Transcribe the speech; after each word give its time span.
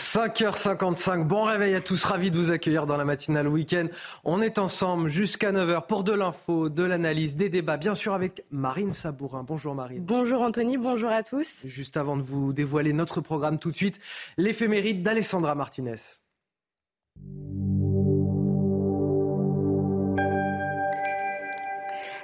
5h55, 0.00 1.24
bon 1.24 1.42
réveil 1.42 1.74
à 1.74 1.80
tous, 1.82 2.02
ravi 2.04 2.30
de 2.30 2.36
vous 2.36 2.50
accueillir 2.50 2.86
dans 2.86 2.96
la 2.96 3.04
matinale 3.04 3.46
week-end. 3.46 3.86
On 4.24 4.40
est 4.40 4.58
ensemble 4.58 5.10
jusqu'à 5.10 5.52
9h 5.52 5.86
pour 5.86 6.04
de 6.04 6.12
l'info, 6.12 6.70
de 6.70 6.82
l'analyse, 6.82 7.36
des 7.36 7.50
débats, 7.50 7.76
bien 7.76 7.94
sûr 7.94 8.14
avec 8.14 8.44
Marine 8.50 8.92
Sabourin. 8.92 9.44
Bonjour 9.46 9.74
Marine. 9.74 10.02
Bonjour 10.02 10.40
Anthony, 10.40 10.78
bonjour 10.78 11.10
à 11.10 11.22
tous. 11.22 11.58
Juste 11.66 11.98
avant 11.98 12.16
de 12.16 12.22
vous 12.22 12.54
dévoiler 12.54 12.94
notre 12.94 13.20
programme 13.20 13.58
tout 13.58 13.70
de 13.70 13.76
suite, 13.76 14.00
l'éphéméride 14.38 15.02
d'Alessandra 15.02 15.54
Martinez. 15.54 15.96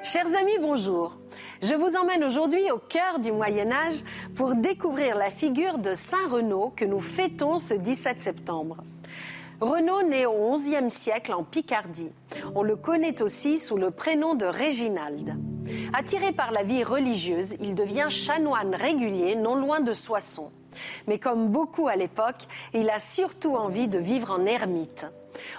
Chers 0.06 0.37
amis, 0.41 0.56
bonjour. 0.60 1.16
Je 1.60 1.74
vous 1.74 1.96
emmène 1.96 2.23
aujourd'hui 2.23 2.70
au 2.70 2.78
cœur 2.78 3.19
du 3.19 3.33
Moyen 3.33 3.73
Âge 3.73 4.05
pour 4.37 4.55
découvrir 4.55 5.16
la 5.16 5.30
figure 5.30 5.79
de 5.79 5.95
Saint 5.95 6.29
Renaud 6.30 6.73
que 6.77 6.84
nous 6.84 7.01
fêtons 7.01 7.59
ce 7.59 7.74
17 7.74 8.21
septembre. 8.21 8.77
Renaud 9.60 10.02
naît 10.02 10.27
au 10.27 10.52
XIe 10.52 10.90
siècle 10.90 11.32
en 11.32 11.43
Picardie. 11.43 12.12
On 12.54 12.62
le 12.62 12.77
connaît 12.77 13.21
aussi 13.21 13.59
sous 13.59 13.77
le 13.77 13.90
prénom 13.90 14.37
de 14.37 14.46
Réginald. 14.46 15.34
Attiré 15.93 16.30
par 16.30 16.52
la 16.52 16.62
vie 16.62 16.84
religieuse, 16.84 17.57
il 17.60 17.74
devient 17.74 18.07
chanoine 18.09 18.77
régulier 18.77 19.34
non 19.34 19.57
loin 19.57 19.80
de 19.80 19.93
Soissons. 19.93 20.52
Mais 21.09 21.18
comme 21.18 21.49
beaucoup 21.49 21.88
à 21.88 21.96
l'époque, 21.96 22.46
il 22.74 22.90
a 22.90 23.01
surtout 23.01 23.57
envie 23.57 23.88
de 23.88 23.99
vivre 23.99 24.30
en 24.30 24.46
ermite. 24.46 25.07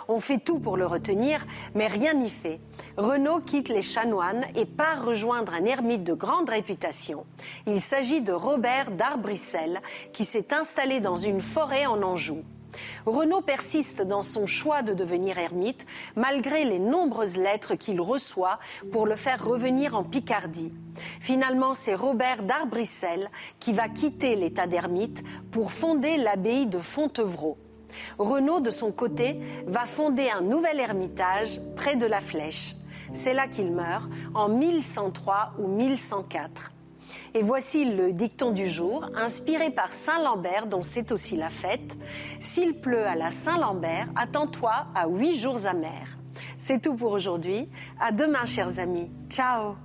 On 0.07 0.19
fait 0.19 0.39
tout 0.39 0.59
pour 0.59 0.77
le 0.77 0.85
retenir, 0.85 1.45
mais 1.75 1.87
rien 1.87 2.13
n'y 2.13 2.29
fait. 2.29 2.59
Renaud 2.97 3.39
quitte 3.39 3.69
les 3.69 3.81
chanoines 3.81 4.45
et 4.55 4.65
part 4.65 5.05
rejoindre 5.05 5.53
un 5.53 5.65
ermite 5.65 6.03
de 6.03 6.13
grande 6.13 6.49
réputation. 6.49 7.25
Il 7.65 7.81
s'agit 7.81 8.21
de 8.21 8.33
Robert 8.33 8.91
d'Arbrissel, 8.91 9.81
qui 10.13 10.25
s'est 10.25 10.53
installé 10.53 10.99
dans 10.99 11.15
une 11.15 11.41
forêt 11.41 11.85
en 11.85 12.01
Anjou. 12.01 12.43
Renaud 13.05 13.41
persiste 13.41 14.01
dans 14.01 14.23
son 14.23 14.45
choix 14.45 14.81
de 14.81 14.93
devenir 14.93 15.37
ermite, 15.37 15.85
malgré 16.15 16.65
les 16.65 16.79
nombreuses 16.79 17.37
lettres 17.37 17.75
qu'il 17.75 18.01
reçoit 18.01 18.59
pour 18.91 19.05
le 19.05 19.15
faire 19.15 19.43
revenir 19.43 19.97
en 19.97 20.03
Picardie. 20.03 20.73
Finalement, 21.19 21.73
c'est 21.73 21.95
Robert 21.95 22.43
d'Arbrissel 22.43 23.29
qui 23.59 23.73
va 23.73 23.87
quitter 23.87 24.35
l'état 24.35 24.67
d'ermite 24.67 25.23
pour 25.51 25.71
fonder 25.71 26.17
l'abbaye 26.17 26.67
de 26.67 26.79
Fontevraud. 26.79 27.57
Renaud, 28.17 28.59
de 28.59 28.69
son 28.69 28.91
côté, 28.91 29.39
va 29.65 29.85
fonder 29.85 30.29
un 30.29 30.41
nouvel 30.41 30.79
ermitage 30.79 31.59
près 31.75 31.95
de 31.95 32.05
la 32.05 32.21
Flèche. 32.21 32.75
C'est 33.13 33.33
là 33.33 33.47
qu'il 33.47 33.71
meurt, 33.71 34.09
en 34.33 34.49
1103 34.49 35.53
ou 35.59 35.67
1104. 35.67 36.73
Et 37.33 37.41
voici 37.41 37.85
le 37.85 38.11
dicton 38.13 38.51
du 38.51 38.67
jour, 38.67 39.05
inspiré 39.15 39.69
par 39.69 39.93
Saint 39.93 40.21
Lambert, 40.23 40.67
dont 40.67 40.83
c'est 40.83 41.11
aussi 41.11 41.35
la 41.35 41.49
fête. 41.49 41.97
S'il 42.39 42.79
pleut 42.79 43.05
à 43.05 43.15
la 43.15 43.31
Saint 43.31 43.59
Lambert, 43.59 44.07
attends-toi 44.15 44.87
à 44.95 45.07
huit 45.07 45.35
jours 45.35 45.65
amers. 45.65 46.17
C'est 46.57 46.81
tout 46.81 46.95
pour 46.95 47.11
aujourd'hui. 47.11 47.69
À 47.99 48.11
demain, 48.11 48.45
chers 48.45 48.79
amis. 48.79 49.11
Ciao. 49.29 49.75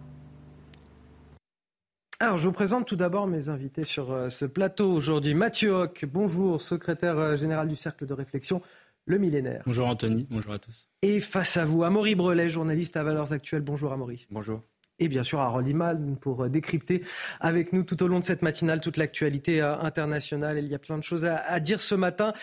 Alors, 2.22 2.38
je 2.38 2.46
vous 2.46 2.52
présente 2.52 2.86
tout 2.86 2.94
d'abord 2.94 3.26
mes 3.26 3.48
invités 3.48 3.82
sur 3.82 4.12
euh, 4.12 4.28
ce 4.28 4.44
plateau 4.44 4.92
aujourd'hui. 4.92 5.34
Mathieu 5.34 5.72
Hoc, 5.72 6.04
bonjour, 6.08 6.62
secrétaire 6.62 7.18
euh, 7.18 7.36
général 7.36 7.66
du 7.66 7.74
Cercle 7.74 8.06
de 8.06 8.14
réflexion 8.14 8.62
Le 9.06 9.18
Millénaire. 9.18 9.64
Bonjour 9.66 9.88
Anthony, 9.88 10.28
bonjour 10.30 10.52
à 10.52 10.60
tous. 10.60 10.86
Et 11.02 11.18
face 11.18 11.56
à 11.56 11.64
vous, 11.64 11.82
Amaury 11.82 12.14
Brelet, 12.14 12.48
journaliste 12.48 12.96
à 12.96 13.02
Valeurs 13.02 13.32
Actuelles. 13.32 13.62
Bonjour 13.62 13.92
Amaury. 13.92 14.28
Bonjour. 14.30 14.62
Et 15.00 15.08
bien 15.08 15.24
sûr, 15.24 15.40
Harold 15.40 15.66
Iman 15.66 16.16
pour 16.16 16.44
euh, 16.44 16.48
décrypter 16.48 17.02
avec 17.40 17.72
nous 17.72 17.82
tout 17.82 18.00
au 18.04 18.06
long 18.06 18.20
de 18.20 18.24
cette 18.24 18.42
matinale 18.42 18.80
toute 18.80 18.98
l'actualité 18.98 19.60
internationale. 19.60 20.58
Il 20.58 20.68
y 20.68 20.76
a 20.76 20.78
plein 20.78 20.98
de 20.98 21.02
choses 21.02 21.24
à, 21.24 21.58
dire 21.58 21.80
ce 21.80 21.96
matin. 21.96 22.34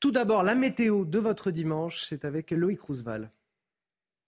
Tout 0.00 0.10
d'abord, 0.10 0.42
la 0.42 0.56
météo 0.56 1.04
de 1.04 1.18
votre 1.20 1.52
dimanche, 1.52 2.04
c'est 2.08 2.24
avec 2.24 2.50
Loïc 2.50 2.80
Roosevelt. 2.80 3.30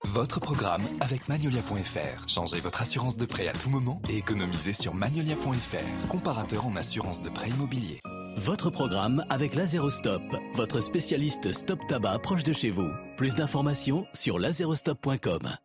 Votre 0.06 0.40
programme 0.40 0.82
avec 1.00 1.28
Magnolia.fr. 1.28 2.26
Changez 2.26 2.58
votre 2.58 2.80
assurance 2.80 3.18
de 3.18 3.26
prêt 3.26 3.48
à 3.48 3.52
tout 3.52 3.68
moment 3.68 4.00
et 4.08 4.16
économisez 4.16 4.72
sur 4.72 4.94
Magnolia.fr, 4.94 6.08
comparateur 6.08 6.66
en 6.66 6.74
assurance 6.76 7.20
de 7.20 7.28
prêt 7.28 7.50
immobilier. 7.50 8.00
Votre 8.36 8.70
programme 8.70 9.24
avec 9.28 9.54
Lazerostop, 9.54 10.22
votre 10.54 10.80
spécialiste 10.80 11.52
stop 11.52 11.80
tabac 11.86 12.18
proche 12.20 12.44
de 12.44 12.54
chez 12.54 12.70
vous. 12.70 12.90
Plus 13.18 13.34
d'informations 13.34 14.06
sur 14.14 14.38
lazerostop.com. 14.38 15.56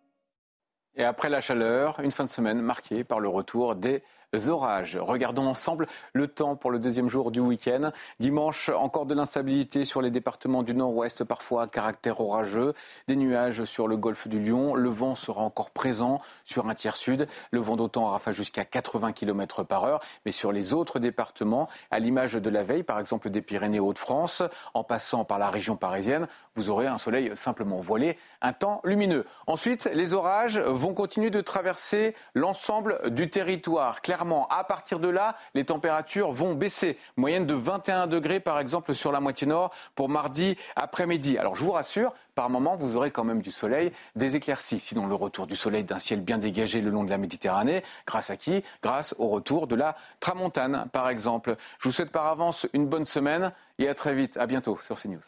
Et 0.97 1.03
après 1.03 1.29
la 1.29 1.39
chaleur, 1.39 1.99
une 2.01 2.11
fin 2.11 2.25
de 2.25 2.29
semaine 2.29 2.61
marquée 2.61 3.03
par 3.03 3.21
le 3.21 3.29
retour 3.29 3.75
des 3.75 4.03
orages. 4.49 4.97
Regardons 4.97 5.45
ensemble 5.47 5.87
le 6.13 6.27
temps 6.27 6.55
pour 6.55 6.71
le 6.71 6.79
deuxième 6.79 7.09
jour 7.09 7.31
du 7.31 7.39
week-end. 7.39 7.91
Dimanche, 8.19 8.69
encore 8.69 9.05
de 9.05 9.13
l'instabilité 9.13 9.85
sur 9.85 10.01
les 10.01 10.11
départements 10.11 10.63
du 10.63 10.73
nord-ouest, 10.73 11.23
parfois 11.23 11.63
à 11.63 11.67
caractère 11.67 12.21
orageux. 12.21 12.73
Des 13.07 13.15
nuages 13.15 13.63
sur 13.63 13.87
le 13.87 13.97
golfe 13.97 14.27
du 14.27 14.39
Lion. 14.39 14.75
Le 14.75 14.89
vent 14.89 15.15
sera 15.15 15.41
encore 15.41 15.71
présent 15.71 16.21
sur 16.43 16.67
un 16.67 16.73
tiers 16.73 16.95
sud. 16.95 17.27
Le 17.51 17.59
vent 17.59 17.75
d'autant 17.75 18.05
rafale 18.05 18.33
jusqu'à 18.33 18.65
80 18.65 19.13
km 19.13 19.63
par 19.63 19.83
heure. 19.85 20.01
Mais 20.25 20.31
sur 20.31 20.51
les 20.51 20.73
autres 20.73 20.99
départements, 20.99 21.69
à 21.91 21.99
l'image 21.99 22.33
de 22.33 22.49
la 22.49 22.63
veille, 22.63 22.83
par 22.83 22.99
exemple 22.99 23.29
des 23.29 23.41
Pyrénées-Hauts-de-France, 23.41 24.43
en 24.73 24.83
passant 24.83 25.25
par 25.25 25.39
la 25.39 25.49
région 25.49 25.75
parisienne, 25.75 26.27
vous 26.55 26.69
aurez 26.69 26.87
un 26.87 26.97
soleil 26.97 27.31
simplement 27.35 27.79
voilé, 27.81 28.17
un 28.41 28.53
temps 28.53 28.81
lumineux. 28.83 29.25
Ensuite, 29.47 29.89
les 29.93 30.13
orages 30.13 30.57
vont 30.57 30.93
continuer 30.93 31.29
de 31.29 31.41
traverser 31.41 32.15
l'ensemble 32.33 32.99
du 33.11 33.29
territoire. 33.29 34.01
Clairement, 34.01 34.24
à 34.49 34.63
partir 34.63 34.99
de 34.99 35.07
là, 35.07 35.35
les 35.53 35.65
températures 35.65 36.31
vont 36.31 36.53
baisser. 36.53 36.97
Moyenne 37.17 37.45
de 37.45 37.53
21 37.53 38.07
degrés, 38.07 38.39
par 38.39 38.59
exemple, 38.59 38.93
sur 38.93 39.11
la 39.11 39.19
moitié 39.19 39.47
nord 39.47 39.71
pour 39.95 40.09
mardi 40.09 40.57
après-midi. 40.75 41.37
Alors, 41.37 41.55
je 41.55 41.63
vous 41.63 41.71
rassure, 41.71 42.13
par 42.33 42.49
moment, 42.49 42.75
vous 42.75 42.95
aurez 42.97 43.11
quand 43.11 43.23
même 43.23 43.41
du 43.41 43.51
soleil, 43.51 43.91
des 44.15 44.35
éclaircies. 44.35 44.79
Sinon, 44.79 45.07
le 45.07 45.15
retour 45.15 45.47
du 45.47 45.55
soleil 45.55 45.83
d'un 45.83 45.99
ciel 45.99 46.21
bien 46.21 46.37
dégagé 46.37 46.81
le 46.81 46.89
long 46.89 47.03
de 47.03 47.09
la 47.09 47.17
Méditerranée, 47.17 47.83
grâce 48.05 48.29
à 48.29 48.37
qui? 48.37 48.63
Grâce 48.81 49.15
au 49.17 49.27
retour 49.27 49.67
de 49.67 49.75
la 49.75 49.95
tramontane, 50.19 50.87
par 50.91 51.09
exemple. 51.09 51.55
Je 51.79 51.87
vous 51.87 51.93
souhaite 51.93 52.11
par 52.11 52.27
avance 52.27 52.67
une 52.73 52.87
bonne 52.87 53.05
semaine 53.05 53.51
et 53.79 53.87
à 53.87 53.93
très 53.93 54.13
vite. 54.15 54.37
À 54.37 54.47
bientôt 54.47 54.77
sur 54.83 54.99
CNews. 54.99 55.19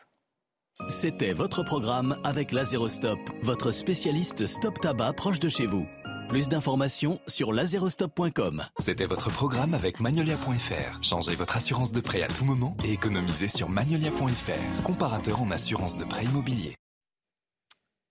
C'était 0.90 1.34
votre 1.34 1.64
programme 1.64 2.18
avec 2.24 2.52
Lazerostop, 2.52 3.20
votre 3.42 3.72
spécialiste 3.72 4.46
stop 4.46 4.80
tabac 4.80 5.14
proche 5.14 5.40
de 5.40 5.50
chez 5.50 5.66
vous. 5.66 5.88
Plus 6.28 6.50
d'informations 6.50 7.20
sur 7.28 7.54
lazerostop.com. 7.54 8.64
C'était 8.80 9.06
votre 9.06 9.30
programme 9.30 9.74
avec 9.74 10.00
Magnolia.fr. 10.00 11.02
Changez 11.02 11.36
votre 11.36 11.56
assurance 11.56 11.92
de 11.92 12.02
prêt 12.02 12.22
à 12.22 12.28
tout 12.28 12.44
moment 12.44 12.76
et 12.84 12.92
économisez 12.92 13.48
sur 13.48 13.70
Magnolia.fr, 13.70 14.84
comparateur 14.84 15.42
en 15.42 15.52
assurance 15.52 15.96
de 15.96 16.04
prêt 16.04 16.26
immobilier. 16.26 16.76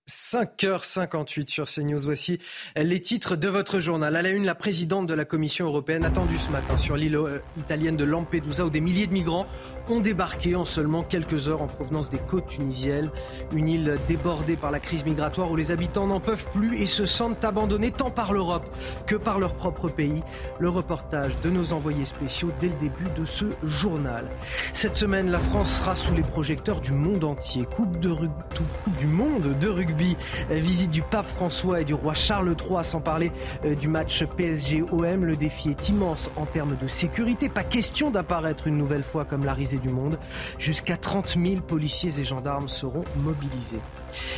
5h58 0.09 1.49
sur 1.49 1.65
CNews. 1.65 1.99
Voici 1.99 2.39
les 2.77 3.01
titres 3.01 3.35
de 3.35 3.49
votre 3.49 3.81
journal. 3.81 4.15
À 4.15 4.21
la 4.21 4.29
une, 4.29 4.45
la 4.45 4.55
présidente 4.55 5.05
de 5.05 5.13
la 5.13 5.25
Commission 5.25 5.65
européenne 5.65 6.05
attendue 6.05 6.37
ce 6.37 6.49
matin 6.49 6.77
sur 6.77 6.95
l'île 6.95 7.17
euh, 7.17 7.39
italienne 7.57 7.97
de 7.97 8.05
Lampedusa 8.05 8.63
où 8.63 8.69
des 8.69 8.79
milliers 8.79 9.07
de 9.07 9.11
migrants 9.11 9.45
ont 9.89 9.99
débarqué 9.99 10.55
en 10.55 10.63
seulement 10.63 11.03
quelques 11.03 11.49
heures 11.49 11.61
en 11.61 11.67
provenance 11.67 12.09
des 12.09 12.19
côtes 12.19 12.47
tunisiennes. 12.47 13.09
Une 13.53 13.67
île 13.67 13.97
débordée 14.07 14.55
par 14.55 14.71
la 14.71 14.79
crise 14.79 15.03
migratoire 15.03 15.51
où 15.51 15.57
les 15.57 15.71
habitants 15.71 16.07
n'en 16.07 16.21
peuvent 16.21 16.49
plus 16.51 16.81
et 16.81 16.85
se 16.85 17.05
sentent 17.05 17.43
abandonnés 17.43 17.91
tant 17.91 18.09
par 18.09 18.31
l'Europe 18.31 18.65
que 19.07 19.15
par 19.17 19.39
leur 19.39 19.55
propre 19.55 19.89
pays. 19.89 20.23
Le 20.59 20.69
reportage 20.69 21.33
de 21.43 21.49
nos 21.49 21.73
envoyés 21.73 22.05
spéciaux 22.05 22.51
dès 22.61 22.67
le 22.67 22.75
début 22.75 23.09
de 23.17 23.25
ce 23.25 23.45
journal. 23.63 24.25
Cette 24.71 24.95
semaine, 24.95 25.29
la 25.31 25.39
France 25.39 25.79
sera 25.79 25.97
sous 25.97 26.13
les 26.13 26.21
projecteurs 26.21 26.79
du 26.79 26.93
monde 26.93 27.25
entier. 27.25 27.65
Coupe, 27.75 27.99
de 27.99 28.13
coupe 28.13 28.97
du 28.99 29.07
monde 29.07 29.59
de 29.59 29.67
rugby 29.67 29.96
rugby. 29.97 30.15
Visite 30.49 30.91
du 30.91 31.01
pape 31.01 31.25
François 31.25 31.81
et 31.81 31.85
du 31.85 31.93
roi 31.93 32.13
Charles 32.13 32.55
III, 32.57 32.83
sans 32.83 33.01
parler 33.01 33.31
du 33.79 33.87
match 33.87 34.23
PSG-OM. 34.25 35.25
Le 35.25 35.35
défi 35.35 35.69
est 35.69 35.89
immense 35.89 36.29
en 36.35 36.45
termes 36.45 36.75
de 36.81 36.87
sécurité. 36.87 37.49
Pas 37.49 37.63
question 37.63 38.11
d'apparaître 38.11 38.67
une 38.67 38.77
nouvelle 38.77 39.03
fois 39.03 39.25
comme 39.25 39.45
la 39.45 39.53
risée 39.53 39.77
du 39.77 39.89
monde. 39.89 40.17
Jusqu'à 40.59 40.97
30 40.97 41.37
000 41.41 41.61
policiers 41.61 42.19
et 42.19 42.23
gendarmes 42.23 42.67
seront 42.67 43.03
mobilisés. 43.17 43.79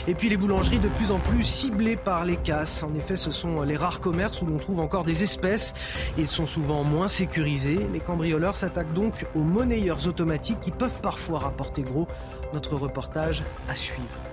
Et 0.07 0.15
puis 0.15 0.29
les 0.29 0.38
boulangeries 0.38 0.79
de 0.79 0.88
plus 0.89 1.11
en 1.11 1.19
plus 1.19 1.44
ciblées 1.44 1.95
par 1.95 2.25
les 2.25 2.38
casses. 2.38 2.83
En 2.83 2.94
effet, 2.95 3.15
ce 3.15 3.31
sont 3.31 3.61
les 3.61 3.77
rares 3.77 4.00
commerces 4.00 4.41
où 4.41 4.45
l'on 4.45 4.57
trouve 4.57 4.79
encore 4.79 5.03
des 5.03 5.23
espèces. 5.23 5.73
Ils 6.17 6.27
sont 6.27 6.47
souvent 6.47 6.83
moins 6.83 7.07
sécurisés. 7.07 7.88
Les 7.94 8.00
cambrioleurs 8.00 8.56
s'attaquent 8.56 8.94
donc 8.94 9.25
aux 9.35 9.44
monnayeurs 9.44 10.07
automatiques 10.07 10.59
qui 10.61 10.71
peuvent 10.71 11.01
parfois 11.01 11.39
rapporter 11.39 11.81
gros. 11.81 12.07
Notre 12.53 12.75
reportage 12.75 13.44
à 13.69 13.75
suivre. 13.75 14.28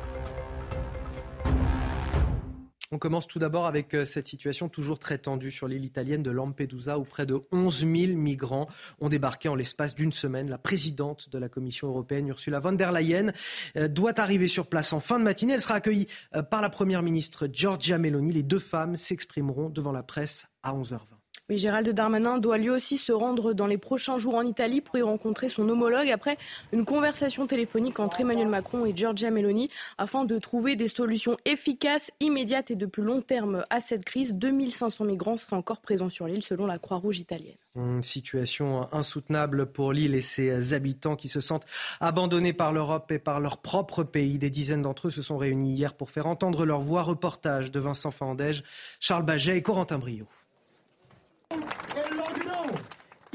On 2.97 2.99
commence 2.99 3.27
tout 3.27 3.39
d'abord 3.39 3.67
avec 3.67 3.93
euh, 3.93 4.07
cette 4.07 4.27
situation 4.27 4.71
toujours 4.71 4.99
très 4.99 5.19
tendue 5.19 5.51
sur 5.51 5.69
l'île 5.69 5.85
italienne 5.85 6.23
de 6.23 6.31
Lampedusa 6.31 6.99
où 6.99 7.05
près 7.05 7.27
de 7.27 7.43
11 7.53 7.81
000 7.81 7.93
migrants 8.17 8.69
ont 9.03 9.11
débarqué 9.11 9.51
en 9.51 9.55
l'espace 9.55 9.95
d'une 9.95 10.13
semaine. 10.13 10.49
La 10.49 10.57
présidente 10.57 11.29
de 11.29 11.37
la 11.37 11.51
Commission 11.51 11.89
européenne, 11.89 12.27
Ursula 12.29 12.59
von 12.59 12.73
der 12.73 12.93
Leyen, 12.93 13.33
euh, 13.77 13.89
doit 13.89 14.19
arriver 14.19 14.49
sur 14.49 14.67
place 14.67 14.95
en 14.95 15.01
fin 15.01 15.19
de 15.19 15.25
matinée. 15.25 15.53
Elle 15.53 15.61
sera 15.61 15.75
accueillie 15.75 16.09
euh, 16.35 16.43
par 16.43 16.63
la 16.63 16.71
première 16.71 17.03
ministre 17.03 17.51
Giorgia 17.53 17.99
Meloni. 17.99 18.33
Les 18.33 18.43
deux 18.43 18.59
femmes 18.59 18.97
s'exprimeront 18.97 19.69
devant 19.69 19.93
la 19.93 20.03
presse 20.03 20.47
à 20.63 20.73
11h20. 20.73 21.16
Oui, 21.49 21.59
Gérald 21.59 21.89
Darmanin 21.89 22.39
doit 22.39 22.59
lui 22.59 22.71
aussi 22.71 22.99
se 22.99 23.13
rendre 23.13 23.53
dans 23.53 23.69
les 23.69 23.79
prochains 23.79 24.19
jours 24.19 24.35
en 24.35 24.43
Italie 24.43 24.81
pour 24.81 24.99
y 24.99 25.03
rencontrer 25.03 25.49
son 25.49 25.69
homologue 25.69 26.11
après 26.11 26.39
une 26.73 26.85
conversation 26.85 27.47
téléphonique 27.47 28.01
entre 28.01 28.21
Emmanuel 28.21 28.49
Macron 28.49 28.85
et 28.85 28.97
Giorgia 28.97 29.31
Meloni 29.31 29.69
afin 29.97 30.25
de 30.25 30.39
trouver 30.41 30.75
des 30.75 30.89
solutions 30.89 31.37
efficaces, 31.45 32.11
immédiates 32.19 32.73
et 32.73 32.75
de 32.75 32.85
plus 32.85 33.05
long 33.05 33.23
terme 33.23 33.65
à 33.71 33.79
cette 33.79 34.05
crise. 34.05 34.35
2500 34.35 35.05
migrants 35.05 35.37
seraient 35.37 35.55
encore 35.55 35.81
présents 35.81 36.11
sur 36.11 36.27
l'île 36.27 36.43
selon 36.43 36.67
la 36.67 36.81
Croix-Rouge 36.81 37.21
italienne. 37.21 37.55
Une 37.77 38.03
situation 38.03 38.93
insoutenable 38.93 39.67
pour 39.67 39.93
l'île 39.93 40.17
et 40.17 40.23
ses 40.23 40.75
habitants 40.75 41.15
qui 41.15 41.29
se 41.29 41.41
sentent 41.41 41.67
abandonnés 42.01 42.55
par 42.55 42.73
l'Europe 42.73 43.13
et 43.13 43.21
par 43.21 43.39
leur 43.39 43.59
propre 43.59 44.03
pays. 44.03 44.39
Des 44.39 44.51
dizaines 44.51 44.83
d'entre 44.83 45.07
eux 45.07 45.11
se 45.13 45.23
sont 45.23 45.37
réunis 45.37 45.75
hier 45.75 45.95
pour 45.95 46.11
faire 46.11 46.27
entendre 46.27 46.67
leur 46.67 46.81
voix. 46.81 47.03
Reportage 47.03 47.71
de 47.71 47.79
Vincent 47.79 48.11
Fandège, 48.11 48.65
Charles 48.99 49.25
Baget 49.25 49.57
et 49.57 49.63
Corentin 49.63 49.99
Brio. 49.99 50.27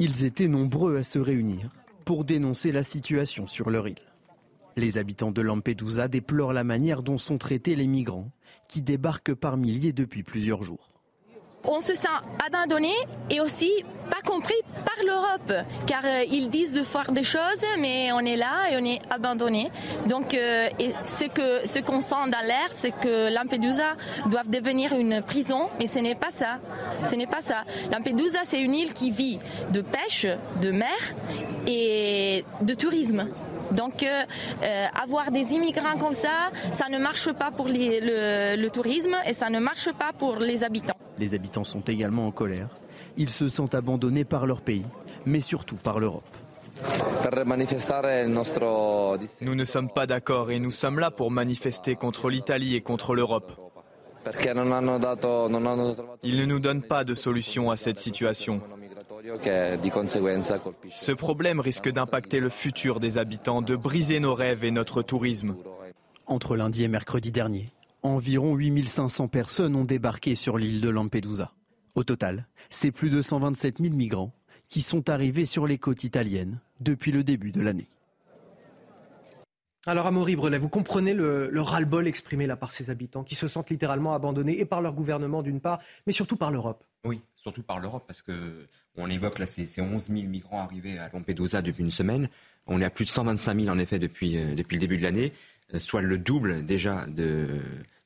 Ils 0.03 0.25
étaient 0.25 0.47
nombreux 0.47 0.97
à 0.97 1.03
se 1.03 1.19
réunir 1.19 1.69
pour 2.05 2.25
dénoncer 2.25 2.71
la 2.71 2.81
situation 2.81 3.45
sur 3.45 3.69
leur 3.69 3.87
île. 3.87 4.01
Les 4.75 4.97
habitants 4.97 5.31
de 5.31 5.41
Lampedusa 5.41 6.07
déplorent 6.07 6.53
la 6.53 6.63
manière 6.63 7.03
dont 7.03 7.19
sont 7.19 7.37
traités 7.37 7.75
les 7.75 7.85
migrants 7.85 8.31
qui 8.67 8.81
débarquent 8.81 9.35
par 9.35 9.57
milliers 9.57 9.93
depuis 9.93 10.23
plusieurs 10.23 10.63
jours 10.63 10.91
on 11.65 11.81
se 11.81 11.95
sent 11.95 12.07
abandonné 12.45 12.93
et 13.29 13.39
aussi 13.39 13.71
pas 14.09 14.21
compris 14.29 14.55
par 14.85 15.05
l'Europe, 15.05 15.65
car 15.87 16.01
euh, 16.03 16.23
ils 16.29 16.49
disent 16.49 16.73
de 16.73 16.83
faire 16.83 17.11
des 17.11 17.23
choses, 17.23 17.65
mais 17.79 18.11
on 18.11 18.19
est 18.19 18.35
là 18.35 18.69
et 18.69 18.77
on 18.77 18.83
est 18.85 18.99
abandonné. 19.09 19.71
Donc, 20.07 20.33
euh, 20.33 20.67
ce 21.05 21.25
que 21.25 21.65
ce 21.65 21.79
qu'on 21.79 22.01
sent 22.01 22.29
dans 22.29 22.45
l'air, 22.45 22.69
c'est 22.71 22.91
que 22.91 23.33
Lampedusa 23.33 23.95
doit 24.25 24.43
devenir 24.43 24.93
une 24.93 25.21
prison, 25.21 25.69
mais 25.79 25.87
ce 25.87 25.99
n'est 25.99 26.15
pas 26.15 26.31
ça. 26.31 26.59
Ce 27.05 27.15
n'est 27.15 27.27
pas 27.27 27.41
ça. 27.41 27.63
Lampedusa, 27.91 28.39
c'est 28.43 28.61
une 28.61 28.75
île 28.75 28.93
qui 28.93 29.11
vit 29.11 29.39
de 29.71 29.81
pêche, 29.81 30.27
de 30.61 30.71
mer 30.71 30.99
et 31.67 32.43
de 32.61 32.73
tourisme. 32.73 33.27
Donc 33.71 34.03
euh, 34.03 34.23
euh, 34.63 34.85
avoir 35.01 35.31
des 35.31 35.53
immigrants 35.53 35.97
comme 35.99 36.13
ça, 36.13 36.51
ça 36.71 36.89
ne 36.89 36.97
marche 36.97 37.31
pas 37.33 37.51
pour 37.51 37.67
le, 37.67 38.67
tourisme 38.69 39.15
et 39.25 39.33
ça 39.33 39.49
ne 39.49 39.59
marche 39.59 39.91
pas 39.93 40.11
pour 40.17 40.37
les 40.37 40.63
habitants. 40.63 40.95
Les 41.17 41.33
habitants 41.33 41.63
sont 41.63 41.81
également 41.81 42.27
en 42.27 42.31
colère. 42.31 42.69
Ils 43.17 43.29
se 43.29 43.47
sentent 43.47 43.75
abandonnés 43.75 44.23
par 44.23 44.45
leur 44.45 44.61
pays, 44.61 44.85
mais 45.25 45.41
surtout 45.41 45.75
par 45.75 45.99
l'Europe. 45.99 46.23
Nous 49.41 49.55
ne 49.55 49.65
sommes 49.65 49.89
pas 49.89 50.07
d'accord 50.07 50.51
et 50.51 50.59
nous 50.59 50.71
sommes 50.71 50.99
là 50.99 51.11
pour 51.11 51.29
manifester 51.31 51.95
contre 51.95 52.29
l'Italie 52.29 52.75
et 52.75 52.81
contre 52.81 53.13
l'Europe. 53.13 53.51
Ils 56.23 56.37
ne 56.37 56.45
nous 56.45 56.59
donnent 56.59 56.83
pas 56.83 57.03
de 57.03 57.13
solution 57.13 57.71
à 57.71 57.77
cette 57.77 57.99
situation. 57.99 58.61
Ce 60.89 61.11
problème 61.11 61.59
risque 61.59 61.89
d'impacter 61.89 62.39
le 62.39 62.49
futur 62.49 62.99
des 62.99 63.17
habitants, 63.17 63.61
de 63.61 63.75
briser 63.75 64.19
nos 64.19 64.33
rêves 64.33 64.63
et 64.63 64.71
notre 64.71 65.01
tourisme. 65.01 65.55
Entre 66.25 66.55
lundi 66.55 66.83
et 66.83 66.87
mercredi 66.87 67.31
dernier, 67.31 67.71
environ 68.03 68.55
8500 68.55 69.27
personnes 69.27 69.75
ont 69.75 69.85
débarqué 69.85 70.35
sur 70.35 70.57
l'île 70.57 70.81
de 70.81 70.89
Lampedusa. 70.89 71.51
Au 71.95 72.03
total, 72.03 72.47
c'est 72.69 72.91
plus 72.91 73.09
de 73.09 73.21
127 73.21 73.77
000 73.79 73.93
migrants 73.93 74.33
qui 74.67 74.81
sont 74.81 75.09
arrivés 75.09 75.45
sur 75.45 75.67
les 75.67 75.77
côtes 75.77 76.03
italiennes 76.03 76.59
depuis 76.79 77.11
le 77.11 77.23
début 77.23 77.51
de 77.51 77.61
l'année. 77.61 77.89
Alors 79.87 80.05
Amaury 80.05 80.35
Brelet, 80.35 80.59
vous 80.59 80.69
comprenez 80.69 81.13
le, 81.13 81.49
le 81.49 81.61
ras-le-bol 81.61 82.07
exprimé 82.07 82.45
là 82.45 82.55
par 82.55 82.71
ces 82.71 82.91
habitants 82.91 83.23
qui 83.23 83.33
se 83.35 83.47
sentent 83.47 83.71
littéralement 83.71 84.13
abandonnés 84.13 84.59
et 84.59 84.65
par 84.65 84.79
leur 84.81 84.93
gouvernement 84.93 85.41
d'une 85.41 85.59
part, 85.59 85.79
mais 86.05 86.13
surtout 86.13 86.37
par 86.37 86.51
l'Europe. 86.51 86.83
Oui, 87.03 87.21
surtout 87.35 87.63
par 87.63 87.79
l'Europe 87.79 88.03
parce 88.05 88.21
que 88.21 88.67
on 88.97 89.09
évoque 89.09 89.39
là 89.39 89.45
ces, 89.45 89.81
11 89.81 90.07
000 90.07 90.27
migrants 90.27 90.61
arrivés 90.61 90.97
à 90.97 91.09
Lampedusa 91.13 91.61
depuis 91.61 91.83
une 91.83 91.91
semaine. 91.91 92.29
On 92.67 92.81
est 92.81 92.85
à 92.85 92.89
plus 92.89 93.05
de 93.05 93.09
125 93.09 93.59
000 93.59 93.73
en 93.73 93.79
effet 93.79 93.99
depuis, 93.99 94.37
euh, 94.37 94.53
depuis 94.53 94.75
le 94.75 94.81
début 94.81 94.97
de 94.97 95.03
l'année, 95.03 95.33
euh, 95.73 95.79
soit 95.79 96.01
le 96.01 96.17
double 96.17 96.65
déjà 96.65 97.05
de, 97.07 97.61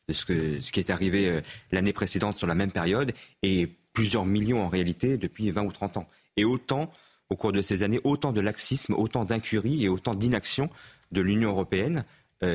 ce, 0.10 0.26
qui 0.26 0.80
est 0.80 0.90
arrivé 0.90 1.30
euh, 1.30 1.42
l'année 1.72 1.94
précédente 1.94 2.38
sur 2.38 2.48
la 2.48 2.56
même 2.56 2.72
période 2.72 3.12
et 3.42 3.70
plusieurs 3.94 4.26
millions 4.26 4.64
en 4.64 4.70
réalité 4.70 5.18
depuis 5.18 5.50
20 5.52 5.64
ou 5.64 5.72
30 5.72 5.98
ans. 5.98 6.08
Et 6.38 6.46
autant, 6.46 6.92
au 7.30 7.36
cours 7.36 7.52
de 7.52 7.62
ces 7.62 7.84
années, 7.84 8.02
autant 8.04 8.32
de 8.32 8.42
laxisme, 8.42 8.94
autant 8.94 9.26
d'incurie 9.26 9.84
et 9.84 9.90
autant 9.90 10.14
d'inaction 10.14 10.70
de 11.12 11.22
l'Union 11.22 11.50
européenne 11.50 12.04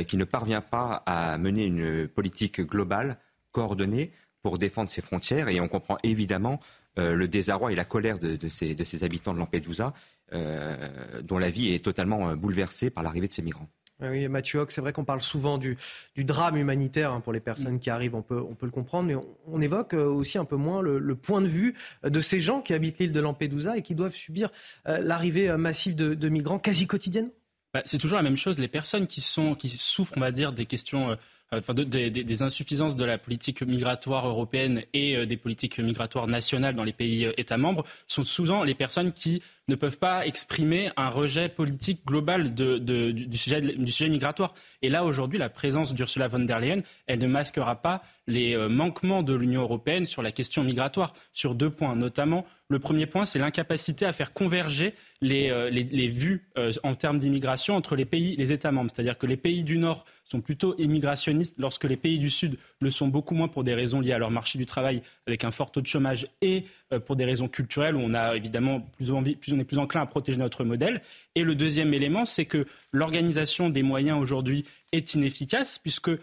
qui 0.07 0.19
ne 0.19 0.25
parvient 0.25 0.61
pas 0.61 1.03
à 1.07 1.39
mener 1.39 1.65
une 1.65 2.07
politique 2.07 2.61
globale, 2.61 3.17
coordonnée, 3.53 4.13
pour 4.43 4.59
défendre 4.59 4.91
ses 4.91 5.01
frontières. 5.01 5.49
Et 5.49 5.61
on 5.61 5.69
comprend 5.69 5.97
évidemment 6.03 6.61
euh, 7.01 7.15
le 7.15 7.29
désarroi 7.29 7.73
et 7.73 7.77
la 7.77 7.85
colère 7.85 8.19
de, 8.19 8.49
ces, 8.49 9.05
habitants 9.05 9.33
de 9.33 9.39
Lampedusa, 9.39 9.95
euh, 10.33 11.21
dont 11.23 11.39
la 11.39 11.51
vie 11.51 11.73
est 11.73 11.85
totalement 11.85 12.31
euh, 12.31 12.37
bouleversée 12.37 12.91
par 12.91 13.03
l'arrivée 13.03 13.29
de 13.29 13.33
ces 13.33 13.43
migrants. 13.43 13.69
Oui, 14.03 14.27
Mathieu 14.29 14.61
Hoc, 14.61 14.71
c'est 14.71 14.81
vrai 14.81 14.93
qu'on 14.93 15.05
parle 15.05 15.21
souvent 15.21 15.59
du, 15.59 15.77
drame 16.17 16.57
humanitaire 16.57 17.13
hein, 17.13 17.21
pour 17.21 17.33
les 17.35 17.41
personnes 17.41 17.79
qui 17.79 17.91
arrivent, 17.91 18.15
on 18.15 18.23
peut, 18.23 18.47
le 18.63 18.71
comprendre, 18.71 19.09
mais 19.09 19.15
on, 19.47 19.61
évoque 19.61 19.93
aussi 19.93 20.39
un 20.39 20.47
peu 20.47 20.57
moins 20.57 20.81
le, 20.81 21.15
point 21.15 21.43
de 21.43 21.47
vue 21.47 21.75
de 22.03 22.21
ces 22.21 22.41
gens 22.41 22.63
qui 22.63 22.73
habitent 22.73 22.99
l'île 22.99 23.13
de 23.13 23.21
Lampedusa 23.21 23.77
et 23.77 23.83
qui 23.83 23.95
doivent 23.95 24.15
subir 24.15 24.49
l'arrivée 24.87 25.55
massive 25.59 25.97
de, 25.97 26.29
migrants 26.31 26.59
quasi 26.59 26.87
quotidienne. 26.87 27.29
Bah, 27.75 27.83
c'est 27.85 27.99
toujours 27.99 28.17
la 28.17 28.23
même 28.23 28.39
chose. 28.39 28.59
Les 28.59 28.69
personnes 28.69 29.07
qui, 29.07 29.21
sont, 29.21 29.55
qui 29.55 29.69
souffrent, 29.69 30.15
on 30.17 30.21
va 30.21 30.31
dire, 30.31 30.55
des 30.55 30.65
questions 30.65 31.19
enfin, 31.53 31.75
des 31.75 32.43
insuffisances 32.43 32.97
de 32.97 33.05
la 33.05 33.19
politique 33.19 33.63
migratoire 33.63 34.27
européenne 34.27 34.83
et 34.93 35.17
euh, 35.17 35.27
des 35.27 35.37
politiques 35.37 35.79
migratoires 35.79 36.27
nationales 36.27 36.75
dans 36.75 36.85
les 36.85 36.93
pays 36.93 37.27
euh, 37.27 37.33
États 37.37 37.59
membres 37.59 37.85
sont 38.07 38.25
souvent 38.25 38.65
les 38.65 38.75
personnes 38.75 39.13
qui 39.13 39.43
ne 39.69 39.77
peuvent 39.77 39.99
pas 39.99 40.27
exprimer 40.27 40.91
un 40.97 41.09
rejet 41.09 41.49
politique 41.49 42.05
global 42.05 42.55
du, 42.55 43.39
sujet, 43.39 43.61
du, 43.61 43.93
sujet, 43.93 44.09
migratoire. 44.09 44.55
Et 44.83 44.89
là, 44.89 45.05
aujourd'hui, 45.05 45.39
la 45.39 45.49
présence 45.49 45.95
d'Ursula 45.95 46.29
von 46.29 46.41
der 46.41 46.61
Leyen, 46.61 46.83
elle 47.07 47.21
ne 47.21 47.27
masquera 47.27 47.77
pas 47.77 48.03
les 48.27 48.57
euh, 48.57 48.69
manquements 48.69 49.23
de 49.23 49.35
l'Union 49.35 49.63
européenne 49.63 50.07
sur 50.07 50.23
la 50.23 50.33
question 50.33 50.65
migratoire, 50.65 51.13
sur 51.33 51.55
deux 51.55 51.71
points, 51.71 51.97
notamment 51.97 52.45
le 52.71 52.79
premier 52.79 53.07
point, 53.07 53.25
c'est 53.25 53.41
l'incapacité 53.41 54.07
à 54.07 54.13
faire 54.13 54.33
converger 54.33 54.95
les, 55.21 55.51
euh, 55.51 55.71
vues 56.09 56.49
euh, 56.57 56.73
en 56.85 56.95
termes 56.95 57.19
d'immigration 57.19 57.75
entre 57.75 57.97
les 57.97 58.05
pays, 58.05 58.37
les 58.37 58.53
États 58.53 58.71
membres. 58.71 58.91
C'est-à-dire 58.95 59.19
que 59.19 59.27
les 59.27 59.37
pays 59.37 59.65
du 59.65 59.77
Nord 59.77 60.05
sont 60.31 60.41
plutôt 60.41 60.75
immigrationnistes, 60.79 61.57
lorsque 61.59 61.85
les 61.85 61.97
pays 61.97 62.19
du 62.19 62.31
Sud 62.31 62.57
le 62.81 62.91
sont 62.91 63.09
beaucoup 63.09 63.35
moins 63.35 63.49
pour 63.49 63.65
des 63.65 63.75
raisons 63.75 64.01
liées 64.01 64.13
à 64.13 64.19
leur 64.19 64.31
marché 64.31 64.59
du 64.59 64.67
travail, 64.67 65.03
avec 65.27 65.45
un 65.45 65.51
fort 65.51 65.73
taux 65.73 65.81
de 65.81 65.87
chômage, 65.87 66.29
et 66.41 66.65
pour 67.07 67.17
des 67.17 67.25
raisons 67.25 67.49
culturelles, 67.49 67.97
où 67.97 68.01
on 68.01 68.15
a 68.15 68.37
évidemment 68.37 68.81
plus 68.81 69.11
on 69.11 69.25
est 69.25 69.65
plus 69.65 69.79
enclin 69.79 70.03
à 70.03 70.07
protéger 70.07 70.39
notre 70.39 70.65
modèle. 70.65 71.01
Et 71.35 71.43
le 71.43 71.55
deuxième 71.55 71.95
élément, 71.95 72.25
c'est 72.25 72.45
que 72.45 72.67
l'organisation 72.93 73.71
des 73.71 73.83
moyens 73.83 74.21
aujourd'hui 74.21 74.65
est 74.93 75.15
inefficace 75.15 75.79
puisque 75.79 76.09
euh, 76.09 76.19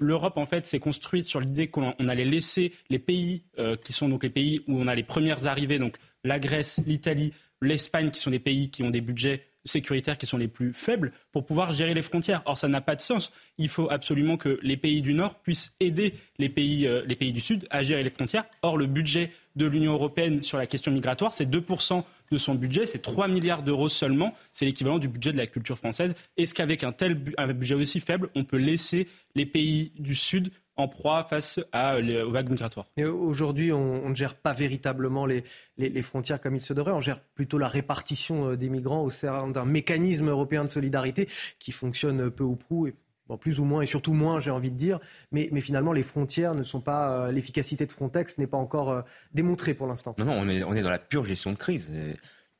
l'Europe 0.00 0.36
en 0.36 0.44
fait 0.44 0.66
s'est 0.66 0.78
construite 0.78 1.26
sur 1.26 1.40
l'idée 1.40 1.68
qu'on 1.68 1.92
allait 2.08 2.24
laisser 2.24 2.72
les 2.90 2.98
pays 2.98 3.42
euh, 3.58 3.76
qui 3.76 3.92
sont 3.92 4.08
donc 4.08 4.22
les 4.22 4.30
pays 4.30 4.62
où 4.68 4.78
on 4.78 4.86
a 4.86 4.94
les 4.94 5.02
premières 5.02 5.46
arrivées, 5.46 5.78
donc 5.78 5.96
la 6.24 6.38
Grèce, 6.38 6.82
l'Italie, 6.86 7.32
l'Espagne, 7.60 8.10
qui 8.10 8.20
sont 8.20 8.30
les 8.30 8.38
pays 8.38 8.70
qui 8.70 8.82
ont 8.82 8.90
des 8.90 9.00
budgets 9.00 9.46
sécuritaires 9.64 10.18
qui 10.18 10.26
sont 10.26 10.36
les 10.36 10.48
plus 10.48 10.72
faibles 10.72 11.12
pour 11.32 11.46
pouvoir 11.46 11.72
gérer 11.72 11.94
les 11.94 12.02
frontières. 12.02 12.42
Or, 12.44 12.56
ça 12.56 12.68
n'a 12.68 12.80
pas 12.80 12.96
de 12.96 13.00
sens. 13.00 13.32
Il 13.58 13.68
faut 13.68 13.90
absolument 13.90 14.36
que 14.36 14.58
les 14.62 14.76
pays 14.76 15.02
du 15.02 15.14
Nord 15.14 15.36
puissent 15.36 15.74
aider 15.80 16.14
les 16.38 16.48
pays, 16.48 16.86
euh, 16.86 17.02
du 17.04 17.40
Sud 17.40 17.66
à 17.70 17.82
gérer 17.82 18.02
les 18.02 18.10
frontières. 18.10 18.44
Or, 18.62 18.76
le 18.76 18.86
budget 18.86 19.30
de 19.56 19.66
l'Union 19.66 19.92
européenne 19.92 20.42
sur 20.42 20.58
la 20.58 20.66
question 20.66 20.92
migratoire, 20.92 21.32
c'est 21.32 21.48
2% 21.48 22.04
de 22.30 22.38
son 22.38 22.54
budget. 22.54 22.86
C'est 22.86 23.02
3 23.02 23.28
milliards 23.28 23.62
d'euros 23.62 23.88
seulement. 23.88 24.34
C'est 24.52 24.64
l'équivalent 24.64 24.98
du 24.98 25.08
budget 25.08 25.32
de 25.32 25.38
la 25.38 25.46
culture 25.46 25.78
française. 25.78 26.14
Est-ce 26.36 26.54
qu'avec 26.54 26.84
un 26.84 26.92
tel 26.92 27.14
budget 27.14 27.74
aussi 27.74 28.00
faible, 28.00 28.30
on 28.34 28.44
peut 28.44 28.56
laisser 28.56 29.08
les 29.34 29.46
pays 29.46 29.92
du 29.98 30.14
Sud 30.14 30.50
en 30.76 30.88
proie 30.88 31.22
face 31.22 31.60
à, 31.72 31.98
aux 31.98 32.30
vagues 32.30 32.50
migratoires. 32.50 32.86
Aujourd'hui, 32.98 33.72
on, 33.72 34.08
ne 34.08 34.14
gère 34.14 34.34
pas 34.34 34.52
véritablement 34.52 35.26
les, 35.26 35.44
les, 35.78 36.02
frontières 36.02 36.40
comme 36.40 36.56
il 36.56 36.60
se 36.60 36.72
devrait. 36.72 36.92
On 36.92 37.00
gère 37.00 37.20
plutôt 37.20 37.58
la 37.58 37.68
répartition 37.68 38.50
euh, 38.50 38.56
des 38.56 38.68
migrants 38.68 39.02
au 39.02 39.10
sein 39.10 39.48
d'un 39.48 39.64
mécanisme 39.64 40.28
européen 40.28 40.64
de 40.64 40.70
solidarité 40.70 41.28
qui 41.58 41.72
fonctionne 41.72 42.30
peu 42.30 42.44
ou 42.44 42.56
prou. 42.56 42.86
Et 42.86 42.94
Bon, 43.26 43.38
plus 43.38 43.58
ou 43.58 43.64
moins, 43.64 43.80
et 43.80 43.86
surtout 43.86 44.12
moins, 44.12 44.38
j'ai 44.38 44.50
envie 44.50 44.70
de 44.70 44.76
dire. 44.76 45.00
Mais, 45.32 45.48
mais, 45.50 45.62
finalement, 45.62 45.94
les 45.94 46.02
frontières 46.02 46.54
ne 46.54 46.62
sont 46.62 46.82
pas. 46.82 47.10
Euh, 47.10 47.32
l'efficacité 47.32 47.86
de 47.86 47.92
Frontex 47.92 48.36
n'est 48.36 48.46
pas 48.46 48.58
encore 48.58 48.90
euh, 48.90 49.00
démontrée 49.32 49.72
pour 49.72 49.86
l'instant. 49.86 50.14
Non, 50.18 50.26
non, 50.26 50.34
on 50.34 50.48
est, 50.50 50.62
on 50.62 50.74
est 50.74 50.82
dans 50.82 50.90
la 50.90 50.98
pure 50.98 51.24
gestion 51.24 51.50
de 51.50 51.56
crise. 51.56 51.90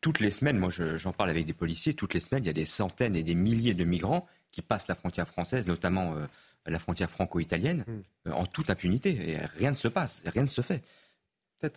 toutes 0.00 0.20
les 0.20 0.30
semaines, 0.30 0.56
moi 0.56 0.70
j'en 0.70 1.12
parle 1.12 1.28
avec 1.28 1.44
des 1.44 1.52
policiers, 1.52 1.92
toutes 1.92 2.14
les 2.14 2.20
semaines, 2.20 2.44
il 2.44 2.46
y 2.46 2.50
a 2.50 2.54
des 2.54 2.64
centaines 2.64 3.14
et 3.14 3.22
des 3.22 3.34
milliers 3.34 3.74
de 3.74 3.84
migrants 3.84 4.26
qui 4.52 4.62
passent 4.62 4.88
la 4.88 4.94
frontière 4.94 5.28
française, 5.28 5.66
notamment 5.66 6.14
la 6.66 6.78
frontière 6.78 7.10
franco-italienne, 7.10 7.84
hmm. 7.86 8.32
en 8.32 8.46
toute 8.46 8.70
impunité. 8.70 9.30
Et 9.30 9.38
rien 9.58 9.70
ne 9.70 9.76
se 9.76 9.88
passe, 9.88 10.22
rien 10.26 10.42
ne 10.42 10.48
se 10.48 10.60
fait 10.60 10.82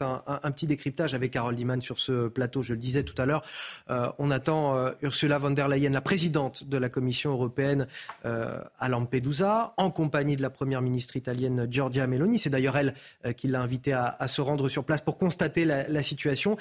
un, 0.01 0.51
petit 0.51 0.67
décryptage 0.67 1.13
avec 1.13 1.35
Harold 1.35 1.59
Iman 1.59 1.81
sur 1.81 1.99
ce 1.99 2.27
plateau. 2.27 2.61
Je 2.61 2.73
le 2.73 2.79
disais 2.79 3.03
tout 3.03 3.19
à 3.21 3.25
l'heure, 3.25 3.43
euh, 3.89 4.09
on 4.19 4.31
attend 4.31 4.75
euh, 4.75 4.91
Ursula 5.01 5.37
von 5.37 5.51
der 5.51 5.67
Leyen, 5.67 5.91
la 5.91 6.01
présidente 6.01 6.63
de 6.67 6.77
la 6.77 6.89
Commission 6.89 7.31
européenne, 7.31 7.87
euh, 8.25 8.59
à 8.79 8.89
Lampedusa, 8.89 9.73
en 9.77 9.91
compagnie 9.91 10.35
de 10.35 10.41
la 10.41 10.49
première 10.49 10.81
ministre 10.81 11.15
italienne 11.15 11.67
Giorgia 11.69 12.07
Meloni. 12.07 12.39
C'est 12.39 12.49
d'ailleurs 12.49 12.77
elle 12.77 12.93
qui 13.35 13.47
l'a 13.47 13.61
invitée 13.61 13.93
à, 13.93 14.27
se 14.27 14.41
rendre 14.41 14.69
sur 14.69 14.83
place 14.83 15.01
pour 15.01 15.17
constater 15.17 15.65
la, 15.65 16.03
situation. 16.03 16.57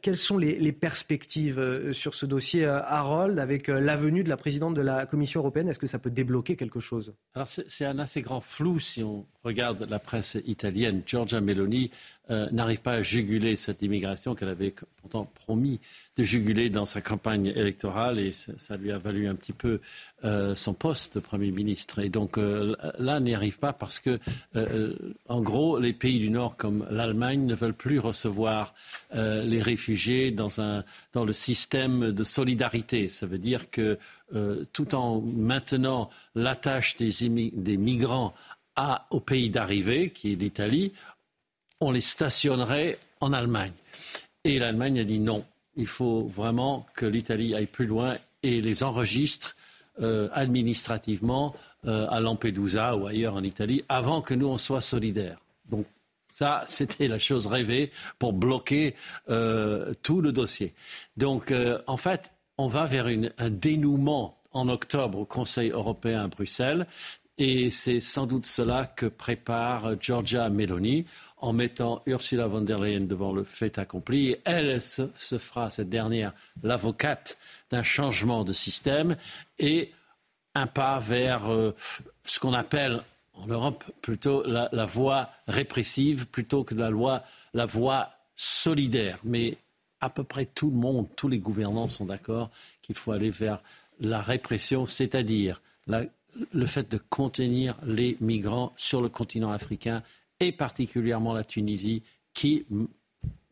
quelles 0.00 0.16
sont 0.16 0.38
les, 0.38 0.72
perspectives 0.72 1.92
sur 1.92 2.14
ce 2.14 2.26
dossier, 2.26 2.64
Harold, 2.66 3.38
avec 3.38 3.68
la 3.68 3.96
venue 3.96 4.24
de 4.24 4.28
la 4.28 4.36
présidente 4.36 4.74
de 4.74 4.80
la 4.80 5.06
Commission 5.06 5.40
européenne? 5.40 5.68
Est-ce 5.68 5.78
que 5.78 5.86
ça 5.86 5.98
peut 5.98 6.10
débloquer 6.10 6.56
quelque 6.56 6.80
chose? 6.80 7.12
Alors 7.34 7.48
c'est 7.48 7.84
un 7.84 7.98
assez 7.98 8.22
grand 8.22 8.40
flou 8.40 8.78
si 8.80 9.02
on 9.02 9.26
regarde 9.44 9.86
la 9.88 9.98
presse 9.98 10.36
italienne. 10.46 11.02
Giorgia 11.06 11.40
Meloni 11.40 11.90
euh, 12.30 12.48
n'arrive 12.52 12.80
pas 12.80 12.92
à 12.92 13.02
juguler 13.02 13.56
cette 13.56 13.82
immigration 13.82 14.36
qu'elle 14.36 14.48
avait 14.48 14.72
pourtant 15.00 15.28
promis 15.44 15.80
de 16.16 16.22
juguler 16.22 16.70
dans 16.70 16.86
sa 16.86 17.00
campagne 17.00 17.46
électorale 17.46 18.20
et 18.20 18.30
ça, 18.30 18.76
lui 18.76 18.92
a 18.92 18.98
valu 18.98 19.26
un 19.26 19.34
petit 19.34 19.52
peu 19.52 19.80
euh, 20.24 20.54
son 20.54 20.72
poste 20.72 21.16
de 21.16 21.20
Premier 21.20 21.50
ministre. 21.50 21.98
Et 21.98 22.08
donc 22.08 22.38
euh, 22.38 22.76
là, 22.98 23.18
n'y 23.18 23.34
arrive 23.34 23.58
pas 23.58 23.72
parce 23.72 23.98
que, 23.98 24.20
en 25.28 25.40
gros, 25.40 25.80
les 25.80 25.92
pays 25.92 26.20
du 26.20 26.30
Nord 26.30 26.56
comme 26.56 26.86
l'Allemagne 26.90 27.44
ne 27.44 27.54
veulent 27.54 27.74
plus 27.74 27.98
recevoir 27.98 28.74
les 29.12 29.60
réfugiés 29.60 30.30
dans, 30.30 30.60
un, 30.60 30.84
dans 31.12 31.24
le 31.24 31.32
système 31.32 32.12
de 32.12 32.24
solidarité. 32.24 33.08
Ça 33.08 33.26
veut 33.26 33.38
dire 33.38 33.70
que 33.70 33.98
tout 34.72 34.94
en 34.94 35.20
maintenant 35.20 36.08
la 36.34 36.54
tâche 36.54 36.96
des, 36.96 37.10
des 37.54 37.76
migrants 37.76 38.34
à, 38.76 39.06
au 39.10 39.20
pays 39.20 39.50
d'arrivée, 39.50 40.10
qui 40.10 40.32
est 40.32 40.36
l'Italie, 40.36 40.92
on 41.80 41.90
les 41.90 42.00
stationnerait 42.00 42.98
en 43.20 43.32
Allemagne. 43.32 43.72
Et 44.44 44.58
l'Allemagne 44.58 45.00
a 45.00 45.04
dit 45.04 45.18
non. 45.18 45.44
Il 45.76 45.86
faut 45.86 46.24
vraiment 46.24 46.86
que 46.94 47.06
l'Italie 47.06 47.54
aille 47.54 47.66
plus 47.66 47.86
loin 47.86 48.16
et 48.42 48.60
les 48.60 48.82
enregistre 48.82 49.56
euh, 50.00 50.28
administrativement 50.32 51.54
euh, 51.86 52.06
à 52.10 52.20
Lampedusa 52.20 52.96
ou 52.96 53.06
ailleurs 53.06 53.34
en 53.34 53.42
Italie 53.42 53.84
avant 53.88 54.20
que 54.20 54.34
nous 54.34 54.46
on 54.46 54.58
soit 54.58 54.80
solidaires. 54.80 55.38
Donc 55.70 55.86
ça, 56.32 56.64
c'était 56.68 57.08
la 57.08 57.18
chose 57.18 57.46
rêvée 57.46 57.90
pour 58.18 58.32
bloquer 58.32 58.94
euh, 59.30 59.94
tout 60.02 60.20
le 60.20 60.32
dossier. 60.32 60.74
Donc 61.16 61.52
en 61.86 61.96
fait, 61.96 62.32
on 62.58 62.68
va 62.68 62.84
vers 62.84 63.06
un 63.38 63.50
dénouement 63.50 64.38
en 64.52 64.68
octobre 64.68 65.18
au 65.18 65.24
Conseil 65.24 65.70
européen 65.70 66.24
à 66.24 66.28
Bruxelles. 66.28 66.86
Et 67.38 67.70
c'est 67.70 68.00
sans 68.00 68.26
doute 68.26 68.46
cela 68.46 68.86
que 68.86 69.06
prépare 69.06 70.00
Giorgia 70.00 70.48
Meloni 70.50 71.06
en 71.38 71.52
mettant 71.52 72.02
Ursula 72.06 72.46
von 72.46 72.60
der 72.60 72.78
Leyen 72.78 73.00
devant 73.00 73.32
le 73.32 73.42
fait 73.42 73.78
accompli. 73.78 74.36
Elle 74.44 74.82
se, 74.82 75.08
fera, 75.38 75.70
cette 75.70 75.88
dernière, 75.88 76.32
l'avocate 76.62 77.38
d'un 77.70 77.82
changement 77.82 78.44
de 78.44 78.52
système 78.52 79.16
et 79.58 79.92
un 80.54 80.66
pas 80.66 80.98
vers 81.00 81.50
euh, 81.50 81.74
ce 82.26 82.38
qu'on 82.38 82.52
appelle 82.52 83.00
en 83.34 83.46
Europe 83.46 83.82
plutôt 84.02 84.44
la, 84.46 84.68
voie 84.84 85.30
répressive 85.48 86.26
plutôt 86.26 86.64
que 86.64 86.74
la, 86.74 86.90
la 87.54 87.66
voie 87.66 88.10
solidaire. 88.36 89.18
Mais 89.24 89.56
à 90.00 90.10
peu 90.10 90.22
près 90.22 90.44
tout 90.44 90.68
le 90.68 90.76
monde, 90.76 91.08
tous 91.16 91.28
les 91.28 91.38
gouvernants 91.38 91.88
sont 91.88 92.04
d'accord 92.04 92.50
qu'il 92.82 92.94
faut 92.94 93.12
aller 93.12 93.30
vers 93.30 93.60
la 94.00 94.20
répression, 94.20 94.84
c'est-à-dire 94.84 95.60
le 96.52 96.66
fait 96.66 96.90
de 96.90 96.98
contenir 97.08 97.76
les 97.84 98.16
migrants 98.20 98.72
sur 98.76 99.00
le 99.02 99.08
continent 99.08 99.52
africain 99.52 100.02
et 100.40 100.52
particulièrement 100.52 101.34
la 101.34 101.44
Tunisie, 101.44 102.02
qui, 102.34 102.66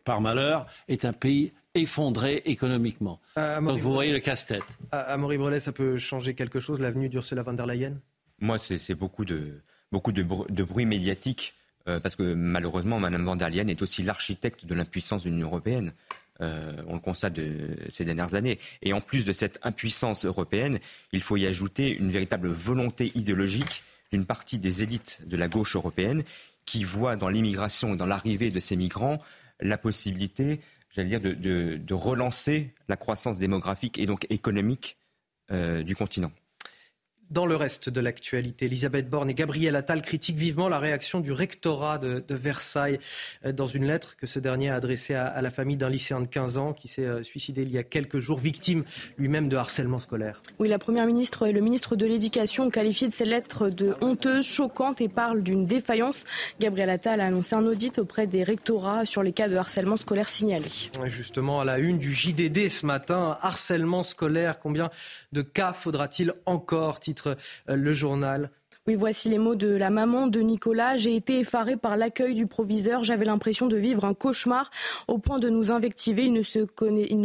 par 0.04 0.20
malheur, 0.20 0.66
est 0.88 1.04
un 1.04 1.12
pays 1.12 1.52
effondré 1.74 2.42
économiquement. 2.46 3.20
Euh, 3.38 3.60
Donc 3.60 3.78
vous 3.78 3.92
voyez 3.92 4.12
le 4.12 4.18
casse-tête. 4.18 4.64
À, 4.90 5.16
Maurice 5.16 5.38
Brelet, 5.38 5.60
ça 5.60 5.72
peut 5.72 5.98
changer 5.98 6.34
quelque 6.34 6.58
chose, 6.58 6.80
l'avenue 6.80 7.08
d'Ursula 7.08 7.42
von 7.42 7.52
der 7.52 7.66
Leyen? 7.66 7.94
Moi, 8.40 8.58
c'est 8.58 8.94
beaucoup 8.94 9.24
de, 9.24 9.60
beaucoup 9.92 10.12
de, 10.12 10.22
bruit 10.64 10.86
médiatique, 10.86 11.54
euh, 11.88 12.00
parce 12.00 12.16
que 12.16 12.34
malheureusement, 12.34 12.98
Mme 12.98 13.24
von 13.24 13.36
der 13.36 13.50
Leyen 13.50 13.68
est 13.68 13.82
aussi 13.82 14.02
l'architecte 14.02 14.64
de 14.66 14.74
l'impuissance 14.74 15.24
de 15.24 15.30
l'Union 15.30 15.48
européenne. 15.48 15.92
Euh, 16.42 16.72
on 16.86 16.94
le 16.94 17.00
constate 17.00 17.34
de 17.34 17.76
ces 17.88 18.04
dernières 18.04 18.34
années. 18.34 18.58
Et 18.82 18.92
en 18.92 19.00
plus 19.00 19.24
de 19.24 19.32
cette 19.32 19.58
impuissance 19.62 20.24
européenne, 20.24 20.78
il 21.12 21.20
faut 21.20 21.36
y 21.36 21.46
ajouter 21.46 21.94
une 21.94 22.10
véritable 22.10 22.48
volonté 22.48 23.12
idéologique 23.14 23.82
d'une 24.10 24.24
partie 24.24 24.58
des 24.58 24.82
élites 24.82 25.20
de 25.26 25.36
la 25.36 25.48
gauche 25.48 25.76
européenne 25.76 26.24
qui 26.64 26.84
voit 26.84 27.16
dans 27.16 27.28
l'immigration 27.28 27.94
et 27.94 27.96
dans 27.96 28.06
l'arrivée 28.06 28.50
de 28.50 28.60
ces 28.60 28.76
migrants 28.76 29.20
la 29.60 29.76
possibilité, 29.76 30.60
j'allais 30.90 31.18
dire, 31.18 31.20
de, 31.20 31.94
relancer 31.94 32.72
la 32.88 32.96
croissance 32.96 33.38
démographique 33.38 33.98
et 33.98 34.06
donc 34.06 34.26
économique 34.30 34.96
euh, 35.50 35.82
du 35.82 35.94
continent. 35.94 36.32
Dans 37.30 37.46
le 37.46 37.54
reste 37.54 37.88
de 37.88 38.00
l'actualité, 38.00 38.66
Elisabeth 38.66 39.08
Borne 39.08 39.30
et 39.30 39.34
Gabriel 39.34 39.76
Attal 39.76 40.02
critiquent 40.02 40.36
vivement 40.36 40.68
la 40.68 40.80
réaction 40.80 41.20
du 41.20 41.30
rectorat 41.30 41.98
de, 41.98 42.24
Versailles 42.28 42.98
euh, 43.44 43.52
dans 43.52 43.68
une 43.68 43.86
lettre 43.86 44.16
que 44.16 44.26
ce 44.26 44.40
dernier 44.40 44.70
a 44.70 44.74
adressée 44.74 45.14
à, 45.14 45.40
la 45.40 45.50
famille 45.52 45.76
d'un 45.76 45.88
lycéen 45.88 46.20
de 46.20 46.26
15 46.26 46.58
ans 46.58 46.72
qui 46.72 46.88
s'est 46.88 47.04
euh, 47.04 47.22
suicidé 47.22 47.62
il 47.62 47.70
y 47.70 47.78
a 47.78 47.84
quelques 47.84 48.18
jours, 48.18 48.40
victime 48.40 48.82
lui-même 49.16 49.48
de 49.48 49.56
harcèlement 49.56 50.00
scolaire. 50.00 50.42
Oui, 50.58 50.68
la 50.68 50.80
Première 50.80 51.06
ministre 51.06 51.46
et 51.46 51.52
le 51.52 51.60
ministre 51.60 51.94
de 51.94 52.04
l'Éducation 52.04 52.64
ont 52.64 52.70
qualifié 52.70 53.06
de 53.06 53.12
ces 53.12 53.24
lettres 53.24 53.68
de 53.68 53.94
honteuses, 54.00 54.46
choquantes 54.46 55.00
et 55.00 55.08
parlent 55.08 55.44
d'une 55.44 55.66
défaillance. 55.66 56.24
Gabriel 56.58 56.90
Attal 56.90 57.20
a 57.20 57.26
annoncé 57.26 57.54
un 57.54 57.64
audit 57.64 58.00
auprès 58.00 58.26
des 58.26 58.42
rectorats 58.42 59.06
sur 59.06 59.22
les 59.22 59.32
cas 59.32 59.48
de 59.48 59.54
harcèlement 59.54 59.96
scolaire 59.96 60.28
signalés. 60.28 60.90
Justement, 61.06 61.60
à 61.60 61.64
la 61.64 61.78
une 61.78 61.98
du 61.98 62.12
JDD 62.12 62.68
ce 62.68 62.86
matin, 62.86 63.38
harcèlement 63.40 64.02
scolaire, 64.02 64.58
combien 64.58 64.90
de 65.32 65.42
cas 65.42 65.72
faudra-t-il 65.72 66.34
encore 66.46 67.00
euh, 67.68 67.76
le 67.76 67.92
journal. 67.92 68.50
Voici 68.96 69.28
les 69.28 69.38
mots 69.38 69.54
de 69.54 69.68
la 69.68 69.90
maman 69.90 70.26
de 70.26 70.40
Nicolas. 70.40 70.96
J'ai 70.96 71.14
été 71.14 71.40
effarée 71.40 71.76
par 71.76 71.96
l'accueil 71.96 72.34
du 72.34 72.46
proviseur. 72.46 73.04
J'avais 73.04 73.24
l'impression 73.24 73.66
de 73.66 73.76
vivre 73.76 74.04
un 74.04 74.14
cauchemar 74.14 74.70
au 75.06 75.18
point 75.18 75.38
de 75.38 75.48
nous 75.48 75.70
invectiver. 75.70 76.24
Il 76.24 76.32
ne, 76.32 76.42
se 76.42 76.60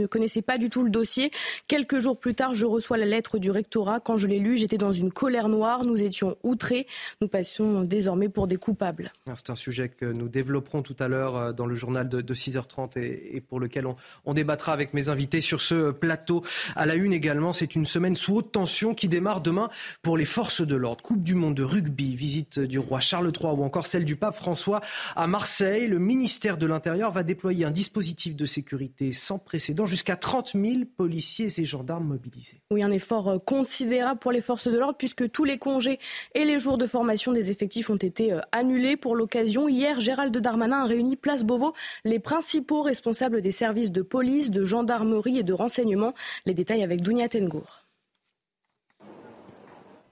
connaissait 0.05 0.41
pas 0.41 0.57
du 0.57 0.69
tout 0.69 0.83
le 0.83 0.89
dossier. 0.89 1.31
Quelques 1.67 1.99
jours 1.99 2.19
plus 2.19 2.33
tard, 2.33 2.53
je 2.53 2.65
reçois 2.65 2.97
la 2.97 3.05
lettre 3.05 3.39
du 3.39 3.51
rectorat. 3.51 3.99
Quand 3.99 4.17
je 4.17 4.27
l'ai 4.27 4.39
lue, 4.39 4.57
j'étais 4.57 4.77
dans 4.77 4.93
une 4.93 5.11
colère 5.11 5.49
noire. 5.49 5.85
Nous 5.85 6.01
étions 6.03 6.37
outrés. 6.43 6.87
Nous 7.21 7.27
passions 7.27 7.81
désormais 7.81 8.29
pour 8.29 8.47
des 8.47 8.57
coupables. 8.57 9.11
C'est 9.35 9.49
un 9.49 9.55
sujet 9.55 9.89
que 9.89 10.05
nous 10.05 10.27
développerons 10.27 10.81
tout 10.81 10.95
à 10.99 11.07
l'heure 11.07 11.35
euh, 11.35 11.51
dans 11.51 11.65
le 11.65 11.75
journal 11.75 12.07
de, 12.07 12.33
6h30 12.33 12.99
et, 12.99 13.41
pour 13.41 13.59
lequel 13.59 13.87
on, 13.87 13.95
on, 14.25 14.33
débattra 14.33 14.73
avec 14.73 14.93
mes 14.93 15.09
invités 15.09 15.41
sur 15.41 15.61
ce 15.61 15.91
plateau. 15.91 16.43
À 16.75 16.85
la 16.85 16.95
une 16.95 17.13
également, 17.13 17.53
c'est 17.53 17.75
une 17.75 17.85
semaine 17.85 18.15
sous 18.15 18.35
haute 18.35 18.51
tension 18.51 18.93
qui 18.93 19.07
démarre 19.07 19.41
demain 19.41 19.69
pour 20.01 20.17
les 20.17 20.25
forces 20.25 20.61
de 20.61 20.75
l'ordre. 20.75 21.01
Coupe 21.01 21.23
du 21.23 21.35
monde 21.35 21.54
de 21.55 21.63
rugby, 21.63 22.15
visite 22.15 22.59
du 22.59 22.77
roi 22.77 22.99
Charles 22.99 23.31
III 23.35 23.53
ou 23.53 23.63
encore 23.63 23.87
celle 23.87 24.05
du 24.05 24.15
pape 24.15 24.35
François 24.35 24.81
à 25.15 25.25
Marseille. 25.25 25.87
Le 25.87 25.97
ministère 25.97 26.57
de 26.57 26.67
l'Intérieur 26.67 27.11
va 27.11 27.23
déployer 27.23 27.65
un 27.65 27.71
dispositif 27.71 28.35
de 28.35 28.45
sécurité 28.45 29.13
sans 29.13 29.39
précédent, 29.39 29.85
jusqu'à 29.85 30.15
30 30.15 30.51
000 30.53 30.81
policiers 30.97 31.47
et 31.57 31.65
gendarmes 31.65 32.05
mobilisés. 32.05 32.61
Oui, 32.69 32.83
un 32.83 32.91
effort 32.91 33.29
euh, 33.29 33.39
considérable 33.39 34.19
pour 34.19 34.31
les 34.31 34.41
forces 34.41 34.67
de 34.67 34.77
l'ordre 34.77 34.97
puisque 34.97 35.31
tous 35.31 35.45
les 35.45 35.57
congés 35.57 35.99
et 36.35 36.45
les 36.45 36.59
jours 36.59 36.77
de 36.77 36.85
formation 36.85 37.31
des 37.31 37.49
effectifs 37.49 37.89
ont 37.89 37.95
été 37.95 38.33
euh, 38.33 38.41
annulés 38.51 38.97
pour 38.97 39.15
l'occasion. 39.15 39.67
Hier, 39.67 39.99
Gérald 39.99 40.37
Darmanin 40.37 40.83
a 40.83 40.85
réuni 40.85 41.15
Place 41.15 41.43
Beauvau 41.43 41.73
les 42.03 42.19
principaux 42.19 42.81
responsables 42.81 43.41
des 43.41 43.53
services 43.53 43.91
de 43.91 44.01
police, 44.01 44.51
de 44.51 44.63
gendarmerie 44.65 45.39
et 45.39 45.43
de 45.43 45.53
renseignement. 45.53 46.13
Les 46.45 46.53
détails 46.53 46.83
avec 46.83 47.01
Dounia 47.01 47.29
Tengour. 47.29 47.84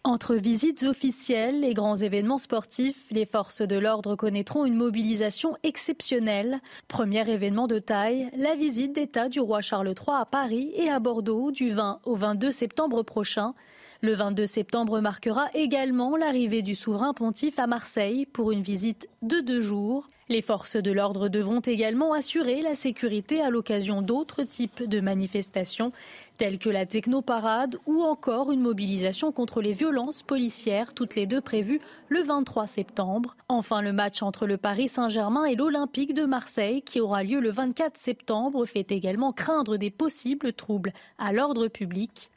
Entre 0.05 0.35
visites 0.35 0.83
officielles 0.83 1.63
et 1.63 1.73
grands 1.73 1.95
événements 1.95 2.37
sportifs, 2.37 3.05
les 3.09 3.25
forces 3.25 3.61
de 3.61 3.77
l'ordre 3.77 4.17
connaîtront 4.17 4.65
une 4.65 4.75
mobilisation 4.75 5.55
exceptionnelle. 5.63 6.59
Premier 6.89 7.29
événement 7.29 7.67
de 7.67 7.79
taille, 7.79 8.29
la 8.35 8.53
visite 8.55 8.91
d'État 8.91 9.29
du 9.29 9.39
roi 9.39 9.61
Charles 9.61 9.87
III 9.87 10.17
à 10.19 10.25
Paris 10.25 10.73
et 10.75 10.89
à 10.89 10.99
Bordeaux 10.99 11.53
du 11.53 11.71
20 11.71 12.01
au 12.03 12.15
22 12.15 12.51
septembre 12.51 13.01
prochain. 13.03 13.53
Le 14.01 14.13
22 14.13 14.45
septembre 14.45 14.99
marquera 14.99 15.47
également 15.53 16.17
l'arrivée 16.17 16.63
du 16.63 16.75
souverain 16.75 17.13
pontife 17.13 17.57
à 17.57 17.67
Marseille 17.67 18.25
pour 18.25 18.51
une 18.51 18.61
visite 18.61 19.07
de 19.21 19.39
deux 19.39 19.61
jours. 19.61 20.05
Les 20.29 20.41
forces 20.41 20.77
de 20.77 20.91
l'ordre 20.91 21.27
devront 21.27 21.59
également 21.59 22.13
assurer 22.13 22.61
la 22.61 22.75
sécurité 22.75 23.41
à 23.41 23.49
l'occasion 23.49 24.01
d'autres 24.01 24.43
types 24.43 24.83
de 24.83 25.01
manifestations 25.01 25.91
telles 26.37 26.59
que 26.59 26.69
la 26.69 26.85
technoparade 26.85 27.77
ou 27.85 28.01
encore 28.01 28.51
une 28.51 28.61
mobilisation 28.61 29.31
contre 29.31 29.61
les 29.61 29.73
violences 29.73 30.23
policières, 30.23 30.93
toutes 30.93 31.15
les 31.15 31.27
deux 31.27 31.41
prévues 31.41 31.79
le 32.07 32.21
23 32.21 32.67
septembre. 32.67 33.35
Enfin, 33.49 33.81
le 33.81 33.93
match 33.93 34.23
entre 34.23 34.47
le 34.47 34.57
Paris 34.57 34.87
Saint-Germain 34.87 35.45
et 35.45 35.55
l'Olympique 35.55 36.13
de 36.13 36.25
Marseille, 36.25 36.81
qui 36.81 36.99
aura 36.99 37.23
lieu 37.23 37.39
le 37.39 37.51
24 37.51 37.97
septembre, 37.97 38.65
fait 38.65 38.91
également 38.91 39.33
craindre 39.33 39.77
des 39.77 39.91
possibles 39.91 40.53
troubles 40.53 40.93
à 41.17 41.33
l'ordre 41.33 41.67
public. 41.67 42.29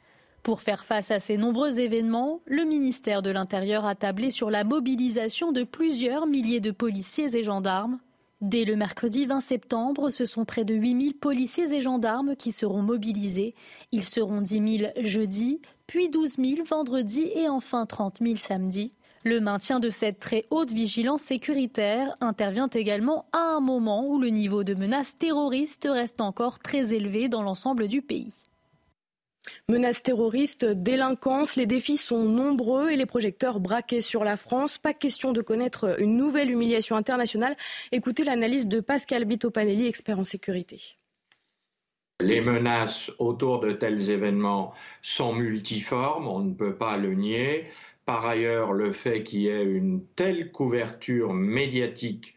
Pour 0.47 0.61
faire 0.61 0.85
face 0.85 1.11
à 1.11 1.19
ces 1.19 1.35
nombreux 1.35 1.77
événements, 1.77 2.39
le 2.45 2.63
ministère 2.63 3.21
de 3.21 3.29
l'Intérieur 3.29 3.85
a 3.85 3.95
tablé 3.95 4.31
sur 4.31 4.49
la 4.49 4.63
mobilisation 4.63 5.51
de 5.51 5.63
plusieurs 5.63 6.25
milliers 6.25 6.61
de 6.61 6.71
policiers 6.71 7.35
et 7.35 7.43
gendarmes 7.43 7.99
Dès 8.39 8.63
le 8.63 8.77
mercredi 8.77 9.25
20 9.25 9.41
septembre, 9.41 10.09
ce 10.09 10.23
sont 10.23 10.45
près 10.45 10.63
de 10.63 10.73
8000 10.73 11.15
policiers 11.15 11.73
et 11.73 11.81
gendarmes 11.81 12.37
qui 12.37 12.53
seront 12.53 12.81
mobilisés. 12.81 13.55
Ils 13.91 14.05
seront 14.05 14.39
10 14.39 14.77
000 14.79 14.91
jeudi, 15.01 15.59
puis 15.85 16.07
12 16.07 16.37
000 16.37 16.63
vendredi 16.63 17.29
et 17.35 17.49
enfin 17.49 17.85
30 17.85 18.19
000 18.21 18.37
samedi. 18.37 18.93
Le 19.25 19.41
maintien 19.41 19.81
de 19.81 19.89
cette 19.89 20.19
très 20.21 20.45
haute 20.49 20.71
vigilance 20.71 21.23
sécuritaire 21.23 22.13
intervient 22.21 22.69
également 22.69 23.25
à 23.33 23.57
un 23.57 23.59
moment 23.59 24.07
où 24.07 24.17
le 24.17 24.29
niveau 24.29 24.63
de 24.63 24.75
menace 24.75 25.17
terroriste 25.17 25.89
reste 25.91 26.21
encore 26.21 26.59
très 26.59 26.93
élevé 26.93 27.27
dans 27.27 27.43
l'ensemble 27.43 27.89
du 27.89 28.01
pays. 28.01 28.46
Menaces 29.69 30.03
terroristes, 30.03 30.65
délinquance, 30.65 31.55
les 31.55 31.65
défis 31.65 31.97
sont 31.97 32.23
nombreux 32.23 32.89
et 32.89 32.95
les 32.95 33.05
projecteurs 33.05 33.59
braqués 33.59 34.01
sur 34.01 34.23
la 34.23 34.37
France. 34.37 34.77
Pas 34.77 34.93
question 34.93 35.31
de 35.31 35.41
connaître 35.41 35.99
une 35.99 36.15
nouvelle 36.15 36.49
humiliation 36.51 36.95
internationale. 36.95 37.55
Écoutez 37.91 38.23
l'analyse 38.23 38.67
de 38.67 38.79
Pascal 38.79 39.25
Bitopanelli, 39.25 39.87
expert 39.87 40.19
en 40.19 40.23
sécurité. 40.23 40.97
Les 42.19 42.41
menaces 42.41 43.11
autour 43.19 43.59
de 43.59 43.71
tels 43.71 44.09
événements 44.09 44.73
sont 45.03 45.33
multiformes, 45.33 46.27
on 46.27 46.39
ne 46.39 46.53
peut 46.53 46.75
pas 46.75 46.97
le 46.97 47.13
nier. 47.13 47.65
Par 48.05 48.25
ailleurs, 48.25 48.73
le 48.73 48.91
fait 48.91 49.21
qu'il 49.21 49.41
y 49.41 49.49
ait 49.49 49.63
une 49.63 50.03
telle 50.15 50.51
couverture 50.51 51.33
médiatique 51.33 52.36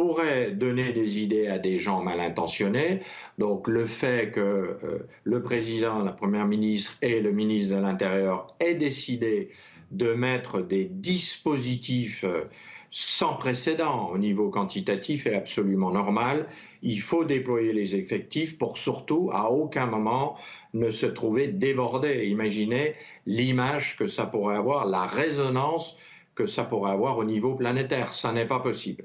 pourrait 0.00 0.52
donner 0.52 0.92
des 0.94 1.18
idées 1.18 1.48
à 1.48 1.58
des 1.58 1.78
gens 1.78 2.00
mal 2.00 2.20
intentionnés. 2.20 3.02
Donc 3.36 3.68
le 3.68 3.86
fait 3.86 4.30
que 4.30 4.40
euh, 4.40 5.06
le 5.24 5.42
président, 5.42 6.02
la 6.02 6.12
première 6.12 6.46
ministre 6.46 6.96
et 7.02 7.20
le 7.20 7.32
ministre 7.32 7.76
de 7.76 7.82
l'Intérieur 7.82 8.46
aient 8.60 8.76
décidé 8.76 9.50
de 9.90 10.14
mettre 10.14 10.62
des 10.62 10.86
dispositifs 10.86 12.24
euh, 12.24 12.44
sans 12.90 13.34
précédent 13.34 14.08
au 14.10 14.16
niveau 14.16 14.48
quantitatif 14.48 15.26
est 15.26 15.34
absolument 15.34 15.90
normal. 15.90 16.46
Il 16.80 17.02
faut 17.02 17.26
déployer 17.26 17.74
les 17.74 17.94
effectifs 17.94 18.56
pour 18.56 18.78
surtout 18.78 19.28
à 19.34 19.50
aucun 19.50 19.84
moment 19.84 20.38
ne 20.72 20.88
se 20.88 21.04
trouver 21.04 21.48
débordé. 21.48 22.24
Imaginez 22.24 22.94
l'image 23.26 23.98
que 23.98 24.06
ça 24.06 24.24
pourrait 24.24 24.56
avoir, 24.56 24.86
la 24.86 25.04
résonance 25.04 25.94
que 26.34 26.46
ça 26.46 26.64
pourrait 26.64 26.92
avoir 26.92 27.18
au 27.18 27.24
niveau 27.24 27.54
planétaire. 27.54 28.14
Ça 28.14 28.32
n'est 28.32 28.48
pas 28.48 28.60
possible. 28.60 29.04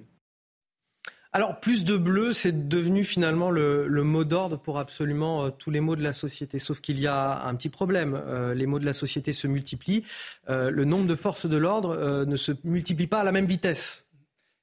Alors, 1.35 1.59
plus 1.59 1.83
de 1.83 1.97
bleu, 1.97 2.31
c'est 2.31 2.69
devenu 2.69 3.03
finalement 3.03 3.51
le, 3.51 3.89
mot 4.03 4.23
d'ordre 4.23 4.57
pour 4.57 4.79
absolument 4.79 5.43
euh, 5.43 5.49
tous 5.49 5.69
les 5.69 5.81
mots 5.81 5.97
de 5.97 6.01
la 6.01 6.13
société. 6.13 6.59
Sauf 6.59 6.79
qu'il 6.79 6.97
y 6.97 7.07
a 7.07 7.45
un 7.45 7.53
petit 7.55 7.67
problème. 7.67 8.17
Euh, 8.25 8.53
les 8.53 8.65
mots 8.65 8.79
de 8.79 8.85
la 8.85 8.93
société 8.93 9.33
se 9.33 9.45
multiplient. 9.45 10.05
Euh, 10.49 10.71
le 10.71 10.85
nombre 10.85 11.07
de 11.07 11.15
forces 11.15 11.45
de 11.45 11.57
l'ordre 11.57 12.23
ne 12.23 12.35
se 12.37 12.53
multiplie 12.63 13.07
pas 13.07 13.19
à 13.19 13.25
la 13.25 13.33
même 13.33 13.47
vitesse. 13.47 14.07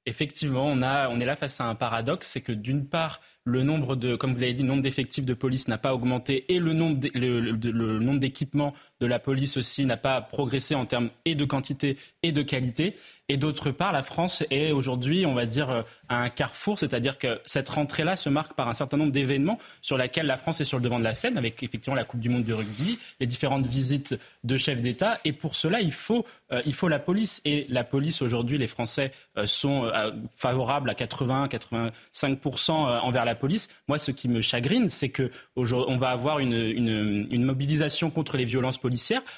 Effectivement, 0.07 0.65
on, 0.65 0.81
est 0.81 1.25
là 1.25 1.35
face 1.35 1.61
à 1.61 1.65
un 1.65 1.75
paradoxe. 1.75 2.27
C'est 2.27 2.41
que 2.41 2.51
d'une 2.51 2.87
part, 2.87 3.21
le 3.45 3.61
nombre 3.61 3.95
de, 3.95 4.15
comme 4.15 4.33
vous 4.33 4.39
l'avez 4.39 4.53
dit, 4.53 4.63
le 4.63 4.67
nombre 4.69 4.81
d'effectifs 4.81 5.27
de 5.27 5.35
police 5.35 5.67
n'a 5.67 5.77
pas 5.77 5.93
augmenté 5.93 6.51
et 6.51 6.57
le 6.57 6.73
nombre 6.73 8.19
d'équipements 8.19 8.73
de 9.03 9.07
la 9.07 9.19
police 9.19 9.57
aussi 9.57 9.85
n'a 9.85 9.97
pas 9.97 10.21
progressé 10.21 10.75
en 10.75 10.85
termes 10.85 11.09
et 11.25 11.35
de 11.35 11.43
quantité 11.43 11.97
et 12.23 12.31
de 12.31 12.41
qualité. 12.41 12.95
Et 13.27 13.37
d'autre 13.37 13.71
part, 13.71 13.91
la 13.91 14.01
France 14.01 14.43
est 14.49 14.71
aujourd'hui, 14.71 15.25
on 15.25 15.33
va 15.33 15.45
dire, 15.45 15.69
euh, 15.69 15.81
à 16.07 16.21
un 16.21 16.29
carrefour, 16.29 16.77
c'est-à-dire 16.77 17.17
que 17.17 17.41
cette 17.45 17.67
rentrée-là 17.69 18.15
se 18.15 18.29
marque 18.29 18.53
par 18.53 18.69
un 18.69 18.73
certain 18.73 18.97
nombre 18.97 19.11
d'événements 19.11 19.59
sur 19.81 19.97
lesquels 19.97 20.25
la 20.25 20.37
France 20.37 20.61
est 20.61 20.65
sur 20.65 20.77
le 20.77 20.83
devant 20.83 20.99
de 20.99 21.03
la 21.03 21.13
scène, 21.13 21.37
avec 21.37 21.63
effectivement 21.63 21.95
la 21.95 22.03
Coupe 22.03 22.19
du 22.19 22.29
Monde 22.29 22.43
de 22.43 22.53
rugby, 22.53 22.99
les 23.19 23.27
différentes 23.27 23.65
visites 23.65 24.15
de 24.43 24.57
chefs 24.57 24.81
d'État. 24.81 25.19
Et 25.25 25.33
pour 25.33 25.55
cela, 25.55 25.81
il 25.81 25.91
faut, 25.91 26.25
euh, 26.51 26.61
il 26.65 26.73
faut 26.73 26.87
la 26.89 26.99
police. 26.99 27.41
Et 27.43 27.65
la 27.69 27.83
police, 27.83 28.21
aujourd'hui, 28.21 28.57
les 28.57 28.67
Français 28.67 29.11
euh, 29.37 29.45
sont 29.45 29.89
favorables 30.35 30.89
à 30.89 30.93
80-85% 30.93 32.71
envers 32.71 33.25
la 33.25 33.35
police. 33.35 33.69
Moi, 33.87 33.97
ce 33.97 34.11
qui 34.11 34.27
me 34.27 34.41
chagrine, 34.41 34.89
c'est 34.89 35.09
qu'on 35.09 35.97
va 35.97 36.09
avoir 36.09 36.39
une, 36.39 36.53
une, 36.53 37.43
mobilisation 37.43 38.09
contre 38.09 38.37
les 38.37 38.45
violences 38.45 38.77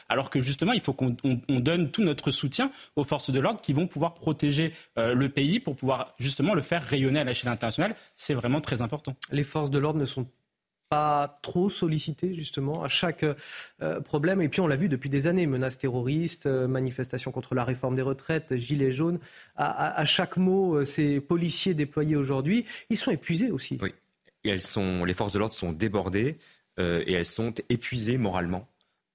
alors 0.10 0.30
que 0.30 0.42
justement, 0.42 0.74
il 0.74 0.82
faut 0.82 0.94
qu'on 0.94 1.16
donne 1.50 1.92
tout 1.92 2.04
notre 2.04 2.32
soutien 2.32 2.72
aux 2.96 3.04
forces 3.04 3.30
de 3.30 3.40
l'ordre 3.40 3.62
qui 3.62 3.74
vont 3.74 3.88
pouvoir 3.88 4.14
protéger 4.14 4.74
euh, 4.98 5.14
le 5.14 5.30
pays 5.30 5.60
pour 5.60 5.76
pouvoir 5.76 6.14
justement 6.20 6.54
le 6.54 6.62
faire 6.62 6.84
rayonner 6.84 7.20
à 7.20 7.24
l'échelle 7.24 7.52
internationale. 7.52 7.96
C'est 8.16 8.34
vraiment 8.34 8.62
très 8.62 8.82
important. 8.82 9.16
Les 9.32 9.44
forces 9.44 9.70
de 9.70 9.80
l'ordre 9.80 10.00
ne 10.00 10.06
sont 10.06 10.28
pas 10.90 11.40
trop 11.42 11.72
sollicitées 11.72 12.36
justement 12.36 12.84
à 12.84 12.88
chaque 12.88 13.26
euh, 13.82 14.00
problème. 14.02 14.42
Et 14.42 14.50
puis 14.50 14.62
on 14.62 14.68
l'a 14.68 14.76
vu 14.76 14.88
depuis 14.88 15.10
des 15.10 15.26
années, 15.26 15.48
menaces 15.48 15.80
terroristes, 15.80 16.46
euh, 16.46 16.68
manifestations 16.68 17.32
contre 17.32 17.56
la 17.56 17.64
réforme 17.64 17.96
des 17.96 18.04
retraites, 18.04 18.56
gilets 18.56 18.92
jaunes. 18.92 19.20
À, 19.56 20.06
chaque 20.06 20.38
mot, 20.38 20.86
ces 20.86 21.20
policiers 21.20 21.74
déployés 21.74 22.16
aujourd'hui, 22.16 22.66
ils 22.90 22.98
sont 22.98 23.12
épuisés 23.12 23.50
aussi. 23.50 23.80
Oui, 23.82 23.94
elles 24.44 24.62
sont, 24.62 25.06
les 25.06 25.14
forces 25.14 25.34
de 25.34 25.40
l'ordre 25.40 25.56
sont 25.56 25.72
débordées 25.72 26.38
et 26.78 27.14
elles 27.14 27.26
sont 27.26 27.54
épuisées 27.70 28.18
moralement. 28.18 28.68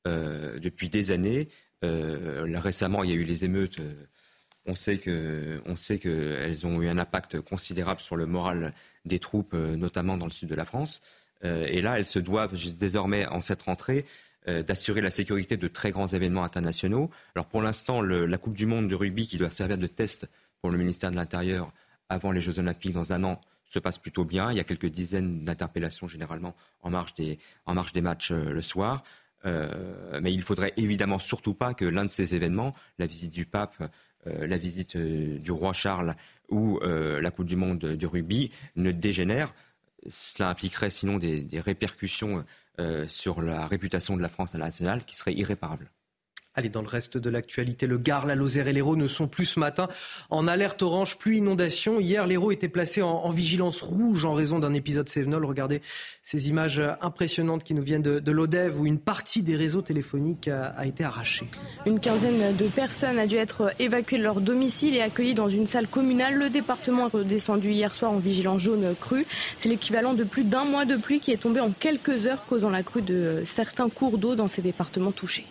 Euh, 0.06 0.58
depuis 0.58 0.88
des 0.88 1.10
années. 1.10 1.48
Euh, 1.84 2.46
récemment, 2.56 3.04
il 3.04 3.10
y 3.10 3.12
a 3.12 3.16
eu 3.16 3.24
les 3.24 3.44
émeutes. 3.44 3.80
Euh, 3.80 4.06
on 4.64 4.74
sait 4.74 4.96
que, 4.96 5.60
on 5.66 5.76
sait 5.76 5.98
qu'elles 5.98 6.66
ont 6.66 6.80
eu 6.80 6.88
un 6.88 6.96
impact 6.96 7.42
considérable 7.42 8.00
sur 8.00 8.16
le 8.16 8.24
moral 8.24 8.72
des 9.04 9.18
troupes, 9.18 9.52
notamment 9.52 10.16
dans 10.16 10.24
le 10.24 10.32
sud 10.32 10.48
de 10.48 10.54
la 10.54 10.64
France. 10.64 11.00
et 11.42 11.80
là, 11.80 11.98
elles 11.98 12.04
se 12.04 12.18
doivent 12.18 12.54
désormais, 12.76 13.26
en 13.26 13.40
cette 13.40 13.62
rentrée, 13.62 14.04
d'assurer 14.46 15.00
la 15.00 15.10
sécurité 15.10 15.56
de 15.56 15.66
très 15.66 15.90
grands 15.90 16.08
événements 16.08 16.44
internationaux. 16.44 17.10
Alors 17.34 17.46
pour 17.46 17.62
l'instant, 17.62 18.02
la 18.02 18.38
Coupe 18.38 18.54
du 18.54 18.66
Monde 18.66 18.88
de 18.88 18.94
rugby, 18.94 19.26
qui 19.26 19.38
doit 19.38 19.50
servir 19.50 19.78
de 19.78 19.86
test 19.86 20.28
pour 20.60 20.70
le 20.70 20.76
ministère 20.76 21.10
de 21.10 21.16
l'Intérieur 21.16 21.72
avant 22.10 22.30
les 22.30 22.42
Jeux 22.42 22.58
Olympiques 22.58 22.92
dans 22.92 23.12
un 23.12 23.24
an, 23.24 23.40
se 23.64 23.78
passe 23.78 23.96
plutôt 23.96 24.26
bien. 24.26 24.50
Il 24.50 24.58
y 24.58 24.60
a 24.60 24.64
quelques 24.64 24.90
dizaines 24.90 25.44
d'interpellations 25.44 26.06
généralement 26.06 26.54
en 26.82 26.90
marge 26.90 27.14
en 27.64 27.74
marge 27.74 27.94
des 27.94 28.02
matchs 28.02 28.30
le 28.32 28.60
soir. 28.60 29.02
Euh, 29.46 30.20
mais 30.20 30.33
il 30.33 30.42
faudrait 30.42 30.72
évidemment 30.76 31.18
surtout 31.18 31.55
pas 31.55 31.74
que 31.74 31.85
l'un 31.85 32.05
de 32.05 32.11
ces 32.11 32.35
événements, 32.35 32.72
la 32.98 33.07
visite 33.07 33.31
du 33.31 33.46
pape, 33.46 33.90
euh, 34.26 34.46
la 34.46 34.59
visite 34.59 34.96
euh, 34.96 35.38
du 35.38 35.50
roi 35.50 35.72
Charles 35.72 36.14
ou 36.50 36.81
la 36.83 37.31
Coupe 37.31 37.46
du 37.46 37.55
Monde 37.55 37.79
du 37.79 38.07
rugby, 38.07 38.50
ne 38.74 38.90
dégénère. 38.90 39.55
Cela 40.09 40.48
impliquerait 40.48 40.90
sinon 40.90 41.18
des, 41.18 41.44
des 41.44 41.61
répercussions 41.61 42.44
sur 43.07 43.40
la 43.40 43.68
réputation 43.68 44.16
de 44.16 44.22
la 44.22 44.29
France 44.29 44.48
internationale 44.50 45.05
qui 45.05 45.14
seraient 45.14 45.35
irréparables. 45.35 45.92
Allez, 46.56 46.68
dans 46.68 46.82
le 46.82 46.88
reste 46.88 47.16
de 47.16 47.30
l'actualité, 47.30 47.86
le 47.86 47.96
Gard, 47.96 48.26
la 48.26 48.34
Lozère 48.34 48.66
et 48.66 48.72
l'Hérault 48.72 48.96
ne 48.96 49.06
sont 49.06 49.28
plus 49.28 49.44
ce 49.44 49.60
matin 49.60 49.86
en 50.30 50.48
alerte 50.48 50.82
orange, 50.82 51.16
pluie, 51.16 51.38
inondation. 51.38 52.00
Hier, 52.00 52.26
l'Hérault 52.26 52.50
était 52.50 52.68
placé 52.68 53.02
en, 53.02 53.30
vigilance 53.30 53.82
rouge 53.82 54.24
en 54.24 54.32
raison 54.32 54.58
d'un 54.58 54.74
épisode 54.74 55.08
Sévenol. 55.08 55.44
Regardez 55.44 55.80
ces 56.24 56.48
images 56.48 56.82
impressionnantes 57.02 57.62
qui 57.62 57.72
nous 57.72 57.82
viennent 57.82 58.02
de, 58.02 58.30
l'Odève 58.32 58.80
où 58.80 58.84
une 58.84 58.98
partie 58.98 59.44
des 59.44 59.54
réseaux 59.54 59.80
téléphoniques 59.80 60.48
a, 60.48 60.84
été 60.84 61.04
arrachée. 61.04 61.46
Une 61.86 62.00
quinzaine 62.00 62.56
de 62.56 62.66
personnes 62.66 63.20
a 63.20 63.28
dû 63.28 63.36
être 63.36 63.72
évacuées 63.78 64.18
de 64.18 64.24
leur 64.24 64.40
domicile 64.40 64.96
et 64.96 65.02
accueillies 65.02 65.34
dans 65.34 65.48
une 65.48 65.66
salle 65.66 65.86
communale. 65.86 66.34
Le 66.34 66.50
département 66.50 67.06
est 67.06 67.12
redescendu 67.18 67.70
hier 67.70 67.94
soir 67.94 68.10
en 68.10 68.18
vigilance 68.18 68.62
jaune 68.62 68.96
crue. 68.98 69.24
C'est 69.60 69.68
l'équivalent 69.68 70.14
de 70.14 70.24
plus 70.24 70.42
d'un 70.42 70.64
mois 70.64 70.84
de 70.84 70.96
pluie 70.96 71.20
qui 71.20 71.30
est 71.30 71.36
tombé 71.36 71.60
en 71.60 71.70
quelques 71.70 72.26
heures, 72.26 72.44
causant 72.44 72.70
la 72.70 72.82
crue 72.82 73.02
de 73.02 73.44
certains 73.44 73.88
cours 73.88 74.18
d'eau 74.18 74.34
dans 74.34 74.48
ces 74.48 74.62
départements 74.62 75.12
touchés. 75.12 75.46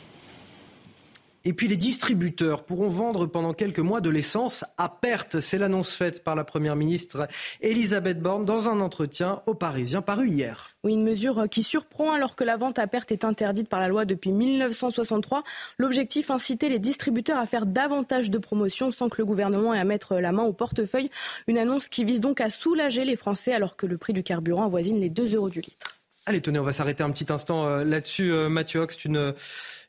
Et 1.45 1.53
puis 1.53 1.67
les 1.67 1.77
distributeurs 1.77 2.63
pourront 2.63 2.89
vendre 2.89 3.25
pendant 3.25 3.53
quelques 3.53 3.79
mois 3.79 4.01
de 4.01 4.09
l'essence 4.09 4.65
à 4.77 4.89
perte. 4.89 5.39
C'est 5.39 5.57
l'annonce 5.57 5.95
faite 5.95 6.23
par 6.23 6.35
la 6.35 6.43
Première 6.43 6.75
ministre 6.75 7.27
Elisabeth 7.61 8.21
Borne 8.21 8.43
dans 8.43 8.67
un 8.67 8.81
entretien 8.81 9.41
aux 9.45 9.53
Parisiens 9.53 10.01
paru 10.01 10.29
hier. 10.29 10.71
Oui, 10.83 10.93
une 10.93 11.03
mesure 11.03 11.47
qui 11.49 11.63
surprend 11.63 12.11
alors 12.11 12.35
que 12.35 12.43
la 12.43 12.57
vente 12.57 12.79
à 12.79 12.87
perte 12.87 13.11
est 13.11 13.23
interdite 13.23 13.69
par 13.69 13.79
la 13.79 13.87
loi 13.87 14.05
depuis 14.05 14.31
1963. 14.31 15.43
L'objectif, 15.77 16.31
inciter 16.31 16.69
les 16.69 16.79
distributeurs 16.79 17.37
à 17.37 17.45
faire 17.45 17.65
davantage 17.65 18.29
de 18.29 18.37
promotions 18.37 18.91
sans 18.91 19.07
que 19.09 19.17
le 19.19 19.25
gouvernement 19.25 19.73
ait 19.73 19.79
à 19.79 19.85
mettre 19.85 20.15
la 20.15 20.31
main 20.31 20.43
au 20.43 20.53
portefeuille. 20.53 21.09
Une 21.47 21.57
annonce 21.57 21.87
qui 21.87 22.03
vise 22.03 22.19
donc 22.19 22.41
à 22.41 22.49
soulager 22.49 23.05
les 23.05 23.15
Français 23.15 23.53
alors 23.53 23.75
que 23.75 23.85
le 23.85 23.97
prix 23.97 24.13
du 24.13 24.23
carburant 24.23 24.65
avoisine 24.65 24.99
les 24.99 25.09
2 25.09 25.35
euros 25.35 25.49
du 25.49 25.61
litre. 25.61 25.99
Allez, 26.25 26.41
tenez, 26.41 26.59
on 26.59 26.63
va 26.63 26.73
s'arrêter 26.73 27.01
un 27.01 27.09
petit 27.09 27.31
instant 27.33 27.65
euh, 27.65 27.83
là-dessus. 27.83 28.31
Euh, 28.31 28.49
Mathieu 28.49 28.81
Ox, 28.81 29.03
une 29.03 29.33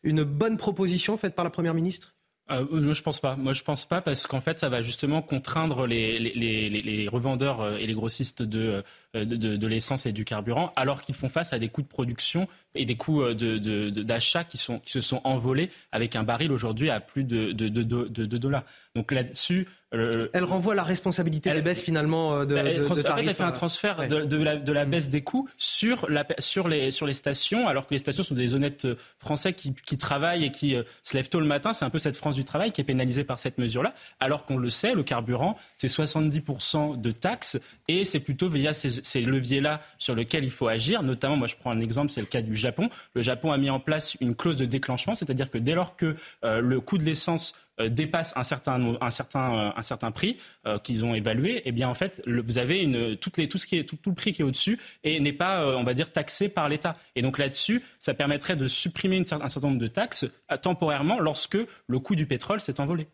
une 0.03 0.25
bonne 0.25 0.57
proposition 0.57 1.17
faite 1.17 1.35
par 1.35 1.45
la 1.45 1.51
Première 1.51 1.75
ministre? 1.75 2.15
Euh, 2.51 2.67
moi, 2.71 2.95
je 2.95 3.03
pense 3.03 3.21
pas. 3.21 3.37
Moi, 3.37 3.53
je 3.53 3.63
pense 3.63 3.87
pas 3.87 4.01
parce 4.01 4.27
qu'en 4.27 4.41
fait, 4.41 4.59
ça 4.59 4.69
va 4.69 4.83
justement 4.83 5.23
contraindre 5.23 5.87
les, 5.87 7.09
revendeurs 7.11 7.61
euh, 7.61 7.77
et 7.77 7.87
les 7.87 7.95
grossistes 7.95 8.43
de, 8.43 8.61
euh, 8.61 8.83
de, 9.14 9.25
de, 9.25 9.57
de 9.57 9.66
l'essence 9.66 10.07
et 10.07 10.12
du 10.12 10.25
carburant, 10.25 10.73
alors 10.77 11.01
qu'ils 11.01 11.14
font 11.14 11.29
face 11.29 11.53
à 11.53 11.59
des 11.59 11.68
coûts 11.68 11.83
de 11.83 11.88
production 11.88 12.49
et 12.75 12.85
des 12.85 12.96
coûts 12.96 13.23
d'achat 13.35 14.44
qui, 14.44 14.59
sont, 14.59 14.79
qui 14.79 14.92
se 14.92 15.01
sont 15.01 15.20
envolés 15.25 15.70
avec 15.92 16.14
un 16.14 16.23
baril 16.23 16.53
aujourd'hui 16.53 16.90
à 16.90 17.01
plus 17.01 17.25
de, 17.25 17.53
de 17.53 18.38
dollars. 18.38 18.64
Donc 18.94 19.12
là-dessus, 19.12 19.68
euh, 19.92 20.29
elle 20.33 20.44
renvoie 20.44 20.77
la 20.77 20.85
responsabilité 20.85 21.53
des 21.53 21.62
baisses 21.62 21.83
finalement 21.83 22.35
euh, 22.35 22.44
de, 22.44 22.57
elle, 22.57 22.81
de, 22.81 22.88
de 22.88 23.03
tarifs, 23.03 23.27
elle 23.29 23.35
fait 23.35 23.42
un 23.42 23.51
transfert 23.51 24.09
de, 24.09 24.37
la, 24.37 24.57
de, 24.57 24.73
la, 24.73 24.85
baisse 24.85 25.09
des 25.09 25.23
coûts 25.23 25.49
sur, 25.57 26.09
la, 26.09 26.25
sur, 26.38 26.68
les, 26.68 26.92
sur 26.92 27.07
les 27.07 27.12
stations, 27.12 27.66
alors 27.66 27.88
que 27.88 27.94
les 27.94 27.99
stations 27.99 28.23
sont 28.23 28.37
des 28.37 28.55
honnêtes 28.55 28.85
euh, 28.85 28.94
Français 29.18 29.53
qui, 29.53 29.75
qui 29.75 29.99
travaillent 29.99 30.44
et 30.44 30.53
qui 30.53 30.77
se 31.03 31.16
lèvent 31.16 31.29
tôt 31.29 31.40
le 31.40 31.46
matin. 31.46 31.73
C'est 31.73 31.85
un 31.85 31.90
peu 31.90 31.99
cette 31.99 32.16
France 32.16 32.37
du 32.37 32.44
travail 32.44 32.70
qui 32.70 32.81
est 32.81 32.85
pénalisée 32.85 33.25
par 33.25 33.40
cette 33.40 33.59
mesure-là, 33.59 33.94
alors 34.20 34.44
qu'on 34.44 34.57
le 34.57 34.68
sait, 34.68 34.94
le 34.94 35.03
carburant, 35.03 35.57
c'est 35.75 35.88
70% 35.88 37.01
de 37.01 37.11
taxes 37.11 37.59
et 37.88 38.05
c'est 38.05 38.20
plutôt 38.20 38.49
via 38.49 38.73
ces, 38.73 39.00
ces 39.03 39.23
leviers-là 39.23 39.81
sur 39.99 40.15
lesquels 40.15 40.45
il 40.45 40.51
faut 40.51 40.69
agir. 40.69 41.03
Notamment, 41.03 41.37
moi 41.37 41.47
je 41.47 41.57
prends 41.57 41.71
un 41.71 41.81
exemple, 41.81 42.11
c'est 42.11 42.21
le 42.21 42.27
cas 42.27 42.43
du 42.43 42.55
Japon. 42.55 42.89
Le 43.15 43.23
Japon 43.23 43.53
a 43.53 43.59
mis 43.59 43.71
en 43.71 43.81
place 43.81 44.17
une 44.21 44.35
clause 44.35 44.57
de 44.57 44.65
déclenchement, 44.65 45.15
c'est-à-dire 45.15 45.51
que 45.51 45.59
dès 45.59 45.75
lors 45.75 45.97
que 45.97 46.17
le 46.43 46.81
coût 46.81 46.99
de 46.99 47.05
l'essence 47.05 47.55
euh, 47.81 47.89
dépasse 47.89 48.33
un 48.37 48.43
certain, 48.43 48.81
euh, 48.81 50.11
prix 50.11 50.37
euh, 50.67 50.79
qu'ils 50.79 51.05
ont 51.05 51.15
évalué, 51.15 51.63
eh 51.65 51.73
bien 51.73 51.89
en 51.89 51.95
fait, 51.95 52.23
vous 52.27 52.59
avez 52.59 53.17
toutes 53.21 53.37
les, 53.37 53.49
tout, 53.49 53.59
tout, 53.59 54.11
le 54.11 54.15
prix 54.15 54.33
qui 54.33 54.43
est 54.43 54.45
au-dessus 54.45 54.79
et 55.03 55.19
n'est 55.21 55.33
pas, 55.33 55.67
on 55.77 55.85
va 55.85 55.95
dire, 55.95 56.13
taxé 56.13 56.49
par 56.49 56.69
l'État. 56.69 56.97
Et 57.17 57.23
donc 57.23 57.39
là-dessus, 57.39 57.83
ça 57.99 58.15
permettrait 58.15 58.57
de 58.57 58.67
supprimer 58.67 59.23
un 59.31 59.49
certain 59.49 59.69
nombre 59.69 59.81
de 59.81 59.87
taxes 59.87 60.27
temporairement 60.63 61.21
lorsque 61.21 61.59
le 61.87 61.99
coût 61.99 62.17
du 62.17 62.27
pétrole 62.27 62.61
s'est 62.61 62.81
envolé. 62.81 63.09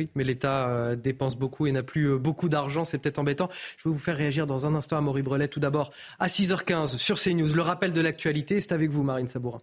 Oui, 0.00 0.08
mais 0.14 0.24
l'État 0.24 0.96
dépense 0.96 1.36
beaucoup 1.36 1.66
et 1.66 1.72
n'a 1.72 1.82
plus 1.82 2.18
beaucoup 2.18 2.48
d'argent, 2.48 2.86
c'est 2.86 2.96
peut-être 2.96 3.18
embêtant. 3.18 3.50
Je 3.76 3.86
vais 3.86 3.92
vous 3.92 4.00
faire 4.00 4.16
réagir 4.16 4.46
dans 4.46 4.64
un 4.64 4.74
instant 4.74 4.96
à 4.96 5.02
Maurice 5.02 5.24
Brelet. 5.24 5.48
Tout 5.48 5.60
d'abord, 5.60 5.90
à 6.18 6.26
6h15 6.26 6.96
sur 6.96 7.20
CNews, 7.20 7.54
le 7.54 7.60
rappel 7.60 7.92
de 7.92 8.00
l'actualité, 8.00 8.60
c'est 8.60 8.72
avec 8.72 8.88
vous, 8.88 9.02
Marine 9.02 9.28
Sabourin. 9.28 9.60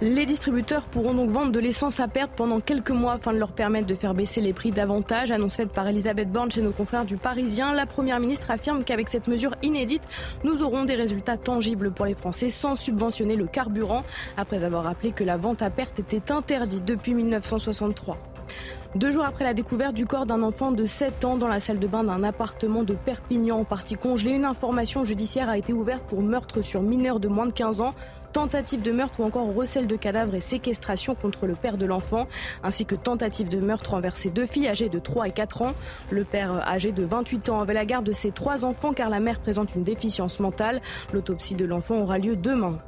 Les 0.00 0.26
distributeurs 0.26 0.84
pourront 0.84 1.12
donc 1.12 1.28
vendre 1.30 1.50
de 1.50 1.58
l'essence 1.58 1.98
à 1.98 2.06
perte 2.06 2.30
pendant 2.36 2.60
quelques 2.60 2.92
mois 2.92 3.14
afin 3.14 3.32
de 3.32 3.38
leur 3.38 3.50
permettre 3.50 3.88
de 3.88 3.96
faire 3.96 4.14
baisser 4.14 4.40
les 4.40 4.52
prix 4.52 4.70
davantage. 4.70 5.32
Annonce 5.32 5.56
faite 5.56 5.70
par 5.70 5.88
Elisabeth 5.88 6.30
Borne 6.30 6.52
chez 6.52 6.62
nos 6.62 6.70
confrères 6.70 7.04
du 7.04 7.16
Parisien. 7.16 7.72
La 7.74 7.84
Première 7.84 8.20
ministre 8.20 8.52
affirme 8.52 8.84
qu'avec 8.84 9.08
cette 9.08 9.26
mesure 9.26 9.56
inédite, 9.60 10.04
nous 10.44 10.62
aurons 10.62 10.84
des 10.84 10.94
résultats 10.94 11.36
tangibles 11.36 11.90
pour 11.90 12.06
les 12.06 12.14
Français 12.14 12.48
sans 12.48 12.76
subventionner 12.76 13.34
le 13.34 13.46
carburant, 13.46 14.04
après 14.36 14.62
avoir 14.62 14.84
rappelé 14.84 15.10
que 15.10 15.24
la 15.24 15.36
vente 15.36 15.62
à 15.62 15.70
perte 15.70 15.98
était 15.98 16.30
interdite 16.30 16.84
depuis 16.84 17.12
1963. 17.14 18.18
Deux 18.94 19.10
jours 19.10 19.24
après 19.24 19.44
la 19.44 19.52
découverte 19.52 19.94
du 19.94 20.06
corps 20.06 20.24
d'un 20.24 20.42
enfant 20.42 20.72
de 20.72 20.86
7 20.86 21.24
ans 21.26 21.36
dans 21.36 21.46
la 21.46 21.60
salle 21.60 21.78
de 21.78 21.86
bain 21.86 22.04
d'un 22.04 22.22
appartement 22.22 22.82
de 22.84 22.94
Perpignan 22.94 23.58
en 23.58 23.64
partie 23.64 23.96
congelé, 23.96 24.30
une 24.30 24.46
information 24.46 25.04
judiciaire 25.04 25.50
a 25.50 25.58
été 25.58 25.74
ouverte 25.74 26.04
pour 26.04 26.22
meurtre 26.22 26.62
sur 26.62 26.80
mineur 26.80 27.20
de 27.20 27.28
moins 27.28 27.44
de 27.44 27.52
15 27.52 27.82
ans 27.82 27.92
tentative 28.32 28.82
de 28.82 28.92
meurtre 28.92 29.20
ou 29.20 29.24
encore 29.24 29.52
recel 29.54 29.86
de 29.86 29.96
cadavres 29.96 30.34
et 30.34 30.40
séquestration 30.40 31.14
contre 31.14 31.46
le 31.46 31.54
père 31.54 31.78
de 31.78 31.86
l'enfant, 31.86 32.26
ainsi 32.62 32.84
que 32.84 32.94
tentative 32.94 33.48
de 33.48 33.58
meurtre 33.58 33.94
envers 33.94 34.16
ses 34.16 34.30
deux 34.30 34.46
filles 34.46 34.68
âgées 34.68 34.88
de 34.88 34.98
3 34.98 35.28
et 35.28 35.32
4 35.32 35.62
ans. 35.62 35.72
Le 36.10 36.24
père 36.24 36.66
âgé 36.68 36.92
de 36.92 37.04
28 37.04 37.48
ans 37.48 37.60
avait 37.60 37.74
la 37.74 37.84
garde 37.84 38.04
de 38.04 38.12
ses 38.12 38.30
trois 38.30 38.64
enfants 38.64 38.92
car 38.92 39.08
la 39.08 39.20
mère 39.20 39.40
présente 39.40 39.74
une 39.74 39.84
déficience 39.84 40.40
mentale. 40.40 40.80
L'autopsie 41.12 41.54
de 41.54 41.64
l'enfant 41.64 41.96
aura 41.96 42.18
lieu 42.18 42.36
demain. 42.36 42.78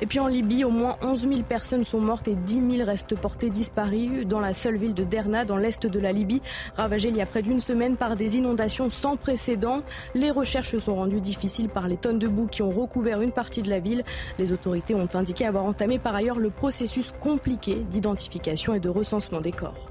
Et 0.00 0.06
puis 0.06 0.18
en 0.18 0.26
Libye, 0.26 0.64
au 0.64 0.70
moins 0.70 0.96
11 1.02 1.28
000 1.28 1.42
personnes 1.42 1.84
sont 1.84 2.00
mortes 2.00 2.26
et 2.26 2.34
10 2.34 2.76
000 2.76 2.84
restent 2.84 3.14
portées 3.14 3.50
disparues 3.50 4.24
dans 4.24 4.40
la 4.40 4.52
seule 4.52 4.76
ville 4.76 4.94
de 4.94 5.04
Derna, 5.04 5.44
dans 5.44 5.56
l'est 5.56 5.86
de 5.86 6.00
la 6.00 6.12
Libye, 6.12 6.42
ravagée 6.76 7.08
il 7.08 7.16
y 7.16 7.22
a 7.22 7.26
près 7.26 7.42
d'une 7.42 7.60
semaine 7.60 7.96
par 7.96 8.16
des 8.16 8.36
inondations 8.36 8.90
sans 8.90 9.16
précédent. 9.16 9.82
Les 10.14 10.30
recherches 10.30 10.76
sont 10.78 10.96
rendues 10.96 11.20
difficiles 11.20 11.68
par 11.68 11.86
les 11.86 11.96
tonnes 11.96 12.18
de 12.18 12.28
boue 12.28 12.46
qui 12.46 12.62
ont 12.62 12.70
recouvert 12.70 13.20
une 13.20 13.32
partie 13.32 13.62
de 13.62 13.70
la 13.70 13.78
ville. 13.78 14.04
Les 14.38 14.52
autorités 14.52 14.79
ont 14.90 15.08
indiqué 15.14 15.46
avoir 15.46 15.64
entamé 15.64 15.98
par 15.98 16.14
ailleurs 16.14 16.38
le 16.38 16.50
processus 16.50 17.12
compliqué 17.20 17.76
d'identification 17.90 18.74
et 18.74 18.80
de 18.80 18.88
recensement 18.88 19.40
des 19.40 19.52
corps. 19.52 19.90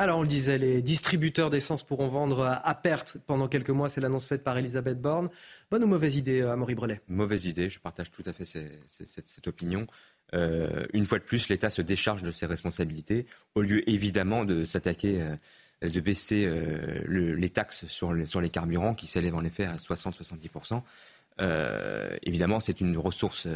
Alors 0.00 0.16
on 0.16 0.22
le 0.22 0.28
disait, 0.28 0.56
les 0.56 0.80
distributeurs 0.80 1.50
d'essence 1.50 1.82
pourront 1.82 2.08
vendre 2.08 2.58
à 2.64 2.74
perte 2.74 3.18
pendant 3.26 3.48
quelques 3.48 3.68
mois, 3.68 3.90
c'est 3.90 4.00
l'annonce 4.00 4.24
faite 4.24 4.42
par 4.42 4.56
Elisabeth 4.56 4.98
Borne. 4.98 5.28
Bonne 5.70 5.84
ou 5.84 5.86
mauvaise 5.86 6.16
idée, 6.16 6.40
Amaury 6.40 6.74
Brelet? 6.74 7.02
Mauvaise 7.06 7.44
idée, 7.44 7.68
je 7.68 7.78
partage 7.78 8.10
tout 8.10 8.22
à 8.24 8.32
fait 8.32 8.46
cette, 8.46 9.46
opinion. 9.46 9.86
Euh, 10.32 10.86
une 10.94 11.04
fois 11.04 11.18
de 11.18 11.24
plus, 11.24 11.50
l'État 11.50 11.68
se 11.68 11.82
décharge 11.82 12.22
de 12.22 12.30
ses 12.30 12.46
responsabilités, 12.46 13.26
au 13.54 13.60
lieu 13.60 13.86
évidemment 13.90 14.46
de 14.46 14.64
s'attaquer, 14.64 15.20
euh, 15.20 15.88
de 15.90 16.00
baisser 16.00 16.46
euh, 16.46 17.04
les 17.06 17.50
taxes 17.50 17.84
sur 17.86 18.12
les 18.14 18.50
carburants, 18.50 18.94
qui 18.94 19.06
s'élèvent 19.06 19.34
en 19.34 19.44
effet 19.44 19.66
à 19.66 19.76
60-70%. 19.76 20.80
Euh, 21.40 22.16
évidemment, 22.22 22.60
c'est 22.60 22.80
une 22.80 22.96
ressource, 22.98 23.46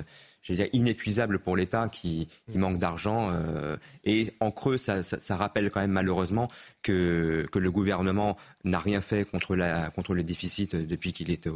dire, 0.48 0.68
inépuisable 0.72 1.38
pour 1.38 1.56
l'État 1.56 1.88
qui, 1.88 2.28
manque 2.54 2.78
d'argent. 2.78 3.30
Euh, 3.32 3.76
et 4.04 4.32
en 4.40 4.50
creux, 4.50 4.78
ça, 4.78 5.02
rappelle 5.30 5.70
quand 5.70 5.80
même 5.80 5.90
malheureusement 5.90 6.48
que, 6.82 7.46
le 7.54 7.70
gouvernement 7.70 8.36
n'a 8.64 8.78
rien 8.78 9.00
fait 9.00 9.24
contre, 9.24 9.54
le 9.54 10.22
déficit 10.22 10.76
depuis 10.76 11.12
qu'il 11.12 11.30
est, 11.30 11.46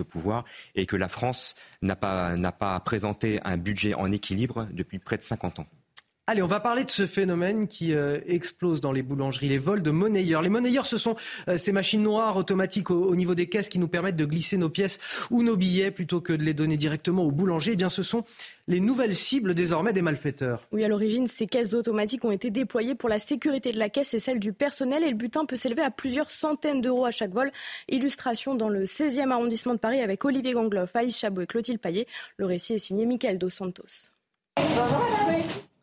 au 0.00 0.04
pouvoir 0.04 0.44
et 0.74 0.86
que 0.86 0.96
la 0.96 1.08
France 1.08 1.54
n'a 1.82 1.96
pas, 1.96 2.36
n'a 2.36 2.52
pas 2.52 2.78
présenté 2.80 3.40
un 3.44 3.56
budget 3.56 3.94
en 3.94 4.10
équilibre 4.12 4.68
depuis 4.72 4.98
près 4.98 5.16
de 5.16 5.22
50 5.22 5.60
ans. 5.60 5.66
Allez, 6.32 6.40
on 6.40 6.46
va 6.46 6.60
parler 6.60 6.84
de 6.84 6.90
ce 6.90 7.06
phénomène 7.06 7.68
qui 7.68 7.92
euh, 7.92 8.18
explose 8.26 8.80
dans 8.80 8.90
les 8.90 9.02
boulangeries, 9.02 9.50
les 9.50 9.58
vols 9.58 9.82
de 9.82 9.90
monnayeurs. 9.90 10.40
Les 10.40 10.48
monnayeurs, 10.48 10.86
ce 10.86 10.96
sont 10.96 11.14
euh, 11.46 11.58
ces 11.58 11.72
machines 11.72 12.02
noires 12.02 12.38
automatiques 12.38 12.90
au, 12.90 13.14
niveau 13.14 13.34
des 13.34 13.50
caisses 13.50 13.68
qui 13.68 13.78
nous 13.78 13.86
permettent 13.86 14.16
de 14.16 14.24
glisser 14.24 14.56
nos 14.56 14.70
pièces 14.70 14.98
ou 15.30 15.42
nos 15.42 15.58
billets 15.58 15.90
plutôt 15.90 16.22
que 16.22 16.32
de 16.32 16.42
les 16.42 16.54
donner 16.54 16.78
directement 16.78 17.22
au 17.22 17.30
boulanger. 17.30 17.72
Eh 17.74 17.76
bien, 17.76 17.90
ce 17.90 18.02
sont 18.02 18.24
les 18.66 18.80
nouvelles 18.80 19.14
cibles 19.14 19.52
désormais 19.52 19.92
des 19.92 20.00
malfaiteurs. 20.00 20.66
Oui, 20.72 20.82
à 20.84 20.88
l'origine, 20.88 21.26
ces 21.26 21.46
caisses 21.46 21.74
automatiques 21.74 22.24
ont 22.24 22.30
été 22.30 22.48
déployées 22.48 22.94
pour 22.94 23.10
la 23.10 23.18
sécurité 23.18 23.70
de 23.70 23.78
la 23.78 23.90
caisse 23.90 24.14
et 24.14 24.18
celle 24.18 24.38
du 24.38 24.54
personnel 24.54 25.04
et 25.04 25.10
le 25.10 25.16
butin 25.16 25.44
peut 25.44 25.56
s'élever 25.56 25.82
à 25.82 25.90
plusieurs 25.90 26.30
centaines 26.30 26.80
d'euros 26.80 27.04
à 27.04 27.10
chaque 27.10 27.34
vol. 27.34 27.52
Illustration 27.90 28.54
dans 28.54 28.70
le 28.70 28.84
16e 28.84 29.32
arrondissement 29.32 29.74
de 29.74 29.80
Paris 29.80 30.00
avec 30.00 30.24
Olivier 30.24 30.52
Gangloff, 30.52 30.96
Aïs 30.96 31.14
Chabot 31.14 31.42
et 31.42 31.46
Clotilde 31.46 31.78
Paillet. 31.78 32.06
Le 32.38 32.46
récit 32.46 32.72
est 32.72 32.78
signé 32.78 33.04
Michael 33.04 33.36
Dos 33.36 33.50
Santos. 33.50 34.08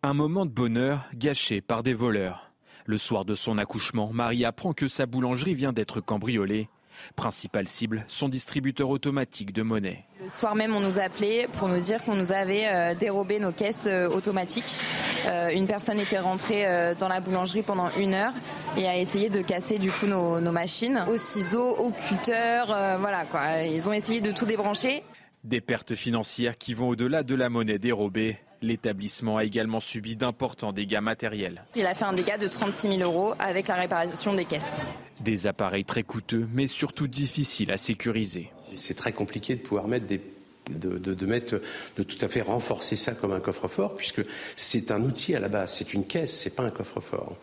Un 0.01 0.13
moment 0.13 0.45
de 0.45 0.51
bonheur 0.51 1.09
gâché 1.13 1.59
par 1.59 1.83
des 1.83 1.93
voleurs. 1.93 2.53
Le 2.85 2.97
soir 2.97 3.25
de 3.25 3.35
son 3.35 3.57
accouchement, 3.57 4.12
Marie 4.13 4.45
apprend 4.45 4.71
que 4.71 4.88
sa 4.88 5.05
boulangerie 5.05 5.55
vient 5.55 5.73
d'être 5.73 5.99
cambriolée. 5.99 6.69
Principale 7.17 7.67
cible, 7.67 8.05
son 8.07 8.29
distributeur 8.29 8.91
automatique 8.91 9.51
de 9.51 9.62
monnaie. 9.62 10.05
Le 10.23 10.29
soir 10.29 10.55
même, 10.55 10.73
on 10.73 10.79
nous 10.79 10.99
a 10.99 11.03
appelé 11.03 11.47
pour 11.51 11.67
nous 11.67 11.81
dire 11.81 12.01
qu'on 12.05 12.15
nous 12.15 12.31
avait 12.31 12.67
euh, 12.69 12.95
dérobé 12.95 13.39
nos 13.39 13.51
caisses 13.51 13.88
euh, 13.88 14.07
automatiques. 14.07 14.79
Euh, 15.27 15.49
une 15.49 15.67
personne 15.67 15.99
était 15.99 16.19
rentrée 16.19 16.63
dans 16.97 17.09
la 17.09 17.19
boulangerie 17.19 17.62
pendant 17.62 17.89
une 17.99 18.13
heure 18.13 18.33
et 18.77 18.88
a 18.88 18.97
essayé 18.97 19.29
de 19.29 19.41
casser 19.41 19.79
du 19.79 19.91
coup 19.91 20.07
nos, 20.07 20.39
nos 20.39 20.53
machines 20.53 21.03
au 21.09 21.17
ciseau, 21.17 21.75
au 21.75 21.91
cutter, 21.91 22.63
voilà 23.01 23.25
quoi. 23.25 23.63
Ils 23.63 23.89
ont 23.89 23.93
essayé 23.93 24.21
de 24.21 24.31
tout 24.31 24.45
débrancher. 24.45 25.03
Des 25.43 25.59
pertes 25.59 25.93
financières 25.93 26.57
qui 26.57 26.73
vont 26.73 26.88
au-delà 26.88 27.23
de 27.23 27.35
la 27.35 27.49
monnaie 27.49 27.79
dérobée. 27.79 28.38
L'établissement 28.62 29.38
a 29.38 29.43
également 29.43 29.80
subi 29.80 30.15
d'importants 30.15 30.74
dégâts 30.74 31.00
matériels. 31.02 31.63
Il 31.76 31.86
a 31.86 31.95
fait 31.95 32.06
un 32.06 32.13
dégât 32.13 32.38
de 32.38 32.48
36 32.48 32.98
000 32.98 33.02
euros 33.02 33.34
avec 33.39 33.67
la 33.67 33.76
réparation 33.76 34.34
des 34.34 34.45
caisses. 34.45 34.80
Des 35.22 35.48
appareils 35.48 35.86
très 35.86 36.04
coûteux, 36.04 36.48
mais 36.54 36.67
surtout 36.67 37.08
difficiles 37.08 37.72
à 37.72 37.78
sécuriser. 37.78 38.52
C'est 38.74 38.95
très 38.95 39.13
compliqué 39.13 39.56
de 39.56 39.62
pouvoir 39.62 39.88
mettre 39.88 40.06
des 40.06 40.22
de, 40.69 41.26
mettre, 41.26 41.60
de 41.98 42.04
tout 42.04 42.17
à 42.22 42.28
fait 42.28 42.41
renforcer 42.41 42.95
ça 42.95 43.13
comme 43.13 43.32
un 43.32 43.39
coffre-fort, 43.39 43.95
puisque 43.95 44.22
c'est 44.56 44.91
un 44.91 45.02
outil 45.02 45.36
à 45.36 45.39
la 45.39 45.48
base, 45.48 45.74
c'est 45.74 45.93
une 45.93 46.06
caisse, 46.06 46.38
c'est 46.38 46.56
pas 46.56 46.63
un 46.63 46.69
coffre-fort. 46.69 47.38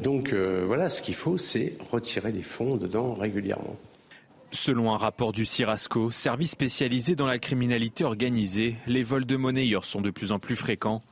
Donc 0.00 0.32
euh, 0.32 0.64
voilà, 0.66 0.90
ce 0.90 1.02
qu'il 1.02 1.14
faut, 1.14 1.38
c'est 1.38 1.74
retirer 1.90 2.32
des 2.32 2.42
fonds 2.42 2.76
dedans 2.76 3.14
régulièrement. 3.14 3.76
Selon 4.54 4.92
un 4.92 4.98
rapport 4.98 5.32
du 5.32 5.46
Cirasco, 5.46 6.10
service 6.10 6.50
spécialisé 6.50 7.16
dans 7.16 7.26
la 7.26 7.38
criminalité 7.38 8.04
organisée, 8.04 8.76
les 8.86 9.02
vols 9.02 9.24
de 9.24 9.36
monnayeurs 9.36 9.86
sont 9.86 10.02
de 10.02 10.10
plus 10.10 10.30
en 10.30 10.38
plus 10.38 10.56
fréquents. 10.56 11.02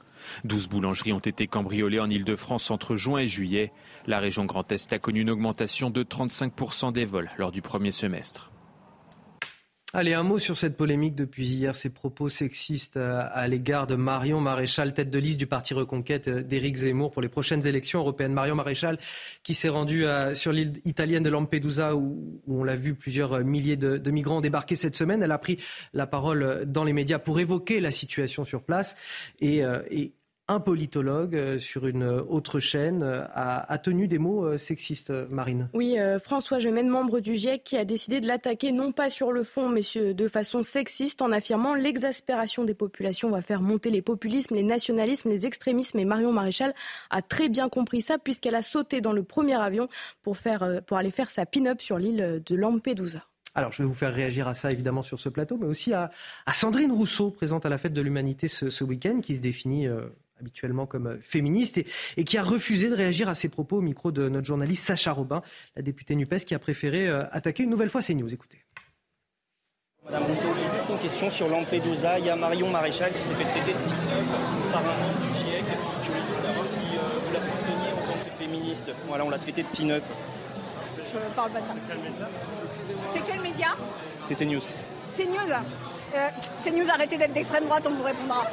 12 0.44 0.68
boulangeries 0.68 1.14
ont 1.14 1.20
été 1.20 1.46
cambriolées 1.46 2.00
en 2.00 2.10
Ile-de-France 2.10 2.70
entre 2.70 2.96
juin 2.96 3.20
et 3.20 3.28
juillet. 3.28 3.72
La 4.06 4.18
région 4.18 4.44
Grand 4.44 4.70
Est 4.70 4.92
a 4.92 4.98
connu 4.98 5.22
une 5.22 5.30
augmentation 5.30 5.88
de 5.88 6.02
35% 6.02 6.92
des 6.92 7.06
vols 7.06 7.30
lors 7.38 7.50
du 7.50 7.62
premier 7.62 7.92
semestre. 7.92 8.49
Allez, 9.92 10.14
un 10.14 10.22
mot 10.22 10.38
sur 10.38 10.56
cette 10.56 10.76
polémique 10.76 11.16
depuis 11.16 11.48
hier, 11.48 11.74
ces 11.74 11.90
propos 11.90 12.28
sexistes 12.28 12.96
euh, 12.96 13.24
à 13.32 13.48
l'égard 13.48 13.88
de 13.88 13.96
Marion 13.96 14.40
Maréchal, 14.40 14.94
tête 14.94 15.10
de 15.10 15.18
liste 15.18 15.38
du 15.38 15.48
parti 15.48 15.74
Reconquête 15.74 16.28
euh, 16.28 16.42
d'Éric 16.44 16.76
Zemmour 16.76 17.10
pour 17.10 17.20
les 17.22 17.28
prochaines 17.28 17.66
élections 17.66 17.98
européennes. 17.98 18.32
Marion 18.32 18.54
Maréchal 18.54 18.98
qui 19.42 19.52
s'est 19.52 19.68
rendue 19.68 20.04
euh, 20.04 20.36
sur 20.36 20.52
l'île 20.52 20.74
italienne 20.84 21.24
de 21.24 21.28
Lampedusa 21.28 21.96
où, 21.96 22.40
on 22.46 22.62
l'a 22.62 22.76
vu, 22.76 22.94
plusieurs 22.94 23.40
milliers 23.40 23.76
de, 23.76 24.10
migrants 24.12 24.36
ont 24.36 24.40
débarqué 24.40 24.76
cette 24.76 24.94
semaine. 24.94 25.24
Elle 25.24 25.32
a 25.32 25.38
pris 25.38 25.58
la 25.92 26.06
parole 26.06 26.66
dans 26.66 26.84
les 26.84 26.92
médias 26.92 27.18
pour 27.18 27.40
évoquer 27.40 27.80
la 27.80 27.90
situation 27.90 28.44
sur 28.44 28.62
place 28.62 28.94
et, 29.40 29.62
et 29.90 30.12
un 30.50 30.58
politologue 30.58 31.36
euh, 31.36 31.58
sur 31.60 31.86
une 31.86 32.02
autre 32.02 32.58
chaîne 32.58 33.04
euh, 33.04 33.24
a, 33.34 33.78
tenu 33.78 34.08
des 34.08 34.18
mots 34.18 34.44
euh, 34.44 34.58
sexistes, 34.58 35.12
Marine. 35.30 35.68
Oui, 35.74 35.96
François 36.22 36.58
Gemène, 36.58 36.88
membre 36.88 37.20
du 37.20 37.36
GIEC, 37.36 37.62
qui 37.62 37.76
a 37.76 37.84
décidé 37.84 38.20
de 38.20 38.26
l'attaquer 38.26 38.72
non 38.72 38.90
pas 38.92 39.10
sur 39.10 39.32
le 39.32 39.44
fond, 39.44 39.68
mais 39.68 39.82
de 39.94 40.28
façon 40.28 40.62
sexiste, 40.62 41.22
en 41.22 41.30
affirmant 41.30 41.74
l'exaspération 41.74 42.64
des 42.64 42.74
populations 42.74 43.30
va 43.30 43.42
faire 43.42 43.62
monter 43.62 43.90
les 43.90 44.02
populismes, 44.02 44.56
les 44.56 44.62
nationalismes, 44.62 45.28
les 45.28 45.46
extrémismes. 45.46 45.98
Et 46.00 46.04
Marion 46.04 46.32
Maréchal 46.32 46.74
a 47.10 47.22
très 47.22 47.48
bien 47.48 47.68
compris 47.68 48.00
ça, 48.00 48.18
puisqu'elle 48.18 48.56
a 48.56 48.62
sauté 48.62 49.00
dans 49.00 49.12
le 49.12 49.22
premier 49.22 49.54
avion 49.54 49.88
pour, 50.22 50.36
faire, 50.36 50.82
pour 50.86 50.96
aller 50.96 51.10
faire 51.10 51.30
sa 51.30 51.46
pin-up 51.46 51.80
sur 51.80 51.98
l'île 51.98 52.42
de 52.44 52.54
Lampedusa. 52.56 53.24
Alors, 53.54 53.72
je 53.72 53.82
vais 53.82 53.88
vous 53.88 53.94
faire 53.94 54.12
réagir 54.12 54.48
à 54.48 54.54
ça, 54.54 54.70
évidemment, 54.70 55.02
sur 55.02 55.18
ce 55.18 55.28
plateau, 55.28 55.56
mais 55.58 55.66
aussi 55.66 55.92
à, 55.92 56.10
Sandrine 56.52 56.92
Rousseau, 56.92 57.30
présente 57.30 57.66
à 57.66 57.68
la 57.68 57.78
Fête 57.78 57.94
de 57.94 58.00
l'Humanité 58.00 58.48
ce, 58.48 58.84
week-end, 58.84 59.20
qui 59.22 59.36
se 59.36 59.40
définit 59.40 59.88
habituellement 60.40 60.86
comme 60.86 61.06
euh, 61.06 61.18
féministe, 61.20 61.80
et, 62.16 62.24
qui 62.24 62.38
a 62.38 62.42
refusé 62.42 62.88
de 62.88 62.94
réagir 62.94 63.28
à 63.28 63.34
ces 63.34 63.48
propos 63.48 63.78
au 63.78 63.80
micro 63.80 64.10
de 64.10 64.28
notre 64.28 64.46
journaliste 64.46 64.86
Sacha 64.86 65.12
Robin, 65.12 65.42
la 65.76 65.82
députée 65.82 66.14
NUPES, 66.16 66.44
qui 66.46 66.54
a 66.54 66.58
préféré 66.58 67.08
euh, 67.08 67.24
attaquer 67.30 67.62
une 67.62 67.70
nouvelle 67.70 67.90
fois 67.90 68.02
ces 68.02 68.14
news. 68.14 68.32
Écoutez. 68.32 68.64
Madame 70.04 70.22
Rousseau, 70.22 70.48
j'ai 70.54 70.78
juste 70.78 70.90
une 70.90 70.98
question 70.98 71.30
sur 71.30 71.48
Lampedusa. 71.48 72.18
Il 72.18 72.24
y 72.24 72.30
a 72.30 72.36
Marion 72.36 72.70
Maréchal 72.70 73.12
qui 73.12 73.20
s'est 73.20 73.34
fait 73.34 73.44
traiter 73.44 73.72
de 73.72 74.72
par 74.72 74.80
un 74.80 74.96
membre 74.96 75.20
du 75.20 75.34
GIEC. 75.38 75.64
Je 76.02 76.08
voulais 76.08 76.20
juste 76.20 76.42
savoir 76.42 76.66
si 76.66 76.80
euh, 76.80 77.18
vous 77.26 77.32
la 77.34 77.40
souteniez 77.40 77.92
en 77.92 78.06
tant 78.06 78.24
que 78.24 78.30
féministe. 78.42 78.90
Voilà, 79.06 79.24
on 79.24 79.30
l'a 79.30 79.38
traité 79.38 79.62
de 79.62 79.68
pin-up. 79.68 80.02
Je 80.96 81.18
ne 81.18 81.34
parle 81.34 81.50
pas 81.50 81.60
de 81.60 81.66
ça. 81.66 81.74
C'est 83.12 83.26
quel 83.26 83.40
média? 83.40 83.76
C'est 84.22 84.34
CNews. 84.34 84.60
CNews 85.14 85.52
euh, 86.14 86.28
CNews, 86.64 86.90
arrêtez 86.90 87.16
d'être 87.16 87.32
d'extrême 87.32 87.64
droite, 87.64 87.86
on 87.88 87.94
vous 87.94 88.02
répondra 88.02 88.44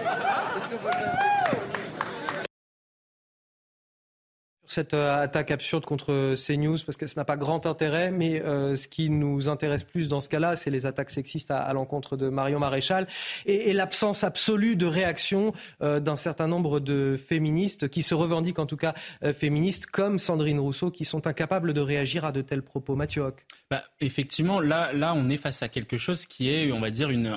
cette 4.67 4.93
euh, 4.93 5.23
attaque 5.23 5.51
absurde 5.51 5.85
contre 5.85 6.35
CNews 6.35 6.77
parce 6.85 6.97
que 6.97 7.07
ça 7.07 7.19
n'a 7.19 7.25
pas 7.25 7.37
grand 7.37 7.65
intérêt, 7.65 8.11
mais 8.11 8.41
euh, 8.41 8.75
ce 8.75 8.87
qui 8.87 9.09
nous 9.09 9.49
intéresse 9.49 9.83
plus 9.83 10.07
dans 10.07 10.21
ce 10.21 10.29
cas-là, 10.29 10.55
c'est 10.55 10.69
les 10.69 10.85
attaques 10.85 11.09
sexistes 11.09 11.51
à, 11.51 11.71
l'encontre 11.73 12.17
de 12.17 12.29
Marion 12.29 12.59
Maréchal 12.59 13.07
et, 13.45 13.73
l'absence 13.73 14.23
absolue 14.23 14.75
de 14.75 14.85
réaction 14.85 15.53
euh, 15.81 15.99
d'un 15.99 16.15
certain 16.15 16.47
nombre 16.47 16.79
de 16.79 17.15
féministes 17.17 17.87
qui 17.89 18.01
se 18.01 18.15
revendiquent 18.15 18.59
en 18.59 18.65
tout 18.65 18.77
cas 18.77 18.93
féministes 19.33 19.85
comme 19.85 20.19
Sandrine 20.19 20.59
Rousseau 20.59 20.89
qui 20.89 21.05
sont 21.05 21.27
incapables 21.27 21.73
de 21.73 21.81
réagir 21.81 22.25
à 22.25 22.31
de 22.31 22.41
tels 22.41 22.63
propos. 22.63 22.95
Mathieu 22.95 23.21
Hoc. 23.21 23.45
Bah, 23.69 23.83
effectivement, 23.99 24.59
là, 24.59 24.91
là, 24.93 25.13
on 25.15 25.29
est 25.29 25.37
face 25.37 25.61
à 25.61 25.69
quelque 25.69 25.97
chose 25.97 26.25
qui 26.25 26.49
est, 26.49 26.71
on 26.71 26.79
va 26.79 26.89
dire, 26.89 27.09
une, 27.09 27.35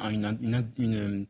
une, 0.79 1.27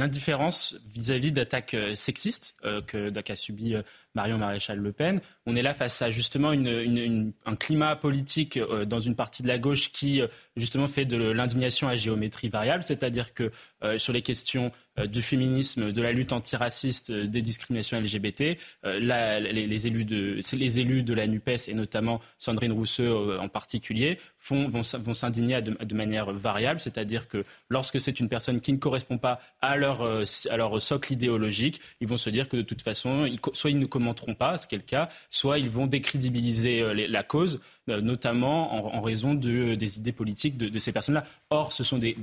indifférence 0.00 0.76
vis-à-vis 0.92 1.32
d'attaques 1.32 1.76
sexistes 1.94 2.56
euh, 2.64 2.80
qu'a 2.82 3.36
subi 3.36 3.76
Marion 4.16 4.38
Maréchal 4.38 4.78
Le 4.78 4.92
Pen. 4.92 5.20
On 5.44 5.54
est 5.54 5.62
là 5.62 5.74
face 5.74 6.02
à 6.02 6.10
justement 6.10 6.50
un 6.50 7.56
climat 7.56 7.94
politique 7.94 8.56
euh, 8.56 8.84
dans 8.84 8.98
une 8.98 9.14
partie 9.14 9.42
de 9.42 9.48
la 9.48 9.58
gauche 9.58 9.92
qui 9.92 10.20
euh, 10.20 10.26
justement 10.56 10.88
fait 10.88 11.04
de 11.04 11.16
l'indignation 11.16 11.86
à 11.86 11.94
géométrie 11.94 12.48
variable, 12.48 12.82
c'est-à-dire 12.82 13.34
que 13.34 13.52
sur 13.98 14.12
les 14.12 14.22
questions 14.22 14.72
du 15.08 15.20
féminisme, 15.20 15.92
de 15.92 16.02
la 16.02 16.12
lutte 16.12 16.32
antiraciste, 16.32 17.12
des 17.12 17.42
discriminations 17.42 18.00
LGBT, 18.00 18.56
les, 18.84 19.86
élus 19.86 20.06
de, 20.06 20.40
les 20.56 20.78
élus 20.78 21.02
de 21.02 21.12
la 21.12 21.26
NUPES 21.26 21.68
et 21.68 21.74
notamment 21.74 22.20
Sandrine 22.38 22.72
Rousseau 22.72 23.38
en 23.38 23.48
particulier 23.48 24.18
vont, 24.48 24.68
vont 24.68 25.14
s'indigner 25.14 25.60
de, 25.60 25.94
manière 25.94 26.32
variable, 26.32 26.80
c'est-à-dire 26.80 27.28
que 27.28 27.44
lorsque 27.68 28.00
c'est 28.00 28.18
une 28.20 28.30
personne 28.30 28.60
qui 28.60 28.72
ne 28.72 28.78
correspond 28.78 29.18
pas 29.18 29.40
à 29.60 29.76
leur, 29.76 30.02
à 30.02 30.56
leur 30.56 30.80
socle 30.80 31.12
idéologique, 31.12 31.80
ils 32.00 32.08
vont 32.08 32.16
se 32.16 32.30
dire 32.30 32.48
que 32.48 32.56
de 32.56 32.62
toute 32.62 32.82
façon, 32.82 33.28
soit 33.52 33.70
ils 33.70 33.78
ne 33.78 33.86
commenteront 33.86 34.34
pas, 34.34 34.58
ce 34.58 34.66
qui 34.66 34.74
est 34.74 34.78
le 34.78 34.84
cas, 34.84 35.08
soit 35.30 35.58
ils 35.58 35.70
vont 35.70 35.86
décrédibiliser 35.86 36.80
euh, 36.82 37.06
la 37.08 37.22
cause, 37.22 37.54
euh, 37.56 37.58
notamment 37.88 38.96
en, 38.96 39.00
raison 39.00 39.34
de, 39.34 39.74
des 39.74 39.98
idées 39.98 40.12
politiques 40.12 40.56
de, 40.56 40.78
ces 40.78 40.92
personnes-là. 40.92 41.24
Or, 41.50 41.72
ce 41.72 41.84
sont 41.84 41.98
des, 41.98 42.14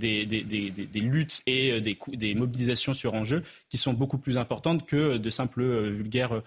luttes 0.96 1.42
et 1.46 1.72
euh, 1.72 1.82
des, 1.82 2.36
mobilisations 2.36 2.94
sur 2.94 3.14
enjeu 3.14 3.44
qui 3.70 3.78
sont 3.78 3.94
beaucoup 3.94 4.18
plus 4.18 4.38
importantes 4.38 4.86
que 4.86 5.18
de 5.18 5.30
simples 5.30 5.64
vulgaires 5.90 6.42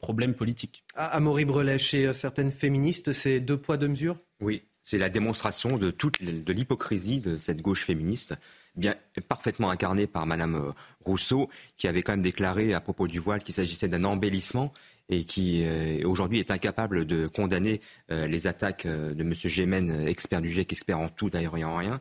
problèmes 0.00 0.34
politiques. 0.34 0.84
Amaury 0.94 1.44
Brelet, 1.44 1.78
chez 1.78 2.12
certaines 2.14 2.50
féministes, 2.50 3.12
c'est 3.12 3.40
deux 3.40 3.56
poids, 3.56 3.76
deux 3.76 3.88
mesures? 3.88 4.16
Oui, 4.40 4.62
c'est 4.82 4.98
la 4.98 5.10
démonstration 5.10 5.76
de 5.76 5.90
toute 5.90 6.22
de 6.22 6.52
l'hypocrisie 6.52 7.20
de 7.20 7.36
cette 7.36 7.60
gauche 7.60 7.84
féministe 7.84 8.34
bien 8.76 8.94
parfaitement 9.28 9.70
incarnée 9.70 10.06
par 10.06 10.26
Madame 10.26 10.54
euh, 10.54 10.72
Rousseau, 11.04 11.48
qui 11.76 11.88
avait 11.88 12.02
quand 12.02 12.12
même 12.12 12.22
déclaré 12.22 12.74
à 12.74 12.80
propos 12.80 13.08
du 13.08 13.18
voile 13.18 13.42
qu'il 13.42 13.54
s'agissait 13.54 13.88
d'un 13.88 14.04
embellissement 14.04 14.72
et 15.10 15.24
qui 15.24 15.64
euh, 15.64 16.00
aujourd'hui 16.04 16.38
est 16.38 16.50
incapable 16.50 17.04
de 17.04 17.26
condamner 17.26 17.80
euh, 18.10 18.26
les 18.26 18.46
attaques 18.46 18.86
de 18.86 19.20
M. 19.20 19.34
Gémen, 19.34 20.08
expert 20.08 20.40
du 20.40 20.50
GIEC, 20.50 20.72
expert 20.72 20.98
en 20.98 21.08
tout 21.08 21.28
d'ailleurs 21.28 21.56
et 21.56 21.64
en 21.64 21.76
rien, 21.76 22.00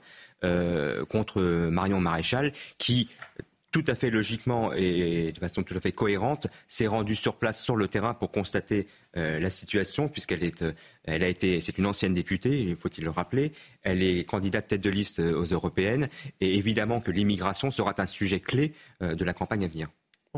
contre 1.09 1.41
Marion 1.41 1.99
Maréchal, 1.99 2.53
qui 2.77 3.09
tout 3.71 3.83
à 3.87 3.95
fait 3.95 4.09
logiquement 4.09 4.73
et 4.73 5.31
de 5.31 5.39
façon 5.39 5.63
tout 5.63 5.75
à 5.75 5.79
fait 5.79 5.91
cohérente, 5.91 6.47
s'est 6.67 6.87
rendue 6.87 7.15
sur 7.15 7.35
place, 7.35 7.61
sur 7.61 7.75
le 7.75 7.87
terrain, 7.87 8.13
pour 8.13 8.31
constater 8.31 8.87
euh, 9.17 9.39
la 9.39 9.49
situation, 9.49 10.07
puisqu'elle 10.07 10.43
est, 10.43 10.61
euh, 10.61 10.73
elle 11.03 11.23
a 11.23 11.27
été, 11.27 11.61
c'est 11.61 11.77
une 11.77 11.85
ancienne 11.85 12.13
députée, 12.13 12.75
faut-il 12.79 13.03
le 13.03 13.09
rappeler. 13.09 13.51
Elle 13.83 14.01
est 14.01 14.23
candidate 14.23 14.67
tête 14.67 14.81
de 14.81 14.89
liste 14.89 15.19
aux 15.19 15.45
européennes, 15.45 16.09
et 16.41 16.57
évidemment 16.57 16.99
que 16.99 17.11
l'immigration 17.11 17.71
sera 17.71 17.93
un 17.97 18.07
sujet 18.07 18.39
clé 18.39 18.73
euh, 19.01 19.15
de 19.15 19.23
la 19.23 19.33
campagne 19.33 19.65
à 19.65 19.67
venir. 19.67 19.89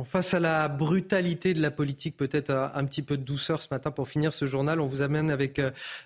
Face 0.05 0.33
à 0.33 0.39
la 0.39 0.67
brutalité 0.69 1.53
de 1.53 1.61
la 1.61 1.71
politique, 1.71 2.15
peut-être 2.15 2.51
un, 2.51 2.85
petit 2.85 3.01
peu 3.01 3.17
de 3.17 3.23
douceur 3.23 3.61
ce 3.61 3.67
matin 3.71 3.91
pour 3.91 4.07
finir 4.07 4.33
ce 4.33 4.45
journal. 4.45 4.79
On 4.79 4.85
vous 4.85 5.01
amène 5.01 5.29
avec 5.29 5.61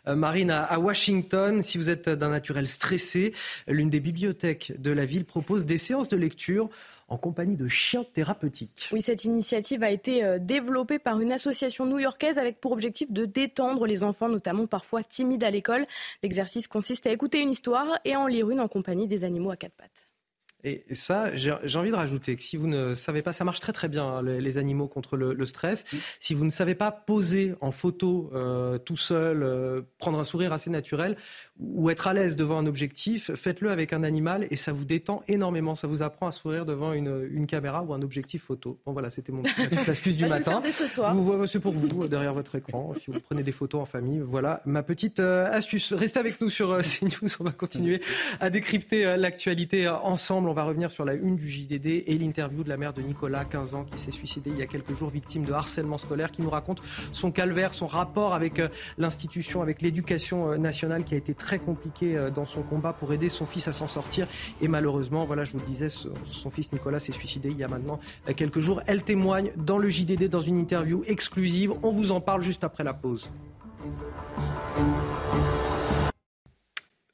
Marine 0.07 0.49
à, 0.51 0.79
Washington. 0.79 1.61
Si 1.61 1.77
vous 1.77 1.89
êtes 1.89 2.09
d'un 2.09 2.29
naturel 2.29 2.67
stressé, 2.67 3.33
l'une 3.67 3.89
des 3.89 3.99
bibliothèques 3.99 4.73
de 4.79 4.91
la 4.91 5.05
ville 5.05 5.25
propose 5.25 5.65
des 5.65 5.77
séances 5.77 6.09
de 6.09 6.17
lecture 6.17 6.69
en 7.07 7.17
compagnie 7.17 7.55
de 7.55 7.67
chiens 7.67 8.03
thérapeutiques. 8.03 8.89
Oui, 8.91 9.01
cette 9.01 9.25
initiative 9.25 9.83
a 9.83 9.91
été 9.91 10.23
euh, 10.23 10.39
développée 10.39 10.99
par 10.99 11.19
une 11.19 11.31
association 11.31 11.85
new-yorkaise 11.85 12.37
avec 12.37 12.59
pour 12.59 12.71
objectif 12.71 13.11
de 13.11 13.25
détendre 13.25 13.85
les 13.85 14.03
enfants, 14.03 14.27
notamment 14.27 14.65
parfois 14.65 15.03
timides 15.03 15.43
à 15.43 15.51
l'école. 15.51 15.85
L'exercice 16.23 16.67
consiste 16.67 17.05
à 17.05 17.11
écouter 17.11 17.41
une 17.41 17.51
histoire 17.51 17.99
et 18.05 18.15
en 18.15 18.27
lire 18.27 18.49
une 18.49 18.59
en 18.59 18.67
compagnie 18.67 19.07
des 19.07 19.23
animaux 19.23 19.51
à 19.51 19.55
quatre 19.55 19.75
pattes. 19.75 19.94
Et 20.67 20.83
ça, 20.91 21.29
j'ai 21.35 21.51
envie 21.51 21.91
de 21.91 21.95
rajouter 21.95 22.35
que 22.35 22.41
si 22.41 22.57
vous 22.57 22.65
ne 22.65 22.95
savez 22.95 23.21
pas, 23.21 23.33
ça 23.33 23.43
marche 23.43 23.59
très 23.59 23.71
très 23.71 23.87
bien, 23.87 24.03
hein, 24.03 24.23
les, 24.23 24.57
animaux 24.57 24.87
contre 24.87 25.15
le, 25.15 25.45
stress. 25.45 25.85
Si 26.19 26.33
vous 26.33 26.43
ne 26.43 26.49
savez 26.49 26.73
pas 26.73 26.89
poser 26.89 27.53
en 27.61 27.69
photo 27.69 28.31
euh, 28.33 28.79
tout 28.79 28.97
seul, 28.97 29.43
euh, 29.43 29.83
prendre 29.99 30.19
un 30.19 30.23
sourire 30.23 30.53
assez 30.53 30.71
naturel 30.71 31.17
ou 31.59 31.89
être 31.89 32.07
à 32.07 32.13
l'aise 32.13 32.35
devant 32.35 32.57
un 32.57 32.65
objectif, 32.65 33.31
faites-le 33.35 33.71
avec 33.71 33.93
un 33.93 34.03
animal 34.03 34.47
et 34.49 34.55
ça 34.55 34.73
vous 34.73 34.85
détend 34.85 35.21
énormément. 35.27 35.75
Ça 35.75 35.87
vous 35.87 36.01
apprend 36.01 36.27
à 36.27 36.31
sourire 36.31 36.65
devant 36.65 36.93
une, 36.93 37.29
une 37.31 37.47
caméra 37.47 37.83
ou 37.83 37.93
un 37.93 38.01
objectif 38.01 38.43
photo. 38.43 38.79
Bon 38.85 38.93
voilà, 38.93 39.09
c'était 39.09 39.31
mon 39.31 39.43
astuce 39.87 40.17
du 40.17 40.25
matin. 40.25 40.61
Vous 41.13 41.47
c'est 41.47 41.59
pour 41.59 41.73
vous 41.73 42.07
derrière 42.07 42.33
votre 42.33 42.55
écran. 42.55 42.93
Si 42.99 43.11
vous 43.11 43.19
prenez 43.19 43.43
des 43.43 43.51
photos 43.51 43.81
en 43.81 43.85
famille, 43.85 44.19
voilà 44.19 44.61
ma 44.65 44.83
petite 44.83 45.19
euh, 45.19 45.49
astuce. 45.51 45.93
Restez 45.93 46.19
avec 46.19 46.41
nous 46.41 46.49
sur 46.49 46.77
CNews. 46.81 47.29
On 47.39 47.43
va 47.43 47.51
continuer 47.51 48.01
à 48.39 48.49
décrypter 48.49 49.15
l'actualité 49.17 49.87
ensemble 49.87 50.49
va 50.55 50.63
revenir 50.63 50.89
sur 50.89 51.05
la 51.05 51.13
une 51.13 51.35
du 51.35 51.49
JDD 51.49 52.03
et 52.07 52.17
l'interview 52.17 52.63
de 52.63 52.69
la 52.69 52.77
mère 52.77 52.93
de 52.93 53.01
Nicolas, 53.01 53.45
15 53.45 53.75
ans, 53.75 53.83
qui 53.83 54.01
s'est 54.01 54.11
suicidé 54.11 54.49
il 54.49 54.57
y 54.57 54.61
a 54.61 54.65
quelques 54.65 54.93
jours, 54.93 55.09
victime 55.09 55.43
de 55.43 55.51
harcèlement 55.51 55.97
scolaire, 55.97 56.31
qui 56.31 56.41
nous 56.41 56.49
raconte 56.49 56.81
son 57.11 57.31
calvaire, 57.31 57.73
son 57.73 57.85
rapport 57.85 58.33
avec 58.33 58.59
euh, 58.59 58.69
l'institution, 58.97 59.61
avec 59.61 59.81
l'éducation 59.81 60.51
euh, 60.51 60.57
nationale, 60.57 61.03
qui 61.03 61.13
a 61.13 61.17
été 61.17 61.33
très 61.33 61.44
compliqué 61.59 62.17
euh, 62.17 62.29
dans 62.29 62.45
son 62.45 62.61
combat 62.61 62.93
pour 62.93 63.13
aider 63.13 63.29
son 63.29 63.45
fils 63.45 63.67
à 63.67 63.73
s'en 63.73 63.87
sortir. 63.87 64.27
Et 64.61 64.67
malheureusement, 64.67 65.25
voilà, 65.25 65.45
je 65.45 65.53
vous 65.53 65.59
le 65.59 65.65
disais, 65.65 65.87
son 65.89 66.49
fils 66.49 66.71
Nicolas 66.71 66.99
s'est 66.99 67.11
suicidé 67.11 67.49
il 67.49 67.57
y 67.57 67.63
a 67.63 67.67
maintenant 67.67 67.99
quelques 68.35 68.59
jours. 68.59 68.81
Elle 68.87 69.03
témoigne 69.03 69.51
dans 69.55 69.77
le 69.77 69.89
JDD, 69.89 70.25
dans 70.29 70.39
une 70.39 70.57
interview 70.57 71.03
exclusive. 71.07 71.73
On 71.83 71.91
vous 71.91 72.11
en 72.11 72.21
parle 72.21 72.41
juste 72.41 72.63
après 72.63 72.83
la 72.83 72.93
pause. 72.93 73.29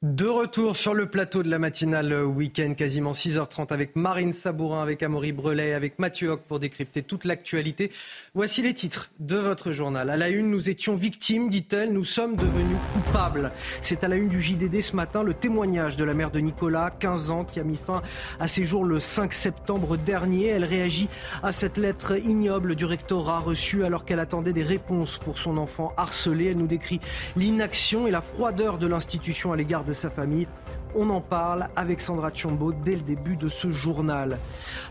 De 0.02 0.26
retour 0.26 0.74
sur 0.74 0.94
le 0.94 1.06
plateau 1.06 1.44
de 1.44 1.48
la 1.48 1.60
matinale 1.60 2.24
week-end, 2.24 2.74
quasiment 2.76 3.12
6h30 3.12 3.72
avec 3.72 3.94
Marine 3.94 4.32
Sabourin, 4.32 4.82
avec 4.82 5.00
Amaury 5.00 5.30
Brelet, 5.30 5.74
avec 5.74 6.00
Mathieu 6.00 6.30
Hoc 6.30 6.40
pour 6.42 6.58
décrypter 6.58 7.04
toute 7.04 7.24
l'actualité. 7.24 7.92
Voici 8.34 8.62
les 8.62 8.74
titres 8.74 9.12
de 9.20 9.36
votre 9.36 9.70
journal. 9.70 10.10
À 10.10 10.16
la 10.16 10.28
une, 10.28 10.50
nous 10.50 10.68
étions 10.68 10.96
victimes, 10.96 11.48
dit-elle, 11.48 11.92
nous 11.92 12.04
sommes 12.04 12.34
devenus 12.34 12.78
coupables. 12.94 13.52
C'est 13.80 14.02
à 14.02 14.08
la 14.08 14.16
une 14.16 14.26
du 14.26 14.42
JDD 14.42 14.80
ce 14.80 14.96
matin 14.96 15.22
le 15.22 15.34
témoignage 15.34 15.94
de 15.94 16.02
la 16.02 16.14
mère 16.14 16.32
de 16.32 16.40
Nicolas, 16.40 16.90
15 16.90 17.30
ans, 17.30 17.44
qui 17.44 17.60
a 17.60 17.62
mis 17.62 17.76
fin 17.76 18.02
à 18.40 18.48
ses 18.48 18.66
jours 18.66 18.84
le 18.84 18.98
5 18.98 19.32
septembre 19.32 19.96
dernier. 19.96 20.48
Elle 20.48 20.64
réagit 20.64 21.08
à 21.44 21.52
cette 21.52 21.76
lettre 21.76 22.16
ignoble 22.16 22.74
du 22.74 22.86
rectorat 22.86 23.38
reçue 23.38 23.84
alors 23.84 24.04
qu'elle 24.04 24.18
attendait 24.18 24.52
des 24.52 24.64
réponses 24.64 25.18
pour 25.18 25.38
son 25.38 25.58
enfant 25.58 25.92
harcelé. 25.96 26.46
Elle 26.46 26.56
nous 26.56 26.66
décrit 26.66 26.98
l'inaction 27.36 28.08
et 28.08 28.10
la 28.10 28.20
froideur 28.20 28.78
de 28.78 28.88
l'institution 28.88 29.52
à 29.52 29.56
l'égard 29.56 29.84
de 29.84 29.91
sa 29.94 30.10
famille. 30.10 30.46
On 30.94 31.08
en 31.10 31.20
parle 31.20 31.68
avec 31.74 32.00
Sandra 32.00 32.30
Tchombo 32.30 32.72
dès 32.72 32.96
le 32.96 33.00
début 33.00 33.36
de 33.36 33.48
ce 33.48 33.70
journal. 33.70 34.38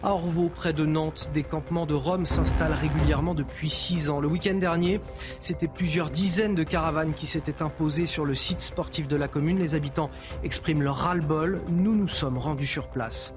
À 0.02 0.12
Orvaux, 0.12 0.50
près 0.54 0.74
de 0.74 0.86
Nantes, 0.86 1.30
des 1.34 1.44
campements 1.44 1.86
de 1.86 1.94
Rome 1.94 2.26
s'installent 2.26 2.74
régulièrement 2.74 3.36
depuis 3.36 3.70
six 3.70 4.10
ans. 4.10 4.20
Le 4.20 4.28
week-end 4.28 4.56
dernier, 4.56 5.00
c'était 5.40 5.68
plusieurs 5.68 6.10
dizaines 6.10 6.56
de 6.56 6.64
caravanes 6.64 7.14
qui 7.14 7.28
s'étaient 7.28 7.62
imposées 7.62 8.08
sur 8.08 8.26
le 8.26 8.36
site 8.36 8.62
sportif 8.62 9.08
de 9.08 9.16
la 9.16 9.28
commune. 9.28 9.60
Les 9.60 9.76
habitants 9.76 10.10
expriment 10.44 10.82
leur 10.82 10.98
ras-le-bol. 10.98 11.62
Nous 11.70 11.96
nous 11.96 12.08
sommes 12.08 12.38
rendus 12.38 12.68
sur 12.68 12.88
place. 12.88 13.34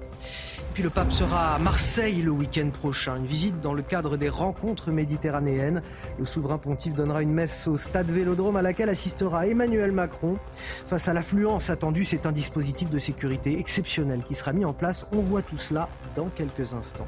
Puis 0.75 0.83
le 0.83 0.89
pape 0.89 1.13
sera 1.13 1.55
à 1.55 1.57
Marseille 1.57 2.21
le 2.21 2.31
week-end 2.31 2.69
prochain. 2.69 3.15
Une 3.15 3.25
visite 3.25 3.61
dans 3.61 3.73
le 3.73 3.81
cadre 3.81 4.17
des 4.17 4.27
rencontres 4.27 4.91
méditerranéennes. 4.91 5.81
Le 6.19 6.25
souverain 6.25 6.57
pontife 6.57 6.93
donnera 6.93 7.21
une 7.21 7.31
messe 7.31 7.69
au 7.69 7.77
stade 7.77 8.11
Vélodrome 8.11 8.57
à 8.57 8.61
laquelle 8.61 8.89
assistera 8.89 9.47
Emmanuel 9.47 9.93
Macron. 9.93 10.37
Face 10.85 11.07
à 11.07 11.13
l'affluence 11.13 11.69
attendue, 11.69 12.03
c'est 12.03 12.25
un 12.25 12.33
dispositif 12.33 12.89
de 12.89 12.99
sécurité 12.99 13.57
exceptionnel 13.57 14.21
qui 14.25 14.35
sera 14.35 14.51
mis 14.51 14.65
en 14.65 14.73
place. 14.73 15.07
On 15.13 15.21
voit 15.21 15.43
tout 15.43 15.57
cela 15.57 15.87
dans 16.13 16.27
quelques 16.27 16.73
instants. 16.73 17.07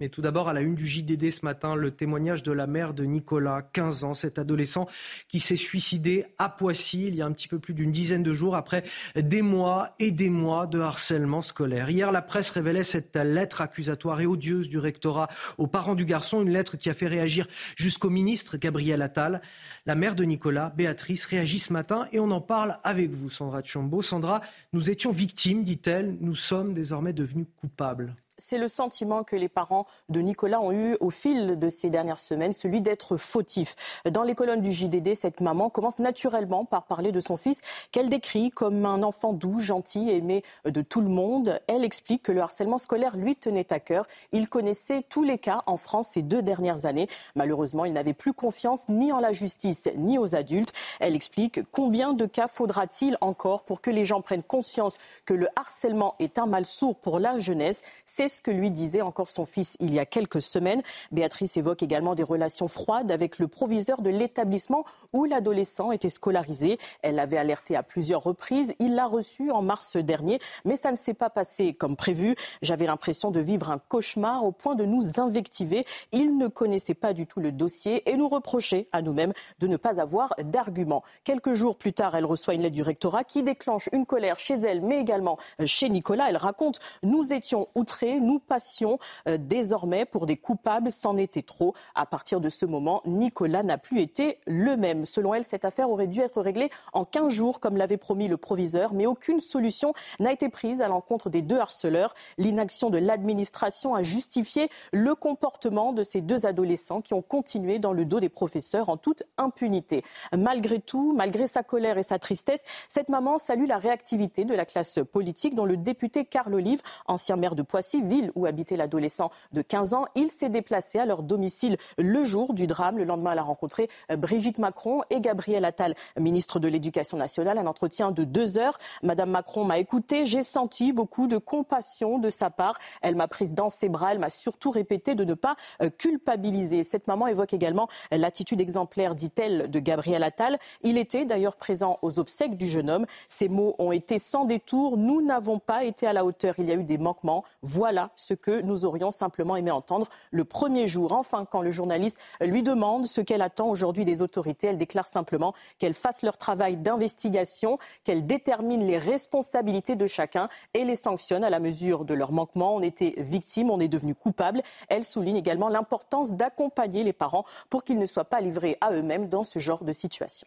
Mais 0.00 0.08
tout 0.08 0.22
d'abord, 0.22 0.48
à 0.48 0.54
la 0.54 0.62
une 0.62 0.74
du 0.74 0.86
JDD 0.86 1.30
ce 1.30 1.44
matin, 1.44 1.74
le 1.74 1.90
témoignage 1.90 2.42
de 2.42 2.52
la 2.52 2.66
mère 2.66 2.94
de 2.94 3.04
Nicolas, 3.04 3.60
15 3.60 4.04
ans, 4.04 4.14
cet 4.14 4.38
adolescent 4.38 4.88
qui 5.28 5.40
s'est 5.40 5.56
suicidé 5.56 6.24
à 6.38 6.48
Poissy 6.48 7.06
il 7.06 7.14
y 7.14 7.20
a 7.20 7.26
un 7.26 7.32
petit 7.32 7.48
peu 7.48 7.58
plus 7.58 7.74
d'une 7.74 7.92
dizaine 7.92 8.22
de 8.22 8.32
jours 8.32 8.56
après 8.56 8.82
des 9.14 9.42
mois 9.42 9.94
et 9.98 10.10
des 10.10 10.30
mois 10.30 10.66
de 10.66 10.80
harcèlement 10.80 11.42
scolaire. 11.42 11.90
Hier, 11.90 12.12
la 12.12 12.22
presse 12.22 12.48
révélait 12.48 12.82
cette 12.82 13.14
lettre 13.14 13.60
accusatoire 13.60 14.22
et 14.22 14.26
odieuse 14.26 14.70
du 14.70 14.78
rectorat 14.78 15.28
aux 15.58 15.66
parents 15.66 15.94
du 15.94 16.06
garçon, 16.06 16.40
une 16.40 16.50
lettre 16.50 16.78
qui 16.78 16.88
a 16.88 16.94
fait 16.94 17.06
réagir 17.06 17.46
jusqu'au 17.76 18.08
ministre 18.08 18.56
Gabriel 18.56 19.02
Attal. 19.02 19.42
La 19.84 19.96
mère 19.96 20.14
de 20.14 20.24
Nicolas, 20.24 20.72
Béatrice, 20.74 21.26
réagit 21.26 21.58
ce 21.58 21.74
matin 21.74 22.08
et 22.10 22.20
on 22.20 22.30
en 22.30 22.40
parle 22.40 22.78
avec 22.84 23.10
vous, 23.10 23.28
Sandra 23.28 23.60
Tchombo. 23.60 24.00
Sandra, 24.00 24.40
nous 24.72 24.88
étions 24.88 25.12
victimes, 25.12 25.62
dit-elle, 25.62 26.16
nous 26.20 26.34
sommes 26.34 26.72
désormais 26.72 27.12
devenus 27.12 27.48
coupables 27.60 28.14
c'est 28.40 28.58
le 28.58 28.68
sentiment 28.68 29.22
que 29.22 29.36
les 29.36 29.48
parents 29.48 29.86
de 30.08 30.20
Nicolas 30.20 30.60
ont 30.60 30.72
eu 30.72 30.96
au 31.00 31.10
fil 31.10 31.58
de 31.58 31.70
ces 31.70 31.90
dernières 31.90 32.18
semaines, 32.18 32.52
celui 32.52 32.80
d'être 32.80 33.16
fautif. 33.16 33.76
Dans 34.10 34.22
les 34.24 34.34
colonnes 34.34 34.62
du 34.62 34.72
JDD, 34.72 35.14
cette 35.14 35.40
maman 35.40 35.70
commence 35.70 35.98
naturellement 35.98 36.64
par 36.64 36.84
parler 36.84 37.12
de 37.12 37.20
son 37.20 37.36
fils 37.36 37.60
qu'elle 37.92 38.08
décrit 38.08 38.50
comme 38.50 38.84
un 38.86 39.02
enfant 39.02 39.32
doux, 39.32 39.60
gentil, 39.60 40.10
aimé 40.10 40.42
de 40.64 40.80
tout 40.80 41.00
le 41.00 41.08
monde. 41.08 41.60
Elle 41.66 41.84
explique 41.84 42.22
que 42.22 42.32
le 42.32 42.40
harcèlement 42.40 42.78
scolaire 42.78 43.16
lui 43.16 43.36
tenait 43.36 43.72
à 43.72 43.78
cœur. 43.78 44.06
Il 44.32 44.48
connaissait 44.48 45.04
tous 45.08 45.22
les 45.22 45.38
cas 45.38 45.62
en 45.66 45.76
France 45.76 46.08
ces 46.08 46.22
deux 46.22 46.42
dernières 46.42 46.86
années. 46.86 47.08
Malheureusement, 47.34 47.84
il 47.84 47.92
n'avait 47.92 48.14
plus 48.14 48.32
confiance 48.32 48.88
ni 48.88 49.12
en 49.12 49.20
la 49.20 49.32
justice 49.32 49.88
ni 49.96 50.18
aux 50.18 50.34
adultes. 50.34 50.72
Elle 50.98 51.14
explique 51.14 51.60
combien 51.70 52.14
de 52.14 52.26
cas 52.26 52.48
faudra-t-il 52.48 53.18
encore 53.20 53.62
pour 53.62 53.80
que 53.80 53.90
les 53.90 54.04
gens 54.04 54.22
prennent 54.22 54.42
conscience 54.42 54.98
que 55.26 55.34
le 55.34 55.48
harcèlement 55.56 56.14
est 56.18 56.38
un 56.38 56.46
mal 56.46 56.64
sourd 56.64 56.96
pour 56.96 57.18
la 57.18 57.38
jeunesse. 57.38 57.82
Ce 58.30 58.42
que 58.42 58.50
lui 58.50 58.70
disait 58.70 59.02
encore 59.02 59.28
son 59.28 59.44
fils 59.44 59.76
il 59.80 59.92
y 59.92 59.98
a 59.98 60.06
quelques 60.06 60.42
semaines? 60.42 60.82
Béatrice 61.12 61.56
évoque 61.56 61.82
également 61.82 62.14
des 62.14 62.22
relations 62.22 62.68
froides 62.68 63.10
avec 63.10 63.38
le 63.38 63.48
proviseur 63.48 64.00
de 64.00 64.10
l'établissement 64.10 64.84
où 65.12 65.24
l'adolescent 65.24 65.92
était 65.92 66.08
scolarisé. 66.08 66.78
Elle 67.02 67.18
avait 67.18 67.36
alerté 67.36 67.76
à 67.76 67.82
plusieurs 67.82 68.22
reprises. 68.22 68.74
Il 68.78 68.94
l'a 68.94 69.06
reçu 69.06 69.50
en 69.50 69.62
mars 69.62 69.96
dernier, 69.96 70.38
mais 70.64 70.76
ça 70.76 70.90
ne 70.90 70.96
s'est 70.96 71.14
pas 71.14 71.30
passé 71.30 71.74
comme 71.74 71.96
prévu. 71.96 72.36
J'avais 72.62 72.86
l'impression 72.86 73.30
de 73.30 73.40
vivre 73.40 73.70
un 73.70 73.78
cauchemar 73.78 74.44
au 74.44 74.52
point 74.52 74.74
de 74.74 74.84
nous 74.84 75.20
invectiver. 75.20 75.84
Il 76.12 76.38
ne 76.38 76.48
connaissait 76.48 76.94
pas 76.94 77.12
du 77.12 77.26
tout 77.26 77.40
le 77.40 77.52
dossier 77.52 78.08
et 78.08 78.16
nous 78.16 78.28
reprochait 78.28 78.88
à 78.92 79.02
nous-mêmes 79.02 79.32
de 79.58 79.66
ne 79.66 79.76
pas 79.76 80.00
avoir 80.00 80.34
d'arguments. 80.44 81.02
Quelques 81.24 81.54
jours 81.54 81.76
plus 81.76 81.92
tard, 81.92 82.14
elle 82.14 82.24
reçoit 82.24 82.54
une 82.54 82.62
lettre 82.62 82.74
du 82.74 82.82
rectorat 82.82 83.24
qui 83.24 83.42
déclenche 83.42 83.88
une 83.92 84.06
colère 84.06 84.38
chez 84.38 84.54
elle, 84.54 84.80
mais 84.80 85.00
également 85.00 85.38
chez 85.64 85.88
Nicolas. 85.88 86.28
Elle 86.28 86.36
raconte 86.36 86.78
Nous 87.02 87.32
étions 87.32 87.68
outrés, 87.74 88.19
nous 88.20 88.38
passions 88.38 88.98
euh, 89.28 89.38
désormais 89.38 90.04
pour 90.04 90.26
des 90.26 90.36
coupables. 90.36 90.90
C'en 90.90 91.16
était 91.16 91.42
trop. 91.42 91.74
À 91.94 92.06
partir 92.06 92.40
de 92.40 92.48
ce 92.48 92.66
moment, 92.66 93.02
Nicolas 93.06 93.62
n'a 93.62 93.78
plus 93.78 94.00
été 94.00 94.38
le 94.46 94.76
même. 94.76 95.04
Selon 95.04 95.34
elle, 95.34 95.44
cette 95.44 95.64
affaire 95.64 95.90
aurait 95.90 96.06
dû 96.06 96.20
être 96.20 96.40
réglée 96.40 96.70
en 96.92 97.04
15 97.04 97.32
jours, 97.32 97.60
comme 97.60 97.76
l'avait 97.76 97.96
promis 97.96 98.28
le 98.28 98.36
proviseur, 98.36 98.92
mais 98.92 99.06
aucune 99.06 99.40
solution 99.40 99.92
n'a 100.18 100.32
été 100.32 100.48
prise 100.48 100.82
à 100.82 100.88
l'encontre 100.88 101.30
des 101.30 101.42
deux 101.42 101.58
harceleurs. 101.58 102.14
L'inaction 102.38 102.90
de 102.90 102.98
l'administration 102.98 103.94
a 103.94 104.02
justifié 104.02 104.68
le 104.92 105.14
comportement 105.14 105.92
de 105.92 106.02
ces 106.02 106.20
deux 106.20 106.46
adolescents 106.46 107.00
qui 107.00 107.14
ont 107.14 107.22
continué 107.22 107.78
dans 107.78 107.92
le 107.92 108.04
dos 108.04 108.20
des 108.20 108.28
professeurs 108.28 108.88
en 108.88 108.96
toute 108.96 109.22
impunité. 109.38 110.02
Malgré 110.36 110.80
tout, 110.80 111.12
malgré 111.14 111.46
sa 111.46 111.62
colère 111.62 111.98
et 111.98 112.02
sa 112.02 112.18
tristesse, 112.18 112.64
cette 112.88 113.08
maman 113.08 113.38
salue 113.38 113.66
la 113.66 113.78
réactivité 113.78 114.44
de 114.44 114.54
la 114.54 114.64
classe 114.64 114.98
politique 115.12 115.54
dont 115.54 115.64
le 115.64 115.76
député 115.76 116.24
Carl 116.24 116.54
Olive, 116.54 116.82
ancien 117.06 117.36
maire 117.36 117.54
de 117.54 117.62
Poissy, 117.62 117.99
ville 118.08 118.32
où 118.34 118.46
habitait 118.46 118.76
l'adolescent 118.76 119.30
de 119.52 119.62
15 119.62 119.94
ans. 119.94 120.04
Il 120.14 120.30
s'est 120.30 120.48
déplacé 120.48 120.98
à 120.98 121.06
leur 121.06 121.22
domicile 121.22 121.76
le 121.98 122.24
jour 122.24 122.54
du 122.54 122.66
drame. 122.66 122.98
Le 122.98 123.04
lendemain, 123.04 123.32
elle 123.32 123.38
a 123.38 123.42
rencontré 123.42 123.88
Brigitte 124.16 124.58
Macron 124.58 125.02
et 125.10 125.20
Gabriel 125.20 125.64
Attal, 125.64 125.94
ministre 126.18 126.58
de 126.58 126.68
l'Éducation 126.68 127.16
nationale. 127.16 127.58
Un 127.58 127.66
entretien 127.66 128.10
de 128.10 128.24
deux 128.24 128.58
heures. 128.58 128.78
Madame 129.02 129.30
Macron 129.30 129.64
m'a 129.64 129.78
écouté. 129.78 130.26
J'ai 130.26 130.42
senti 130.42 130.92
beaucoup 130.92 131.26
de 131.26 131.38
compassion 131.38 132.18
de 132.18 132.30
sa 132.30 132.50
part. 132.50 132.78
Elle 133.02 133.16
m'a 133.16 133.28
prise 133.28 133.54
dans 133.54 133.70
ses 133.70 133.88
bras. 133.88 134.12
Elle 134.12 134.18
m'a 134.18 134.30
surtout 134.30 134.70
répété 134.70 135.14
de 135.14 135.24
ne 135.24 135.34
pas 135.34 135.56
euh, 135.82 135.90
culpabiliser. 135.90 136.84
Cette 136.84 137.06
maman 137.06 137.26
évoque 137.26 137.52
également 137.52 137.88
l'attitude 138.10 138.60
exemplaire, 138.60 139.14
dit-elle, 139.14 139.70
de 139.70 139.78
Gabriel 139.78 140.22
Attal. 140.22 140.58
Il 140.82 140.98
était 140.98 141.24
d'ailleurs 141.24 141.56
présent 141.56 141.98
aux 142.02 142.18
obsèques 142.18 142.56
du 142.56 142.68
jeune 142.68 142.90
homme. 142.90 143.06
Ces 143.28 143.48
mots 143.48 143.74
ont 143.78 143.92
été 143.92 144.18
sans 144.18 144.44
détour. 144.44 144.96
Nous 144.96 145.22
n'avons 145.22 145.58
pas 145.58 145.84
été 145.84 146.06
à 146.06 146.12
la 146.12 146.24
hauteur. 146.24 146.54
Il 146.58 146.66
y 146.66 146.72
a 146.72 146.74
eu 146.74 146.84
des 146.84 146.98
manquements. 146.98 147.44
Voilà 147.62 147.89
ce 148.16 148.34
que 148.34 148.60
nous 148.60 148.84
aurions 148.84 149.10
simplement 149.10 149.56
aimé 149.56 149.70
entendre 149.70 150.08
le 150.30 150.44
premier 150.44 150.86
jour. 150.86 151.12
Enfin, 151.12 151.44
quand 151.44 151.62
le 151.62 151.70
journaliste 151.70 152.18
lui 152.40 152.62
demande 152.62 153.06
ce 153.06 153.20
qu'elle 153.20 153.42
attend 153.42 153.68
aujourd'hui 153.68 154.04
des 154.04 154.22
autorités, 154.22 154.68
elle 154.68 154.78
déclare 154.78 155.06
simplement 155.06 155.52
qu'elles 155.78 155.94
fassent 155.94 156.22
leur 156.22 156.36
travail 156.36 156.76
d'investigation, 156.76 157.78
qu'elles 158.04 158.26
déterminent 158.26 158.84
les 158.84 158.98
responsabilités 158.98 159.96
de 159.96 160.06
chacun 160.06 160.48
et 160.74 160.84
les 160.84 160.96
sanctionnent 160.96 161.44
à 161.44 161.50
la 161.50 161.60
mesure 161.60 162.04
de 162.04 162.14
leurs 162.14 162.32
manquements. 162.32 162.74
On 162.74 162.82
était 162.82 163.14
victime, 163.18 163.70
on 163.70 163.80
est 163.80 163.88
devenu 163.88 164.14
coupable. 164.14 164.62
Elle 164.88 165.04
souligne 165.04 165.36
également 165.36 165.68
l'importance 165.68 166.32
d'accompagner 166.32 167.04
les 167.04 167.12
parents 167.12 167.44
pour 167.68 167.84
qu'ils 167.84 167.98
ne 167.98 168.06
soient 168.06 168.24
pas 168.24 168.40
livrés 168.40 168.76
à 168.80 168.92
eux-mêmes 168.92 169.28
dans 169.28 169.44
ce 169.44 169.58
genre 169.58 169.84
de 169.84 169.92
situation. 169.92 170.46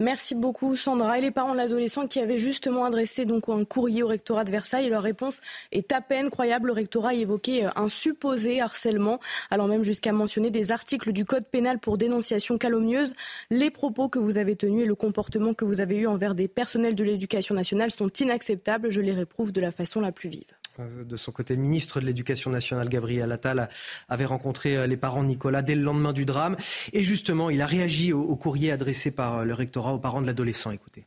Merci 0.00 0.36
beaucoup 0.36 0.76
Sandra. 0.76 1.18
Et 1.18 1.20
les 1.20 1.32
parents 1.32 1.50
de 1.50 1.56
l'adolescent 1.56 2.06
qui 2.06 2.20
avaient 2.20 2.38
justement 2.38 2.84
adressé 2.84 3.24
donc 3.24 3.48
un 3.48 3.64
courrier 3.64 4.04
au 4.04 4.06
rectorat 4.06 4.44
de 4.44 4.52
Versailles, 4.52 4.88
leur 4.88 5.02
réponse 5.02 5.40
est 5.72 5.90
à 5.90 6.00
peine 6.00 6.30
croyable. 6.30 6.68
Le 6.68 6.74
rectorat 6.74 7.14
évoquait 7.14 7.64
euh, 7.64 7.70
un 7.74 7.88
supposé 7.88 8.60
harcèlement, 8.60 9.18
allant 9.50 9.66
même 9.66 9.82
jusqu'à 9.82 10.12
mentionner 10.12 10.50
des 10.50 10.70
articles 10.70 11.10
du 11.10 11.24
code 11.24 11.46
pénal 11.46 11.80
pour 11.80 11.98
dénonciation 11.98 12.58
calomnieuse. 12.58 13.12
Les 13.50 13.70
propos 13.70 14.08
que 14.08 14.20
vous 14.20 14.38
avez 14.38 14.54
tenus 14.54 14.84
et 14.84 14.86
le 14.86 14.94
comportement 14.94 15.52
que 15.52 15.64
vous 15.64 15.80
avez 15.80 15.96
eu 15.96 16.06
envers 16.06 16.36
des 16.36 16.46
personnels 16.46 16.94
de 16.94 17.02
l'éducation 17.02 17.56
nationale 17.56 17.90
sont 17.90 18.08
inacceptables. 18.08 18.90
Je 18.90 19.00
les 19.00 19.12
réprouve 19.12 19.50
de 19.50 19.60
la 19.60 19.72
façon 19.72 20.00
la 20.00 20.12
plus 20.12 20.28
vive. 20.28 20.54
Euh, 20.80 21.04
de 21.04 21.16
son 21.16 21.32
côté, 21.32 21.54
le 21.54 21.62
ministre 21.62 22.00
de 22.00 22.06
l'Éducation 22.06 22.50
nationale, 22.50 22.88
Gabriel 22.88 23.30
Attal, 23.32 23.68
avait 24.08 24.24
rencontré 24.24 24.76
euh, 24.76 24.86
les 24.86 24.96
parents 24.96 25.22
de 25.22 25.28
Nicolas 25.28 25.62
dès 25.62 25.74
le 25.74 25.82
lendemain 25.82 26.12
du 26.12 26.24
drame. 26.24 26.56
Et 26.92 27.02
justement, 27.02 27.50
il 27.50 27.62
a 27.62 27.66
réagi 27.66 28.12
au, 28.12 28.36
courrier 28.36 28.72
adressé 28.72 29.10
par 29.10 29.38
euh, 29.38 29.44
le 29.44 29.54
rectorat 29.54 29.94
aux 29.94 29.98
parents 29.98 30.20
de 30.20 30.26
l'adolescent. 30.26 30.70
Écoutez. 30.70 31.06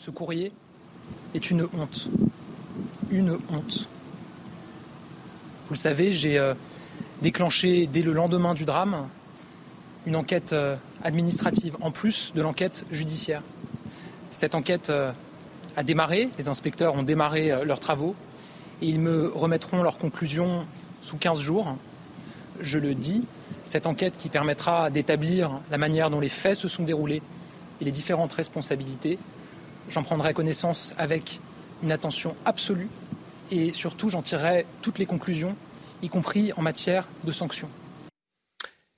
Ce 0.00 0.10
courrier 0.10 0.52
est 1.34 1.50
une 1.50 1.62
honte. 1.62 2.08
Une 3.10 3.38
honte. 3.50 3.88
Vous 5.68 5.74
le 5.74 5.78
savez, 5.78 6.12
j'ai 6.12 6.52
déclenché 7.22 7.86
dès 7.86 8.02
le 8.02 8.12
lendemain 8.12 8.54
du 8.54 8.64
drame 8.64 9.08
une 10.06 10.16
enquête 10.16 10.54
administrative 11.02 11.76
en 11.80 11.90
plus 11.90 12.32
de 12.34 12.42
l'enquête 12.42 12.84
judiciaire. 12.90 13.42
Cette 14.32 14.54
enquête 14.54 14.90
a 14.90 15.82
démarré, 15.82 16.28
les 16.38 16.48
inspecteurs 16.48 16.94
ont 16.94 17.02
démarré 17.02 17.64
leurs 17.64 17.80
travaux 17.80 18.14
ils 18.82 18.98
me 18.98 19.28
remettront 19.28 19.82
leurs 19.82 19.98
conclusions 19.98 20.66
sous 21.02 21.16
15 21.16 21.40
jours. 21.40 21.76
Je 22.60 22.78
le 22.78 22.94
dis, 22.94 23.24
cette 23.64 23.86
enquête 23.86 24.16
qui 24.18 24.28
permettra 24.28 24.90
d'établir 24.90 25.60
la 25.70 25.78
manière 25.78 26.10
dont 26.10 26.20
les 26.20 26.28
faits 26.28 26.56
se 26.56 26.68
sont 26.68 26.82
déroulés 26.82 27.22
et 27.80 27.84
les 27.84 27.90
différentes 27.90 28.32
responsabilités. 28.32 29.18
J'en 29.88 30.02
prendrai 30.02 30.34
connaissance 30.34 30.94
avec 30.98 31.40
une 31.82 31.92
attention 31.92 32.34
absolue 32.44 32.88
et 33.50 33.72
surtout 33.72 34.08
j'en 34.08 34.22
tirerai 34.22 34.66
toutes 34.80 34.98
les 34.98 35.06
conclusions, 35.06 35.56
y 36.02 36.08
compris 36.08 36.52
en 36.56 36.62
matière 36.62 37.08
de 37.24 37.32
sanctions. 37.32 37.68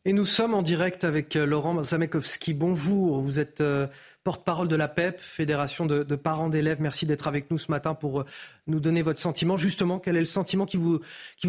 Et 0.07 0.12
nous 0.12 0.26
sommes 0.26 0.53
en 0.53 0.61
direct 0.61 1.03
avec 1.05 1.35
euh, 1.35 1.47
Laurent 1.47 1.82
Zamekowski. 1.82 2.53
Bonjour, 2.53 3.22
vous 3.22 3.41
êtes 3.41 3.62
euh, 3.62 3.87
porte-parole 4.25 4.68
de 4.68 4.77
la 4.77 4.89
PEP, 4.89 5.20
Fédération 5.20 5.87
de, 5.87 6.16
parents 6.16 6.49
d'élèves. 6.49 6.81
Merci 6.81 7.07
d'être 7.07 7.29
avec 7.29 7.51
nous 7.51 7.59
ce 7.59 7.70
matin 7.70 7.95
pour 7.95 8.20
euh, 8.20 8.27
nous 8.66 8.81
donner 8.81 9.03
votre 9.03 9.20
sentiment. 9.20 9.57
Justement, 9.57 9.99
quel 9.99 10.16
est 10.16 10.20
le 10.20 10.27
sentiment 10.27 10.66
qui 10.66 10.77
vous, 10.77 11.01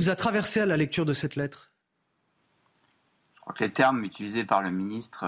a 0.09 0.15
traversé 0.15 0.59
à 0.59 0.65
la 0.65 0.77
lecture 0.77 1.05
de 1.05 1.13
cette 1.13 1.35
lettre? 1.35 1.71
Je 3.35 3.41
crois 3.41 3.53
que 3.53 3.63
les 3.63 3.71
termes 3.71 4.03
utilisés 4.03 4.43
par 4.43 4.61
le 4.61 4.71
ministre 4.71 5.25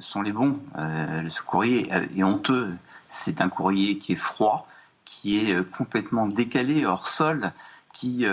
sont 0.00 0.20
les 0.20 0.32
bons. 0.32 0.58
ce 0.76 1.42
courrier 1.42 1.88
est 2.16 2.24
honteux. 2.24 2.74
C'est 3.08 3.40
un 3.40 3.48
courrier 3.48 3.98
qui 3.98 4.12
est 4.12 4.16
froid, 4.16 4.66
qui 5.04 5.38
est 5.38 5.70
complètement 5.70 6.26
décalé, 6.26 6.84
hors 6.86 7.08
sol, 7.08 7.52
qui 7.92 8.26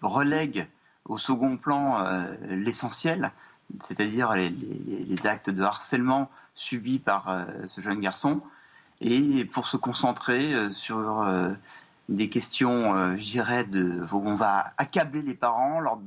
relègue 0.00 0.68
au 1.04 1.18
second 1.18 1.56
plan 1.56 2.04
euh, 2.04 2.22
l'essentiel, 2.48 3.32
c'est-à-dire 3.80 4.32
les, 4.32 5.26
actes 5.26 5.50
de 5.50 5.62
harcèlement 5.62 6.30
subis 6.54 6.98
par 6.98 7.28
euh, 7.28 7.44
ce 7.66 7.80
jeune 7.80 8.00
garçon, 8.00 8.40
et 9.00 9.44
pour 9.44 9.66
se 9.66 9.76
concentrer 9.76 10.54
euh, 10.54 10.70
sur 10.72 11.26
des 12.08 12.28
questions, 12.28 13.16
je 13.16 13.24
dirais, 13.24 13.64
de, 13.64 14.04
on 14.12 14.34
va 14.34 14.72
accabler 14.76 15.22
les 15.22 15.34
parents, 15.34 15.80
leur 15.80 15.98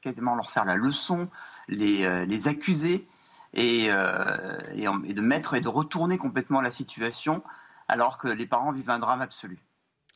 quasiment 0.00 0.34
leur 0.34 0.50
faire 0.50 0.64
la 0.64 0.76
leçon, 0.76 1.28
les, 1.68 2.26
les 2.26 2.48
accuser, 2.48 3.08
et, 3.54 3.86
et, 3.86 4.84
et, 5.06 5.14
de 5.14 5.20
mettre 5.20 5.54
et 5.54 5.60
de 5.60 5.68
retourner 5.68 6.18
complètement 6.18 6.60
la 6.60 6.70
situation, 6.70 7.42
alors 7.88 8.18
que 8.18 8.28
les 8.28 8.46
parents 8.46 8.72
vivent 8.72 8.90
un 8.90 8.98
drame 8.98 9.22
absolu. 9.22 9.58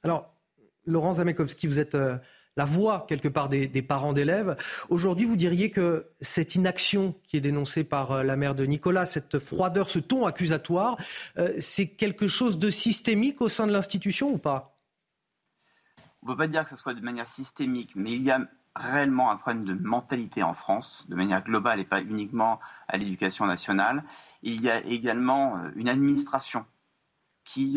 Alors, 0.04 0.32
Laurent 0.84 1.14
Zamekowski, 1.14 1.66
vous 1.66 1.78
êtes 1.78 1.96
la 2.56 2.64
voix 2.64 3.06
quelque 3.08 3.28
part 3.28 3.48
des, 3.48 3.82
parents 3.82 4.12
d'élèves. 4.12 4.56
Aujourd'hui, 4.88 5.26
vous 5.26 5.36
diriez 5.36 5.70
que 5.70 6.06
cette 6.20 6.54
inaction 6.54 7.14
qui 7.24 7.36
est 7.36 7.40
dénoncée 7.40 7.84
par 7.84 8.12
euh, 8.12 8.22
la 8.22 8.36
mère 8.36 8.54
de 8.54 8.64
Nicolas, 8.64 9.06
cette 9.06 9.38
froideur, 9.38 9.90
ce 9.90 9.98
ton 9.98 10.26
accusatoire, 10.26 10.96
euh, 11.38 11.52
c'est 11.58 11.88
quelque 11.88 12.28
chose 12.28 12.58
de 12.58 12.70
systémique 12.70 13.40
au 13.40 13.48
sein 13.48 13.66
de 13.66 13.72
l'institution 13.72 14.30
ou 14.30 14.38
pas? 14.38 14.76
On 16.22 16.28
ne 16.28 16.32
peut 16.32 16.38
pas 16.38 16.46
dire 16.46 16.64
que 16.64 16.70
ce 16.70 16.76
soit 16.76 16.94
de 16.94 17.00
manière 17.00 17.26
systémique, 17.26 17.92
mais 17.96 18.12
il 18.12 18.22
y 18.22 18.30
a 18.30 18.40
réellement 18.76 19.30
un 19.30 19.36
problème 19.36 19.64
de 19.64 19.74
mentalité 19.74 20.42
en 20.42 20.54
France, 20.54 21.06
de 21.08 21.16
manière 21.16 21.42
globale 21.42 21.80
et 21.80 21.84
pas 21.84 22.00
uniquement 22.00 22.60
à 22.88 22.96
l'éducation 22.96 23.44
nationale. 23.46 24.04
Il 24.42 24.62
y 24.62 24.70
a 24.70 24.80
également 24.84 25.56
euh, 25.56 25.70
une 25.74 25.88
administration 25.88 26.64
qui, 27.44 27.76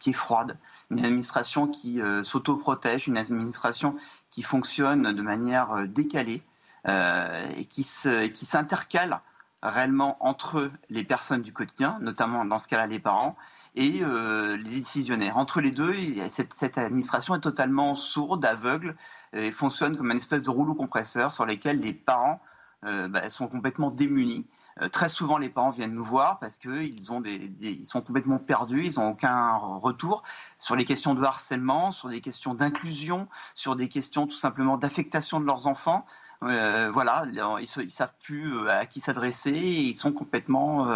qui 0.00 0.10
est 0.10 0.12
froide, 0.12 0.58
une 0.90 1.04
administration 1.04 1.66
qui 1.66 2.00
euh, 2.00 2.22
s'autoprotège, 2.22 3.06
une 3.06 3.16
administration 3.16 3.96
qui 4.30 4.42
fonctionne 4.42 5.12
de 5.12 5.22
manière 5.22 5.72
euh, 5.72 5.86
décalée 5.86 6.42
euh, 6.88 7.50
et 7.56 7.64
qui 7.64 7.82
s'intercale 7.84 9.20
réellement 9.62 10.18
entre 10.20 10.70
les 10.90 11.04
personnes 11.04 11.40
du 11.40 11.52
quotidien, 11.52 11.98
notamment 12.02 12.44
dans 12.44 12.58
ce 12.58 12.68
cas-là 12.68 12.86
les 12.86 13.00
parents, 13.00 13.36
et 13.76 14.04
les 14.04 14.78
décisionnaires. 14.78 15.36
Entre 15.36 15.60
les 15.60 15.72
deux, 15.72 15.92
cette, 16.28 16.78
administration 16.78 17.34
est 17.34 17.40
totalement 17.40 17.96
sourde, 17.96 18.44
aveugle, 18.44 18.94
et 19.32 19.50
fonctionne 19.50 19.96
comme 19.96 20.10
une 20.10 20.18
espèce 20.18 20.42
de 20.42 20.50
rouleau 20.50 20.74
compresseur 20.74 21.32
sur 21.32 21.44
lesquels 21.46 21.80
les 21.80 21.94
parents 21.94 22.40
bah, 22.82 23.30
sont 23.30 23.48
complètement 23.48 23.90
démunis. 23.90 24.46
Euh, 24.82 24.88
très 24.88 25.08
souvent, 25.08 25.38
les 25.38 25.48
parents 25.48 25.70
viennent 25.70 25.94
nous 25.94 26.04
voir 26.04 26.38
parce 26.38 26.58
qu'ils 26.58 27.00
sont 27.02 28.00
complètement 28.00 28.38
perdus, 28.38 28.86
ils 28.86 28.98
n'ont 28.98 29.10
aucun 29.10 29.56
retour 29.56 30.22
sur 30.58 30.74
les 30.76 30.84
questions 30.84 31.14
de 31.14 31.22
harcèlement, 31.22 31.92
sur 31.92 32.08
des 32.08 32.20
questions 32.20 32.54
d'inclusion, 32.54 33.28
sur 33.54 33.76
des 33.76 33.88
questions 33.88 34.26
tout 34.26 34.36
simplement 34.36 34.76
d'affectation 34.76 35.40
de 35.40 35.46
leurs 35.46 35.66
enfants. 35.66 36.04
Euh, 36.42 36.90
voilà, 36.92 37.24
ils, 37.32 37.82
ne 37.84 37.88
savent 37.88 38.14
plus 38.20 38.58
euh, 38.58 38.68
à 38.68 38.86
qui 38.86 39.00
s'adresser, 39.00 39.52
ils 39.52 39.96
sont 39.96 40.12
complètement 40.12 40.88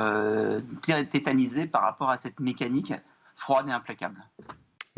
tétanisés 0.82 1.66
par 1.66 1.82
rapport 1.82 2.10
à 2.10 2.16
cette 2.16 2.40
mécanique 2.40 2.92
froide 3.36 3.68
et 3.68 3.72
implacable. 3.72 4.24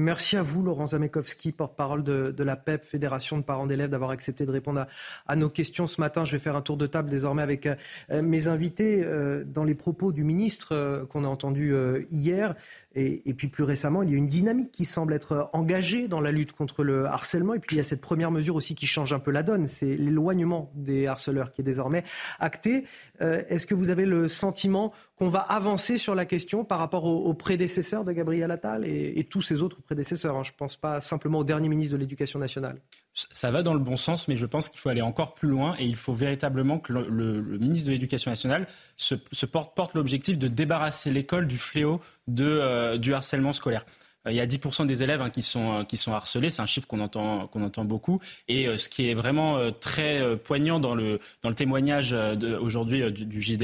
Merci 0.01 0.39
à 0.39 0.43
vous, 0.43 0.63
Laurent 0.63 0.87
Zamekowski, 0.87 1.53
porte-parole 1.53 2.03
de, 2.03 2.43
la 2.43 2.57
PEP, 2.57 2.87
Fédération 2.87 3.37
de 3.37 3.43
parents 3.43 3.67
d'élèves, 3.67 3.91
d'avoir 3.91 4.11
accepté 4.11 4.47
de 4.47 4.51
répondre 4.51 4.87
à, 5.27 5.37
nos 5.37 5.51
questions 5.51 5.87
ce 5.87 6.01
matin. 6.01 6.25
Je 6.25 6.33
vais 6.33 6.39
faire 6.39 6.57
un 6.57 6.63
tour 6.63 6.79
de 6.79 6.87
table 6.87 7.11
désormais 7.11 7.43
avec 7.43 7.67
euh, 7.67 8.23
mes 8.23 8.49
invités. 8.49 9.05
Euh, 9.05 9.45
dans 9.45 9.63
les 9.63 9.75
propos 9.75 10.13
du 10.13 10.25
ministre 10.25 10.75
euh, 10.75 11.05
qu'on 11.05 11.25
a 11.25 11.29
entendu 11.29 11.75
hier, 12.11 12.55
et, 12.97 13.35
puis 13.35 13.47
plus 13.47 13.63
récemment, 13.63 14.03
il 14.03 14.11
y 14.11 14.15
a 14.15 14.17
une 14.17 14.27
dynamique 14.27 14.73
qui 14.73 14.85
semble 14.85 15.15
être 15.15 15.49
engagée 15.53 16.09
dans 16.09 16.21
la 16.21 16.33
lutte 16.33 16.53
contre 16.53 16.83
le 16.83 17.07
harcèlement. 17.07 17.55
Et 17.55 17.61
puis 17.61 17.77
il 17.77 17.79
y 17.79 17.81
a 17.81 17.85
cette 17.85 18.01
première 18.01 18.33
mesure 18.33 18.57
aussi 18.57 18.75
qui 18.75 18.87
change 18.87 19.13
un 19.13 19.21
peu 19.21 19.31
la 19.31 19.45
donne, 19.45 19.69
c'est 19.69 19.97
l'éloignement 19.97 20.73
des 20.75 21.07
harceleurs 21.07 21.53
qui 21.53 21.61
est 21.61 21.65
désormais 21.65 22.03
acté. 22.41 22.85
Euh, 23.21 23.45
est-ce 23.49 23.67
que 23.67 23.75
vous 23.75 23.91
avez 23.91 24.07
le 24.07 24.27
sentiment 24.27 24.93
qu'on 25.17 25.29
va 25.29 25.39
avancer 25.39 25.99
sur 25.99 26.17
la 26.17 26.25
question 26.25 26.65
par 26.65 26.81
rapport 26.81 27.05
aux, 27.05 27.35
prédécesseurs 27.35 28.05
de 28.05 28.13
Gabriel 28.13 28.51
Attal 28.51 28.85
et, 28.87 29.25
tous 29.31 29.43
ses 29.43 29.63
autres 29.63 29.81
prédécesseurs 29.83 30.37
hein? 30.37 30.43
Je 30.43 30.51
ne 30.51 30.57
pense 30.57 30.77
pas 30.77 31.01
simplement 31.01 31.39
au 31.39 31.45
dernier 31.45 31.69
ministre 31.69 31.93
de 31.93 31.99
l'Éducation 31.99 32.41
nationale 32.41 32.81
ça 33.13 33.51
va 33.51 33.63
dans 33.63 33.75
le 33.75 33.81
bon 33.81 33.97
sens, 33.97 34.29
mais 34.29 34.37
je 34.37 34.47
pense 34.47 34.69
qu'il 34.69 34.79
faut 34.79 34.89
aller 34.89 35.03
encore 35.03 35.35
plus 35.35 35.49
loin 35.49 35.75
et 35.79 35.85
il 35.85 35.97
faut 35.97 36.15
véritablement 36.15 36.79
que 36.79 36.93
le, 36.93 37.59
ministre 37.59 37.89
de 37.89 37.93
l'Éducation 37.93 38.31
nationale 38.31 38.67
se, 38.97 39.15
porte, 39.47 39.95
l'objectif 39.95 40.39
de 40.39 40.49
débarrasser 40.49 41.11
l'école 41.11 41.47
du 41.47 41.59
fléau 41.59 42.01
euh, 42.39 42.97
du 42.97 43.13
harcèlement 43.13 43.53
scolaire. 43.53 43.85
Euh, 44.27 44.33
il 44.33 44.37
y 44.37 44.41
a 44.41 44.47
10% 44.47 44.87
des 44.87 45.03
élèves 45.03 45.23
hein, 45.23 45.31
qui, 45.31 45.43
sont, 45.43 45.79
euh, 45.79 45.85
qui 45.85 45.97
sont 45.97 46.13
harcelés, 46.13 46.51
c'est 46.51 46.63
un 46.63 46.67
chiffre 46.67 46.87
qu'on 46.87 47.01
entend, 47.01 47.51
entend 47.55 47.85
beaucoup. 47.85 48.21
Et 48.49 48.77
ce 48.77 48.89
qui 48.89 49.09
est 49.09 49.15
vraiment 49.15 49.71
très 49.73 50.37
poignant 50.39 50.81
dans 50.81 50.95
le, 50.95 51.19
dans 51.43 51.49
le 51.49 51.55
témoignage 51.55 52.13
aujourd'hui 52.61 53.03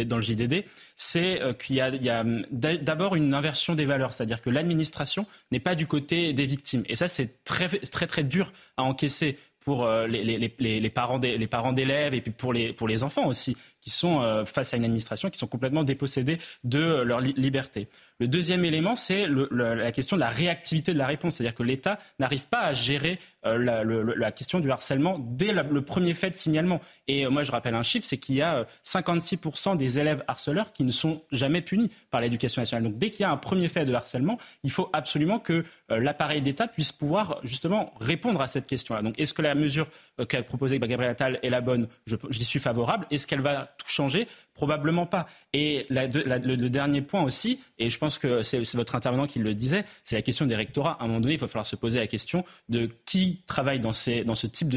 dans 0.06 0.16
le 0.16 0.22
JDD, 0.22 0.64
c'est 0.96 1.40
qu'il 1.58 1.76
y 1.76 1.80
a, 1.80 2.20
a 2.20 2.24
d'abord 2.50 3.16
une 3.16 3.34
inversion 3.34 3.74
des 3.74 3.84
valeurs, 3.84 4.12
c'est-à-dire 4.12 4.40
que 4.40 4.50
l'administration 4.50 5.26
n'est 5.50 5.60
pas 5.60 5.74
du 5.74 5.86
côté 5.86 6.32
des 6.32 6.44
victimes. 6.46 6.84
Et 6.88 6.96
ça, 6.96 7.08
c'est 7.08 7.44
très, 7.44 7.68
très, 7.68 8.06
très 8.06 8.22
dur 8.22 8.52
à 8.76 8.84
encaisser 8.84 9.38
pour 9.60 9.88
les, 9.88 10.22
les, 10.22 10.54
les, 10.58 10.80
les 10.80 10.90
parents 10.90 11.18
d'élèves 11.18 12.14
et 12.14 12.20
puis 12.20 12.32
pour 12.32 12.52
les, 12.52 12.72
pour 12.72 12.86
les 12.86 13.02
enfants 13.02 13.26
aussi, 13.26 13.56
qui 13.80 13.90
sont 13.90 14.44
face 14.46 14.74
à 14.74 14.76
une 14.76 14.84
administration 14.84 15.30
qui 15.30 15.38
sont 15.38 15.48
complètement 15.48 15.84
dépossédés 15.84 16.38
de 16.64 17.02
leur 17.02 17.20
liberté. 17.20 17.88
Le 18.18 18.28
deuxième 18.28 18.64
élément, 18.64 18.94
c'est 18.94 19.26
la 19.28 19.92
question 19.92 20.16
de 20.16 20.20
la 20.20 20.30
réactivité 20.30 20.94
de 20.94 20.98
la 20.98 21.06
réponse, 21.06 21.36
c'est-à-dire 21.36 21.54
que 21.54 21.62
l'État 21.62 21.98
n'arrive 22.18 22.46
pas 22.48 22.60
à 22.60 22.72
gérer 22.72 23.18
euh, 23.46 24.14
la, 24.16 24.32
question 24.32 24.60
du 24.60 24.70
harcèlement 24.70 25.18
dès 25.18 25.52
le 25.52 25.80
premier 25.82 26.14
fait 26.14 26.30
de 26.30 26.34
signalement. 26.34 26.80
Et 27.08 27.24
euh, 27.24 27.30
moi, 27.30 27.42
je 27.42 27.52
rappelle 27.52 27.74
un 27.74 27.82
chiffre, 27.82 28.04
c'est 28.04 28.18
qu'il 28.18 28.34
y 28.34 28.42
a 28.42 28.66
56% 28.84 29.72
euh, 29.72 29.76
des 29.76 29.98
élèves 29.98 30.24
harceleurs 30.26 30.72
qui 30.72 30.84
ne 30.84 30.90
sont 30.90 31.22
jamais 31.32 31.62
punis 31.62 31.90
par 32.10 32.20
l'éducation 32.20 32.62
nationale. 32.62 32.84
Donc 32.84 32.98
dès 32.98 33.10
qu'il 33.10 33.22
y 33.22 33.24
a 33.24 33.30
un 33.30 33.36
premier 33.36 33.68
fait 33.68 33.84
de 33.84 33.94
harcèlement, 33.94 34.38
il 34.64 34.70
faut 34.70 34.90
absolument 34.92 35.38
que 35.38 35.64
l'appareil 35.88 36.42
d'État 36.42 36.66
puisse 36.66 36.92
pouvoir 36.92 37.38
justement 37.44 37.94
répondre 38.00 38.40
à 38.40 38.46
cette 38.46 38.66
question-là. 38.66 39.02
Donc 39.02 39.18
est-ce 39.18 39.34
que 39.34 39.42
la 39.42 39.54
mesure 39.54 39.86
qu'a 40.28 40.42
proposée 40.42 40.78
Gabriel 40.78 41.10
Attal 41.10 41.38
est 41.42 41.50
la 41.50 41.60
bonne? 41.60 41.88
J'y 42.30 42.44
suis 42.44 42.58
favorable. 42.58 43.06
Est-ce 43.10 43.26
qu'elle 43.26 43.40
va 43.40 43.74
tout 43.78 43.88
changer? 43.88 44.26
Probablement 44.54 45.06
pas. 45.06 45.26
Et 45.52 45.86
le, 45.90 46.68
dernier 46.68 47.02
point 47.02 47.22
aussi, 47.22 47.60
et 47.78 47.90
je 47.90 47.98
pense 47.98 48.18
que 48.18 48.42
c'est 48.42 48.62
votre 48.74 48.94
intervenant 48.94 49.26
qui 49.26 49.38
le 49.38 49.54
disait, 49.54 49.84
c'est 50.02 50.16
la 50.16 50.22
question 50.22 50.46
des 50.46 50.56
rectorats. 50.56 50.96
À 50.98 51.04
un 51.04 51.08
moment 51.08 51.20
donné, 51.20 51.34
il 51.34 51.40
va 51.40 51.46
falloir 51.46 51.66
se 51.66 51.76
poser 51.76 51.98
la 51.98 52.06
question 52.06 52.44
de 52.68 52.90
qui 53.04 53.35
travaille 53.46 53.80
dans, 53.80 53.92
dans 54.24 54.34
ce 54.34 54.46
type 54.46 54.68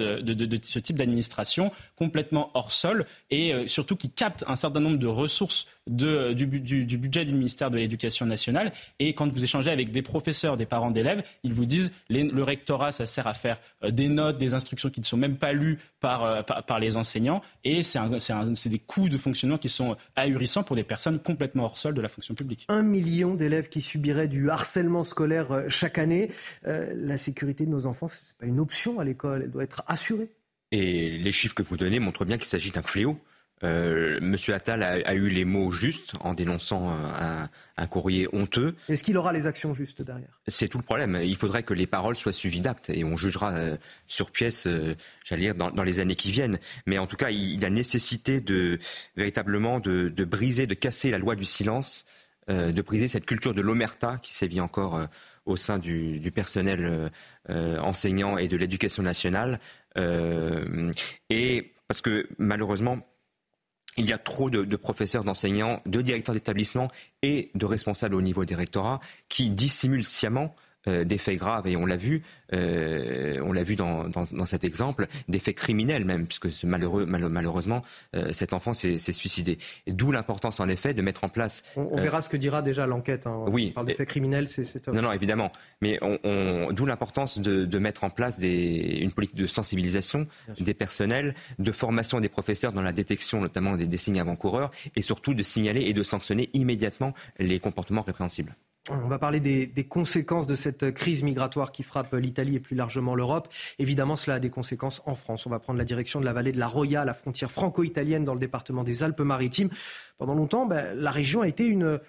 euh, 0.00 0.22
d'administration, 0.92 1.72
complètement 1.96 2.50
hors 2.54 2.72
sol, 2.72 3.06
et 3.30 3.52
euh, 3.52 3.66
surtout 3.66 3.96
qui 3.96 4.10
capte 4.10 4.44
un 4.46 4.56
certain 4.56 4.80
nombre 4.80 4.98
de 4.98 5.06
ressources 5.06 5.66
de, 5.86 6.32
du, 6.32 6.46
budget 6.46 7.24
du 7.24 7.32
ministère 7.34 7.70
de 7.70 7.76
l'Éducation 7.76 8.26
nationale. 8.26 8.72
Et 8.98 9.12
quand 9.14 9.30
vous 9.30 9.42
échangez 9.42 9.70
avec 9.70 9.90
des 9.90 10.02
professeurs, 10.02 10.56
des 10.56 10.66
parents 10.66 10.90
d'élèves, 10.90 11.22
ils 11.42 11.52
vous 11.52 11.64
disent 11.64 11.92
le 12.08 12.42
rectorat, 12.42 12.92
ça 12.92 13.06
sert 13.06 13.26
à 13.26 13.34
faire 13.34 13.58
euh, 13.84 13.90
des 13.90 14.08
notes, 14.08 14.38
des 14.38 14.54
instructions 14.54 14.90
qui 14.90 15.00
ne 15.00 15.06
sont 15.06 15.16
même 15.16 15.36
pas 15.36 15.52
lues 15.52 15.78
par, 16.00 16.44
par, 16.44 16.80
les 16.80 16.96
enseignants, 16.96 17.42
et 17.62 17.82
c'est 17.82 18.68
des 18.68 18.78
coûts 18.78 19.08
de 19.08 19.16
fonctionnement 19.16 19.58
qui 19.58 19.68
sont 19.68 19.96
ahurissants 20.16 20.62
pour 20.62 20.76
des 20.76 20.84
personnes 20.84 21.18
complètement 21.18 21.64
hors 21.64 21.78
sol 21.78 21.94
de 21.94 22.00
la 22.00 22.08
fonction 22.08 22.34
publique. 22.34 22.66
Un 22.68 22.82
million 22.82 23.34
d'élèves 23.34 23.68
qui 23.68 23.80
subiraient 23.80 24.28
du 24.28 24.50
harcèlement 24.50 25.04
scolaire 25.04 25.52
euh, 25.52 25.68
chaque 25.68 25.98
année. 25.98 26.30
Euh, 26.66 26.92
la 26.94 27.16
sécurité 27.16 27.66
de 27.66 27.70
nos 27.70 27.86
enfants, 27.86 28.08
ce 28.08 28.16
n'est 28.16 28.22
pas 28.38 28.46
une 28.46 28.60
option 28.60 29.00
à 29.00 29.04
l'école, 29.04 29.42
elle 29.44 29.50
doit 29.50 29.64
être 29.64 29.82
assurée. 29.86 30.30
Et 30.72 31.18
les 31.18 31.32
chiffres 31.32 31.54
que 31.54 31.62
vous 31.62 31.76
donnez 31.76 31.98
montrent 31.98 32.24
bien 32.24 32.36
qu'il 32.36 32.46
s'agit 32.46 32.70
d'un 32.70 32.82
fléau. 32.82 33.18
Euh, 33.62 34.18
Monsieur 34.22 34.54
Attal 34.54 34.82
a, 34.82 35.14
eu 35.14 35.28
les 35.28 35.44
mots 35.44 35.70
justes 35.70 36.12
en 36.20 36.32
dénonçant 36.32 36.90
euh, 36.90 37.46
un, 37.76 37.86
courrier 37.86 38.26
honteux. 38.32 38.74
Est-ce 38.88 39.02
qu'il 39.02 39.16
aura 39.18 39.32
les 39.32 39.46
actions 39.46 39.74
justes 39.74 40.02
derrière? 40.02 40.40
C'est 40.48 40.68
tout 40.68 40.78
le 40.78 40.84
problème. 40.84 41.18
Il 41.22 41.36
faudrait 41.36 41.62
que 41.62 41.74
les 41.74 41.86
paroles 41.86 42.16
soient 42.16 42.32
suivies 42.32 42.60
d'actes 42.60 42.90
et 42.90 43.04
on 43.04 43.16
jugera 43.16 43.52
euh, 43.52 43.76
sur 44.06 44.30
pièce, 44.30 44.66
j'allais 45.24 45.42
dire, 45.42 45.54
dans, 45.54 45.82
les 45.82 46.00
années 46.00 46.16
qui 46.16 46.30
viennent. 46.30 46.58
Mais 46.86 46.98
en 46.98 47.06
tout 47.06 47.16
cas, 47.16 47.30
il, 47.30 47.60
y 47.60 47.64
a 47.64 47.70
nécessité 47.70 48.40
de 48.40 48.78
véritablement 49.16 49.80
de, 49.80 50.24
briser, 50.24 50.66
de 50.66 50.74
casser 50.74 51.10
la 51.10 51.18
loi 51.18 51.34
du 51.36 51.44
silence, 51.44 52.06
de 52.48 52.82
briser 52.82 53.08
cette 53.08 53.26
culture 53.26 53.54
de 53.54 53.60
l'omerta 53.60 54.18
qui 54.22 54.34
sévit 54.34 54.60
encore 54.60 55.00
au 55.46 55.56
sein 55.56 55.78
du, 55.78 56.30
personnel 56.34 57.10
enseignant 57.48 58.38
et 58.38 58.48
de 58.48 58.56
l'éducation 58.56 59.02
nationale. 59.02 59.60
et 59.96 61.72
parce 61.88 62.00
que 62.00 62.28
malheureusement, 62.38 63.00
il 63.96 64.08
y 64.08 64.12
a 64.12 64.18
trop 64.18 64.50
de, 64.50 64.76
professeurs, 64.76 65.24
d'enseignants, 65.24 65.80
de 65.86 66.00
directeurs 66.00 66.34
d'établissement 66.34 66.88
et 67.22 67.50
de 67.54 67.66
responsables 67.66 68.14
au 68.14 68.22
niveau 68.22 68.44
des 68.44 68.54
rectorats 68.54 69.00
qui 69.28 69.50
dissimulent 69.50 70.04
sciemment 70.04 70.54
euh, 70.88 71.04
des 71.04 71.18
faits 71.18 71.36
graves, 71.36 71.66
et 71.66 71.76
on 71.76 71.84
l'a 71.84 71.98
vu, 71.98 72.22
euh, 72.54 73.36
on 73.44 73.52
l'a 73.52 73.62
vu 73.62 73.76
dans, 73.76 74.08
dans, 74.08 74.44
cet 74.46 74.64
exemple, 74.64 75.08
des 75.28 75.38
faits 75.38 75.54
criminels 75.54 76.06
même, 76.06 76.26
puisque 76.26 76.50
ce 76.50 76.66
malheureux, 76.66 77.04
malheureusement, 77.04 77.82
euh, 78.16 78.32
cet 78.32 78.54
enfant 78.54 78.72
s'est 78.72 78.96
suicidé. 78.96 79.58
D'où 79.86 80.10
l'importance, 80.10 80.58
en 80.58 80.68
effet, 80.70 80.94
de 80.94 81.02
mettre 81.02 81.24
en 81.24 81.28
place. 81.28 81.62
On, 81.76 82.00
verra 82.00 82.22
ce 82.22 82.30
que 82.30 82.38
dira 82.38 82.62
déjà 82.62 82.86
l'enquête. 82.86 83.26
Hein. 83.26 83.44
Oui. 83.48 83.68
On 83.72 83.74
parle 83.74 83.88
des 83.88 83.94
faits 83.94 84.08
criminels, 84.08 84.48
c'est. 84.48 84.88
Non, 84.88 85.02
non, 85.02 85.12
évidemment. 85.12 85.52
Mais 85.82 85.98
on, 86.00 86.72
d'où 86.72 86.86
l'importance 86.86 87.38
de, 87.38 87.66
de, 87.66 87.78
mettre 87.78 88.04
en 88.04 88.10
place 88.10 88.38
des, 88.38 89.00
une 89.02 89.12
politique 89.12 89.36
de 89.36 89.46
sensibilisation 89.46 90.26
des 90.58 90.72
personnels, 90.72 91.34
de 91.58 91.72
formation 91.72 92.20
des 92.20 92.30
professeurs 92.30 92.72
dans 92.72 92.80
la 92.80 92.92
détection, 92.92 93.42
notamment 93.42 93.76
des, 93.76 93.84
des 93.84 93.98
signes 93.98 94.20
avant-coureurs, 94.20 94.70
et 94.96 95.02
surtout 95.02 95.34
de 95.34 95.42
signaler 95.42 95.82
et 95.82 95.92
de 95.92 96.02
sanctionner 96.02 96.48
immédiatement 96.54 97.12
les 97.38 97.60
comportements 97.60 98.02
répréhensibles. 98.02 98.56
On 98.92 99.06
va 99.06 99.20
parler 99.20 99.38
des, 99.38 99.84
conséquences 99.84 100.48
de 100.48 100.56
cette 100.56 100.90
crise 100.90 101.22
migratoire 101.22 101.70
qui 101.70 101.84
frappe 101.84 102.12
l'Italie 102.14 102.56
et 102.56 102.60
plus 102.60 102.74
largement 102.74 103.14
l'Europe. 103.14 103.48
Évidemment, 103.78 104.16
cela 104.16 104.36
a 104.36 104.38
des 104.40 104.50
conséquences 104.50 105.00
en 105.06 105.14
France. 105.14 105.46
On 105.46 105.50
va 105.50 105.60
prendre 105.60 105.78
la 105.78 105.84
direction 105.84 106.18
de 106.18 106.24
la 106.24 106.32
vallée 106.32 106.50
de 106.50 106.58
la 106.58 106.66
Roya, 106.66 107.04
la 107.04 107.14
frontière 107.14 107.52
franco-italienne 107.52 108.24
dans 108.24 108.34
le 108.34 108.40
département 108.40 108.82
des 108.82 109.04
Alpes-Maritimes. 109.04 109.70
Pendant 110.18 110.34
longtemps, 110.34 110.66
ben, 110.66 110.92
la 110.96 111.12
région 111.12 111.42
a 111.42 111.48
été 111.48 111.66
une, 111.66 112.00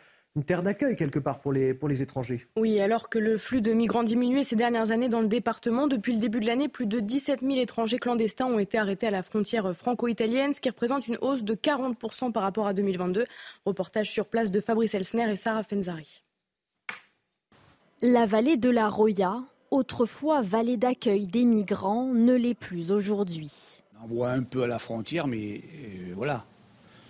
terre 0.47 0.63
d'accueil 0.63 0.95
quelque 0.95 1.19
part 1.19 1.37
pour 1.37 1.53
les, 1.53 1.75
pour 1.75 1.87
les 1.87 2.01
étrangers. 2.01 2.47
Oui, 2.55 2.79
alors 2.79 3.09
que 3.09 3.19
le 3.19 3.37
flux 3.37 3.61
de 3.61 3.73
migrants 3.73 4.03
diminuait 4.03 4.43
ces 4.43 4.55
dernières 4.55 4.89
années 4.89 5.09
dans 5.09 5.21
le 5.21 5.27
département, 5.27 5.85
depuis 5.85 6.13
le 6.13 6.19
début 6.19 6.39
de 6.39 6.47
l'année, 6.47 6.67
plus 6.67 6.87
de 6.87 6.99
17 6.99 7.41
000 7.41 7.59
étrangers 7.59 7.99
clandestins 7.99 8.47
ont 8.47 8.59
été 8.59 8.79
arrêtés 8.79 9.05
à 9.05 9.11
la 9.11 9.21
frontière 9.21 9.71
franco-italienne, 9.75 10.55
ce 10.55 10.61
qui 10.61 10.69
représente 10.69 11.07
une 11.07 11.17
hausse 11.21 11.43
de 11.43 11.53
40% 11.53 12.31
par 12.31 12.41
rapport 12.41 12.65
à 12.65 12.73
2022. 12.73 13.25
Reportage 13.65 14.09
sur 14.09 14.25
place 14.25 14.49
de 14.49 14.61
Fabrice 14.61 14.95
Elsner 14.95 15.31
et 15.31 15.35
Sarah 15.35 15.63
Fenzari. 15.63 16.23
La 18.03 18.25
vallée 18.25 18.57
de 18.57 18.71
la 18.71 18.89
Roya, 18.89 19.43
autrefois 19.69 20.41
vallée 20.41 20.75
d'accueil 20.75 21.27
des 21.27 21.45
migrants, 21.45 22.07
ne 22.07 22.33
l'est 22.33 22.55
plus 22.55 22.91
aujourd'hui. 22.91 23.51
On 24.03 24.07
voit 24.07 24.31
un 24.31 24.41
peu 24.41 24.63
à 24.63 24.67
la 24.67 24.79
frontière, 24.79 25.27
mais 25.27 25.61
euh, 25.61 26.13
voilà. 26.15 26.43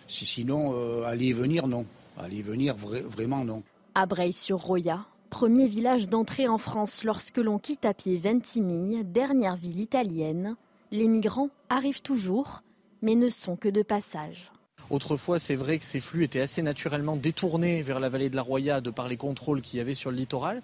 Sinon, 0.10 0.74
euh, 0.76 1.06
aller 1.06 1.28
et 1.28 1.34
venir, 1.34 1.66
non. 1.68 1.86
Aller 2.18 2.40
et 2.40 2.42
venir, 2.42 2.76
vraiment, 2.76 3.46
non. 3.46 3.64
À 3.96 4.06
Breil-sur-Roya, 4.06 5.06
premier 5.30 5.70
village 5.70 6.10
d'entrée 6.10 6.50
en 6.50 6.58
France 6.58 7.06
lorsque 7.06 7.38
l'on 7.38 7.58
quitte 7.58 7.86
à 7.86 7.94
pied 7.94 8.18
Ventimille, 8.18 9.06
dernière 9.06 9.56
ville 9.56 9.80
italienne, 9.80 10.58
les 10.92 11.08
migrants 11.08 11.52
arrivent 11.70 12.02
toujours, 12.02 12.64
mais 13.02 13.16
ne 13.16 13.30
sont 13.30 13.56
que 13.56 13.70
de 13.70 13.82
passage. 13.82 14.52
Autrefois, 14.92 15.40
c'est 15.40 15.56
vrai 15.56 15.80
que 15.80 15.86
ces 15.86 16.02
flux 16.02 16.26
étaient 16.26 16.42
assez 16.42 16.62
naturellement 16.62 17.16
détournés 17.16 17.82
vers 17.82 18.02
la 18.02 18.10
vallée 18.10 18.30
de 18.30 18.36
la 18.36 18.42
Roya 18.42 18.82
de 18.82 18.90
par 18.90 19.08
les 19.08 19.16
contrôles 19.16 19.62
qu'il 19.62 19.78
y 19.78 19.82
avait 19.82 19.94
sur 19.94 20.12
le 20.12 20.18
littoral. 20.18 20.62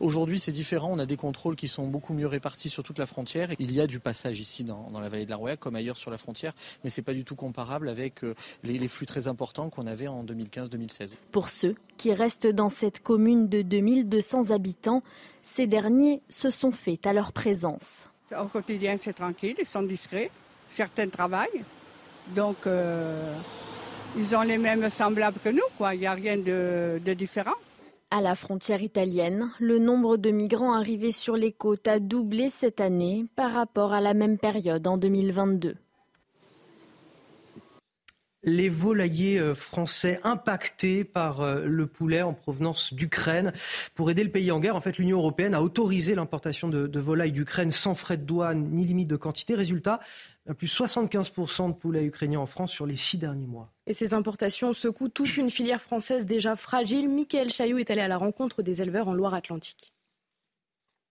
Aujourd'hui, 0.00 0.38
c'est 0.38 0.52
différent. 0.52 0.90
On 0.92 0.98
a 0.98 1.06
des 1.06 1.16
contrôles 1.16 1.56
qui 1.56 1.66
sont 1.66 1.88
beaucoup 1.88 2.12
mieux 2.12 2.26
répartis 2.26 2.68
sur 2.68 2.82
toute 2.82 2.98
la 2.98 3.06
frontière. 3.06 3.48
Il 3.58 3.72
y 3.72 3.80
a 3.80 3.86
du 3.86 3.98
passage 3.98 4.38
ici 4.38 4.64
dans, 4.64 4.90
la 5.00 5.08
vallée 5.08 5.24
de 5.24 5.30
la 5.30 5.36
Roya, 5.36 5.56
comme 5.56 5.76
ailleurs 5.76 5.96
sur 5.96 6.10
la 6.10 6.18
frontière, 6.18 6.52
mais 6.84 6.90
ce 6.90 7.00
n'est 7.00 7.04
pas 7.06 7.14
du 7.14 7.24
tout 7.24 7.36
comparable 7.36 7.88
avec 7.88 8.22
euh, 8.22 8.34
les, 8.64 8.78
les 8.78 8.88
flux 8.88 9.06
très 9.06 9.28
importants 9.28 9.70
qu'on 9.70 9.86
avait 9.86 10.08
en 10.08 10.24
2015-2016. 10.24 11.08
Pour 11.32 11.48
ceux 11.48 11.74
qui 11.96 12.12
restent 12.12 12.48
dans 12.48 12.68
cette 12.68 13.02
commune 13.02 13.48
de 13.48 13.62
2200 13.62 14.50
habitants, 14.50 15.02
ces 15.42 15.66
derniers 15.66 16.20
se 16.28 16.50
sont 16.50 16.70
faits 16.70 17.06
à 17.06 17.14
leur 17.14 17.32
présence. 17.32 18.10
Au 18.38 18.44
quotidien, 18.44 18.96
c'est 19.00 19.14
tranquille, 19.14 19.56
ils 19.58 19.64
sont 19.64 19.82
discrets. 19.82 20.30
Certains 20.68 21.08
travaillent. 21.08 21.64
Donc, 22.28 22.66
euh, 22.66 23.34
ils 24.16 24.34
ont 24.36 24.42
les 24.42 24.58
mêmes 24.58 24.88
semblables 24.90 25.38
que 25.42 25.50
nous, 25.50 25.58
quoi. 25.76 25.94
Il 25.94 26.00
n'y 26.00 26.06
a 26.06 26.14
rien 26.14 26.36
de, 26.36 27.00
de 27.04 27.14
différent. 27.14 27.54
À 28.10 28.20
la 28.20 28.34
frontière 28.34 28.82
italienne, 28.82 29.50
le 29.60 29.78
nombre 29.78 30.16
de 30.16 30.30
migrants 30.30 30.74
arrivés 30.74 31.12
sur 31.12 31.36
les 31.36 31.52
côtes 31.52 31.86
a 31.86 32.00
doublé 32.00 32.48
cette 32.48 32.80
année 32.80 33.26
par 33.36 33.52
rapport 33.52 33.92
à 33.92 34.00
la 34.00 34.14
même 34.14 34.38
période 34.38 34.86
en 34.88 34.96
2022 34.96 35.76
les 38.42 38.68
volaillers 38.68 39.38
euh, 39.38 39.54
français 39.54 40.20
impactés 40.24 41.04
par 41.04 41.40
euh, 41.40 41.64
le 41.66 41.86
poulet 41.86 42.22
en 42.22 42.32
provenance 42.32 42.94
d'Ukraine. 42.94 43.52
Pour 43.94 44.10
aider 44.10 44.24
le 44.24 44.30
pays 44.30 44.50
en 44.50 44.60
guerre, 44.60 44.76
en 44.76 44.80
fait, 44.80 44.98
l'Union 44.98 45.18
européenne 45.18 45.54
a 45.54 45.62
autorisé 45.62 46.14
l'importation 46.14 46.68
de, 46.68 46.98
volailles 46.98 47.32
d'Ukraine 47.32 47.70
sans 47.70 47.94
frais 47.94 48.16
de 48.16 48.24
douane 48.24 48.70
ni 48.70 48.86
limite 48.86 49.08
de 49.08 49.16
quantité. 49.16 49.54
Résultat, 49.54 50.00
plus 50.56 50.74
75% 50.74 51.68
de 51.68 51.74
poulets 51.74 52.04
ukrainiens 52.04 52.40
en 52.40 52.46
France 52.46 52.72
sur 52.72 52.86
les 52.86 52.96
six 52.96 53.18
derniers 53.18 53.46
mois. 53.46 53.72
Et 53.86 53.92
ces 53.92 54.14
importations 54.14 54.72
secouent 54.72 55.08
toute 55.08 55.36
une 55.36 55.50
filière 55.50 55.80
française 55.80 56.26
déjà 56.26 56.56
fragile. 56.56 57.08
Michael 57.08 57.50
Chaillot 57.50 57.78
est 57.78 57.90
allé 57.90 58.00
à 58.00 58.08
la 58.08 58.16
rencontre 58.16 58.62
des 58.62 58.82
éleveurs 58.82 59.08
en 59.08 59.14
Loire-Atlantique. 59.14 59.92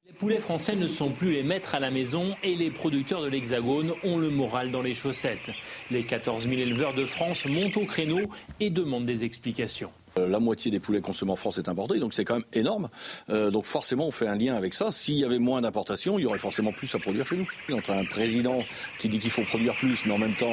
Les 0.10 0.16
poulets 0.16 0.39
français 0.39 0.76
ne 0.76 0.88
sont 0.88 1.12
plus 1.12 1.34
les 1.34 1.43
maîtres 1.43 1.76
à 1.76 1.80
la 1.80 1.91
maison 1.91 2.36
et 2.41 2.55
les 2.55 2.72
producteurs 2.72 3.22
de 3.22 3.28
l'Hexagone 3.28 3.93
ont 4.03 4.18
le 4.18 4.32
moral 4.32 4.72
dans 4.72 4.82
les 4.82 4.95
chaussettes. 4.95 5.51
Les 5.91 6.03
14 6.03 6.49
000 6.49 6.55
éleveurs 6.55 6.95
de 6.95 7.05
France 7.05 7.45
montent 7.45 7.78
au 7.78 7.86
créneau 7.86 8.22
et 8.60 8.72
demandent 8.72 9.05
des 9.05 9.24
explications. 9.24 9.91
Euh, 10.20 10.28
la 10.28 10.39
moitié 10.39 10.72
des 10.72 10.80
poulets 10.80 11.01
consommés 11.01 11.32
en 11.32 11.36
France 11.36 11.57
est 11.57 11.70
importé, 11.70 11.99
donc 11.99 12.13
c'est 12.13 12.26
quand 12.26 12.36
même 12.36 12.43
énorme. 12.53 12.89
Euh, 13.30 13.51
donc 13.51 13.65
forcément, 13.65 14.07
on 14.07 14.11
fait 14.11 14.28
un 14.28 14.36
lien 14.36 14.55
avec 14.55 14.74
ça. 14.74 14.91
S'il 14.91 15.15
y 15.15 15.26
avait 15.26 15.39
moins 15.39 15.61
d'importations, 15.61 16.20
il 16.20 16.24
y 16.24 16.26
aurait 16.26 16.38
forcément 16.38 16.72
plus 16.72 16.93
à 16.95 16.99
produire 16.99 17.26
chez 17.26 17.38
nous. 17.38 17.76
Entre 17.76 17.91
un 17.91 18.05
président 18.05 18.59
qui 18.97 19.09
dit 19.09 19.20
qu'il 19.20 19.32
faut 19.32 19.43
produire 19.43 19.76
plus, 19.76 20.05
mais 20.05 20.13
en 20.13 20.17
même 20.17 20.36
temps, 20.36 20.51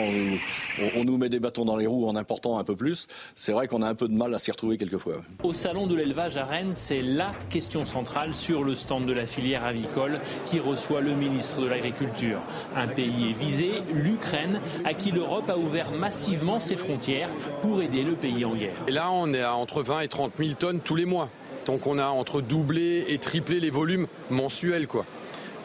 on, 0.97 1.05
nous 1.05 1.19
met 1.19 1.29
des 1.29 1.41
bâtons 1.41 1.65
dans 1.65 1.77
les 1.77 1.87
roues 1.87 2.09
en 2.09 2.17
important 2.17 2.59
un 2.59 2.65
peu 2.65 2.77
plus, 2.77 3.07
c'est 3.35 3.53
vrai 3.53 3.69
qu'on 3.69 3.83
a 3.83 3.89
un 3.89 3.95
peu 3.95 4.09
de 4.09 4.15
mal 4.15 4.35
à 4.35 4.39
s'y 4.39 4.51
retrouver 4.51 4.77
quelquefois. 4.77 5.23
Au 5.43 5.55
salon 5.55 5.87
de 5.87 5.95
l'élevage 5.95 6.37
à 6.37 6.45
Rennes, 6.45 6.73
c'est 6.75 7.03
la 7.03 7.33
question 7.51 7.85
centrale 7.85 8.35
sur 8.35 8.65
le 8.65 8.75
stand 8.75 9.07
de 9.07 9.13
la 9.13 9.27
filière 9.27 9.65
avicole 9.65 10.21
qui 10.47 10.59
reçoit 10.59 11.01
le 11.01 11.15
ministre 11.15 11.61
de 11.61 11.69
l'Agriculture. 11.69 12.41
Un 12.75 12.89
pays 12.89 13.31
est 13.31 13.39
visé, 13.39 13.83
l'Ukraine, 13.93 14.61
à 14.85 14.95
qui 14.95 15.11
l'Europe 15.13 15.49
a 15.49 15.57
ouvert 15.57 15.93
massivement 15.93 16.61
ses 16.61 16.77
frontières 16.77 17.31
pour 17.61 17.83
aider 17.83 18.03
le 18.03 18.15
pays 18.15 18.45
en 18.45 18.55
guerre. 18.55 18.75
Et 18.89 18.93
là, 18.93 19.11
on 19.11 19.33
est 19.33 19.43
entre 19.57 19.83
20 19.83 20.01
et 20.01 20.09
30 20.09 20.33
000 20.39 20.51
tonnes 20.55 20.81
tous 20.81 20.97
les 20.97 21.05
mois. 21.05 21.29
Donc 21.67 21.87
on 21.87 21.99
a 21.99 22.07
entre 22.07 22.41
doublé 22.41 23.05
et 23.09 23.19
triplé 23.19 23.61
les 23.61 23.71
volumes 23.71 24.07
mensuels. 24.31 24.87
Quoi. 24.87 25.05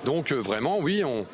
Donc 0.06 0.32
euh, 0.32 0.36
vraiment, 0.36 0.80
oui, 0.80 1.04
on, 1.04 1.26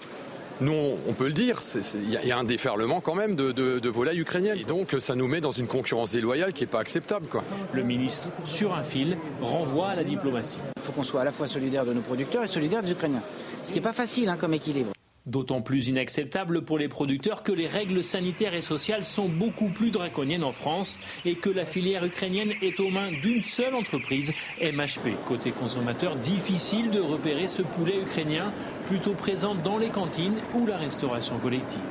nous, 0.59 0.73
on, 1.07 1.13
peut 1.13 1.27
le 1.27 1.33
dire, 1.33 1.61
il 1.95 2.09
y, 2.09 2.31
a 2.31 2.37
un 2.37 2.43
déferlement 2.43 2.99
quand 2.99 3.15
même 3.15 3.35
de, 3.35 3.51
de, 3.51 3.89
volailles 3.89 4.19
ukrainiennes. 4.19 4.57
Et 4.57 4.63
donc, 4.63 4.95
ça 4.99 5.15
nous 5.15 5.27
met 5.27 5.39
dans 5.39 5.51
une 5.51 5.67
concurrence 5.67 6.11
déloyale 6.11 6.53
qui 6.53 6.63
n'est 6.63 6.67
pas 6.67 6.79
acceptable. 6.79 7.27
Quoi. 7.27 7.43
Le 7.73 7.83
ministre, 7.83 8.29
sur 8.43 8.73
un 8.73 8.83
fil, 8.83 9.17
renvoie 9.41 9.89
à 9.89 9.95
la 9.95 10.03
diplomatie. 10.03 10.59
Il 10.77 10.81
faut 10.81 10.93
qu'on 10.93 11.03
soit 11.03 11.21
à 11.21 11.25
la 11.25 11.31
fois 11.31 11.47
solidaire 11.47 11.85
de 11.85 11.93
nos 11.93 12.01
producteurs 12.01 12.43
et 12.43 12.47
solidaire 12.47 12.81
des 12.81 12.91
Ukrainiens. 12.91 13.21
Ce 13.63 13.69
qui 13.69 13.75
n'est 13.75 13.81
pas 13.81 13.93
facile 13.93 14.29
hein, 14.29 14.37
comme 14.39 14.53
équilibre. 14.53 14.96
D'autant 15.27 15.61
plus 15.61 15.89
inacceptable 15.89 16.61
pour 16.63 16.79
les 16.79 16.87
producteurs 16.87 17.43
que 17.43 17.51
les 17.51 17.67
règles 17.67 18.01
sanitaires 18.01 18.53
et 18.53 18.61
sociales 18.61 19.03
sont 19.03 19.27
beaucoup 19.27 19.69
plus 19.69 19.91
draconiennes 19.91 20.45
en 20.45 20.53
France 20.53 21.01
et 21.25 21.35
que 21.35 21.49
la 21.49 21.65
filière 21.65 22.05
ukrainienne 22.05 22.53
est 22.61 22.79
aux 22.79 22.89
mains 22.89 23.11
d'une 23.11 23.43
seule 23.43 23.75
entreprise, 23.75 24.31
MHP. 24.61 25.21
Côté 25.25 25.51
consommateur, 25.51 26.15
difficile 26.15 26.91
de 26.91 27.01
repérer 27.01 27.47
ce 27.47 27.61
poulet 27.61 27.99
ukrainien 28.01 28.53
plutôt 28.85 29.15
présent 29.15 29.53
dans 29.53 29.77
les 29.77 29.89
cantines 29.89 30.37
ou 30.53 30.65
la 30.65 30.77
restauration 30.77 31.37
collective. 31.39 31.81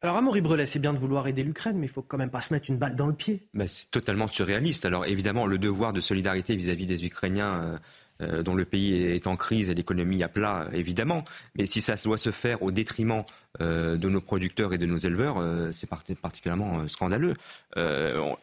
Alors 0.00 0.16
Amaury 0.16 0.42
Brelet, 0.42 0.66
c'est 0.66 0.78
bien 0.78 0.92
de 0.92 0.98
vouloir 0.98 1.26
aider 1.26 1.42
l'Ukraine, 1.42 1.76
mais 1.76 1.86
il 1.86 1.92
faut 1.92 2.02
quand 2.02 2.18
même 2.18 2.30
pas 2.30 2.40
se 2.40 2.52
mettre 2.52 2.70
une 2.70 2.78
balle 2.78 2.94
dans 2.94 3.06
le 3.08 3.14
pied. 3.14 3.48
c'est 3.66 3.90
totalement 3.90 4.28
surréaliste. 4.28 4.84
Alors 4.84 5.06
évidemment, 5.06 5.46
le 5.46 5.58
devoir 5.58 5.92
de 5.92 6.00
solidarité 6.00 6.54
vis-à-vis 6.54 6.86
des 6.86 7.04
Ukrainiens... 7.04 7.80
Euh, 8.22 8.42
dont 8.42 8.54
le 8.54 8.64
pays 8.64 9.04
est 9.04 9.26
en 9.26 9.36
crise 9.36 9.70
et 9.70 9.74
l'économie 9.74 10.22
à 10.22 10.28
plat, 10.28 10.68
évidemment. 10.72 11.24
Mais 11.56 11.66
si 11.66 11.80
ça 11.80 11.94
doit 12.04 12.18
se 12.18 12.30
faire 12.30 12.62
au 12.62 12.70
détriment 12.70 13.24
de 13.60 14.08
nos 14.08 14.22
producteurs 14.22 14.72
et 14.72 14.78
de 14.78 14.86
nos 14.86 14.96
éleveurs, 14.96 15.36
c'est 15.74 15.86
particulièrement 15.86 16.88
scandaleux. 16.88 17.34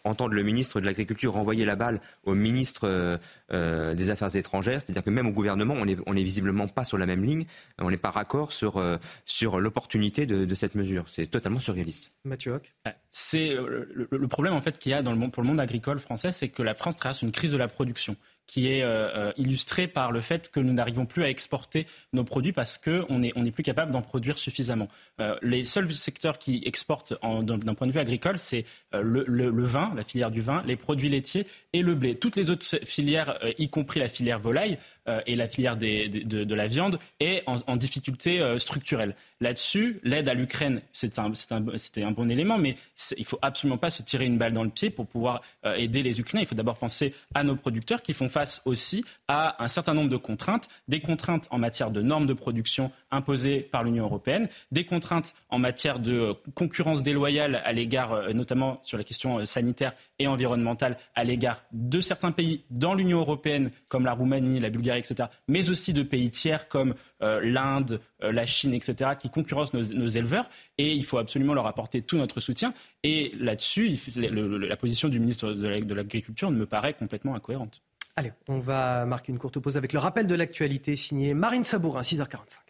entendre 0.03 0.35
le 0.35 0.43
ministre 0.43 0.79
de 0.79 0.85
l'Agriculture 0.85 1.33
renvoyer 1.33 1.65
la 1.65 1.75
balle 1.75 1.99
au 2.25 2.35
ministre 2.35 3.19
des 3.51 4.09
Affaires 4.11 4.35
étrangères, 4.35 4.81
c'est-à-dire 4.81 5.03
que 5.03 5.09
même 5.09 5.25
au 5.25 5.31
gouvernement, 5.31 5.73
on 5.73 5.85
n'est 5.85 5.97
on 6.05 6.15
est 6.15 6.23
visiblement 6.23 6.67
pas 6.67 6.83
sur 6.83 6.99
la 6.99 7.07
même 7.07 7.25
ligne, 7.25 7.45
on 7.79 7.89
n'est 7.89 7.97
pas 7.97 8.11
raccord 8.11 8.51
sur, 8.51 8.83
sur 9.25 9.59
l'opportunité 9.59 10.27
de, 10.27 10.55
cette 10.55 10.75
mesure. 10.75 11.05
C'est 11.07 11.25
totalement 11.25 11.59
surréaliste. 11.59 12.11
Mathieu 12.23 12.61
C'est 13.09 13.55
le, 13.55 14.27
problème 14.27 14.53
en 14.53 14.61
fait 14.61 14.77
qu'il 14.77 14.91
y 14.91 14.95
a 14.95 15.01
dans 15.01 15.11
le 15.11 15.17
monde, 15.17 15.31
pour 15.31 15.41
le 15.41 15.49
monde 15.49 15.59
agricole 15.59 15.97
français, 15.97 16.31
c'est 16.31 16.49
que 16.49 16.61
la 16.61 16.75
France 16.75 16.97
traverse 16.97 17.23
une 17.23 17.31
crise 17.31 17.51
de 17.51 17.57
la 17.57 17.67
production 17.67 18.15
qui 18.49 18.65
est 18.65 18.81
euh, 18.81 19.09
euh, 19.15 19.31
illustré 19.37 19.87
par 19.87 20.11
le 20.11 20.21
fait 20.21 20.49
que 20.49 20.59
nous 20.59 20.73
n'arrivons 20.73 21.05
plus 21.05 21.23
à 21.23 21.29
exporter 21.29 21.85
nos 22.13 22.23
produits 22.23 22.51
parce 22.51 22.79
qu'on 22.79 23.19
n'est 23.19 23.31
on 23.35 23.45
est 23.45 23.51
plus 23.51 23.61
capable 23.61 23.91
d'en 23.91 24.01
produire 24.01 24.39
suffisamment. 24.39 24.87
Euh, 25.21 25.35
les 25.43 25.63
seuls 25.63 25.93
secteurs 25.93 26.39
qui 26.39 26.63
exportent 26.65 27.13
d'un 27.21 27.75
point 27.75 27.85
de 27.85 27.91
vue 27.91 27.99
agricole, 27.99 28.39
c'est 28.39 28.65
le, 28.91 29.23
le, 29.27 29.63
vin, 29.63 29.93
la 29.95 30.03
filière 30.03 30.31
du 30.31 30.41
vin, 30.41 30.63
les 30.65 30.75
produits 30.75 31.09
laitiers 31.09 31.45
et 31.73 31.83
le 31.83 31.93
blé. 31.93 32.15
Toutes 32.15 32.35
les 32.35 32.49
autres 32.49 32.65
filières, 32.85 33.37
y 33.59 33.69
compris 33.69 33.99
la 33.99 34.07
filière 34.07 34.39
volaille 34.39 34.79
et 35.25 35.35
la 35.35 35.47
filière 35.47 35.77
de, 35.77 36.53
la 36.53 36.67
viande, 36.67 36.99
est 37.19 37.43
en, 37.47 37.75
difficulté 37.75 38.41
structurelle. 38.57 39.15
Là-dessus, 39.41 39.99
l'aide 40.03 40.27
à 40.29 40.33
l'Ukraine, 40.33 40.81
c'était 40.91 41.19
un, 41.19 42.11
bon 42.11 42.29
élément, 42.29 42.57
mais 42.57 42.75
il 43.17 43.21
ne 43.21 43.25
faut 43.25 43.39
absolument 43.41 43.77
pas 43.77 43.89
se 43.89 44.01
tirer 44.01 44.25
une 44.25 44.37
balle 44.37 44.53
dans 44.53 44.63
le 44.63 44.69
pied 44.69 44.89
pour 44.89 45.07
pouvoir 45.07 45.41
aider 45.63 46.03
les 46.03 46.19
Ukrainiens. 46.19 46.43
Il 46.43 46.47
faut 46.47 46.55
d'abord 46.55 46.77
penser 46.77 47.13
à 47.33 47.43
nos 47.43 47.55
producteurs 47.55 48.01
qui 48.01 48.13
font 48.13 48.29
face 48.29 48.61
aussi 48.65 49.05
à 49.27 49.63
un 49.63 49.67
certain 49.67 49.93
nombre 49.93 50.09
de 50.09 50.17
contraintes, 50.17 50.67
des 50.87 50.99
contraintes 50.99 51.47
en 51.51 51.57
matière 51.57 51.91
de 51.91 52.01
normes 52.01 52.25
de 52.25 52.33
production 52.33 52.91
imposées 53.11 53.59
par 53.61 53.83
l'Union 53.83 54.05
européenne, 54.05 54.47
des 54.71 54.85
contraintes 54.85 55.33
en 55.49 55.59
matière 55.59 55.99
de 55.99 56.13
euh, 56.13 56.33
concurrence 56.55 57.03
déloyale 57.03 57.61
à 57.65 57.71
l'égard, 57.71 58.13
euh, 58.13 58.33
notamment 58.33 58.79
sur 58.83 58.97
la 58.97 59.03
question 59.03 59.39
euh, 59.39 59.45
sanitaire 59.45 59.93
et 60.19 60.27
environnementale, 60.27 60.97
à 61.15 61.23
l'égard 61.23 61.63
de 61.71 62.01
certains 62.01 62.31
pays 62.31 62.63
dans 62.69 62.93
l'Union 62.93 63.19
européenne, 63.19 63.71
comme 63.87 64.05
la 64.05 64.13
Roumanie, 64.13 64.59
la 64.59 64.69
Bulgarie, 64.69 64.98
etc., 64.99 65.29
mais 65.47 65.69
aussi 65.69 65.93
de 65.93 66.03
pays 66.03 66.29
tiers 66.29 66.67
comme 66.67 66.93
l'Inde, 67.21 67.99
la 68.21 68.45
Chine, 68.45 68.73
etc., 68.73 69.11
qui 69.19 69.29
concurrencent 69.29 69.73
nos, 69.73 70.07
éleveurs. 70.07 70.49
Et 70.77 70.93
il 70.93 71.03
faut 71.05 71.17
absolument 71.17 71.53
leur 71.53 71.67
apporter 71.67 72.01
tout 72.01 72.17
notre 72.17 72.39
soutien. 72.39 72.73
Et 73.03 73.33
là-dessus, 73.39 73.97
la 74.15 74.77
position 74.77 75.09
du 75.09 75.19
ministre 75.19 75.51
de 75.53 75.93
l'Agriculture 75.93 76.51
me 76.51 76.65
paraît 76.65 76.93
complètement 76.93 77.35
incohérente. 77.35 77.81
Allez, 78.15 78.33
on 78.49 78.59
va 78.59 79.05
marquer 79.05 79.31
une 79.31 79.39
courte 79.39 79.59
pause 79.59 79.77
avec 79.77 79.93
le 79.93 79.99
rappel 79.99 80.27
de 80.27 80.35
l'actualité 80.35 80.97
signé 80.97 81.33
Marine 81.33 81.63
Sabourin, 81.63 82.01
6h45. 82.01 82.68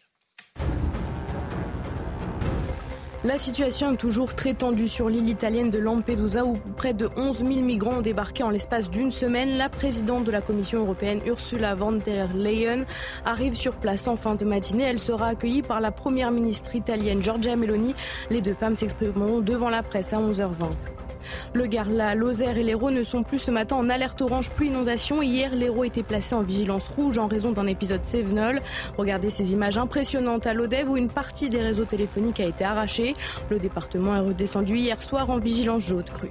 La 3.22 3.36
situation 3.36 3.92
est 3.92 3.98
toujours 3.98 4.34
très 4.34 4.54
tendue 4.54 4.88
sur 4.88 5.10
l'île 5.10 5.28
italienne 5.28 5.68
de 5.68 5.78
Lampedusa 5.78 6.46
où 6.46 6.56
près 6.74 6.94
de 6.94 7.10
11 7.18 7.44
000 7.44 7.60
migrants 7.60 7.98
ont 7.98 8.00
débarqué 8.00 8.42
en 8.42 8.48
l'espace 8.48 8.88
d'une 8.88 9.10
semaine. 9.10 9.58
La 9.58 9.68
présidente 9.68 10.24
de 10.24 10.30
la 10.30 10.40
Commission 10.40 10.80
européenne, 10.80 11.20
Ursula 11.26 11.74
von 11.74 11.92
der 11.92 12.32
Leyen, 12.34 12.86
arrive 13.26 13.56
sur 13.56 13.74
place 13.74 14.08
en 14.08 14.16
fin 14.16 14.36
de 14.36 14.46
matinée. 14.46 14.84
Elle 14.84 14.98
sera 14.98 15.26
accueillie 15.26 15.60
par 15.60 15.82
la 15.82 15.90
première 15.90 16.30
ministre 16.30 16.74
italienne 16.74 17.22
Giorgia 17.22 17.56
Meloni. 17.56 17.94
Les 18.30 18.40
deux 18.40 18.54
femmes 18.54 18.74
s'exprimeront 18.74 19.40
devant 19.40 19.68
la 19.68 19.82
presse 19.82 20.14
à 20.14 20.16
11h20. 20.16 20.99
Le 21.54 21.66
Gard, 21.66 21.88
la 21.90 22.14
Lozère 22.14 22.58
et 22.58 22.62
l'Hérault 22.62 22.90
ne 22.90 23.02
sont 23.02 23.22
plus 23.22 23.38
ce 23.38 23.50
matin 23.50 23.76
en 23.76 23.88
alerte 23.88 24.22
orange 24.22 24.50
plus 24.50 24.66
inondation. 24.66 25.22
Hier, 25.22 25.54
l'Hérault 25.54 25.84
était 25.84 26.02
placé 26.02 26.34
en 26.34 26.42
vigilance 26.42 26.86
rouge 26.88 27.18
en 27.18 27.26
raison 27.26 27.52
d'un 27.52 27.66
épisode 27.66 28.04
Sévenol. 28.04 28.60
Regardez 28.96 29.30
ces 29.30 29.52
images 29.52 29.78
impressionnantes 29.78 30.46
à 30.46 30.54
l'Odève 30.54 30.88
où 30.90 30.96
une 30.96 31.08
partie 31.08 31.48
des 31.48 31.60
réseaux 31.60 31.84
téléphoniques 31.84 32.40
a 32.40 32.44
été 32.44 32.64
arrachée. 32.64 33.14
Le 33.50 33.58
département 33.58 34.16
est 34.16 34.20
redescendu 34.20 34.76
hier 34.76 35.02
soir 35.02 35.30
en 35.30 35.38
vigilance 35.38 35.84
jaune 35.84 36.04
crue. 36.04 36.30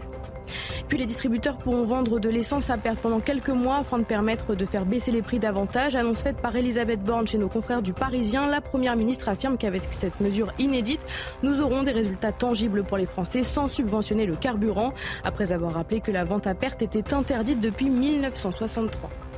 Puis 0.89 0.97
les 0.97 1.05
distributeurs 1.05 1.57
pourront 1.57 1.83
vendre 1.83 2.19
de 2.19 2.29
l'essence 2.29 2.71
à 2.71 2.77
perte 2.77 2.97
pendant 2.97 3.19
quelques 3.19 3.49
mois 3.49 3.77
afin 3.77 3.99
de 3.99 4.03
permettre 4.03 4.55
de 4.55 4.65
faire 4.65 4.85
baisser 4.85 5.11
les 5.11 5.21
prix 5.21 5.37
davantage. 5.37 5.95
Annonce 5.95 6.23
faite 6.23 6.37
par 6.37 6.55
Elisabeth 6.55 7.03
Borne 7.03 7.27
chez 7.27 7.37
nos 7.37 7.47
confrères 7.47 7.83
du 7.83 7.93
Parisien. 7.93 8.47
La 8.47 8.59
première 8.59 8.95
ministre 8.95 9.29
affirme 9.29 9.57
qu'avec 9.57 9.83
cette 9.91 10.19
mesure 10.19 10.51
inédite, 10.57 11.01
nous 11.43 11.61
aurons 11.61 11.83
des 11.83 11.91
résultats 11.91 12.31
tangibles 12.31 12.83
pour 12.83 12.97
les 12.97 13.05
Français 13.05 13.43
sans 13.43 13.67
subventionner 13.67 14.25
le 14.25 14.35
carburant. 14.35 14.93
Après 15.23 15.53
avoir 15.53 15.73
rappelé 15.73 16.01
que 16.01 16.11
la 16.11 16.23
vente 16.23 16.47
à 16.47 16.55
perte 16.55 16.81
était 16.81 17.13
interdite 17.13 17.61
depuis 17.61 17.89
1963. 17.89 19.28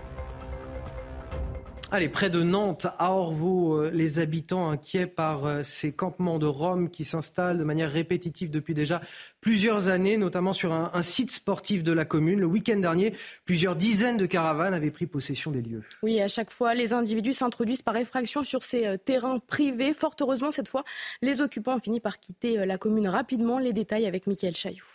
Allez, 1.93 2.07
près 2.07 2.29
de 2.29 2.41
Nantes, 2.41 2.87
à 2.99 3.11
Orvaux, 3.11 3.75
euh, 3.75 3.91
les 3.93 4.19
habitants 4.19 4.69
inquiets 4.69 5.07
par 5.07 5.45
euh, 5.45 5.61
ces 5.63 5.91
campements 5.91 6.39
de 6.39 6.45
Roms 6.45 6.89
qui 6.89 7.03
s'installent 7.03 7.57
de 7.57 7.65
manière 7.65 7.91
répétitive 7.91 8.49
depuis 8.49 8.73
déjà 8.73 9.01
plusieurs 9.41 9.89
années, 9.89 10.15
notamment 10.15 10.53
sur 10.53 10.71
un, 10.71 11.01
site 11.01 11.31
sportif 11.31 11.83
de 11.83 11.91
la 11.91 12.05
commune. 12.05 12.39
Le 12.39 12.45
week-end 12.45 12.77
dernier, 12.77 13.13
plusieurs 13.43 13.75
dizaines 13.75 14.15
de 14.15 14.25
caravanes 14.25 14.73
avaient 14.73 14.89
pris 14.89 15.05
possession 15.05 15.51
des 15.51 15.61
lieux. 15.61 15.83
Oui, 16.01 16.21
à 16.21 16.29
chaque 16.29 16.49
fois, 16.49 16.73
les 16.75 16.93
individus 16.93 17.33
s'introduisent 17.33 17.81
par 17.81 17.97
effraction 17.97 18.45
sur 18.45 18.63
ces 18.63 18.87
euh, 18.87 18.95
terrains 18.95 19.39
privés. 19.39 19.91
Fort 19.91 20.15
heureusement, 20.21 20.51
cette 20.51 20.69
fois, 20.69 20.85
les 21.21 21.41
occupants 21.41 21.75
ont 21.75 21.81
fini 21.81 21.99
par 21.99 22.21
quitter 22.21 22.65
la 22.65 22.77
commune 22.77 23.09
rapidement. 23.09 23.59
Les 23.59 23.73
détails 23.73 24.05
avec 24.05 24.27
Mickaël 24.27 24.55
Chailloux. 24.55 24.90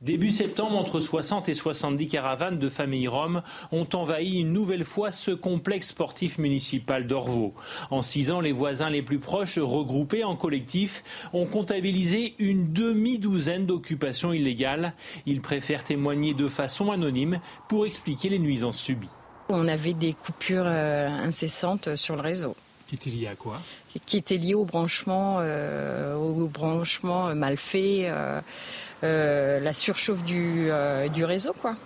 Début 0.00 0.30
septembre, 0.30 0.78
entre 0.78 0.98
60 0.98 1.50
et 1.50 1.54
70 1.54 2.08
caravanes 2.08 2.58
de 2.58 2.70
familles 2.70 3.06
roms 3.06 3.42
ont 3.70 3.86
envahi 3.92 4.38
une 4.38 4.50
nouvelle 4.50 4.86
fois 4.86 5.12
ce 5.12 5.30
complexe 5.30 5.88
sportif 5.88 6.38
municipal 6.38 7.06
d'Orvaux. 7.06 7.52
En 7.90 8.00
six 8.00 8.30
ans, 8.30 8.40
les 8.40 8.52
voisins 8.52 8.88
les 8.88 9.02
plus 9.02 9.18
proches, 9.18 9.58
regroupés 9.58 10.24
en 10.24 10.36
collectif, 10.36 11.04
ont 11.34 11.44
comptabilisé 11.44 12.34
une 12.38 12.72
demi-douzaine 12.72 13.66
d'occupations 13.66 14.32
illégales. 14.32 14.94
Ils 15.26 15.42
préfèrent 15.42 15.84
témoigner 15.84 16.32
de 16.32 16.48
façon 16.48 16.90
anonyme 16.90 17.38
pour 17.68 17.84
expliquer 17.84 18.30
les 18.30 18.38
nuisances 18.38 18.78
subies. 18.78 19.10
On 19.50 19.68
avait 19.68 19.92
des 19.92 20.14
coupures 20.14 20.64
euh, 20.64 21.08
incessantes 21.10 21.94
sur 21.96 22.16
le 22.16 22.22
réseau. 22.22 22.56
Qui 22.86 22.94
étaient 22.94 23.10
liées 23.10 23.28
à 23.28 23.34
quoi? 23.34 23.60
Qui 24.06 24.16
étaient 24.16 24.38
liées 24.38 24.54
au 24.54 24.64
branchement, 24.64 25.36
euh, 25.40 26.16
au 26.16 26.46
branchement 26.46 27.34
mal 27.34 27.58
fait. 27.58 28.06
Euh, 28.08 28.40
la 29.02 29.72
surchauffe 29.72 30.22
du, 30.24 30.70
euh, 30.70 31.08
du 31.08 31.24
réseau, 31.24 31.52
quoi. 31.60 31.76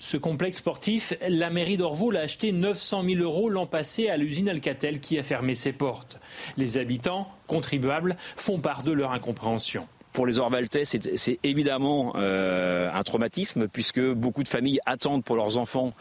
Ce 0.00 0.16
complexe 0.16 0.58
sportif, 0.58 1.12
la 1.28 1.50
mairie 1.50 1.76
d'Orvaux 1.76 2.12
l'a 2.12 2.20
acheté 2.20 2.52
900 2.52 3.02
000 3.04 3.20
euros 3.20 3.50
l'an 3.50 3.66
passé 3.66 4.08
à 4.08 4.16
l'usine 4.16 4.48
Alcatel 4.48 5.00
qui 5.00 5.18
a 5.18 5.24
fermé 5.24 5.56
ses 5.56 5.72
portes. 5.72 6.20
Les 6.56 6.78
habitants, 6.78 7.28
contribuables, 7.48 8.16
font 8.36 8.60
part 8.60 8.84
de 8.84 8.92
leur 8.92 9.10
incompréhension. 9.10 9.88
Pour 10.12 10.24
les 10.24 10.38
Orvaltais, 10.38 10.84
c'est 10.84 11.38
évidemment 11.42 12.12
euh, 12.16 12.90
un 12.92 13.02
traumatisme 13.02 13.66
puisque 13.66 14.00
beaucoup 14.00 14.44
de 14.44 14.48
familles 14.48 14.78
attendent 14.86 15.24
pour 15.24 15.36
leurs 15.36 15.56
enfants 15.56 15.92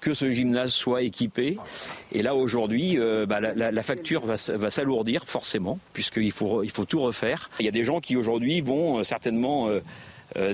que 0.00 0.14
ce 0.14 0.30
gymnase 0.30 0.72
soit 0.72 1.02
équipé. 1.02 1.58
Et 2.10 2.22
là, 2.22 2.34
aujourd'hui, 2.34 2.98
bah, 3.28 3.38
la, 3.38 3.82
facture 3.82 4.26
va, 4.26 4.34
va 4.56 4.68
s'alourdir 4.68 5.24
forcément, 5.26 5.78
puisqu'il 5.92 6.32
faut, 6.32 6.64
il 6.64 6.70
faut 6.70 6.84
tout 6.84 7.00
refaire. 7.00 7.50
Il 7.60 7.66
y 7.66 7.68
a 7.68 7.72
des 7.72 7.84
gens 7.84 8.00
qui 8.00 8.16
aujourd'hui 8.16 8.62
vont 8.62 9.04
certainement 9.04 9.68
euh, 9.68 9.80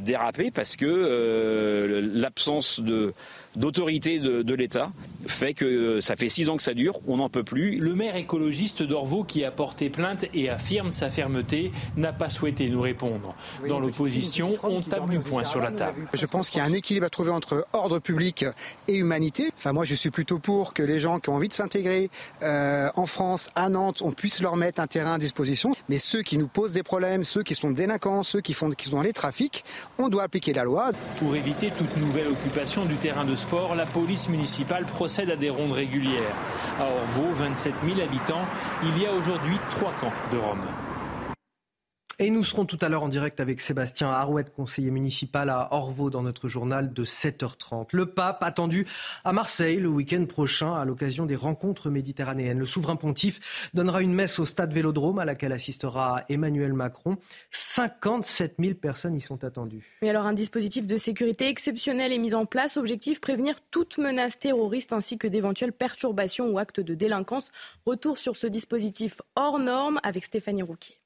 déraper 0.00 0.50
parce 0.50 0.76
que 0.76 0.86
euh, 0.86 2.00
l'absence 2.12 2.80
de 2.80 3.12
d'autorité 3.58 4.18
de, 4.18 4.54
l'État 4.54 4.90
fait 5.26 5.52
que 5.52 5.64
euh, 5.64 6.00
ça 6.00 6.16
fait 6.16 6.28
six 6.28 6.48
ans 6.48 6.56
que 6.56 6.62
ça 6.62 6.74
dure, 6.74 7.00
on 7.06 7.18
n'en 7.18 7.28
peut 7.28 7.44
plus. 7.44 7.78
Le 7.78 7.94
maire 7.94 8.16
écologiste 8.16 8.82
d'Orvaux, 8.82 9.24
qui 9.24 9.44
a 9.44 9.50
porté 9.50 9.90
plainte 9.90 10.24
et 10.32 10.48
affirme 10.48 10.90
sa 10.90 11.10
fermeté, 11.10 11.70
n'a 11.96 12.12
pas 12.12 12.28
souhaité 12.28 12.68
nous 12.68 12.80
répondre. 12.80 13.34
Dans 13.68 13.80
l'opposition, 13.80 14.54
on 14.62 14.80
tape 14.80 15.10
du 15.10 15.18
poing 15.18 15.44
sur 15.44 15.60
la 15.60 15.70
table. 15.70 16.06
Je 16.14 16.26
pense 16.26 16.50
qu'il 16.50 16.58
y 16.58 16.60
a 16.62 16.64
un 16.64 16.72
équilibre 16.72 17.06
à 17.06 17.10
trouver 17.10 17.30
entre 17.30 17.66
ordre 17.72 17.98
public 17.98 18.46
et 18.86 18.94
humanité. 18.94 19.50
Enfin, 19.56 19.72
moi, 19.72 19.84
je 19.84 19.94
suis 19.94 20.10
plutôt 20.10 20.38
pour 20.38 20.72
que 20.72 20.82
les 20.82 20.98
gens 20.98 21.18
qui 21.18 21.28
ont 21.28 21.34
envie 21.34 21.48
de 21.48 21.52
s'intégrer 21.52 22.10
euh, 22.42 22.88
en 22.94 23.06
France, 23.06 23.50
à 23.54 23.68
Nantes, 23.68 24.02
on 24.02 24.12
puisse 24.12 24.40
leur 24.40 24.56
mettre 24.56 24.80
un 24.80 24.86
terrain 24.86 25.14
à 25.14 25.18
disposition. 25.18 25.74
Mais 25.88 25.98
ceux 25.98 26.22
qui 26.22 26.38
nous 26.38 26.48
posent 26.48 26.72
des 26.72 26.82
problèmes, 26.82 27.24
ceux 27.24 27.42
qui 27.42 27.54
sont 27.54 27.70
délinquants, 27.70 28.22
ceux 28.22 28.40
qui, 28.40 28.54
font, 28.54 28.70
qui 28.70 28.88
sont 28.88 28.96
dans 28.96 29.02
les 29.02 29.12
trafics, 29.12 29.64
on 29.98 30.08
doit 30.08 30.22
appliquer 30.22 30.52
la 30.52 30.64
loi. 30.64 30.92
Pour 31.18 31.34
éviter 31.36 31.70
toute 31.70 31.96
nouvelle 31.96 32.28
occupation 32.28 32.84
du 32.84 32.94
terrain 32.96 33.24
de 33.24 33.34
sport, 33.34 33.47
la 33.76 33.86
police 33.86 34.28
municipale 34.28 34.84
procède 34.84 35.30
à 35.30 35.36
des 35.36 35.50
rondes 35.50 35.72
régulières. 35.72 36.34
À 36.78 36.84
Orvaux, 36.84 37.32
27 37.32 37.72
000 37.84 38.00
habitants, 38.00 38.44
il 38.82 39.02
y 39.02 39.06
a 39.06 39.12
aujourd'hui 39.12 39.56
trois 39.70 39.92
camps 40.00 40.12
de 40.30 40.36
Rome. 40.36 40.66
Et 42.20 42.30
nous 42.30 42.42
serons 42.42 42.64
tout 42.64 42.78
à 42.80 42.88
l'heure 42.88 43.04
en 43.04 43.08
direct 43.08 43.38
avec 43.38 43.60
Sébastien 43.60 44.10
Harouette, 44.10 44.52
conseiller 44.52 44.90
municipal 44.90 45.50
à 45.50 45.68
Orvaux, 45.70 46.10
dans 46.10 46.24
notre 46.24 46.48
journal 46.48 46.92
de 46.92 47.04
7h30. 47.04 47.90
Le 47.92 48.06
pape 48.06 48.42
attendu 48.42 48.88
à 49.22 49.32
Marseille 49.32 49.78
le 49.78 49.88
week-end 49.88 50.26
prochain 50.26 50.74
à 50.74 50.84
l'occasion 50.84 51.26
des 51.26 51.36
rencontres 51.36 51.90
méditerranéennes. 51.90 52.58
Le 52.58 52.66
souverain 52.66 52.96
pontife 52.96 53.70
donnera 53.72 54.02
une 54.02 54.12
messe 54.12 54.40
au 54.40 54.46
stade 54.46 54.72
Vélodrome 54.72 55.20
à 55.20 55.24
laquelle 55.24 55.52
assistera 55.52 56.24
Emmanuel 56.28 56.72
Macron. 56.72 57.18
57 57.52 58.56
000 58.58 58.74
personnes 58.74 59.14
y 59.14 59.20
sont 59.20 59.44
attendues. 59.44 59.96
Mais 60.02 60.10
alors 60.10 60.26
un 60.26 60.32
dispositif 60.32 60.88
de 60.88 60.96
sécurité 60.96 61.46
exceptionnel 61.46 62.12
est 62.12 62.18
mis 62.18 62.34
en 62.34 62.46
place. 62.46 62.78
Objectif 62.78 63.20
prévenir 63.20 63.54
toute 63.70 63.96
menace 63.96 64.40
terroriste 64.40 64.92
ainsi 64.92 65.18
que 65.18 65.28
d'éventuelles 65.28 65.72
perturbations 65.72 66.50
ou 66.50 66.58
actes 66.58 66.80
de 66.80 66.96
délinquance. 66.96 67.52
Retour 67.86 68.18
sur 68.18 68.36
ce 68.36 68.48
dispositif 68.48 69.22
hors 69.36 69.60
norme 69.60 70.00
avec 70.02 70.24
Stéphanie 70.24 70.62
Rouquier. 70.62 70.97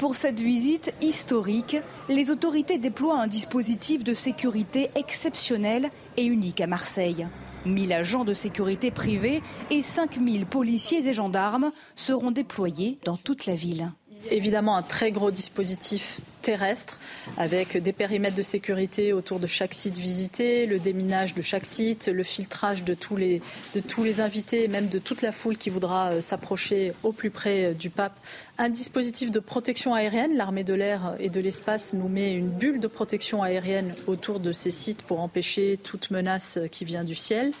Pour 0.00 0.16
cette 0.16 0.40
visite 0.40 0.94
historique, 1.02 1.76
les 2.08 2.30
autorités 2.30 2.78
déploient 2.78 3.20
un 3.20 3.26
dispositif 3.26 4.02
de 4.02 4.14
sécurité 4.14 4.88
exceptionnel 4.94 5.90
et 6.16 6.24
unique 6.24 6.62
à 6.62 6.66
Marseille. 6.66 7.26
1000 7.66 7.92
agents 7.92 8.24
de 8.24 8.32
sécurité 8.32 8.90
privés 8.90 9.42
et 9.68 9.82
5000 9.82 10.46
policiers 10.46 11.06
et 11.06 11.12
gendarmes 11.12 11.70
seront 11.96 12.30
déployés 12.30 12.98
dans 13.04 13.18
toute 13.18 13.44
la 13.44 13.54
ville 13.54 13.92
évidemment 14.30 14.76
un 14.76 14.82
très 14.82 15.12
gros 15.12 15.30
dispositif 15.30 16.20
terrestre 16.40 16.98
avec 17.36 17.76
des 17.76 17.92
périmètres 17.92 18.36
de 18.36 18.42
sécurité 18.42 19.12
autour 19.12 19.40
de 19.40 19.46
chaque 19.46 19.74
site 19.74 19.98
visité, 19.98 20.66
le 20.66 20.78
déminage 20.78 21.34
de 21.34 21.42
chaque 21.42 21.66
site, 21.66 22.08
le 22.08 22.22
filtrage 22.22 22.84
de 22.84 22.94
tous 22.94 23.16
les, 23.16 23.42
de 23.74 23.80
tous 23.80 24.04
les 24.04 24.20
invités, 24.20 24.68
même 24.68 24.88
de 24.88 24.98
toute 24.98 25.22
la 25.22 25.32
foule 25.32 25.56
qui 25.56 25.70
voudra 25.70 26.10
euh, 26.10 26.20
s'approcher 26.20 26.92
au 27.02 27.12
plus 27.12 27.30
près 27.30 27.66
euh, 27.66 27.74
du 27.74 27.90
pape. 27.90 28.18
Un 28.58 28.68
dispositif 28.68 29.30
de 29.30 29.40
protection 29.40 29.94
aérienne. 29.94 30.36
L'armée 30.36 30.64
de 30.64 30.74
l'air 30.74 31.14
et 31.18 31.30
de 31.30 31.40
l'espace 31.40 31.94
nous 31.94 32.08
met 32.08 32.34
une 32.34 32.48
bulle 32.48 32.80
de 32.80 32.88
protection 32.88 33.42
aérienne 33.42 33.94
autour 34.06 34.40
de 34.40 34.52
ces 34.52 34.70
sites 34.70 35.02
pour 35.02 35.20
empêcher 35.20 35.78
toute 35.82 36.10
menace 36.10 36.58
qui 36.70 36.84
vient 36.84 37.04
du 37.04 37.14
ciel. 37.14 37.52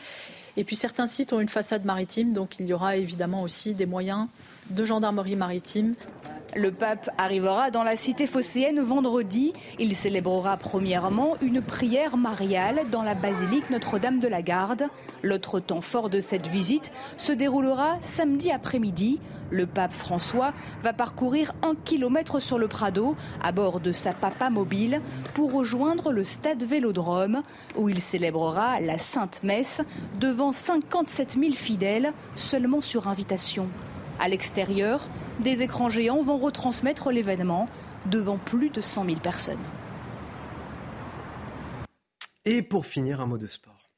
Et 0.56 0.64
puis 0.64 0.76
certains 0.76 1.06
sites 1.06 1.32
ont 1.32 1.40
une 1.40 1.48
façade 1.48 1.84
maritime, 1.84 2.32
donc 2.32 2.58
il 2.58 2.66
y 2.66 2.72
aura 2.72 2.96
évidemment 2.96 3.42
aussi 3.42 3.74
des 3.74 3.86
moyens 3.86 4.26
de 4.70 4.84
gendarmerie 4.84 5.36
maritime. 5.36 5.94
Le 6.56 6.72
pape 6.72 7.10
arrivera 7.16 7.70
dans 7.70 7.84
la 7.84 7.94
cité 7.94 8.26
phocéenne 8.26 8.80
vendredi. 8.80 9.52
Il 9.78 9.94
célébrera 9.94 10.56
premièrement 10.56 11.36
une 11.40 11.62
prière 11.62 12.16
mariale 12.16 12.86
dans 12.90 13.04
la 13.04 13.14
basilique 13.14 13.70
Notre-Dame 13.70 14.18
de 14.18 14.26
la 14.26 14.42
Garde. 14.42 14.88
L'autre 15.22 15.60
temps 15.60 15.80
fort 15.80 16.10
de 16.10 16.18
cette 16.18 16.48
visite 16.48 16.90
se 17.16 17.30
déroulera 17.32 17.98
samedi 18.00 18.50
après-midi. 18.50 19.20
Le 19.50 19.66
pape 19.66 19.92
François 19.92 20.52
va 20.80 20.92
parcourir 20.92 21.52
un 21.62 21.74
kilomètre 21.76 22.40
sur 22.40 22.58
le 22.58 22.66
Prado 22.66 23.16
à 23.42 23.52
bord 23.52 23.78
de 23.78 23.92
sa 23.92 24.12
papa 24.12 24.50
mobile 24.50 25.00
pour 25.34 25.52
rejoindre 25.52 26.10
le 26.10 26.24
stade 26.24 26.64
Vélodrome 26.64 27.42
où 27.76 27.88
il 27.88 28.00
célébrera 28.00 28.80
la 28.80 28.98
Sainte 28.98 29.42
Messe 29.44 29.82
devant 30.18 30.50
57 30.50 31.36
000 31.40 31.54
fidèles 31.54 32.12
seulement 32.34 32.80
sur 32.80 33.06
invitation. 33.06 33.68
À 34.20 34.28
l'extérieur, 34.28 35.08
des 35.40 35.62
écrans 35.62 35.88
géants 35.88 36.22
vont 36.22 36.36
retransmettre 36.36 37.10
l'événement 37.10 37.64
devant 38.06 38.36
plus 38.36 38.68
de 38.68 38.82
100 38.82 39.06
000 39.06 39.16
personnes. 39.20 39.56
Et 42.44 42.60
pour 42.60 42.84
finir, 42.84 43.22
un 43.22 43.26
mot 43.26 43.38
de 43.38 43.46
sport. 43.46 43.90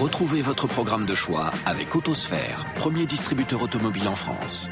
Retrouvez 0.00 0.42
votre 0.42 0.66
programme 0.66 1.06
de 1.06 1.14
choix 1.14 1.50
avec 1.64 1.94
Autosphère, 1.94 2.64
premier 2.74 3.06
distributeur 3.06 3.62
automobile 3.62 4.08
en 4.08 4.16
France. 4.16 4.68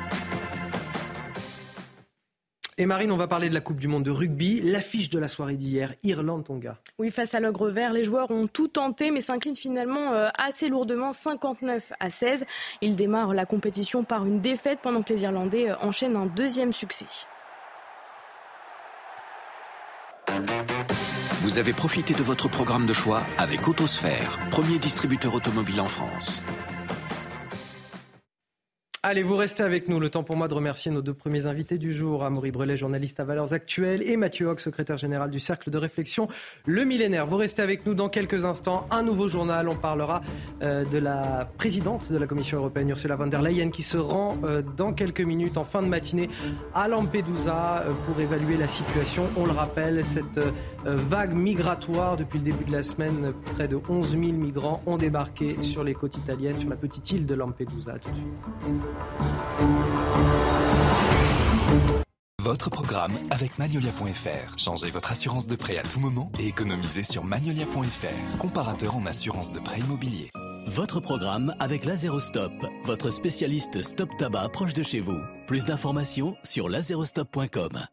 Et 2.76 2.86
Marine, 2.86 3.12
on 3.12 3.16
va 3.16 3.28
parler 3.28 3.48
de 3.48 3.54
la 3.54 3.60
Coupe 3.60 3.78
du 3.78 3.86
Monde 3.86 4.02
de 4.02 4.10
rugby. 4.10 4.60
L'affiche 4.60 5.08
de 5.08 5.18
la 5.20 5.28
soirée 5.28 5.54
d'hier, 5.54 5.94
Irlande-Tonga. 6.02 6.78
Oui, 6.98 7.10
face 7.12 7.34
à 7.34 7.40
l'ogre 7.40 7.68
vert, 7.68 7.92
les 7.92 8.02
joueurs 8.02 8.30
ont 8.32 8.48
tout 8.48 8.66
tenté, 8.66 9.12
mais 9.12 9.20
s'inclinent 9.20 9.54
finalement 9.54 10.12
euh, 10.12 10.28
assez 10.36 10.68
lourdement, 10.68 11.12
59 11.12 11.92
à 12.00 12.10
16. 12.10 12.44
Ils 12.80 12.96
démarrent 12.96 13.32
la 13.32 13.46
compétition 13.46 14.02
par 14.02 14.26
une 14.26 14.40
défaite 14.40 14.80
pendant 14.82 15.02
que 15.02 15.12
les 15.12 15.22
Irlandais 15.22 15.70
euh, 15.70 15.76
enchaînent 15.82 16.16
un 16.16 16.26
deuxième 16.26 16.72
succès. 16.72 17.06
Vous 21.42 21.58
avez 21.58 21.72
profité 21.72 22.14
de 22.14 22.22
votre 22.22 22.48
programme 22.48 22.86
de 22.86 22.92
choix 22.92 23.20
avec 23.38 23.68
Autosphère, 23.68 24.38
premier 24.50 24.78
distributeur 24.78 25.34
automobile 25.34 25.80
en 25.80 25.86
France. 25.86 26.42
Allez, 29.06 29.22
vous 29.22 29.36
restez 29.36 29.62
avec 29.62 29.90
nous. 29.90 30.00
Le 30.00 30.08
temps 30.08 30.22
pour 30.22 30.34
moi 30.34 30.48
de 30.48 30.54
remercier 30.54 30.90
nos 30.90 31.02
deux 31.02 31.12
premiers 31.12 31.44
invités 31.44 31.76
du 31.76 31.92
jour, 31.92 32.24
Amaury 32.24 32.52
Brelet, 32.52 32.78
journaliste 32.78 33.20
à 33.20 33.24
Valeurs 33.24 33.52
Actuelles, 33.52 34.00
et 34.00 34.16
Mathieu 34.16 34.46
Hoc, 34.46 34.60
secrétaire 34.60 34.96
général 34.96 35.28
du 35.28 35.40
Cercle 35.40 35.68
de 35.68 35.76
réflexion 35.76 36.26
Le 36.64 36.84
Millénaire. 36.84 37.26
Vous 37.26 37.36
restez 37.36 37.60
avec 37.60 37.84
nous 37.84 37.92
dans 37.92 38.08
quelques 38.08 38.46
instants. 38.46 38.86
Un 38.90 39.02
nouveau 39.02 39.28
journal. 39.28 39.68
On 39.68 39.74
parlera 39.74 40.22
euh, 40.62 40.86
de 40.86 40.96
la 40.96 41.46
présidente 41.58 42.10
de 42.10 42.16
la 42.16 42.26
Commission 42.26 42.56
européenne, 42.56 42.88
Ursula 42.88 43.16
von 43.16 43.26
der 43.26 43.42
Leyen, 43.42 43.68
qui 43.68 43.82
se 43.82 43.98
rend 43.98 44.38
euh, 44.42 44.62
dans 44.74 44.94
quelques 44.94 45.20
minutes, 45.20 45.58
en 45.58 45.64
fin 45.64 45.82
de 45.82 45.88
matinée, 45.88 46.30
à 46.72 46.88
Lampedusa 46.88 47.82
euh, 47.82 47.92
pour 48.06 48.18
évaluer 48.18 48.56
la 48.56 48.68
situation. 48.68 49.24
On 49.36 49.44
le 49.44 49.52
rappelle, 49.52 50.02
cette 50.02 50.40
vague 50.86 51.34
migratoire 51.34 52.16
depuis 52.16 52.38
le 52.38 52.44
début 52.44 52.64
de 52.64 52.72
la 52.72 52.82
semaine, 52.82 53.34
près 53.54 53.68
de 53.68 53.78
11 53.86 54.12
000 54.12 54.22
migrants 54.32 54.82
ont 54.86 54.96
débarqué 54.96 55.58
sur 55.60 55.84
les 55.84 55.92
côtes 55.92 56.16
italiennes, 56.16 56.58
sur 56.58 56.70
la 56.70 56.76
petite 56.76 57.10
île 57.10 57.26
de 57.26 57.34
Lampedusa. 57.34 57.98
tout 57.98 58.08
de 58.08 58.14
suite. 58.14 58.93
Votre 62.44 62.68
programme 62.68 63.18
avec 63.30 63.58
Magnolia.fr. 63.58 64.58
Changez 64.58 64.90
votre 64.90 65.10
assurance 65.12 65.46
de 65.46 65.56
prêt 65.56 65.78
à 65.78 65.82
tout 65.82 65.98
moment 65.98 66.30
et 66.38 66.48
économisez 66.48 67.02
sur 67.02 67.24
Magnolia.fr, 67.24 68.38
comparateur 68.38 68.96
en 68.96 69.06
assurance 69.06 69.50
de 69.50 69.60
prêt 69.60 69.80
immobilier. 69.80 70.30
Votre 70.66 71.00
programme 71.00 71.54
avec 71.58 71.84
Lazerostop, 71.84 72.52
votre 72.84 73.10
spécialiste 73.10 73.82
stop 73.82 74.10
tabac 74.18 74.48
proche 74.50 74.74
de 74.74 74.82
chez 74.82 75.00
vous. 75.00 75.20
Plus 75.46 75.64
d'informations 75.64 76.36
sur 76.42 76.68
lazerostop.com. 76.68 77.86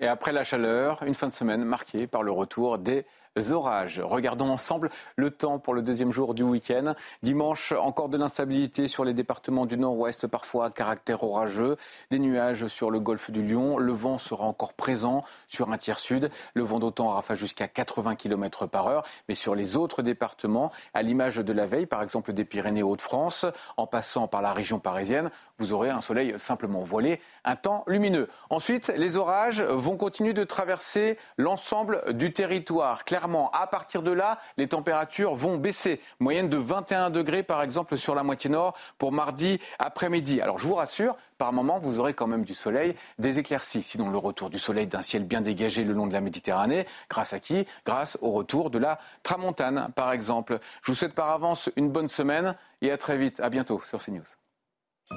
Et 0.00 0.06
après 0.06 0.32
la 0.32 0.44
chaleur, 0.44 1.02
une 1.02 1.14
fin 1.14 1.28
de 1.28 1.32
semaine 1.32 1.64
marquée 1.64 2.06
par 2.06 2.22
le 2.22 2.30
retour 2.30 2.78
des 2.78 3.04
orages. 3.52 4.00
Regardons 4.00 4.48
ensemble 4.48 4.90
le 5.16 5.30
temps 5.30 5.58
pour 5.58 5.74
le 5.74 5.82
deuxième 5.82 6.12
jour 6.12 6.34
du 6.34 6.42
week-end. 6.42 6.94
Dimanche, 7.22 7.72
encore 7.72 8.08
de 8.08 8.16
l'instabilité 8.16 8.88
sur 8.88 9.04
les 9.04 9.14
départements 9.14 9.66
du 9.66 9.76
nord-ouest, 9.76 10.26
parfois 10.26 10.66
à 10.66 10.70
caractère 10.70 11.22
orageux. 11.22 11.76
Des 12.10 12.18
nuages 12.18 12.66
sur 12.66 12.90
le 12.90 13.00
golfe 13.00 13.30
du 13.30 13.42
Lion. 13.42 13.78
Le 13.78 13.92
vent 13.92 14.18
sera 14.18 14.44
encore 14.44 14.74
présent 14.74 15.24
sur 15.48 15.70
un 15.70 15.78
tiers 15.78 15.98
sud. 15.98 16.30
Le 16.54 16.62
vent 16.62 16.78
d'autant 16.78 17.08
rafale 17.08 17.36
jusqu'à 17.36 17.68
80 17.68 18.16
km 18.16 18.66
par 18.66 18.86
heure. 18.86 19.04
Mais 19.28 19.34
sur 19.34 19.54
les 19.54 19.76
autres 19.76 20.02
départements, 20.02 20.72
à 20.94 21.02
l'image 21.02 21.36
de 21.36 21.52
la 21.52 21.66
veille, 21.66 21.86
par 21.86 22.02
exemple 22.02 22.32
des 22.32 22.44
Pyrénées-Hauts-de-France, 22.44 23.46
en 23.76 23.86
passant 23.86 24.28
par 24.28 24.42
la 24.42 24.52
région 24.52 24.78
parisienne, 24.78 25.30
vous 25.58 25.72
aurez 25.72 25.90
un 25.90 26.00
soleil 26.00 26.34
simplement 26.38 26.82
voilé, 26.82 27.20
un 27.44 27.56
temps 27.56 27.84
lumineux. 27.86 28.28
Ensuite, 28.50 28.88
les 28.96 29.16
orages 29.16 29.60
vont 29.60 29.96
continuer 29.96 30.32
de 30.32 30.44
traverser 30.44 31.18
l'ensemble 31.36 32.14
du 32.14 32.32
territoire. 32.32 33.04
Clairement, 33.04 33.50
à 33.50 33.66
partir 33.66 34.02
de 34.02 34.12
là, 34.12 34.38
les 34.56 34.68
températures 34.68 35.34
vont 35.34 35.56
baisser. 35.56 36.00
Moyenne 36.20 36.48
de 36.48 36.56
21 36.56 37.10
degrés, 37.10 37.42
par 37.42 37.62
exemple, 37.62 37.96
sur 37.96 38.14
la 38.14 38.22
moitié 38.22 38.50
nord 38.50 38.76
pour 38.98 39.12
mardi 39.12 39.60
après-midi. 39.78 40.40
Alors, 40.40 40.58
je 40.58 40.66
vous 40.66 40.76
rassure, 40.76 41.16
par 41.38 41.52
moment, 41.52 41.78
vous 41.78 41.98
aurez 41.98 42.14
quand 42.14 42.26
même 42.26 42.44
du 42.44 42.54
soleil, 42.54 42.94
des 43.18 43.38
éclaircies. 43.38 43.82
Sinon, 43.82 44.10
le 44.10 44.18
retour 44.18 44.50
du 44.50 44.58
soleil 44.58 44.86
d'un 44.86 45.02
ciel 45.02 45.24
bien 45.24 45.40
dégagé 45.40 45.84
le 45.84 45.92
long 45.92 46.06
de 46.06 46.12
la 46.12 46.20
Méditerranée, 46.20 46.86
grâce 47.10 47.32
à 47.32 47.40
qui? 47.40 47.66
Grâce 47.84 48.18
au 48.22 48.30
retour 48.30 48.70
de 48.70 48.78
la 48.78 48.98
tramontane, 49.22 49.88
par 49.94 50.12
exemple. 50.12 50.58
Je 50.82 50.92
vous 50.92 50.96
souhaite 50.96 51.14
par 51.14 51.30
avance 51.30 51.70
une 51.76 51.90
bonne 51.90 52.08
semaine 52.08 52.56
et 52.80 52.90
à 52.90 52.96
très 52.96 53.16
vite. 53.16 53.40
À 53.40 53.50
bientôt 53.50 53.80
sur 53.84 54.02
CNews. 54.02 54.22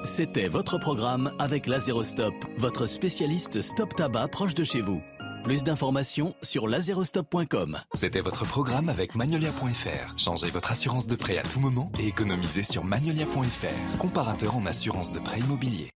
C'était 0.04 0.48
votre 0.48 0.78
programme 0.78 1.32
avec 1.38 1.68
Lazerostop, 1.68 2.34
votre 2.56 2.86
spécialiste 2.86 3.62
stop 3.62 3.94
tabac 3.94 4.28
proche 4.28 4.54
de 4.54 4.64
chez 4.64 4.80
vous. 4.80 5.00
Plus 5.44 5.62
d'informations 5.62 6.34
sur 6.42 6.66
lazerostop.com. 6.66 7.78
C'était 7.94 8.20
votre 8.20 8.44
programme 8.44 8.88
avec 8.88 9.14
Magnolia.fr. 9.14 10.18
Changez 10.18 10.50
votre 10.50 10.72
assurance 10.72 11.06
de 11.06 11.14
prêt 11.14 11.38
à 11.38 11.42
tout 11.42 11.60
moment 11.60 11.92
et 12.00 12.08
économisez 12.08 12.64
sur 12.64 12.84
Magnolia.fr, 12.84 13.98
comparateur 13.98 14.56
en 14.56 14.66
assurance 14.66 15.12
de 15.12 15.20
prêt 15.20 15.38
immobilier. 15.38 15.90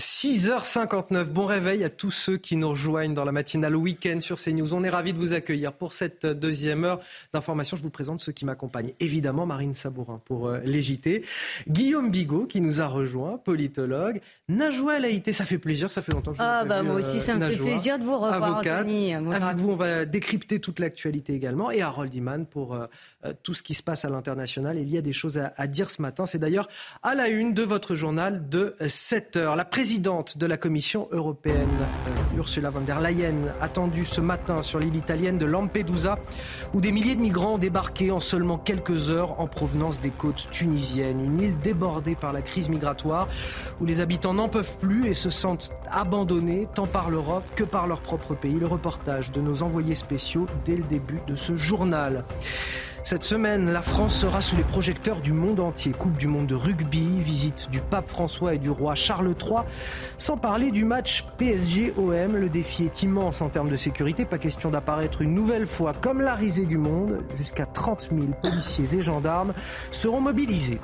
6h59, 0.00 1.24
bon 1.24 1.46
réveil 1.46 1.82
à 1.82 1.88
tous 1.88 2.12
ceux 2.12 2.36
qui 2.36 2.54
nous 2.54 2.68
rejoignent 2.68 3.14
dans 3.14 3.24
la 3.24 3.32
matinale 3.32 3.74
week-end 3.74 4.20
sur 4.20 4.36
CNews. 4.36 4.72
On 4.72 4.84
est 4.84 4.88
ravis 4.88 5.12
de 5.12 5.18
vous 5.18 5.32
accueillir 5.32 5.72
pour 5.72 5.92
cette 5.92 6.24
deuxième 6.24 6.84
heure 6.84 7.00
d'information. 7.34 7.76
Je 7.76 7.82
vous 7.82 7.90
présente 7.90 8.20
ceux 8.20 8.30
qui 8.30 8.44
m'accompagnent. 8.44 8.92
Évidemment, 9.00 9.44
Marine 9.44 9.74
Sabourin 9.74 10.20
pour 10.24 10.46
euh, 10.46 10.60
l'égiter. 10.62 11.24
Guillaume 11.68 12.12
Bigot 12.12 12.46
qui 12.46 12.60
nous 12.60 12.80
a 12.80 12.86
rejoint, 12.86 13.38
politologue. 13.38 14.20
Najwa 14.48 14.92
Haïté, 14.92 15.32
ça 15.32 15.44
fait 15.44 15.58
plaisir, 15.58 15.90
ça 15.90 16.00
fait 16.00 16.12
longtemps 16.12 16.30
que 16.30 16.38
je 16.38 16.42
Ah, 16.44 16.64
bah 16.64 16.84
moi 16.84 16.94
aussi, 16.94 17.16
euh, 17.16 17.18
ça 17.18 17.34
me 17.34 17.40
fait 17.40 17.56
Najwa, 17.56 17.64
plaisir 17.64 17.98
de 17.98 18.04
vous 18.04 18.18
revoir, 18.18 18.34
avocate. 18.34 18.82
Anthony. 18.84 19.16
Bonjour 19.16 19.42
Avec 19.42 19.56
vous, 19.56 19.70
on 19.70 19.74
va 19.74 20.04
décrypter 20.04 20.60
toute 20.60 20.78
l'actualité 20.78 21.34
également. 21.34 21.72
Et 21.72 21.82
Harold 21.82 22.14
Iman 22.14 22.46
pour 22.46 22.74
euh, 22.74 22.86
euh, 23.24 23.32
tout 23.42 23.52
ce 23.52 23.64
qui 23.64 23.74
se 23.74 23.82
passe 23.82 24.04
à 24.04 24.10
l'international. 24.10 24.78
Il 24.78 24.88
y 24.88 24.96
a 24.96 25.02
des 25.02 25.12
choses 25.12 25.38
à, 25.38 25.52
à 25.56 25.66
dire 25.66 25.90
ce 25.90 26.00
matin. 26.02 26.24
C'est 26.24 26.38
d'ailleurs 26.38 26.68
à 27.02 27.16
la 27.16 27.26
une 27.26 27.52
de 27.52 27.64
votre 27.64 27.96
journal 27.96 28.48
de 28.48 28.76
7 28.86 29.36
heures. 29.36 29.56
La 29.56 29.64
présidente 29.64 29.87
de 29.88 30.44
la 30.44 30.58
Commission 30.58 31.08
européenne, 31.12 31.66
euh, 31.80 32.36
Ursula 32.36 32.68
von 32.68 32.82
der 32.82 33.00
Leyen, 33.00 33.36
attendue 33.62 34.04
ce 34.04 34.20
matin 34.20 34.60
sur 34.60 34.78
l'île 34.78 34.96
italienne 34.96 35.38
de 35.38 35.46
Lampedusa, 35.46 36.18
où 36.74 36.82
des 36.82 36.92
milliers 36.92 37.14
de 37.14 37.22
migrants 37.22 37.54
ont 37.54 37.58
débarqué 37.58 38.10
en 38.10 38.20
seulement 38.20 38.58
quelques 38.58 39.08
heures 39.08 39.40
en 39.40 39.46
provenance 39.46 40.02
des 40.02 40.10
côtes 40.10 40.48
tunisiennes. 40.50 41.24
Une 41.24 41.40
île 41.40 41.58
débordée 41.60 42.16
par 42.16 42.34
la 42.34 42.42
crise 42.42 42.68
migratoire, 42.68 43.28
où 43.80 43.86
les 43.86 44.00
habitants 44.00 44.34
n'en 44.34 44.50
peuvent 44.50 44.76
plus 44.76 45.08
et 45.08 45.14
se 45.14 45.30
sentent 45.30 45.72
abandonnés 45.90 46.68
tant 46.74 46.86
par 46.86 47.08
l'Europe 47.08 47.44
que 47.56 47.64
par 47.64 47.86
leur 47.86 48.02
propre 48.02 48.34
pays. 48.34 48.58
Le 48.60 48.66
reportage 48.66 49.32
de 49.32 49.40
nos 49.40 49.62
envoyés 49.62 49.94
spéciaux 49.94 50.46
dès 50.66 50.76
le 50.76 50.84
début 50.84 51.20
de 51.26 51.34
ce 51.34 51.56
journal. 51.56 52.24
Cette 53.04 53.24
semaine, 53.24 53.72
la 53.72 53.80
France 53.80 54.16
sera 54.16 54.40
sous 54.40 54.56
les 54.56 54.62
projecteurs 54.62 55.20
du 55.20 55.32
monde 55.32 55.60
entier. 55.60 55.92
Coupe 55.92 56.16
du 56.16 56.26
monde 56.26 56.46
de 56.46 56.54
rugby, 56.54 57.20
visite 57.20 57.68
du 57.70 57.80
pape 57.80 58.08
François 58.08 58.54
et 58.54 58.58
du 58.58 58.70
roi 58.70 58.94
Charles 58.94 59.34
III. 59.40 59.60
Sans 60.18 60.36
parler 60.36 60.70
du 60.70 60.84
match 60.84 61.24
PSG-OM, 61.38 62.36
le 62.36 62.48
défi 62.48 62.84
est 62.84 63.02
immense 63.02 63.40
en 63.40 63.48
termes 63.48 63.70
de 63.70 63.76
sécurité. 63.76 64.24
Pas 64.24 64.38
question 64.38 64.70
d'apparaître 64.70 65.22
une 65.22 65.34
nouvelle 65.34 65.66
fois 65.66 65.94
comme 65.94 66.20
la 66.20 66.34
risée 66.34 66.66
du 66.66 66.76
monde. 66.76 67.22
Jusqu'à 67.34 67.66
30 67.66 68.10
000 68.10 68.32
policiers 68.42 68.98
et 68.98 69.02
gendarmes 69.02 69.54
seront 69.90 70.20
mobilisés. 70.20 70.80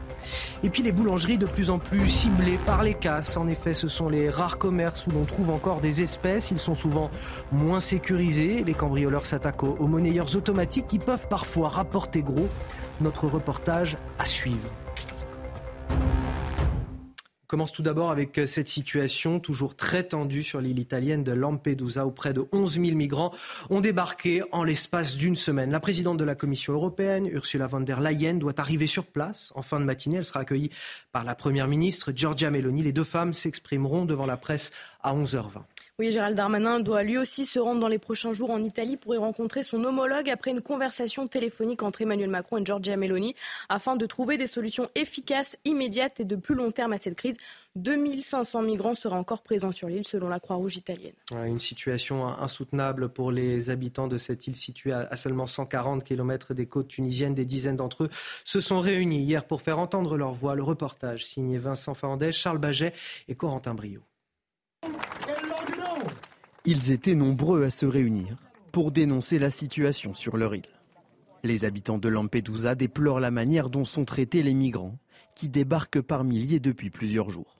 Et 0.62 0.70
puis 0.70 0.82
les 0.82 0.92
boulangeries 0.92 1.38
de 1.38 1.46
plus 1.46 1.70
en 1.70 1.78
plus 1.78 2.08
ciblées 2.08 2.58
par 2.66 2.82
les 2.82 2.94
casses. 2.94 3.36
En 3.36 3.48
effet, 3.48 3.74
ce 3.74 3.88
sont 3.88 4.08
les 4.08 4.30
rares 4.30 4.58
commerces 4.58 5.06
où 5.06 5.10
l'on 5.10 5.24
trouve 5.24 5.50
encore 5.50 5.80
des 5.80 6.02
espèces. 6.02 6.50
Ils 6.50 6.58
sont 6.58 6.74
souvent 6.74 7.10
moins 7.52 7.80
sécurisés. 7.80 8.62
Les 8.64 8.74
cambrioleurs 8.74 9.26
s'attaquent 9.26 9.64
aux 9.64 9.86
monnayeurs 9.86 10.34
automatiques 10.36 10.86
qui 10.88 10.98
peuvent 10.98 11.28
parfois 11.28 11.68
rapporter 11.68 12.22
gros. 12.22 12.48
Notre 13.00 13.26
reportage 13.26 13.96
à 14.18 14.24
suivre. 14.24 14.68
Commence 17.46 17.72
tout 17.72 17.82
d'abord 17.82 18.10
avec 18.10 18.40
cette 18.46 18.68
situation 18.68 19.38
toujours 19.38 19.76
très 19.76 20.02
tendue 20.02 20.42
sur 20.42 20.60
l'île 20.62 20.78
italienne 20.78 21.22
de 21.22 21.32
Lampedusa 21.32 22.06
où 22.06 22.10
près 22.10 22.32
de 22.32 22.46
11 22.52 22.80
000 22.84 22.96
migrants 22.96 23.32
ont 23.68 23.80
débarqué 23.80 24.42
en 24.52 24.64
l'espace 24.64 25.16
d'une 25.16 25.36
semaine. 25.36 25.70
La 25.70 25.80
présidente 25.80 26.16
de 26.16 26.24
la 26.24 26.34
Commission 26.34 26.72
européenne, 26.72 27.26
Ursula 27.26 27.66
von 27.66 27.80
der 27.80 28.00
Leyen, 28.00 28.34
doit 28.34 28.58
arriver 28.58 28.86
sur 28.86 29.04
place 29.04 29.52
en 29.54 29.62
fin 29.62 29.78
de 29.78 29.84
matinée. 29.84 30.16
Elle 30.16 30.24
sera 30.24 30.40
accueillie 30.40 30.70
par 31.12 31.24
la 31.24 31.34
première 31.34 31.68
ministre 31.68 32.12
Giorgia 32.14 32.50
Meloni. 32.50 32.82
Les 32.82 32.92
deux 32.92 33.04
femmes 33.04 33.34
s'exprimeront 33.34 34.06
devant 34.06 34.26
la 34.26 34.38
presse 34.38 34.72
à 35.02 35.14
11h20. 35.14 35.62
Oui, 36.00 36.10
Gérald 36.10 36.36
Darmanin 36.36 36.80
doit 36.80 37.04
lui 37.04 37.16
aussi 37.16 37.46
se 37.46 37.60
rendre 37.60 37.78
dans 37.78 37.86
les 37.86 38.00
prochains 38.00 38.32
jours 38.32 38.50
en 38.50 38.60
Italie 38.64 38.96
pour 38.96 39.14
y 39.14 39.16
rencontrer 39.16 39.62
son 39.62 39.84
homologue 39.84 40.28
après 40.28 40.50
une 40.50 40.60
conversation 40.60 41.28
téléphonique 41.28 41.84
entre 41.84 42.02
Emmanuel 42.02 42.30
Macron 42.30 42.58
et 42.58 42.64
Giorgia 42.64 42.96
Meloni 42.96 43.36
afin 43.68 43.94
de 43.94 44.04
trouver 44.04 44.36
des 44.36 44.48
solutions 44.48 44.90
efficaces, 44.96 45.56
immédiates 45.64 46.18
et 46.18 46.24
de 46.24 46.34
plus 46.34 46.56
long 46.56 46.72
terme 46.72 46.94
à 46.94 46.98
cette 46.98 47.14
crise. 47.14 47.36
2500 47.76 48.62
migrants 48.62 48.94
seraient 48.94 49.14
encore 49.14 49.42
présents 49.42 49.70
sur 49.70 49.86
l'île 49.86 50.04
selon 50.04 50.28
la 50.28 50.40
Croix-Rouge 50.40 50.78
italienne. 50.78 51.14
Une 51.30 51.60
situation 51.60 52.26
insoutenable 52.26 53.08
pour 53.08 53.30
les 53.30 53.70
habitants 53.70 54.08
de 54.08 54.18
cette 54.18 54.48
île 54.48 54.56
située 54.56 54.92
à 54.92 55.14
seulement 55.14 55.46
140 55.46 56.02
km 56.02 56.54
des 56.54 56.66
côtes 56.66 56.88
tunisiennes. 56.88 57.34
Des 57.34 57.46
dizaines 57.46 57.76
d'entre 57.76 58.04
eux 58.04 58.10
se 58.44 58.60
sont 58.60 58.80
réunis 58.80 59.22
hier 59.22 59.44
pour 59.44 59.62
faire 59.62 59.78
entendre 59.78 60.16
leur 60.16 60.32
voix. 60.32 60.56
Le 60.56 60.64
reportage 60.64 61.24
signé 61.24 61.56
Vincent 61.56 61.94
Fernandez, 61.94 62.32
Charles 62.32 62.58
Baget 62.58 62.94
et 63.28 63.36
Corentin 63.36 63.74
Brio. 63.74 64.00
Ils 66.66 66.92
étaient 66.92 67.14
nombreux 67.14 67.64
à 67.64 67.68
se 67.68 67.84
réunir 67.84 68.38
pour 68.72 68.90
dénoncer 68.90 69.38
la 69.38 69.50
situation 69.50 70.14
sur 70.14 70.38
leur 70.38 70.54
île. 70.54 70.62
Les 71.42 71.66
habitants 71.66 71.98
de 71.98 72.08
Lampedusa 72.08 72.74
déplorent 72.74 73.20
la 73.20 73.30
manière 73.30 73.68
dont 73.68 73.84
sont 73.84 74.06
traités 74.06 74.42
les 74.42 74.54
migrants 74.54 74.96
qui 75.34 75.50
débarquent 75.50 76.00
par 76.00 76.24
milliers 76.24 76.60
depuis 76.60 76.88
plusieurs 76.88 77.28
jours. 77.28 77.58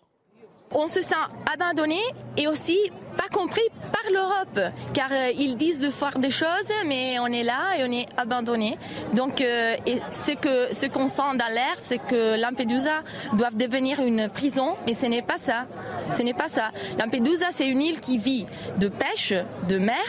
On 0.72 0.88
se 0.88 1.02
sent 1.02 1.14
abandonné 1.52 2.00
et 2.36 2.48
aussi 2.48 2.78
pas 3.16 3.28
compris 3.32 3.62
par 3.92 4.12
l'Europe, 4.12 4.72
car 4.92 5.08
euh, 5.12 5.30
ils 5.36 5.56
disent 5.56 5.80
de 5.80 5.90
faire 5.90 6.18
des 6.18 6.30
choses, 6.30 6.72
mais 6.86 7.18
on 7.20 7.26
est 7.26 7.44
là 7.44 7.76
et 7.78 7.84
on 7.84 7.92
est 7.92 8.06
abandonné. 8.16 8.76
Donc, 9.12 9.40
euh, 9.40 9.76
ce 10.12 10.32
que 10.32 10.74
ce 10.74 10.86
qu'on 10.86 11.06
sent 11.06 11.36
dans 11.38 11.52
l'air, 11.52 11.76
c'est 11.78 11.98
que 11.98 12.40
Lampedusa 12.40 13.02
doit 13.34 13.50
devenir 13.50 14.00
une 14.00 14.28
prison, 14.28 14.76
mais. 14.86 14.94
Ce 14.94 15.06
n'est 15.06 15.22
pas 15.22 16.48
ça. 16.48 16.70
Lampedusa, 16.98 17.46
c'est 17.52 17.68
une 17.68 17.82
île 17.82 18.00
qui 18.00 18.18
vit 18.18 18.46
de 18.78 18.88
pêche, 18.88 19.34
de 19.68 19.78
mer 19.78 20.04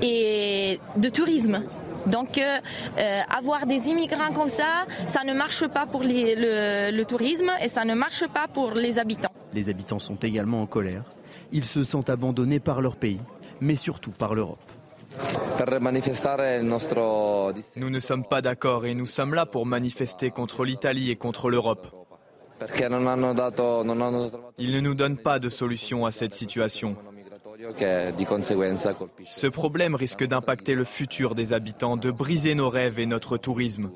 et 0.00 0.80
de 0.96 1.08
tourisme. 1.08 1.62
Donc 2.06 2.38
euh, 2.38 2.58
euh, 2.98 3.20
avoir 3.36 3.66
des 3.66 3.88
immigrants 3.88 4.32
comme 4.34 4.48
ça, 4.48 4.86
ça 5.06 5.24
ne 5.24 5.32
marche 5.34 5.66
pas 5.68 5.86
pour 5.86 6.02
les, 6.02 6.34
le, 6.34 6.96
le 6.96 7.04
tourisme 7.04 7.50
et 7.62 7.68
ça 7.68 7.84
ne 7.84 7.94
marche 7.94 8.26
pas 8.28 8.48
pour 8.48 8.72
les 8.72 8.98
habitants. 8.98 9.32
Les 9.52 9.68
habitants 9.68 9.98
sont 9.98 10.16
également 10.16 10.62
en 10.62 10.66
colère. 10.66 11.04
Ils 11.52 11.64
se 11.64 11.84
sentent 11.84 12.10
abandonnés 12.10 12.60
par 12.60 12.80
leur 12.80 12.96
pays, 12.96 13.20
mais 13.60 13.76
surtout 13.76 14.10
par 14.10 14.34
l'Europe. 14.34 14.58
Nous 17.76 17.90
ne 17.90 18.00
sommes 18.00 18.24
pas 18.24 18.40
d'accord 18.40 18.86
et 18.86 18.94
nous 18.94 19.06
sommes 19.06 19.34
là 19.34 19.44
pour 19.46 19.66
manifester 19.66 20.30
contre 20.30 20.64
l'Italie 20.64 21.10
et 21.10 21.16
contre 21.16 21.50
l'Europe. 21.50 21.88
Ils 24.58 24.72
ne 24.72 24.80
nous 24.80 24.94
donnent 24.94 25.18
pas 25.18 25.38
de 25.38 25.48
solution 25.48 26.06
à 26.06 26.12
cette 26.12 26.34
situation. 26.34 26.96
Ce 29.30 29.46
problème 29.46 29.94
risque 29.94 30.24
d'impacter 30.24 30.74
le 30.74 30.84
futur 30.84 31.34
des 31.34 31.52
habitants, 31.52 31.96
de 31.96 32.10
briser 32.10 32.54
nos 32.54 32.68
rêves 32.68 32.98
et 32.98 33.06
notre 33.06 33.36
tourisme. 33.36 33.90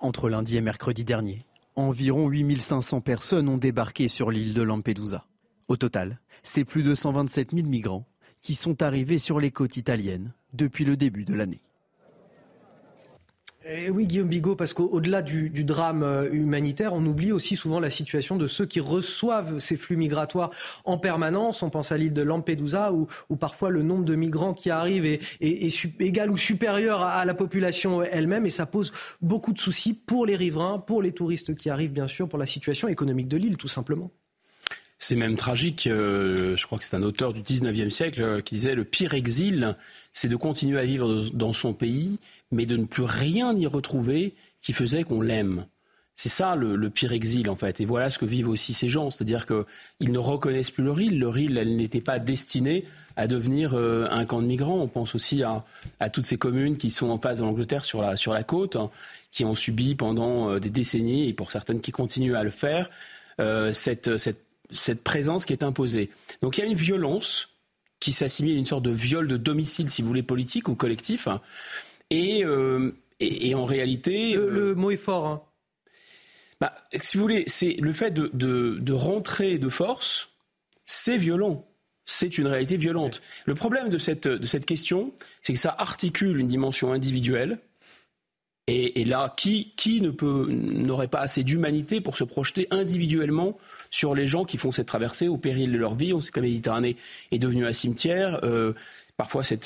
Entre 0.00 0.28
lundi 0.28 0.56
et 0.56 0.60
mercredi 0.60 1.04
dernier, 1.04 1.46
environ 1.76 2.28
8500 2.28 3.00
personnes 3.00 3.48
ont 3.48 3.58
débarqué 3.58 4.08
sur 4.08 4.30
l'île 4.30 4.54
de 4.54 4.62
Lampedusa. 4.62 5.24
Au 5.68 5.76
total, 5.76 6.20
c'est 6.42 6.64
plus 6.64 6.82
de 6.82 6.94
127 6.94 7.52
000 7.54 7.66
migrants 7.66 8.06
qui 8.42 8.54
sont 8.54 8.82
arrivés 8.82 9.18
sur 9.18 9.40
les 9.40 9.50
côtes 9.50 9.76
italiennes 9.76 10.32
depuis 10.52 10.84
le 10.84 10.96
début 10.96 11.24
de 11.24 11.34
l'année. 11.34 11.62
Et 13.72 13.88
oui, 13.88 14.06
Guillaume 14.06 14.28
Bigot, 14.28 14.56
parce 14.56 14.74
qu'au-delà 14.74 15.22
du, 15.22 15.48
drame 15.64 16.02
euh, 16.02 16.28
humanitaire, 16.32 16.92
on 16.92 17.04
oublie 17.06 17.30
aussi 17.30 17.54
souvent 17.54 17.78
la 17.78 17.90
situation 17.90 18.36
de 18.36 18.48
ceux 18.48 18.66
qui 18.66 18.80
reçoivent 18.80 19.60
ces 19.60 19.76
flux 19.76 19.96
migratoires 19.96 20.50
en 20.84 20.98
permanence. 20.98 21.62
On 21.62 21.70
pense 21.70 21.92
à 21.92 21.96
l'île 21.96 22.12
de 22.12 22.22
Lampedusa, 22.22 22.92
où, 22.92 23.06
parfois 23.36 23.70
le 23.70 23.82
nombre 23.82 24.04
de 24.04 24.16
migrants 24.16 24.54
qui 24.54 24.70
arrivent 24.70 25.06
est, 25.06 25.20
égal 26.00 26.30
ou 26.30 26.36
supérieur 26.36 27.02
à, 27.02 27.24
la 27.24 27.34
population 27.34 28.02
elle-même, 28.02 28.44
et 28.44 28.50
ça 28.50 28.66
pose 28.66 28.92
beaucoup 29.22 29.52
de 29.52 29.60
soucis 29.60 29.94
pour 29.94 30.26
les 30.26 30.34
riverains, 30.34 30.78
pour 30.78 31.00
les 31.00 31.12
touristes 31.12 31.54
qui 31.54 31.70
arrivent, 31.70 31.92
bien 31.92 32.08
sûr, 32.08 32.28
pour 32.28 32.40
la 32.40 32.46
situation 32.46 32.88
économique 32.88 33.28
de 33.28 33.36
l'île, 33.36 33.56
tout 33.56 33.68
simplement. 33.68 34.10
C'est 35.02 35.16
même 35.16 35.36
tragique. 35.36 35.86
Euh, 35.86 36.56
je 36.56 36.66
crois 36.66 36.78
que 36.78 36.84
c'est 36.84 36.94
un 36.94 37.02
auteur 37.02 37.32
du 37.32 37.40
19e 37.40 37.88
siècle 37.88 38.20
euh, 38.20 38.40
qui 38.42 38.56
disait 38.56 38.74
le 38.74 38.84
pire 38.84 39.14
exil, 39.14 39.76
c'est 40.12 40.28
de 40.28 40.36
continuer 40.36 40.78
à 40.78 40.84
vivre 40.84 41.30
dans 41.32 41.54
son 41.54 41.72
pays, 41.72 42.18
mais 42.50 42.66
de 42.66 42.76
ne 42.76 42.84
plus 42.84 43.04
rien 43.04 43.56
y 43.56 43.66
retrouver 43.66 44.34
qui 44.62 44.72
faisait 44.72 45.04
qu'on 45.04 45.20
l'aime. 45.20 45.66
C'est 46.16 46.28
ça 46.28 46.54
le, 46.54 46.90
pire 46.90 47.12
exil 47.12 47.48
en 47.48 47.56
fait. 47.56 47.80
Et 47.80 47.86
voilà 47.86 48.10
ce 48.10 48.18
que 48.18 48.26
vivent 48.26 48.50
aussi 48.50 48.74
ces 48.74 48.88
gens. 48.88 49.10
C'est-à-dire 49.10 49.46
qu'ils 49.46 50.12
ne 50.12 50.18
reconnaissent 50.18 50.70
plus 50.70 50.84
leur 50.84 51.00
île. 51.00 51.18
Leur 51.18 51.38
île, 51.38 51.56
elle 51.56 51.76
n'était 51.76 52.02
pas 52.02 52.18
destinée 52.18 52.84
à 53.16 53.26
devenir 53.26 53.72
euh, 53.74 54.06
un 54.10 54.26
camp 54.26 54.42
de 54.42 54.46
migrants. 54.46 54.80
On 54.80 54.88
pense 54.88 55.14
aussi 55.14 55.42
à, 55.42 55.64
toutes 56.10 56.26
ces 56.26 56.36
communes 56.36 56.76
qui 56.76 56.90
sont 56.90 57.08
en 57.08 57.18
face 57.18 57.38
de 57.38 57.42
l'Angleterre 57.44 57.86
sur 57.86 58.02
la, 58.02 58.18
sur 58.18 58.34
la 58.34 58.42
côte, 58.42 58.76
hein, 58.76 58.90
qui 59.32 59.46
ont 59.46 59.54
subi 59.54 59.94
pendant 59.94 60.58
des 60.58 60.68
décennies, 60.68 61.28
et 61.28 61.32
pour 61.32 61.52
certaines 61.52 61.80
qui 61.80 61.90
continuent 61.90 62.34
à 62.34 62.44
le 62.44 62.50
faire, 62.50 62.90
euh, 63.40 63.72
cette, 63.72 64.18
cette 64.18 64.44
cette 64.70 65.02
présence 65.02 65.46
qui 65.46 65.52
est 65.52 65.62
imposée. 65.62 66.10
Donc 66.42 66.58
il 66.58 66.60
y 66.60 66.64
a 66.64 66.66
une 66.66 66.76
violence 66.76 67.48
qui 67.98 68.12
s'assimile 68.12 68.56
à 68.56 68.58
une 68.58 68.66
sorte 68.66 68.82
de 68.82 68.90
viol 68.90 69.28
de 69.28 69.36
domicile, 69.36 69.90
si 69.90 70.00
vous 70.00 70.08
voulez, 70.08 70.22
politique 70.22 70.68
ou 70.68 70.74
collectif. 70.74 71.28
Et, 72.10 72.44
euh, 72.44 72.92
et, 73.20 73.48
et 73.48 73.54
en 73.54 73.64
réalité... 73.64 74.34
Le, 74.34 74.42
euh, 74.42 74.50
le, 74.50 74.74
mot 74.74 74.90
est 74.90 74.96
fort. 74.96 75.26
Hein. 75.26 75.42
Bah, 76.60 76.74
si 77.00 77.16
vous 77.16 77.22
voulez, 77.22 77.44
c'est 77.46 77.76
le 77.80 77.92
fait 77.92 78.10
de, 78.10 78.30
de, 78.34 78.78
de 78.80 78.92
rentrer 78.92 79.58
de 79.58 79.68
force, 79.68 80.28
c'est 80.84 81.16
violent. 81.16 81.66
C'est 82.04 82.38
une 82.38 82.48
réalité 82.48 82.76
violente. 82.76 83.22
Le 83.46 83.54
problème 83.54 83.88
de 83.88 83.98
cette, 83.98 84.26
de 84.26 84.46
cette 84.46 84.66
question, 84.66 85.12
c'est 85.42 85.52
que 85.52 85.58
ça 85.58 85.74
articule 85.78 86.38
une 86.38 86.48
dimension 86.48 86.92
individuelle 86.92 87.60
Et, 88.66 89.04
là, 89.04 89.34
qui, 89.36 89.72
qui 89.76 90.00
ne 90.00 90.10
peut, 90.10 90.46
n'aurait 90.48 91.08
pas 91.08 91.20
assez 91.20 91.42
d'humanité 91.42 92.00
pour 92.00 92.16
se 92.16 92.24
projeter 92.24 92.68
individuellement 92.70 93.58
sur 93.90 94.14
les 94.14 94.26
gens 94.26 94.44
qui 94.44 94.58
font 94.58 94.70
cette 94.70 94.86
traversée 94.86 95.28
au 95.28 95.38
péril 95.38 95.72
de 95.72 95.78
leur 95.78 95.94
vie? 95.94 96.12
On 96.12 96.20
sait 96.20 96.30
que 96.30 96.40
la 96.40 96.46
Méditerranée 96.46 96.96
est 97.32 97.38
devenue 97.38 97.66
un 97.66 97.72
cimetière. 97.72 98.40
Euh, 98.44 98.74
Parfois, 99.20 99.44
ces, 99.44 99.58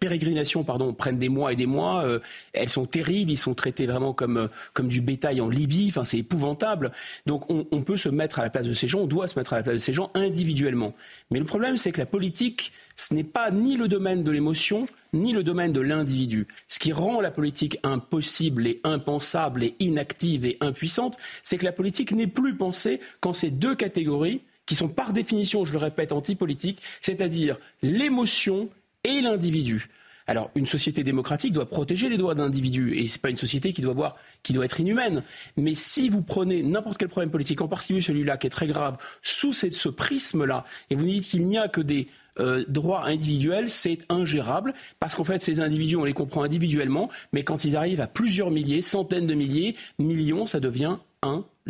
pérégrinations 0.00 0.64
pardon, 0.64 0.92
prennent 0.92 1.18
des 1.18 1.30
mois 1.30 1.54
et 1.54 1.56
des 1.56 1.64
mois. 1.64 2.04
Euh, 2.04 2.18
elles 2.52 2.68
sont 2.68 2.84
terribles. 2.84 3.30
Ils 3.30 3.38
sont 3.38 3.54
traités 3.54 3.86
vraiment 3.86 4.12
comme, 4.12 4.36
euh, 4.36 4.48
comme 4.74 4.88
du 4.88 5.00
bétail 5.00 5.40
en 5.40 5.48
Libye. 5.48 5.86
Enfin, 5.88 6.04
c'est 6.04 6.18
épouvantable. 6.18 6.92
Donc, 7.24 7.50
on, 7.50 7.66
on, 7.70 7.80
peut 7.80 7.96
se 7.96 8.10
mettre 8.10 8.38
à 8.38 8.42
la 8.42 8.50
place 8.50 8.66
de 8.66 8.74
ces 8.74 8.86
gens. 8.86 8.98
On 8.98 9.06
doit 9.06 9.28
se 9.28 9.38
mettre 9.38 9.54
à 9.54 9.56
la 9.56 9.62
place 9.62 9.76
de 9.76 9.80
ces 9.80 9.94
gens 9.94 10.10
individuellement. 10.12 10.92
Mais 11.30 11.38
le 11.38 11.46
problème, 11.46 11.78
c'est 11.78 11.90
que 11.90 12.00
la 12.00 12.04
politique, 12.04 12.70
ce 12.96 13.14
n'est 13.14 13.24
pas 13.24 13.50
ni 13.50 13.78
le 13.78 13.88
domaine 13.88 14.22
de 14.24 14.30
l'émotion, 14.30 14.86
ni 15.14 15.32
le 15.32 15.42
domaine 15.42 15.72
de 15.72 15.80
l'individu. 15.80 16.48
Ce 16.68 16.78
qui 16.78 16.92
rend 16.92 17.22
la 17.22 17.30
politique 17.30 17.78
impossible 17.82 18.66
et 18.66 18.82
impensable 18.84 19.64
et 19.64 19.74
inactive 19.80 20.44
et 20.44 20.58
impuissante, 20.60 21.16
c'est 21.42 21.56
que 21.56 21.64
la 21.64 21.72
politique 21.72 22.12
n'est 22.12 22.26
plus 22.26 22.58
pensée 22.58 23.00
qu'en 23.22 23.32
ces 23.32 23.50
deux 23.50 23.74
catégories 23.74 24.42
qui 24.70 24.76
sont 24.76 24.86
par 24.86 25.12
définition, 25.12 25.64
je 25.64 25.72
le 25.72 25.78
répète, 25.78 26.12
antipolitiques, 26.12 26.80
c'est-à-dire 27.00 27.58
l'émotion 27.82 28.68
et 29.02 29.20
l'individu. 29.20 29.88
Alors, 30.28 30.52
une 30.54 30.64
société 30.64 31.02
démocratique 31.02 31.52
doit 31.52 31.66
protéger 31.66 32.08
les 32.08 32.16
droits 32.16 32.36
d'individus, 32.36 32.96
et 32.96 33.08
ce 33.08 33.14
n'est 33.14 33.18
pas 33.18 33.30
une 33.30 33.36
société 33.36 33.72
qui 33.72 33.82
doit, 33.82 33.94
voir, 33.94 34.14
qui 34.44 34.52
doit 34.52 34.64
être 34.64 34.78
inhumaine. 34.78 35.24
Mais 35.56 35.74
si 35.74 36.08
vous 36.08 36.22
prenez 36.22 36.62
n'importe 36.62 36.98
quel 36.98 37.08
problème 37.08 37.32
politique, 37.32 37.60
en 37.62 37.66
particulier 37.66 38.00
celui-là 38.00 38.36
qui 38.36 38.46
est 38.46 38.50
très 38.50 38.68
grave, 38.68 38.96
sous 39.22 39.52
ce 39.52 39.88
prisme-là, 39.88 40.62
et 40.88 40.94
vous 40.94 41.04
dites 41.04 41.24
qu'il 41.24 41.46
n'y 41.46 41.58
a 41.58 41.66
que 41.66 41.80
des 41.80 42.06
euh, 42.38 42.64
droits 42.68 43.06
individuels, 43.06 43.70
c'est 43.70 43.98
ingérable, 44.08 44.72
parce 45.00 45.16
qu'en 45.16 45.24
fait, 45.24 45.42
ces 45.42 45.58
individus, 45.58 45.96
on 45.96 46.04
les 46.04 46.12
comprend 46.12 46.44
individuellement, 46.44 47.10
mais 47.32 47.42
quand 47.42 47.64
ils 47.64 47.74
arrivent 47.76 48.00
à 48.00 48.06
plusieurs 48.06 48.52
milliers, 48.52 48.82
centaines 48.82 49.26
de 49.26 49.34
milliers, 49.34 49.74
millions, 49.98 50.46
ça 50.46 50.60
devient 50.60 50.98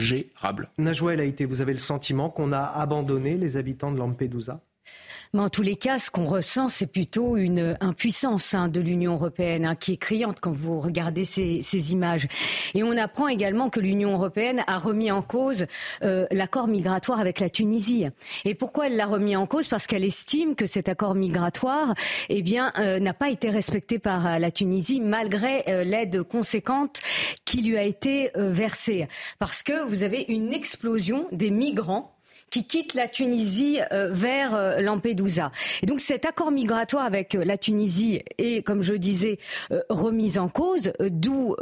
ingérable. 0.01 0.71
Najwa 0.79 1.15
El 1.15 1.21
Haïté, 1.21 1.45
vous 1.45 1.61
avez 1.61 1.73
le 1.73 1.79
sentiment 1.79 2.31
qu'on 2.31 2.53
a 2.53 2.63
abandonné 2.63 3.37
les 3.37 3.57
habitants 3.57 3.93
de 3.93 3.99
Lampedusa? 3.99 4.61
Mais 5.33 5.41
en 5.41 5.49
tous 5.49 5.63
les 5.63 5.77
cas, 5.77 6.01
ce 6.01 6.11
qu'on 6.11 6.25
ressent, 6.25 6.69
c'est 6.69 6.89
plutôt 6.89 7.37
une 7.37 7.77
impuissance 7.81 8.53
hein, 8.53 8.67
de 8.67 8.81
l'Union 8.81 9.13
européenne 9.13 9.65
hein, 9.65 9.77
qui 9.77 9.93
est 9.93 9.97
criante 9.97 10.39
quand 10.41 10.51
vous 10.51 10.81
regardez 10.81 11.25
ces, 11.25 11.93
images. 11.93 12.27
Et 12.75 12.83
on 12.83 12.97
apprend 12.97 13.29
également 13.29 13.71
que 13.71 13.79
l'Union 13.79 14.13
européenne 14.13 14.65
a 14.67 14.79
remis 14.79 15.13
en 15.13 15.23
cause 15.23 15.67
euh, 16.03 16.27
l'accord 16.33 16.67
migratoire 16.67 17.21
avec 17.21 17.39
la 17.39 17.49
Tunisie. 17.49 18.09
Et 18.45 18.57
pourquoi 18.57 18.89
elle 18.89 18.97
l'a 18.97 19.07
remis 19.07 19.37
en 19.37 19.47
cause? 19.47 19.69
Parce 19.69 19.87
qu'elle 19.87 20.05
estime 20.05 20.57
que 20.57 20.67
cet 20.67 20.89
accord 20.89 21.15
migratoire, 21.15 21.95
eh 22.29 22.43
bien, 22.43 22.73
euh, 22.79 22.99
n'a 22.99 23.15
pas 23.15 23.31
été 23.31 23.51
respecté 23.51 24.01
par 24.01 24.27
euh, 24.27 24.39
la 24.39 24.51
Tunisie 24.51 25.01
malgré 25.01 25.63
l'aide 25.85 26.23
conséquente 26.25 27.01
qui 27.45 27.63
lui 27.63 27.79
a 27.79 27.85
été 27.85 28.31
versée. 28.35 29.07
Parce 29.39 29.63
que 29.63 29.85
vous 29.85 30.03
avez 30.03 30.25
une 30.29 30.53
explosion 30.53 31.27
des 31.31 31.51
migrants 31.51 32.17
qui 32.51 32.67
quittent 32.67 32.95
la 32.95 33.09
Tunisie 33.09 33.79
euh, 33.93 34.09
vers 34.11 34.55
euh, 34.55 34.81
Lampedusa. 34.81 35.53
Et 35.83 35.87
donc 35.87 36.01
cet 36.01 36.25
accord 36.25 36.51
migratoire 36.51 37.05
avec 37.05 37.35
euh, 37.35 37.45
la 37.45 37.57
Tunisie 37.57 38.21
est, 38.39 38.65
comme 38.67 38.83
je 38.83 38.95
disais, 38.95 39.39
remis 39.89 40.39
en 40.39 40.49
cause, 40.49 40.93
d'où 41.01 41.55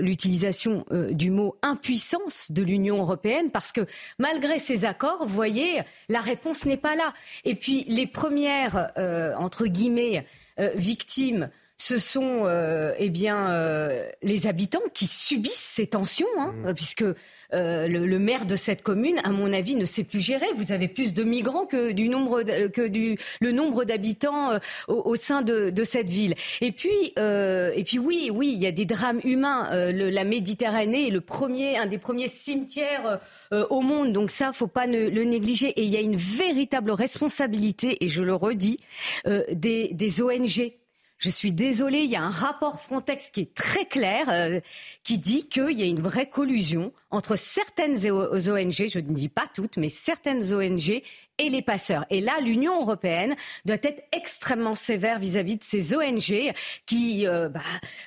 l'utilisation 0.00 0.84
du 1.10 1.30
mot 1.30 1.56
impuissance 1.62 2.50
de 2.50 2.62
l'Union 2.62 2.98
européenne, 2.98 3.50
parce 3.50 3.72
que 3.72 3.82
malgré 4.18 4.58
ces 4.58 4.84
accords, 4.84 5.24
vous 5.26 5.34
voyez, 5.34 5.82
la 6.08 6.20
réponse 6.20 6.64
n'est 6.64 6.76
pas 6.76 6.96
là. 6.96 7.12
Et 7.44 7.54
puis 7.54 7.84
les 7.88 8.06
premières, 8.06 8.90
entre 9.38 9.66
guillemets, 9.66 10.26
victimes 10.74 11.50
ce 11.76 11.98
sont 11.98 12.48
eh 12.98 13.10
bien 13.10 13.48
les 14.22 14.46
habitants 14.46 14.80
qui 14.94 15.06
subissent 15.06 15.72
ces 15.74 15.88
tensions, 15.88 16.26
hein, 16.38 16.54
mmh. 16.64 16.74
puisque 16.74 17.04
euh, 17.54 17.86
le, 17.88 18.18
maire 18.18 18.46
de 18.46 18.56
cette 18.56 18.82
commune, 18.82 19.16
à 19.24 19.30
mon 19.30 19.52
avis, 19.52 19.74
ne 19.74 19.84
sait 19.84 20.04
plus 20.04 20.20
gérer. 20.20 20.46
Vous 20.56 20.72
avez 20.72 20.88
plus 20.88 21.14
de 21.14 21.24
migrants 21.24 21.66
que 21.66 21.92
du 21.92 22.08
nombre 22.08 22.42
que 22.42 22.86
du 22.86 23.16
le 23.40 23.52
nombre 23.52 23.84
d'habitants 23.84 24.52
euh, 24.52 24.58
au, 24.88 25.16
sein 25.16 25.42
de, 25.42 25.70
de, 25.70 25.84
cette 25.84 26.08
ville. 26.08 26.34
Et 26.60 26.72
puis 26.72 27.12
euh, 27.18 27.72
et 27.74 27.84
puis 27.84 27.98
oui 27.98 28.30
oui 28.32 28.52
il 28.54 28.60
y 28.60 28.66
a 28.66 28.72
des 28.72 28.84
drames 28.84 29.20
humains. 29.24 29.68
Le, 29.72 30.10
la 30.10 30.24
Méditerranée 30.24 31.08
est 31.08 31.10
le 31.10 31.20
premier 31.20 31.76
un 31.76 31.86
des 31.86 31.98
premiers 31.98 32.28
cimetières 32.28 33.20
au 33.50 33.80
monde. 33.80 34.12
Donc 34.12 34.30
ça, 34.30 34.52
faut 34.52 34.66
pas 34.66 34.86
ne, 34.86 35.08
le 35.08 35.24
négliger. 35.24 35.68
Et 35.68 35.82
il 35.82 35.90
y 35.90 35.96
a 35.96 36.00
une 36.00 36.16
véritable 36.16 36.90
responsabilité, 36.90 38.02
et 38.04 38.08
je 38.08 38.22
le 38.22 38.34
redis, 38.34 38.80
des 39.24 40.22
ONG 40.22 40.72
je 41.22 41.30
suis 41.30 41.52
désolée, 41.52 42.00
il 42.00 42.10
y 42.10 42.16
a 42.16 42.22
un 42.22 42.30
rapport 42.30 42.80
Frontex 42.80 43.30
qui 43.30 43.42
est 43.42 43.54
très 43.54 43.86
clair, 43.86 44.26
euh, 44.28 44.60
qui 45.04 45.18
dit 45.18 45.48
qu'il 45.48 45.78
y 45.78 45.82
a 45.82 45.86
une 45.86 46.00
vraie 46.00 46.28
collusion 46.28 46.92
entre 47.10 47.36
certaines 47.36 48.10
ONG, 48.10 48.88
je 48.88 48.98
ne 48.98 49.12
dis 49.12 49.28
pas 49.28 49.46
toutes, 49.54 49.76
mais 49.76 49.88
certaines 49.88 50.52
ONG 50.52 51.00
et 51.38 51.48
les 51.48 51.62
passeurs. 51.62 52.04
Et 52.10 52.20
là, 52.20 52.40
l'Union 52.40 52.80
européenne 52.80 53.36
doit 53.64 53.76
être 53.82 54.02
extrêmement 54.12 54.74
sévère 54.74 55.20
vis-à-vis 55.20 55.58
de 55.58 55.62
ces 55.62 55.94
ONG 55.94 56.52
qui 56.86 57.26
euh, 57.26 57.48
bah, 57.48 57.60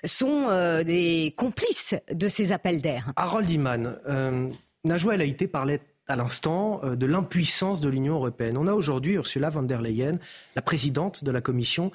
sont 0.03 0.47
euh, 0.49 0.84
des 0.84 1.34
complices 1.38 1.95
de 2.13 2.28
ces 2.28 2.51
appels 2.51 2.82
d'air. 2.82 3.13
Harold 3.16 3.49
Iman, 3.49 3.97
euh, 4.07 4.49
Najwa 4.84 5.16
El 5.16 5.22
Haïté 5.22 5.47
parlait 5.47 5.80
à 6.07 6.16
l'instant 6.16 6.82
de 6.84 7.05
l'impuissance 7.07 7.82
de 7.82 7.89
l'Union 7.89 8.13
européenne. 8.13 8.57
On 8.59 8.68
a 8.68 8.74
aujourd'hui 8.74 9.13
Ursula 9.13 9.49
von 9.49 9.63
der 9.63 9.82
Leyen, 9.82 10.20
la 10.55 10.61
présidente 10.61 11.24
de 11.24 11.32
la 11.32 11.41
Commission, 11.41 11.91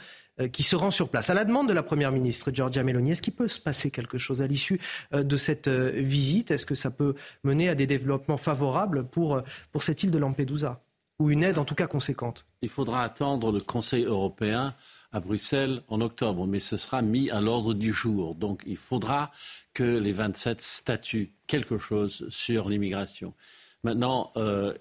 qui 0.49 0.62
se 0.62 0.76
rend 0.76 0.91
sur 0.91 1.09
place. 1.09 1.30
À 1.30 1.34
la 1.34 1.45
demande 1.45 1.68
de 1.68 1.72
la 1.72 1.82
Première 1.82 2.12
ministre 2.12 2.51
Giorgia 2.53 2.82
Meloni, 2.82 3.12
est-ce 3.12 3.22
qu'il 3.22 3.34
peut 3.34 3.49
se 3.49 3.61
passer 3.61 3.91
quelque 3.91 4.18
chose 4.18 4.43
à 4.43 4.47
l'issue 4.47 4.80
euh, 5.12 5.22
de 5.22 5.36
cette 5.36 5.68
euh, 5.68 5.91
visite? 5.95 6.51
Est-ce 6.51 6.66
que 6.66 6.74
ça 6.74 6.91
peut 6.91 7.14
mener 7.45 7.68
à 7.68 7.74
des 7.74 7.86
développements 7.86 8.36
favorables 8.36 9.05
pour, 9.05 9.41
pour 9.72 9.82
cette 9.82 10.03
île 10.03 10.11
de 10.11 10.18
Lampedusa? 10.18 10.80
Ou 11.18 11.30
une 11.30 11.43
aide 11.43 11.59
en 11.59 11.64
tout 11.64 11.74
cas 11.74 11.86
conséquente? 11.86 12.47
Il 12.62 12.70
faudra 12.70 13.03
attendre 13.03 13.53
le 13.53 13.61
Conseil 13.61 14.05
européen 14.05 14.74
à 15.12 15.20
Bruxelles 15.20 15.82
en 15.88 16.01
octobre, 16.01 16.47
mais 16.47 16.61
ce 16.61 16.78
sera 16.78 17.03
mis 17.03 17.30
à 17.30 17.41
l'ordre 17.41 17.74
du 17.74 17.93
jour. 17.93 18.34
Donc 18.34 18.62
il 18.66 18.78
faudra 18.78 19.30
que 19.74 19.99
les 19.99 20.12
27 20.12 20.62
statuent 20.62 21.32
quelque 21.47 21.76
chose 21.76 22.26
sur 22.30 22.70
l'immigration. 22.70 23.34
Maintenant, 23.82 24.32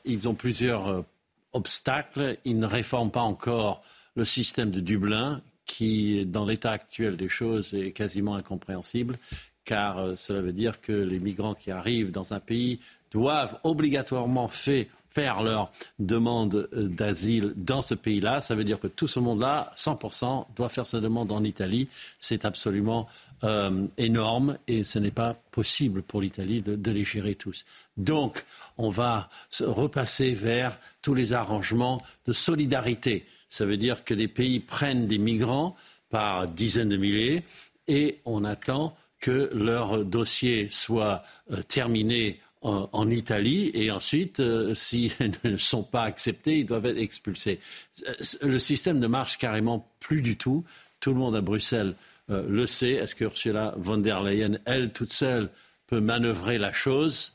ils 0.05 0.30
ont 0.30 0.36
plusieurs 0.36 1.03
obstacles. 1.51 2.38
Ils 2.45 2.60
ne 2.60 2.68
réforment 2.68 3.12
pas 3.12 3.22
encore 3.22 3.82
le 4.16 4.26
système 4.26 4.72
de 4.72 4.80
Dublin, 4.80 5.41
qui, 5.70 6.26
dans 6.26 6.45
l'état 6.45 6.72
actuel 6.72 7.15
des 7.15 7.30
choses, 7.30 7.76
est 7.76 7.91
quasiment 7.91 8.34
incompréhensible, 8.34 9.20
car 9.65 9.99
euh, 9.99 10.15
cela 10.15 10.41
veut 10.41 10.51
dire 10.51 10.82
que 10.82 10.91
les 10.91 11.20
migrants 11.20 11.53
qui 11.53 11.70
arrivent 11.70 12.09
dans 12.09 12.34
un 12.34 12.39
pays 12.39 12.80
doivent 13.11 13.59
obligatoirement 13.63 14.47
faire 14.47 15.43
leur 15.43 15.72
demande 15.99 16.67
euh, 16.74 16.88
d'asile 16.88 17.53
dans 17.55 17.84
ce 17.84 17.93
pays-là. 17.93 18.41
Ça 18.41 18.55
veut 18.55 18.63
dire 18.63 18.80
que 18.80 18.88
tout 18.88 19.07
ce 19.07 19.20
monde-là, 19.20 19.72
100%, 19.78 20.47
doit 20.55 20.70
faire 20.70 20.88
sa 20.88 20.99
demande 20.99 21.32
en 21.32 21.43
Italie. 21.43 21.88
C'est 22.20 22.45
absolument 22.45 23.07
euh, 23.43 23.86
énorme 23.99 24.57
et 24.67 24.84
ce 24.84 24.97
n'est 24.97 25.11
pas 25.11 25.36
possible 25.51 26.01
pour 26.01 26.20
l'Italie 26.20 26.63
de, 26.63 26.76
de, 26.76 26.91
les 26.91 27.05
gérer 27.05 27.36
tous. 27.36 27.63
Donc, 27.95 28.43
on 28.80 28.89
va 28.89 29.30
repasser 29.59 30.34
vers 30.34 30.80
tous 31.03 31.13
les 31.13 31.34
arrangements 31.34 32.01
de 32.26 32.34
solidarité 32.34 33.24
ça 33.49 33.65
veut 33.65 33.77
dire 33.77 34.03
que 34.03 34.13
des 34.13 34.27
pays 34.27 34.59
prennent 34.59 35.07
des 35.07 35.17
migrants 35.17 35.75
par 36.09 36.47
dizaines 36.47 36.89
de 36.89 36.97
milliers 36.97 37.43
et 37.87 38.19
on 38.25 38.43
attend 38.43 38.95
que 39.19 39.49
leur 39.53 40.05
dossier 40.05 40.69
soit 40.71 41.23
euh, 41.51 41.61
terminé 41.63 42.39
en, 42.61 43.09
Italie 43.09 43.71
et 43.73 43.89
ensuite, 43.89 44.41
euh, 44.41 44.75
s'ils 44.75 45.11
ne 45.45 45.57
sont 45.57 45.83
pas 45.83 46.03
acceptés, 46.03 46.59
ils 46.59 46.65
doivent 46.65 46.85
être 46.85 46.99
expulsés. 46.99 47.59
Euh, 48.07 48.13
le 48.43 48.59
système 48.59 48.99
ne 48.99 49.07
marche 49.07 49.37
carrément 49.37 49.89
plus 49.99 50.21
du 50.21 50.35
tout. 50.35 50.65
Tout 50.99 51.11
le 51.11 51.17
monde 51.17 51.35
à 51.35 51.41
Bruxelles 51.41 51.95
le 52.27 52.67
sait. 52.67 52.91
Est-ce 52.91 53.15
que 53.15 53.23
Ursula 53.23 53.73
von 53.77 53.97
der 53.97 54.21
Leyen, 54.21 54.59
elle 54.65 54.91
toute 54.91 55.11
seule, 55.11 55.49
peut 55.87 56.01
manœuvrer 56.01 56.59
la 56.59 56.71
chose? 56.71 57.31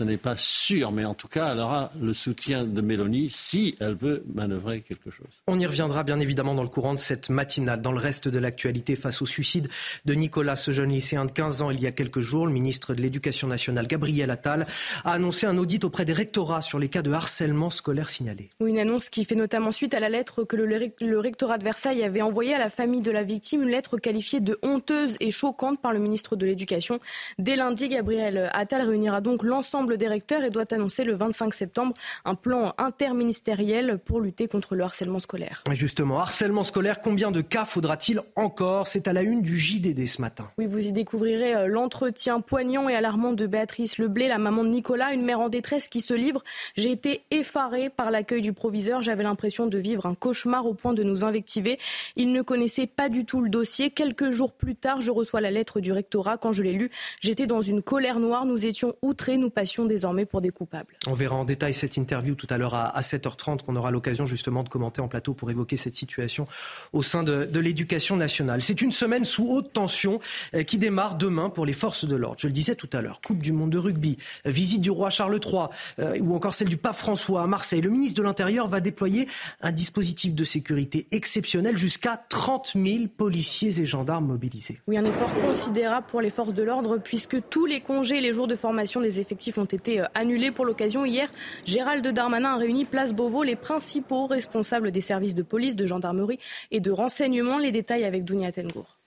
Ce 0.00 0.04
n'est 0.04 0.16
pas 0.16 0.36
sûr, 0.38 0.92
mais 0.92 1.04
en 1.04 1.12
tout 1.12 1.28
cas, 1.28 1.52
elle 1.52 1.58
aura 1.58 1.92
le 2.00 2.14
soutien 2.14 2.64
de 2.64 2.80
Mélanie 2.80 3.28
si 3.28 3.76
elle 3.80 3.92
veut 3.92 4.24
manœuvrer 4.34 4.80
quelque 4.80 5.10
chose. 5.10 5.26
On 5.46 5.58
y 5.58 5.66
reviendra 5.66 6.04
bien 6.04 6.18
évidemment 6.20 6.54
dans 6.54 6.62
le 6.62 6.70
courant 6.70 6.94
de 6.94 6.98
cette 6.98 7.28
matinale. 7.28 7.82
Dans 7.82 7.92
le 7.92 7.98
reste 7.98 8.26
de 8.26 8.38
l'actualité, 8.38 8.96
face 8.96 9.20
au 9.20 9.26
suicide 9.26 9.68
de 10.06 10.14
Nicolas, 10.14 10.56
ce 10.56 10.70
jeune 10.70 10.88
lycéen 10.88 11.26
de 11.26 11.32
15 11.32 11.60
ans, 11.60 11.70
il 11.70 11.82
y 11.82 11.86
a 11.86 11.92
quelques 11.92 12.20
jours, 12.20 12.46
le 12.46 12.52
ministre 12.54 12.94
de 12.94 13.02
l'Éducation 13.02 13.46
nationale, 13.46 13.86
Gabriel 13.88 14.30
Attal, 14.30 14.66
a 15.04 15.12
annoncé 15.12 15.46
un 15.46 15.58
audit 15.58 15.84
auprès 15.84 16.06
des 16.06 16.14
rectorats 16.14 16.62
sur 16.62 16.78
les 16.78 16.88
cas 16.88 17.02
de 17.02 17.12
harcèlement 17.12 17.68
scolaire 17.68 18.08
signalés. 18.08 18.48
Oui, 18.58 18.70
une 18.70 18.78
annonce 18.78 19.10
qui 19.10 19.26
fait 19.26 19.34
notamment 19.34 19.70
suite 19.70 19.92
à 19.92 20.00
la 20.00 20.08
lettre 20.08 20.44
que 20.44 20.56
le, 20.56 21.18
rectorat 21.18 21.58
de 21.58 21.64
Versailles 21.64 22.02
avait 22.04 22.22
envoyée 22.22 22.54
à 22.54 22.58
la 22.58 22.70
famille 22.70 23.02
de 23.02 23.10
la 23.10 23.22
victime, 23.22 23.64
une 23.64 23.68
lettre 23.68 23.98
qualifiée 23.98 24.40
de 24.40 24.58
honteuse 24.62 25.18
et 25.20 25.30
choquante 25.30 25.78
par 25.78 25.92
le 25.92 25.98
ministre 25.98 26.36
de 26.36 26.46
l'Éducation. 26.46 27.00
Dès 27.38 27.56
lundi, 27.56 27.90
Gabriel 27.90 28.48
Attal 28.54 28.88
réunira 28.88 29.20
donc 29.20 29.42
l'ensemble 29.42 29.89
l'Assemblée 29.90 29.98
des 29.98 30.08
recteurs 30.08 30.44
et 30.44 30.50
doit 30.50 30.72
annoncer 30.72 31.04
le 31.04 31.14
25 31.14 31.52
septembre 31.52 31.94
un 32.24 32.34
plan 32.34 32.72
interministériel 32.78 33.98
pour 33.98 34.20
lutter 34.20 34.46
contre 34.48 34.74
le 34.74 34.84
harcèlement 34.84 35.18
scolaire. 35.18 35.64
Justement, 35.72 36.20
harcèlement 36.20 36.64
scolaire, 36.64 37.00
combien 37.00 37.30
de 37.30 37.40
cas 37.40 37.64
faudra-t-il 37.64 38.20
encore? 38.36 38.88
C'est 38.88 39.08
à 39.08 39.12
la 39.12 39.22
une 39.22 39.42
du 39.42 39.58
JDD 39.58 40.06
ce 40.06 40.20
matin. 40.20 40.50
Oui, 40.58 40.66
vous 40.66 40.86
y 40.86 40.92
découvrirez 40.92 41.54
euh, 41.54 41.66
l'entretien 41.66 42.40
poignant 42.40 42.88
et 42.88 42.94
alarmant 42.94 43.32
de 43.32 43.46
Béatrice 43.46 43.98
Leblé, 43.98 44.28
la 44.28 44.38
maman 44.38 44.64
de 44.64 44.68
Nicolas, 44.68 45.12
une 45.12 45.24
mère 45.24 45.40
en 45.40 45.48
détresse 45.48 45.88
qui 45.88 46.00
se 46.00 46.14
livre. 46.14 46.42
J'ai 46.76 46.92
été 46.92 47.22
effarée 47.30 47.90
par 47.90 48.10
l'accueil 48.10 48.42
du 48.42 48.52
proviseur. 48.52 49.02
J'avais 49.02 49.22
l'impression 49.22 49.66
de 49.66 49.78
vivre 49.78 50.06
un 50.06 50.14
cauchemar 50.14 50.66
au 50.66 50.74
point 50.74 50.92
de 50.92 51.02
nous 51.02 51.24
invectiver. 51.24 51.78
Il 52.16 52.32
ne 52.32 52.42
connaissait 52.42 52.86
pas 52.86 53.08
du 53.08 53.24
tout 53.24 53.40
le 53.40 53.48
dossier. 53.48 53.90
Quelques 53.90 54.30
jours 54.30 54.52
plus 54.52 54.76
tard, 54.76 55.00
je 55.00 55.10
reçois 55.10 55.40
la 55.40 55.50
lettre 55.50 55.80
du 55.80 55.92
rectorat. 55.92 56.38
Quand 56.38 56.52
je 56.52 56.62
l'ai 56.62 56.72
lue, 56.72 56.90
j'étais 57.20 57.46
dans 57.46 57.60
une 57.60 57.82
colère 57.82 58.20
noire. 58.20 58.46
Nous 58.46 58.66
étions 58.66 58.94
outrés. 59.02 59.36
Nous 59.36 59.50
passions 59.50 59.69
désormais 59.84 60.26
pour 60.26 60.40
des 60.40 60.50
coupables. 60.50 60.94
On 61.06 61.14
verra 61.14 61.36
en 61.36 61.44
détail 61.44 61.74
cette 61.74 61.96
interview 61.96 62.34
tout 62.34 62.46
à 62.50 62.58
l'heure 62.58 62.74
à 62.74 63.00
7h30 63.00 63.62
qu'on 63.62 63.76
aura 63.76 63.90
l'occasion 63.90 64.26
justement 64.26 64.62
de 64.62 64.68
commenter 64.68 65.00
en 65.00 65.08
plateau 65.08 65.34
pour 65.34 65.50
évoquer 65.50 65.76
cette 65.76 65.94
situation 65.94 66.46
au 66.92 67.02
sein 67.02 67.22
de, 67.22 67.44
de 67.44 67.60
l'éducation 67.60 68.16
nationale. 68.16 68.62
C'est 68.62 68.82
une 68.82 68.92
semaine 68.92 69.24
sous 69.24 69.46
haute 69.48 69.72
tension 69.72 70.20
euh, 70.54 70.62
qui 70.62 70.78
démarre 70.78 71.16
demain 71.16 71.50
pour 71.50 71.66
les 71.66 71.72
forces 71.72 72.04
de 72.04 72.16
l'ordre. 72.16 72.36
Je 72.38 72.46
le 72.46 72.52
disais 72.52 72.74
tout 72.74 72.88
à 72.92 73.02
l'heure, 73.02 73.20
Coupe 73.20 73.38
du 73.38 73.52
monde 73.52 73.70
de 73.70 73.78
rugby, 73.78 74.16
euh, 74.46 74.50
visite 74.50 74.80
du 74.80 74.90
roi 74.90 75.10
Charles 75.10 75.38
III 75.44 75.66
euh, 75.98 76.18
ou 76.20 76.34
encore 76.34 76.54
celle 76.54 76.68
du 76.68 76.76
pape 76.76 76.96
François 76.96 77.42
à 77.42 77.46
Marseille. 77.46 77.80
Le 77.80 77.90
ministre 77.90 78.16
de 78.16 78.22
l'Intérieur 78.22 78.68
va 78.68 78.80
déployer 78.80 79.28
un 79.60 79.72
dispositif 79.72 80.34
de 80.34 80.44
sécurité 80.44 81.06
exceptionnel 81.10 81.76
jusqu'à 81.76 82.22
30 82.28 82.72
000 82.74 83.06
policiers 83.16 83.80
et 83.80 83.86
gendarmes 83.86 84.26
mobilisés. 84.26 84.80
Oui, 84.86 84.98
un 84.98 85.04
effort 85.04 85.32
considérable 85.40 86.06
pour 86.08 86.20
les 86.20 86.30
forces 86.30 86.54
de 86.54 86.62
l'ordre 86.62 86.98
puisque 86.98 87.36
tous 87.48 87.66
les 87.66 87.80
congés 87.80 88.18
et 88.18 88.20
les 88.20 88.32
jours 88.32 88.46
de 88.46 88.56
formation 88.56 89.00
des 89.00 89.20
effectifs 89.20 89.58
ont 89.58 89.59
été 89.64 90.02
annulés 90.14 90.50
pour 90.50 90.64
l'occasion. 90.64 91.04
Hier, 91.04 91.28
Gérald 91.64 92.06
Darmanin 92.06 92.54
a 92.54 92.56
réuni 92.56 92.84
Place 92.84 93.12
Beauvau 93.12 93.42
les 93.42 93.56
principaux 93.56 94.26
responsables 94.26 94.90
des 94.90 95.00
services 95.00 95.34
de 95.34 95.42
police, 95.42 95.76
de 95.76 95.86
gendarmerie 95.86 96.38
et 96.70 96.80
de 96.80 96.90
renseignement. 96.90 97.58
Les 97.58 97.72
détails 97.72 98.04
avec 98.04 98.24
Dounia 98.24 98.52
Tengour. 98.52 98.99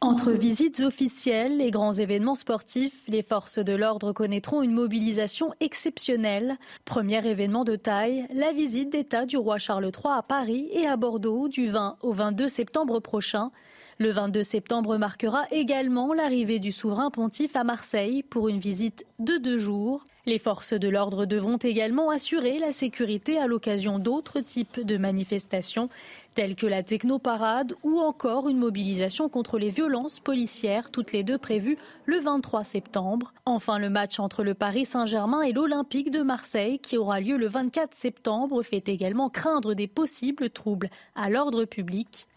Entre 0.00 0.30
visites 0.30 0.78
officielles 0.78 1.60
et 1.60 1.72
grands 1.72 1.92
événements 1.92 2.36
sportifs, 2.36 3.02
les 3.08 3.22
forces 3.22 3.58
de 3.58 3.72
l'ordre 3.72 4.12
connaîtront 4.12 4.62
une 4.62 4.70
mobilisation 4.70 5.52
exceptionnelle. 5.58 6.56
Premier 6.84 7.26
événement 7.26 7.64
de 7.64 7.74
taille, 7.74 8.24
la 8.32 8.52
visite 8.52 8.90
d'État 8.90 9.26
du 9.26 9.36
roi 9.36 9.58
Charles 9.58 9.86
III 9.86 10.18
à 10.18 10.22
Paris 10.22 10.68
et 10.70 10.86
à 10.86 10.96
Bordeaux 10.96 11.48
du 11.48 11.68
20 11.68 11.96
au 12.02 12.12
22 12.12 12.46
septembre 12.46 13.00
prochain. 13.00 13.50
Le 13.98 14.12
22 14.12 14.44
septembre 14.44 14.98
marquera 14.98 15.46
également 15.50 16.14
l'arrivée 16.14 16.60
du 16.60 16.70
souverain 16.70 17.10
pontife 17.10 17.56
à 17.56 17.64
Marseille 17.64 18.22
pour 18.22 18.48
une 18.48 18.60
visite 18.60 19.04
de 19.18 19.36
deux 19.36 19.58
jours. 19.58 20.04
Les 20.28 20.38
forces 20.38 20.74
de 20.74 20.90
l'ordre 20.90 21.24
devront 21.24 21.56
également 21.56 22.10
assurer 22.10 22.58
la 22.58 22.70
sécurité 22.70 23.38
à 23.38 23.46
l'occasion 23.46 23.98
d'autres 23.98 24.40
types 24.40 24.78
de 24.78 24.98
manifestations, 24.98 25.88
telles 26.34 26.54
que 26.54 26.66
la 26.66 26.82
technoparade 26.82 27.74
ou 27.82 27.98
encore 27.98 28.50
une 28.50 28.58
mobilisation 28.58 29.30
contre 29.30 29.58
les 29.58 29.70
violences 29.70 30.20
policières, 30.20 30.90
toutes 30.90 31.12
les 31.12 31.24
deux 31.24 31.38
prévues 31.38 31.78
le 32.04 32.18
23 32.18 32.62
septembre. 32.64 33.32
Enfin, 33.46 33.78
le 33.78 33.88
match 33.88 34.20
entre 34.20 34.44
le 34.44 34.52
Paris 34.52 34.84
Saint-Germain 34.84 35.40
et 35.40 35.54
l'Olympique 35.54 36.10
de 36.10 36.20
Marseille, 36.20 36.78
qui 36.78 36.98
aura 36.98 37.20
lieu 37.20 37.38
le 37.38 37.48
24 37.48 37.94
septembre, 37.94 38.62
fait 38.62 38.86
également 38.90 39.30
craindre 39.30 39.72
des 39.72 39.86
possibles 39.86 40.50
troubles 40.50 40.90
à 41.14 41.30
l'ordre 41.30 41.64
public. 41.64 42.28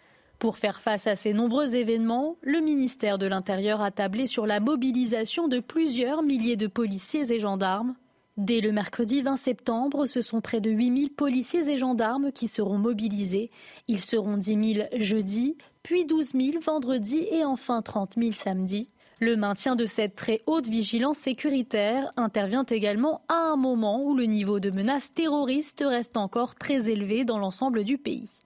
Pour 0.41 0.57
faire 0.57 0.81
face 0.81 1.05
à 1.05 1.15
ces 1.15 1.33
nombreux 1.33 1.75
événements, 1.75 2.35
le 2.41 2.61
ministère 2.61 3.19
de 3.19 3.27
l'Intérieur 3.27 3.79
a 3.79 3.91
tablé 3.91 4.25
sur 4.25 4.47
la 4.47 4.59
mobilisation 4.59 5.47
de 5.47 5.59
plusieurs 5.59 6.23
milliers 6.23 6.55
de 6.55 6.65
policiers 6.65 7.31
et 7.31 7.39
gendarmes. 7.39 7.93
Dès 8.37 8.59
le 8.59 8.71
mercredi 8.71 9.21
20 9.21 9.35
septembre, 9.35 10.07
ce 10.07 10.23
sont 10.23 10.41
près 10.41 10.59
de 10.59 10.71
8000 10.71 11.11
policiers 11.11 11.69
et 11.69 11.77
gendarmes 11.77 12.31
qui 12.31 12.47
seront 12.47 12.79
mobilisés. 12.79 13.51
Ils 13.87 14.01
seront 14.01 14.35
10 14.35 14.73
000 14.77 14.87
jeudi, 14.93 15.57
puis 15.83 16.05
12 16.05 16.31
000 16.33 16.59
vendredi 16.59 17.27
et 17.29 17.45
enfin 17.45 17.83
30 17.83 18.15
000 18.17 18.31
samedi. 18.31 18.89
Le 19.19 19.35
maintien 19.35 19.75
de 19.75 19.85
cette 19.85 20.15
très 20.15 20.41
haute 20.47 20.67
vigilance 20.67 21.19
sécuritaire 21.19 22.09
intervient 22.17 22.65
également 22.65 23.21
à 23.27 23.51
un 23.51 23.57
moment 23.57 24.03
où 24.03 24.15
le 24.15 24.23
niveau 24.23 24.59
de 24.59 24.71
menace 24.71 25.13
terroriste 25.13 25.83
reste 25.87 26.17
encore 26.17 26.55
très 26.55 26.89
élevé 26.89 27.25
dans 27.25 27.37
l'ensemble 27.37 27.83
du 27.83 27.99
pays. 27.99 28.40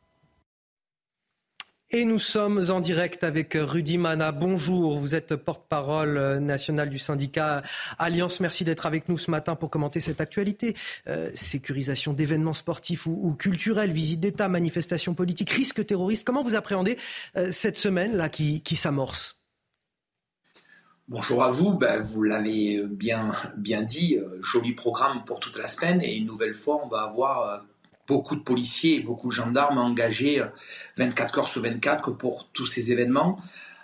Et 1.91 2.03
nous 2.03 2.17
sommes 2.17 2.63
en 2.71 2.79
direct 2.79 3.23
avec 3.23 3.55
Rudy 3.55 3.99
Mana. 3.99 4.31
Bonjour, 4.31 4.97
vous 4.97 5.13
êtes 5.13 5.35
porte-parole 5.35 6.39
national 6.39 6.89
du 6.89 6.97
syndicat 6.97 7.61
Alliance. 7.99 8.39
Merci 8.39 8.63
d'être 8.63 8.87
avec 8.87 9.07
nous 9.07 9.19
ce 9.19 9.29
matin 9.29 9.55
pour 9.55 9.69
commenter 9.69 9.99
cette 9.99 10.19
actualité. 10.19 10.75
Euh, 11.07 11.29
sécurisation 11.35 12.13
d'événements 12.13 12.53
sportifs 12.53 13.05
ou, 13.05 13.35
culturels, 13.37 13.91
visite 13.91 14.19
d'État, 14.19 14.49
manifestations 14.49 15.13
politiques, 15.13 15.51
risques 15.51 15.85
terroristes. 15.85 16.25
Comment 16.25 16.41
vous 16.41 16.55
appréhendez 16.55 16.97
euh, 17.37 17.49
cette 17.51 17.77
semaine-là 17.77 18.29
qui, 18.29 18.75
s'amorce? 18.75 19.39
Bonjour 21.07 21.43
à 21.43 21.51
vous, 21.51 21.75
ben, 21.75 22.01
vous 22.01 22.23
l'avez 22.23 22.81
bien, 22.87 23.31
bien 23.57 23.83
dit, 23.83 24.17
euh, 24.17 24.39
joli 24.41 24.73
programme 24.73 25.23
pour 25.23 25.39
toute 25.39 25.55
la 25.55 25.67
semaine 25.67 26.01
et 26.01 26.15
une 26.15 26.25
nouvelle 26.25 26.55
fois 26.55 26.81
on 26.83 26.87
va 26.87 27.03
avoir 27.03 27.63
beaucoup 28.07 28.35
de 28.35 28.41
policiers 28.41 28.95
et 28.95 28.99
beaucoup 28.99 29.29
de 29.29 29.33
gendarmes 29.33 29.77
engagés 29.77 30.43
24 30.97 31.35
euh, 31.35 31.41
heures 31.41 31.47
sur 31.49 31.61
24 31.61 32.11
pour 32.11 32.47
tous 32.53 32.67
ces 32.67 32.91
événements. 32.91 33.39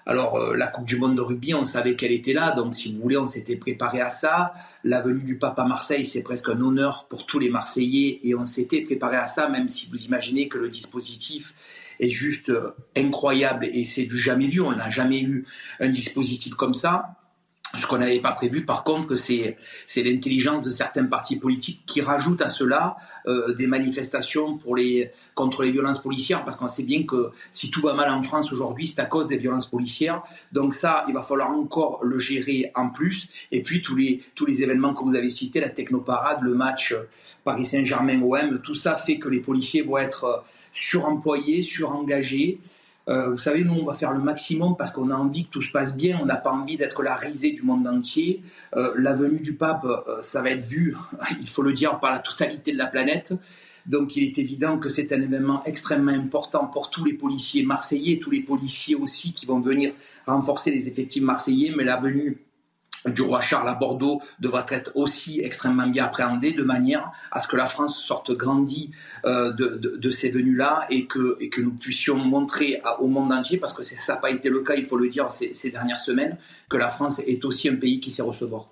Alors 0.06 0.36
euh, 0.38 0.56
la 0.56 0.68
Coupe 0.68 0.86
du 0.86 0.98
Monde 0.98 1.16
de 1.16 1.22
rugby, 1.22 1.54
on 1.54 1.66
savait 1.66 1.96
qu'elle 1.96 2.12
était 2.12 2.34
là, 2.34 2.52
donc 2.52 2.74
si 2.74 2.94
vous 2.94 3.02
voulez, 3.02 3.18
on 3.18 3.28
s'était 3.28 3.56
préparé 3.56 4.02
à 4.02 4.10
ça. 4.10 4.54
La 4.84 5.02
venue 5.02 5.24
du 5.24 5.38
pape 5.38 5.60
à 5.60 5.66
Marseille, 5.66 6.06
c'est 6.06 6.24
presque 6.24 6.50
un 6.50 6.60
honneur 6.60 7.06
pour 7.10 7.26
tous 7.26 7.40
les 7.40 7.50
Marseillais 7.50 8.20
et 8.24 8.34
on 8.36 8.46
s'était 8.46 8.82
préparé 8.82 9.18
à 9.18 9.28
ça, 9.28 9.48
même 9.48 9.68
si 9.68 9.88
vous 9.90 10.04
imaginez 10.04 10.48
que 10.48 10.58
le 10.58 10.70
dispositif 10.70 11.54
est 12.00 12.10
juste 12.10 12.50
euh, 12.50 12.76
incroyable 12.98 13.66
et 13.66 13.86
c'est 13.86 14.06
du 14.06 14.18
jamais 14.18 14.48
vu. 14.48 14.62
On 14.62 14.76
n'a 14.76 14.90
jamais 14.90 15.22
eu 15.22 15.46
un 15.80 15.90
dispositif 15.90 16.56
comme 16.56 16.74
ça. 16.74 17.21
Ce 17.78 17.86
qu'on 17.86 18.00
n'avait 18.00 18.20
pas 18.20 18.34
prévu, 18.34 18.66
par 18.66 18.84
contre, 18.84 19.16
c'est 19.16 19.56
l'intelligence 19.96 20.66
de 20.66 20.72
certains 20.72 21.06
partis 21.06 21.38
politiques 21.38 21.84
qui 21.86 22.02
rajoutent 22.02 22.42
à 22.42 22.50
cela 22.50 22.98
euh, 23.28 23.54
des 23.54 23.68
manifestations 23.68 24.58
pour 24.58 24.76
les 24.76 25.12
contre 25.36 25.64
les 25.64 25.72
violences 25.72 26.02
policières, 26.02 26.44
parce 26.44 26.58
qu'on 26.58 26.68
sait 26.68 26.84
bien 26.84 27.04
que 27.04 27.32
si 27.52 27.72
tout 27.72 27.82
va 27.82 27.94
mal 27.94 28.10
en 28.12 28.24
France 28.24 28.52
aujourd'hui, 28.52 28.88
c'est 28.88 29.00
à 29.00 29.06
cause 29.06 29.28
des 29.28 29.38
violences 29.38 29.70
policières. 29.70 30.22
Donc 30.52 30.74
ça, 30.74 31.06
il 31.08 31.14
va 31.14 31.24
falloir 31.24 31.50
encore 31.52 32.04
le 32.04 32.20
gérer 32.20 32.72
en 32.76 32.90
plus. 32.90 33.30
Et 33.52 33.64
puis 33.64 33.82
tous 33.82 33.96
les 33.96 34.22
tous 34.36 34.46
les 34.46 34.64
événements 34.64 34.94
que 34.94 35.04
vous 35.04 35.16
avez 35.16 35.30
cités, 35.30 35.62
la 35.62 35.70
technoparade, 35.70 36.42
le 36.42 36.54
match 36.54 36.94
Paris 37.46 37.66
Saint-Germain-OM, 37.66 38.60
tout 38.62 38.76
ça 38.76 38.98
fait 38.98 39.18
que 39.18 39.30
les 39.30 39.40
policiers 39.40 39.82
vont 39.82 39.98
être 39.98 40.44
suremployés, 40.74 41.64
surengagés. 41.64 42.60
Euh, 43.10 43.32
vous 43.32 43.38
savez, 43.38 43.64
nous, 43.64 43.74
on 43.74 43.86
va 43.86 43.94
faire 43.94 44.14
le 44.14 44.20
maximum 44.20 44.76
parce 44.78 44.92
qu'on 44.92 45.10
a 45.10 45.16
envie 45.16 45.46
que 45.46 45.52
tout 45.52 45.62
se 45.62 45.72
passe 45.72 45.96
bien. 45.96 46.20
On 46.22 46.26
n'a 46.26 46.38
pas 46.38 46.52
envie 46.52 46.78
d'être 46.78 47.04
la 47.04 47.16
risée 47.16 47.52
du 47.52 47.64
monde 47.64 47.88
entier. 47.88 48.42
Euh, 48.76 48.94
la 48.98 49.14
venue 49.14 49.40
du 49.40 49.56
pape, 49.56 49.86
euh, 49.86 50.22
ça 50.22 50.42
va 50.42 50.52
être 50.52 50.66
vu, 50.66 50.96
il 51.40 51.48
faut 51.48 51.64
le 51.64 51.74
dire, 51.74 52.00
par 52.00 52.12
la 52.12 52.20
totalité 52.20 52.72
de 52.72 52.78
la 52.78 52.88
planète. 52.88 53.34
Donc 53.88 54.16
il 54.16 54.24
est 54.24 54.38
évident 54.38 54.78
que 54.78 54.90
c'est 54.90 55.12
un 55.12 55.22
événement 55.22 55.64
extrêmement 55.66 56.12
important 56.12 56.68
pour 56.68 56.92
tous 56.92 57.04
les 57.04 57.14
policiers 57.14 57.64
marseillais, 57.64 58.20
tous 58.20 58.30
les 58.30 58.42
policiers 58.42 58.94
aussi 58.94 59.34
qui 59.34 59.48
vont 59.48 59.60
venir 59.60 59.94
renforcer 60.28 60.70
les 60.70 60.88
effectifs 60.88 61.24
marseillais. 61.24 61.74
Mais 61.76 61.84
la 61.84 61.98
venue 61.98 62.38
du 63.06 63.22
roi 63.22 63.42
Charles 63.42 63.70
à 63.70 63.74
Bordeaux 63.74 64.22
devra 64.40 64.66
être 64.70 64.92
aussi 64.96 65.42
extrêmement 65.42 65.88
bien 65.88 66.06
appréhendé 66.06 66.54
de 66.54 66.64
manière 66.64 67.12
à 67.32 67.40
ce 67.40 67.48
que 67.48 67.56
la 67.56 67.68
France 67.68 67.98
sorte 68.00 68.32
grandie 68.32 68.92
euh, 69.26 69.52
de, 69.52 70.10
ces 70.12 70.30
venues-là 70.30 70.88
et 70.90 71.06
que, 71.06 71.38
et 71.40 71.50
que 71.50 71.62
nous 71.62 71.72
puissions 71.72 72.16
montrer 72.16 72.82
au 73.00 73.08
monde 73.08 73.32
entier, 73.32 73.58
parce 73.58 73.74
que 73.74 73.82
ça 73.84 73.96
n'a 74.14 74.20
pas 74.20 74.30
été 74.30 74.50
le 74.50 74.62
cas, 74.62 74.76
il 74.76 74.86
faut 74.86 74.98
le 74.98 75.08
dire, 75.08 75.32
ces, 75.32 75.54
ces 75.54 75.72
dernières 75.72 76.00
semaines, 76.00 76.38
que 76.70 76.78
la 76.78 76.90
France 76.90 77.20
est 77.20 77.44
aussi 77.46 77.70
un 77.70 77.76
pays 77.76 78.00
qui 78.00 78.12
sait 78.12 78.22
recevoir. 78.22 78.68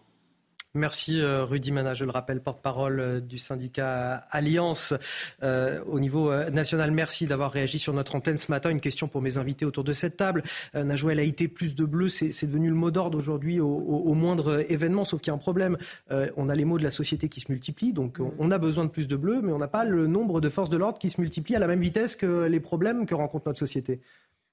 Merci 0.75 1.19
euh, 1.19 1.45
Rudy 1.45 1.71
Mana, 1.71 1.95
je 1.95 2.05
le 2.05 2.11
rappelle, 2.11 2.41
porte-parole 2.41 2.99
euh, 2.99 3.19
du 3.19 3.39
syndicat 3.39 4.27
Alliance 4.29 4.93
euh, 5.41 5.83
au 5.87 5.99
niveau 5.99 6.31
national. 6.51 6.91
Merci 6.91 7.25
d'avoir 7.25 7.49
réagi 7.49 7.79
sur 7.79 7.91
notre 7.91 8.13
antenne 8.13 8.37
ce 8.37 8.51
matin. 8.51 8.69
Une 8.69 8.79
question 8.79 9.07
pour 9.07 9.23
mes 9.23 9.39
invités 9.39 9.65
autour 9.65 9.83
de 9.83 9.93
cette 9.93 10.15
table. 10.15 10.43
Euh, 10.75 10.83
Najouel 10.83 11.17
Haïté, 11.17 11.47
plus 11.47 11.73
de 11.73 11.85
bleu, 11.85 12.07
c'est 12.07 12.45
devenu 12.45 12.69
le 12.69 12.75
mot 12.75 12.91
d'ordre 12.91 13.17
aujourd'hui 13.17 13.59
au, 13.59 14.13
moindre 14.13 14.63
événement, 14.71 15.03
sauf 15.05 15.21
qu'il 15.21 15.31
y 15.31 15.33
a 15.33 15.35
un 15.35 15.39
problème. 15.39 15.77
on 16.09 16.49
a 16.49 16.55
les 16.55 16.65
mots 16.65 16.77
de 16.77 16.83
la 16.83 16.91
société 16.91 17.29
qui 17.29 17.41
se 17.41 17.51
multiplient, 17.51 17.93
donc 17.93 18.19
on, 18.37 18.51
a 18.51 18.57
besoin 18.57 18.85
de 18.85 18.89
plus 18.89 19.07
de 19.07 19.15
bleu, 19.15 19.41
mais 19.41 19.51
on 19.51 19.57
n'a 19.57 19.67
pas 19.67 19.85
le 19.85 20.07
nombre 20.07 20.41
de 20.41 20.49
forces 20.49 20.69
de 20.69 20.77
l'ordre 20.77 20.99
qui 20.99 21.09
se 21.09 21.21
multiplient 21.21 21.55
à 21.55 21.59
la 21.59 21.67
même 21.67 21.79
vitesse 21.79 22.15
que 22.15 22.43
les 22.43 22.59
problèmes 22.59 23.05
que 23.05 23.15
rencontre 23.15 23.47
notre 23.47 23.59
société. 23.59 24.01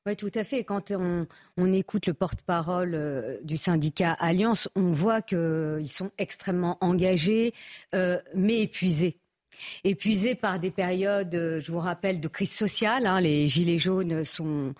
Oui, 0.06 0.14
tout 0.14 0.30
à 0.36 0.44
fait. 0.44 0.62
Quand 0.62 0.92
on, 0.92 1.72
écoute 1.72 2.06
le 2.06 2.14
porte-parole 2.14 2.94
euh, 2.94 3.38
du 3.42 3.56
syndicat 3.56 4.12
Alliance, 4.12 4.68
on 4.76 4.92
voit 4.92 5.20
qu'ils 5.20 5.88
sont 5.88 6.12
extrêmement 6.16 6.78
engagés, 6.80 7.52
euh, 7.92 8.18
mais 8.32 8.60
épuisés. 8.60 9.18
Épuisés 9.82 10.36
par 10.36 10.60
des 10.60 10.70
périodes, 10.70 11.34
euh, 11.34 11.60
je 11.60 11.72
vous 11.72 11.80
rappelle, 11.80 12.20
de 12.20 12.28
crise 12.28 12.52
sociale. 12.52 13.04
Hein. 13.04 13.20
les 13.20 13.48
gilets 13.48 13.78
jaunes 13.78 14.24
sont 14.24 14.74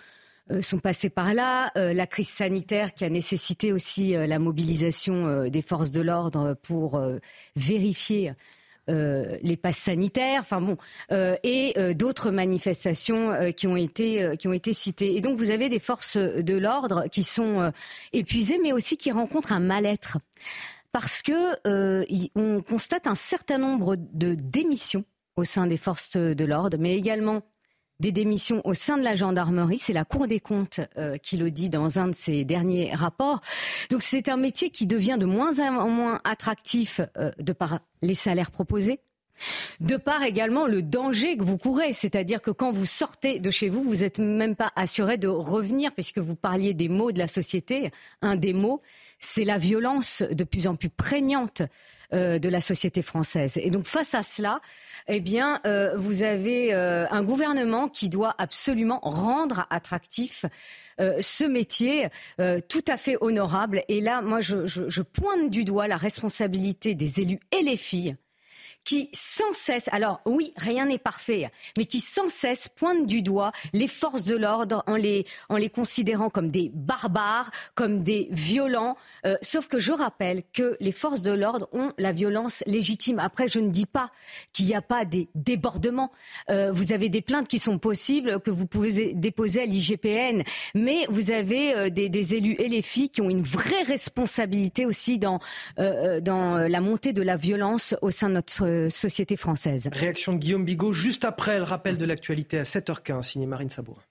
sont 0.61 0.79
passés 0.79 1.11
par 1.11 1.35
là, 1.35 1.73
la 1.75 2.07
crise 2.07 2.29
sanitaire 2.29 2.95
qui 2.95 3.05
a 3.05 3.09
nécessité 3.09 3.73
aussi 3.73 4.13
la 4.13 4.39
mobilisation 4.39 5.49
des 5.49 5.61
forces 5.61 5.91
de 5.91 6.01
l'ordre 6.01 6.55
pour 6.63 7.03
vérifier 7.57 8.31
euh, 8.31 8.33
les 8.89 9.57
passes 9.57 9.79
sanitaires, 9.79 10.41
enfin 10.43 10.61
bon, 10.61 10.77
euh, 11.13 11.37
et 11.43 11.75
euh, 11.77 11.95
d'autres 11.95 12.31
manifestations 12.31 13.53
qui 13.57 13.67
ont 13.67 13.77
été 13.77 14.37
qui 14.39 14.49
ont 14.49 14.53
été 14.53 14.73
citées. 14.73 15.17
Et 15.17 15.21
donc 15.21 15.37
vous 15.39 15.51
avez 15.51 15.69
des 15.69 15.79
forces 15.79 16.17
de 16.17 16.57
l'ordre 16.57 17.07
qui 17.11 17.25
sont 17.25 17.73
épuisées, 18.13 18.59
mais 18.63 18.73
aussi 18.73 18.97
qui 18.97 19.11
rencontrent 19.11 19.53
un 19.53 19.61
mal-être 19.61 20.19
parce 20.93 21.23
que 21.23 22.07
on 22.35 22.63
constate 22.63 23.07
un 23.07 23.15
certain 23.15 23.59
nombre 23.59 23.97
de 23.97 24.35
démissions 24.35 25.05
au 25.37 25.45
sein 25.45 25.67
des 25.67 25.77
forces 25.77 26.17
de 26.17 26.45
l'ordre, 26.45 26.79
mais 26.79 26.97
également 26.97 27.43
des 28.01 28.13
démissions 28.13 28.61
au 28.65 28.75
sein 28.75 28.99
de 28.99 29.03
la 29.03 29.15
gendarmerie. 29.15 29.79
C'est 29.79 29.93
la 29.93 30.05
Cour 30.05 30.29
des 30.29 30.41
comptes 30.41 30.81
euh, 30.99 31.17
qui 31.19 31.37
le 31.37 31.51
dit 31.51 31.69
dans 31.69 31.99
un 31.99 32.09
de 32.09 32.15
ses 32.15 32.45
derniers 32.45 32.95
rapports. 32.95 33.41
Donc 33.91 34.03
c'est 34.03 34.29
un 34.29 34.37
métier 34.37 34.71
qui 34.71 34.87
devient 34.87 35.17
de 35.19 35.27
moins 35.27 35.59
en 35.61 35.89
moins 35.89 36.21
attractif 36.25 37.01
euh, 37.17 37.31
de 37.39 37.53
par 37.53 37.81
les 38.03 38.15
salaires 38.15 38.51
proposés. 38.51 39.01
De 39.81 39.97
par 39.97 40.23
également 40.23 40.67
le 40.67 40.81
danger 40.81 41.37
que 41.37 41.45
vous 41.45 41.59
courez, 41.59 41.93
c'est-à-dire 41.93 42.41
que 42.41 42.51
quand 42.51 42.71
vous 42.71 42.87
sortez 42.87 43.39
de 43.39 43.51
chez 43.51 43.69
vous, 43.69 43.83
vous 43.83 43.97
n'êtes 43.97 44.19
même 44.19 44.57
pas 44.57 44.73
assuré 44.77 45.19
de 45.19 45.29
revenir, 45.29 45.93
puisque 45.93 46.19
vous 46.19 46.37
parliez 46.37 46.73
des 46.73 46.89
mots 46.89 47.13
de 47.13 47.19
la 47.19 47.27
société. 47.27 47.91
Un 48.23 48.37
des 48.37 48.55
mots, 48.55 48.81
c'est 49.19 49.45
la 49.45 49.59
violence 49.59 50.23
de 50.23 50.45
plus 50.45 50.67
en 50.67 50.75
plus 50.75 50.89
prégnante 50.89 51.63
euh, 52.13 52.39
de 52.39 52.49
la 52.49 52.61
société 52.61 53.03
française. 53.03 53.59
Et 53.61 53.71
donc 53.71 53.87
face 53.87 54.15
à 54.15 54.23
cela, 54.23 54.61
eh 55.09 55.21
bien, 55.21 55.61
euh, 55.67 55.97
vous 55.97 56.23
avez 56.23 56.73
euh, 56.73 57.07
un 57.11 57.23
gouvernement 57.23 57.89
qui 57.89 58.09
doit 58.09 58.35
absolument 58.39 59.01
rendre 59.03 59.67
attractif 59.71 60.45
ce 60.99 61.45
métier 61.45 62.09
tout 62.39 62.85
à 62.89 62.97
fait 62.97 63.19
honorable. 63.21 63.83
Et 63.89 64.01
là, 64.01 64.23
moi, 64.23 64.41
je 64.41 65.03
pointe 65.03 65.51
du 65.51 65.63
doigt 65.63 65.89
la 65.89 65.99
responsabilité 65.99 66.95
des 66.95 67.21
élus 67.21 67.39
et 67.53 67.61
les 67.61 67.77
filles 67.77 68.17
qui 68.87 69.11
sans 69.13 69.53
cesse, 69.53 69.89
alors 69.93 70.21
oui, 70.25 70.55
rien 70.57 70.87
n'est 70.87 70.99
parfait, 70.99 71.51
mais 71.77 71.85
qui 71.85 71.99
sans 71.99 72.29
cesse 72.29 72.69
pointent 72.69 73.07
du 73.07 73.21
doigt 73.21 73.51
les 73.73 73.89
forces 73.89 74.25
de 74.25 74.37
l'ordre 74.37 74.85
en 74.87 74.95
les, 74.95 75.27
en 75.49 75.57
les 75.57 75.69
considérant 75.69 76.31
comme 76.31 76.51
des 76.51 76.71
barbares, 76.73 77.51
comme 77.75 78.05
des 78.05 78.29
violents. 78.31 78.97
Euh, 79.27 79.37
sauf 79.43 79.67
que 79.67 79.81
je 79.81 79.93
rappelle 79.93 80.45
que 80.53 80.77
les 80.79 80.93
forces 80.93 81.23
de 81.23 81.33
l'ordre 81.33 81.69
ont 81.73 81.93
la 81.99 82.13
violence 82.13 82.63
légitime. 82.67 83.19
Après, 83.19 83.49
je 83.49 83.59
ne 83.59 83.71
dis 83.71 83.87
pas 83.87 84.13
qu'il 84.53 84.67
n'y 84.67 84.75
a 84.75 84.83
pas 84.83 85.05
des 85.05 85.29
débordements. 85.35 86.13
Euh, 86.49 86.71
vous 86.71 86.93
avez 86.93 87.09
des 87.09 87.23
plaintes 87.23 87.49
qui 87.49 87.59
sont 87.59 87.79
possibles, 87.79 88.41
que 88.41 88.53
vous 88.53 88.67
pouvez 88.67 89.15
déposer 89.15 89.63
à 89.63 89.67
l'IGPN, 89.67 90.45
mais 90.77 91.07
vous 91.09 91.33
avez 91.33 91.75
euh, 91.75 91.91
des, 91.91 92.09
des, 92.09 92.37
élus 92.37 92.55
et 92.61 92.69
les 92.69 92.83
filles 92.83 93.11
qui 93.11 93.21
ont 93.21 93.31
une 93.31 93.43
vraie 93.43 93.83
responsabilité 93.83 94.87
aussi 94.87 95.19
dans, 95.19 95.41
dans 95.77 96.69
la 96.69 96.81
montée 96.81 97.13
de 97.13 97.23
la 97.23 97.37
violence 97.37 97.95
au 98.03 98.11
sein 98.11 98.29
de 98.29 98.35
notre 98.35 98.76
société 98.91 99.37
française. 99.37 99.89
Réaction 99.93 100.33
de 100.33 100.39
Guillaume 100.39 100.65
Bigot 100.65 100.93
juste 100.93 101.25
après 101.25 101.59
le 101.59 101.65
rappel 101.65 101.97
de 101.97 102.05
l'actualité 102.05 102.59
à 102.59 102.63
7h15, 102.63 103.23
signé 103.23 103.47
Marine 103.47 103.71
Sabourin. 103.71 104.03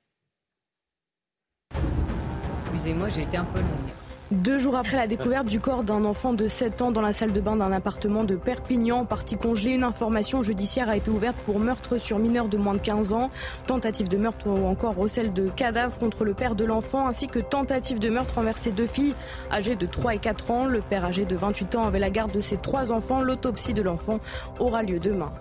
Excusez-moi, 2.63 3.09
j'ai 3.09 3.21
été 3.21 3.37
un 3.37 3.45
peu 3.45 3.59
longue. 3.59 3.94
Deux 4.31 4.57
jours 4.57 4.75
après 4.75 4.97
la 4.97 5.05
découverte 5.05 5.45
du 5.45 5.59
corps 5.59 5.83
d'un 5.83 6.03
enfant 6.03 6.33
de 6.33 6.47
7 6.47 6.81
ans 6.81 6.89
dans 6.89 7.01
la 7.01 7.13
salle 7.13 7.31
de 7.31 7.39
bain 7.39 7.57
d'un 7.57 7.71
appartement 7.71 8.23
de 8.23 8.35
Perpignan, 8.35 9.05
partie 9.05 9.37
congelé, 9.37 9.73
une 9.73 9.83
information 9.83 10.41
judiciaire 10.41 10.89
a 10.89 10.97
été 10.97 11.11
ouverte 11.11 11.35
pour 11.45 11.59
meurtre 11.59 11.99
sur 11.99 12.17
mineur 12.17 12.47
de 12.47 12.57
moins 12.57 12.73
de 12.73 12.79
15 12.79 13.13
ans, 13.13 13.29
tentative 13.67 14.09
de 14.09 14.17
meurtre 14.17 14.47
ou 14.47 14.65
encore 14.65 14.95
recel 14.95 15.31
de 15.31 15.47
cadavre 15.49 15.95
contre 15.99 16.25
le 16.25 16.33
père 16.33 16.55
de 16.55 16.65
l'enfant, 16.65 17.05
ainsi 17.05 17.27
que 17.27 17.37
tentative 17.37 17.99
de 17.99 18.09
meurtre 18.09 18.39
envers 18.39 18.57
ses 18.57 18.71
deux 18.71 18.87
filles 18.87 19.13
âgées 19.51 19.75
de 19.75 19.85
3 19.85 20.15
et 20.15 20.17
4 20.17 20.49
ans. 20.49 20.65
Le 20.65 20.81
père 20.81 21.05
âgé 21.05 21.25
de 21.25 21.35
28 21.35 21.75
ans 21.75 21.83
avait 21.83 21.99
la 21.99 22.09
garde 22.09 22.31
de 22.31 22.41
ses 22.41 22.57
trois 22.57 22.91
enfants. 22.91 23.21
L'autopsie 23.21 23.75
de 23.75 23.83
l'enfant 23.83 24.19
aura 24.59 24.81
lieu 24.81 24.97
demain. 24.97 25.31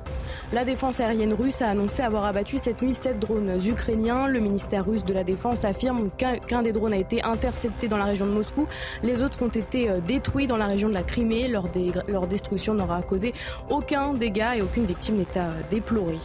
La 0.52 0.65
défense 0.65 1.01
aérienne 1.01 1.32
russe 1.32 1.62
a 1.62 1.69
annoncé 1.69 2.02
avoir 2.02 2.24
abattu 2.27 2.59
cette 2.59 2.82
nuit 2.82 2.93
sept 2.93 3.19
drones 3.19 3.59
ukrainiens. 3.66 4.27
Le 4.27 4.40
ministère 4.40 4.85
russe 4.85 5.05
de 5.05 5.15
la 5.15 5.24
Défense 5.24 5.65
affirme 5.65 6.11
qu'un 6.19 6.62
des 6.62 6.73
drones 6.73 6.93
a 6.93 6.97
été 6.97 7.23
intercepté 7.23 7.89
dans 7.89 7.97
la 7.97 8.05
région 8.05 8.27
de 8.27 8.32
Moscou. 8.32 8.66
Les 9.03 9.23
autres 9.23 9.43
ont 9.43 9.49
été 9.49 9.89
euh, 9.89 10.01
détruits 10.01 10.47
dans 10.47 10.57
la 10.57 10.67
région 10.67 10.89
de 10.89 10.95
la 10.95 11.03
Crimée. 11.03 11.49
Leur, 11.49 11.67
leur 12.09 12.27
destruction 12.27 12.75
n'aura 12.75 13.03
causé 13.03 13.33
aucun 13.71 14.13
dégât 14.15 14.57
et 14.57 14.63
aucune 14.63 14.85
victime 14.85 15.17
n'est 15.17 15.41
à 15.41 15.51
déplorer. 15.71 16.19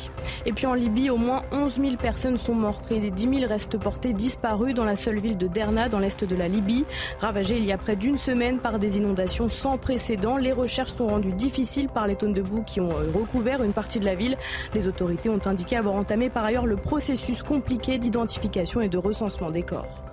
Et 0.46 0.54
puis 0.54 0.66
en 0.66 0.74
Libye, 0.74 1.10
au 1.10 1.18
moins 1.18 1.44
11 1.52 1.80
000 1.82 1.96
personnes 1.96 2.38
sont 2.38 2.56
mortes 2.56 2.92
et 2.92 3.12
10 3.12 3.40
000 3.40 3.48
restent 3.48 3.78
portées 3.78 4.14
disparues 4.14 4.74
dans 4.74 4.86
la 4.86 4.96
seule 4.96 5.20
ville 5.20 5.38
de 5.38 5.48
Derna, 5.48 5.90
dans 5.90 6.00
l'est 6.00 6.24
de 6.24 6.36
la 6.36 6.48
Libye. 6.48 6.86
Ravagée 7.20 7.58
il 7.58 7.66
y 7.66 7.72
a 7.72 7.78
près 7.78 7.96
d'une 7.96 8.18
semaine 8.18 8.60
par 8.60 8.80
des 8.80 8.98
inondations 8.98 9.50
sans 9.50 9.78
précédent, 9.78 10.38
les 10.38 10.52
recherches 10.52 10.94
sont 10.94 11.08
rendues 11.08 11.34
difficiles 11.34 11.90
par 11.90 12.08
les 12.08 12.16
tonnes 12.16 12.34
de 12.34 12.42
boue 12.42 12.64
qui 12.64 12.80
ont 12.80 12.90
euh, 12.90 13.12
recouvert 13.14 13.64
une 13.64 13.74
partie 13.74 14.00
de 14.00 14.06
la 14.06 14.16
ville. 14.16 14.38
Les 14.74 14.88
autorités 14.88 15.30
ont 15.30 15.40
indiqué 15.46 15.76
avoir 15.76 15.96
entamé 15.96 16.30
par 16.30 16.46
ailleurs 16.46 16.66
le 16.66 16.76
processus 16.76 17.44
compliqué 17.44 17.98
d'identification 17.98 18.82
et 18.82 18.90
de 18.90 18.98
recensement 18.98 19.52
des 19.52 19.64
corps. 19.64 20.09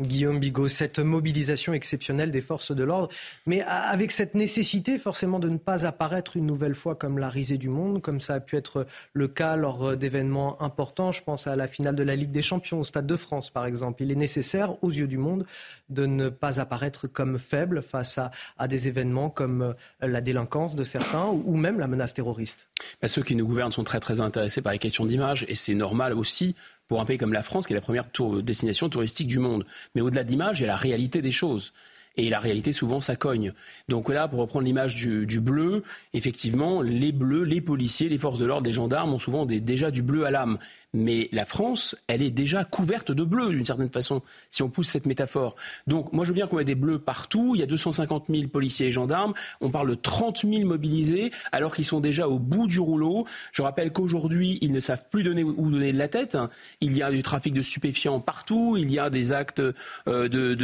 Guillaume 0.00 0.38
Bigot, 0.38 0.68
cette 0.68 0.98
mobilisation 0.98 1.72
exceptionnelle 1.72 2.30
des 2.30 2.40
forces 2.40 2.72
de 2.72 2.84
l'ordre, 2.84 3.08
mais 3.46 3.62
avec 3.62 4.12
cette 4.12 4.34
nécessité 4.34 4.98
forcément 4.98 5.38
de 5.38 5.48
ne 5.48 5.58
pas 5.58 5.86
apparaître 5.86 6.36
une 6.36 6.46
nouvelle 6.46 6.74
fois 6.74 6.94
comme 6.94 7.18
la 7.18 7.28
risée 7.28 7.58
du 7.58 7.68
monde, 7.68 8.00
comme 8.02 8.20
ça 8.20 8.34
a 8.34 8.40
pu 8.40 8.56
être 8.56 8.86
le 9.12 9.28
cas 9.28 9.56
lors 9.56 9.96
d'événements 9.96 10.60
importants. 10.62 11.12
Je 11.12 11.22
pense 11.22 11.46
à 11.46 11.56
la 11.56 11.68
finale 11.68 11.96
de 11.96 12.02
la 12.02 12.16
Ligue 12.16 12.30
des 12.30 12.42
Champions 12.42 12.80
au 12.80 12.84
Stade 12.84 13.06
de 13.06 13.16
France, 13.16 13.50
par 13.50 13.66
exemple. 13.66 14.02
Il 14.02 14.10
est 14.10 14.16
nécessaire, 14.16 14.82
aux 14.82 14.90
yeux 14.90 15.08
du 15.08 15.18
monde, 15.18 15.46
de 15.88 16.06
ne 16.06 16.28
pas 16.28 16.60
apparaître 16.60 17.06
comme 17.06 17.38
faible 17.38 17.82
face 17.82 18.18
à, 18.18 18.68
des 18.68 18.88
événements 18.88 19.30
comme 19.30 19.74
la 20.00 20.20
délinquance 20.20 20.74
de 20.74 20.84
certains 20.84 21.26
ou 21.26 21.56
même 21.56 21.78
la 21.78 21.86
menace 21.86 22.14
terroriste. 22.14 22.68
Bah, 23.00 23.08
ceux 23.08 23.22
qui 23.22 23.34
nous 23.34 23.46
gouvernent 23.46 23.72
sont 23.72 23.84
très 23.84 24.00
très 24.00 24.20
intéressés 24.20 24.62
par 24.62 24.72
les 24.72 24.78
questions 24.78 25.06
d'image 25.06 25.44
et 25.48 25.54
c'est 25.54 25.74
normal 25.74 26.12
aussi 26.12 26.54
pour 26.88 27.00
un 27.00 27.04
pays 27.04 27.18
comme 27.18 27.32
la 27.32 27.42
France, 27.42 27.66
qui 27.66 27.74
est 27.74 27.76
la 27.76 27.82
première 27.82 28.06
destination 28.42 28.88
touristique 28.88 29.28
du 29.28 29.38
monde. 29.38 29.64
Mais 29.94 30.00
au-delà 30.00 30.24
de 30.24 30.30
l'image, 30.30 30.58
il 30.58 30.62
y 30.62 30.64
a 30.64 30.68
la 30.68 30.76
réalité 30.76 31.22
des 31.22 31.32
choses. 31.32 31.72
Et 32.16 32.30
la 32.30 32.40
réalité, 32.40 32.72
souvent, 32.72 33.00
ça 33.00 33.14
cogne. 33.14 33.52
Donc 33.88 34.08
là, 34.08 34.26
pour 34.26 34.40
reprendre 34.40 34.64
l'image 34.64 34.96
du, 34.96 35.40
bleu, 35.40 35.84
effectivement, 36.14 36.82
les 36.82 37.12
bleus, 37.12 37.44
les 37.44 37.60
policiers, 37.60 38.08
les 38.08 38.18
forces 38.18 38.40
de 38.40 38.46
l'ordre, 38.46 38.66
les 38.66 38.72
gendarmes 38.72 39.14
ont 39.14 39.20
souvent 39.20 39.46
déjà 39.46 39.92
du 39.92 40.02
bleu 40.02 40.24
à 40.26 40.32
l'âme. 40.32 40.58
Mais 40.94 41.28
la 41.32 41.44
France, 41.44 41.94
elle 42.06 42.22
est 42.22 42.30
déjà 42.30 42.64
couverte 42.64 43.12
de 43.12 43.22
bleu, 43.22 43.50
d'une 43.50 43.66
certaine 43.66 43.90
façon, 43.90 44.22
si 44.48 44.62
on 44.62 44.70
pousse 44.70 44.88
cette 44.88 45.04
métaphore. 45.04 45.54
Donc, 45.86 46.12
moi, 46.14 46.24
je 46.24 46.30
veux 46.30 46.34
bien 46.34 46.46
qu'on 46.46 46.58
ait 46.58 46.64
des 46.64 46.74
bleus 46.74 46.98
partout. 46.98 47.52
Il 47.54 47.60
y 47.60 47.62
a 47.62 47.66
250 47.66 48.24
000 48.30 48.48
policiers 48.48 48.86
et 48.86 48.92
gendarmes. 48.92 49.34
On 49.60 49.68
parle 49.68 49.90
de 49.90 49.94
30 49.94 50.46
000 50.48 50.64
mobilisés, 50.64 51.30
alors 51.52 51.74
qu'ils 51.74 51.84
sont 51.84 52.00
déjà 52.00 52.26
au 52.26 52.38
bout 52.38 52.66
du 52.66 52.80
rouleau. 52.80 53.26
Je 53.52 53.60
rappelle 53.60 53.92
qu'aujourd'hui, 53.92 54.58
ils 54.62 54.72
ne 54.72 54.80
savent 54.80 55.04
plus 55.10 55.22
donner 55.22 55.44
où 55.44 55.70
donner 55.70 55.92
de 55.92 55.98
la 55.98 56.08
tête. 56.08 56.38
Il 56.80 56.96
y 56.96 57.02
a 57.02 57.10
du 57.10 57.22
trafic 57.22 57.52
de 57.52 57.62
stupéfiants 57.62 58.20
partout. 58.20 58.76
Il 58.78 58.90
y 58.90 58.98
a 58.98 59.10
des 59.10 59.32
actes 59.32 59.60
euh, 59.60 60.28
de, 60.28 60.54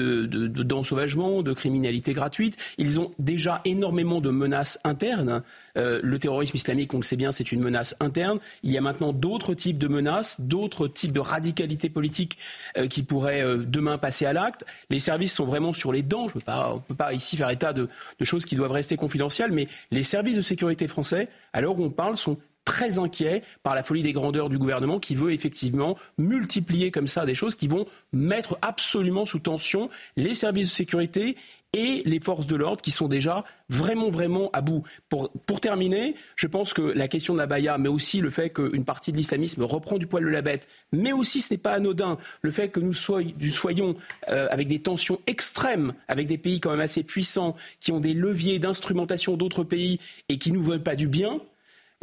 d'ensauvagement, 0.62 1.42
de, 1.42 1.50
de 1.50 1.52
criminalité 1.52 2.14
gratuite. 2.14 2.56
Ils 2.78 2.98
ont 2.98 3.10
déjà 3.18 3.60
énormément 3.66 4.22
de 4.22 4.30
menaces 4.30 4.80
internes. 4.84 5.42
Euh, 5.76 6.00
le 6.02 6.18
terrorisme 6.18 6.56
islamique, 6.56 6.94
on 6.94 6.98
le 6.98 7.02
sait 7.02 7.16
bien, 7.16 7.30
c'est 7.30 7.52
une 7.52 7.60
menace 7.60 7.94
interne. 8.00 8.38
Il 8.62 8.70
y 8.70 8.78
a 8.78 8.80
maintenant 8.80 9.12
d'autres 9.12 9.52
types 9.52 9.78
de 9.78 9.88
menaces 9.88 10.14
d'autres 10.40 10.88
types 10.88 11.12
de 11.12 11.20
radicalité 11.20 11.88
politique 11.88 12.38
euh, 12.76 12.86
qui 12.86 13.02
pourraient 13.02 13.42
euh, 13.42 13.58
demain 13.58 13.98
passer 13.98 14.26
à 14.26 14.32
l'acte. 14.32 14.64
Les 14.90 15.00
services 15.00 15.34
sont 15.34 15.44
vraiment 15.44 15.72
sur 15.72 15.92
les 15.92 16.02
dents. 16.02 16.28
Je 16.28 16.34
on 16.46 16.74
ne 16.74 16.80
peut 16.80 16.94
pas 16.94 17.12
ici 17.12 17.36
faire 17.36 17.50
état 17.50 17.72
de, 17.72 17.88
choses 18.22 18.44
qui 18.44 18.56
doivent 18.56 18.72
rester 18.72 18.96
confidentielles, 18.96 19.52
mais 19.52 19.68
les 19.90 20.02
services 20.02 20.36
de 20.36 20.42
sécurité 20.42 20.88
français, 20.88 21.28
à 21.52 21.60
l'heure 21.60 21.78
où 21.78 21.84
on 21.84 21.90
parle, 21.90 22.16
sont 22.16 22.38
très 22.64 22.98
inquiets 22.98 23.42
par 23.62 23.74
la 23.74 23.82
folie 23.82 24.02
des 24.02 24.12
grandeurs 24.12 24.48
du 24.48 24.58
gouvernement 24.58 24.98
qui 24.98 25.14
veut 25.14 25.32
effectivement 25.32 25.98
multiplier 26.16 26.90
comme 26.90 27.08
ça 27.08 27.26
des 27.26 27.34
choses 27.34 27.54
qui 27.54 27.68
vont 27.68 27.86
mettre 28.12 28.58
absolument 28.62 29.26
sous 29.26 29.38
tension 29.38 29.90
les 30.16 30.34
services 30.34 30.68
de 30.68 30.72
sécurité 30.72 31.36
et 31.74 32.02
les 32.06 32.20
forces 32.20 32.46
de 32.46 32.56
l'ordre 32.56 32.80
qui 32.80 32.92
sont 32.92 33.08
déjà 33.08 33.44
vraiment, 33.68 34.08
vraiment 34.08 34.48
à 34.52 34.60
bout. 34.60 34.84
Pour, 35.08 35.30
terminer, 35.60 36.14
je 36.36 36.46
pense 36.46 36.72
que 36.72 36.82
la 36.82 37.08
question 37.08 37.34
de 37.34 37.38
la 37.38 37.46
Baïa, 37.46 37.78
mais 37.78 37.88
aussi 37.88 38.20
le 38.20 38.30
fait 38.30 38.50
qu'une 38.50 38.84
partie 38.84 39.12
de 39.12 39.16
l'islamisme 39.16 39.62
reprend 39.62 39.98
du 39.98 40.06
poil 40.06 40.24
de 40.24 40.28
la 40.28 40.42
bête, 40.42 40.68
mais 40.92 41.12
aussi 41.12 41.40
ce 41.40 41.52
n'est 41.52 41.58
pas 41.58 41.72
anodin, 41.72 42.16
le 42.42 42.50
fait 42.50 42.68
que 42.68 42.80
nous, 42.80 42.94
soyons 42.94 43.96
euh, 44.28 44.46
avec 44.50 44.68
des 44.68 44.80
tensions 44.80 45.20
extrêmes, 45.26 45.94
avec 46.06 46.28
des 46.28 46.38
pays 46.38 46.60
quand 46.60 46.70
même 46.70 46.80
assez 46.80 47.02
puissants, 47.02 47.56
qui 47.80 47.92
ont 47.92 48.00
des 48.00 48.14
leviers 48.14 48.58
d'instrumentation 48.58 49.36
d'autres 49.36 49.64
pays 49.64 49.98
et 50.28 50.38
qui 50.38 50.52
nous 50.52 50.62
veulent 50.62 50.82
pas 50.82 50.96
du 50.96 51.08
bien, 51.08 51.40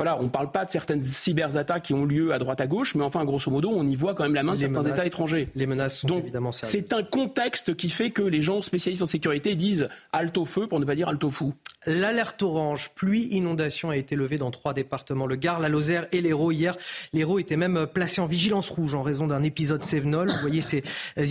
voilà, 0.01 0.17
on 0.19 0.23
ne 0.23 0.29
parle 0.29 0.49
pas 0.49 0.65
de 0.65 0.71
certaines 0.71 0.99
cyberattaques 0.99 1.83
qui 1.83 1.93
ont 1.93 2.05
lieu 2.05 2.33
à 2.33 2.39
droite 2.39 2.59
à 2.59 2.65
gauche, 2.65 2.95
mais 2.95 3.03
enfin, 3.03 3.23
grosso 3.23 3.51
modo, 3.51 3.69
on 3.71 3.85
y 3.87 3.95
voit 3.95 4.15
quand 4.15 4.23
même 4.23 4.33
la 4.33 4.41
main 4.41 4.55
de 4.55 4.59
certains 4.59 4.81
États 4.81 5.05
étrangers. 5.05 5.49
Les 5.53 5.67
menaces 5.67 5.99
sont 5.99 6.07
Donc, 6.07 6.23
évidemment 6.23 6.51
C'est 6.51 6.91
un 6.91 7.03
contexte 7.03 7.75
qui 7.75 7.87
fait 7.87 8.09
que 8.09 8.23
les 8.23 8.41
gens 8.41 8.63
spécialistes 8.63 9.03
en 9.03 9.05
sécurité 9.05 9.53
disent 9.53 9.89
halte 10.11 10.39
au 10.39 10.45
feu 10.45 10.65
pour 10.65 10.79
ne 10.79 10.85
pas 10.85 10.95
dire 10.95 11.07
halte 11.07 11.23
au 11.23 11.29
fou. 11.29 11.53
L'alerte 11.87 12.43
orange, 12.43 12.91
pluie, 12.93 13.27
inondation 13.31 13.89
a 13.89 13.97
été 13.97 14.15
levée 14.15 14.37
dans 14.37 14.51
trois 14.51 14.75
départements, 14.75 15.25
le 15.25 15.35
Gard, 15.35 15.59
la 15.59 15.67
Lozère 15.67 16.05
et 16.11 16.21
l'Hérault. 16.21 16.51
Hier, 16.51 16.77
l'Hérault 17.11 17.39
était 17.39 17.57
même 17.57 17.87
placé 17.91 18.21
en 18.21 18.27
vigilance 18.27 18.69
rouge 18.69 18.93
en 18.93 19.01
raison 19.01 19.25
d'un 19.25 19.41
épisode 19.41 19.81
Sévenol. 19.81 20.29
Vous 20.29 20.41
voyez 20.41 20.61
ces 20.61 20.83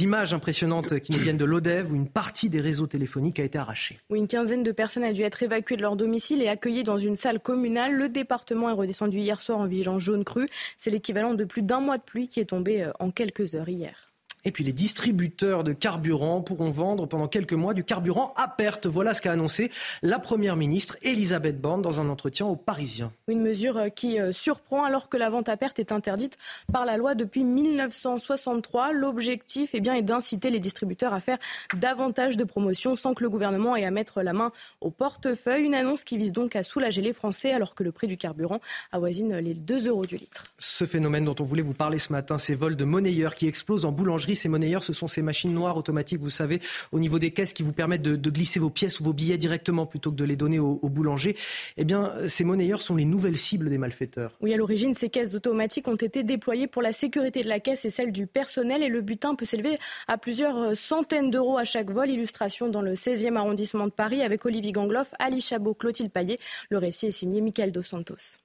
images 0.02 0.34
impressionnantes 0.34 0.98
qui 0.98 1.12
nous 1.12 1.18
viennent 1.18 1.36
de 1.36 1.44
l'Odève 1.44 1.92
où 1.92 1.94
une 1.94 2.08
partie 2.08 2.48
des 2.48 2.60
réseaux 2.60 2.88
téléphoniques 2.88 3.38
a 3.38 3.44
été 3.44 3.58
arrachée. 3.58 3.98
Où 4.10 4.16
une 4.16 4.26
quinzaine 4.26 4.64
de 4.64 4.72
personnes 4.72 5.04
a 5.04 5.12
dû 5.12 5.22
être 5.22 5.40
évacuées 5.40 5.76
de 5.76 5.82
leur 5.82 5.94
domicile 5.94 6.42
et 6.42 6.48
accueillies 6.48 6.82
dans 6.82 6.98
une 6.98 7.14
salle 7.14 7.38
communale. 7.38 7.92
Le 7.92 8.08
département 8.08 8.59
est 8.68 8.72
redescendu 8.72 9.18
hier 9.18 9.40
soir 9.40 9.58
en 9.58 9.66
vigilance 9.66 10.02
jaune 10.02 10.24
crue. 10.24 10.48
C'est 10.78 10.90
l'équivalent 10.90 11.34
de 11.34 11.44
plus 11.44 11.62
d'un 11.62 11.80
mois 11.80 11.98
de 11.98 12.02
pluie 12.02 12.28
qui 12.28 12.40
est 12.40 12.46
tombé 12.46 12.82
euh, 12.82 12.92
en 12.98 13.10
quelques 13.10 13.54
heures 13.54 13.68
hier. 13.68 14.09
Et 14.44 14.52
puis 14.52 14.64
les 14.64 14.72
distributeurs 14.72 15.64
de 15.64 15.72
carburant 15.72 16.40
pourront 16.40 16.70
vendre 16.70 17.06
pendant 17.06 17.28
quelques 17.28 17.52
mois 17.52 17.74
du 17.74 17.84
carburant 17.84 18.32
à 18.36 18.48
perte. 18.48 18.86
Voilà 18.86 19.14
ce 19.14 19.20
qu'a 19.20 19.32
annoncé 19.32 19.70
la 20.02 20.18
Première 20.18 20.56
ministre 20.56 20.96
Elisabeth 21.02 21.60
Borne 21.60 21.82
dans 21.82 22.00
un 22.00 22.08
entretien 22.08 22.46
aux 22.46 22.56
Parisiens. 22.56 23.12
Une 23.28 23.42
mesure 23.42 23.76
euh, 23.76 23.88
qui 23.88 24.18
euh, 24.18 24.32
surprend 24.32 24.84
alors 24.84 25.08
que 25.08 25.16
la 25.16 25.28
vente 25.28 25.48
à 25.48 25.56
perte 25.56 25.78
est 25.78 25.92
interdite 25.92 26.38
par 26.72 26.86
la 26.86 26.96
loi 26.96 27.14
depuis 27.14 27.44
1963. 27.44 28.92
L'objectif 28.92 29.70
eh 29.74 29.80
bien, 29.80 29.94
est 29.94 30.02
d'inciter 30.02 30.50
les 30.50 30.60
distributeurs 30.60 31.12
à 31.12 31.20
faire 31.20 31.38
davantage 31.76 32.36
de 32.36 32.44
promotions 32.44 32.96
sans 32.96 33.14
que 33.14 33.22
le 33.22 33.30
gouvernement 33.30 33.76
ait 33.76 33.84
à 33.84 33.90
mettre 33.90 34.22
la 34.22 34.32
main 34.32 34.52
au 34.80 34.90
portefeuille. 34.90 35.64
Une 35.64 35.74
annonce 35.74 36.04
qui 36.04 36.16
vise 36.16 36.32
donc 36.32 36.56
à 36.56 36.62
soulager 36.62 37.02
les 37.02 37.12
Français 37.12 37.52
alors 37.52 37.74
que 37.74 37.82
le 37.82 37.92
prix 37.92 38.06
du 38.06 38.16
carburant 38.16 38.60
avoisine 38.92 39.36
les 39.36 39.54
2 39.54 39.88
euros 39.88 40.06
du 40.06 40.16
litre. 40.16 40.44
Ce 40.58 40.86
phénomène 40.86 41.24
dont 41.24 41.36
on 41.38 41.44
voulait 41.44 41.62
vous 41.62 41.74
parler 41.74 41.98
ce 41.98 42.12
matin, 42.12 42.38
ces 42.38 42.54
vols 42.54 42.76
de 42.76 42.84
monnayeurs 42.84 43.34
qui 43.34 43.46
explosent 43.46 43.84
en 43.84 43.92
boulangerie 43.92 44.29
ces 44.34 44.48
monnayeurs, 44.48 44.84
ce 44.84 44.92
sont 44.92 45.08
ces 45.08 45.22
machines 45.22 45.52
noires 45.52 45.76
automatiques, 45.76 46.20
vous 46.20 46.30
savez, 46.30 46.60
au 46.92 46.98
niveau 46.98 47.18
des 47.18 47.30
caisses 47.30 47.52
qui 47.52 47.62
vous 47.62 47.72
permettent 47.72 48.02
de, 48.02 48.30
glisser 48.30 48.60
vos 48.60 48.70
pièces 48.70 49.00
ou 49.00 49.04
vos 49.04 49.12
billets 49.12 49.38
directement 49.38 49.86
plutôt 49.86 50.10
que 50.10 50.16
de 50.16 50.24
les 50.24 50.36
donner 50.36 50.58
au, 50.58 50.88
boulanger. 50.88 51.36
Eh 51.76 51.84
bien, 51.84 52.12
ces 52.28 52.44
monnayeurs 52.44 52.82
sont 52.82 52.96
les 52.96 53.04
nouvelles 53.04 53.36
cibles 53.36 53.68
des 53.68 53.78
malfaiteurs. 53.78 54.36
Oui, 54.40 54.52
à 54.54 54.56
l'origine, 54.56 54.94
ces 54.94 55.08
caisses 55.08 55.34
automatiques 55.34 55.88
ont 55.88 55.96
été 55.96 56.22
déployées 56.22 56.66
pour 56.66 56.82
la 56.82 56.92
sécurité 56.92 57.42
de 57.42 57.48
la 57.48 57.60
caisse 57.60 57.84
et 57.84 57.90
celle 57.90 58.12
du 58.12 58.26
personnel 58.26 58.82
et 58.82 58.88
le 58.88 59.00
butin 59.00 59.34
peut 59.34 59.44
s'élever 59.44 59.78
à 60.08 60.18
plusieurs 60.18 60.76
centaines 60.76 61.30
d'euros 61.30 61.58
à 61.58 61.64
chaque 61.64 61.90
vol. 61.90 62.10
Illustration 62.10 62.68
dans 62.68 62.82
le 62.82 62.94
16e 62.94 63.36
arrondissement 63.36 63.86
de 63.86 63.92
Paris 63.92 64.22
avec 64.22 64.44
Olivier 64.46 64.72
Gangloff, 64.72 65.12
Ali 65.18 65.40
Chabot, 65.40 65.74
Clotilde 65.74 66.10
Paillet. 66.10 66.38
Le 66.70 66.78
récit 66.78 67.06
est 67.06 67.12
signé 67.12 67.40
Michael 67.40 67.72
Dos 67.72 67.82
Santos. 67.82 68.38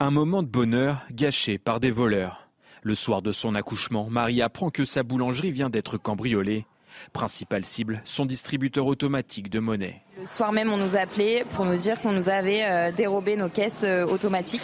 Un 0.00 0.10
moment 0.10 0.42
de 0.42 0.48
bonheur 0.48 1.04
gâché 1.10 1.58
par 1.58 1.80
des 1.80 1.90
voleurs. 1.90 2.47
Le 2.88 2.94
soir 2.94 3.20
de 3.20 3.32
son 3.32 3.54
accouchement, 3.54 4.06
Marie 4.08 4.40
apprend 4.40 4.70
que 4.70 4.86
sa 4.86 5.02
boulangerie 5.02 5.50
vient 5.50 5.68
d'être 5.68 5.98
cambriolée. 5.98 6.64
Principale 7.12 7.66
cible, 7.66 8.00
son 8.06 8.24
distributeur 8.24 8.86
automatique 8.86 9.50
de 9.50 9.58
monnaie. 9.58 10.00
Le 10.18 10.24
soir 10.24 10.52
même, 10.52 10.72
on 10.72 10.78
nous 10.78 10.96
a 10.96 11.00
appelé 11.00 11.44
pour 11.50 11.66
nous 11.66 11.76
dire 11.76 12.00
qu'on 12.00 12.12
nous 12.12 12.30
avait 12.30 12.64
euh, 12.64 12.90
dérobé 12.90 13.36
nos 13.36 13.50
caisses 13.50 13.82
euh, 13.84 14.06
automatiques. 14.06 14.62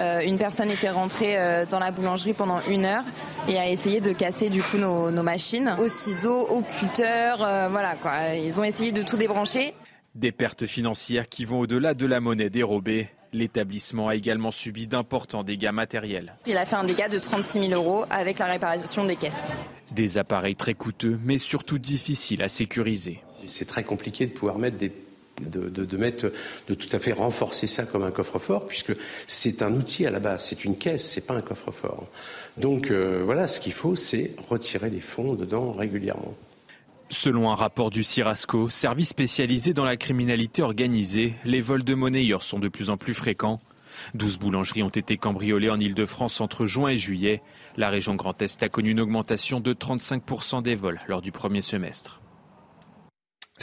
Euh, 0.00 0.22
une 0.22 0.38
personne 0.38 0.70
était 0.72 0.90
rentrée 0.90 1.36
dans 1.70 1.78
la 1.78 1.92
boulangerie 1.92 2.32
pendant 2.32 2.60
une 2.68 2.84
heure 2.84 3.04
et 3.46 3.56
a 3.58 3.70
essayé 3.70 4.00
de 4.00 4.12
casser 4.12 4.50
du 4.50 4.60
coup 4.60 4.78
nos, 4.78 5.12
nos 5.12 5.22
machines 5.22 5.76
au 5.78 5.86
ciseau, 5.86 6.48
au 6.48 6.62
cutter, 6.80 7.34
voilà 7.36 7.94
quoi. 7.94 8.34
Ils 8.34 8.58
ont 8.58 8.64
essayé 8.64 8.90
de 8.90 9.02
tout 9.02 9.16
débrancher. 9.16 9.72
Des 10.16 10.32
pertes 10.32 10.66
financières 10.66 11.28
qui 11.28 11.44
vont 11.44 11.60
au-delà 11.60 11.94
de 11.94 12.06
la 12.06 12.18
monnaie 12.18 12.50
dérobée. 12.50 13.08
L'établissement 13.32 14.08
a 14.08 14.14
également 14.14 14.50
subi 14.50 14.86
d'importants 14.86 15.42
dégâts 15.42 15.72
matériels. 15.72 16.34
Il 16.46 16.56
a 16.56 16.66
fait 16.66 16.76
un 16.76 16.84
dégât 16.84 17.08
de 17.08 17.18
36 17.18 17.68
000 17.68 17.72
euros 17.72 18.04
avec 18.10 18.38
la 18.38 18.46
réparation 18.46 19.04
des 19.04 19.16
caisses. 19.16 19.50
Des 19.90 20.18
appareils 20.18 20.56
très 20.56 20.74
coûteux, 20.74 21.18
mais 21.24 21.38
surtout 21.38 21.78
difficiles 21.78 22.42
à 22.42 22.48
sécuriser. 22.48 23.20
C'est 23.46 23.66
très 23.66 23.84
compliqué 23.84 24.26
de 24.26 24.32
pouvoir 24.32 24.58
mettre 24.58 24.76
des 24.76 24.92
de, 25.40 25.96
mettre, 25.96 26.30
de 26.68 26.74
tout 26.74 26.88
à 26.92 26.98
fait 26.98 27.12
renforcer 27.12 27.66
ça 27.66 27.84
comme 27.84 28.02
un 28.02 28.10
coffre-fort, 28.10 28.66
puisque 28.66 28.92
c'est 29.26 29.62
un 29.62 29.72
outil 29.74 30.06
à 30.06 30.10
la 30.10 30.20
base, 30.20 30.44
c'est 30.44 30.64
une 30.64 30.76
caisse, 30.76 31.08
c'est 31.08 31.26
pas 31.26 31.34
un 31.34 31.40
coffre-fort. 31.40 32.06
Donc 32.58 32.90
euh, 32.90 33.22
voilà, 33.24 33.48
ce 33.48 33.60
qu'il 33.60 33.72
faut, 33.72 33.96
c'est 33.96 34.32
retirer 34.48 34.90
des 34.90 35.00
fonds 35.00 35.34
dedans 35.34 35.72
régulièrement. 35.72 36.34
Selon 37.12 37.50
un 37.50 37.54
rapport 37.54 37.90
du 37.90 38.04
CIRASCO, 38.04 38.70
service 38.70 39.10
spécialisé 39.10 39.74
dans 39.74 39.84
la 39.84 39.98
criminalité 39.98 40.62
organisée, 40.62 41.34
les 41.44 41.60
vols 41.60 41.84
de 41.84 41.92
monnayeurs 41.92 42.42
sont 42.42 42.58
de 42.58 42.70
plus 42.70 42.88
en 42.88 42.96
plus 42.96 43.12
fréquents. 43.12 43.60
12 44.14 44.38
boulangeries 44.38 44.82
ont 44.82 44.88
été 44.88 45.18
cambriolées 45.18 45.68
en 45.68 45.78
Ile-de-France 45.78 46.40
entre 46.40 46.64
juin 46.64 46.88
et 46.88 46.96
juillet. 46.96 47.42
La 47.76 47.90
région 47.90 48.14
Grand 48.14 48.40
Est 48.40 48.62
a 48.62 48.70
connu 48.70 48.92
une 48.92 49.00
augmentation 49.00 49.60
de 49.60 49.74
35% 49.74 50.62
des 50.62 50.74
vols 50.74 51.00
lors 51.06 51.20
du 51.20 51.32
premier 51.32 51.60
semestre. 51.60 52.21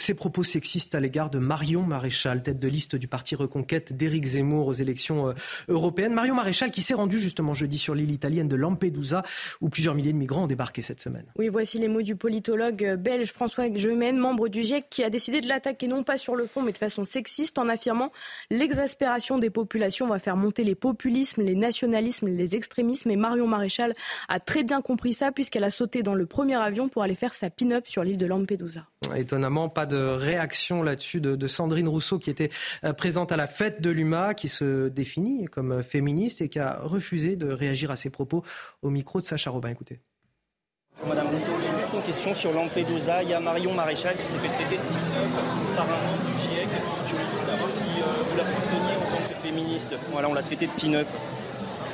Ces 0.00 0.14
propos 0.14 0.44
sexistes 0.44 0.94
à 0.94 1.00
l'égard 1.00 1.28
de 1.28 1.38
Marion 1.38 1.82
Maréchal, 1.82 2.42
tête 2.42 2.58
de 2.58 2.68
liste 2.68 2.96
du 2.96 3.06
parti 3.06 3.34
Reconquête 3.34 3.92
d'Éric 3.92 4.24
Zemmour 4.24 4.66
aux 4.66 4.72
élections 4.72 5.28
euh, 5.28 5.34
européennes. 5.68 6.14
Marion 6.14 6.34
Maréchal 6.34 6.70
qui 6.70 6.80
s'est 6.80 6.94
rendue 6.94 7.18
justement 7.18 7.52
jeudi 7.52 7.76
sur 7.76 7.94
l'île 7.94 8.10
italienne 8.10 8.48
de 8.48 8.56
Lampedusa 8.56 9.22
où 9.60 9.68
plusieurs 9.68 9.94
milliers 9.94 10.14
de 10.14 10.16
migrants 10.16 10.44
ont 10.44 10.46
débarqué 10.46 10.80
cette 10.80 11.02
semaine. 11.02 11.26
Oui, 11.36 11.48
voici 11.48 11.78
les 11.78 11.88
mots 11.88 12.00
du 12.00 12.16
politologue 12.16 12.94
belge 12.98 13.30
François 13.30 13.66
Gemène, 13.76 14.16
membre 14.16 14.48
du 14.48 14.62
GIEC, 14.62 14.86
qui 14.88 15.04
a 15.04 15.10
décidé 15.10 15.42
de 15.42 15.48
l'attaquer 15.48 15.86
non 15.86 16.02
pas 16.02 16.16
sur 16.16 16.34
le 16.34 16.46
fond 16.46 16.62
mais 16.62 16.72
de 16.72 16.78
façon 16.78 17.04
sexiste 17.04 17.58
en 17.58 17.68
affirmant 17.68 18.10
l'exaspération 18.50 19.36
des 19.36 19.50
populations 19.50 20.08
va 20.08 20.18
faire 20.18 20.36
monter 20.36 20.64
les 20.64 20.74
populismes, 20.74 21.42
les 21.42 21.54
nationalismes, 21.54 22.28
les 22.28 22.56
extrémismes. 22.56 23.10
Et 23.10 23.16
Marion 23.16 23.46
Maréchal 23.46 23.92
a 24.30 24.40
très 24.40 24.62
bien 24.62 24.80
compris 24.80 25.12
ça 25.12 25.30
puisqu'elle 25.30 25.64
a 25.64 25.70
sauté 25.70 26.02
dans 26.02 26.14
le 26.14 26.24
premier 26.24 26.56
avion 26.56 26.88
pour 26.88 27.02
aller 27.02 27.14
faire 27.14 27.34
sa 27.34 27.50
pin-up 27.50 27.86
sur 27.86 28.02
l'île 28.02 28.16
de 28.16 28.24
Lampedusa. 28.24 28.86
Étonnamment, 29.14 29.68
pas 29.68 29.89
de 29.90 29.98
réaction 29.98 30.82
là-dessus 30.82 31.20
de, 31.20 31.46
Sandrine 31.46 31.88
Rousseau 31.88 32.18
qui 32.18 32.30
était 32.30 32.50
euh, 32.84 32.92
présente 32.92 33.32
à 33.32 33.36
la 33.36 33.46
fête 33.46 33.82
de 33.82 33.90
l'UMA, 33.90 34.34
qui 34.34 34.48
se 34.48 34.88
définit 34.88 35.46
comme 35.46 35.82
féministe 35.82 36.40
et 36.40 36.48
qui 36.48 36.58
a 36.58 36.78
refusé 36.80 37.36
de 37.36 37.50
réagir 37.50 37.90
à 37.90 37.96
ses 37.96 38.10
propos 38.10 38.44
au 38.82 38.90
micro 38.90 39.20
de 39.20 39.24
Sacha 39.24 39.50
Robin. 39.50 39.68
Écoutez. 39.68 40.00
Madame 41.06 41.26
Rousseau, 41.26 41.52
j'ai 41.58 41.80
juste 41.80 41.94
une 41.94 42.02
question 42.02 42.34
sur 42.34 42.52
Lampedusa. 42.52 43.22
Il 43.22 43.30
y 43.30 43.34
a 43.34 43.40
Marion 43.40 43.74
Maréchal 43.74 44.16
qui 44.16 44.24
s'est 44.24 44.38
fait 44.38 44.48
traiter 44.48 44.76
de 44.76 45.76
par 45.76 45.86
un 45.86 45.88
membre 45.88 46.24
du 46.26 46.32
GIEC. 46.40 46.68
Je 47.06 47.12
voulais 47.12 47.24
juste 47.24 47.46
savoir 47.46 47.70
si 47.70 47.84
euh, 47.84 48.22
vous 48.30 48.36
la 48.36 48.44
souteniez 48.44 48.96
en 48.96 49.10
tant 49.10 49.28
que 49.28 49.34
féministe. 49.42 49.94
Voilà, 50.12 50.28
on 50.28 50.34
l'a 50.34 50.42
traité 50.42 50.66
de 50.66 50.72
pin-up. 50.72 51.08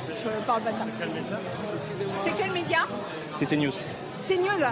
Je 0.09 0.29
ne 0.29 0.45
parle 0.45 0.61
pas 0.61 0.71
de 0.71 0.77
ça. 0.77 0.85
C'est 2.23 2.35
quel 2.37 2.51
média? 2.51 2.79
C'est 3.33 3.45
CNews. 3.45 3.71
CNews 4.27 4.61
euh, 4.61 4.71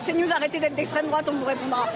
c'est 0.00 0.12
nous 0.12 0.30
arrêter 0.32 0.58
d'être 0.58 0.74
d'extrême 0.74 1.06
droite, 1.06 1.28
on 1.30 1.36
vous 1.36 1.44
répondra. 1.44 1.86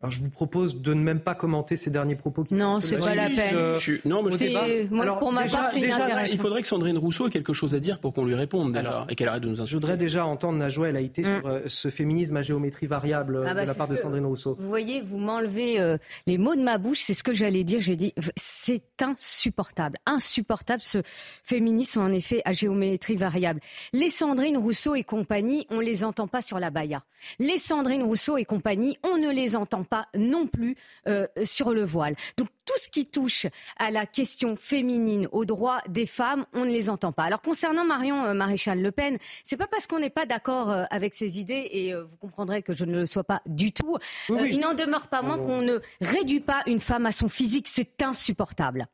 Alors 0.00 0.12
je 0.12 0.20
vous 0.20 0.30
propose 0.30 0.80
de 0.80 0.94
ne 0.94 1.00
même 1.00 1.18
pas 1.18 1.34
commenter 1.34 1.74
ces 1.74 1.90
derniers 1.90 2.14
propos. 2.14 2.44
Qui 2.44 2.54
non, 2.54 2.80
c'est 2.80 2.98
pas 2.98 3.16
la 3.16 3.28
peine. 3.30 3.56
Euh, 3.56 3.80
non, 4.04 4.22
mais 4.22 4.86
Moi, 4.92 5.18
pour 5.18 5.32
ma 5.32 5.48
part, 5.48 5.68
c'est 5.70 5.80
inintéressant. 5.80 6.32
Il 6.32 6.38
faudrait 6.38 6.62
que 6.62 6.68
Sandrine 6.68 6.98
Rousseau 6.98 7.26
ait 7.26 7.30
quelque 7.30 7.52
chose 7.52 7.74
à 7.74 7.80
dire 7.80 7.98
pour 7.98 8.14
qu'on 8.14 8.24
lui 8.24 8.36
réponde 8.36 8.70
déjà 8.72 9.06
et 9.08 9.16
qu'elle 9.16 9.26
arrête 9.26 9.42
de 9.42 9.48
nous 9.48 9.60
insulter. 9.60 9.70
Je 9.70 9.74
voudrais 9.74 9.96
déjà 9.96 10.24
entendre 10.24 10.56
Najwa, 10.56 10.90
elle 10.90 10.96
a 10.96 11.00
été 11.00 11.22
mm. 11.22 11.24
sur 11.24 11.46
euh, 11.48 11.60
ce 11.66 11.90
féminisme 11.90 12.36
à 12.36 12.42
géométrie 12.42 12.86
variable 12.86 13.42
ah 13.44 13.50
de 13.50 13.54
bah, 13.56 13.64
la 13.64 13.74
part 13.74 13.88
de 13.88 13.96
Sandrine 13.96 14.24
Rousseau. 14.24 14.54
Vous 14.60 14.68
voyez, 14.68 15.00
vous 15.00 15.18
m'enlevez 15.18 15.80
euh, 15.80 15.98
les 16.28 16.38
mots 16.38 16.54
de 16.54 16.62
ma 16.62 16.78
bouche, 16.78 17.00
c'est 17.00 17.14
ce 17.14 17.24
que 17.24 17.32
j'allais 17.32 17.64
dire. 17.64 17.80
J'ai 17.80 17.96
dit, 17.96 18.14
c'est 18.36 19.02
insupportable, 19.02 19.98
insupportable 20.06 20.82
ce 20.84 20.98
féminisme 21.42 22.02
en 22.02 22.12
effet 22.12 22.40
à 22.44 22.52
géométrie 22.52 23.16
variable. 23.16 23.58
Les 23.92 24.10
Sandrine 24.10 24.58
Rousseau 24.58 24.94
et 24.94 25.02
compagnie, 25.02 25.66
on 25.70 25.80
les 25.80 26.04
entend 26.04 26.28
pas 26.28 26.40
sur 26.40 26.60
la 26.60 26.70
baya. 26.70 27.02
Les 27.40 27.58
Sandrine 27.58 28.04
Rousseau 28.04 28.36
et 28.36 28.44
compagnie, 28.44 28.96
on 29.02 29.18
ne 29.18 29.32
les 29.32 29.56
entend 29.56 29.82
pas 29.82 29.87
non 30.14 30.46
plus 30.46 30.76
euh, 31.06 31.26
sur 31.44 31.72
le 31.72 31.84
voile. 31.84 32.14
Donc 32.36 32.48
tout 32.64 32.78
ce 32.78 32.88
qui 32.88 33.06
touche 33.06 33.46
à 33.78 33.90
la 33.90 34.06
question 34.06 34.56
féminine, 34.56 35.28
aux 35.32 35.44
droits 35.44 35.80
des 35.88 36.06
femmes, 36.06 36.44
on 36.52 36.64
ne 36.64 36.70
les 36.70 36.90
entend 36.90 37.12
pas. 37.12 37.24
Alors 37.24 37.42
concernant 37.42 37.84
Marion 37.84 38.24
euh, 38.24 38.34
Maréchal 38.34 38.80
Le 38.80 38.92
Pen, 38.92 39.18
c'est 39.44 39.56
pas 39.56 39.66
parce 39.66 39.86
qu'on 39.86 39.98
n'est 39.98 40.10
pas 40.10 40.26
d'accord 40.26 40.70
euh, 40.70 40.84
avec 40.90 41.14
ses 41.14 41.40
idées 41.40 41.68
et 41.72 41.94
vous 41.94 42.16
comprendrez 42.16 42.62
que 42.62 42.72
je 42.72 42.84
ne 42.84 42.92
le 42.92 43.06
sois 43.06 43.24
pas 43.24 43.42
du 43.46 43.72
tout. 43.72 43.96
il 44.28 44.60
n'en 44.60 44.74
demeure 44.74 45.08
pas 45.08 45.22
moins 45.22 45.38
qu'on 45.38 45.62
ne 45.62 45.78
réduit 46.00 46.40
pas 46.40 46.62
une 46.66 46.80
femme 46.80 47.06
à 47.06 47.12
son 47.12 47.28
physique, 47.28 47.68
c'est 47.68 48.02
insupportable. 48.02 48.86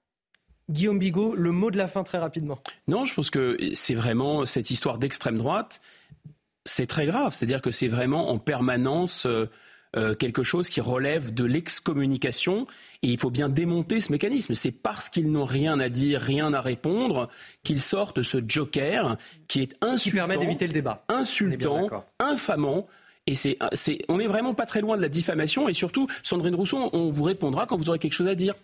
Guillaume 0.70 0.98
Bigot, 0.98 1.34
le 1.34 1.50
mot 1.50 1.70
de 1.70 1.76
la 1.76 1.86
fin 1.86 2.04
très 2.04 2.18
rapidement. 2.18 2.58
Non, 2.88 3.04
je 3.04 3.12
pense 3.12 3.30
que 3.30 3.56
c'est 3.74 3.94
vraiment 3.94 4.46
cette 4.46 4.70
histoire 4.70 4.98
d'extrême 4.98 5.36
droite. 5.36 5.80
C'est 6.64 6.86
très 6.86 7.04
grave, 7.04 7.34
c'est-à-dire 7.34 7.60
que 7.60 7.70
c'est 7.70 7.88
vraiment 7.88 8.30
en 8.30 8.38
permanence 8.38 9.26
euh, 9.96 10.14
quelque 10.14 10.42
chose 10.42 10.68
qui 10.68 10.80
relève 10.80 11.32
de 11.32 11.44
l'excommunication. 11.44 12.66
Et 13.02 13.08
il 13.08 13.18
faut 13.18 13.30
bien 13.30 13.48
démonter 13.48 14.00
ce 14.00 14.10
mécanisme. 14.10 14.54
C'est 14.54 14.72
parce 14.72 15.08
qu'ils 15.08 15.30
n'ont 15.30 15.44
rien 15.44 15.78
à 15.78 15.88
dire, 15.88 16.20
rien 16.20 16.52
à 16.52 16.60
répondre, 16.60 17.28
qu'ils 17.62 17.80
sortent 17.80 18.22
ce 18.22 18.38
joker 18.46 19.16
qui 19.46 19.60
est 19.60 19.76
insultant. 19.80 19.96
Qui 19.96 20.10
permet 20.10 20.38
d'éviter 20.38 20.66
le 20.66 20.72
débat. 20.72 21.04
Insultant, 21.08 21.88
infamant 22.18 22.86
Et 23.26 23.34
c'est, 23.34 23.56
on 24.08 24.18
n'est 24.18 24.26
vraiment 24.26 24.54
pas 24.54 24.66
très 24.66 24.80
loin 24.80 24.96
de 24.96 25.02
la 25.02 25.08
diffamation. 25.08 25.68
Et 25.68 25.74
surtout, 25.74 26.08
Sandrine 26.22 26.54
Rousseau, 26.54 26.90
on 26.92 27.10
vous 27.10 27.24
répondra 27.24 27.66
quand 27.66 27.76
vous 27.76 27.88
aurez 27.88 27.98
quelque 27.98 28.14
chose 28.14 28.28
à 28.28 28.34
dire. 28.34 28.54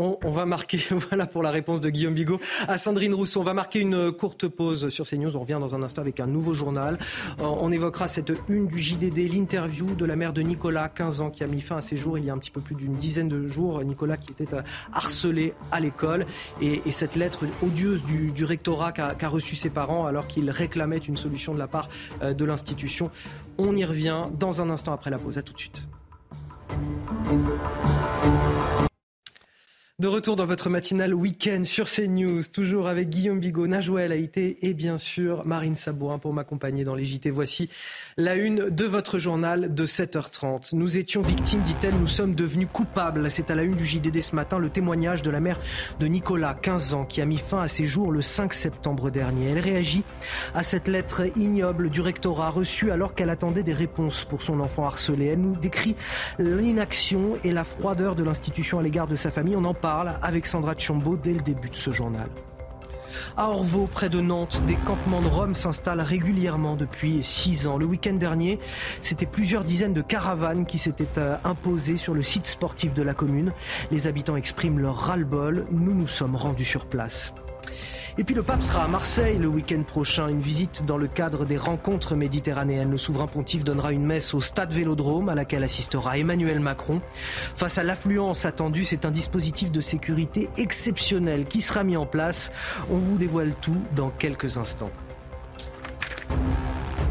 On, 0.00 0.30
va 0.30 0.46
marquer, 0.46 0.78
voilà 1.10 1.26
pour 1.26 1.42
la 1.42 1.50
réponse 1.50 1.80
de 1.80 1.90
Guillaume 1.90 2.14
Bigot 2.14 2.38
à 2.68 2.78
Sandrine 2.78 3.14
Rousseau. 3.14 3.40
On 3.40 3.44
va 3.44 3.52
marquer 3.52 3.80
une 3.80 4.12
courte 4.12 4.46
pause 4.46 4.90
sur 4.90 5.04
CNews. 5.04 5.36
On 5.36 5.40
revient 5.40 5.58
dans 5.60 5.74
un 5.74 5.82
instant 5.82 6.02
avec 6.02 6.20
un 6.20 6.28
nouveau 6.28 6.54
journal. 6.54 6.98
Euh, 7.40 7.42
on 7.42 7.72
évoquera 7.72 8.06
cette 8.06 8.32
une 8.48 8.68
du 8.68 8.78
JDD, 8.78 9.28
l'interview 9.32 9.86
de 9.86 10.04
la 10.04 10.14
mère 10.14 10.32
de 10.32 10.40
Nicolas, 10.40 10.88
15 10.88 11.20
ans, 11.20 11.30
qui 11.30 11.42
a 11.42 11.48
mis 11.48 11.60
fin 11.60 11.78
à 11.78 11.80
ses 11.80 11.96
jours 11.96 12.16
il 12.16 12.24
y 12.24 12.30
a 12.30 12.32
un 12.32 12.38
petit 12.38 12.52
peu 12.52 12.60
plus 12.60 12.76
d'une 12.76 12.94
dizaine 12.94 13.28
de 13.28 13.48
jours. 13.48 13.82
Nicolas 13.82 14.16
qui 14.16 14.30
était 14.30 14.54
euh, 14.54 14.62
harcelé 14.92 15.52
à 15.72 15.80
l'école. 15.80 16.26
Et, 16.60 16.80
cette 16.92 17.16
lettre 17.16 17.44
odieuse 17.62 18.02
du, 18.04 18.44
rectorat 18.44 18.92
qu'a 18.92 19.28
reçu 19.28 19.56
ses 19.56 19.70
parents 19.70 20.06
alors 20.06 20.26
qu'il 20.26 20.50
réclamait 20.50 20.98
une 20.98 21.16
solution 21.16 21.54
de 21.54 21.58
la 21.58 21.68
part 21.68 21.88
euh, 22.22 22.34
de 22.34 22.44
l'institution. 22.44 23.10
On 23.56 23.74
y 23.74 23.84
revient 23.84 24.26
dans 24.38 24.60
un 24.60 24.70
instant 24.70 24.92
après 24.92 25.10
la 25.10 25.18
pause. 25.18 25.38
À 25.38 25.42
tout 25.42 25.52
de 25.52 25.58
suite. 25.58 25.86
De 30.00 30.06
retour 30.06 30.36
dans 30.36 30.46
votre 30.46 30.70
matinale 30.70 31.12
week-end 31.12 31.64
sur 31.64 31.88
CNews, 31.90 32.44
toujours 32.52 32.86
avec 32.86 33.08
Guillaume 33.08 33.40
Bigot, 33.40 33.66
Najouel 33.66 34.12
Haïté 34.12 34.56
et 34.62 34.72
bien 34.72 34.96
sûr 34.96 35.44
Marine 35.44 35.74
Sabourin 35.74 36.20
pour 36.20 36.32
m'accompagner 36.32 36.84
dans 36.84 36.94
les 36.94 37.04
JT. 37.04 37.30
Voici 37.30 37.68
la 38.16 38.36
une 38.36 38.70
de 38.70 38.84
votre 38.84 39.18
journal 39.18 39.74
de 39.74 39.86
7h30. 39.86 40.76
Nous 40.76 40.98
étions 40.98 41.20
victimes, 41.20 41.62
dit-elle, 41.62 41.96
nous 41.96 42.06
sommes 42.06 42.36
devenus 42.36 42.68
coupables. 42.72 43.28
C'est 43.28 43.50
à 43.50 43.56
la 43.56 43.64
une 43.64 43.74
du 43.74 43.84
JDD 43.84 44.22
ce 44.22 44.36
matin 44.36 44.60
le 44.60 44.70
témoignage 44.70 45.22
de 45.22 45.32
la 45.32 45.40
mère 45.40 45.58
de 45.98 46.06
Nicolas, 46.06 46.54
15 46.54 46.94
ans, 46.94 47.04
qui 47.04 47.20
a 47.20 47.26
mis 47.26 47.38
fin 47.38 47.62
à 47.62 47.66
ses 47.66 47.88
jours 47.88 48.12
le 48.12 48.22
5 48.22 48.54
septembre 48.54 49.10
dernier. 49.10 49.50
Elle 49.50 49.58
réagit 49.58 50.04
à 50.54 50.62
cette 50.62 50.86
lettre 50.86 51.22
ignoble 51.36 51.88
du 51.88 52.02
rectorat 52.02 52.50
reçue 52.50 52.92
alors 52.92 53.16
qu'elle 53.16 53.30
attendait 53.30 53.64
des 53.64 53.74
réponses 53.74 54.24
pour 54.24 54.44
son 54.44 54.60
enfant 54.60 54.86
harcelé. 54.86 55.26
Elle 55.26 55.40
nous 55.40 55.56
décrit 55.56 55.96
l'inaction 56.38 57.36
et 57.42 57.50
la 57.50 57.64
froideur 57.64 58.14
de 58.14 58.22
l'institution 58.22 58.78
à 58.78 58.82
l'égard 58.84 59.08
de 59.08 59.16
sa 59.16 59.32
famille. 59.32 59.56
On 59.56 59.64
en 59.64 59.74
parle 59.74 59.87
avec 60.22 60.46
Sandra 60.46 60.74
Tchombo 60.74 61.16
dès 61.16 61.32
le 61.32 61.40
début 61.40 61.70
de 61.70 61.76
ce 61.76 61.90
journal. 61.90 62.28
À 63.36 63.48
Orvaux, 63.48 63.88
près 63.90 64.08
de 64.08 64.20
Nantes, 64.20 64.62
des 64.66 64.74
campements 64.74 65.22
de 65.22 65.28
Rome 65.28 65.54
s'installent 65.54 66.00
régulièrement 66.00 66.76
depuis 66.76 67.20
six 67.22 67.66
ans. 67.66 67.78
Le 67.78 67.86
week-end 67.86 68.14
dernier, 68.14 68.60
c'était 69.02 69.26
plusieurs 69.26 69.64
dizaines 69.64 69.94
de 69.94 70.02
caravanes 70.02 70.66
qui 70.66 70.78
s'étaient 70.78 71.18
euh, 71.18 71.36
imposées 71.44 71.96
sur 71.96 72.14
le 72.14 72.22
site 72.22 72.46
sportif 72.46 72.94
de 72.94 73.02
la 73.02 73.14
commune. 73.14 73.52
Les 73.90 74.06
habitants 74.06 74.36
expriment 74.36 74.78
leur 74.78 74.96
ras-le-bol. 74.96 75.66
Nous 75.70 75.94
nous 75.94 76.08
sommes 76.08 76.36
rendus 76.36 76.64
sur 76.64 76.86
place. 76.86 77.34
Et 78.20 78.24
puis 78.24 78.34
le 78.34 78.42
pape 78.42 78.62
sera 78.62 78.82
à 78.82 78.88
Marseille 78.88 79.38
le 79.38 79.46
week-end 79.46 79.84
prochain, 79.84 80.26
une 80.26 80.40
visite 80.40 80.84
dans 80.84 80.96
le 80.98 81.06
cadre 81.06 81.44
des 81.44 81.56
rencontres 81.56 82.16
méditerranéennes. 82.16 82.90
Le 82.90 82.96
souverain 82.96 83.28
pontife 83.28 83.62
donnera 83.62 83.92
une 83.92 84.04
messe 84.04 84.34
au 84.34 84.40
stade 84.40 84.72
Vélodrome 84.72 85.28
à 85.28 85.36
laquelle 85.36 85.62
assistera 85.62 86.18
Emmanuel 86.18 86.58
Macron. 86.58 87.00
Face 87.54 87.78
à 87.78 87.84
l'affluence 87.84 88.44
attendue, 88.44 88.84
c'est 88.84 89.04
un 89.04 89.12
dispositif 89.12 89.70
de 89.70 89.80
sécurité 89.80 90.50
exceptionnel 90.58 91.44
qui 91.44 91.62
sera 91.62 91.84
mis 91.84 91.96
en 91.96 92.06
place. 92.06 92.50
On 92.90 92.96
vous 92.96 93.18
dévoile 93.18 93.52
tout 93.60 93.80
dans 93.94 94.10
quelques 94.10 94.58
instants. 94.58 94.90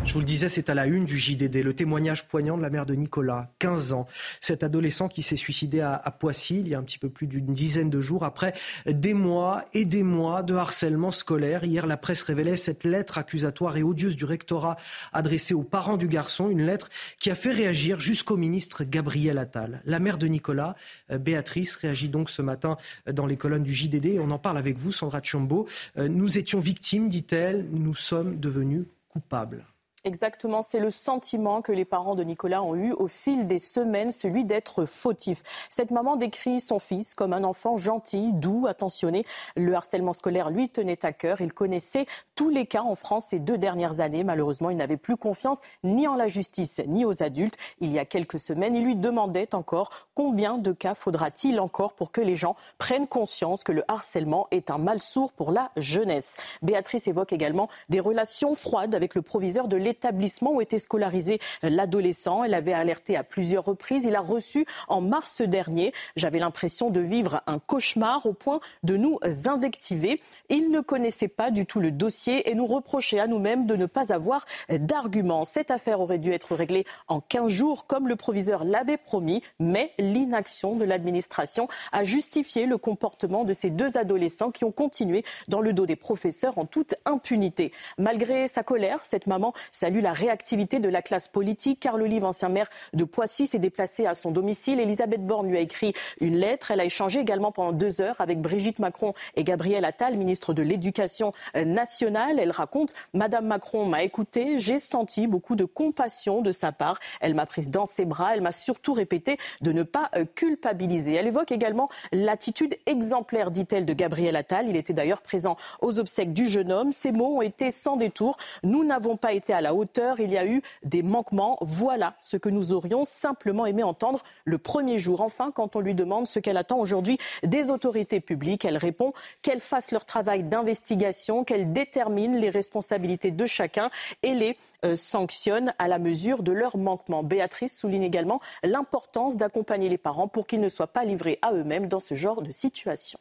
Je 0.08 0.14
vous 0.14 0.20
le 0.20 0.26
disais, 0.26 0.48
c'est 0.48 0.70
à 0.70 0.74
la 0.74 0.86
une 0.86 1.04
du 1.04 1.18
JDD, 1.18 1.56
le 1.64 1.74
témoignage 1.74 2.30
poignant 2.30 2.56
de 2.56 2.62
la 2.62 2.70
mère 2.70 2.86
de 2.86 2.96
Nicolas, 2.96 3.52
15 3.60 3.92
ans. 3.92 4.08
Cet 4.40 4.64
adolescent 4.64 5.10
qui 5.10 5.22
s'est 5.22 5.36
suicidé 5.36 5.82
à, 5.82 6.00
Poissy 6.18 6.62
il 6.62 6.70
y 6.70 6.76
a 6.76 6.80
un 6.80 6.84
petit 6.84 6.98
peu 6.98 7.10
plus 7.10 7.28
d'une 7.28 7.54
dizaine 7.54 7.90
de 7.90 8.00
jours 8.00 8.24
après 8.24 8.54
des 8.86 9.14
mois 9.14 9.66
et 9.74 9.84
des 9.84 10.04
mois 10.04 10.44
de 10.44 10.56
harcèlement 10.56 11.12
scolaire. 11.12 11.66
Hier, 11.66 11.86
la 11.86 11.98
presse 11.98 12.24
révélait 12.24 12.56
cette 12.56 12.86
lettre 12.86 13.18
accusatoire 13.18 13.76
et 13.76 13.84
odieuse 13.84 14.16
du 14.16 14.24
rectorat 14.24 14.78
adressée 15.12 15.54
aux 15.54 15.64
parents 15.64 15.98
du 15.98 16.08
garçon, 16.08 16.50
une 16.50 16.66
lettre 16.66 16.90
qui 17.20 17.30
a 17.30 17.36
fait 17.36 17.52
réagir 17.52 18.00
jusqu'au 18.00 18.38
ministre 18.38 18.86
Gabriel 18.86 19.38
Attal. 19.38 19.82
La 19.84 20.00
mère 20.00 20.18
de 20.18 20.28
Nicolas, 20.28 20.78
euh, 21.12 21.18
Béatrice, 21.18 21.76
réagit 21.76 22.08
donc 22.08 22.30
ce 22.30 22.42
matin 22.42 22.78
dans 23.12 23.26
les 23.26 23.36
colonnes 23.36 23.64
du 23.64 23.74
JDD. 23.74 24.20
On 24.22 24.32
en 24.32 24.40
parle 24.40 24.58
avec 24.58 24.78
vous, 24.78 24.94
Sandra 24.94 25.20
Tchombo. 25.20 25.68
Euh, 25.98 26.08
nous 26.08 26.38
étions 26.38 26.62
victimes, 26.62 27.10
dit-elle, 27.10 27.68
nous 27.74 27.94
sommes 27.94 28.40
devenus 28.40 28.86
coupables. 29.22 29.77
Exactement, 30.08 30.62
c'est 30.62 30.80
le 30.80 30.90
sentiment 30.90 31.62
que 31.62 31.74
les 31.74 31.84
parents 31.84 32.16
de 32.16 32.24
Nicolas 32.24 32.64
ont 32.64 32.76
eu 32.76 32.94
au 32.94 33.10
fil 33.10 33.46
des 33.46 33.60
semaines, 33.60 34.14
celui 34.14 34.46
d'être 34.46 34.86
fautif. 34.86 35.44
Cette 35.70 35.92
maman 35.92 36.16
décrit 36.16 36.62
son 36.62 36.80
fils 36.80 37.14
comme 37.14 37.34
un 37.34 37.44
enfant 37.44 37.76
gentil, 37.76 38.32
doux, 38.32 38.68
attentionné. 38.68 39.26
Le 39.58 39.76
harcèlement 39.76 40.14
scolaire 40.14 40.50
lui 40.50 40.70
tenait 40.70 41.06
à 41.06 41.12
cœur. 41.12 41.42
Il 41.42 41.52
connaissait 41.52 42.06
tous 42.36 42.48
les 42.48 42.66
cas 42.66 42.84
en 42.84 42.96
France 42.96 43.26
ces 43.32 43.40
deux 43.40 43.58
dernières 43.58 44.00
années. 44.00 44.24
Malheureusement, 44.24 44.70
il 44.70 44.78
n'avait 44.78 44.96
plus 44.96 45.18
confiance 45.18 45.60
ni 45.84 46.08
en 46.08 46.16
la 46.16 46.30
justice 46.30 46.80
ni 46.88 47.04
aux 47.04 47.22
adultes. 47.22 47.58
Il 47.82 47.92
y 47.92 48.00
a 48.00 48.06
quelques 48.06 48.40
semaines, 48.40 48.76
il 48.76 48.86
lui 48.86 48.96
demandait 48.96 49.54
encore 49.56 49.90
combien 50.16 50.58
de 50.58 50.72
cas 50.72 50.96
faudra-t-il 50.96 51.60
encore 51.60 51.92
pour 51.96 52.14
que 52.14 52.22
les 52.22 52.38
gens 52.38 52.56
prennent 52.78 53.08
conscience 53.08 53.66
que 53.66 53.74
le 53.74 53.84
harcèlement 53.90 54.48
est 54.52 54.72
un 54.72 54.78
mal 54.78 55.02
sourd 55.02 55.34
pour 55.34 55.52
la 55.52 55.70
jeunesse. 55.76 56.38
Béatrice 56.62 57.10
évoque 57.10 57.34
également 57.34 57.68
des 57.90 58.00
relations 58.00 58.56
froides 58.56 58.96
avec 58.96 59.14
le 59.14 59.22
proviseur 59.22 59.68
de 59.68 59.76
l'État 59.76 59.97
l'établissement 59.98 60.54
où 60.54 60.62
était 60.62 60.78
scolarisé 60.78 61.40
l'adolescent. 61.64 62.44
Elle 62.44 62.54
avait 62.54 62.74
alerté 62.74 63.18
à 63.18 63.24
plusieurs 63.24 63.66
reprises. 63.66 64.06
Il 64.06 64.16
a 64.16 64.22
reçu 64.22 64.66
en 64.88 65.02
mars 65.02 65.42
dernier. 65.42 65.92
J'avais 66.16 66.38
l'impression 66.38 66.92
de 66.92 67.02
vivre 67.02 67.42
un 67.48 67.58
cauchemar 67.58 68.26
au 68.28 68.34
point 68.34 68.60
de 68.84 68.96
nous 68.96 69.18
invectiver. 69.46 70.22
Il 70.50 70.70
ne 70.70 70.82
connaissait 70.82 71.28
pas 71.28 71.50
du 71.50 71.66
tout 71.66 71.80
le 71.80 71.90
dossier 71.90 72.48
et 72.50 72.54
nous 72.54 72.68
reprochait 72.68 73.20
à 73.20 73.26
nous-mêmes 73.26 73.66
de 73.66 73.76
ne 73.76 73.88
pas 73.88 74.14
avoir 74.14 74.46
d'arguments. 74.70 75.46
Cette 75.46 75.72
affaire 75.72 76.00
aurait 76.00 76.20
dû 76.20 76.32
être 76.32 76.54
réglée 76.54 76.86
en 77.08 77.20
15 77.20 77.48
jours 77.50 77.88
comme 77.88 78.08
le 78.08 78.16
proviseur 78.16 78.64
l'avait 78.66 78.98
promis, 78.98 79.42
mais 79.60 79.94
l'inaction 79.98 80.76
de 80.76 80.86
l'administration 80.86 81.68
a 81.92 82.04
justifié 82.04 82.68
le 82.68 82.78
comportement 82.78 83.46
de 83.46 83.54
ces 83.54 83.72
deux 83.72 83.98
adolescents 83.98 84.52
qui 84.52 84.64
ont 84.64 84.72
continué 84.72 85.26
dans 85.48 85.62
le 85.62 85.74
dos 85.74 85.88
des 85.88 85.96
professeurs 85.96 86.60
en 86.60 86.66
toute 86.66 86.94
impunité. 87.06 87.72
Malgré 87.98 88.48
sa 88.48 88.62
colère, 88.62 89.00
cette 89.04 89.26
maman 89.26 89.54
salue 89.88 90.02
la 90.02 90.12
réactivité 90.12 90.80
de 90.80 90.90
la 90.90 91.02
classe 91.02 91.30
politique. 91.30 91.80
Carl 91.80 92.02
Olive, 92.02 92.26
ancien 92.26 92.50
maire 92.50 92.68
de 92.92 93.06
Poissy, 93.06 93.48
s'est 93.48 93.58
déplacé 93.58 94.06
à 94.06 94.16
son 94.16 94.32
domicile. 94.32 94.82
Elisabeth 94.82 95.26
Borne 95.26 95.48
lui 95.48 95.56
a 95.56 95.62
écrit 95.62 95.94
une 96.20 96.36
lettre. 96.36 96.72
Elle 96.72 96.82
a 96.82 96.84
échangé 96.84 97.22
également 97.22 97.54
pendant 97.54 97.72
deux 97.72 98.02
heures 98.02 98.20
avec 98.20 98.42
Brigitte 98.42 98.80
Macron 98.80 99.14
et 99.38 99.46
Gabriel 99.46 99.86
Attal, 99.86 100.18
ministre 100.18 100.54
de 100.54 100.62
l'Éducation 100.62 101.32
nationale. 101.56 102.38
Elle 102.38 102.52
raconte 102.52 102.96
Madame 103.14 103.48
Macron 103.48 103.86
m'a 103.86 104.04
écouté, 104.04 104.60
j'ai 104.60 104.78
senti 104.78 105.26
beaucoup 105.26 105.56
de 105.56 105.64
compassion 105.64 106.42
de 106.42 106.52
sa 106.52 106.74
part. 106.74 107.00
Elle 107.22 107.34
m'a 107.34 107.46
prise 107.46 107.70
dans 107.70 107.86
ses 107.86 108.04
bras. 108.04 108.36
Elle 108.36 108.42
m'a 108.42 108.52
surtout 108.52 108.92
répété 108.92 109.38
de 109.62 109.72
ne 109.72 109.84
pas 109.84 110.10
euh, 110.18 110.26
culpabiliser. 110.36 111.14
Elle 111.14 111.28
évoque 111.28 111.54
également 111.54 111.88
l'attitude 112.12 112.76
exemplaire, 112.88 113.52
dit-elle, 113.52 113.86
de 113.86 113.94
Gabriel 113.94 114.36
Attal. 114.36 114.68
Il 114.68 114.76
était 114.76 114.92
d'ailleurs 114.92 115.22
présent 115.22 115.56
aux 115.80 115.98
obsèques 115.98 116.34
du 116.34 116.50
jeune 116.50 116.74
homme. 116.74 116.92
Ces 116.92 117.14
mots 117.14 117.38
ont 117.38 117.42
été 117.42 117.72
sans 117.72 117.96
détour. 117.96 118.36
Nous 118.64 118.84
n'avons 118.84 119.16
pas 119.16 119.32
été 119.32 119.54
à 119.54 119.62
la 119.62 119.67
hauteur, 119.74 120.20
il 120.20 120.32
y 120.32 120.38
a 120.38 120.46
eu 120.46 120.62
des 120.84 121.04
manquements. 121.04 121.58
Voilà 121.62 122.16
ce 122.20 122.38
que 122.38 122.50
nous 122.50 122.74
aurions 122.74 123.06
simplement 123.06 123.66
aimé 123.66 123.84
entendre 123.84 124.24
le 124.46 124.58
premier 124.58 125.00
jour. 125.00 125.22
Enfin, 125.22 125.52
quand 125.52 125.76
on 125.76 125.80
lui 125.80 125.96
demande 125.96 126.28
ce 126.28 126.40
qu'elle 126.40 126.58
attend 126.58 126.80
aujourd'hui 126.80 127.18
des 127.44 127.70
autorités 127.70 128.20
publiques, 128.20 128.66
elle 128.66 128.78
répond 128.78 129.14
qu'elles 129.42 129.60
fassent 129.60 129.92
leur 129.92 130.06
travail 130.06 130.44
d'investigation, 130.44 131.44
qu'elles 131.44 131.72
déterminent 131.72 132.38
les 132.38 132.50
responsabilités 132.50 133.32
de 133.32 133.46
chacun 133.46 133.90
et 134.24 134.34
les 134.34 134.58
euh, 134.86 134.96
sanctionnent 134.96 135.74
à 135.80 135.88
la 135.88 136.00
mesure 136.00 136.44
de 136.44 136.52
leurs 136.52 136.78
manquements. 136.78 137.24
Béatrice 137.24 137.78
souligne 137.78 138.04
également 138.04 138.40
l'importance 138.64 139.38
d'accompagner 139.38 139.90
les 139.90 139.98
parents 139.98 140.28
pour 140.28 140.48
qu'ils 140.48 140.62
ne 140.62 140.70
soient 140.70 140.88
pas 140.88 141.06
livrés 141.06 141.40
à 141.42 141.54
eux-mêmes 141.54 141.88
dans 141.88 142.00
ce 142.00 142.16
genre 142.16 142.42
de 142.42 142.52
situation. 142.52 143.20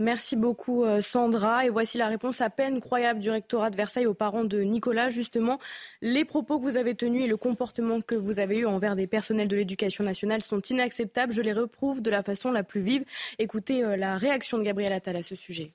Merci 0.00 0.34
beaucoup 0.34 0.84
euh, 0.84 1.02
Sandra. 1.02 1.66
Et 1.66 1.68
voici 1.68 1.98
la 1.98 2.08
réponse 2.08 2.40
à 2.40 2.48
peine 2.48 2.80
croyable 2.80 3.20
du 3.20 3.28
rectorat 3.30 3.68
de 3.68 3.76
Versailles 3.76 4.06
aux 4.06 4.14
parents 4.14 4.44
de 4.44 4.62
Nicolas. 4.62 5.10
Justement, 5.10 5.58
les 6.00 6.24
propos 6.24 6.58
que 6.58 6.64
vous 6.64 6.78
avez 6.78 6.94
tenus 6.94 7.24
et 7.24 7.26
le 7.26 7.36
comportement 7.36 8.00
que 8.00 8.14
vous 8.14 8.38
avez 8.38 8.60
eu 8.60 8.66
envers 8.66 8.96
des 8.96 9.06
personnels 9.06 9.46
de 9.46 9.56
l'éducation 9.56 10.02
nationale 10.02 10.40
sont 10.40 10.60
inacceptables. 10.60 11.34
Je 11.34 11.42
les 11.42 11.52
reprouve 11.52 12.00
de 12.00 12.08
la 12.08 12.22
façon 12.22 12.50
la 12.50 12.62
plus 12.62 12.80
vive. 12.80 13.04
Écoutez 13.38 13.84
euh, 13.84 13.94
la 13.98 14.16
réaction 14.16 14.56
de 14.56 14.62
Gabriel 14.62 14.94
Attal 14.94 15.16
à 15.16 15.22
ce 15.22 15.34
sujet. 15.34 15.74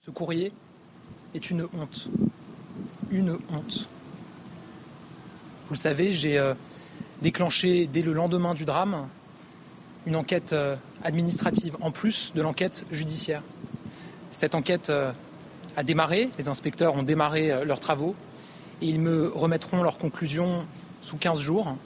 Ce 0.00 0.10
courrier 0.10 0.50
est 1.34 1.50
une 1.50 1.68
honte. 1.74 2.08
Une 3.10 3.32
honte. 3.52 3.86
Vous 5.66 5.74
le 5.74 5.78
savez, 5.78 6.12
j'ai 6.12 6.38
euh, 6.38 6.54
déclenché 7.20 7.86
dès 7.86 8.00
le 8.00 8.14
lendemain 8.14 8.54
du 8.54 8.64
drame 8.64 9.08
une 10.06 10.16
enquête 10.16 10.54
administrative 11.06 11.76
en 11.80 11.90
plus 11.90 12.32
de 12.34 12.42
l'enquête 12.42 12.84
judiciaire. 12.90 13.42
Cette 14.32 14.54
enquête 14.54 14.90
euh, 14.90 15.12
a 15.76 15.84
démarré, 15.84 16.28
les 16.36 16.48
inspecteurs 16.48 16.96
ont 16.96 17.04
démarré 17.04 17.50
euh, 17.50 17.64
leurs 17.64 17.80
travaux 17.80 18.14
et 18.82 18.86
ils 18.86 19.00
me 19.00 19.28
remettront 19.28 19.82
leurs 19.82 19.98
conclusions 19.98 20.66
sous 21.02 21.16
15 21.16 21.38
jours. 21.38 21.76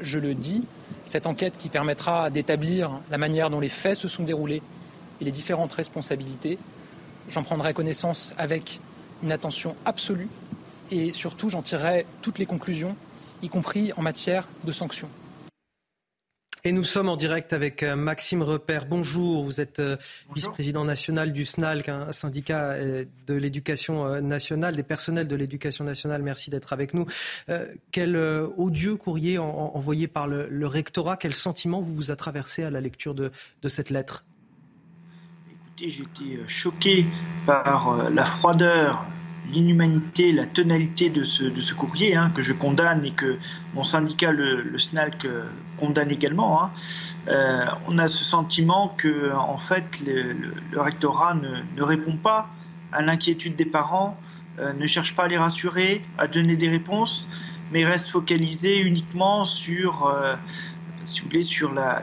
Je 0.00 0.18
le 0.18 0.34
dis, 0.34 0.64
cette 1.04 1.26
enquête 1.26 1.58
qui 1.58 1.68
permettra 1.68 2.30
d'établir 2.30 2.92
la 3.10 3.18
manière 3.18 3.50
dont 3.50 3.60
les 3.60 3.68
faits 3.68 3.98
se 3.98 4.08
sont 4.08 4.22
déroulés 4.22 4.62
et 5.20 5.24
les 5.24 5.32
différentes 5.32 5.72
responsabilités. 5.72 6.58
J'en 7.28 7.42
prendrai 7.42 7.74
connaissance 7.74 8.32
avec 8.38 8.80
une 9.22 9.32
attention 9.32 9.74
absolue 9.84 10.28
et 10.92 11.12
surtout 11.12 11.50
j'en 11.50 11.62
tirerai 11.62 12.06
toutes 12.22 12.38
les 12.38 12.46
conclusions 12.46 12.94
y 13.42 13.48
compris 13.48 13.92
en 13.96 14.02
matière 14.02 14.46
de 14.64 14.72
sanctions. 14.72 15.08
Et 16.66 16.72
nous 16.72 16.82
sommes 16.82 17.08
en 17.08 17.14
direct 17.14 17.52
avec 17.52 17.84
euh, 17.84 17.94
Maxime 17.94 18.42
Repère. 18.42 18.86
Bonjour, 18.86 19.44
vous 19.44 19.60
êtes 19.60 19.78
euh, 19.78 19.96
vice-président 20.34 20.84
national 20.84 21.32
du 21.32 21.44
SNALC, 21.44 21.88
un 21.88 22.10
syndicat 22.10 22.70
euh, 22.70 23.04
de 23.28 23.34
l'éducation 23.34 24.20
nationale, 24.20 24.74
des 24.74 24.82
personnels 24.82 25.28
de 25.28 25.36
l'éducation 25.36 25.84
nationale. 25.84 26.24
Merci 26.24 26.50
d'être 26.50 26.72
avec 26.72 26.92
nous. 26.92 27.06
Quel 27.92 28.16
odieux 28.16 28.96
courrier 28.96 29.38
envoyé 29.38 30.08
par 30.08 30.26
le, 30.26 30.66
rectorat, 30.66 31.16
quel 31.16 31.34
sentiment 31.34 31.80
vous 31.80 31.94
vous 31.94 32.10
a 32.10 32.16
traversé 32.16 32.64
à 32.64 32.70
la 32.70 32.80
lecture 32.80 33.14
de, 33.14 33.30
de 33.62 33.68
cette 33.68 33.90
lettre? 33.90 34.24
Écoutez, 35.48 35.88
j'étais 35.88 36.48
choqué 36.48 37.06
par 37.46 38.10
la 38.10 38.24
froideur 38.24 39.06
l'inhumanité, 39.52 40.32
la 40.32 40.46
tonalité 40.46 41.08
de 41.08 41.24
ce, 41.24 41.74
courrier 41.74 42.16
hein, 42.16 42.30
que 42.34 42.42
je 42.42 42.52
condamne 42.52 43.04
et 43.04 43.12
que 43.12 43.38
mon 43.74 43.84
syndicat, 43.84 44.32
le, 44.32 44.62
le 44.62 44.78
SNALC, 44.78 45.24
euh, 45.24 45.44
condamne 45.78 46.10
également. 46.10 46.62
Hein. 46.62 46.70
Euh, 47.28 47.64
on 47.86 47.98
a 47.98 48.08
ce 48.08 48.24
sentiment 48.24 48.94
que, 48.96 49.32
en 49.32 49.58
fait, 49.58 50.02
le, 50.06 50.80
rectorat 50.80 51.34
ne, 51.34 51.82
répond 51.82 52.16
pas 52.16 52.48
à 52.92 53.02
l'inquiétude 53.02 53.56
des 53.56 53.64
parents, 53.64 54.18
euh, 54.58 54.72
ne 54.72 54.86
cherche 54.86 55.14
pas 55.14 55.24
à 55.24 55.28
les 55.28 55.38
rassurer, 55.38 56.02
à 56.18 56.26
donner 56.26 56.56
des 56.56 56.68
réponses, 56.68 57.28
mais 57.72 57.84
reste 57.84 58.08
focalisé 58.08 58.80
uniquement 58.80 59.44
sur, 59.44 60.12
la, 61.74 62.02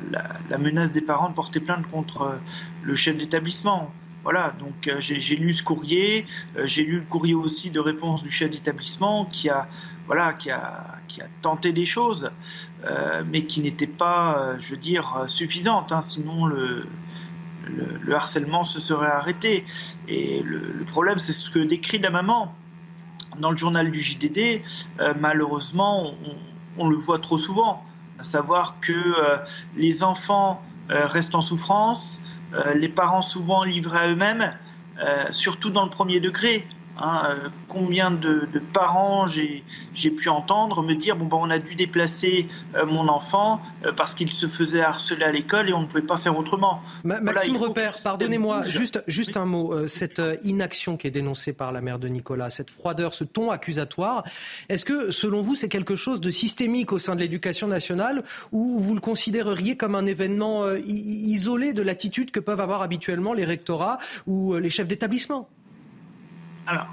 menace 0.59 0.91
des 0.91 1.01
parents 1.01 1.29
de 1.29 1.35
porter 1.35 1.59
plainte 1.59 1.89
contre 1.89 2.37
le 2.83 2.95
chef 2.95 3.17
d'établissement. 3.17 3.91
Voilà, 4.23 4.53
donc 4.57 4.87
euh, 4.87 4.99
j'ai 4.99 5.35
lu 5.35 5.51
ce 5.51 5.61
courrier, 5.61 6.25
euh, 6.55 6.65
j'ai 6.65 6.83
lu 6.83 6.99
le 6.99 7.03
courrier 7.03 7.33
aussi 7.33 7.69
de 7.69 7.79
réponse 7.81 8.23
du 8.23 8.31
chef 8.31 8.49
d'établissement 8.49 9.25
qui 9.25 9.49
a, 9.49 9.67
voilà, 10.07 10.31
qui 10.31 10.49
a, 10.49 10.97
qui 11.09 11.21
a 11.21 11.25
tenté 11.41 11.73
des 11.73 11.83
choses, 11.83 12.31
euh, 12.85 13.23
mais 13.29 13.43
qui 13.43 13.59
n'étaient 13.61 13.85
pas, 13.85 14.57
je 14.59 14.69
veux 14.69 14.77
dire, 14.77 15.25
suffisantes. 15.27 15.91
Hein, 15.91 15.99
sinon, 15.99 16.45
le, 16.45 16.87
le, 17.67 17.99
le, 18.01 18.15
harcèlement 18.15 18.63
se 18.63 18.79
serait 18.79 19.11
arrêté. 19.11 19.65
Et 20.07 20.41
le, 20.41 20.71
le 20.71 20.85
problème, 20.85 21.19
c'est 21.19 21.33
ce 21.33 21.49
que 21.49 21.59
décrit 21.59 21.99
la 21.99 22.09
maman 22.09 22.55
dans 23.39 23.51
le 23.51 23.57
journal 23.57 23.91
du 23.91 23.99
JDD. 23.99 24.61
malheureusement, 25.19 26.13
on, 26.77 26.83
on, 26.85 26.87
le 26.87 26.95
voit 26.95 27.17
trop 27.17 27.37
souvent, 27.37 27.83
à 28.19 28.23
savoir 28.23 28.79
que 28.79 29.15
les 29.75 30.03
enfants 30.03 30.61
restent 30.89 31.35
en 31.35 31.41
souffrance. 31.41 32.21
Euh, 32.53 32.73
les 32.75 32.89
parents 32.89 33.21
souvent 33.21 33.63
livrés 33.63 33.99
à 33.99 34.07
eux-mêmes, 34.09 34.53
euh, 34.99 35.25
surtout 35.31 35.69
dans 35.69 35.83
le 35.83 35.89
premier 35.89 36.19
degré. 36.19 36.67
Hein, 37.03 37.23
euh, 37.25 37.49
combien 37.67 38.11
de, 38.11 38.47
de 38.53 38.59
parents 38.59 39.27
j'ai 39.27 40.09
pu 40.11 40.29
entendre 40.29 40.81
me 40.83 40.95
dire 40.95 41.17
bon 41.17 41.25
ben 41.25 41.37
on 41.37 41.49
a 41.49 41.59
dû 41.59 41.75
déplacer 41.75 42.47
euh, 42.75 42.85
mon 42.85 43.09
enfant 43.09 43.61
euh, 43.83 43.91
parce 43.91 44.15
qu'il 44.15 44.31
se 44.31 44.47
faisait 44.47 44.79
harceler 44.79 45.25
à 45.25 45.31
l'école 45.33 45.69
et 45.69 45.73
on 45.73 45.81
ne 45.81 45.85
pouvait 45.85 46.01
pas 46.01 46.15
faire 46.15 46.37
autrement. 46.37 46.81
Ma 47.03 47.19
Maxime 47.19 47.57
Repère, 47.57 47.97
pardonnez-moi, 48.01 48.63
juste, 48.63 49.35
un 49.35 49.45
mot. 49.45 49.85
cette 49.89 50.21
inaction 50.43 50.95
qui 50.95 51.07
est 51.07 51.11
dénoncée 51.11 51.51
par 51.51 51.73
la 51.73 51.81
mère 51.81 51.99
de 51.99 52.07
Nicolas, 52.07 52.49
cette 52.49 52.69
froideur, 52.69 53.13
ce 53.13 53.25
ton 53.25 53.51
accusatoire, 53.51 54.23
est-ce 54.69 54.85
que 54.85 55.11
selon 55.11 55.41
vous 55.41 55.57
c'est 55.57 55.69
quelque 55.69 55.97
chose 55.97 56.21
de 56.21 56.31
systémique 56.31 56.93
au 56.93 56.99
sein 56.99 57.15
de 57.15 57.19
l'éducation 57.19 57.67
nationale 57.67 58.23
ou 58.53 58.79
vous 58.79 58.95
le 58.95 59.01
considéreriez 59.01 59.75
comme 59.75 59.95
un 59.95 60.05
événement 60.05 60.73
isolé 60.75 61.73
de 61.73 61.81
l'attitude 61.81 62.31
que 62.31 62.39
peuvent 62.39 62.61
avoir 62.61 62.81
habituellement 62.81 63.33
les 63.33 63.43
rectorats 63.43 63.97
ou 64.25 64.55
les 64.55 64.69
chefs 64.69 64.87
d'établissement? 64.87 65.49
Alors, 66.65 66.87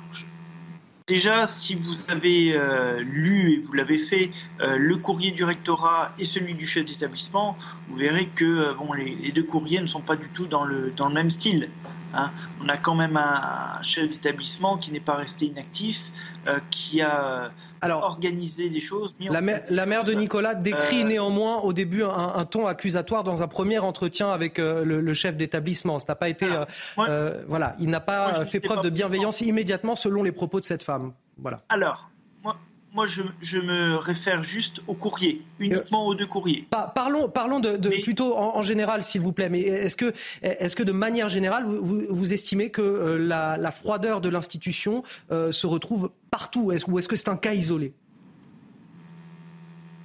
déjà, 1.06 1.46
si 1.46 1.74
vous 1.74 2.10
avez 2.10 2.52
euh, 2.54 3.00
lu, 3.00 3.52
et 3.52 3.58
vous 3.58 3.72
l'avez 3.72 3.98
fait, 3.98 4.30
euh, 4.60 4.76
le 4.76 4.96
courrier 4.96 5.30
du 5.30 5.44
rectorat 5.44 6.12
et 6.18 6.24
celui 6.24 6.54
du 6.54 6.66
chef 6.66 6.86
d'établissement, 6.86 7.56
vous 7.88 7.96
verrez 7.96 8.26
que 8.26 8.44
euh, 8.44 8.74
bon, 8.74 8.92
les, 8.92 9.32
deux 9.32 9.44
courriers 9.44 9.80
ne 9.80 9.86
sont 9.86 10.00
pas 10.00 10.16
du 10.16 10.28
tout 10.28 10.46
dans 10.46 10.64
le, 10.64 10.92
même 11.12 11.30
style. 11.30 11.68
Hein. 12.14 12.30
On 12.62 12.68
a 12.68 12.76
quand 12.76 12.94
même 12.94 13.16
un, 13.16 13.82
chef 13.82 14.10
d'établissement 14.10 14.76
qui 14.76 14.92
n'est 14.92 15.00
pas 15.00 15.14
resté 15.14 15.46
inactif, 15.46 16.10
qui 16.70 17.00
a 17.00 17.52
alors, 17.80 18.18
des 18.18 18.80
choses. 18.80 19.14
La, 19.20 19.40
mère, 19.40 19.62
la 19.68 19.86
mère 19.86 20.04
de 20.04 20.12
Nicolas 20.12 20.54
décrit 20.54 21.02
euh... 21.02 21.06
néanmoins 21.06 21.58
au 21.58 21.72
début 21.72 22.02
un, 22.02 22.08
un, 22.08 22.44
ton 22.44 22.66
accusatoire 22.66 23.24
dans 23.24 23.42
un 23.42 23.48
premier 23.48 23.78
entretien 23.78 24.30
avec 24.30 24.58
euh, 24.58 24.84
le, 24.84 25.00
le, 25.00 25.14
chef 25.14 25.36
d'établissement. 25.36 25.98
Ça 25.98 26.06
n'a 26.10 26.14
pas 26.14 26.28
été, 26.28 26.46
euh, 26.46 26.64
moi, 26.96 27.08
voilà, 27.48 27.76
il 27.78 27.88
n'a 27.88 28.00
pas 28.00 28.32
moi, 28.32 28.46
fait 28.46 28.60
preuve 28.60 28.78
pas 28.78 28.82
de 28.82 28.90
bienveillance 28.90 29.40
immédiatement 29.40 29.96
selon 29.96 30.22
les 30.22 30.32
propos 30.32 30.60
de 30.60 30.64
cette 30.64 30.82
femme. 30.82 31.12
Voilà. 31.38 31.60
Alors, 31.68 32.09
moi, 32.92 33.06
je, 33.06 33.22
je, 33.40 33.58
me 33.58 33.96
réfère 33.96 34.42
juste 34.42 34.82
au 34.88 34.94
courrier, 34.94 35.42
uniquement 35.58 36.06
aux 36.06 36.14
deux 36.14 36.26
courriers. 36.26 36.66
Par, 36.70 36.92
parlons, 36.92 37.28
parlons 37.28 37.60
de, 37.60 37.76
de 37.76 37.88
mais, 37.88 38.00
plutôt 38.00 38.36
en, 38.36 38.56
en 38.56 38.62
général, 38.62 39.04
s'il 39.04 39.20
vous 39.20 39.32
plaît. 39.32 39.48
Mais 39.48 39.60
est-ce 39.60 39.96
que, 39.96 40.12
est 40.42 40.74
que 40.74 40.82
de 40.82 40.92
manière 40.92 41.28
générale, 41.28 41.64
vous, 41.64 41.84
vous, 41.84 42.02
vous 42.08 42.32
estimez 42.32 42.70
que 42.70 42.82
euh, 42.82 43.16
la, 43.16 43.56
la, 43.56 43.70
froideur 43.70 44.20
de 44.20 44.28
l'institution 44.28 45.04
euh, 45.30 45.52
se 45.52 45.66
retrouve 45.66 46.10
partout? 46.30 46.72
Est 46.72 46.86
Ou 46.88 46.98
est-ce 46.98 47.08
que 47.08 47.16
c'est 47.16 47.28
un 47.28 47.36
cas 47.36 47.54
isolé? 47.54 47.94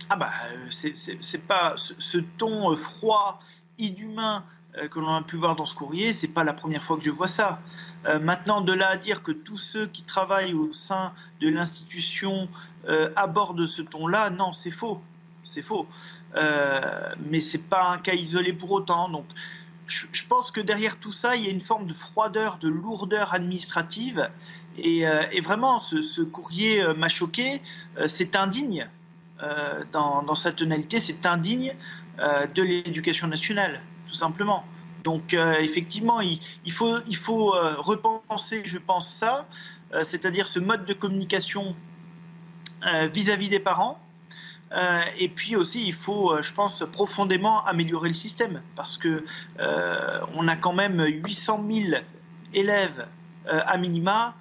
Ah 0.10 0.18
bah, 0.18 0.30
c'est 0.70 1.48
pas 1.48 1.74
ce, 1.78 1.94
ce, 1.98 2.20
ton 2.38 2.72
euh, 2.72 2.76
froid, 2.76 3.40
inhumain 3.78 4.46
euh, 4.78 4.88
que 4.88 5.00
l'on 5.00 5.14
a 5.14 5.22
pu 5.22 5.38
voir 5.38 5.56
dans 5.56 5.66
ce 5.66 5.74
courrier, 5.74 6.14
c'est 6.14 6.28
pas 6.28 6.44
la 6.44 6.54
première 6.54 6.84
fois 6.84 6.98
que 6.98 7.04
je 7.04 7.12
vois 7.12 7.28
ça. 7.28 7.60
Euh, 8.06 8.20
maintenant, 8.20 8.62
de 8.62 8.74
là 8.74 8.90
à 8.90 8.98
dire 8.98 9.24
que 9.24 9.32
tous 9.32 9.58
ceux 9.58 9.88
qui 9.88 10.04
travaillent 10.04 10.54
au 10.54 10.74
sein 10.74 11.14
de 11.42 11.50
l'institution 11.50 12.48
euh, 12.88 13.10
abordent 13.16 13.66
ce 13.66 13.82
ton-là, 13.82 14.30
non, 14.30 14.54
c'est 14.54 14.72
faux. 14.72 15.02
C'est 15.44 15.62
faux. 15.62 15.88
Euh, 16.36 17.14
mais 17.30 17.40
c'est 17.40 17.60
pas 17.70 17.90
un 17.90 17.98
cas 17.98 18.14
isolé 18.14 18.54
pour 18.54 18.72
autant. 18.72 19.10
Donc, 19.10 19.26
je, 19.88 20.26
pense 20.28 20.52
que 20.52 20.62
derrière 20.62 20.98
tout 21.00 21.12
ça, 21.12 21.36
il 21.36 21.46
y 21.46 21.48
a 21.48 21.52
une 21.52 21.62
forme 21.62 21.86
de 21.86 21.94
froideur, 21.94 22.58
de 22.58 22.68
lourdeur 22.68 23.34
administrative. 23.34 24.30
Et, 24.78 25.08
euh, 25.08 25.24
vraiment, 25.44 25.80
ce, 25.80 26.22
courrier 26.22 26.84
m'a 26.96 27.10
choqué. 27.10 27.62
c'est 28.08 28.36
indigne. 28.36 28.88
Dans, 29.92 30.36
sa 30.36 30.52
tonalité, 30.52 31.00
c'est 31.00 31.26
indigne 31.26 31.76
de 32.18 32.64
l'éducation 32.64 33.28
nationale, 33.28 33.82
tout 34.08 34.16
simplement. 34.16 34.66
Donc 35.06 35.34
euh, 35.34 35.60
effectivement, 35.60 36.20
il, 36.20 36.40
faut, 36.72 36.98
il 37.08 37.16
faut 37.16 37.52
repenser, 37.78 38.64
je 38.66 38.78
pense, 38.78 39.08
ça, 39.10 39.46
c'est-à-dire 40.04 40.48
ce 40.48 40.60
mode 40.60 40.86
de 40.86 40.94
communication 40.94 41.76
vis-à-vis 43.14 43.48
-vis 43.48 43.50
des 43.50 43.60
parents. 43.60 44.00
et 45.20 45.30
puis 45.30 45.56
aussi, 45.56 45.86
il 45.86 45.94
faut, 45.94 46.42
je 46.42 46.54
pense, 46.54 46.84
profondément 46.92 47.64
améliorer 47.66 48.10
le 48.10 48.16
système, 48.16 48.62
parce 48.76 48.98
que 48.98 49.24
on 50.38 50.48
a 50.48 50.56
quand 50.56 50.74
même 50.74 51.00
800 51.02 51.64
000 51.72 52.02
élèves 52.54 53.06
à 53.48 53.78
minima, 53.78 54.34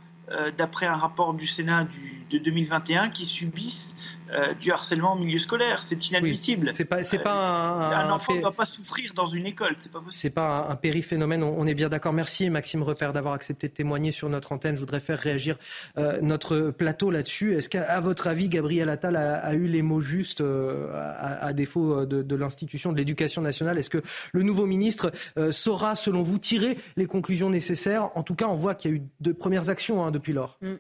d'après 0.59 0.87
un 0.87 0.97
rapport 0.97 1.35
du 1.35 1.47
Sénat 1.47 1.85
du, 1.85 2.24
de 2.39 2.45
2021, 2.45 3.09
qui 3.09 3.27
subissent 3.27 3.95
euh, 4.33 4.55
du 4.55 4.73
harcèlement 4.73 5.15
au 5.15 5.19
milieu 5.19 5.39
scolaire. 5.39 5.83
C'est 5.83 6.11
inadmissible. 6.11 6.69
Oui, 6.69 6.75
c'est 6.75 6.85
pas, 6.85 7.03
c'est 7.03 7.19
pas 7.19 7.33
un, 7.33 8.09
un, 8.09 8.11
enfant 8.11 8.35
ne 8.35 8.41
doit 8.41 8.53
pas 8.53 8.67
souffrir 8.67 9.13
dans 9.15 9.27
une 9.27 9.47
école. 9.47 9.77
C'est 9.79 9.93
pas 9.93 10.01
possible. 10.01 10.13
C'est 10.15 10.31
pas 10.31 10.67
un, 10.69 10.71
un 10.71 10.77
périphénomène. 10.77 11.43
On, 11.43 11.55
on, 11.59 11.67
est 11.67 11.75
bien 11.75 11.89
d'accord. 11.89 12.13
Merci 12.13 12.51
Maxime 12.51 12.83
Repère 12.83 13.13
d'avoir 13.13 13.35
accepté 13.35 13.69
de 13.69 13.73
témoigner 13.73 14.13
sur 14.13 14.29
notre 14.29 14.53
antenne. 14.53 14.75
Je 14.75 14.81
voudrais 14.81 15.01
faire 15.01 15.19
réagir 15.19 15.57
euh, 15.99 16.19
notre 16.23 16.71
plateau 16.71 17.11
là-dessus. 17.11 17.55
Est-ce 17.55 17.69
qu'à 17.69 18.01
votre 18.01 18.27
avis, 18.27 18.49
Gabriel 18.49 18.89
Attal 18.89 19.17
a, 19.17 19.35
a 19.37 19.55
eu 19.55 19.67
les 19.67 19.83
mots 19.83 20.01
justes 20.01 20.41
euh, 20.41 20.91
à, 20.95 21.47
à, 21.47 21.53
défaut 21.53 22.05
de, 22.07 22.23
de 22.23 22.37
l'institution 22.37 22.93
de 22.93 22.97
l'éducation 22.97 23.43
nationale? 23.43 23.79
Est-ce 23.79 23.91
que 23.91 24.03
le 24.33 24.43
nouveau 24.43 24.67
ministre 24.67 25.13
euh, 25.39 25.53
saura, 25.53 25.95
selon 25.95 26.23
vous, 26.23 26.39
tirer 26.39 26.79
les 26.97 27.07
conclusions 27.07 27.51
nécessaires? 27.51 28.11
En 28.15 28.23
tout 28.23 28.35
cas, 28.35 28.47
on 28.47 28.57
voit 28.57 28.75
qu'il 28.75 28.91
y 28.91 28.95
a 28.95 28.97
eu 28.97 29.03
de 29.21 29.33
premières 29.33 29.69
actions 29.69 30.05
hein, 30.05 30.11
depuis 30.11 30.33
lors. 30.33 30.59
Mm. 30.61 30.75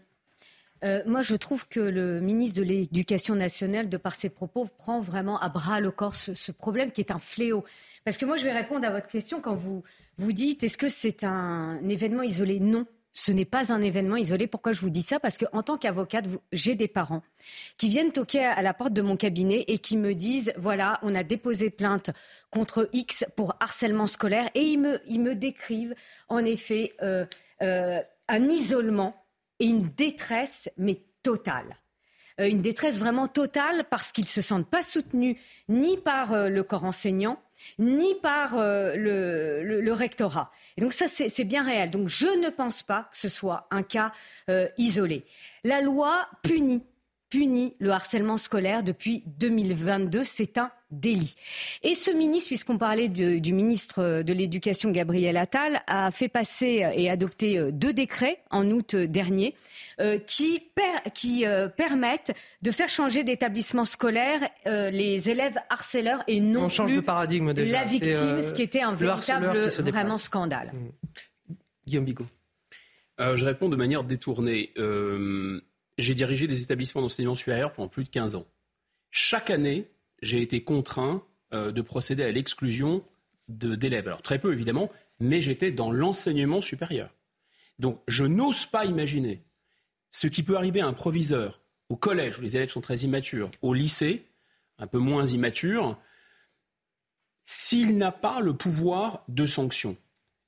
Euh, 0.84 1.02
moi, 1.06 1.22
je 1.22 1.34
trouve 1.34 1.66
que 1.66 1.80
le 1.80 2.20
ministre 2.20 2.58
de 2.60 2.64
l'Éducation 2.64 3.34
nationale, 3.34 3.88
de 3.88 3.96
par 3.96 4.14
ses 4.14 4.28
propos, 4.28 4.66
prend 4.66 5.00
vraiment 5.00 5.38
à 5.40 5.48
bras 5.48 5.80
le 5.80 5.90
corps 5.90 6.14
ce, 6.14 6.52
problème 6.52 6.92
qui 6.92 7.00
est 7.00 7.10
un 7.10 7.18
fléau. 7.18 7.64
Parce 8.04 8.18
que 8.18 8.26
moi, 8.26 8.36
je 8.36 8.44
vais 8.44 8.52
répondre 8.52 8.86
à 8.86 8.90
votre 8.90 9.08
question 9.08 9.40
quand 9.40 9.54
vous 9.54 9.82
vous 10.18 10.32
dites 10.32 10.62
est-ce 10.62 10.78
que 10.78 10.88
c'est 10.88 11.24
un 11.24 11.80
événement 11.88 12.22
isolé? 12.22 12.60
Non. 12.60 12.86
Ce 13.16 13.30
n'est 13.30 13.44
pas 13.44 13.72
un 13.72 13.80
événement 13.80 14.16
isolé. 14.16 14.48
Pourquoi 14.48 14.72
je 14.72 14.80
vous 14.80 14.90
dis 14.90 15.02
ça? 15.02 15.20
Parce 15.20 15.38
qu'en 15.38 15.62
tant 15.62 15.76
qu'avocate, 15.76 16.26
j'ai 16.50 16.74
des 16.74 16.88
parents 16.88 17.22
qui 17.78 17.88
viennent 17.88 18.10
toquer 18.10 18.44
à 18.44 18.60
la 18.60 18.74
porte 18.74 18.92
de 18.92 19.02
mon 19.02 19.16
cabinet 19.16 19.64
et 19.68 19.78
qui 19.78 19.96
me 19.96 20.14
disent 20.14 20.52
voilà, 20.56 20.98
on 21.02 21.14
a 21.14 21.22
déposé 21.22 21.70
plainte 21.70 22.10
contre 22.50 22.88
X 22.92 23.24
pour 23.36 23.54
harcèlement 23.60 24.08
scolaire 24.08 24.50
et 24.56 24.62
ils 24.62 24.80
me, 24.80 25.00
ils 25.06 25.20
me 25.20 25.36
décrivent 25.36 25.94
en 26.28 26.44
effet 26.44 26.92
euh, 27.02 27.24
euh, 27.62 28.02
un 28.26 28.48
isolement 28.48 29.23
et 29.60 29.66
une 29.66 29.82
détresse, 29.82 30.70
mais 30.76 31.02
totale. 31.22 31.76
Euh, 32.40 32.48
une 32.48 32.62
détresse 32.62 32.98
vraiment 32.98 33.28
totale 33.28 33.86
parce 33.90 34.12
qu'ils 34.12 34.24
ne 34.24 34.28
se 34.28 34.42
sentent 34.42 34.68
pas 34.68 34.82
soutenus 34.82 35.36
ni 35.68 35.96
par 35.96 36.32
euh, 36.32 36.48
le 36.48 36.62
corps 36.64 36.84
enseignant, 36.84 37.40
ni 37.78 38.14
par 38.16 38.58
euh, 38.58 38.96
le, 38.96 39.62
le, 39.62 39.80
le, 39.80 39.92
rectorat. 39.92 40.50
Et 40.76 40.80
donc 40.80 40.92
ça, 40.92 41.06
c'est 41.06 41.44
bien 41.44 41.62
réel. 41.62 41.90
Donc 41.90 42.08
je 42.08 42.26
ne 42.26 42.50
pense 42.50 42.82
pas 42.82 43.08
que 43.12 43.16
ce 43.16 43.28
soit 43.28 43.66
un 43.70 43.82
cas 43.82 44.12
euh, 44.50 44.68
isolé. 44.78 45.24
La 45.62 45.80
loi 45.80 46.26
punit 46.42 46.82
punit 47.34 47.74
le 47.80 47.90
harcèlement 47.90 48.38
scolaire 48.38 48.84
depuis 48.84 49.24
2022. 49.26 50.22
C'est 50.22 50.56
un 50.56 50.70
délit. 50.92 51.34
Et 51.82 51.94
ce 51.94 52.12
ministre, 52.12 52.46
puisqu'on 52.46 52.78
parlait 52.78 53.08
du 53.08 53.52
ministre 53.52 54.22
de 54.22 54.32
l'Éducation 54.32 54.92
Gabriel 54.92 55.36
Attal, 55.36 55.82
a 55.88 56.12
fait 56.12 56.28
passer 56.28 56.86
et 56.94 57.10
adopter 57.10 57.58
euh, 57.58 57.72
deux 57.72 57.92
décrets 57.92 58.38
en 58.52 58.70
août 58.70 58.94
dernier 58.94 59.56
euh, 60.00 60.18
qui, 60.18 60.62
qui 61.12 61.44
euh, 61.44 61.66
permettent 61.66 62.32
de 62.62 62.70
faire 62.70 62.88
changer 62.88 63.24
d'établissement 63.24 63.84
scolaire 63.84 64.48
les 64.64 65.28
élèves 65.28 65.56
harceleurs 65.70 66.22
et 66.28 66.40
non 66.40 66.68
change 66.68 66.86
plus 66.86 66.96
de 66.96 67.00
paradigme 67.00 67.52
la 67.52 67.84
victime, 67.84 68.42
ce 68.42 68.54
qui 68.54 68.62
était 68.62 68.82
un 68.82 68.92
véritable 68.92 69.68
vraiment 69.80 70.18
scandale. 70.18 70.72
Mmh. 70.72 71.54
Guillaume 71.86 72.04
Bigot. 72.04 72.26
je 73.18 73.44
réponds 73.44 73.68
de 73.68 73.76
manière 73.76 74.04
détournée. 74.04 74.72
J'ai 75.98 76.14
dirigé 76.14 76.46
des 76.46 76.62
établissements 76.62 77.02
d'enseignement 77.02 77.34
supérieur 77.34 77.72
pendant 77.72 77.88
plus 77.88 78.04
de 78.04 78.08
15 78.08 78.34
ans. 78.34 78.46
Chaque 79.10 79.50
année, 79.50 79.88
j'ai 80.22 80.42
été 80.42 80.62
contraint 80.64 81.24
euh, 81.52 81.70
de 81.70 81.82
procéder 81.82 82.24
à 82.24 82.32
l'exclusion 82.32 83.04
d'élèves. 83.48 84.06
Alors 84.06 84.22
très 84.22 84.38
peu 84.38 84.52
évidemment, 84.52 84.90
mais 85.20 85.40
j'étais 85.40 85.70
dans 85.70 85.92
l'enseignement 85.92 86.60
supérieur. 86.60 87.10
Donc 87.78 88.00
je 88.08 88.24
n'ose 88.24 88.66
pas 88.66 88.86
imaginer 88.86 89.42
ce 90.10 90.26
qui 90.26 90.42
peut 90.42 90.56
arriver 90.56 90.80
à 90.80 90.86
un 90.86 90.92
proviseur 90.92 91.60
au 91.88 91.96
collège 91.96 92.38
où 92.38 92.42
les 92.42 92.56
élèves 92.56 92.70
sont 92.70 92.80
très 92.80 92.98
immatures, 92.98 93.50
au 93.62 93.74
lycée, 93.74 94.24
un 94.78 94.86
peu 94.86 94.98
moins 94.98 95.26
immatures, 95.26 95.98
s'il 97.44 97.98
n'a 97.98 98.12
pas 98.12 98.40
le 98.40 98.54
pouvoir 98.54 99.24
de 99.28 99.46
sanction. 99.46 99.96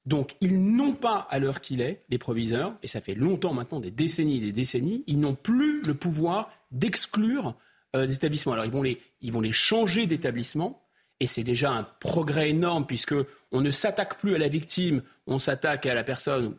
Donc 0.06 0.36
ils 0.40 0.60
n'ont 0.76 0.94
pas, 0.94 1.26
à 1.30 1.38
l'heure 1.38 1.60
qu'il 1.60 1.80
est, 1.80 2.04
les 2.08 2.18
proviseurs, 2.18 2.74
et 2.82 2.88
ça 2.88 3.00
fait 3.00 3.14
longtemps 3.14 3.52
maintenant, 3.52 3.80
des 3.80 3.90
décennies 3.90 4.38
et 4.38 4.40
des 4.40 4.52
décennies, 4.52 5.04
ils 5.06 5.18
n'ont 5.18 5.34
plus 5.34 5.82
le 5.82 5.94
pouvoir 5.94 6.50
d'exclure 6.70 7.56
euh, 7.96 8.06
des 8.06 8.14
établissements. 8.14 8.52
Alors 8.52 8.64
ils 8.64 8.70
vont 8.70 8.82
les, 8.82 9.00
ils 9.20 9.32
vont 9.32 9.40
les 9.40 9.52
changer 9.52 10.06
d'établissement. 10.06 10.82
Et 11.18 11.26
c'est 11.26 11.44
déjà 11.44 11.72
un 11.72 11.82
progrès 11.82 12.50
énorme 12.50 12.84
puisque 12.84 13.14
on 13.50 13.62
ne 13.62 13.70
s'attaque 13.70 14.18
plus 14.18 14.34
à 14.34 14.38
la 14.38 14.48
victime, 14.48 15.02
on 15.26 15.38
s'attaque 15.38 15.86
à 15.86 15.94
la 15.94 16.04
personne, 16.04 16.54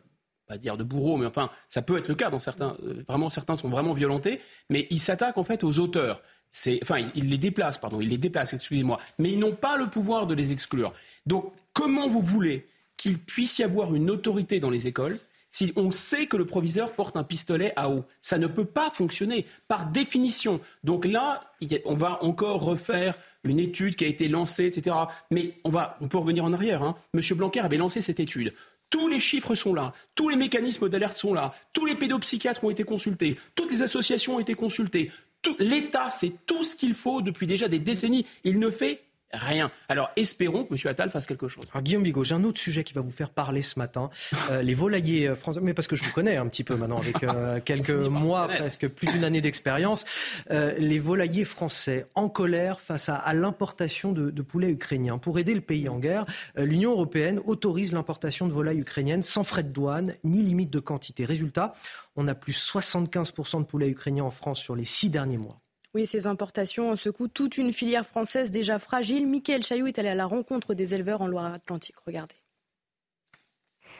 pas 0.48 0.57
dire 0.57 0.78
de 0.78 0.84
bourreau, 0.84 1.15
mais 1.18 1.28
enfin 1.28 1.52
ça 1.69 1.84
peut 1.84 1.95
être 1.98 2.07
le 2.07 2.15
cas 2.15 2.32
dans 2.32 2.40
certains. 2.40 2.76
Euh, 2.84 3.03
vraiment 3.07 3.30
certains 3.30 3.56
sont 3.56 3.69
vraiment 3.69 3.94
violentés, 3.94 4.41
mais 4.69 4.88
ils 4.90 4.99
s'attaquent 4.99 5.38
en 5.38 5.44
fait 5.44 5.64
aux 5.64 5.80
auteurs. 5.80 6.22
C'est, 6.49 6.80
enfin 6.82 6.98
ils 7.14 7.30
les 7.30 7.38
déplacent, 7.38 7.78
pardon, 7.78 8.02
ils 8.02 8.10
les 8.10 8.18
déplacent, 8.18 8.53
excusez-moi, 8.53 8.99
mais 9.19 9.32
ils 9.32 9.40
n'ont 9.40 9.56
pas 9.56 9.78
le 9.78 9.88
pouvoir 9.90 10.26
de 10.26 10.34
les 10.34 10.52
exclure. 10.52 10.91
Donc 11.28 11.53
comment 11.74 12.07
vous 12.07 12.22
voulez 12.22 12.68
qu'il 12.98 13.19
puisse 13.19 13.60
y 13.60 13.64
avoir 13.64 13.95
une 13.95 14.10
autorité 14.10 14.60
dans 14.60 14.69
les 14.69 14.88
écoles 14.88 15.19
si 15.49 15.74
on 15.76 15.91
sait 15.91 16.28
que 16.28 16.38
le 16.38 16.45
proviseur 16.45 16.91
porte 16.91 17.18
un 17.18 17.24
pistolet 17.24 17.74
à 17.76 17.90
eau. 17.90 18.06
Ça 18.22 18.38
ne 18.38 18.48
peut 18.48 18.65
pas 18.65 18.90
fonctionner 18.90 19.45
par 19.68 19.88
définition. 19.88 20.60
Donc 20.84 21.06
là, 21.06 21.41
on 21.86 21.95
va 21.95 22.24
encore 22.24 22.61
refaire 22.61 23.15
une 23.44 23.60
étude 23.60 23.95
qui 23.95 24.03
a 24.03 24.07
été 24.07 24.28
lancée, 24.28 24.65
etc. 24.65 24.95
Mais 25.32 25.53
on, 25.64 25.69
va, 25.69 25.98
on 26.02 26.07
peut 26.07 26.18
revenir 26.18 26.44
en 26.44 26.53
arrière. 26.53 26.84
Hein. 26.84 26.95
Monsieur 27.14 27.36
Blanquer 27.36 27.61
avait 27.61 27.78
lancé 27.78 28.02
cette 28.02 28.19
étude. 28.19 28.53
Tous 28.90 29.07
les 29.07 29.19
chiffres 29.19 29.56
sont 29.56 29.74
là, 29.74 29.94
tous 30.15 30.30
les 30.30 30.38
mécanismes 30.38 30.88
d'alerte 30.88 31.18
sont 31.18 31.34
là, 31.34 31.53
tous 31.74 31.86
les 31.86 31.95
pédopsychiatres 31.95 32.64
ont 32.64 32.69
été 32.69 32.86
consultés, 32.86 33.38
toutes 33.53 33.69
les 33.69 33.82
associations 33.82 34.36
ont 34.38 34.40
été 34.40 34.53
consultées. 34.53 35.11
L'État 35.60 36.10
sait 36.10 36.34
tout 36.45 36.64
ce 36.64 36.76
qu'il 36.76 36.94
faut 36.94 37.22
depuis 37.22 37.48
déjà 37.48 37.68
des 37.68 37.80
décennies. 37.80 38.26
Il 38.44 38.60
ne 38.60 38.69
fait 38.69 39.02
Rien. 39.34 39.72
Alors 39.90 40.10
espérons 40.16 40.64
que 40.64 40.74
M. 40.74 40.80
Attal 40.86 41.10
fasse 41.10 41.26
quelque 41.26 41.49
chose. 41.49 41.66
Alors 41.72 41.84
Guillaume 41.84 42.04
Bigot, 42.04 42.24
j'ai 42.24 42.34
un 42.34 42.45
autre 42.45 42.60
sujet 42.60 42.86
qui 42.86 42.94
va 42.94 43.02
vous 43.02 43.12
faire 43.12 43.30
parler 43.30 43.62
ce 43.62 43.78
matin. 43.78 44.10
Euh, 44.52 44.62
les 44.62 44.74
volaillers 44.74 45.28
euh, 45.28 45.36
français, 45.36 45.60
mais 45.62 45.74
parce 45.74 45.88
que 45.88 45.98
je 45.98 46.06
vous 46.06 46.14
connais 46.14 46.38
un 46.38 46.48
petit 46.48 46.64
peu 46.64 46.78
maintenant, 46.78 46.99
avec 46.99 47.22
euh, 47.24 47.60
quelques 47.66 47.90
mois, 47.90 48.48
presque 48.48 48.88
plus 48.88 49.08
d'une 49.08 49.26
année 49.26 49.41
d'expérience. 49.41 50.06
les 50.49 50.99
volaillers 50.99 51.44
français 51.44 52.06
en 52.16 52.30
colère 52.30 52.80
face 52.80 53.10
à, 53.10 53.34
l'importation 53.34 54.14
de, 54.14 54.30
de, 54.30 54.41
poulets 54.41 54.70
ukrainiens. 54.70 55.18
Pour 55.18 55.40
aider 55.40 55.54
le 55.54 55.62
pays 55.62 55.90
en 55.90 55.99
guerre, 55.99 56.26
l'Union 56.56 56.91
européenne 56.91 57.41
autorise 57.45 57.91
l'importation 57.91 58.48
de 58.48 58.54
volailles 58.54 58.80
ukrainiennes 58.80 59.24
sans 59.24 59.44
frais 59.44 59.64
de 59.64 59.70
douane 59.70 60.14
ni 60.24 60.41
limite 60.41 60.70
de 60.70 60.80
quantité. 60.80 61.26
Résultat, 61.26 61.74
on 62.16 62.28
a 62.28 62.36
plus 62.36 62.54
75% 62.54 63.60
de 63.60 63.66
poulets 63.66 63.90
ukrainiens 63.90 64.24
en 64.24 64.32
France 64.32 64.60
sur 64.60 64.76
les 64.76 64.86
six 64.86 65.10
derniers 65.10 65.38
mois. 65.38 65.60
Oui, 65.94 66.06
ces 66.06 66.28
importations 66.28 66.96
secouent 66.96 67.28
toute 67.28 67.58
une 67.58 67.74
filière 67.74 68.06
française 68.06 68.52
déjà 68.52 68.80
fragile. 68.80 69.28
Michael 69.28 69.64
Chaillot 69.64 69.88
est 69.88 70.00
allé 70.00 70.10
à 70.10 70.16
la 70.16 70.26
rencontre 70.26 70.74
des 70.74 70.94
éleveurs 70.94 71.22
en 71.22 71.28
Loire-Atlantique. 71.28 71.96
Regardez. 72.06 72.36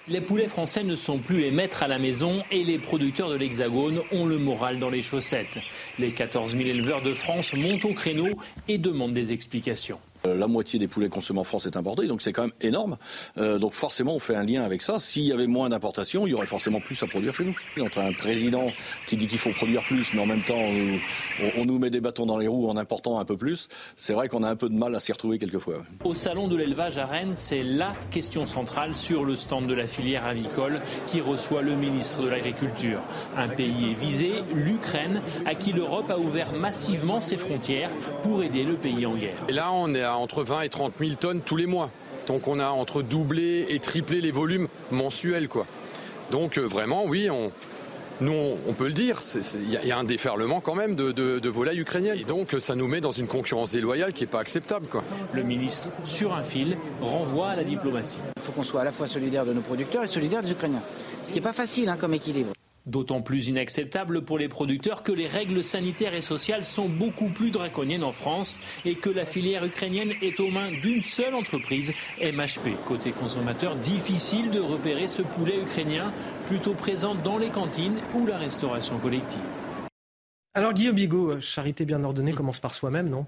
Les 0.10 0.22
poulets 0.22 0.48
français 0.48 0.84
ne 0.84 0.96
sont 0.96 1.20
plus 1.20 1.42
les 1.42 1.52
maîtres 1.52 1.84
à 1.84 1.88
la 1.90 2.00
maison 2.00 2.42
et 2.50 2.64
les 2.64 2.80
producteurs 2.80 3.30
de 3.30 3.36
l'Hexagone 3.36 4.02
ont 4.14 4.26
le 4.26 4.38
moral 4.38 4.80
dans 4.80 4.90
les 4.90 5.02
chaussettes. 5.02 5.58
Les 6.00 6.14
14 6.14 6.54
000 6.54 6.64
éleveurs 6.64 7.02
de 7.02 7.14
France 7.14 7.54
montent 7.54 7.84
au 7.84 7.94
créneau 7.94 8.30
et 8.70 8.78
demandent 8.78 9.14
des 9.14 9.34
explications. 9.34 10.00
Euh, 10.26 10.36
la 10.36 10.48
moitié 10.48 10.80
des 10.80 10.88
poulets 10.88 11.10
consommés 11.10 11.40
en 11.40 11.44
France 11.44 11.66
est 11.66 11.78
importé, 11.78 12.08
donc 12.08 12.22
c'est 12.22 12.34
quand 12.34 12.44
même 12.44 12.52
énorme. 12.62 12.98
Euh, 13.38 13.60
donc 13.60 13.74
forcément, 13.74 14.16
on 14.16 14.20
fait 14.20 14.36
un 14.36 14.44
lien 14.44 14.64
avec 14.64 14.82
ça. 14.82 15.00
S'il 15.00 15.24
y 15.24 15.32
avait 15.32 15.48
moins 15.48 15.70
d'importation, 15.70 16.28
il 16.28 16.32
y 16.32 16.34
aurait 16.34 16.46
forcément 16.46 16.80
plus 16.80 17.02
à 17.04 17.08
produire 17.08 17.34
chez 17.34 17.46
nous. 17.46 17.56
Entre 17.84 18.00
un 18.00 18.14
président 18.14 18.72
qui 19.06 19.18
dit 19.18 19.28
qu'il 19.28 19.38
faut 19.38 19.52
produire 19.52 19.84
plus, 19.84 20.14
mais 20.14 20.22
en 20.22 20.26
même 20.26 20.44
temps, 20.44 20.56
on, 21.58 21.66
nous 21.66 21.80
met 21.80 21.90
des 21.90 22.02
bâtons 22.02 22.26
dans 22.26 22.38
les 22.38 22.48
roues 22.48 22.70
en 22.70 22.78
important 22.78 23.20
un 23.20 23.26
peu 23.26 23.36
plus, 23.36 23.68
c'est 23.96 24.14
vrai 24.14 24.30
qu'on 24.30 24.44
a 24.44 24.50
un 24.50 24.56
peu 24.56 24.70
de 24.70 24.76
mal 24.76 24.96
à 24.96 25.00
s'y 25.00 25.12
retrouver 25.12 25.38
quelquefois. 25.38 25.84
Au 26.04 26.16
salon 26.16 26.48
de 26.48 26.56
l'élevage 26.56 26.98
à 26.98 27.06
Rennes, 27.06 27.34
c'est 27.36 27.64
la 27.64 27.94
question 28.12 28.46
centrale 28.46 28.96
sur 28.96 29.26
le 29.26 29.36
stand 29.36 29.68
de 29.68 29.74
la 29.74 29.88
filière 29.88 30.26
avicole 30.26 30.82
qui 31.08 31.22
reçoit 31.22 31.62
le 31.62 31.76
ministre 31.76 32.22
de 32.22 32.30
l'Agriculture. 32.30 33.02
Un 33.36 33.50
pays 33.50 33.92
est 33.92 34.00
visé, 34.00 34.44
l'Ukraine, 34.54 35.22
à 35.46 35.56
qui 35.56 35.74
l'Europe 35.74 36.10
a 36.10 36.18
ouvert 36.18 36.54
massivement 36.54 37.22
ses 37.22 37.38
frontières 37.38 37.90
pour 38.24 38.44
aider 38.44 38.64
le 38.64 38.76
pays 38.76 39.06
en 39.06 39.16
guerre. 39.16 39.38
Et 39.50 39.54
là, 39.54 39.72
on 39.72 39.94
est 39.94 40.04
entre 40.18 40.44
20 40.44 40.62
et 40.62 40.70
30 40.70 40.94
000 41.00 41.12
tonnes 41.16 41.42
tous 41.42 41.56
les 41.56 41.66
mois. 41.66 41.90
Donc 42.28 42.48
on 42.48 42.60
a 42.60 42.68
entre 42.68 43.02
doublé 43.02 43.66
et 43.70 43.80
triplé 43.80 44.22
les 44.22 44.32
volumes 44.32 44.68
mensuels. 44.92 45.48
Quoi. 45.48 45.66
Donc 46.32 46.58
euh, 46.58 46.62
vraiment, 46.62 47.06
oui, 47.06 47.30
on, 47.30 47.52
nous, 48.20 48.58
on, 48.68 48.74
peut 48.74 48.88
le 48.88 48.94
dire, 48.94 49.20
il 49.56 49.88
y, 49.88 49.92
a 49.92 49.98
un 49.98 50.04
déferlement 50.04 50.60
quand 50.60 50.74
même 50.74 50.96
de, 50.96 51.12
de, 51.12 51.50
volailles 51.50 51.80
ukrainiennes. 51.80 52.18
Et 52.18 52.24
donc, 52.24 52.56
ça 52.60 52.74
nous 52.74 52.88
met 52.88 53.00
dans 53.00 53.12
une 53.12 53.28
concurrence 53.28 53.72
déloyale 53.72 54.14
qui 54.14 54.24
n'est 54.24 54.30
pas 54.30 54.40
acceptable. 54.40 54.88
Quoi. 54.88 55.04
Le 55.34 55.44
ministre, 55.44 55.90
sur 56.04 56.34
un 56.34 56.44
fil, 56.44 56.78
renvoie 57.00 57.50
à 57.50 57.56
la 57.56 57.64
diplomatie. 57.64 58.22
Il 58.38 58.42
faut 58.42 58.54
qu'on 58.54 58.64
soit 58.64 58.82
à 58.82 58.86
la 58.86 58.92
fois 58.92 59.06
solidaire 59.08 59.46
de 59.46 59.54
nos 59.54 59.62
producteurs 59.62 60.04
et 60.04 60.08
solidaire 60.08 60.42
des 60.42 60.52
Ukrainiens. 60.52 60.82
Ce 61.24 61.30
qui 61.30 61.36
n'est 61.36 61.42
pas 61.42 61.54
facile 61.54 61.90
hein, 61.90 61.98
comme 62.00 62.14
équilibre. 62.14 62.54
D'autant 62.88 63.22
plus 63.22 63.50
inacceptable 63.50 64.22
pour 64.24 64.38
les 64.38 64.48
producteurs 64.48 65.04
que 65.04 65.12
les 65.12 65.28
règles 65.28 65.62
sanitaires 65.62 66.14
et 66.14 66.22
sociales 66.22 66.64
sont 66.64 66.88
beaucoup 66.88 67.28
plus 67.28 67.52
draconiennes 67.52 68.06
en 68.06 68.14
France 68.14 68.62
et 68.86 68.96
que 68.96 69.10
la 69.10 69.26
filière 69.26 69.66
ukrainienne 69.66 70.14
est 70.22 70.40
aux 70.40 70.50
mains 70.50 70.72
d'une 70.72 71.04
seule 71.04 71.36
entreprise, 71.36 71.92
MHP. 72.22 72.82
Côté 72.86 73.12
consommateur, 73.12 73.76
difficile 73.76 74.52
de 74.52 74.62
repérer 74.62 75.08
ce 75.08 75.22
poulet 75.22 75.62
ukrainien 75.62 76.14
plutôt 76.46 76.76
présent 76.76 77.14
dans 77.14 77.38
les 77.38 77.50
cantines 77.50 78.00
ou 78.14 78.26
la 78.26 78.38
restauration 78.38 78.98
collective. 79.00 79.42
Alors 80.54 80.74
Guillaume 80.74 80.96
Bigot, 80.96 81.42
charité 81.42 81.84
bien 81.84 82.04
ordonnée 82.06 82.34
commence 82.34 82.60
par 82.60 82.74
soi-même, 82.74 83.10
non? 83.10 83.26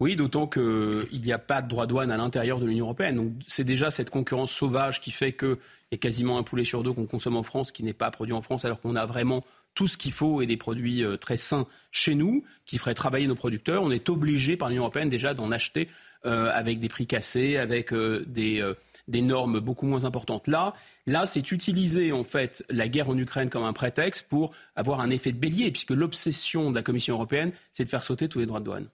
Oui, 0.00 0.16
d'autant 0.16 0.46
qu'il 0.46 1.20
n'y 1.22 1.32
a 1.32 1.38
pas 1.38 1.60
de 1.60 1.68
droit 1.68 1.84
de 1.84 1.90
douane 1.90 2.10
à 2.10 2.16
l'intérieur 2.16 2.58
de 2.58 2.64
l'Union 2.64 2.86
européenne. 2.86 3.16
Donc 3.16 3.32
c'est 3.46 3.64
déjà 3.64 3.90
cette 3.90 4.08
concurrence 4.08 4.50
sauvage 4.50 5.02
qui 5.02 5.10
fait 5.10 5.34
qu'il 5.34 5.58
y 5.92 5.94
a 5.94 5.98
quasiment 5.98 6.38
un 6.38 6.42
poulet 6.42 6.64
sur 6.64 6.82
deux 6.82 6.92
qu'on 6.92 7.06
consomme 7.06 7.36
en 7.36 7.42
France 7.42 7.70
qui 7.70 7.82
n'est 7.82 7.92
pas 7.92 8.10
produit 8.10 8.32
en 8.32 8.40
France, 8.40 8.64
alors 8.64 8.80
qu'on 8.80 8.96
a 8.96 9.04
vraiment 9.04 9.44
tout 9.74 9.88
ce 9.88 9.98
qu'il 9.98 10.12
faut 10.12 10.40
et 10.40 10.46
des 10.46 10.56
produits 10.56 11.04
euh, 11.04 11.18
très 11.18 11.36
sains 11.36 11.66
chez 11.92 12.14
nous, 12.14 12.42
qui 12.64 12.78
feraient 12.78 12.94
travailler 12.94 13.26
nos 13.26 13.34
producteurs. 13.34 13.82
On 13.82 13.90
est 13.90 14.08
obligé 14.08 14.56
par 14.56 14.70
l'Union 14.70 14.82
européenne 14.84 15.10
déjà 15.10 15.34
d'en 15.34 15.52
acheter 15.52 15.88
euh, 16.24 16.50
avec 16.52 16.80
des 16.80 16.88
prix 16.88 17.06
cassés, 17.06 17.58
avec 17.58 17.92
euh, 17.92 18.24
des, 18.26 18.66
des, 19.06 19.20
normes 19.20 19.60
beaucoup 19.60 19.86
moins 19.86 20.06
importantes. 20.06 20.48
Là, 20.48 20.74
là, 21.06 21.26
c'est 21.26 21.52
utiliser 21.52 22.10
en 22.10 22.24
fait 22.24 22.64
la 22.70 22.88
guerre 22.88 23.10
en 23.10 23.18
Ukraine 23.18 23.50
comme 23.50 23.64
un 23.64 23.74
prétexte 23.74 24.26
pour 24.28 24.52
avoir 24.76 25.00
un 25.00 25.10
effet 25.10 25.32
de 25.32 25.38
bélier, 25.38 25.70
puisque 25.70 25.90
l'obsession 25.90 26.70
de 26.70 26.76
la 26.76 26.82
Commission 26.82 27.14
européenne, 27.14 27.52
c'est 27.72 27.84
de 27.84 27.90
faire 27.90 28.02
sauter 28.02 28.28
tous 28.28 28.38
les 28.38 28.46
droits 28.46 28.60
de 28.60 28.64
douane. 28.64 28.88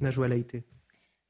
Najwa 0.00 0.28
Laïté. 0.28 0.64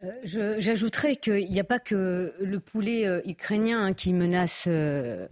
Euh, 0.04 0.56
J'ajouterais 0.58 1.16
qu'il 1.16 1.50
n'y 1.50 1.60
a 1.60 1.64
pas 1.64 1.78
que 1.78 2.34
le 2.40 2.60
poulet 2.60 3.06
euh, 3.06 3.20
ukrainien 3.24 3.86
hein, 3.86 3.92
qui 3.94 4.12
menace, 4.12 4.66
euh, 4.68 5.26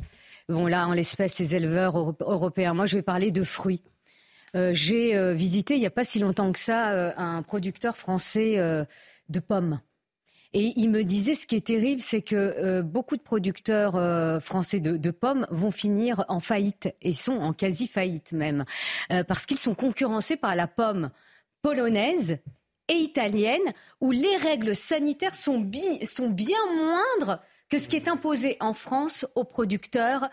bon 0.49 0.67
là 0.67 0.89
en 0.89 0.93
l'espèce, 0.93 1.39
les 1.39 1.55
éleveurs 1.55 1.97
européens. 2.21 2.75
Moi, 2.75 2.87
je 2.87 2.97
vais 2.97 3.03
parler 3.03 3.31
de 3.31 3.43
fruits. 3.43 3.83
J'ai 4.71 5.35
visité 5.35 5.75
il 5.75 5.81
n'y 5.81 5.87
a 5.87 5.91
pas 5.91 6.05
si 6.05 6.21
longtemps 6.21 6.53
que 6.53 6.61
ça 6.61 7.13
un 7.19 7.43
producteur 7.43 7.97
français 7.97 8.57
de 9.29 9.41
pommes. 9.41 9.81
Et 10.53 10.73
il 10.77 10.91
me 10.91 11.03
disait, 11.03 11.35
ce 11.35 11.49
qui 11.49 11.57
est 11.57 11.67
terrible, 11.67 12.01
c'est 12.01 12.23
que 12.23 12.81
beaucoup 12.81 13.17
de 13.17 13.23
producteurs 13.23 13.95
français 14.41 14.79
de, 14.79 14.97
de, 14.97 15.11
pommes 15.11 15.45
vont 15.51 15.73
finir 15.73 16.25
en 16.29 16.39
faillite, 16.39 16.95
et 17.03 17.11
sont 17.11 17.37
en 17.39 17.53
quasi-faillite 17.53 18.31
même, 18.31 18.65
parce 19.27 19.45
qu'ils 19.45 19.59
sont 19.59 19.75
concurrencés 19.75 20.37
par 20.37 20.55
la 20.55 20.69
pomme 20.69 21.11
polonaise 21.61 22.39
et 22.89 22.95
italienne, 22.95 23.73
où 24.01 24.11
les 24.11 24.37
règles 24.37 24.77
sanitaires 24.77 25.35
sont, 25.35 25.71
sont 26.05 26.31
bien 26.31 26.59
moindres 26.77 27.41
que 27.69 27.79
ce 27.79 27.89
qui 27.89 27.97
est 27.97 28.09
imposé 28.09 28.57
en 28.61 28.75
France 28.75 29.27
aux 29.35 29.45
producteurs 29.45 30.29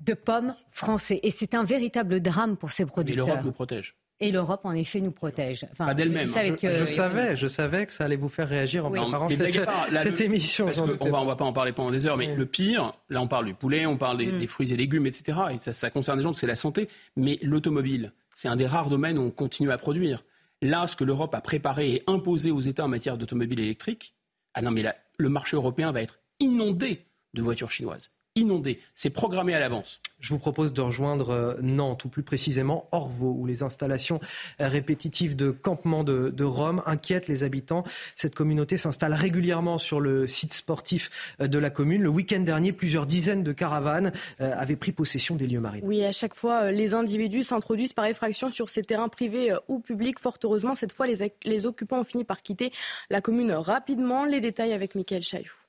de 0.00 0.14
pommes 0.14 0.52
français. 0.70 1.20
Et 1.22 1.30
c'est 1.30 1.54
un 1.54 1.64
véritable 1.64 2.20
drame 2.20 2.56
pour 2.56 2.70
ces 2.70 2.84
producteurs. 2.84 3.26
Et 3.26 3.28
l'Europe 3.28 3.44
nous 3.44 3.52
protège. 3.52 3.96
Et 4.20 4.30
l'Europe, 4.30 4.60
en 4.64 4.72
effet, 4.72 5.00
nous 5.00 5.10
protège. 5.10 5.66
Enfin, 5.72 5.86
pas 5.86 5.94
d'elle-même. 5.94 6.26
Je, 6.26 6.84
savais, 6.86 7.36
je 7.36 7.46
savais 7.48 7.84
que 7.84 7.92
ça 7.92 8.04
allait 8.04 8.16
vous 8.16 8.28
faire 8.28 8.48
réagir 8.48 8.86
en 8.86 8.90
préparant 8.90 9.28
cette, 9.28 10.20
émission. 10.20 10.66
on 11.00 11.10
va, 11.10 11.24
va 11.24 11.36
pas 11.36 11.44
en 11.44 11.52
parler 11.52 11.72
pendant 11.72 11.90
des 11.90 12.06
heures, 12.06 12.16
mais 12.16 12.34
le 12.34 12.46
pire, 12.46 12.92
là, 13.10 13.20
on 13.20 13.26
parle 13.26 13.46
du 13.46 13.54
poulet, 13.54 13.86
on 13.86 13.96
parle 13.96 14.18
des, 14.18 14.26
mm. 14.26 14.46
fruits 14.46 14.72
et 14.72 14.76
légumes, 14.76 15.06
etc. 15.06 15.38
Et 15.52 15.58
ça, 15.58 15.72
ça 15.72 15.90
concerne 15.90 16.18
des 16.18 16.22
gens, 16.22 16.32
c'est 16.32 16.46
la 16.46 16.54
santé. 16.54 16.88
Mais 17.16 17.38
l'automobile, 17.42 18.12
c'est 18.36 18.48
un 18.48 18.56
des 18.56 18.66
rares 18.66 18.88
domaines 18.88 19.18
où 19.18 19.22
on 19.22 19.30
continue 19.30 19.72
à 19.72 19.78
produire. 19.78 20.22
Là, 20.64 20.86
ce 20.86 20.96
que 20.96 21.04
l'Europe 21.04 21.34
a 21.34 21.42
préparé 21.42 21.92
et 21.92 22.02
imposé 22.06 22.50
aux 22.50 22.60
États 22.60 22.86
en 22.86 22.88
matière 22.88 23.18
d'automobile 23.18 23.60
électrique, 23.60 24.14
ah 24.54 24.62
non, 24.62 24.70
mais 24.70 24.80
là, 24.80 24.96
le 25.18 25.28
marché 25.28 25.56
européen 25.56 25.92
va 25.92 26.00
être 26.00 26.20
inondé 26.40 27.04
de 27.34 27.42
voitures 27.42 27.70
chinoises. 27.70 28.10
Inondé. 28.34 28.80
C'est 28.94 29.10
programmé 29.10 29.52
à 29.52 29.60
l'avance. 29.60 30.00
Je 30.24 30.30
vous 30.30 30.38
propose 30.38 30.72
de 30.72 30.80
rejoindre 30.80 31.30
euh, 31.34 31.54
Nantes, 31.60 32.06
ou 32.06 32.08
plus 32.08 32.22
précisément 32.22 32.88
Orvaux, 32.92 33.36
où 33.38 33.44
les 33.44 33.62
installations 33.62 34.20
euh, 34.62 34.68
répétitives 34.68 35.36
de 35.36 35.50
campement 35.50 36.02
de, 36.02 36.44
Rome 36.44 36.82
inquiètent 36.86 37.28
les 37.28 37.44
habitants. 37.44 37.84
Cette 38.16 38.34
communauté 38.34 38.78
s'installe 38.78 39.12
régulièrement 39.12 39.76
sur 39.76 40.00
le 40.00 40.26
site 40.26 40.54
sportif 40.54 41.34
euh, 41.42 41.46
de 41.46 41.58
la 41.58 41.68
commune. 41.68 42.02
Le 42.02 42.08
week-end 42.08 42.40
dernier, 42.40 42.72
plusieurs 42.72 43.04
dizaines 43.04 43.42
de 43.42 43.52
caravanes 43.52 44.12
avaient 44.38 44.76
pris 44.76 44.92
possession 44.92 45.36
des 45.36 45.46
lieux 45.46 45.60
marins. 45.60 45.80
Oui, 45.82 46.02
à 46.02 46.12
chaque 46.12 46.34
fois, 46.34 46.70
les 46.70 46.94
individus 46.94 47.42
s'introduisent 47.42 47.92
par 47.92 48.06
effraction 48.06 48.50
sur 48.50 48.70
ces 48.70 48.82
terrains 48.82 49.10
privés 49.10 49.54
ou 49.68 49.78
publics. 49.80 50.18
Fort 50.18 50.38
heureusement, 50.42 50.74
cette 50.74 50.92
fois, 50.92 51.06
les, 51.06 51.66
occupants 51.66 52.00
ont 52.00 52.04
fini 52.04 52.24
par 52.24 52.40
quitter 52.40 52.72
la 53.10 53.20
commune 53.20 53.52
rapidement. 53.52 54.24
Les 54.24 54.40
détails 54.40 54.72
avec 54.72 54.94
Mickaël 54.94 55.22
Chailloux. 55.22 55.63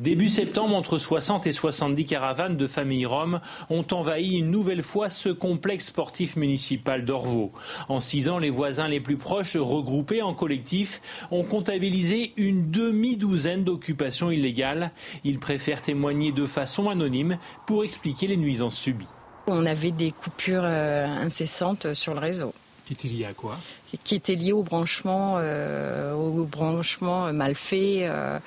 Début 0.00 0.28
septembre, 0.28 0.74
entre 0.74 0.96
60 0.96 1.46
et 1.46 1.52
70 1.52 2.06
caravanes 2.06 2.56
de 2.56 2.66
familles 2.66 3.04
roms 3.04 3.38
ont 3.68 3.84
envahi 3.92 4.38
une 4.38 4.50
nouvelle 4.50 4.82
fois 4.82 5.10
ce 5.10 5.28
complexe 5.28 5.88
sportif 5.88 6.36
municipal 6.36 7.04
d'Orvaux. 7.04 7.52
En 7.90 8.00
six 8.00 8.30
ans, 8.30 8.38
les 8.38 8.48
voisins 8.48 8.88
les 8.88 9.00
plus 9.00 9.18
proches, 9.18 9.58
regroupés 9.58 10.22
en 10.22 10.32
collectif, 10.32 11.02
ont 11.30 11.42
comptabilisé 11.42 12.32
une 12.38 12.70
demi-douzaine 12.70 13.62
d'occupations 13.62 14.30
illégales. 14.30 14.90
Ils 15.22 15.38
préfèrent 15.38 15.82
témoigner 15.82 16.32
de 16.32 16.46
façon 16.46 16.88
anonyme 16.88 17.36
pour 17.66 17.84
expliquer 17.84 18.26
les 18.26 18.38
nuisances 18.38 18.76
subies. 18.76 19.04
On 19.48 19.66
avait 19.66 19.90
des 19.90 20.12
coupures 20.12 20.64
euh, 20.64 21.06
incessantes 21.08 21.92
sur 21.92 22.14
le 22.14 22.20
réseau. 22.20 22.54
Qui 22.86 22.94
étaient 22.94 23.08
liées 23.08 23.26
à 23.26 23.34
quoi? 23.34 23.58
Qui 24.02 24.14
étaient 24.14 24.34
liées 24.34 24.52
au 24.52 24.62
branchement, 24.62 25.34
euh, 25.36 26.14
au 26.14 26.44
branchement 26.44 27.30
mal 27.34 27.54
fait. 27.54 28.08
Euh, 28.08 28.38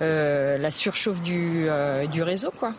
la 0.00 0.70
surchauffe 0.70 1.20
du, 1.22 1.68
euh, 1.68 2.06
du 2.06 2.22
réseau, 2.22 2.50
quoi. 2.50 2.74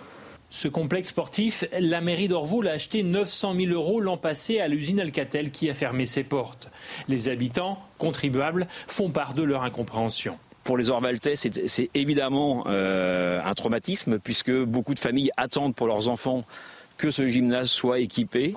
Ce 0.49 0.68
complexe 0.68 1.10
sportif, 1.10 1.64
la 1.80 2.02
mairie 2.02 2.27
d'Orvaux 2.27 2.61
l'a 2.61 2.72
acheté 2.72 3.03
900 3.03 3.56
000 3.56 3.72
euros 3.72 4.02
l'an 4.02 4.18
passé 4.18 4.60
à 4.60 4.68
l'usine 4.68 4.99
Alcatel 4.99 5.49
qui 5.49 5.69
a 5.69 5.73
fermé 5.73 6.06
ses 6.06 6.26
portes. 6.26 6.69
Les 7.07 7.30
habitants, 7.30 7.80
contribuables, 7.98 8.68
font 8.88 9.10
part 9.11 9.34
de 9.34 9.43
leur 9.43 9.64
incompréhension. 9.64 10.38
Pour 10.65 10.77
les 10.77 10.89
Orvaltais, 10.89 11.35
c'est 11.38 11.89
évidemment 11.93 12.65
euh, 12.68 13.39
un 13.43 13.53
traumatisme 13.53 14.19
puisque 14.19 14.52
beaucoup 14.52 14.93
de 14.93 14.99
familles 14.99 15.31
attendent 15.38 15.73
pour 15.73 15.88
leurs 15.88 16.10
enfants 16.10 16.43
que 16.98 17.11
ce 17.11 17.26
gymnase 17.26 17.69
soit 17.69 17.99
équipé. 17.99 18.53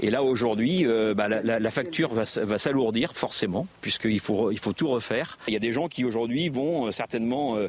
Et 0.00 0.10
là, 0.10 0.22
aujourd'hui, 0.22 0.86
bah, 1.14 1.28
la, 1.28 1.70
facture 1.70 2.14
va, 2.14 2.24
s'alourdir 2.24 3.14
forcément, 3.14 3.66
puisqu'il 3.82 4.20
faut, 4.20 4.50
il 4.50 4.58
faut 4.58 4.72
tout 4.72 4.88
refaire. 4.88 5.36
Il 5.46 5.52
y 5.52 5.56
a 5.56 5.60
des 5.60 5.72
gens 5.72 5.88
qui 5.88 6.04
aujourd'hui 6.04 6.48
vont 6.48 6.90
certainement 6.90 7.56
euh, 7.56 7.68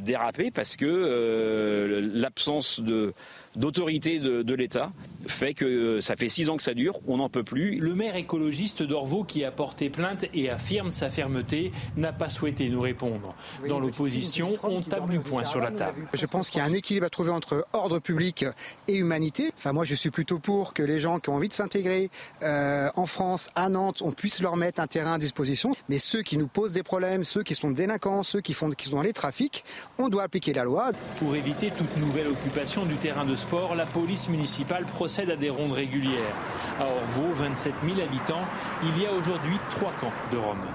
déraper 0.00 0.50
parce 0.50 0.76
que 0.76 0.84
euh, 0.86 2.10
l'absence 2.12 2.80
de 2.80 3.12
d'autorité 3.56 4.18
de, 4.18 4.54
l'État 4.54 4.92
fait 5.26 5.54
que 5.54 5.64
euh, 5.64 6.00
ça 6.00 6.16
fait 6.16 6.28
six 6.28 6.48
ans 6.48 6.56
que 6.56 6.62
ça 6.62 6.74
dure, 6.74 6.98
on 7.06 7.18
n'en 7.18 7.28
peut 7.28 7.44
plus. 7.44 7.78
Le 7.78 7.94
maire 7.94 8.16
écologiste 8.16 8.82
d'Orvaux, 8.82 9.24
qui 9.24 9.44
a 9.44 9.50
porté 9.50 9.90
plainte 9.90 10.24
et 10.34 10.50
affirme 10.50 10.90
sa 10.90 11.08
fermeté, 11.08 11.72
n'a 11.96 12.12
pas 12.12 12.28
souhaité 12.28 12.68
nous 12.68 12.80
répondre. 12.80 13.34
Dans 13.68 13.80
l'opposition, 13.80 14.52
on 14.62 14.82
tape 14.82 15.10
du 15.10 15.20
poing 15.20 15.44
sur 15.44 15.60
la 15.60 15.70
table. 15.70 16.06
Je 16.14 16.26
pense 16.26 16.50
qu'il 16.50 16.60
y 16.60 16.62
a 16.62 16.66
un 16.66 16.72
équilibre 16.72 17.06
à 17.06 17.10
trouver 17.10 17.30
entre 17.30 17.66
ordre 17.72 17.98
public 17.98 18.44
et 18.88 18.94
humanité. 18.94 19.50
Enfin, 19.56 19.72
moi, 19.72 19.84
je 19.84 19.94
suis 19.94 20.10
plutôt 20.10 20.38
pour 20.38 20.74
que 20.74 20.82
les 20.82 20.98
gens 20.98 21.18
qui 21.18 21.30
ont 21.30 21.34
envie 21.34 21.48
de 21.48 21.52
s'intégrer 21.52 22.10
euh, 22.42 22.88
en 22.94 23.06
France, 23.06 23.50
à 23.54 23.68
Nantes, 23.68 24.02
on 24.02 24.12
puisse 24.12 24.40
leur 24.40 24.56
mettre 24.56 24.80
un 24.80 24.86
terrain 24.86 25.14
à 25.14 25.18
disposition. 25.18 25.74
Mais 25.88 25.98
ceux 25.98 26.22
qui 26.22 26.36
nous 26.36 26.48
posent 26.48 26.72
des 26.72 26.82
problèmes, 26.82 27.24
ceux 27.24 27.42
qui 27.42 27.54
sont 27.54 27.70
délinquants, 27.70 28.22
ceux 28.22 28.40
qui, 28.40 28.54
font, 28.54 28.70
qui 28.70 28.88
sont 28.88 28.96
dans 28.96 29.02
les 29.02 29.12
trafics, 29.12 29.64
on 29.98 30.08
doit 30.08 30.22
appliquer 30.22 30.52
la 30.52 30.64
loi. 30.64 30.92
Pour 31.18 31.34
éviter 31.36 31.70
toute 31.70 31.96
nouvelle 31.96 32.28
occupation 32.28 32.84
du 32.84 32.96
terrain 32.96 33.24
de 33.24 33.34
la 33.74 33.86
police 33.86 34.28
municipale 34.28 34.84
procède 34.84 35.30
à 35.30 35.36
des 35.36 35.50
rondes 35.50 35.72
régulières. 35.72 36.36
À 36.78 36.86
Orvaux, 36.86 37.32
27 37.34 37.74
000 37.84 38.00
habitants, 38.00 38.44
il 38.82 39.02
y 39.02 39.06
a 39.06 39.12
aujourd'hui 39.12 39.56
trois 39.70 39.92
camps 39.92 40.12
de 40.30 40.36
Rome. 40.36 40.66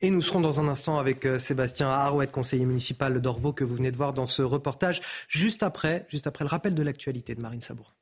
Et 0.00 0.10
nous 0.10 0.22
serons 0.22 0.40
dans 0.40 0.60
un 0.60 0.68
instant 0.68 0.98
avec 0.98 1.26
euh, 1.26 1.38
Sébastien 1.38 1.88
Harouet, 1.90 2.28
conseiller 2.28 2.64
municipal 2.64 3.20
d'Orvaux, 3.20 3.52
que 3.52 3.64
vous 3.64 3.74
venez 3.74 3.90
de 3.90 3.96
voir 3.96 4.12
dans 4.12 4.26
ce 4.26 4.42
reportage, 4.42 5.02
juste 5.26 5.64
après, 5.64 6.06
juste 6.08 6.28
après 6.28 6.44
le 6.44 6.48
rappel 6.50 6.74
de 6.74 6.82
l'actualité 6.82 7.34
de 7.34 7.40
Marine 7.40 7.60
Sabourin. 7.60 7.97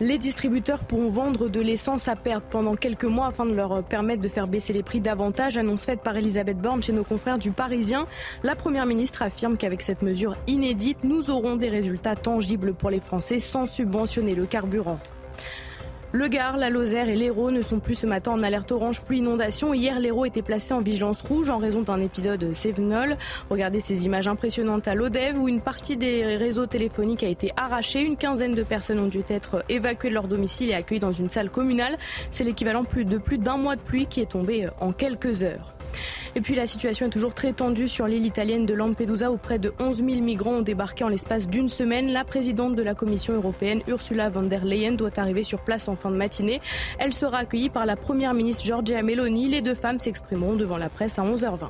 Les 0.00 0.18
distributeurs 0.18 0.80
pourront 0.80 1.08
vendre 1.08 1.48
de 1.48 1.60
l'essence 1.60 2.08
à 2.08 2.16
perte 2.16 2.44
pendant 2.50 2.74
quelques 2.74 3.04
mois 3.04 3.28
afin 3.28 3.46
de 3.46 3.54
leur 3.54 3.84
permettre 3.84 4.20
de 4.22 4.28
faire 4.28 4.48
baisser 4.48 4.72
les 4.72 4.82
prix 4.82 5.00
davantage. 5.00 5.56
Annonce 5.56 5.84
faite 5.84 6.00
par 6.00 6.16
Elisabeth 6.16 6.58
Borne 6.58 6.82
chez 6.82 6.92
nos 6.92 7.04
confrères 7.04 7.38
du 7.38 7.52
Parisien. 7.52 8.06
La 8.42 8.56
Première 8.56 8.86
ministre 8.86 9.22
affirme 9.22 9.56
qu'avec 9.56 9.82
cette 9.82 10.02
mesure 10.02 10.36
inédite, 10.48 10.98
nous 11.04 11.30
aurons 11.30 11.54
des 11.56 11.68
résultats 11.68 12.16
tangibles 12.16 12.74
pour 12.74 12.90
les 12.90 13.00
Français 13.00 13.38
sans 13.38 13.66
subventionner 13.66 14.34
le 14.34 14.46
carburant. 14.46 14.98
Le 16.14 16.28
Gard, 16.28 16.58
la 16.58 16.70
Lozère 16.70 17.08
et 17.08 17.16
l'Hérault 17.16 17.50
ne 17.50 17.60
sont 17.60 17.80
plus 17.80 17.96
ce 17.96 18.06
matin 18.06 18.30
en 18.30 18.44
alerte 18.44 18.70
orange 18.70 19.00
pluie 19.00 19.18
inondation. 19.18 19.74
Hier, 19.74 19.98
l'Hérault 19.98 20.26
était 20.26 20.42
placé 20.42 20.72
en 20.72 20.78
vigilance 20.78 21.20
rouge 21.22 21.50
en 21.50 21.58
raison 21.58 21.82
d'un 21.82 22.00
épisode 22.00 22.54
Sévenol. 22.54 23.16
Regardez 23.50 23.80
ces 23.80 24.06
images 24.06 24.28
impressionnantes 24.28 24.86
à 24.86 24.94
l'Odev 24.94 25.36
où 25.36 25.48
une 25.48 25.60
partie 25.60 25.96
des 25.96 26.36
réseaux 26.36 26.66
téléphoniques 26.66 27.24
a 27.24 27.26
été 27.26 27.50
arrachée. 27.56 28.02
Une 28.02 28.16
quinzaine 28.16 28.54
de 28.54 28.62
personnes 28.62 29.00
ont 29.00 29.08
dû 29.08 29.24
être 29.28 29.64
évacuées 29.68 30.10
de 30.10 30.14
leur 30.14 30.28
domicile 30.28 30.70
et 30.70 30.74
accueillies 30.74 31.00
dans 31.00 31.10
une 31.10 31.30
salle 31.30 31.50
communale. 31.50 31.96
C'est 32.30 32.44
l'équivalent 32.44 32.84
de 32.84 33.18
plus 33.18 33.38
d'un 33.38 33.56
mois 33.56 33.74
de 33.74 33.80
pluie 33.80 34.06
qui 34.06 34.20
est 34.20 34.30
tombé 34.30 34.68
en 34.80 34.92
quelques 34.92 35.42
heures. 35.42 35.74
Et 36.36 36.40
puis 36.40 36.54
la 36.54 36.66
situation 36.66 37.06
est 37.06 37.10
toujours 37.10 37.34
très 37.34 37.52
tendue 37.52 37.88
sur 37.88 38.06
l'île 38.06 38.26
italienne 38.26 38.66
de 38.66 38.74
Lampedusa 38.74 39.30
où 39.30 39.36
près 39.36 39.58
de 39.58 39.72
11 39.78 39.96
000 39.96 40.08
migrants 40.20 40.54
ont 40.54 40.62
débarqué 40.62 41.04
en 41.04 41.08
l'espace 41.08 41.48
d'une 41.48 41.68
semaine. 41.68 42.12
La 42.12 42.24
présidente 42.24 42.74
de 42.74 42.82
la 42.82 42.94
Commission 42.94 43.34
européenne, 43.34 43.82
Ursula 43.88 44.28
von 44.28 44.42
der 44.42 44.64
Leyen, 44.64 44.92
doit 44.92 45.18
arriver 45.18 45.44
sur 45.44 45.60
place 45.60 45.88
en 45.88 45.96
fin 45.96 46.10
de 46.10 46.16
matinée. 46.16 46.60
Elle 46.98 47.12
sera 47.12 47.38
accueillie 47.38 47.70
par 47.70 47.86
la 47.86 47.96
première 47.96 48.34
ministre 48.34 48.64
Giorgia 48.64 49.02
Meloni. 49.02 49.48
Les 49.48 49.60
deux 49.60 49.74
femmes 49.74 50.00
s'exprimeront 50.00 50.54
devant 50.54 50.78
la 50.78 50.88
presse 50.88 51.18
à 51.18 51.22
11h20. 51.22 51.68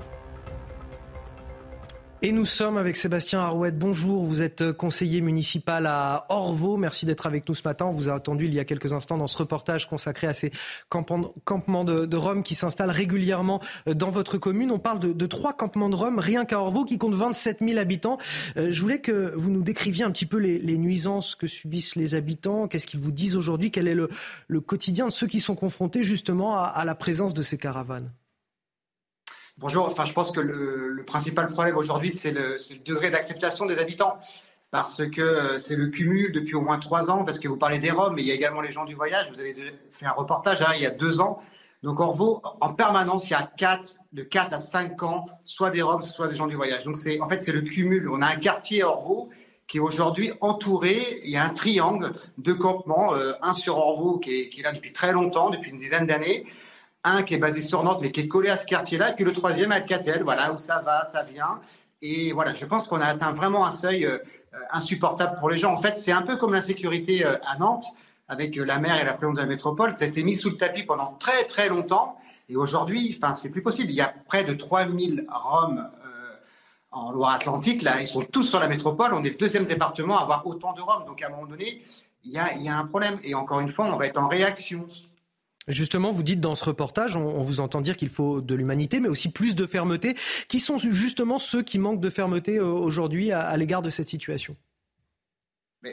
Et 2.24 2.32
nous 2.32 2.46
sommes 2.46 2.78
avec 2.78 2.96
Sébastien 2.96 3.40
Arouette. 3.40 3.78
Bonjour, 3.78 4.24
vous 4.24 4.40
êtes 4.40 4.72
conseiller 4.72 5.20
municipal 5.20 5.84
à 5.84 6.24
Orvaux. 6.30 6.78
Merci 6.78 7.04
d'être 7.04 7.26
avec 7.26 7.46
nous 7.46 7.54
ce 7.54 7.60
matin. 7.64 7.84
On 7.84 7.90
vous 7.90 8.08
a 8.08 8.14
attendu 8.14 8.46
il 8.46 8.54
y 8.54 8.58
a 8.58 8.64
quelques 8.64 8.94
instants 8.94 9.18
dans 9.18 9.26
ce 9.26 9.36
reportage 9.36 9.86
consacré 9.86 10.26
à 10.26 10.32
ces 10.32 10.50
campements 10.88 11.84
de, 11.84 12.16
Rome 12.16 12.42
qui 12.42 12.54
s'installent 12.54 12.88
régulièrement 12.88 13.60
euh, 13.88 13.92
dans 13.92 14.08
votre 14.08 14.38
commune. 14.38 14.72
On 14.72 14.78
parle 14.78 15.00
de, 15.00 15.26
trois 15.26 15.52
campements 15.52 15.90
de 15.90 15.96
Rome 15.96 16.18
rien 16.18 16.46
qu'à 16.46 16.60
Orvaux 16.60 16.86
qui 16.86 16.96
compte 16.96 17.12
27 17.12 17.58
000 17.60 17.76
habitants. 17.78 18.16
Euh, 18.56 18.72
je 18.72 18.80
voulais 18.80 19.02
que 19.02 19.34
vous 19.36 19.50
nous 19.50 19.62
décriviez 19.62 20.04
un 20.04 20.10
petit 20.10 20.24
peu 20.24 20.38
les, 20.38 20.78
nuisances 20.78 21.34
que 21.34 21.46
subissent 21.46 21.94
les 21.94 22.14
habitants. 22.14 22.68
Qu'est-ce 22.68 22.86
qu'ils 22.86 23.00
vous 23.00 23.12
disent 23.12 23.36
aujourd'hui? 23.36 23.70
Quel 23.70 23.86
est 23.86 23.94
le, 23.94 24.08
quotidien 24.62 25.04
de 25.08 25.12
ceux 25.12 25.26
qui 25.26 25.40
sont 25.40 25.56
confrontés 25.56 26.02
justement 26.02 26.58
à 26.58 26.86
la 26.86 26.94
présence 26.94 27.34
de 27.34 27.42
ces 27.42 27.58
caravanes? 27.58 28.10
Bonjour. 29.58 29.86
Enfin, 29.86 30.04
je 30.04 30.12
pense 30.12 30.32
que 30.32 30.40
le, 30.40 31.04
principal 31.06 31.48
problème 31.48 31.76
aujourd'hui, 31.76 32.10
c'est 32.10 32.32
le, 32.32 32.56
degré 32.84 33.10
d'acceptation 33.10 33.66
des 33.66 33.78
habitants. 33.78 34.18
Parce 34.72 35.08
que 35.08 35.20
euh, 35.20 35.58
c'est 35.60 35.76
le 35.76 35.86
cumul 35.86 36.32
depuis 36.32 36.56
au 36.56 36.60
moins 36.60 36.80
trois 36.80 37.08
ans, 37.08 37.24
parce 37.24 37.38
que 37.38 37.46
vous 37.46 37.56
parlez 37.56 37.78
des 37.78 37.92
Roms, 37.92 38.12
mais 38.12 38.22
il 38.22 38.26
y 38.26 38.32
a 38.32 38.34
également 38.34 38.60
les 38.60 38.72
gens 38.72 38.84
du 38.84 38.96
voyage. 38.96 39.30
Vous 39.30 39.38
avez 39.38 39.54
fait 39.92 40.06
un 40.06 40.10
reportage 40.10 40.60
hein, 40.62 40.72
il 40.74 40.82
y 40.82 40.86
a 40.86 40.90
deux 40.90 41.20
ans. 41.20 41.40
Donc, 41.84 42.00
Orvaux, 42.00 42.42
en 42.60 42.74
permanence, 42.74 43.28
il 43.28 43.34
y 43.34 43.36
a 43.36 43.48
quatre, 43.56 43.94
de 44.12 44.24
4 44.24 44.54
à 44.54 44.58
5 44.58 45.00
ans, 45.04 45.26
soit 45.44 45.70
des 45.70 45.82
Roms, 45.82 46.02
soit 46.02 46.26
des 46.26 46.34
gens 46.34 46.48
du 46.48 46.56
voyage. 46.56 46.82
Donc, 46.82 46.96
en 47.20 47.28
fait, 47.28 47.40
c'est 47.40 47.52
le 47.52 47.60
cumul. 47.60 48.08
On 48.08 48.22
a 48.22 48.26
un 48.26 48.36
quartier 48.36 48.82
Orvaux 48.82 49.28
qui 49.68 49.76
est 49.76 49.80
aujourd'hui 49.80 50.32
entouré, 50.40 51.20
il 51.22 51.30
y 51.30 51.36
a 51.36 51.44
un 51.44 51.50
triangle 51.50 52.14
de 52.38 52.52
campements, 52.52 53.14
euh, 53.14 53.32
un 53.40 53.52
sur 53.52 53.76
Orvaux 53.76 54.18
qui 54.18 54.50
qui 54.50 54.60
est 54.60 54.62
là 54.64 54.72
depuis 54.72 54.92
très 54.92 55.12
longtemps, 55.12 55.50
depuis 55.50 55.70
une 55.70 55.78
dizaine 55.78 56.06
d'années, 56.06 56.44
un 57.04 57.22
qui 57.22 57.34
est 57.34 57.38
basé 57.38 57.60
sur 57.60 57.82
Nantes, 57.84 57.98
mais 58.00 58.10
qui 58.10 58.20
est 58.20 58.28
collé 58.28 58.48
à 58.48 58.56
ce 58.56 58.66
quartier-là, 58.66 59.10
et 59.10 59.14
puis 59.14 59.24
le 59.24 59.32
troisième 59.32 59.72
à 59.72 59.80
Catel, 59.80 60.22
voilà, 60.22 60.52
où 60.52 60.58
ça 60.58 60.80
va, 60.80 61.08
ça 61.10 61.22
vient. 61.22 61.60
Et 62.02 62.32
voilà, 62.32 62.54
je 62.54 62.64
pense 62.64 62.88
qu'on 62.88 63.00
a 63.00 63.06
atteint 63.06 63.32
vraiment 63.32 63.66
un 63.66 63.70
seuil 63.70 64.04
euh, 64.04 64.18
insupportable 64.70 65.38
pour 65.38 65.50
les 65.50 65.56
gens. 65.56 65.72
En 65.72 65.80
fait, 65.80 65.98
c'est 65.98 66.12
un 66.12 66.22
peu 66.22 66.36
comme 66.36 66.52
l'insécurité 66.52 67.24
euh, 67.24 67.36
à 67.46 67.58
Nantes, 67.58 67.84
avec 68.26 68.58
euh, 68.58 68.64
la 68.64 68.78
mer 68.78 69.00
et 69.00 69.04
la 69.04 69.14
présence 69.14 69.34
de 69.34 69.40
la 69.40 69.46
métropole. 69.46 69.92
Ça 69.92 70.04
a 70.04 70.08
été 70.08 70.22
mis 70.22 70.36
sous 70.36 70.50
le 70.50 70.56
tapis 70.56 70.82
pendant 70.82 71.14
très 71.18 71.44
très 71.44 71.68
longtemps. 71.68 72.18
Et 72.48 72.56
aujourd'hui, 72.56 73.16
enfin, 73.16 73.34
c'est 73.34 73.50
plus 73.50 73.62
possible. 73.62 73.90
Il 73.90 73.96
y 73.96 74.02
a 74.02 74.14
près 74.26 74.44
de 74.44 74.52
3000 74.52 75.26
Roms 75.30 75.88
en 76.90 77.10
Loire-Atlantique, 77.10 77.82
là, 77.82 78.00
ils 78.00 78.06
sont 78.06 78.22
tous 78.22 78.44
sur 78.44 78.60
la 78.60 78.68
métropole. 78.68 79.14
On 79.14 79.24
est 79.24 79.30
le 79.30 79.34
deuxième 79.34 79.64
département 79.64 80.16
à 80.18 80.22
avoir 80.22 80.46
autant 80.46 80.72
de 80.74 80.80
Roms. 80.80 81.04
Donc, 81.06 81.22
à 81.22 81.26
un 81.26 81.30
moment 81.30 81.46
donné, 81.46 81.82
il 82.22 82.30
y 82.30 82.38
a 82.38 82.78
un 82.78 82.86
problème. 82.86 83.18
Et 83.24 83.34
encore 83.34 83.60
une 83.60 83.68
fois, 83.68 83.86
on 83.86 83.96
va 83.96 84.06
être 84.06 84.20
en 84.20 84.28
réaction. 84.28 84.86
Justement, 85.66 86.12
vous 86.12 86.22
dites 86.22 86.40
dans 86.40 86.54
ce 86.54 86.64
reportage, 86.64 87.16
on, 87.16 87.42
vous 87.42 87.60
entend 87.60 87.80
dire 87.80 87.96
qu'il 87.96 88.10
faut 88.10 88.42
de 88.42 88.54
l'humanité, 88.54 89.00
mais 89.00 89.08
aussi 89.08 89.30
plus 89.30 89.54
de 89.54 89.66
fermeté. 89.66 90.14
Qui 90.48 90.60
sont 90.60 90.78
justement 90.78 91.38
ceux 91.38 91.62
qui 91.62 91.78
manquent 91.78 92.00
de 92.00 92.10
fermeté 92.10 92.58
euh, 92.58 92.64
aujourd'hui 92.64 93.32
à, 93.32 93.56
l'égard 93.56 93.80
de 93.80 93.90
cette 93.90 94.08
situation? 94.08 94.56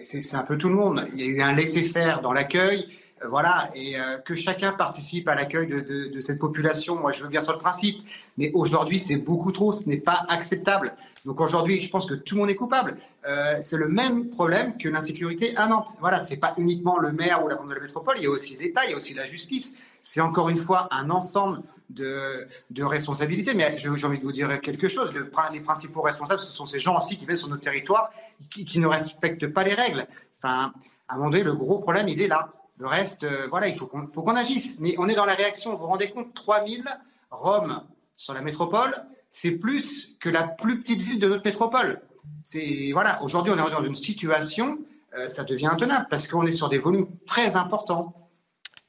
C'est 0.04 0.36
un 0.36 0.44
peu 0.44 0.58
tout 0.58 0.70
le 0.70 0.76
monde. 0.76 1.08
Il 1.14 1.20
y 1.20 1.24
a 1.24 1.26
eu 1.26 1.42
un 1.42 1.54
laisser-faire 1.54 2.22
dans 2.22 2.34
l'accueil. 2.34 2.88
Euh, 3.24 3.28
voilà, 3.28 3.72
et 3.76 4.00
euh, 4.00 4.18
que 4.18 4.36
chacun 4.36 4.74
participe 4.74 5.28
à 5.28 5.36
l'accueil 5.36 5.68
de, 5.68 6.20
cette 6.20 6.40
population, 6.40 6.96
moi 6.96 7.12
je 7.12 7.24
veux 7.24 7.30
bien 7.30 7.42
sur 7.42 7.54
le 7.54 7.60
principe, 7.60 7.98
mais 8.38 8.52
aujourd'hui 8.54 9.00
c'est 9.00 9.18
beaucoup 9.18 9.52
trop, 9.52 9.74
ce 9.74 9.88
n'est 9.88 9.98
pas 9.98 10.26
acceptable. 10.30 10.94
Donc 11.26 11.40
aujourd'hui, 11.40 11.80
je 11.80 11.90
pense 11.90 12.06
que 12.06 12.16
tout 12.16 12.36
le 12.36 12.42
monde 12.42 12.50
est 12.50 12.56
coupable. 12.56 12.98
Euh, 13.28 13.56
c'est 13.62 13.78
le 13.78 13.88
même 13.88 14.30
problème 14.30 14.78
que 14.78 14.90
l'insécurité 14.90 15.56
à 15.56 15.68
Nantes. 15.68 15.92
Voilà, 16.00 16.20
c'est 16.20 16.38
pas 16.38 16.54
uniquement 16.58 16.98
le 16.98 17.12
maire 17.12 17.44
ou 17.44 17.48
la 17.48 17.56
bande 17.56 17.70
de 17.70 17.76
la 17.76 17.82
métropole, 17.82 18.16
il 18.18 18.24
y 18.24 18.28
a 18.28 18.30
aussi 18.30 18.58
l'État, 18.58 18.86
il 18.86 18.92
y 18.92 18.94
a 18.94 18.98
aussi 18.98 19.14
la 19.14 19.26
justice. 19.26 19.76
C'est 20.02 20.22
encore 20.22 20.50
une 20.50 20.58
fois 20.58 20.88
un 20.92 21.10
ensemble 21.12 21.62
de, 21.90 22.84
responsabilités. 22.84 23.54
Mais 23.54 23.78
j'ai 23.78 23.90
envie 23.90 24.18
de 24.18 24.24
vous 24.24 24.32
dire 24.32 24.60
quelque 24.62 24.88
chose. 24.88 25.14
les 25.54 25.60
principaux 25.60 26.02
responsables, 26.02 26.40
ce 26.40 26.52
sont 26.52 26.66
ces 26.66 26.80
gens 26.80 26.98
aussi 26.98 27.18
qui 27.18 27.26
viennent 27.26 27.36
sur 27.36 27.50
notre 27.50 27.62
territoire, 27.62 28.12
qui, 28.50 28.80
ne 28.80 28.88
respectent 28.88 29.48
pas 29.48 29.64
les 29.64 29.74
règles. 29.74 30.08
Enfin, 30.38 30.74
à 31.08 31.16
un 31.16 31.18
moment 31.18 31.30
donné, 31.30 31.44
le 31.44 31.54
gros 31.54 31.80
problème, 31.80 32.08
il 32.08 32.22
est 32.22 32.28
là. 32.28 32.52
Le 32.78 32.88
reste, 32.88 33.26
euh, 33.26 33.48
voilà, 33.52 33.68
il 33.68 33.76
faut 33.76 33.86
qu'on 33.86 34.36
agisse. 34.36 34.78
Mais 34.80 34.96
on 34.98 35.08
est 35.08 35.14
dans 35.14 35.26
la 35.26 35.36
réaction. 35.36 35.72
Vous 35.72 35.78
vous 35.78 35.86
rendez 35.86 36.10
compte 36.10 36.34
3000 36.34 36.84
Roms 37.30 37.84
sur 38.16 38.34
la 38.34 38.42
métropole, 38.42 38.94
c'est 39.32 39.52
plus 39.52 40.16
que 40.20 40.30
la 40.30 40.44
plus 40.44 40.82
petite 40.82 41.02
ville 41.02 41.20
de 41.20 41.28
notre 41.28 41.46
métropole. 41.46 42.02
C'est 42.44 42.92
voilà. 42.92 43.24
Aujourd'hui, 43.24 43.54
on 43.54 43.68
est 43.68 43.72
dans 43.72 43.84
une 43.84 43.96
situation, 43.96 44.78
euh, 45.18 45.28
ça 45.28 45.44
devient 45.44 45.68
intenable 45.68 46.08
parce 46.10 46.28
qu'on 46.28 46.46
est 46.46 46.52
sur 46.52 46.70
des 46.70 46.78
volumes 46.78 47.08
très 47.26 47.56
importants. 47.56 48.14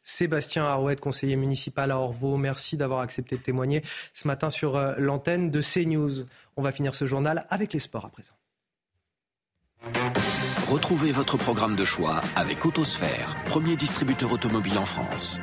Sébastien 0.05 0.65
Arouet, 0.65 0.97
conseiller 0.97 1.37
municipal 1.37 1.93
à 1.93 1.99
Orvaux, 1.99 2.37
merci 2.37 2.77
d'avoir 2.77 3.01
accepté 3.01 3.37
de 3.37 3.43
témoigner 3.43 3.85
ce 4.13 4.27
matin 4.27 4.51
sur 4.51 4.77
euh, 4.77 4.95
l'antenne 4.99 5.51
de 5.51 5.63
CNews. 5.63 6.27
On 6.57 6.63
va 6.63 6.73
finir 6.73 6.95
ce 6.97 7.07
journal 7.07 7.47
avec 7.49 7.73
les 7.73 7.79
sports 7.79 8.05
à 8.05 8.09
présent. 8.09 8.33
Retrouvez 10.69 11.13
votre 11.13 11.37
programme 11.37 11.77
de 11.77 11.85
choix 11.85 12.21
avec 12.35 12.65
Autosphère, 12.67 13.37
premier 13.47 13.77
distributeur 13.77 14.33
automobile 14.33 14.79
en 14.79 14.87
France. 14.87 15.41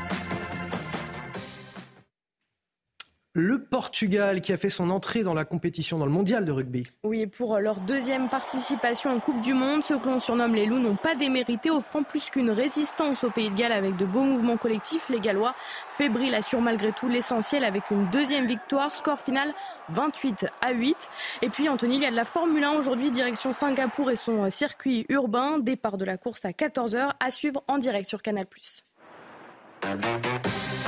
Le 3.33 3.61
Portugal 3.61 4.41
qui 4.41 4.51
a 4.53 4.57
fait 4.57 4.69
son 4.69 4.89
entrée 4.89 5.21
dans 5.21 5.35
la 5.35 5.45
compétition 5.45 5.99
dans 5.99 6.07
le 6.07 6.11
mondial 6.11 6.45
de 6.45 6.51
rugby. 6.51 6.81
Oui, 7.03 7.27
pour 7.27 7.59
leur 7.59 7.79
deuxième 7.79 8.27
participation 8.27 9.11
en 9.11 9.19
Coupe 9.19 9.39
du 9.41 9.53
Monde, 9.53 9.83
ceux 9.83 9.99
que 9.99 10.07
l'on 10.07 10.19
surnomme 10.19 10.55
les 10.55 10.65
loups 10.65 10.79
n'ont 10.79 10.95
pas 10.95 11.13
démérité, 11.13 11.69
offrant 11.69 12.01
plus 12.01 12.31
qu'une 12.31 12.49
résistance 12.49 13.23
au 13.23 13.29
Pays 13.29 13.51
de 13.51 13.55
Galles 13.55 13.71
avec 13.71 13.97
de 13.97 14.05
beaux 14.05 14.23
mouvements 14.23 14.57
collectifs. 14.57 15.09
Les 15.09 15.19
Gallois, 15.19 15.53
fébriles, 15.91 16.33
assurent 16.33 16.61
malgré 16.61 16.91
tout 16.91 17.07
l'essentiel 17.07 17.63
avec 17.63 17.91
une 17.91 18.09
deuxième 18.09 18.47
victoire. 18.47 18.95
Score 18.95 19.19
final 19.19 19.53
28 19.89 20.47
à 20.61 20.71
8. 20.71 21.09
Et 21.43 21.49
puis, 21.49 21.69
Anthony, 21.69 21.97
il 21.97 22.01
y 22.01 22.07
a 22.07 22.11
de 22.11 22.15
la 22.15 22.25
Formule 22.25 22.63
1 22.63 22.71
aujourd'hui, 22.71 23.11
direction 23.11 23.51
Singapour 23.51 24.09
et 24.09 24.15
son 24.15 24.49
circuit 24.49 25.05
urbain. 25.07 25.59
Départ 25.59 25.97
de 25.97 26.05
la 26.05 26.17
course 26.17 26.45
à 26.45 26.49
14h 26.49 27.11
à 27.19 27.29
suivre 27.29 27.63
en 27.67 27.77
direct 27.77 28.07
sur 28.07 28.23
Canal+. 28.23 28.47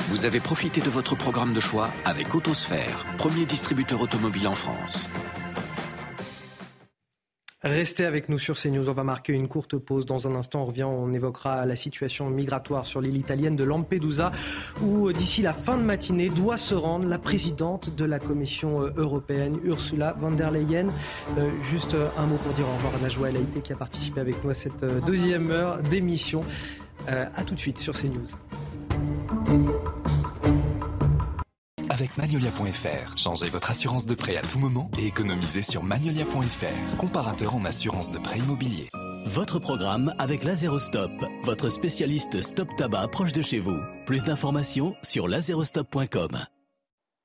Vous 0.09 0.25
avez 0.25 0.39
profité 0.39 0.81
de 0.81 0.89
votre 0.89 1.15
programme 1.15 1.53
de 1.53 1.59
choix 1.59 1.89
avec 2.05 2.35
Autosphère, 2.35 3.05
premier 3.17 3.45
distributeur 3.45 4.01
automobile 4.01 4.47
en 4.47 4.53
France. 4.53 5.09
Restez 7.63 8.05
avec 8.05 8.27
nous 8.27 8.39
sur 8.39 8.55
CNews. 8.55 8.89
On 8.89 8.93
va 8.93 9.03
marquer 9.03 9.33
une 9.33 9.47
courte 9.47 9.77
pause. 9.77 10.07
Dans 10.07 10.27
un 10.27 10.33
instant, 10.33 10.63
on 10.63 10.65
revient. 10.65 10.83
On 10.83 11.13
évoquera 11.13 11.63
la 11.67 11.75
situation 11.75 12.27
migratoire 12.27 12.87
sur 12.87 13.01
l'île 13.01 13.17
italienne 13.17 13.55
de 13.55 13.63
Lampedusa, 13.63 14.31
où 14.81 15.13
d'ici 15.13 15.43
la 15.43 15.53
fin 15.53 15.77
de 15.77 15.83
matinée 15.83 16.29
doit 16.29 16.57
se 16.57 16.73
rendre 16.73 17.07
la 17.07 17.19
présidente 17.19 17.95
de 17.95 18.03
la 18.03 18.17
Commission 18.17 18.81
euh, 18.81 18.89
européenne, 18.97 19.59
Ursula 19.63 20.15
von 20.19 20.31
der 20.31 20.49
Leyen. 20.49 20.87
Euh, 21.37 21.51
juste 21.69 21.95
un 22.17 22.25
mot 22.25 22.37
pour 22.37 22.53
dire 22.53 22.67
au 22.67 22.75
revoir 22.77 22.95
à 22.95 22.97
Najwa 22.97 23.29
El 23.29 23.37
Haïté 23.37 23.61
qui 23.61 23.73
a 23.73 23.75
participé 23.75 24.21
avec 24.21 24.43
nous 24.43 24.49
à 24.49 24.55
cette 24.55 24.81
euh, 24.81 24.99
deuxième 25.01 25.51
heure 25.51 25.83
d'émission. 25.83 26.43
A 27.07 27.43
tout 27.43 27.55
de 27.55 27.59
suite 27.59 27.79
sur 27.79 27.95
CNews. 27.95 28.37
Avec 31.91 32.17
Magnolia.fr, 32.17 33.17
changez 33.17 33.49
votre 33.49 33.69
assurance 33.69 34.05
de 34.05 34.15
prêt 34.15 34.37
à 34.37 34.41
tout 34.41 34.59
moment 34.59 34.89
et 34.97 35.07
économisez 35.07 35.61
sur 35.61 35.83
Magnolia.fr, 35.83 36.97
comparateur 36.97 37.53
en 37.53 37.65
assurance 37.65 38.09
de 38.09 38.17
prêt 38.17 38.39
immobilier. 38.39 38.87
Votre 39.25 39.59
programme 39.59 40.13
avec 40.17 40.45
Lazerostop, 40.45 41.11
votre 41.43 41.69
spécialiste 41.69 42.41
stop 42.41 42.69
tabac 42.77 43.09
proche 43.09 43.33
de 43.33 43.41
chez 43.41 43.59
vous. 43.59 43.77
Plus 44.05 44.23
d'informations 44.23 44.95
sur 45.03 45.27
lazerostop.com. 45.27 46.39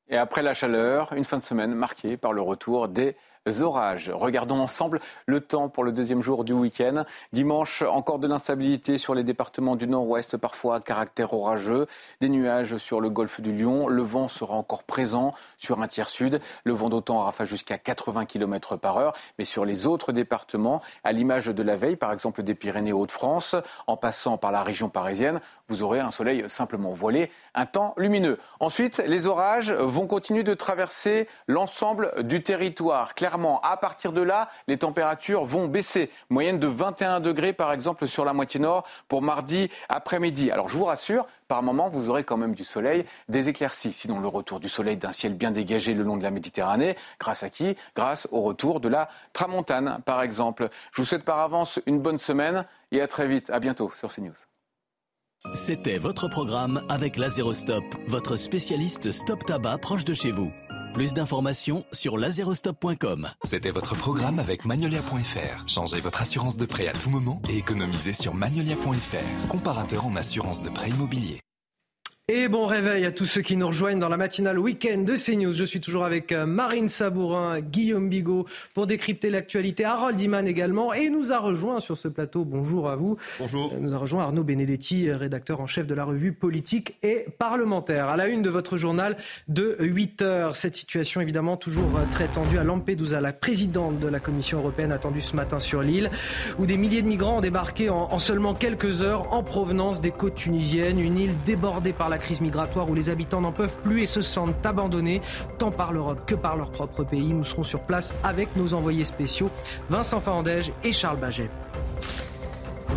Et 0.08 0.16
après 0.16 0.42
la 0.42 0.52
chaleur, 0.52 1.12
une 1.12 1.24
fin 1.24 1.38
de 1.38 1.44
semaine 1.44 1.72
marquée 1.72 2.16
par 2.16 2.32
le 2.32 2.40
retour 2.40 2.88
des 2.88 3.14
orages. 3.60 4.10
Regardons 4.12 4.58
ensemble 4.58 5.00
le 5.26 5.40
temps 5.40 5.68
pour 5.68 5.84
le 5.84 5.92
deuxième 5.92 6.22
jour 6.22 6.44
du 6.44 6.52
week-end. 6.52 7.04
Dimanche, 7.32 7.82
encore 7.82 8.18
de 8.18 8.26
l'instabilité 8.26 8.98
sur 8.98 9.14
les 9.14 9.24
départements 9.24 9.76
du 9.76 9.86
nord-ouest, 9.86 10.36
parfois 10.36 10.76
à 10.76 10.80
caractère 10.80 11.32
orageux. 11.32 11.86
Des 12.20 12.28
nuages 12.28 12.76
sur 12.76 13.00
le 13.00 13.10
golfe 13.10 13.40
du 13.40 13.52
Lion. 13.52 13.86
Le 13.88 14.02
vent 14.02 14.28
sera 14.28 14.54
encore 14.54 14.84
présent 14.84 15.34
sur 15.58 15.80
un 15.80 15.86
tiers 15.86 16.08
sud. 16.08 16.40
Le 16.64 16.72
vent 16.72 16.88
d'autant 16.88 17.18
rafale 17.20 17.46
jusqu'à 17.46 17.78
80 17.78 18.24
km 18.26 18.76
par 18.76 18.98
heure. 18.98 19.12
Mais 19.38 19.44
sur 19.44 19.64
les 19.64 19.86
autres 19.86 20.12
départements, 20.12 20.82
à 21.04 21.12
l'image 21.12 21.46
de 21.46 21.62
la 21.62 21.76
veille, 21.76 21.96
par 21.96 22.12
exemple 22.12 22.42
des 22.42 22.54
Pyrénées-Hauts-de-France, 22.54 23.56
en 23.86 23.96
passant 23.96 24.38
par 24.38 24.52
la 24.52 24.62
région 24.62 24.88
parisienne, 24.88 25.40
vous 25.68 25.82
aurez 25.82 26.00
un 26.00 26.10
soleil 26.10 26.44
simplement 26.48 26.92
voilé, 26.92 27.30
un 27.54 27.66
temps 27.66 27.94
lumineux. 27.96 28.38
Ensuite, 28.60 28.98
les 28.98 29.26
orages 29.26 29.72
vont 29.72 30.06
continuer 30.06 30.44
de 30.44 30.54
traverser 30.54 31.28
l'ensemble 31.48 32.12
du 32.22 32.42
territoire. 32.42 33.14
Clairement, 33.14 33.60
à 33.62 33.76
partir 33.76 34.12
de 34.12 34.22
là, 34.22 34.48
les 34.68 34.78
températures 34.78 35.44
vont 35.44 35.66
baisser. 35.66 36.10
Moyenne 36.30 36.58
de 36.58 36.66
21 36.66 37.20
degrés, 37.20 37.52
par 37.52 37.72
exemple, 37.72 38.06
sur 38.06 38.24
la 38.24 38.32
moitié 38.32 38.60
nord 38.60 38.86
pour 39.08 39.22
mardi 39.22 39.70
après-midi. 39.88 40.50
Alors, 40.50 40.68
je 40.68 40.76
vous 40.76 40.84
rassure, 40.84 41.26
par 41.48 41.62
moment, 41.62 41.88
vous 41.88 42.10
aurez 42.10 42.24
quand 42.24 42.36
même 42.36 42.54
du 42.54 42.64
soleil, 42.64 43.04
des 43.28 43.48
éclaircies. 43.48 43.92
Sinon, 43.92 44.20
le 44.20 44.28
retour 44.28 44.60
du 44.60 44.68
soleil 44.68 44.96
d'un 44.96 45.12
ciel 45.12 45.34
bien 45.34 45.50
dégagé 45.50 45.94
le 45.94 46.02
long 46.02 46.16
de 46.16 46.22
la 46.22 46.30
Méditerranée, 46.30 46.96
grâce 47.18 47.42
à 47.42 47.50
qui? 47.50 47.76
Grâce 47.94 48.28
au 48.30 48.40
retour 48.42 48.80
de 48.80 48.88
la 48.88 49.08
tramontane, 49.32 50.00
par 50.04 50.22
exemple. 50.22 50.68
Je 50.92 51.02
vous 51.02 51.06
souhaite 51.06 51.24
par 51.24 51.40
avance 51.40 51.80
une 51.86 52.00
bonne 52.00 52.18
semaine 52.18 52.66
et 52.92 53.00
à 53.00 53.08
très 53.08 53.26
vite. 53.26 53.50
À 53.50 53.60
bientôt 53.60 53.90
sur 53.94 54.12
CNews. 54.12 54.34
C'était 55.54 55.98
votre 55.98 56.28
programme 56.28 56.82
avec 56.88 57.16
Lazerostop, 57.16 57.84
votre 58.06 58.36
spécialiste 58.36 59.12
stop 59.12 59.44
tabac 59.44 59.78
proche 59.78 60.04
de 60.04 60.14
chez 60.14 60.32
vous. 60.32 60.52
Plus 60.94 61.12
d'informations 61.12 61.84
sur 61.92 62.16
lazerostop.com. 62.16 63.28
C'était 63.44 63.70
votre 63.70 63.94
programme 63.94 64.38
avec 64.38 64.64
Magnolia.fr. 64.64 65.68
Changez 65.68 66.00
votre 66.00 66.22
assurance 66.22 66.56
de 66.56 66.64
prêt 66.64 66.88
à 66.88 66.92
tout 66.92 67.10
moment 67.10 67.40
et 67.50 67.58
économisez 67.58 68.14
sur 68.14 68.34
Magnolia.fr, 68.34 69.48
comparateur 69.48 70.06
en 70.06 70.16
assurance 70.16 70.62
de 70.62 70.70
prêt 70.70 70.90
immobilier. 70.90 71.40
Et 72.28 72.48
bon 72.48 72.66
réveil 72.66 73.06
à 73.06 73.12
tous 73.12 73.24
ceux 73.24 73.40
qui 73.40 73.56
nous 73.56 73.68
rejoignent 73.68 74.00
dans 74.00 74.08
la 74.08 74.16
matinale 74.16 74.58
week-end 74.58 74.98
de 75.02 75.14
CNews. 75.14 75.52
Je 75.52 75.62
suis 75.62 75.80
toujours 75.80 76.04
avec 76.04 76.32
euh, 76.32 76.44
Marine 76.44 76.88
Sabourin, 76.88 77.60
Guillaume 77.60 78.08
Bigot 78.08 78.46
pour 78.74 78.88
décrypter 78.88 79.30
l'actualité. 79.30 79.84
Harold 79.84 80.20
Iman 80.20 80.44
également. 80.48 80.92
Et 80.92 81.08
nous 81.08 81.32
a 81.32 81.38
rejoint 81.38 81.78
sur 81.78 81.96
ce 81.96 82.08
plateau. 82.08 82.44
Bonjour 82.44 82.90
à 82.90 82.96
vous. 82.96 83.16
Bonjour. 83.38 83.72
Euh, 83.72 83.78
nous 83.78 83.94
a 83.94 83.98
rejoint 83.98 84.24
Arnaud 84.24 84.42
Benedetti, 84.42 85.08
euh, 85.08 85.16
rédacteur 85.16 85.60
en 85.60 85.68
chef 85.68 85.86
de 85.86 85.94
la 85.94 86.02
revue 86.02 86.32
politique 86.32 86.96
et 87.04 87.26
parlementaire. 87.38 88.08
À 88.08 88.16
la 88.16 88.26
une 88.26 88.42
de 88.42 88.50
votre 88.50 88.76
journal 88.76 89.16
de 89.46 89.76
8 89.78 90.22
heures. 90.22 90.56
Cette 90.56 90.74
situation 90.74 91.20
évidemment 91.20 91.56
toujours 91.56 92.00
très 92.10 92.26
tendue 92.26 92.58
à 92.58 92.64
Lampedusa. 92.64 93.20
La 93.20 93.32
présidente 93.32 94.00
de 94.00 94.08
la 94.08 94.18
Commission 94.18 94.58
européenne 94.58 94.90
attendue 94.90 95.20
ce 95.20 95.36
matin 95.36 95.60
sur 95.60 95.80
l'île 95.80 96.10
où 96.58 96.66
des 96.66 96.76
milliers 96.76 97.02
de 97.02 97.06
migrants 97.06 97.38
ont 97.38 97.40
débarqué 97.40 97.88
en, 97.88 98.08
en 98.10 98.18
seulement 98.18 98.54
quelques 98.54 99.02
heures 99.02 99.32
en 99.32 99.44
provenance 99.44 100.00
des 100.00 100.10
côtes 100.10 100.34
tunisiennes. 100.34 100.98
Une 100.98 101.18
île 101.18 101.34
débordée 101.46 101.92
par 101.92 102.08
la 102.08 102.15
la 102.16 102.22
crise 102.22 102.40
migratoire 102.40 102.88
où 102.88 102.94
les 102.94 103.10
habitants 103.10 103.42
n'en 103.42 103.52
peuvent 103.52 103.76
plus 103.82 104.00
et 104.00 104.06
se 104.06 104.22
sentent 104.22 104.64
abandonnés, 104.64 105.20
tant 105.58 105.70
par 105.70 105.92
l'Europe 105.92 106.22
que 106.24 106.34
par 106.34 106.56
leur 106.56 106.70
propre 106.70 107.04
pays. 107.04 107.34
Nous 107.34 107.44
serons 107.44 107.62
sur 107.62 107.80
place 107.80 108.14
avec 108.24 108.56
nos 108.56 108.72
envoyés 108.72 109.04
spéciaux, 109.04 109.50
Vincent 109.90 110.18
Fahandège 110.18 110.72
et 110.82 110.92
Charles 110.92 111.18
Baget. 111.18 111.50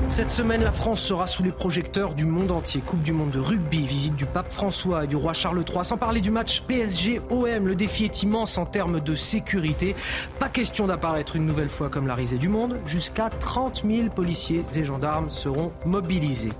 Cette 0.08 0.32
semaine, 0.32 0.64
la 0.64 0.72
France 0.72 1.02
sera 1.02 1.28
sous 1.28 1.44
les 1.44 1.52
projecteurs 1.52 2.14
du 2.14 2.26
monde 2.26 2.52
entier. 2.52 2.80
Coupe 2.80 3.02
du 3.02 3.12
monde 3.12 3.32
de 3.32 3.40
rugby, 3.40 3.86
visite 3.86 4.16
du 4.16 4.26
pape 4.26 4.54
François 4.54 5.04
et 5.04 5.08
du 5.08 5.18
roi 5.18 5.34
Charles 5.34 5.66
III. 5.68 5.84
Sans 5.84 5.98
parler 5.98 6.22
du 6.22 6.32
match 6.32 6.62
PSG-OM, 6.62 7.68
le 7.68 7.76
défi 7.76 8.06
est 8.06 8.24
immense 8.24 8.58
en 8.58 8.66
termes 8.66 9.02
de 9.02 9.16
sécurité. 9.16 9.98
Pas 10.40 10.48
question 10.48 10.88
d'apparaître 10.88 11.36
une 11.36 11.46
nouvelle 11.46 11.70
fois 11.70 11.90
comme 11.90 12.08
la 12.08 12.16
risée 12.16 12.38
du 12.38 12.48
monde. 12.48 12.78
Jusqu'à 12.86 13.30
30 13.30 13.84
000 13.86 14.10
policiers 14.10 14.64
et 14.74 14.86
gendarmes 14.86 15.30
seront 15.30 15.74
mobilisés. 15.86 16.54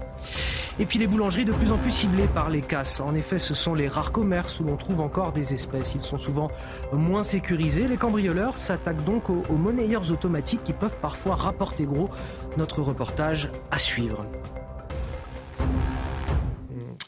Et 0.80 0.86
puis 0.86 0.98
les 0.98 1.08
boulangeries 1.08 1.46
de 1.46 1.52
plus 1.52 1.72
en 1.72 1.78
plus 1.78 1.92
ciblées 1.92 2.28
par 2.28 2.50
les 2.50 2.62
casses. 2.62 3.02
En 3.02 3.14
effet, 3.14 3.40
ce 3.40 3.54
sont 3.54 3.74
les 3.74 3.88
rares 3.88 4.12
commerces 4.12 4.60
où 4.60 4.64
l'on 4.64 4.78
trouve 4.78 5.02
encore 5.02 5.34
des 5.34 5.54
espèces. 5.54 5.94
Ils 5.96 6.02
sont 6.02 6.18
souvent 6.18 6.50
moins 6.94 7.24
sécurisés. 7.24 7.88
Les 7.88 7.98
cambrioleurs 7.98 8.58
s'attaquent 8.58 9.04
donc 9.04 9.30
aux, 9.30 9.44
aux 9.50 9.58
monnayeurs 9.58 10.12
automatiques 10.12 10.64
qui 10.64 10.74
peuvent 10.74 10.98
parfois 11.02 11.36
rapporter 11.36 11.84
gros. 11.84 12.10
Notre 12.58 12.82
reportage 12.82 13.50
à 13.72 13.80
suivre. 13.80 14.26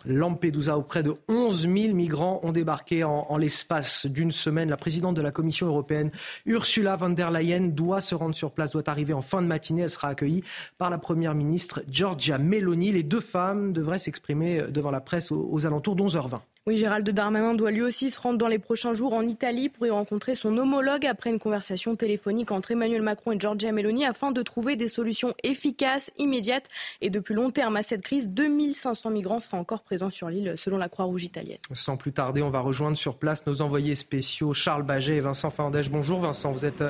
Lampedusa, 0.05 0.77
où 0.77 0.83
près 0.83 1.03
de 1.03 1.13
11 1.27 1.61
000 1.61 1.93
migrants 1.93 2.39
ont 2.43 2.51
débarqué 2.51 3.03
en, 3.03 3.37
l'espace 3.37 4.05
d'une 4.05 4.31
semaine. 4.31 4.69
La 4.69 4.77
présidente 4.77 5.15
de 5.15 5.21
la 5.21 5.31
Commission 5.31 5.67
européenne, 5.67 6.11
Ursula 6.45 6.95
von 6.95 7.09
der 7.09 7.31
Leyen, 7.31 7.67
doit 7.67 8.01
se 8.01 8.15
rendre 8.15 8.35
sur 8.35 8.51
place, 8.51 8.71
doit 8.71 8.89
arriver 8.89 9.13
en 9.13 9.21
fin 9.21 9.41
de 9.41 9.47
matinée. 9.47 9.83
Elle 9.83 9.89
sera 9.89 10.09
accueillie 10.09 10.43
par 10.77 10.89
la 10.89 10.97
première 10.97 11.35
ministre 11.35 11.81
Giorgia 11.89 12.37
Meloni. 12.37 12.91
Les 12.91 13.03
deux 13.03 13.21
femmes 13.21 13.73
devraient 13.73 13.99
s'exprimer 13.99 14.63
devant 14.69 14.91
la 14.91 15.01
presse 15.01 15.31
aux, 15.31 15.47
aux 15.51 15.65
alentours 15.65 15.95
d'11h20. 15.95 16.39
Oui, 16.67 16.77
Gérald 16.77 17.09
Darmanin 17.09 17.55
doit 17.55 17.71
lui 17.71 17.81
aussi 17.81 18.11
se 18.11 18.19
rendre 18.19 18.37
dans 18.37 18.47
les 18.47 18.59
prochains 18.59 18.93
jours 18.93 19.15
en 19.15 19.23
Italie 19.23 19.67
pour 19.67 19.87
y 19.87 19.89
rencontrer 19.89 20.35
son 20.35 20.55
homologue 20.59 21.07
après 21.07 21.31
une 21.31 21.39
conversation 21.39 21.95
téléphonique 21.95 22.51
entre 22.51 22.69
Emmanuel 22.69 23.01
Macron 23.01 23.31
et 23.31 23.39
Giorgia 23.39 23.71
Meloni 23.71 24.05
afin 24.05 24.29
de 24.29 24.43
trouver 24.43 24.75
des 24.75 24.87
solutions 24.87 25.33
efficaces, 25.41 26.11
immédiates 26.19 26.67
et 27.01 27.09
de 27.09 27.19
plus 27.19 27.33
long 27.33 27.49
terme 27.49 27.77
à 27.77 27.81
cette 27.81 28.03
crise. 28.03 28.29
2500 28.29 29.09
migrants 29.09 29.39
seraient 29.39 29.57
encore 29.57 29.81
présents 29.81 30.11
sur 30.11 30.29
l'île 30.29 30.53
selon 30.55 30.77
la 30.77 30.87
Croix-Rouge 30.87 31.23
italienne. 31.23 31.57
Sans 31.73 31.97
plus 31.97 32.11
tarder, 32.11 32.43
on 32.43 32.51
va 32.51 32.59
rejoindre 32.59 32.95
sur 32.95 33.17
place 33.17 33.47
nos 33.47 33.63
envoyés 33.63 33.95
spéciaux 33.95 34.53
Charles 34.53 34.83
Baget 34.83 35.15
et 35.15 35.19
Vincent 35.19 35.49
Fandèche. 35.49 35.89
Bonjour 35.89 36.19
Vincent, 36.19 36.51
vous 36.51 36.65
êtes 36.65 36.83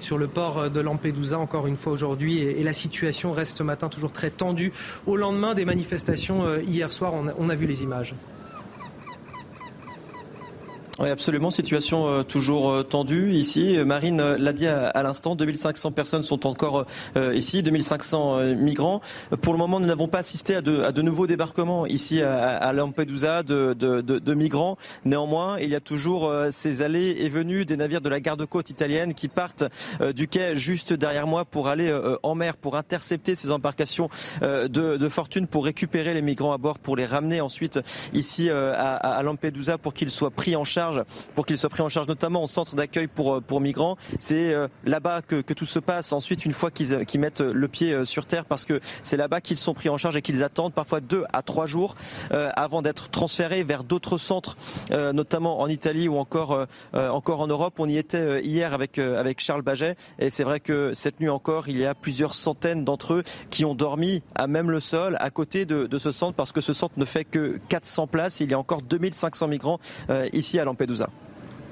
sur 0.00 0.18
le 0.18 0.28
port 0.28 0.68
de 0.68 0.80
Lampedusa 0.80 1.38
encore 1.38 1.66
une 1.66 1.78
fois 1.78 1.94
aujourd'hui 1.94 2.40
et 2.40 2.62
la 2.62 2.74
situation 2.74 3.32
reste 3.32 3.56
ce 3.56 3.62
matin 3.62 3.88
toujours 3.88 4.12
très 4.12 4.28
tendue 4.28 4.70
au 5.06 5.16
lendemain 5.16 5.54
des 5.54 5.64
manifestations 5.64 6.58
hier 6.58 6.92
soir. 6.92 7.14
On 7.14 7.48
a 7.48 7.54
vu 7.54 7.66
les 7.66 7.82
images. 7.82 8.14
Oui, 11.00 11.08
absolument. 11.08 11.50
Situation 11.50 12.06
euh, 12.06 12.22
toujours 12.22 12.70
euh, 12.70 12.82
tendue 12.84 13.32
ici. 13.32 13.78
Marine 13.84 14.20
euh, 14.20 14.38
l'a 14.38 14.52
dit 14.52 14.68
à, 14.68 15.02
l'instant, 15.02 15.34
2500 15.34 15.90
personnes 15.90 16.22
sont 16.22 16.46
encore 16.46 16.86
ici, 17.32 17.62
2500 17.62 18.54
migrants. 18.54 19.00
Pour 19.42 19.52
le 19.52 19.58
moment, 19.58 19.80
nous 19.80 19.86
n'avons 19.86 20.06
pas 20.06 20.18
assisté 20.18 20.54
à 20.54 20.60
de, 20.60 20.82
à 20.82 20.92
de, 20.92 21.02
nouveaux 21.02 21.26
débarquements 21.26 21.86
ici 21.86 22.22
à, 22.22 22.56
à 22.56 22.72
Lampedusa 22.72 23.42
de, 23.42 23.74
de, 23.74 24.00
de, 24.00 24.34
migrants. 24.34 24.76
Néanmoins, 25.04 25.58
il 25.58 25.70
y 25.70 25.74
a 25.74 25.80
toujours 25.80 26.32
ces 26.50 26.82
allées 26.82 27.16
et 27.18 27.28
venues 27.28 27.64
des 27.64 27.76
navires 27.76 28.00
de 28.00 28.08
la 28.08 28.20
garde-côte 28.20 28.70
italienne 28.70 29.14
qui 29.14 29.28
partent 29.28 29.64
du 30.14 30.28
quai 30.28 30.56
juste 30.56 30.92
derrière 30.92 31.26
moi 31.26 31.44
pour 31.44 31.68
aller 31.68 31.92
en 32.22 32.34
mer, 32.34 32.56
pour 32.56 32.76
intercepter 32.76 33.34
ces 33.34 33.50
embarcations 33.50 34.08
de, 34.42 35.08
fortune, 35.08 35.46
pour 35.46 35.64
récupérer 35.64 36.14
les 36.14 36.22
migrants 36.22 36.52
à 36.52 36.58
bord, 36.58 36.78
pour 36.78 36.96
les 36.96 37.06
ramener 37.06 37.40
ensuite 37.40 37.80
ici 38.12 38.50
à, 38.50 38.94
à 38.94 39.22
Lampedusa 39.22 39.78
pour 39.78 39.94
qu'ils 39.94 40.10
soient 40.10 40.30
pris 40.30 40.56
en 40.56 40.64
charge 40.64 40.83
pour 41.34 41.46
qu'ils 41.46 41.58
soient 41.58 41.70
pris 41.70 41.82
en 41.82 41.88
charge 41.88 42.08
notamment 42.08 42.42
au 42.42 42.46
centre 42.46 42.74
d'accueil 42.74 43.06
pour, 43.06 43.42
pour 43.42 43.60
migrants. 43.60 43.96
C'est 44.18 44.54
là-bas 44.84 45.22
que, 45.22 45.40
tout 45.54 45.66
se 45.66 45.78
passe. 45.78 46.12
Ensuite, 46.12 46.44
une 46.44 46.52
fois 46.52 46.70
qu'ils 46.70 47.04
qu 47.06 47.18
mettent 47.18 47.40
le 47.40 47.68
pied 47.68 48.04
sur 48.04 48.26
terre, 48.26 48.44
parce 48.44 48.64
que 48.64 48.80
c'est 49.02 49.16
là-bas 49.16 49.40
qu'ils 49.40 49.56
sont 49.56 49.74
pris 49.74 49.88
en 49.88 49.96
charge 49.96 50.16
et 50.16 50.22
qu'ils 50.22 50.42
attendent 50.42 50.74
parfois 50.74 51.00
deux 51.00 51.24
à 51.32 51.42
trois 51.42 51.66
jours 51.66 51.94
euh, 52.32 52.50
avant 52.56 52.82
d'être 52.82 53.10
transférés 53.10 53.62
vers 53.62 53.84
d'autres 53.84 54.18
centres, 54.18 54.56
euh, 54.90 55.12
notamment 55.12 55.60
en 55.60 55.68
Italie 55.68 56.08
ou 56.08 56.16
encore, 56.16 56.66
euh, 56.94 57.08
encore 57.08 57.40
en 57.40 57.46
Europe. 57.46 57.74
On 57.78 57.88
y 57.88 57.96
était 57.96 58.42
hier 58.42 58.74
avec, 58.74 58.98
avec 58.98 59.40
Charles 59.40 59.62
Baget 59.62 59.96
et 60.18 60.30
c'est 60.30 60.44
vrai 60.44 60.60
que 60.60 60.92
cette 60.94 61.20
nuit 61.20 61.28
encore, 61.28 61.68
il 61.68 61.78
y 61.78 61.86
a 61.86 61.94
plusieurs 61.94 62.34
centaines 62.34 62.84
d'entre 62.84 63.14
eux 63.14 63.22
qui 63.50 63.64
ont 63.64 63.74
dormi 63.74 64.22
à 64.34 64.46
même 64.46 64.70
le 64.70 64.80
sol 64.80 65.16
à 65.20 65.30
côté 65.30 65.64
de, 65.64 65.98
ce 65.98 66.10
centre 66.10 66.34
parce 66.34 66.52
que 66.52 66.60
ce 66.60 66.72
centre 66.72 66.98
ne 66.98 67.04
fait 67.04 67.24
que 67.24 67.58
400 67.68 68.06
places. 68.06 68.40
Il 68.40 68.50
y 68.50 68.54
a 68.54 68.58
encore 68.58 68.82
2500 68.82 69.48
migrants 69.48 69.78
ici 70.32 70.58
à 70.58 70.64
Lampedusa. 70.74 71.08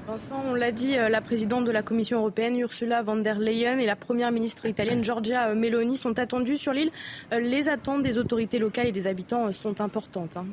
Vincent, 0.07 0.41
on 0.45 0.53
l'a 0.53 0.71
dit, 0.71 0.95
la 0.95 1.21
présidente 1.21 1.65
de 1.65 1.71
la 1.71 1.81
Commission 1.81 2.19
européenne, 2.19 2.57
Ursula 2.57 3.03
von 3.03 3.17
der 3.17 3.39
Leyen, 3.39 3.79
et 3.79 3.85
la 3.85 3.95
première 3.95 4.31
ministre 4.31 4.65
italienne, 4.65 5.03
Giorgia 5.03 5.53
Meloni, 5.53 5.95
sont 5.95 6.19
attendues 6.19 6.57
sur 6.57 6.73
l'île. 6.73 6.91
Les 7.31 7.69
attentes 7.69 8.01
des 8.01 8.17
autorités 8.17 8.59
locales 8.59 8.87
et 8.87 8.91
des 8.91 9.07
habitants 9.07 9.51
sont 9.53 9.79
importantes. 9.79 10.35
Hein. 10.37 10.45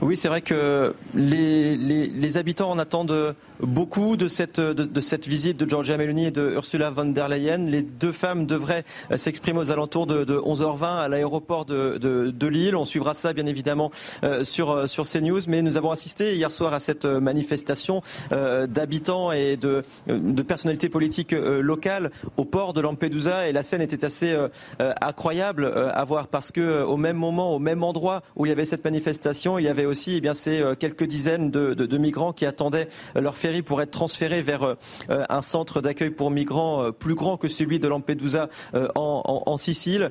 Oui, 0.00 0.16
c'est 0.16 0.28
vrai 0.28 0.40
que 0.40 0.94
les, 1.14 1.76
les, 1.76 2.06
les, 2.06 2.38
habitants 2.38 2.70
en 2.70 2.78
attendent 2.78 3.34
beaucoup 3.60 4.16
de 4.16 4.28
cette, 4.28 4.60
de, 4.60 4.84
de, 4.84 5.00
cette 5.00 5.26
visite 5.26 5.56
de 5.56 5.68
Giorgia 5.68 5.96
Meloni 5.96 6.26
et 6.26 6.30
de 6.30 6.52
Ursula 6.54 6.90
von 6.90 7.06
der 7.06 7.28
Leyen. 7.28 7.58
Les 7.58 7.82
deux 7.82 8.12
femmes 8.12 8.46
devraient 8.46 8.84
s'exprimer 9.16 9.58
aux 9.58 9.70
alentours 9.70 10.06
de, 10.06 10.24
de 10.24 10.36
11h20 10.36 10.98
à 10.98 11.08
l'aéroport 11.08 11.64
de, 11.64 11.98
de, 11.98 12.46
Lille. 12.46 12.76
On 12.76 12.84
suivra 12.84 13.14
ça 13.14 13.32
bien 13.32 13.46
évidemment 13.46 13.90
euh, 14.24 14.42
sur, 14.44 14.88
sur 14.88 15.06
CNews. 15.06 15.40
Mais 15.48 15.62
nous 15.62 15.76
avons 15.76 15.90
assisté 15.90 16.34
hier 16.34 16.50
soir 16.50 16.72
à 16.72 16.80
cette 16.80 17.04
manifestation 17.04 18.02
euh, 18.32 18.66
d'habitants 18.66 19.32
et 19.32 19.56
de, 19.56 19.84
de 20.06 20.42
personnalités 20.42 20.88
politiques 20.88 21.32
euh, 21.32 21.60
locales 21.60 22.10
au 22.36 22.44
port 22.44 22.72
de 22.72 22.80
Lampedusa. 22.80 23.48
Et 23.48 23.52
la 23.52 23.62
scène 23.62 23.82
était 23.82 24.04
assez 24.04 24.36
incroyable 25.00 25.72
à 25.94 26.04
voir 26.04 26.28
parce 26.28 26.52
que 26.52 26.82
au 26.82 26.96
même 26.96 27.16
moment, 27.16 27.52
au 27.52 27.58
même 27.58 27.82
endroit 27.82 28.22
où 28.36 28.46
il 28.46 28.48
y 28.48 28.52
avait 28.52 28.64
cette 28.64 28.84
manifestation, 28.84 29.58
il 29.58 29.64
y 29.64 29.68
avait 29.68 29.86
aussi 29.86 30.16
eh 30.16 30.20
bien, 30.20 30.34
ces 30.34 30.62
quelques 30.78 31.04
dizaines 31.04 31.50
de, 31.50 31.74
de, 31.74 31.86
de 31.86 31.98
migrants 31.98 32.32
qui 32.32 32.46
attendaient 32.46 32.88
leur 33.14 33.36
ferry 33.36 33.47
pour 33.62 33.82
être 33.82 33.90
transférés 33.90 34.42
vers 34.42 34.62
euh, 34.62 35.24
un 35.28 35.40
centre 35.40 35.80
d'accueil 35.80 36.10
pour 36.10 36.30
migrants 36.30 36.82
euh, 36.82 36.90
plus 36.92 37.14
grand 37.14 37.36
que 37.36 37.48
celui 37.48 37.78
de 37.78 37.88
Lampedusa 37.88 38.48
euh, 38.74 38.88
en, 38.94 39.22
en, 39.24 39.50
en 39.50 39.56
Sicile. 39.56 40.10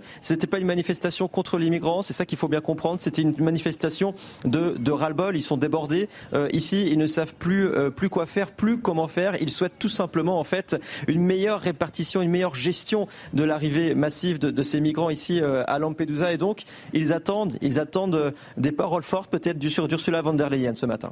Pas 0.50 0.60
une 0.60 0.68
manifestation 0.68 1.28
contre 1.28 1.58
les 1.58 1.70
migrants, 1.70 2.02
c'est 2.02 2.14
ça 2.14 2.26
qu'il 2.26 2.38
faut 2.38 2.48
bien 2.48 2.62
comprendre. 2.62 3.02
C'était 3.02 3.22
une 3.22 3.36
manifestation 3.40 4.14
de, 4.46 4.92
ras-le-bol. 4.92 5.36
Ils 5.36 5.44
sont 5.44 5.58
débordés. 5.58 6.08
ici, 6.54 6.88
ils 6.90 6.98
ne 6.98 7.06
savent 7.06 7.36
plus, 7.36 7.70
plus 7.96 8.08
quoi 8.08 8.26
faire, 8.26 8.52
plus 8.52 8.80
comment 8.80 9.10
faire. 9.10 9.36
Ils 9.42 9.50
souhaitent 9.50 9.78
tout 9.78 9.90
simplement 9.90 10.40
en 10.40 10.46
fait 10.46 10.80
une 11.08 11.22
meilleure 11.22 11.60
répartition, 11.60 12.22
une 12.22 12.32
meilleure 12.32 12.56
gestion 12.56 13.08
de 13.34 13.44
l'arrivée 13.44 13.94
massive 13.94 14.40
de, 14.40 14.52
de, 14.52 14.64
ces 14.64 14.80
migrants 14.80 15.10
ici 15.10 15.42
à 15.42 15.80
Lampedusa. 15.80 16.32
Et 16.32 16.38
donc, 16.38 16.64
ils 16.94 17.12
attendent, 17.12 17.58
ils 17.62 17.78
attendent 17.80 18.34
des 18.56 18.72
paroles 18.72 19.04
fortes 19.04 19.30
peut-être 19.30 19.58
d'Ursula 19.58 20.22
von 20.22 20.34
der 20.34 20.50
Leyen 20.50 20.76
ce 20.76 20.86
matin. 20.86 21.12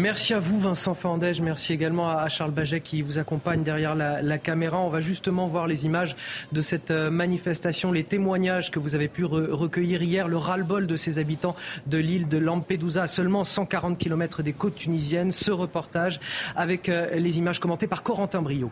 Merci 0.00 0.32
à 0.32 0.38
vous 0.38 0.58
Vincent 0.58 0.94
Fandège, 0.94 1.42
merci 1.42 1.74
également 1.74 2.08
à 2.08 2.26
Charles 2.30 2.52
Baget 2.52 2.80
qui 2.80 3.02
vous 3.02 3.18
accompagne 3.18 3.62
derrière 3.62 3.94
la, 3.94 4.38
caméra. 4.38 4.78
On 4.78 4.88
va 4.88 5.02
justement 5.02 5.46
voir 5.46 5.66
les 5.66 5.84
images 5.84 6.16
de 6.52 6.62
cette 6.62 6.90
manifestation, 6.90 7.92
les 7.92 8.04
témoignages 8.04 8.70
que 8.70 8.78
vous 8.78 8.94
avez 8.94 9.08
pu 9.08 9.26
re 9.26 9.50
recueillir 9.50 10.02
hier, 10.02 10.26
le 10.26 10.38
ras-le-bol 10.38 10.86
de 10.86 10.96
ces 10.96 11.18
habitants 11.18 11.54
de 11.86 11.98
l'île 11.98 12.28
de 12.28 12.38
Lampedusa 12.38 13.02
à 13.02 13.08
seulement 13.08 13.44
140 13.44 13.98
km 13.98 14.42
des 14.42 14.54
côtes 14.54 14.76
tunisiennes. 14.76 15.32
Ce 15.32 15.50
reportage 15.50 16.18
avec 16.56 16.86
les 16.86 17.38
images 17.38 17.60
commentées 17.60 17.86
par 17.86 18.02
Corentin 18.02 18.40
Brio. 18.40 18.70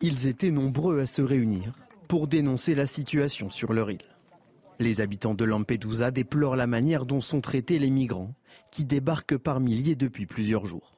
Ils 0.00 0.26
étaient 0.26 0.50
nombreux 0.50 1.00
à 1.00 1.06
se 1.06 1.20
réunir 1.20 1.74
pour 2.08 2.26
dénoncer 2.26 2.74
la 2.74 2.86
situation 2.86 3.50
sur 3.50 3.74
leur 3.74 3.90
île. 3.90 4.07
Les 4.80 5.00
habitants 5.00 5.34
de 5.34 5.44
Lampedusa 5.44 6.10
déplorent 6.12 6.54
la 6.54 6.68
manière 6.68 7.04
dont 7.04 7.20
sont 7.20 7.40
traités 7.40 7.78
les 7.80 7.90
migrants 7.90 8.34
qui 8.70 8.84
débarquent 8.84 9.36
par 9.36 9.58
milliers 9.58 9.96
depuis 9.96 10.26
plusieurs 10.26 10.66
jours. 10.66 10.92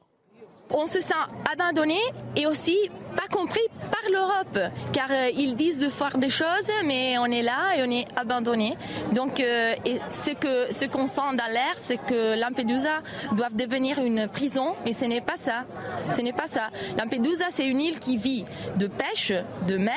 On 0.73 0.87
se 0.87 1.01
sent 1.01 1.13
abandonné 1.51 1.97
et 2.37 2.45
aussi 2.45 2.77
pas 3.17 3.27
compris 3.27 3.59
par 3.79 4.09
l'Europe, 4.09 4.71
car 4.93 5.07
euh, 5.11 5.29
ils 5.35 5.55
disent 5.55 5.79
de 5.79 5.89
faire 5.89 6.17
des 6.17 6.29
choses, 6.29 6.71
mais 6.85 7.17
on 7.17 7.25
est 7.25 7.41
là 7.41 7.75
et 7.75 7.83
on 7.83 7.91
est 7.91 8.05
abandonné. 8.15 8.77
Donc, 9.13 9.41
euh, 9.41 9.75
ce 10.13 10.31
que 10.31 10.71
ce 10.73 10.85
qu'on 10.85 11.07
sent 11.07 11.35
dans 11.37 11.51
l'air, 11.51 11.75
c'est 11.75 11.97
que 11.97 12.39
Lampedusa 12.39 13.01
doit 13.35 13.49
devenir 13.49 13.99
une 13.99 14.27
prison, 14.29 14.75
mais. 14.85 14.93
Ce 14.93 15.05
n'est 15.05 15.21
pas 15.21 16.47
ça. 16.47 16.69
Lampedusa, 16.97 17.45
c'est 17.49 17.67
une 17.67 17.81
île 17.81 17.99
qui 17.99 18.17
vit 18.17 18.45
de 18.77 18.87
pêche, 18.87 19.33
de 19.67 19.77
mer 19.77 19.95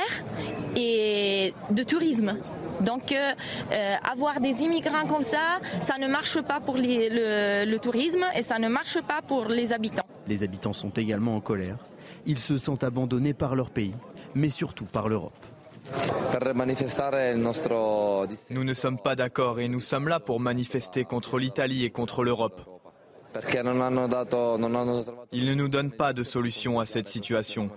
et 0.76 1.52
de 1.70 1.82
tourisme. 1.82 2.36
Donc 2.80 3.12
euh, 3.12 3.32
euh, 3.72 3.94
avoir 4.10 4.40
des 4.40 4.62
immigrants 4.62 5.06
comme 5.06 5.22
ça, 5.22 5.60
ça 5.80 5.98
ne 5.98 6.08
marche 6.08 6.40
pas 6.40 6.60
pour 6.60 6.76
les, 6.76 7.08
le, 7.08 7.70
le 7.70 7.78
tourisme 7.78 8.24
et 8.36 8.42
ça 8.42 8.58
ne 8.58 8.68
marche 8.68 9.00
pas 9.02 9.22
pour 9.22 9.46
les 9.46 9.72
habitants. 9.72 10.06
Les 10.26 10.42
habitants 10.42 10.72
sont 10.72 10.90
également 10.90 11.36
en 11.36 11.40
colère. 11.40 11.76
Ils 12.26 12.38
se 12.38 12.56
sentent 12.56 12.84
abandonnés 12.84 13.34
par 13.34 13.54
leur 13.54 13.70
pays, 13.70 13.94
mais 14.34 14.50
surtout 14.50 14.86
par 14.86 15.08
l'Europe. 15.08 15.34
Nous 18.50 18.64
ne 18.64 18.74
sommes 18.74 18.98
pas 18.98 19.14
d'accord 19.14 19.60
et 19.60 19.68
nous 19.68 19.80
sommes 19.80 20.08
là 20.08 20.20
pour 20.20 20.40
manifester 20.40 21.04
contre 21.04 21.38
l'Italie 21.38 21.84
et 21.84 21.90
contre 21.90 22.24
l'Europe. 22.24 22.62
Ils 25.32 25.46
ne 25.46 25.54
nous 25.54 25.68
donnent 25.68 25.90
pas 25.90 26.12
de 26.12 26.22
solution 26.22 26.80
à 26.80 26.86
cette 26.86 27.08
situation. 27.08 27.70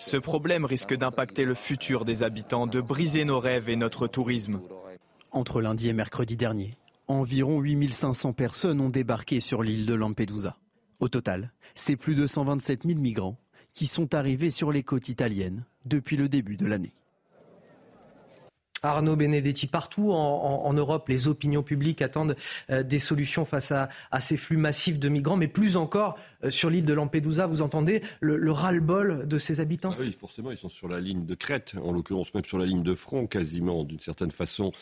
Ce 0.00 0.16
problème 0.16 0.64
risque 0.64 0.94
d'impacter 0.94 1.44
le 1.44 1.54
futur 1.54 2.04
des 2.04 2.22
habitants, 2.22 2.66
de 2.66 2.80
briser 2.80 3.24
nos 3.24 3.40
rêves 3.40 3.68
et 3.68 3.76
notre 3.76 4.06
tourisme. 4.06 4.60
Entre 5.32 5.60
lundi 5.60 5.88
et 5.88 5.92
mercredi 5.92 6.36
dernier, 6.36 6.76
environ 7.08 7.60
8500 7.60 8.32
personnes 8.32 8.80
ont 8.80 8.88
débarqué 8.88 9.40
sur 9.40 9.62
l'île 9.62 9.86
de 9.86 9.94
Lampedusa. 9.94 10.56
Au 11.00 11.08
total, 11.08 11.52
c'est 11.74 11.96
plus 11.96 12.14
de 12.14 12.26
127 12.26 12.82
000 12.86 13.00
migrants 13.00 13.38
qui 13.72 13.86
sont 13.86 14.14
arrivés 14.14 14.50
sur 14.50 14.70
les 14.70 14.82
côtes 14.82 15.08
italiennes 15.08 15.64
depuis 15.84 16.16
le 16.16 16.28
début 16.28 16.56
de 16.56 16.66
l'année. 16.66 16.92
Arnaud 18.82 19.16
Benedetti, 19.16 19.66
partout 19.66 20.12
en, 20.12 20.72
Europe, 20.72 21.08
les 21.08 21.28
opinions 21.28 21.62
publiques 21.62 22.02
attendent 22.02 22.36
euh, 22.70 22.82
des 22.82 22.98
solutions 22.98 23.44
face 23.44 23.72
à, 23.72 23.88
ces 24.20 24.36
flux 24.36 24.56
massifs 24.56 24.98
de 24.98 25.08
migrants, 25.08 25.36
mais 25.36 25.48
plus 25.48 25.76
encore 25.76 26.16
euh, 26.44 26.50
sur 26.50 26.70
l'île 26.70 26.86
de 26.86 26.94
Lampedusa, 26.94 27.46
vous 27.46 27.62
entendez 27.62 28.02
le, 28.20 28.50
ras-le-bol 28.50 29.26
de 29.26 29.38
ses 29.38 29.60
habitants? 29.60 29.92
Ah 29.92 30.00
Oui, 30.00 30.12
forcément, 30.12 30.50
ils 30.50 30.56
sont 30.56 30.68
sur 30.68 30.88
la 30.88 31.00
ligne 31.00 31.26
de 31.26 31.34
crête, 31.34 31.74
en 31.82 31.92
l'occurrence 31.92 32.32
même 32.34 32.44
sur 32.44 32.58
la 32.58 32.66
ligne 32.66 32.82
de 32.82 32.94
front, 32.94 33.26
quasiment, 33.26 33.84
d'une 33.84 34.00
certaine 34.00 34.30
façon. 34.30 34.72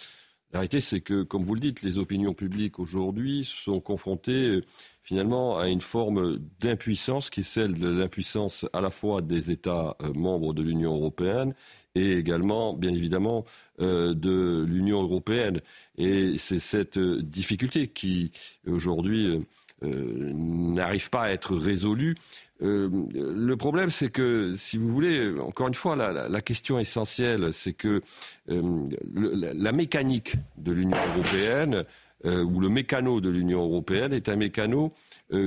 La 0.52 0.60
réalité, 0.60 0.80
c'est 0.80 1.00
que, 1.00 1.22
comme 1.24 1.42
vous 1.42 1.54
le 1.54 1.60
dites, 1.60 1.82
les 1.82 1.98
opinions 1.98 2.32
publiques 2.32 2.78
aujourd'hui 2.78 3.44
sont 3.44 3.80
confrontées 3.80 4.48
euh, 4.48 4.64
finalement 5.02 5.58
à 5.58 5.68
une 5.68 5.80
forme 5.80 6.38
d'impuissance 6.60 7.30
qui 7.30 7.40
est 7.40 7.42
celle 7.42 7.74
de 7.74 7.88
l'impuissance 7.88 8.66
à 8.72 8.80
la 8.80 8.90
fois 8.90 9.22
des 9.22 9.50
États 9.50 9.96
membres 10.14 10.54
de 10.54 10.62
l'Union 10.62 10.94
européenne 10.94 11.54
et 11.98 12.16
également, 12.16 12.74
bien 12.74 12.94
évidemment, 12.94 13.44
euh, 13.80 14.14
de 14.14 14.64
l'Union 14.68 15.02
européenne. 15.02 15.60
Et 15.96 16.36
c'est 16.38 16.60
cette 16.60 16.98
difficulté 16.98 17.88
qui, 17.88 18.30
aujourd'hui, 18.66 19.44
euh, 19.82 20.32
n'arrive 20.34 21.10
pas 21.10 21.22
à 21.22 21.30
être 21.30 21.56
résolue. 21.56 22.14
Euh, 22.62 22.88
le 23.12 23.56
problème, 23.56 23.90
c'est 23.90 24.10
que, 24.10 24.54
si 24.56 24.78
vous 24.78 24.88
voulez, 24.88 25.32
encore 25.40 25.68
une 25.68 25.74
fois, 25.74 25.96
la, 25.96 26.40
question 26.40 26.78
essentielle, 26.78 27.52
c'est 27.52 27.74
que 27.74 28.00
la 28.46 29.72
mécanique 29.72 30.34
de 30.56 30.72
l'Union 30.72 30.96
européenne, 31.14 31.84
ou 32.24 32.58
le 32.58 32.68
mécano 32.68 33.20
de 33.20 33.28
l'Union 33.30 33.60
européenne, 33.62 34.12
est 34.12 34.28
un 34.28 34.34
mécano 34.34 34.92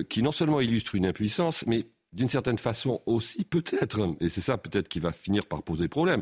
qui 0.08 0.24
non 0.24 0.32
seulement 0.32 0.62
illustre 0.62 0.96
une 0.96 1.06
impuissance, 1.06 1.66
mais 1.68 1.86
d'une 2.14 2.30
certaine 2.30 2.58
façon 2.58 3.02
aussi 3.06 3.44
peut-être, 3.44 4.16
et 4.20 4.30
c'est 4.30 4.42
ça 4.42 4.58
peut-être 4.58 4.88
qui 4.88 5.00
va 5.00 5.12
finir 5.12 5.46
par 5.46 5.64
poser 5.64 5.88
problème, 5.88 6.22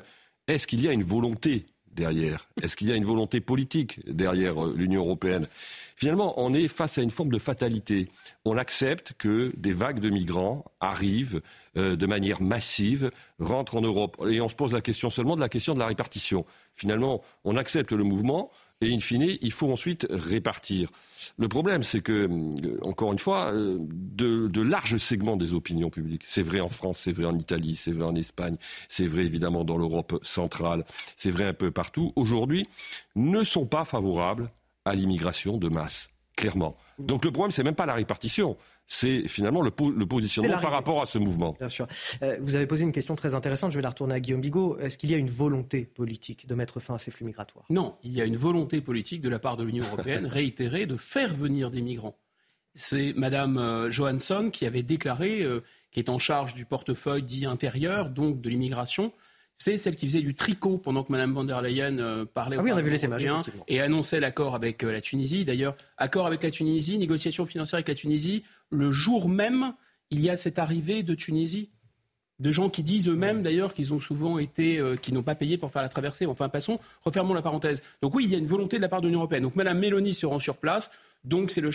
est-ce 0.49 0.67
qu'il 0.67 0.81
y 0.81 0.87
a 0.87 0.93
une 0.93 1.03
volonté 1.03 1.65
derrière 1.91 2.49
Est-ce 2.61 2.75
qu'il 2.75 2.87
y 2.87 2.91
a 2.91 2.95
une 2.95 3.05
volonté 3.05 3.41
politique 3.41 3.99
derrière 4.07 4.65
euh, 4.65 4.73
l'Union 4.75 5.01
européenne? 5.01 5.47
Finalement, 5.95 6.33
on 6.37 6.53
est 6.53 6.67
face 6.67 6.97
à 6.97 7.01
une 7.01 7.11
forme 7.11 7.29
de 7.29 7.39
fatalité. 7.39 8.07
On 8.45 8.57
accepte 8.57 9.13
que 9.17 9.51
des 9.57 9.73
vagues 9.73 9.99
de 9.99 10.09
migrants 10.09 10.63
arrivent 10.79 11.41
euh, 11.77 11.95
de 11.95 12.05
manière 12.05 12.41
massive, 12.41 13.11
rentrent 13.39 13.75
en 13.75 13.81
Europe. 13.81 14.17
Et 14.29 14.39
on 14.39 14.47
se 14.47 14.55
pose 14.55 14.71
la 14.71 14.81
question 14.81 15.09
seulement 15.09 15.35
de 15.35 15.41
la 15.41 15.49
question 15.49 15.73
de 15.73 15.79
la 15.79 15.87
répartition. 15.87 16.45
Finalement, 16.73 17.21
on 17.43 17.57
accepte 17.57 17.91
le 17.91 18.03
mouvement, 18.03 18.49
et 18.81 18.93
in 18.93 18.99
fine, 18.99 19.37
il 19.41 19.51
faut 19.51 19.71
ensuite 19.71 20.07
répartir. 20.09 20.89
Le 21.37 21.49
problème, 21.49 21.83
c'est 21.83 22.01
que, 22.01 22.29
euh, 22.29 22.79
encore 22.83 23.11
une 23.11 23.19
fois, 23.19 23.51
euh, 23.51 23.77
de, 23.79 24.61
larges 24.61 24.97
segments 24.97 25.35
des 25.35 25.53
opinions 25.53 25.89
publiques, 25.89 26.23
c'est 26.25 26.41
vrai 26.41 26.61
en 26.61 26.69
France, 26.69 26.99
c'est 26.99 27.11
vrai 27.11 27.25
en 27.25 27.37
Italie, 27.37 27.75
c'est 27.75 27.91
vrai 27.91 28.05
en 28.05 28.15
Espagne, 28.15 28.55
c'est 28.87 29.05
vrai 29.05 29.23
évidemment 29.23 29.65
dans 29.65 29.77
l'Europe 29.77 30.19
centrale, 30.21 30.85
c'est 31.17 31.31
vrai 31.31 31.45
un 31.45 31.53
peu 31.53 31.71
partout, 31.71 32.13
aujourd'hui, 32.15 32.65
ne 33.15 33.43
sont 33.43 33.65
pas 33.65 33.83
favorables 33.83 34.49
à 34.85 34.95
l'immigration 34.95 35.57
de 35.57 35.67
masse, 35.67 36.09
clairement. 36.37 36.77
Donc 36.99 37.25
le 37.25 37.31
problème, 37.31 37.51
c'est 37.51 37.63
même 37.63 37.75
pas 37.75 37.85
la 37.85 37.95
répartition, 37.95 38.57
c'est 38.91 39.27
finalement 39.27 39.61
le, 39.61 39.69
positionnement 39.69 40.57
par 40.59 40.71
rapport 40.71 41.01
à 41.01 41.05
ce 41.05 41.19
mouvement. 41.19 41.55
Bien 41.59 41.69
sûr. 41.69 41.87
Euh, 42.23 42.37
vous 42.41 42.55
avez 42.55 42.65
posé 42.65 42.83
une 42.83 42.91
question 42.91 43.15
très 43.15 43.35
intéressante, 43.35 43.71
je 43.71 43.77
vais 43.77 43.83
la 43.83 43.89
retourner 43.89 44.15
à 44.15 44.19
Guillaume 44.19 44.41
Bigot. 44.41 44.79
Est-ce 44.79 44.97
qu'il 44.97 45.11
y 45.11 45.13
a 45.13 45.17
une 45.17 45.29
volonté 45.29 45.85
politique 45.85 46.47
de 46.47 46.55
mettre 46.55 46.79
fin 46.79 46.95
à 46.95 46.97
ces 46.97 47.11
flux 47.11 47.23
migratoires? 47.23 47.65
Non, 47.69 47.95
il 48.03 48.13
y 48.13 48.21
a 48.21 48.25
une 48.25 48.35
volonté 48.35 48.81
politique 48.81 49.21
de 49.21 49.29
la 49.29 49.37
part 49.37 49.57
de 49.57 49.63
l'Union 49.63 49.85
européenne 49.85 50.25
réitérée 50.25 50.87
de 50.87 50.97
faire 50.97 51.35
venir 51.35 51.69
des 51.69 51.83
migrants. 51.83 52.17
C'est 52.73 53.13
Madame 53.15 53.59
euh, 53.59 53.91
Johansson 53.91 54.49
qui 54.51 54.65
avait 54.65 54.83
déclaré, 54.83 55.43
euh, 55.43 55.61
qui 55.91 55.99
est 55.99 56.09
en 56.09 56.17
charge 56.17 56.55
du 56.55 56.65
portefeuille 56.65 57.21
dit 57.21 57.45
intérieur, 57.45 58.09
donc 58.09 58.41
de 58.41 58.49
l'immigration, 58.49 59.13
c'est 59.59 59.77
celle 59.77 59.95
qui 59.95 60.07
faisait 60.07 60.21
du 60.21 60.33
tricot 60.33 60.77
pendant 60.79 61.03
que 61.03 61.11
Mme 61.11 61.33
von 61.33 61.43
der 61.43 61.61
Leyen 61.61 62.25
parlait 62.33 62.55
ah 62.57 62.63
oui, 62.63 62.71
on 62.71 62.77
a 62.77 62.81
vu 62.81 62.89
les 62.89 63.03
images, 63.03 63.25
et 63.67 63.81
annonçait 63.81 64.21
l'accord 64.21 64.55
avec 64.55 64.81
la 64.83 65.01
Tunisie. 65.01 65.43
D'ailleurs, 65.43 65.75
accord 65.97 66.25
avec 66.25 66.41
la 66.43 66.49
Tunisie, 66.49 66.97
négociation 66.97 67.45
financière 67.45 67.75
avec 67.75 67.89
la 67.89 67.95
Tunisie 67.95 68.45
le 68.69 68.91
jour 68.91 69.29
même, 69.29 69.73
il 70.11 70.21
y 70.21 70.29
a 70.29 70.37
cette 70.37 70.59
arrivée 70.59 71.03
de 71.03 71.15
Tunisie 71.15 71.69
de 72.39 72.51
gens 72.51 72.69
qui 72.69 72.83
disent 72.83 73.07
eux-mêmes 73.07 73.43
d'ailleurs 73.43 73.73
qu'ils 73.73 73.93
ont 73.93 73.99
souvent 73.99 74.39
été, 74.39 74.79
euh, 74.79 74.95
qui 74.95 75.11
n'ont 75.11 75.23
pas 75.23 75.35
payé 75.35 75.57
pour 75.57 75.71
faire 75.71 75.81
la 75.81 75.89
traversée. 75.89 76.25
Enfin, 76.25 76.49
passons, 76.49 76.79
refermons 77.03 77.33
la 77.33 77.41
parenthèse. 77.41 77.83
Donc 78.01 78.15
oui, 78.15 78.23
il 78.25 78.31
y 78.31 78.35
a 78.35 78.37
une 78.37 78.47
volonté 78.47 78.77
de 78.77 78.81
la 78.81 78.89
part 78.89 79.01
de 79.01 79.07
l'Union 79.07 79.19
européenne. 79.19 79.43
Donc 79.43 79.55
Mme 79.55 79.77
Mélanie 79.77 80.13
se 80.13 80.25
rend 80.25 80.39
sur 80.39 80.57
place. 80.57 80.89
Donc 81.23 81.51
c'est 81.51 81.61
le 81.61 81.71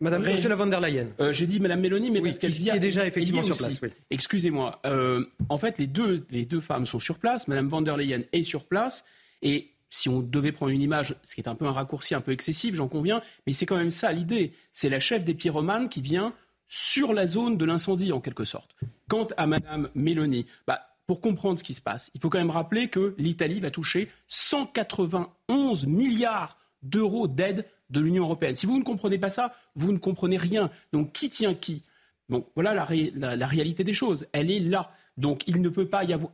Madame 0.00 0.24
Ursula 0.24 0.56
von 0.56 0.66
der 0.66 0.80
Leyen. 0.80 1.08
Euh, 1.20 1.32
j'ai 1.32 1.46
dit 1.46 1.60
Madame 1.60 1.80
Mélanie, 1.80 2.10
mais 2.10 2.20
parce 2.20 2.38
qu'elle 2.38 2.52
est 2.52 2.78
déjà 2.78 3.06
effectivement 3.06 3.42
sur 3.42 3.56
place. 3.56 3.80
Excusez-moi. 4.10 4.80
Euh, 4.86 5.24
en 5.48 5.58
fait, 5.58 5.78
les 5.78 5.86
deux, 5.86 6.24
les 6.30 6.44
deux 6.44 6.60
femmes 6.60 6.86
sont 6.86 7.00
sur 7.00 7.18
place. 7.18 7.48
Madame 7.48 7.68
von 7.68 7.82
der 7.82 7.96
Leyen 7.96 8.22
est 8.32 8.42
sur 8.42 8.64
place. 8.64 9.04
Et 9.42 9.71
si 9.92 10.08
on 10.08 10.20
devait 10.20 10.52
prendre 10.52 10.72
une 10.72 10.80
image, 10.80 11.14
ce 11.22 11.34
qui 11.34 11.42
est 11.42 11.48
un 11.48 11.54
peu 11.54 11.66
un 11.66 11.72
raccourci 11.72 12.14
un 12.14 12.22
peu 12.22 12.32
excessif, 12.32 12.74
j'en 12.74 12.88
conviens, 12.88 13.20
mais 13.46 13.52
c'est 13.52 13.66
quand 13.66 13.76
même 13.76 13.90
ça 13.90 14.10
l'idée. 14.10 14.54
C'est 14.72 14.88
la 14.88 15.00
chef 15.00 15.22
des 15.22 15.34
pyromanes 15.34 15.90
qui 15.90 16.00
vient 16.00 16.32
sur 16.66 17.12
la 17.12 17.26
zone 17.26 17.58
de 17.58 17.64
l'incendie, 17.66 18.10
en 18.10 18.20
quelque 18.20 18.46
sorte. 18.46 18.74
Quant 19.10 19.28
à 19.36 19.46
Madame 19.46 19.90
Meloni, 19.94 20.46
bah, 20.66 20.80
pour 21.06 21.20
comprendre 21.20 21.58
ce 21.58 21.64
qui 21.64 21.74
se 21.74 21.82
passe, 21.82 22.10
il 22.14 22.22
faut 22.22 22.30
quand 22.30 22.38
même 22.38 22.48
rappeler 22.48 22.88
que 22.88 23.14
l'Italie 23.18 23.60
va 23.60 23.70
toucher 23.70 24.08
191 24.28 25.86
milliards 25.86 26.56
d'euros 26.82 27.28
d'aide 27.28 27.66
de 27.90 28.00
l'Union 28.00 28.24
européenne. 28.24 28.56
Si 28.56 28.64
vous 28.64 28.78
ne 28.78 28.84
comprenez 28.84 29.18
pas 29.18 29.28
ça, 29.28 29.54
vous 29.74 29.92
ne 29.92 29.98
comprenez 29.98 30.38
rien. 30.38 30.70
Donc 30.94 31.12
qui 31.12 31.28
tient 31.28 31.52
qui? 31.52 31.82
Bon, 32.30 32.46
voilà 32.54 32.72
la, 32.72 33.46
réalité 33.46 33.84
des 33.84 33.92
choses. 33.92 34.26
Elle 34.32 34.50
est 34.50 34.60
là. 34.60 34.88
Donc 35.18 35.42
il 35.46 35.60
ne 35.60 35.68
peut 35.68 35.86
pas 35.86 36.04
y 36.04 36.14
avoir. 36.14 36.30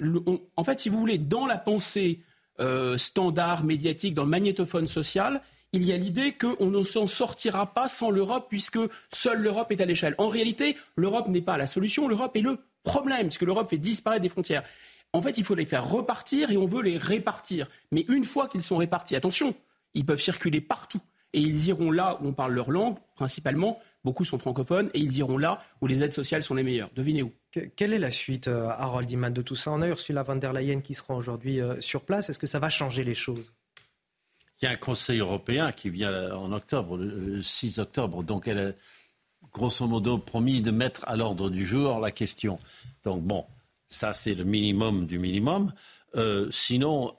en 0.55 0.62
fait, 0.62 0.78
si 0.78 0.89
vous 0.89 1.01
voulez, 1.01 1.18
dans 1.18 1.44
la 1.44 1.59
pensée 1.59 2.20
euh, 2.60 2.98
standard 2.98 3.64
médiatique, 3.64 4.14
dans 4.14 4.24
le 4.24 4.30
magnétophone 4.30 4.89
social, 4.89 5.40
il 5.72 5.85
y 5.85 5.93
a 5.93 5.97
l'idée 5.97 6.32
qu'on 6.32 6.66
ne 6.66 6.85
s'en 6.85 7.06
sortira 7.06 7.74
pas 7.74 7.89
sans 7.89 8.10
l'Europe, 8.10 8.47
puisque 8.48 8.78
seule 9.12 9.40
l'Europe 9.40 9.70
est 9.70 9.80
à 9.80 9.85
l'échelle. 9.85 10.14
En 10.18 10.28
réalité, 10.28 10.76
l'Europe 10.97 11.28
n'est 11.28 11.43
pas 11.43 11.59
la 11.59 11.66
solution, 11.66 12.09
l'Europe 12.09 12.36
est 12.36 12.40
le 12.40 12.59
problème, 12.85 13.28
puisque 13.28 13.43
l'Europe 13.43 13.68
fait 13.68 13.76
disparaître 13.76 14.22
des 14.22 14.28
frontières. 14.28 14.62
En 15.12 15.20
fait, 15.20 15.39
il 15.39 15.44
faut 15.44 15.55
les 15.55 15.66
faire 15.66 15.89
repartir 15.89 16.51
et 16.51 16.56
on 16.56 16.66
veut 16.66 16.82
les 16.82 16.98
répartir. 16.98 17.68
Mais 17.93 18.05
une 18.09 18.24
fois 18.24 18.48
qu'ils 18.48 18.62
sont 18.62 18.76
répartis, 18.76 19.16
attention, 19.16 19.55
ils 19.94 20.05
peuvent 20.05 20.20
circuler 20.20 20.60
partout. 20.60 21.01
Et 21.32 21.40
ils 21.40 21.68
iront 21.68 21.90
là 21.90 22.18
où 22.20 22.28
on 22.28 22.32
parle 22.32 22.55
leur 22.55 22.70
langue, 22.70 22.97
principalement. 23.14 23.80
Beaucoup 24.04 24.24
sont 24.24 24.38
francophones. 24.38 24.90
Et 24.94 25.00
ils 25.00 25.18
iront 25.18 25.38
là 25.38 25.62
où 25.80 25.86
les 25.86 26.02
aides 26.02 26.12
sociales 26.12 26.42
sont 26.42 26.54
les 26.54 26.62
meilleures. 26.62 26.90
Devinez 26.94 27.22
où 27.22 27.32
quelle 27.50 27.92
est 27.92 27.98
la 27.98 28.10
suite, 28.10 28.48
euh, 28.48 28.68
Harold 28.68 29.10
Iman, 29.10 29.32
de 29.32 29.42
tout 29.42 29.56
ça? 29.56 29.70
On 29.72 29.80
a 29.80 29.88
Ursula 29.88 30.22
von 30.22 30.36
der 30.36 30.52
Leyen 30.52 30.80
qui 30.80 30.94
sera 30.94 31.14
aujourd'hui 31.14 31.60
euh, 31.60 31.80
sur 31.80 32.02
place. 32.02 32.28
Est-ce 32.28 32.38
que 32.38 32.46
ça 32.46 32.58
va 32.58 32.68
changer 32.68 33.04
les 33.04 33.14
choses? 33.14 33.52
Il 34.60 34.66
y 34.66 34.68
a 34.68 34.72
un 34.72 34.76
Conseil 34.76 35.20
européen 35.20 35.72
qui 35.72 35.88
vient 35.88 36.12
euh, 36.12 36.32
en 36.34 36.52
octobre, 36.52 36.98
le 36.98 37.42
6 37.42 37.78
octobre. 37.78 38.22
Donc 38.22 38.48
elle 38.48 38.58
a 38.58 38.72
grosso 39.52 39.86
modo 39.86 40.18
promis 40.18 40.60
de 40.60 40.70
mettre 40.70 41.02
à 41.06 41.16
l'ordre 41.16 41.48
du 41.48 41.64
jour 41.64 42.00
la 42.00 42.10
question. 42.10 42.58
Donc 43.04 43.22
bon, 43.22 43.46
ça 43.88 44.12
c'est 44.12 44.34
le 44.34 44.44
minimum 44.44 45.06
du 45.06 45.18
minimum. 45.18 45.72
sinon, 46.50 47.14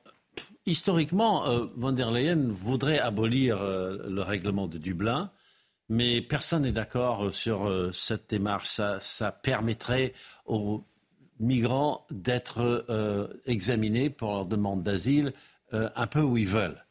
historiquement, 0.65 1.45
von 1.75 1.91
der 1.91 2.11
Leyen 2.11 2.51
voudrait 2.51 2.99
abolir 2.99 3.57
le 3.63 4.21
règlement 4.21 4.67
de 4.67 4.77
Dublin. 4.77 5.31
Mais 5.89 6.21
personne 6.21 6.63
n'est 6.63 6.71
d'accord 6.71 7.33
sur 7.33 7.67
euh, 7.67 7.91
cette 7.91 8.29
démarche. 8.29 8.79
Ça, 8.99 9.31
permettrait 9.31 10.13
aux 10.45 10.85
migrants 11.39 12.05
d'être 12.11 12.85
euh, 12.89 13.27
examinés 13.45 14.11
pour 14.11 14.31
leur 14.31 14.45
demande 14.45 14.83
d'asile 14.83 15.33
euh, 15.73 15.89
un 15.95 16.05
peu 16.05 16.21
où 16.21 16.37
ils 16.37 16.47
veulent. 16.47 16.85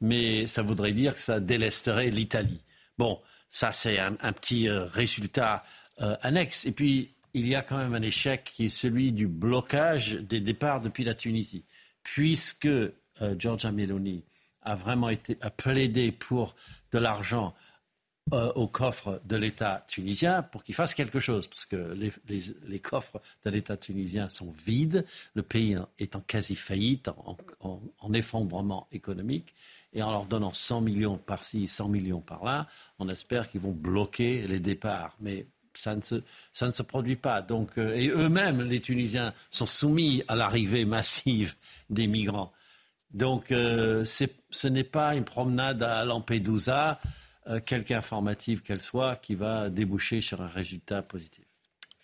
Mais 0.00 0.46
ça 0.46 0.62
voudrait 0.62 0.92
dire 0.92 1.14
que 1.14 1.20
ça 1.20 1.40
délesterait 1.40 2.10
l'Italie. 2.10 2.62
Bon, 2.96 3.20
ça 3.50 3.72
c'est 3.72 3.98
un, 3.98 4.14
petit 4.32 4.68
résultat 4.68 5.64
annexe. 5.98 6.66
Et 6.66 6.72
puis, 6.72 7.14
il 7.32 7.48
y 7.48 7.54
a 7.54 7.62
quand 7.62 7.78
même 7.78 7.94
un 7.94 8.02
échec 8.02 8.44
qui 8.54 8.66
est 8.66 8.70
celui 8.70 9.12
du 9.12 9.26
blocage 9.26 10.14
des 10.14 10.40
départs 10.40 10.80
depuis 10.80 11.04
la 11.04 11.14
Tunisie. 11.14 11.64
Puisque 12.02 12.68
Giorgia 13.38 13.72
Meloni 13.72 14.24
a 14.62 14.74
vraiment 14.74 15.08
été 15.08 15.38
a 15.40 15.50
plaidé 15.50 16.12
pour 16.12 16.54
de 16.92 16.98
l'argent 16.98 17.54
euh, 18.32 18.52
au 18.54 18.66
coffre 18.66 19.20
de 19.24 19.36
l'État 19.36 19.84
tunisien 19.88 20.42
pour 20.42 20.62
qu'il 20.62 20.74
fasse 20.74 20.94
quelque 20.94 21.20
chose, 21.20 21.46
parce 21.46 21.66
que 21.66 21.96
les, 22.26 22.78
coffres 22.78 23.20
de 23.44 23.50
l'État 23.50 23.76
tunisien 23.76 24.28
sont 24.30 24.52
vides, 24.66 25.04
le 25.34 25.42
pays 25.42 25.78
est 25.98 26.16
en 26.16 26.20
quasi 26.20 26.54
faillite, 26.54 27.10
en, 27.60 28.12
effondrement 28.12 28.86
économique, 28.92 29.54
et 29.92 30.02
en 30.02 30.10
leur 30.10 30.24
donnant 30.26 30.52
100 30.52 30.80
millions 30.80 31.16
par-ci, 31.16 31.68
100 31.68 31.88
millions 31.88 32.20
par-là, 32.20 32.66
on 32.98 33.08
espère 33.08 33.50
qu'ils 33.50 33.60
vont 33.60 33.72
bloquer 33.72 34.46
les 34.46 34.60
départs. 34.60 35.16
Mais 35.20 35.46
ça 35.74 35.94
ne 35.94 36.02
se, 36.02 36.22
ça 36.52 36.66
ne 36.66 36.72
se 36.72 36.82
produit 36.82 37.16
pas. 37.16 37.42
Donc, 37.42 37.78
euh, 37.78 37.94
et 37.94 38.08
eux-mêmes, 38.08 38.62
les 38.62 38.80
Tunisiens, 38.80 39.32
sont 39.50 39.66
soumis 39.66 40.22
à 40.28 40.36
l'arrivée 40.36 40.84
massive 40.84 41.54
des 41.88 42.06
migrants. 42.06 42.52
Donc, 43.10 43.52
euh, 43.52 44.04
ce 44.04 44.68
n'est 44.68 44.84
pas 44.84 45.14
une 45.14 45.24
promenade 45.24 45.82
à 45.82 46.04
Lampedusa. 46.04 47.00
Euh, 47.48 47.60
quelque 47.60 47.92
informative 47.92 48.62
qu'elle 48.62 48.82
soit, 48.82 49.16
qui 49.16 49.34
va 49.34 49.70
déboucher 49.70 50.20
sur 50.20 50.42
un 50.42 50.48
résultat 50.48 51.02
positif. 51.02 51.47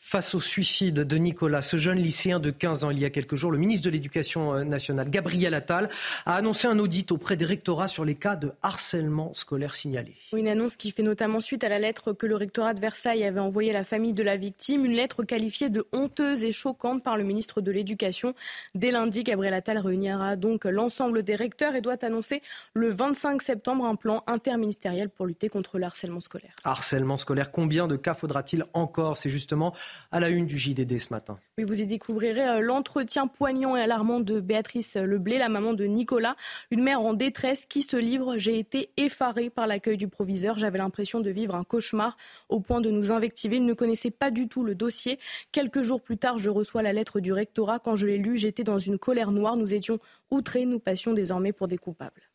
Face 0.06 0.34
au 0.34 0.40
suicide 0.40 1.00
de 1.00 1.16
Nicolas, 1.16 1.62
ce 1.62 1.78
jeune 1.78 1.96
lycéen 1.98 2.38
de 2.38 2.50
15 2.50 2.84
ans, 2.84 2.90
il 2.90 2.98
y 2.98 3.06
a 3.06 3.10
quelques 3.10 3.36
jours, 3.36 3.50
le 3.50 3.56
ministre 3.56 3.86
de 3.86 3.90
l'Éducation 3.90 4.52
euh, 4.52 4.62
nationale, 4.62 5.08
Gabriel 5.08 5.54
Attal, 5.54 5.88
a 6.26 6.34
annoncé 6.34 6.68
un 6.68 6.78
audit 6.78 7.10
auprès 7.10 7.36
des 7.36 7.46
rectorats 7.46 7.88
sur 7.88 8.04
les 8.04 8.14
cas 8.14 8.36
de 8.36 8.52
harcèlement 8.62 9.32
scolaire 9.32 9.74
signalés. 9.74 10.14
Une 10.36 10.46
annonce 10.46 10.76
qui 10.76 10.90
fait 10.90 11.02
notamment 11.02 11.40
suite 11.40 11.64
à 11.64 11.70
la 11.70 11.78
lettre 11.78 12.12
que 12.12 12.26
le 12.26 12.36
rectorat 12.36 12.74
de 12.74 12.82
Versailles 12.82 13.24
avait 13.24 13.40
envoyée 13.40 13.70
à 13.70 13.72
la 13.72 13.82
famille 13.82 14.12
de 14.12 14.22
la 14.22 14.36
victime, 14.36 14.84
une 14.84 14.92
lettre 14.92 15.24
qualifiée 15.24 15.70
de 15.70 15.86
honteuse 15.94 16.44
et 16.44 16.52
choquante 16.52 17.02
par 17.02 17.16
le 17.16 17.24
ministre 17.24 17.62
de 17.62 17.72
l'Éducation. 17.72 18.34
Dès 18.74 18.90
lundi, 18.90 19.22
Gabriel 19.22 19.54
Attal 19.54 19.78
réunira 19.78 20.36
donc 20.36 20.66
l'ensemble 20.66 21.22
des 21.22 21.34
recteurs 21.34 21.76
et 21.76 21.80
doit 21.80 22.04
annoncer 22.04 22.42
le 22.74 22.90
25 22.90 23.40
septembre 23.40 23.86
un 23.86 23.96
plan 23.96 24.22
interministériel 24.26 25.08
pour 25.08 25.24
lutter 25.24 25.48
contre 25.48 25.78
le 25.78 25.86
harcèlement 25.86 26.20
scolaire. 26.20 26.54
Harcèlement 26.62 27.16
scolaire, 27.16 27.50
combien 27.50 27.88
de 27.88 27.96
cas 27.96 28.12
faudra-t-il 28.12 28.66
encore? 28.74 29.16
C'est 29.16 29.30
justement 29.30 29.72
à 30.10 30.20
la 30.20 30.28
une 30.28 30.46
du 30.46 30.58
JDD 30.58 30.98
ce 30.98 31.12
matin. 31.12 31.38
Oui, 31.58 31.64
vous 31.64 31.80
y 31.80 31.86
découvrirez 31.86 32.48
euh, 32.48 32.60
l'entretien 32.60 33.26
poignant 33.26 33.76
et 33.76 33.80
alarmant 33.80 34.20
de 34.20 34.40
Béatrice 34.40 34.96
Leblé, 34.96 35.38
la 35.38 35.48
maman 35.48 35.74
de 35.74 35.84
Nicolas, 35.84 36.36
une 36.70 36.82
mère 36.82 37.00
en 37.00 37.14
détresse 37.14 37.66
qui 37.66 37.82
se 37.82 37.96
livre. 37.96 38.38
J'ai 38.38 38.58
été 38.58 38.90
effarée 38.96 39.50
par 39.50 39.66
l'accueil 39.66 39.96
du 39.96 40.08
proviseur. 40.08 40.58
J'avais 40.58 40.78
l'impression 40.78 41.20
de 41.20 41.30
vivre 41.30 41.54
un 41.54 41.62
cauchemar 41.62 42.16
au 42.48 42.60
point 42.60 42.80
de 42.80 42.90
nous 42.90 43.12
invectiver. 43.12 43.56
Il 43.56 43.66
ne 43.66 43.74
connaissait 43.74 44.10
pas 44.10 44.30
du 44.30 44.48
tout 44.48 44.64
le 44.64 44.74
dossier. 44.74 45.18
Quelques 45.52 45.82
jours 45.82 46.00
plus 46.00 46.18
tard, 46.18 46.38
je 46.38 46.50
reçois 46.50 46.82
la 46.82 46.92
lettre 46.92 47.20
du 47.20 47.32
rectorat. 47.32 47.78
Quand 47.78 47.96
je 47.96 48.06
l'ai 48.06 48.18
lue, 48.18 48.36
j'étais 48.36 48.64
dans 48.64 48.78
une 48.78 48.98
colère 48.98 49.30
noire. 49.30 49.56
Nous 49.56 49.74
étions 49.74 49.98
outrés. 50.30 50.64
Nous 50.64 50.80
passions 50.80 51.12
désormais 51.12 51.52
pour 51.52 51.68
des 51.68 51.78
coupables 51.78 52.33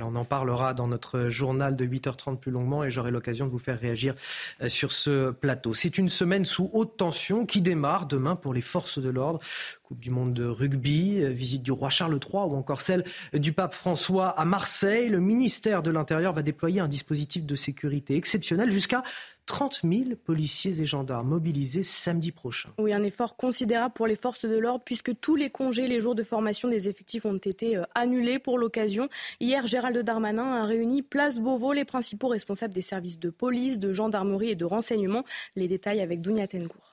on 0.00 0.16
en 0.16 0.24
parlera 0.24 0.72
dans 0.72 0.86
notre 0.86 1.28
journal 1.28 1.76
de 1.76 1.84
8h30 1.84 2.38
plus 2.38 2.50
longuement 2.50 2.82
et 2.82 2.90
j'aurai 2.90 3.10
l'occasion 3.10 3.46
de 3.46 3.50
vous 3.50 3.58
faire 3.58 3.78
réagir 3.78 4.14
euh, 4.62 4.70
sur 4.70 4.90
ce 4.92 5.30
plateau. 5.30 5.74
C'est 5.74 5.98
une 5.98 6.08
semaine 6.08 6.46
sous 6.46 6.70
haute 6.72 6.96
tension 6.96 7.44
qui 7.44 7.60
démarre 7.60 8.06
demain 8.06 8.34
pour 8.34 8.54
les 8.54 8.62
forces 8.62 8.98
de 8.98 9.10
l'ordre. 9.10 9.40
Coupe 9.82 10.00
du 10.00 10.10
monde 10.10 10.32
de 10.32 10.44
rugby, 10.44 11.22
euh, 11.22 11.28
visite 11.28 11.62
du 11.62 11.72
roi 11.72 11.90
Charles 11.90 12.14
III 12.14 12.44
ou 12.44 12.56
encore 12.56 12.80
celle 12.80 13.04
du 13.34 13.52
pape 13.52 13.74
François 13.74 14.28
à 14.28 14.46
Marseille. 14.46 15.10
Le 15.10 15.20
ministère 15.20 15.82
de 15.82 15.90
l'Intérieur 15.90 16.32
va 16.32 16.42
déployer 16.42 16.80
un 16.80 16.88
dispositif 16.88 17.44
de 17.44 17.54
sécurité 17.54 18.16
exceptionnel 18.16 18.70
jusqu'à 18.70 19.02
30 19.46 19.80
000 19.84 20.16
policiers 20.24 20.80
et 20.80 20.86
gendarmes 20.86 21.28
mobilisés 21.28 21.82
samedi 21.82 22.32
prochain. 22.32 22.70
Oui, 22.78 22.92
un 22.92 23.02
effort 23.02 23.36
considérable 23.36 23.94
pour 23.94 24.06
les 24.06 24.16
forces 24.16 24.44
de 24.44 24.56
l'ordre 24.56 24.84
puisque 24.84 25.18
tous 25.20 25.36
les 25.36 25.50
congés, 25.50 25.88
les 25.88 26.00
jours 26.00 26.14
de 26.14 26.22
formation 26.22 26.68
des 26.68 26.88
effectifs 26.88 27.24
ont 27.24 27.36
été 27.36 27.76
euh, 27.76 27.82
annulés 27.94 28.38
pour 28.38 28.58
l'occasion. 28.58 29.08
Hier, 29.40 29.66
Gérald 29.66 29.98
Darmanin 29.98 30.52
a 30.52 30.64
réuni 30.64 31.02
Place 31.02 31.38
Beauvau 31.38 31.72
les 31.72 31.84
principaux 31.84 32.28
responsables 32.28 32.74
des 32.74 32.82
services 32.82 33.18
de 33.18 33.30
police, 33.30 33.78
de 33.78 33.92
gendarmerie 33.92 34.50
et 34.50 34.56
de 34.56 34.64
renseignement. 34.64 35.24
Les 35.56 35.68
détails 35.68 36.00
avec 36.00 36.20
Dounia 36.20 36.46
Tengour. 36.46 36.91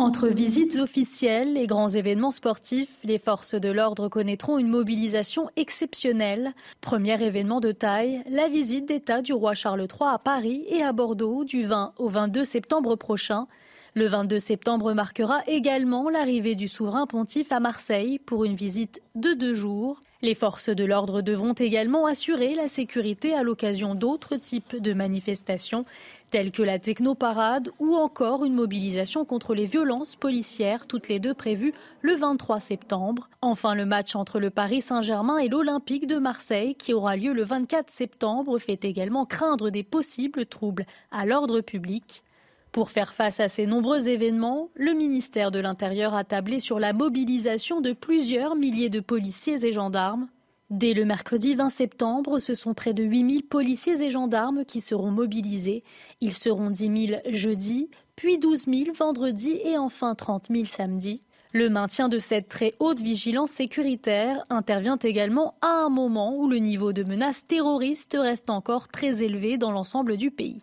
Entre 0.00 0.28
visites 0.28 0.76
officielles 0.76 1.56
et 1.56 1.66
grands 1.66 1.88
événements 1.88 2.30
sportifs, 2.30 2.94
les 3.02 3.18
forces 3.18 3.56
de 3.56 3.68
l'ordre 3.68 4.08
connaîtront 4.08 4.56
une 4.56 4.68
mobilisation 4.68 5.50
exceptionnelle. 5.56 6.52
Premier 6.80 7.20
événement 7.20 7.58
de 7.58 7.72
taille, 7.72 8.22
la 8.30 8.48
visite 8.48 8.86
d'État 8.86 9.22
du 9.22 9.32
roi 9.32 9.54
Charles 9.54 9.80
III 9.80 10.10
à 10.12 10.18
Paris 10.18 10.62
et 10.68 10.84
à 10.84 10.92
Bordeaux 10.92 11.42
du 11.42 11.66
20 11.66 11.94
au 11.98 12.08
22 12.08 12.44
septembre 12.44 12.94
prochain. 12.94 13.48
Le 13.94 14.06
22 14.06 14.38
septembre 14.38 14.92
marquera 14.92 15.40
également 15.48 16.08
l'arrivée 16.08 16.54
du 16.54 16.68
souverain 16.68 17.06
pontife 17.08 17.50
à 17.50 17.58
Marseille 17.58 18.20
pour 18.20 18.44
une 18.44 18.54
visite 18.54 19.02
de 19.16 19.32
deux 19.32 19.54
jours. 19.54 19.98
Les 20.20 20.34
forces 20.34 20.68
de 20.68 20.84
l'ordre 20.84 21.22
devront 21.22 21.52
également 21.52 22.06
assurer 22.06 22.54
la 22.54 22.66
sécurité 22.66 23.34
à 23.34 23.44
l'occasion 23.44 23.94
d'autres 23.94 24.36
types 24.36 24.76
de 24.76 24.92
manifestations 24.92 25.84
telles 26.30 26.52
que 26.52 26.62
la 26.62 26.78
technoparade 26.78 27.70
ou 27.78 27.94
encore 27.94 28.44
une 28.44 28.54
mobilisation 28.54 29.24
contre 29.24 29.54
les 29.54 29.66
violences 29.66 30.16
policières, 30.16 30.86
toutes 30.86 31.08
les 31.08 31.20
deux 31.20 31.34
prévues 31.34 31.72
le 32.02 32.14
23 32.14 32.60
septembre. 32.60 33.28
Enfin, 33.40 33.74
le 33.74 33.86
match 33.86 34.14
entre 34.14 34.40
le 34.40 34.50
Paris 34.50 34.80
Saint-Germain 34.80 35.38
et 35.38 35.48
l'Olympique 35.48 36.06
de 36.06 36.18
Marseille, 36.18 36.74
qui 36.74 36.92
aura 36.92 37.16
lieu 37.16 37.32
le 37.32 37.42
24 37.42 37.90
septembre, 37.90 38.58
fait 38.58 38.84
également 38.84 39.26
craindre 39.26 39.70
des 39.70 39.82
possibles 39.82 40.46
troubles 40.46 40.86
à 41.10 41.26
l'ordre 41.26 41.60
public. 41.60 42.24
Pour 42.72 42.90
faire 42.90 43.14
face 43.14 43.40
à 43.40 43.48
ces 43.48 43.66
nombreux 43.66 44.08
événements, 44.08 44.68
le 44.74 44.92
ministère 44.92 45.50
de 45.50 45.58
l'Intérieur 45.58 46.14
a 46.14 46.24
tablé 46.24 46.60
sur 46.60 46.78
la 46.78 46.92
mobilisation 46.92 47.80
de 47.80 47.92
plusieurs 47.92 48.54
milliers 48.54 48.90
de 48.90 49.00
policiers 49.00 49.64
et 49.64 49.72
gendarmes 49.72 50.28
Dès 50.70 50.92
le 50.92 51.06
mercredi 51.06 51.54
20 51.54 51.70
septembre, 51.70 52.40
ce 52.40 52.54
sont 52.54 52.74
près 52.74 52.92
de 52.92 53.02
8000 53.02 53.44
policiers 53.44 54.02
et 54.02 54.10
gendarmes 54.10 54.66
qui 54.66 54.82
seront 54.82 55.10
mobilisés. 55.10 55.82
Ils 56.20 56.34
seront 56.34 56.68
10 56.68 57.06
000 57.08 57.20
jeudi, 57.30 57.88
puis 58.16 58.36
12 58.36 58.66
000 58.66 58.92
vendredi 58.94 59.58
et 59.64 59.78
enfin 59.78 60.14
30 60.14 60.48
000 60.50 60.66
samedi. 60.66 61.22
Le 61.54 61.70
maintien 61.70 62.10
de 62.10 62.18
cette 62.18 62.48
très 62.48 62.74
haute 62.80 63.00
vigilance 63.00 63.52
sécuritaire 63.52 64.42
intervient 64.50 64.98
également 64.98 65.54
à 65.62 65.84
un 65.84 65.88
moment 65.88 66.36
où 66.36 66.46
le 66.46 66.58
niveau 66.58 66.92
de 66.92 67.02
menace 67.02 67.46
terroriste 67.46 68.18
reste 68.20 68.50
encore 68.50 68.88
très 68.88 69.22
élevé 69.22 69.56
dans 69.56 69.72
l'ensemble 69.72 70.18
du 70.18 70.30
pays. 70.30 70.62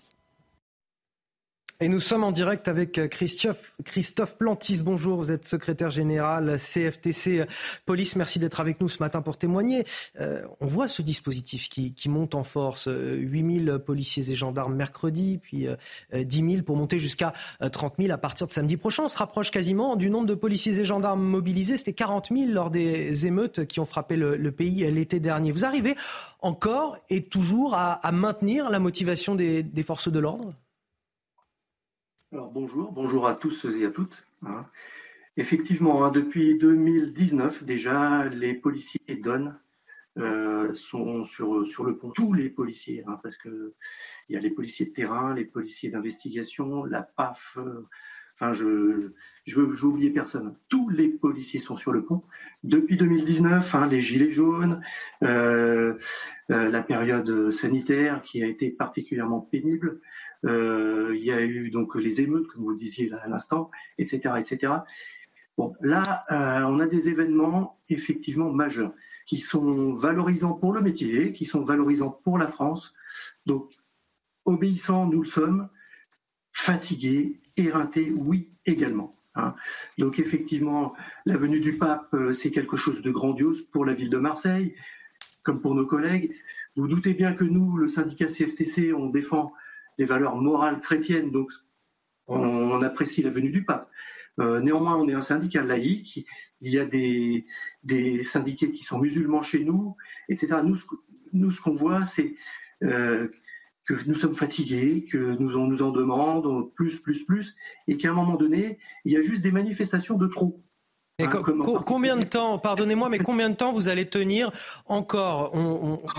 Et 1.81 1.89
nous 1.89 1.99
sommes 1.99 2.23
en 2.23 2.31
direct 2.31 2.69
avec 2.69 2.97
euh, 2.97 3.09
Christophe, 3.09 3.73
Christophe 3.83 4.37
Plantis. 4.37 4.81
Bonjour, 4.81 5.17
vous 5.17 5.33
êtes 5.33 5.45
secrétaire 5.45 5.91
général 5.91 6.57
CFTC 6.57 7.39
euh, 7.39 7.45
Police. 7.85 8.15
Merci 8.15 8.39
d'être 8.39 8.61
avec 8.61 8.79
nous 8.79 8.87
ce 8.87 9.03
matin 9.03 9.21
pour 9.21 9.35
témoigner. 9.37 9.83
Euh, 10.21 10.41
on 10.61 10.67
voit 10.67 10.87
ce 10.87 11.01
dispositif 11.01 11.67
qui, 11.67 11.93
monte 12.07 12.33
en 12.33 12.45
force. 12.45 12.87
8000 12.87 13.79
policiers 13.85 14.31
et 14.31 14.35
gendarmes 14.35 14.73
mercredi, 14.73 15.37
puis 15.41 15.67
10 16.13 16.51
000 16.51 16.63
pour 16.63 16.77
monter 16.77 16.97
jusqu'à 16.97 17.33
30 17.71 17.95
000 17.99 18.13
à 18.13 18.17
partir 18.17 18.47
de 18.47 18.51
samedi 18.51 18.77
prochain. 18.77 19.03
On 19.03 19.09
se 19.09 19.17
rapproche 19.17 19.51
quasiment 19.51 19.95
du 19.95 20.09
nombre 20.09 20.27
de 20.27 20.35
policiers 20.35 20.79
et 20.79 20.85
gendarmes 20.85 21.23
mobilisés. 21.23 21.77
C'était 21.77 21.93
40 21.93 22.29
000 22.31 22.51
lors 22.51 22.69
des 22.69 23.25
émeutes 23.25 23.65
qui 23.65 23.79
ont 23.79 23.85
frappé 23.85 24.15
le, 24.15 24.51
pays 24.51 24.89
l'été 24.91 25.19
dernier. 25.19 25.51
Vous 25.51 25.65
arrivez 25.65 25.95
encore 26.39 26.97
et 27.09 27.25
toujours 27.25 27.73
à, 27.73 28.11
maintenir 28.13 28.69
la 28.69 28.79
motivation 28.79 29.35
des 29.35 29.83
forces 29.83 30.09
de 30.09 30.19
l'ordre? 30.19 30.53
Bonjour, 32.35 32.91
bonjour 32.91 33.27
à 33.27 33.35
tous 33.35 33.65
et 33.65 33.85
à 33.85 33.91
toutes. 33.91 34.25
Hein. 34.45 34.65
Effectivement, 35.37 36.03
hein, 36.03 36.11
depuis 36.11 36.57
2019 36.57 37.63
déjà, 37.63 38.25
les 38.25 38.53
policiers 38.53 39.15
donnent 39.21 39.57
euh, 40.17 40.73
sont 40.73 41.25
sur, 41.25 41.83
le 41.83 41.97
pont, 41.97 42.09
tous 42.09 42.33
les 42.33 42.49
policiers, 42.49 43.03
hein, 43.07 43.19
parce 43.21 43.37
que 43.37 43.73
il 44.29 44.33
y 44.33 44.37
a 44.37 44.41
les 44.41 44.49
policiers 44.49 44.85
de 44.85 44.91
terrain, 44.91 45.33
les 45.33 45.45
policiers 45.45 45.89
d'investigation, 45.89 46.85
la 46.85 47.01
PAF, 47.01 47.57
euh, 47.57 48.53
je 48.53 49.11
je 49.45 49.85
oublier 49.85 50.09
personne. 50.09 50.55
Tous 50.69 50.89
les 50.89 51.07
policiers 51.07 51.59
sont 51.59 51.75
sur 51.75 51.91
le 51.91 52.03
pont. 52.03 52.23
Depuis 52.63 52.97
2019, 52.97 53.75
les 53.89 54.01
gilets 54.01 54.31
jaunes, 54.31 54.81
euh, 55.23 55.93
la 56.49 56.83
période 56.83 57.51
sanitaire 57.51 58.23
qui 58.23 58.43
a 58.43 58.47
été 58.47 58.73
particulièrement 58.77 59.39
pénible, 59.39 59.99
il 60.45 61.23
y 61.23 61.31
a 61.31 61.41
eu 61.41 61.71
donc 61.71 61.95
les 61.95 62.21
émeutes, 62.21 62.47
comme 62.47 62.63
vous 62.63 62.71
le 62.71 62.77
disiez 62.77 63.11
à 63.13 63.27
l'instant, 63.27 63.69
etc., 63.97 64.33
etc. 64.37 64.75
Bon, 65.57 65.73
là, 65.81 66.23
euh, 66.31 66.65
on 66.67 66.79
a 66.79 66.87
des 66.87 67.09
événements 67.09 67.77
effectivement 67.89 68.51
majeurs 68.51 68.93
qui 69.25 69.39
sont 69.39 69.93
valorisants 69.93 70.53
pour 70.53 70.73
le 70.73 70.81
métier, 70.81 71.33
qui 71.33 71.45
sont 71.45 71.63
valorisants 71.63 72.17
pour 72.23 72.37
la 72.37 72.47
France. 72.47 72.93
Donc, 73.45 73.71
obéissants, 74.43 75.07
nous 75.07 75.21
le 75.21 75.27
sommes. 75.27 75.69
Fatigués, 76.51 77.39
éreintés, 77.57 78.11
oui, 78.11 78.49
également. 78.65 79.17
Hein. 79.35 79.55
Donc, 79.97 80.19
effectivement, 80.19 80.93
la 81.25 81.37
venue 81.37 81.59
du 81.59 81.77
pape, 81.77 82.13
euh, 82.13 82.33
c'est 82.33 82.51
quelque 82.51 82.77
chose 82.77 83.01
de 83.01 83.11
grandiose 83.11 83.61
pour 83.71 83.85
la 83.85 83.93
ville 83.93 84.09
de 84.09 84.17
Marseille, 84.17 84.75
comme 85.43 85.61
pour 85.61 85.73
nos 85.73 85.85
collègues. 85.85 86.35
Vous 86.75 86.87
doutez 86.87 87.13
bien 87.13 87.33
que 87.33 87.45
nous, 87.45 87.77
le 87.77 87.87
syndicat 87.87 88.27
CFTC, 88.27 88.93
on 88.93 89.09
défend 89.09 89.53
les 89.97 90.05
valeurs 90.05 90.35
morales 90.35 90.81
chrétiennes, 90.81 91.31
donc 91.31 91.51
on, 92.27 92.81
apprécie 92.81 93.21
la 93.21 93.29
venue 93.29 93.51
du 93.51 93.63
pape. 93.63 93.89
Euh, 94.39 94.59
néanmoins, 94.59 94.97
on 94.97 95.07
est 95.07 95.13
un 95.13 95.21
syndicat 95.21 95.63
laïque, 95.63 96.25
il 96.61 96.71
y 96.71 96.79
a 96.79 96.85
des, 96.85 97.45
des 97.83 98.23
syndiqués 98.23 98.71
qui 98.71 98.83
sont 98.83 98.99
musulmans 98.99 99.43
chez 99.43 99.63
nous, 99.63 99.95
etc. 100.29 100.57
Nous, 100.63 101.51
ce, 101.51 101.61
qu'on 101.61 101.75
voit, 101.75 102.05
c'est 102.05 102.35
euh, 102.83 103.29
que 103.85 103.93
nous 104.07 104.15
sommes 104.15 104.35
fatigués, 104.35 105.05
que 105.05 105.17
nous 105.17 105.55
on 105.55 105.67
nous 105.67 105.83
en 105.83 105.91
demande 105.91 106.73
plus, 106.73 106.99
plus, 106.99 107.23
plus, 107.23 107.55
et 107.87 107.97
qu'à 107.97 108.09
un 108.09 108.13
moment 108.13 108.35
donné, 108.35 108.79
il 109.05 109.13
y 109.13 109.17
a 109.17 109.21
juste 109.21 109.43
des 109.43 109.51
manifestations 109.51 110.17
de 110.17 110.27
trop. 110.27 110.64
Et 111.17 111.27
combien 111.85 112.17
de 112.17 112.25
temps, 112.25 112.59
pardonnez-moi, 112.59 113.07
mais 113.07 113.19
combien 113.19 113.49
de 113.49 113.55
temps 113.55 113.71
vous 113.71 113.87
allez 113.87 114.05
tenir 114.05 114.51
encore 114.85 115.55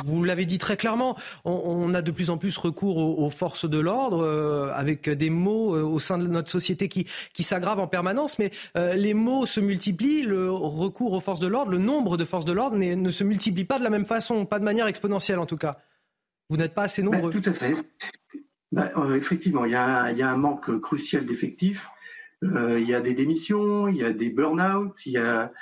Vous 0.06 0.24
l'avez 0.24 0.46
dit 0.46 0.56
très 0.56 0.78
clairement, 0.78 1.16
on, 1.44 1.92
a 1.92 2.00
de 2.00 2.10
plus 2.10 2.30
en 2.30 2.38
plus 2.38 2.56
recours 2.56 2.96
aux, 2.96 3.28
forces 3.28 3.68
de 3.68 3.78
l'ordre, 3.78 4.24
euh, 4.24 4.70
avec 4.72 5.10
des 5.10 5.28
mots 5.28 5.76
euh, 5.76 5.82
au 5.82 5.98
sein 5.98 6.16
de 6.16 6.26
notre 6.26 6.50
société 6.50 6.88
qui, 6.88 7.06
qui 7.34 7.42
s'aggravent 7.42 7.80
en 7.80 7.86
permanence, 7.86 8.38
mais 8.38 8.50
euh, 8.78 8.94
les 8.94 9.12
mots 9.12 9.44
se 9.44 9.60
multiplient, 9.60 10.22
le 10.22 10.50
recours 10.50 11.12
aux 11.12 11.20
forces 11.20 11.40
de 11.40 11.46
l'ordre, 11.46 11.72
le 11.72 11.78
nombre 11.78 12.16
de 12.16 12.24
forces 12.24 12.46
de 12.46 12.52
l'ordre 12.52 12.78
ne 12.78 13.10
se 13.10 13.22
multiplie 13.22 13.64
pas 13.64 13.78
de 13.78 13.84
la 13.84 13.90
même 13.90 14.06
façon, 14.06 14.46
pas 14.46 14.58
de 14.58 14.64
manière 14.64 14.86
exponentielle 14.86 15.40
en 15.40 15.46
tout 15.46 15.58
cas. 15.58 15.76
Vous 16.48 16.56
n'êtes 16.56 16.72
pas 16.72 16.84
assez 16.84 17.02
nombreux. 17.02 17.32
tout 17.32 17.50
à 17.50 17.52
fait. 17.52 17.74
bah, 18.72 18.90
Effectivement, 19.14 19.66
il 19.66 19.72
y, 19.72 19.76
a, 19.76 20.10
il 20.10 20.16
y, 20.16 20.22
a, 20.22 20.30
un 20.30 20.36
manque 20.38 20.74
crucial 20.80 21.26
d'effectifs. 21.26 21.86
Il 22.42 22.86
y 22.86 22.94
a 22.94 23.00
des 23.00 23.14
démissions, 23.14 23.88
il 23.88 23.96
y 23.96 24.04
a 24.04 24.12
des 24.12 24.30
burn-out, 24.30 24.94
il 25.06 25.12
y 25.12 25.18
a 25.18 25.52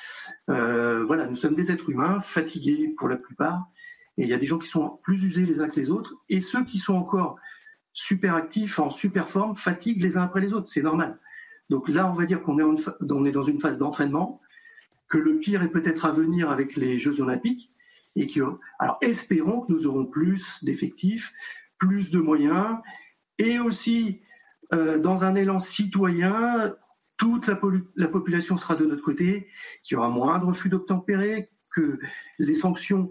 voilà, 0.49 1.27
nous 1.27 1.37
sommes 1.37 1.55
des 1.55 1.71
êtres 1.71 1.91
humains 1.91 2.21
fatigués 2.21 2.95
pour 2.97 3.09
la 3.09 3.17
plupart, 3.17 3.59
et 4.17 4.23
il 4.23 4.29
y 4.29 4.35
a 4.35 4.39
des 4.39 4.47
gens 4.47 4.59
qui 4.59 4.69
sont 4.69 4.99
plus 5.03 5.25
usés 5.25 5.47
les 5.47 5.61
uns 5.61 5.69
que 5.69 5.79
les 5.79 5.91
autres, 5.91 6.15
et 6.29 6.41
ceux 6.41 6.65
qui 6.65 6.79
sont 6.79 6.95
encore 6.95 7.37
super 7.93 8.35
actifs, 8.35 8.79
en 8.79 8.91
super 8.91 9.31
forme, 9.31 9.57
fatiguent 9.57 10.03
les 10.03 10.17
uns 10.17 10.23
après 10.23 10.41
les 10.41 10.53
autres. 10.53 10.69
C'est 10.69 10.83
normal. 10.83 11.19
Donc 11.71 11.89
là, 11.89 12.11
on 12.11 12.15
va 12.15 12.27
dire 12.27 12.43
qu'on 12.43 12.59
est, 12.59 13.29
est 13.29 13.33
dans 13.33 13.43
une 13.43 13.61
phase 13.61 13.79
d'entraînement, 13.79 14.41
que 15.09 15.19
le 15.19 15.39
pire 15.39 15.63
est 15.63 15.69
peut-être 15.69 16.05
à 16.05 16.11
venir 16.11 16.51
avec 16.51 16.77
les 16.77 16.99
Jeux 16.99 17.21
Olympiques, 17.21 17.73
et 18.17 18.27
que, 18.27 18.41
alors 18.79 18.99
espérons 19.01 19.63
que 19.63 19.73
nous 19.73 19.87
aurons 19.87 20.07
plus 20.07 20.63
d'effectifs, 20.65 21.33
plus 21.79 22.11
de 22.11 22.19
moyens, 22.19 22.79
et 23.39 23.59
aussi 23.59 24.21
euh, 24.21 24.24
dans 24.73 25.25
un 25.25 25.35
élan 25.35 25.61
citoyen, 25.61 26.75
toute 27.19 27.47
la, 27.47 27.59
la, 27.97 28.09
population 28.09 28.57
sera 28.57 28.75
de 28.75 28.87
notre 28.87 29.03
côté, 29.03 29.47
qu'il 29.83 29.95
y 29.95 29.99
aura 29.99 30.09
moins 30.09 30.39
de 30.39 30.47
refus 30.47 30.69
d'obtempérer, 30.69 31.51
que 31.75 31.99
les 32.39 32.55
sanctions 32.55 33.09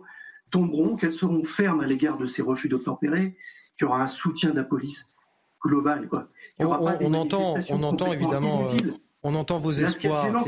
tomberont, 0.51 0.95
qu'elles 0.95 1.13
seront 1.13 1.43
fermes 1.43 1.81
à 1.81 1.85
l'égard 1.85 2.17
de 2.17 2.25
ces 2.25 2.41
refus 2.41 2.69
d'obtempérer, 2.69 3.35
qu'il 3.77 3.88
y 3.88 3.89
aura 3.89 4.01
un 4.01 4.07
soutien 4.07 4.51
de 4.51 4.55
la 4.55 4.63
police 4.63 5.13
global. 5.61 6.07
Quoi. 6.07 6.27
on, 6.59 7.13
entend, 7.13 7.55
on 7.69 7.84
entend 7.84 8.13
évidemment, 8.13 8.67
euh, 8.67 8.91
on 9.23 9.35
entend 9.35 9.57
vos 9.57 9.71
espoirs, 9.71 10.43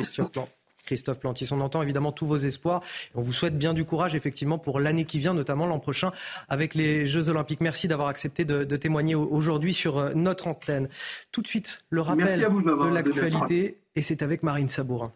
Christophe 0.86 1.20
Plantis. 1.20 1.50
On 1.52 1.62
entend 1.62 1.82
évidemment 1.82 2.12
tous 2.12 2.26
vos 2.26 2.38
espoirs. 2.38 2.82
On 3.16 3.22
vous 3.22 3.34
souhaite 3.34 3.58
bien 3.58 3.74
du 3.74 3.86
courage, 3.86 4.16
effectivement, 4.16 4.58
pour 4.58 4.80
l'année 4.80 5.06
qui 5.06 5.20
vient, 5.20 5.34
notamment 5.34 5.66
l'an 5.66 5.80
prochain, 5.80 6.12
avec 6.50 6.76
les 6.76 7.06
Jeux 7.06 7.30
Olympiques. 7.30 7.62
Merci 7.62 7.88
d'avoir 7.88 8.08
accepté 8.08 8.46
de, 8.46 8.64
témoigner 8.76 9.16
aujourd'hui 9.16 9.74
sur 9.74 9.98
euh, 9.98 10.14
notre 10.14 10.48
antenne. 10.48 10.90
Tout 11.32 11.42
de 11.42 11.48
suite, 11.48 11.86
le 11.90 12.02
rappel 12.02 12.40
de 12.40 12.94
l'actualité, 12.94 13.78
et 13.96 14.02
c'est 14.02 14.22
avec 14.22 14.44
Marine 14.44 14.70
Sabourin. 14.70 15.14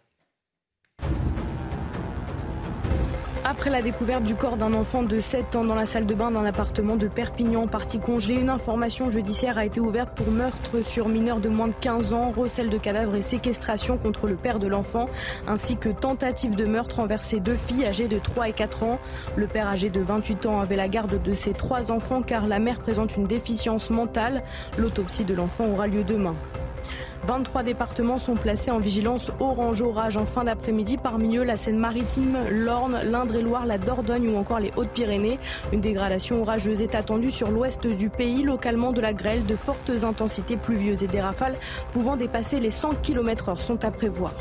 Après 3.59 3.71
la 3.71 3.81
découverte 3.81 4.23
du 4.23 4.35
corps 4.35 4.55
d'un 4.55 4.71
enfant 4.71 5.03
de 5.03 5.19
7 5.19 5.57
ans 5.57 5.65
dans 5.65 5.75
la 5.75 5.85
salle 5.85 6.05
de 6.05 6.13
bain 6.13 6.31
d'un 6.31 6.45
appartement 6.45 6.95
de 6.95 7.09
Perpignan, 7.09 7.67
partie 7.67 7.99
congelée, 7.99 8.35
une 8.35 8.49
information 8.49 9.09
judiciaire 9.09 9.57
a 9.57 9.65
été 9.65 9.81
ouverte 9.81 10.15
pour 10.15 10.31
meurtre 10.31 10.81
sur 10.81 11.09
mineur 11.09 11.41
de 11.41 11.49
moins 11.49 11.67
de 11.67 11.73
15 11.73 12.13
ans, 12.13 12.31
recel 12.31 12.69
de 12.69 12.77
cadavres 12.77 13.15
et 13.15 13.21
séquestration 13.21 13.97
contre 13.97 14.27
le 14.27 14.37
père 14.37 14.59
de 14.59 14.67
l'enfant, 14.67 15.07
ainsi 15.45 15.75
que 15.75 15.89
tentative 15.89 16.55
de 16.55 16.63
meurtre 16.63 17.01
envers 17.01 17.21
ses 17.21 17.41
deux 17.41 17.57
filles 17.57 17.85
âgées 17.85 18.07
de 18.07 18.17
3 18.17 18.47
et 18.47 18.53
4 18.53 18.83
ans. 18.83 18.97
Le 19.35 19.45
père 19.45 19.67
âgé 19.67 19.89
de 19.89 19.99
28 19.99 20.45
ans 20.45 20.61
avait 20.61 20.77
la 20.77 20.87
garde 20.87 21.21
de 21.21 21.33
ses 21.33 21.51
trois 21.51 21.91
enfants 21.91 22.21
car 22.21 22.47
la 22.47 22.59
mère 22.59 22.79
présente 22.79 23.17
une 23.17 23.27
déficience 23.27 23.89
mentale. 23.89 24.41
L'autopsie 24.77 25.25
de 25.25 25.33
l'enfant 25.33 25.65
aura 25.65 25.87
lieu 25.87 26.05
demain. 26.05 26.35
23 27.29 27.61
départements 27.61 28.17
sont 28.17 28.33
placés 28.33 28.71
en 28.71 28.79
vigilance 28.79 29.31
orange 29.39 29.83
orage 29.83 30.17
en 30.17 30.25
fin 30.25 30.45
d'après-midi. 30.45 30.97
Parmi 30.97 31.37
eux, 31.37 31.43
la 31.43 31.57
Seine-Maritime, 31.57 32.35
l'Orne, 32.49 33.01
l'Indre-et-Loire, 33.03 33.67
la 33.67 33.77
Dordogne 33.77 34.29
ou 34.29 34.35
encore 34.35 34.59
les 34.59 34.71
Hautes-Pyrénées. 34.75 35.37
Une 35.71 35.79
dégradation 35.79 36.41
orageuse 36.41 36.81
est 36.81 36.95
attendue 36.95 37.29
sur 37.29 37.51
l'ouest 37.51 37.85
du 37.85 38.09
pays, 38.09 38.41
localement 38.41 38.91
de 38.93 39.01
la 39.01 39.13
grêle, 39.13 39.45
de 39.45 39.55
fortes 39.55 39.91
intensités 40.01 40.57
pluvieuses 40.57 41.03
et 41.03 41.07
des 41.07 41.21
rafales 41.21 41.53
pouvant 41.91 42.15
dépasser 42.15 42.59
les 42.59 42.71
100 42.71 42.95
km/h 43.03 43.59
sont 43.59 43.85
à 43.85 43.91
prévoir. 43.91 44.33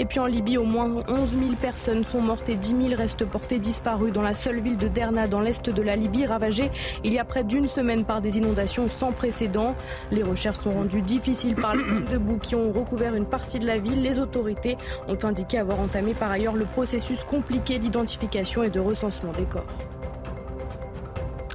Et 0.00 0.06
puis 0.06 0.18
en 0.18 0.24
Libye, 0.24 0.56
au 0.56 0.64
moins 0.64 0.88
11 1.08 1.30
000 1.30 1.40
personnes 1.60 2.04
sont 2.04 2.22
mortes 2.22 2.48
et 2.48 2.56
10 2.56 2.68
000 2.68 2.96
restent 2.96 3.26
portées 3.26 3.58
disparues 3.58 4.12
dans 4.12 4.22
la 4.22 4.32
seule 4.32 4.60
ville 4.60 4.78
de 4.78 4.88
Derna, 4.88 5.28
dans 5.28 5.42
l'est 5.42 5.68
de 5.68 5.82
la 5.82 5.94
Libye, 5.94 6.24
ravagée 6.24 6.70
il 7.04 7.12
y 7.12 7.18
a 7.18 7.24
près 7.26 7.44
d'une 7.44 7.68
semaine 7.68 8.06
par 8.06 8.22
des 8.22 8.38
inondations 8.38 8.88
sans 8.88 9.12
précédent. 9.12 9.74
Les 10.10 10.22
recherches 10.22 10.60
sont 10.60 10.70
rendues 10.70 11.02
difficiles 11.02 11.54
par 11.54 11.76
les 11.76 11.84
de 12.12 12.16
boue 12.16 12.38
qui 12.38 12.54
ont 12.54 12.72
recouvert 12.72 13.14
une 13.14 13.26
partie 13.26 13.58
de 13.58 13.66
la 13.66 13.76
ville. 13.76 14.00
Les 14.00 14.18
autorités 14.18 14.78
ont 15.06 15.22
indiqué 15.22 15.58
avoir 15.58 15.78
entamé 15.78 16.14
par 16.14 16.30
ailleurs 16.30 16.56
le 16.56 16.64
processus 16.64 17.22
compliqué 17.22 17.78
d'identification 17.78 18.62
et 18.62 18.70
de 18.70 18.80
recensement 18.80 19.32
des 19.32 19.44
corps. 19.44 19.66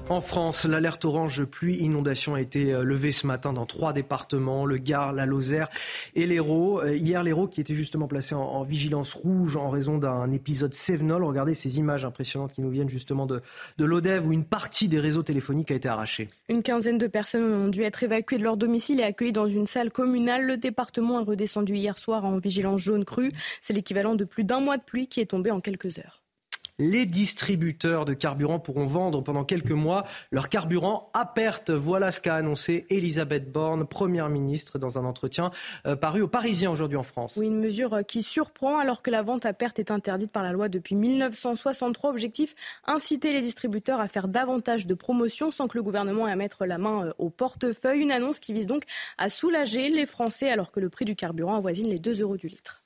En 0.08 0.22
France, 0.22 0.66
l'alerte 0.66 1.04
orange 1.04 1.46
pluie 1.46 1.78
inondation 1.78 2.36
a 2.36 2.42
été 2.42 2.72
euh, 2.72 2.84
levée 2.84 3.12
ce 3.12 3.26
matin 3.26 3.54
dans 3.54 3.66
trois 3.66 3.92
départements, 3.92 4.64
le 4.64 4.78
Gard, 4.78 5.14
la 5.14 5.26
Lozère 5.26 5.68
et 6.14 6.28
l'Hérault. 6.28 6.80
Euh, 6.80 6.96
hier, 6.96 7.24
l'Hérault 7.24 7.48
qui 7.48 7.60
était 7.60 7.74
justement 7.74 8.08
placé 8.08 8.36
en, 8.36 8.62
vigilance 8.62 9.14
rouge 9.14 9.56
en 9.56 9.68
raison 9.68 9.98
d'un 9.98 10.32
épisode 10.32 10.76
Sévenol. 10.76 11.24
Regardez 11.24 11.56
ces 11.56 11.80
images 11.80 12.06
impressionnantes 12.06 12.54
qui 12.54 12.62
nous 12.62 12.70
viennent 12.70 12.90
justement 12.90 13.26
de, 13.26 13.42
de 13.80 13.86
l'Odève 13.86 14.28
où 14.28 14.32
une 14.32 14.46
partie 14.46 14.88
des 14.88 15.00
réseaux 15.00 15.24
téléphoniques 15.24 15.72
a 15.72 15.76
été 15.76 15.90
arrachée. 15.90 16.30
Une 16.50 16.62
quinzaine 16.62 17.00
de 17.00 17.08
personnes 17.08 17.52
ont 17.52 17.70
dû 17.70 17.82
être 17.82 18.04
évacuées 18.04 18.38
de 18.38 18.44
leur 18.44 18.58
domicile 18.58 19.00
et 19.00 19.04
accueillies 19.04 19.32
dans 19.32 19.48
une 19.48 19.66
salle 19.66 19.90
communale. 19.90 20.46
Le 20.46 20.58
département 20.58 21.20
est 21.20 21.24
redescendu 21.24 21.78
hier 21.78 21.98
soir 21.98 22.26
en 22.26 22.38
vigilance 22.38 22.80
jaune 22.80 23.06
crue. 23.06 23.32
C'est 23.60 23.74
l'équivalent 23.74 24.14
de 24.14 24.24
plus 24.24 24.44
d'un 24.44 24.60
mois 24.60 24.78
de 24.78 24.84
pluie 24.84 25.08
qui 25.08 25.20
est 25.20 25.26
tombé 25.26 25.50
en 25.50 25.62
quelques 25.62 25.98
heures 25.98 26.25
les 26.80 27.06
distributeurs 27.06 28.06
de 28.06 28.14
carburant 28.14 28.60
pourront 28.60 28.86
vendre 28.86 29.22
pendant 29.22 29.44
quelques 29.44 29.72
mois 29.72 30.06
leur 30.32 30.50
carburant 30.50 31.10
à 31.14 31.26
perte. 31.26 31.72
Voilà 31.72 32.12
ce 32.12 32.22
qu'a 32.22 32.36
annoncé 32.36 32.86
Elisabeth 32.90 33.52
Borne, 33.52 33.86
Première 33.86 34.30
ministre, 34.30 34.80
dans 34.80 34.98
un 34.98 35.06
entretien 35.06 35.52
euh, 35.86 35.96
paru 35.96 36.22
aux 36.22 36.28
Parisiens 36.28 36.72
aujourd'hui 36.72 36.98
en 36.98 37.04
France. 37.04 37.36
Oui, 37.38 37.48
une 37.48 37.60
mesure 37.60 37.94
euh, 37.94 38.02
qui 38.02 38.24
surprend 38.24 38.78
alors 38.78 39.02
que 39.02 39.12
la 39.12 39.22
vente 39.22 39.46
à 39.46 39.54
perte 39.54 39.80
est 39.80 39.92
interdite 39.92 40.32
par 40.32 40.44
la 40.44 40.52
loi 40.52 40.70
depuis 40.70 40.96
1963. 40.96 42.10
Objectif, 42.10 42.56
inciter 42.86 43.34
les 43.34 43.42
distributeurs 43.42 44.00
à 44.00 44.08
faire 44.08 44.28
davantage 44.28 44.88
de 44.88 44.94
promotions 44.94 45.52
sans 45.52 45.68
que 45.68 45.78
le 45.78 45.84
gouvernement 45.84 46.28
ait 46.28 46.32
à 46.32 46.36
mettre 46.36 46.66
la 46.66 46.78
main 46.78 47.08
euh, 47.08 47.14
au 47.18 47.30
portefeuille. 47.30 48.02
Une 48.02 48.12
annonce 48.12 48.40
qui 48.40 48.54
vise 48.54 48.68
donc 48.68 48.84
à 49.18 49.30
soulager 49.30 49.90
les 49.90 50.06
Français 50.06 50.50
alors 50.50 50.72
que 50.72 50.80
le 50.80 50.90
prix 50.90 51.06
du 51.06 51.16
carburant 51.16 51.56
avoisine 51.56 51.88
les 51.88 52.00
2 52.00 52.22
euros 52.22 52.38
du 52.38 52.48
litre. 52.48 52.85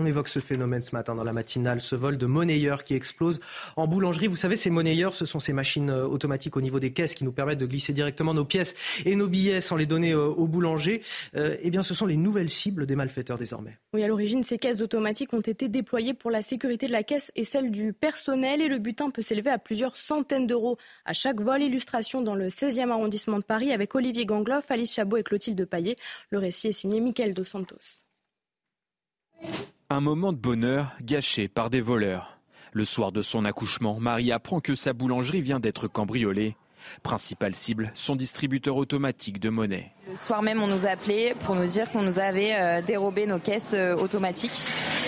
On 0.00 0.06
évoque 0.06 0.28
ce 0.28 0.38
phénomène 0.38 0.80
ce 0.84 0.94
matin 0.94 1.16
dans 1.16 1.24
la 1.24 1.32
matinale, 1.32 1.80
ce 1.80 1.96
vol 1.96 2.18
de 2.18 2.26
monnayeurs 2.26 2.84
qui 2.84 2.94
explose 2.94 3.40
en 3.74 3.88
boulangerie. 3.88 4.28
Vous 4.28 4.36
savez, 4.36 4.54
ces 4.54 4.70
monnayeurs, 4.70 5.12
ce 5.16 5.26
sont 5.26 5.40
ces 5.40 5.52
machines 5.52 5.90
euh, 5.90 6.06
automatiques 6.06 6.56
au 6.56 6.60
niveau 6.60 6.78
des 6.78 6.92
caisses 6.92 7.16
qui 7.16 7.24
nous 7.24 7.32
permettent 7.32 7.58
de 7.58 7.66
glisser 7.66 7.92
directement 7.92 8.32
nos 8.32 8.44
pièces 8.44 8.76
et 9.04 9.16
nos 9.16 9.26
billets 9.26 9.60
sans 9.60 9.74
les 9.74 9.86
donner 9.86 10.12
euh, 10.12 10.26
au 10.26 10.46
boulanger. 10.46 11.02
Euh, 11.34 11.56
eh 11.62 11.70
bien, 11.70 11.82
ce 11.82 11.94
sont 11.94 12.06
les 12.06 12.16
nouvelles 12.16 12.48
cibles 12.48 12.86
des 12.86 12.94
malfaiteurs 12.94 13.38
désormais. 13.38 13.76
Oui, 13.92 14.04
à 14.04 14.06
l'origine, 14.06 14.44
ces 14.44 14.56
caisses 14.56 14.82
automatiques 14.82 15.34
ont 15.34 15.40
été 15.40 15.66
déployées 15.66 16.14
pour 16.14 16.30
la 16.30 16.42
sécurité 16.42 16.86
de 16.86 16.92
la 16.92 17.02
caisse 17.02 17.32
et 17.34 17.42
celle 17.42 17.72
du 17.72 17.92
personnel 17.92 18.62
et 18.62 18.68
le 18.68 18.78
butin 18.78 19.10
peut 19.10 19.22
s'élever 19.22 19.50
à 19.50 19.58
plusieurs 19.58 19.96
centaines 19.96 20.46
d'euros 20.46 20.78
à 21.06 21.12
chaque 21.12 21.40
vol. 21.40 21.60
Illustration 21.60 22.22
dans 22.22 22.36
le 22.36 22.50
16e 22.50 22.90
arrondissement 22.90 23.38
de 23.38 23.44
Paris 23.44 23.72
avec 23.72 23.96
Olivier 23.96 24.26
Gangloff, 24.26 24.70
Alice 24.70 24.94
Chabot 24.94 25.16
et 25.16 25.24
Clotilde 25.24 25.64
Paillet. 25.64 25.96
Le 26.30 26.38
récit 26.38 26.68
est 26.68 26.72
signé 26.72 27.00
Michael 27.00 27.34
Dos 27.34 27.42
Santos. 27.42 28.04
Un 29.90 30.02
moment 30.02 30.34
de 30.34 30.36
bonheur 30.36 30.92
gâché 31.00 31.48
par 31.48 31.70
des 31.70 31.80
voleurs. 31.80 32.38
Le 32.74 32.84
soir 32.84 33.10
de 33.10 33.22
son 33.22 33.46
accouchement, 33.46 33.98
Marie 33.98 34.32
apprend 34.32 34.60
que 34.60 34.74
sa 34.74 34.92
boulangerie 34.92 35.40
vient 35.40 35.60
d'être 35.60 35.88
cambriolée. 35.88 36.56
Principale 37.02 37.54
cible, 37.54 37.90
son 37.94 38.14
distributeur 38.14 38.76
automatique 38.76 39.40
de 39.40 39.48
monnaie. 39.48 39.90
Le 40.06 40.16
soir 40.16 40.42
même, 40.42 40.60
on 40.62 40.66
nous 40.66 40.84
a 40.84 40.90
appelé 40.90 41.32
pour 41.40 41.54
nous 41.54 41.66
dire 41.66 41.90
qu'on 41.90 42.02
nous 42.02 42.18
avait 42.18 42.54
euh, 42.54 42.82
dérobé 42.82 43.24
nos 43.24 43.38
caisses 43.38 43.72
euh, 43.72 43.96
automatiques. 43.96 44.60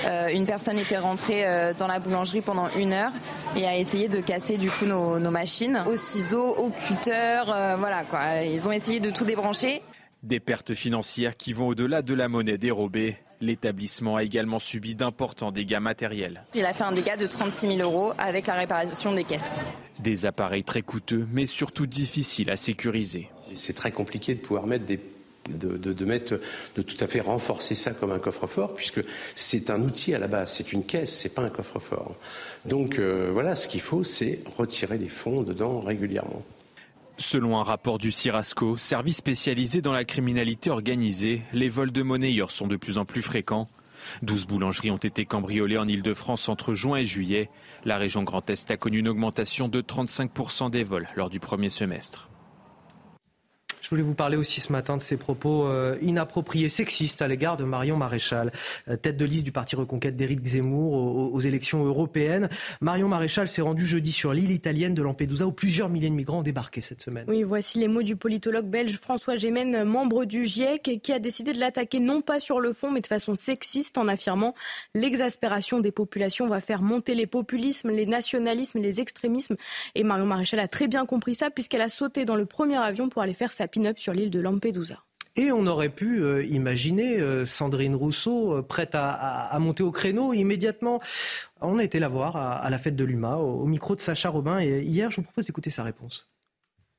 Euh, 0.09 0.29
une 0.29 0.47
personne 0.47 0.79
était 0.79 0.97
rentrée 0.97 1.45
dans 1.79 1.87
la 1.87 2.01
boulangerie 2.01 2.41
pendant 2.41 2.71
une 2.79 2.95
heure 2.95 3.13
et 3.57 3.67
a 3.67 3.77
essayé 3.77 4.09
de 4.09 4.23
casser 4.23 4.57
du 4.57 4.71
coup 4.71 4.87
nos, 4.87 5.19
nos 5.19 5.31
machines 5.31 5.85
au 5.89 5.97
ciseau, 5.99 6.55
au 6.57 6.71
cutter, 6.71 7.43
voilà 7.45 8.05
quoi. 8.05 8.45
Ils 8.45 8.67
ont 8.67 8.73
essayé 8.73 8.99
de 8.99 9.11
tout 9.11 9.27
débrancher. 9.27 9.83
Des 10.23 10.41
pertes 10.41 10.73
financières 10.73 11.37
qui 11.37 11.53
vont 11.53 11.69
au-delà 11.69 12.01
de 12.01 12.15
la 12.15 12.29
monnaie 12.29 12.57
dérobée. 12.57 13.19
L'établissement 13.41 14.17
a 14.17 14.23
également 14.23 14.59
subi 14.59 14.95
d'importants 14.95 15.51
dégâts 15.51 15.81
matériels. 15.81 16.45
Il 16.55 16.65
a 16.65 16.73
fait 16.73 16.85
un 16.85 16.93
dégât 16.93 17.17
de 17.17 17.27
36 17.27 17.77
000 17.77 17.79
euros 17.81 18.13
avec 18.19 18.47
la 18.47 18.55
réparation 18.55 19.15
des 19.15 19.25
caisses. 19.25 19.59
Des 19.99 20.27
appareils 20.27 20.65
très 20.65 20.83
coûteux, 20.83 21.27
mais 21.33 21.47
surtout 21.47 21.87
difficiles 21.87 22.51
à 22.51 22.57
sécuriser. 22.57 23.31
C'est 23.55 23.75
très 23.75 23.93
compliqué 23.93 24.35
de 24.35 24.41
pouvoir 24.41 24.67
mettre 24.67 24.85
des 24.85 25.01
de, 25.49 26.05
mettre, 26.05 26.39
de 26.77 26.83
tout 26.83 26.97
à 27.01 27.07
fait 27.07 27.21
renforcer 27.21 27.75
ça 27.75 27.93
comme 27.93 28.13
un 28.13 28.19
coffre-fort, 28.19 28.75
puisque 28.75 29.01
c'est 29.35 29.71
un 29.71 29.83
outil 29.83 30.15
à 30.15 30.19
la 30.19 30.29
base, 30.29 30.53
c'est 30.53 30.73
une 30.73 30.85
caisse, 30.85 31.17
c'est 31.17 31.35
pas 31.35 31.43
un 31.43 31.51
coffre-fort. 31.51 32.15
Donc 32.67 32.99
euh, 32.99 33.31
voilà, 33.33 33.57
ce 33.57 33.67
qu'il 33.67 33.81
faut, 33.81 34.05
c'est 34.05 34.41
retirer 34.57 34.99
des 34.99 35.09
fonds 35.09 35.43
dedans 35.43 35.81
régulièrement. 35.81 36.45
Selon 37.21 37.59
un 37.59 37.63
rapport 37.63 37.99
du 37.99 38.13
CIRASCO, 38.13 38.79
service 38.79 39.19
spécialisé 39.19 39.83
dans 39.83 39.93
la 39.93 40.07
criminalité 40.07 40.71
organisée, 40.71 41.43
les 41.53 41.69
vols 41.69 41.93
de 41.93 42.03
monnayeurs 42.03 42.51
sont 42.51 42.67
de 42.67 42.79
plus 42.79 42.97
en 42.97 43.05
plus 43.05 43.21
fréquents. 43.21 43.69
12 44.23 44.47
boulangeries 44.47 44.91
ont 44.91 44.97
été 44.97 45.27
cambriolées 45.27 45.77
en 45.77 45.87
Ile-de-France 45.87 46.49
entre 46.49 46.73
juin 46.73 46.97
et 46.97 47.05
juillet. 47.05 47.51
La 47.85 47.99
région 47.99 48.23
Grand 48.23 48.49
Est 48.49 48.71
a 48.71 48.79
connu 48.79 49.01
une 49.01 49.09
augmentation 49.09 49.69
de 49.69 49.83
35% 49.83 50.71
des 50.71 50.83
vols 50.83 51.09
lors 51.15 51.29
du 51.29 51.41
premier 51.41 51.69
semestre. 51.69 52.30
Je 53.91 53.97
voulais 53.97 54.07
vous 54.07 54.15
parler 54.15 54.37
aussi 54.37 54.61
ce 54.61 54.71
matin 54.71 54.97
de 54.97 55.03
ces 55.03 55.17
propos 55.17 55.67
euh, 55.67 55.99
inappropriés, 56.01 56.69
sexistes 56.69 57.23
à 57.23 57.27
l'égard 57.27 57.57
de 57.57 57.65
Marion 57.65 57.97
Maréchal, 57.97 58.53
euh, 58.89 58.95
tête 58.95 59.17
de 59.17 59.25
liste 59.25 59.43
du 59.43 59.51
parti 59.51 59.75
Reconquête 59.75 60.15
d'Éric 60.15 60.47
Zemmour 60.47 60.93
aux, 61.35 61.41
élections 61.41 61.85
européennes. 61.85 62.49
Marion 62.81 63.09
Maréchal 63.09 63.49
s'est 63.49 63.63
rendue 63.63 63.85
jeudi 63.85 64.13
sur 64.13 64.33
l'île 64.33 64.53
italienne 64.53 64.95
de 64.95 65.03
Lampedusa 65.03 65.45
où 65.45 65.51
plusieurs 65.51 65.89
milliers 65.89 66.09
de 66.09 66.15
migrants 66.15 66.39
ont 66.39 66.43
débarqué 66.43 66.83
cette 66.83 67.03
semaine. 67.03 67.25
Oui, 67.27 67.43
voici 67.43 67.81
les 67.81 67.89
mots 67.89 68.05
du 68.05 68.15
politologue 68.15 68.67
belge 68.67 68.97
François 68.97 69.35
Gémen, 69.35 69.83
membre 69.83 70.25
du 70.25 70.47
GIEC, 70.47 71.01
qui 71.03 71.13
a 71.13 71.19
décidé 71.19 71.51
de 71.51 71.59
l'attaquer 71.59 71.99
non 71.99 72.21
pas 72.23 72.39
sur 72.39 72.61
le 72.61 72.73
fond 72.73 72.93
mais 72.93 73.01
de 73.01 73.09
façon 73.09 73.35
sexiste 73.35 73.99
en 73.99 74.07
affirmant 74.07 74.55
l'exaspération 74.95 75.81
des 75.81 75.91
populations 75.91 76.47
va 76.47 76.61
faire 76.61 76.83
monter 76.83 77.17
les 77.17 77.27
populismes, 77.27 77.91
les 77.91 78.07
nationalismes, 78.07 78.79
les 78.79 79.01
extrémismes. 79.01 79.57
Et 79.97 80.05
Marion 80.05 80.27
Maréchal 80.27 80.61
a 80.61 80.69
très 80.69 80.87
bien 80.87 81.07
compris 81.07 81.35
ça 81.35 81.51
puisqu'elle 81.51 81.81
a 81.81 81.89
sauté 81.89 82.25
dans 82.25 82.37
le 82.37 82.47
premier 82.47 82.77
avion 82.77 83.09
pour 83.09 83.23
aller 83.23 83.35
faire 83.35 83.53
sa 83.53 83.67
sur 83.97 84.13
l'île 84.13 84.31
de 84.31 84.41
Lampedusa. 84.41 85.03
Et 85.37 85.53
on 85.53 85.67
aurait 85.67 85.91
pu 85.91 86.23
euh, 86.23 86.45
imaginer 86.45 87.21
euh, 87.21 87.47
Sandrine 87.47 87.95
Rousseau 87.95 88.59
euh, 88.59 88.63
prête 88.63 88.91
à, 88.95 89.57
monter 89.61 89.83
au 89.83 89.93
créneau 89.93 90.33
immédiatement. 90.33 91.01
On 91.61 91.79
a 91.79 91.85
été 91.85 92.01
la 92.01 92.09
voir 92.09 92.37
à, 92.37 92.69
la 92.69 92.79
fête 92.79 92.97
de 92.97 93.05
l'UMA 93.05 93.37
au, 93.37 93.65
micro 93.67 93.95
de 93.95 94.01
Sacha 94.01 94.29
Robin 94.29 94.59
et 94.59 94.83
hier 94.83 95.11
je 95.11 95.17
vous 95.17 95.23
propose 95.23 95.47
d'écouter 95.47 95.71
sa 95.71 95.85
réponse. 95.85 96.31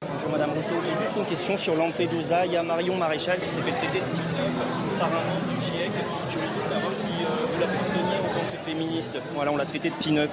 Bonjour 0.01 0.31
Madame 0.31 0.49
Rousseau, 0.51 0.75
j'ai 0.81 1.05
juste 1.05 1.17
une 1.17 1.25
question 1.25 1.57
sur 1.57 1.75
Lampedusa. 1.75 2.45
Il 2.45 2.53
y 2.53 2.57
a 2.57 2.63
Marion 2.63 2.97
Maréchal 2.97 3.39
qui 3.39 3.49
s'est 3.49 3.61
fait 3.61 3.73
traiter 3.73 3.99
de 3.99 4.99
par 4.99 5.09
un 5.09 5.11
membre 5.11 5.47
du 5.49 5.61
GIEC. 5.61 5.91
Je 6.29 6.35
voulais 6.35 6.69
savoir 6.69 6.95
si 6.95 7.07
vous 7.07 7.59
la 7.59 7.67
souteniez 7.67 8.17
en 8.17 8.33
tant 8.33 8.51
que 8.51 8.57
féministe. 8.65 9.19
Voilà, 9.35 9.51
on 9.51 9.57
l'a 9.57 9.65
traité 9.65 9.89
de 9.89 9.95
pin-up. 9.95 10.31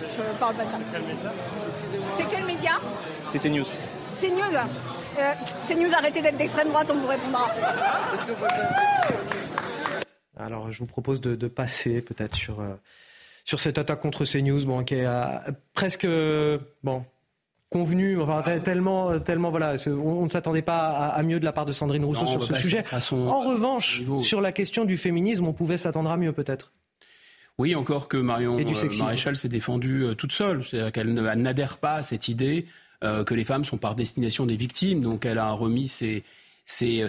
Je 0.00 0.38
parle 0.38 0.54
pas 0.54 0.64
de 0.64 0.70
ça. 0.70 0.78
C'est 2.16 2.28
quel 2.30 2.44
média? 2.44 2.72
C'est 3.26 3.38
CNews. 3.38 3.64
CNews 4.14 4.58
euh, 5.18 5.32
c'est 5.62 5.74
nous 5.74 5.92
arrêter 5.94 6.22
d'être 6.22 6.36
d'extrême 6.36 6.68
droite, 6.68 6.90
on 6.94 6.98
vous 6.98 7.06
répondra. 7.06 7.48
Alors, 10.36 10.70
je 10.70 10.78
vous 10.78 10.86
propose 10.86 11.20
de, 11.20 11.48
passer 11.48 12.00
peut-être 12.00 12.34
sur, 12.34 12.60
euh, 12.60 12.74
sur 13.44 13.60
cette 13.60 13.78
attaque 13.78 14.00
contre 14.00 14.24
CNews, 14.24 14.64
bon, 14.64 14.84
qui 14.84 14.94
est 14.94 15.06
euh, 15.06 15.24
presque 15.74 16.06
bon, 16.82 17.04
convenu, 17.70 18.20
enfin, 18.20 18.42
tellement, 18.60 19.18
tellement 19.18 19.50
voilà, 19.50 19.74
on, 19.86 20.24
ne 20.24 20.30
s'attendait 20.30 20.62
pas 20.62 20.88
à, 20.88 21.22
mieux 21.22 21.40
de 21.40 21.44
la 21.44 21.52
part 21.52 21.64
de 21.64 21.72
Sandrine 21.72 22.04
Rousseau 22.04 22.26
sur 22.26 22.42
ce 22.42 22.54
sujet. 22.54 22.82
En 23.12 23.40
revanche, 23.40 24.02
sur 24.20 24.40
la 24.40 24.52
question 24.52 24.84
du 24.84 24.96
féminisme, 24.96 25.46
on 25.46 25.52
pouvait 25.52 25.78
s'attendre 25.78 26.10
à 26.10 26.16
mieux 26.16 26.32
peut-être. 26.32 26.72
Oui, 27.58 27.74
encore 27.74 28.06
que 28.06 28.16
Marion 28.16 28.56
Maréchal 29.00 29.34
s'est 29.34 29.48
défendue 29.48 30.06
toute 30.16 30.30
seule, 30.30 30.64
c'est-à-dire 30.64 30.92
qu'elle 30.92 31.12
n'adhère 31.12 31.78
pas 31.78 31.94
à 31.94 32.02
cette 32.04 32.28
idée 32.28 32.66
euh, 33.04 33.22
que 33.22 33.34
les 33.34 33.44
femmes 33.44 33.64
sont 33.64 33.78
par 33.78 33.94
destination 33.94 34.44
des 34.44 34.56
victimes. 34.56 35.00
Donc 35.00 35.24
elle 35.24 35.38
a 35.38 35.52
remis 35.52 35.86
ses, 35.86 36.24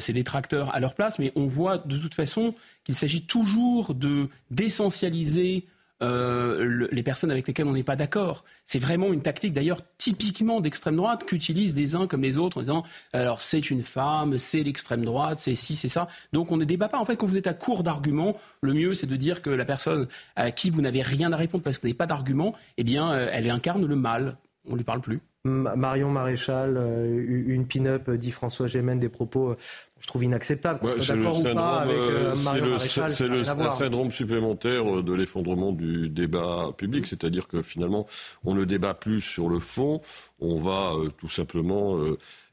détracteurs 0.09 0.73
à 0.75 0.79
leur 0.79 0.93
place. 0.93 1.17
Mais 1.17 1.31
on 1.35 1.47
voit 1.47 1.79
de 1.79 1.97
toute 1.97 2.13
façon 2.13 2.53
qu'il 2.83 2.95
s'agit 2.95 3.23
toujours 3.23 3.95
de 3.95 4.29
d'essentialiser 4.51 5.65
euh, 6.01 6.87
les 6.91 7.03
personnes 7.03 7.29
avec 7.29 7.45
lesquelles 7.47 7.65
on 7.65 7.73
n'est 7.73 7.83
pas 7.83 7.95
d'accord. 7.95 8.45
C'est 8.63 8.79
vraiment 8.79 9.11
une 9.11 9.21
tactique 9.21 9.51
d'ailleurs 9.51 9.81
typiquement 9.97 10.61
d'extrême 10.61 10.95
droite 10.95 11.25
qu'utilisent 11.25 11.75
les 11.75 11.95
uns 11.95 12.07
comme 12.07 12.21
les 12.21 12.37
autres 12.37 12.59
en 12.59 12.61
disant 12.61 12.83
alors 13.11 13.41
c'est 13.41 13.69
une 13.69 13.83
femme, 13.83 14.37
c'est 14.37 14.63
l'extrême 14.63 15.03
droite, 15.03 15.39
c'est 15.39 15.55
ci, 15.55 15.75
c'est 15.75 15.89
ça. 15.89 16.07
Donc 16.33 16.51
on 16.51 16.57
ne 16.57 16.65
débat 16.65 16.87
pas. 16.87 16.99
En 16.99 17.05
fait, 17.05 17.17
quand 17.17 17.27
vous 17.27 17.35
êtes 17.35 17.47
à 17.47 17.53
court 17.53 17.83
d'arguments, 17.83 18.37
le 18.61 18.73
mieux 18.73 18.93
c'est 18.93 19.07
de 19.07 19.15
dire 19.15 19.41
que 19.41 19.49
la 19.49 19.65
personne 19.65 20.07
à 20.35 20.51
qui 20.51 20.69
vous 20.69 20.81
n'avez 20.81 21.01
rien 21.01 21.33
à 21.33 21.35
répondre 21.35 21.63
parce 21.63 21.77
que 21.77 21.81
vous 21.81 21.87
n'avez 21.87 21.97
pas 21.97 22.07
d'arguments, 22.07 22.55
eh 22.77 22.83
bien 22.83 23.11
euh, 23.11 23.29
elle 23.33 23.49
incarne 23.49 23.85
le 23.85 23.95
mal. 23.95 24.37
On 24.65 24.73
ne 24.73 24.77
lui 24.77 24.83
parle 24.85 25.01
plus. 25.01 25.19
Marion 25.45 26.09
Maréchal, 26.09 26.75
euh, 26.77 27.45
une 27.47 27.65
pin-up, 27.65 28.09
dit 28.11 28.31
François 28.31 28.67
Gémen, 28.67 28.99
des 28.99 29.07
propos, 29.07 29.51
euh, 29.51 29.57
je 30.01 30.07
trouve 30.07 30.25
inacceptables. 30.25 30.81
c'est 31.01 31.15
le 33.27 33.43
syndrome 33.43 34.11
supplémentaire 34.11 35.01
de 35.01 35.13
l'effondrement 35.13 35.71
du 35.71 36.09
débat 36.09 36.71
public, 36.77 37.05
c'est-à-dire 37.05 37.47
que 37.47 37.61
finalement, 37.61 38.05
on 38.43 38.53
ne 38.53 38.65
débat 38.65 38.93
plus 38.93 39.21
sur 39.21 39.47
le 39.47 39.59
fond, 39.59 40.01
on 40.41 40.57
va 40.57 40.91
euh, 40.93 41.07
tout 41.17 41.29
simplement 41.29 41.97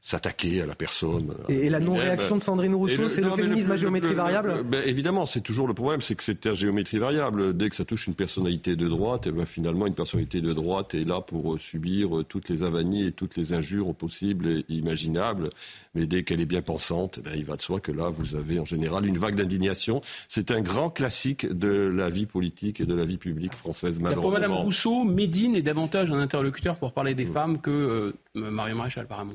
s'attaquer 0.07 0.63
à 0.63 0.67
la 0.67 0.77
personne. 0.77 1.35
Et, 1.49 1.69
la 1.69 1.81
non-réaction 1.81 2.37
de 2.37 2.43
Sandrine 2.43 2.77
Rousseau, 2.77 3.09
c'est 3.09 3.23
le 3.23 3.31
féminisme 3.33 3.73
à 3.73 3.77
géométrie 3.77 4.15
variable 4.15 4.63
ben, 4.63 4.81
Évidemment, 4.87 5.27
c'est 5.27 5.41
toujours 5.41 5.67
le 5.67 5.75
problème, 5.75 6.01
c'est 6.01 6.15
que 6.15 6.23
c'est 6.23 6.47
à 6.47 6.55
géométrie 6.55 6.99
variable. 6.99 7.57
Dès 7.57 7.71
que 7.71 7.75
ça 7.75 7.85
touche 7.85 8.07
une 8.07 8.15
personnalité 8.15 8.77
de 8.77 8.87
droite, 8.87 9.27
et 9.27 9.31
eh 9.31 9.33
ben, 9.33 9.45
finalement, 9.45 9.85
une 9.85 9.97
personnalité 9.97 10.41
de 10.41 10.53
droite 10.53 10.95
est 10.95 11.03
là 11.03 11.23
pour 11.23 11.55
euh, 11.55 11.59
subir 11.59 12.19
euh, 12.19 12.23
toutes 12.23 12.49
les 12.49 12.63
avanies 12.63 13.05
et 13.05 13.11
toutes 13.11 13.37
les 13.37 13.53
injures 13.53 13.93
possibles 13.97 14.47
et 14.47 14.65
imaginables. 14.69 15.51
Mais 15.97 16.07
dès 16.07 16.23
qu'elle 16.23 16.41
est 16.41 16.47
bien 16.47 16.63
pensante, 16.63 17.19
ben, 17.25 17.33
il 17.35 17.45
va 17.45 17.57
de 17.57 17.63
soi 17.63 17.81
que 17.81 17.91
là, 17.91 18.09
vous 18.09 18.37
avez 18.37 18.61
en 18.61 18.65
général 18.65 19.07
une 19.07 19.19
vague 19.19 19.35
d'indignation. 19.35 20.03
C'est 20.29 20.53
un 20.53 20.61
grand 20.61 20.89
classique 20.89 21.53
de 21.53 21.69
la 21.69 22.11
vie 22.11 22.27
politique 22.27 22.81
et 22.81 22.85
de 22.85 22.95
la 22.95 23.07
vie 23.07 23.19
publique 23.19 23.55
française, 23.55 23.99
malheureusement. 23.99 24.23
Pour 24.23 24.31
Mme 24.31 24.53
Rousseau, 24.53 25.03
Médine 25.03 25.57
est 25.57 25.63
davantage 25.63 26.13
un 26.13 26.21
interlocuteur 26.21 26.77
pour 26.77 26.93
parler 26.93 27.17
des 27.17 27.27
femmes 27.27 27.61
que 27.61 27.71
euh, 27.71 28.13
Mario 28.37 28.77
Maréchal, 28.77 29.03
apparemment. 29.03 29.35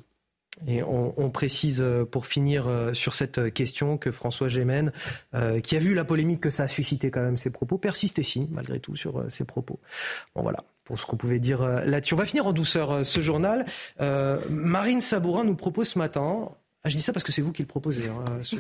Et 0.68 0.84
on, 0.84 1.30
précise 1.30 1.82
euh, 1.82 2.06
pour 2.06 2.26
finir 2.26 2.68
euh, 2.68 2.94
sur 2.94 3.16
cette 3.16 3.54
question 3.54 3.98
que 3.98 4.12
François 4.12 4.48
Gémen, 4.48 4.92
euh, 5.34 5.60
qui 5.60 5.76
a 5.76 5.80
vu 5.80 5.94
la 5.94 6.04
polémique 6.04 6.42
que 6.42 6.50
ça 6.50 6.64
a 6.64 6.68
suscité 6.68 7.10
quand 7.10 7.22
même 7.22 7.38
ses 7.38 7.50
propos, 7.50 7.78
persiste 7.78 8.20
et 8.20 8.24
malgré 8.50 8.80
tout 8.80 8.96
sur 8.96 9.24
ses 9.30 9.46
propos. 9.46 9.80
Bon 10.36 10.44
voilà, 10.44 10.64
pour 10.84 11.00
ce 11.00 11.06
qu'on 11.06 11.18
pouvait 11.18 11.40
dire 11.40 11.64
là-dessus. 11.64 12.14
On 12.14 12.18
va 12.18 12.26
finir 12.26 12.46
en 12.48 12.54
douceur 12.54 13.06
ce 13.06 13.22
journal. 13.22 13.66
Marine 14.00 15.02
Sabourin 15.02 15.44
nous 15.44 15.56
propose 15.56 15.90
ce 15.90 16.00
matin 16.00 16.50
ah, 16.84 16.90
je 16.90 16.98
dis 16.98 17.04
ça 17.04 17.14
parce 17.14 17.24
que 17.24 17.32
c'est 17.32 17.44
vous 17.44 17.52
qui 17.52 17.62
le 17.62 17.68
proposez. 17.68 18.08
Hein. 18.08 18.26
C'est 18.42 18.58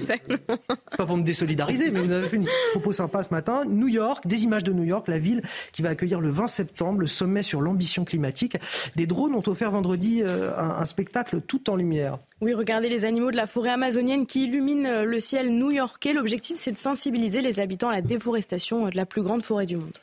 pas 0.95 1.07
pour 1.07 1.17
me 1.17 1.23
désolidariser, 1.23 1.89
mais 1.89 2.01
vous 2.01 2.11
avez 2.11 2.29
fait 2.29 2.35
une 2.35 2.47
propos 2.73 2.93
sympa 2.93 3.23
ce 3.23 3.33
matin. 3.33 3.61
New 3.67 3.87
York, 3.87 4.27
des 4.27 4.43
images 4.43 4.63
de 4.63 4.71
New 4.71 4.83
York, 4.83 5.07
la 5.07 5.17
ville 5.17 5.41
qui 5.71 5.81
va 5.81 5.89
accueillir 5.89 6.21
le 6.21 6.29
20 6.29 6.45
septembre 6.45 6.99
le 6.99 7.07
sommet 7.07 7.41
sur 7.41 7.61
l'ambition 7.61 8.05
climatique. 8.05 8.57
Des 8.95 9.07
drones 9.07 9.33
ont 9.33 9.41
offert 9.47 9.71
vendredi 9.71 10.21
euh, 10.23 10.55
un, 10.55 10.85
spectacle 10.85 11.41
tout 11.41 11.71
en 11.71 11.75
lumière. 11.75 12.19
Oui, 12.41 12.53
regardez 12.53 12.89
les 12.89 13.05
animaux 13.05 13.31
de 13.31 13.37
la 13.37 13.47
forêt 13.47 13.71
amazonienne 13.71 14.27
qui 14.27 14.43
illuminent 14.43 14.87
euh, 14.87 15.03
le 15.03 15.19
ciel 15.19 15.49
new-yorkais. 15.49 16.13
L'objectif, 16.13 16.57
c'est 16.57 16.71
de 16.71 16.77
sensibiliser 16.77 17.41
les 17.41 17.59
habitants 17.59 17.89
à 17.89 17.93
la 17.93 18.01
déforestation 18.01 18.87
de 18.87 18.95
la 18.95 19.07
plus 19.07 19.23
grande 19.23 19.41
forêt 19.41 19.65
du 19.65 19.77
monde. 19.77 19.97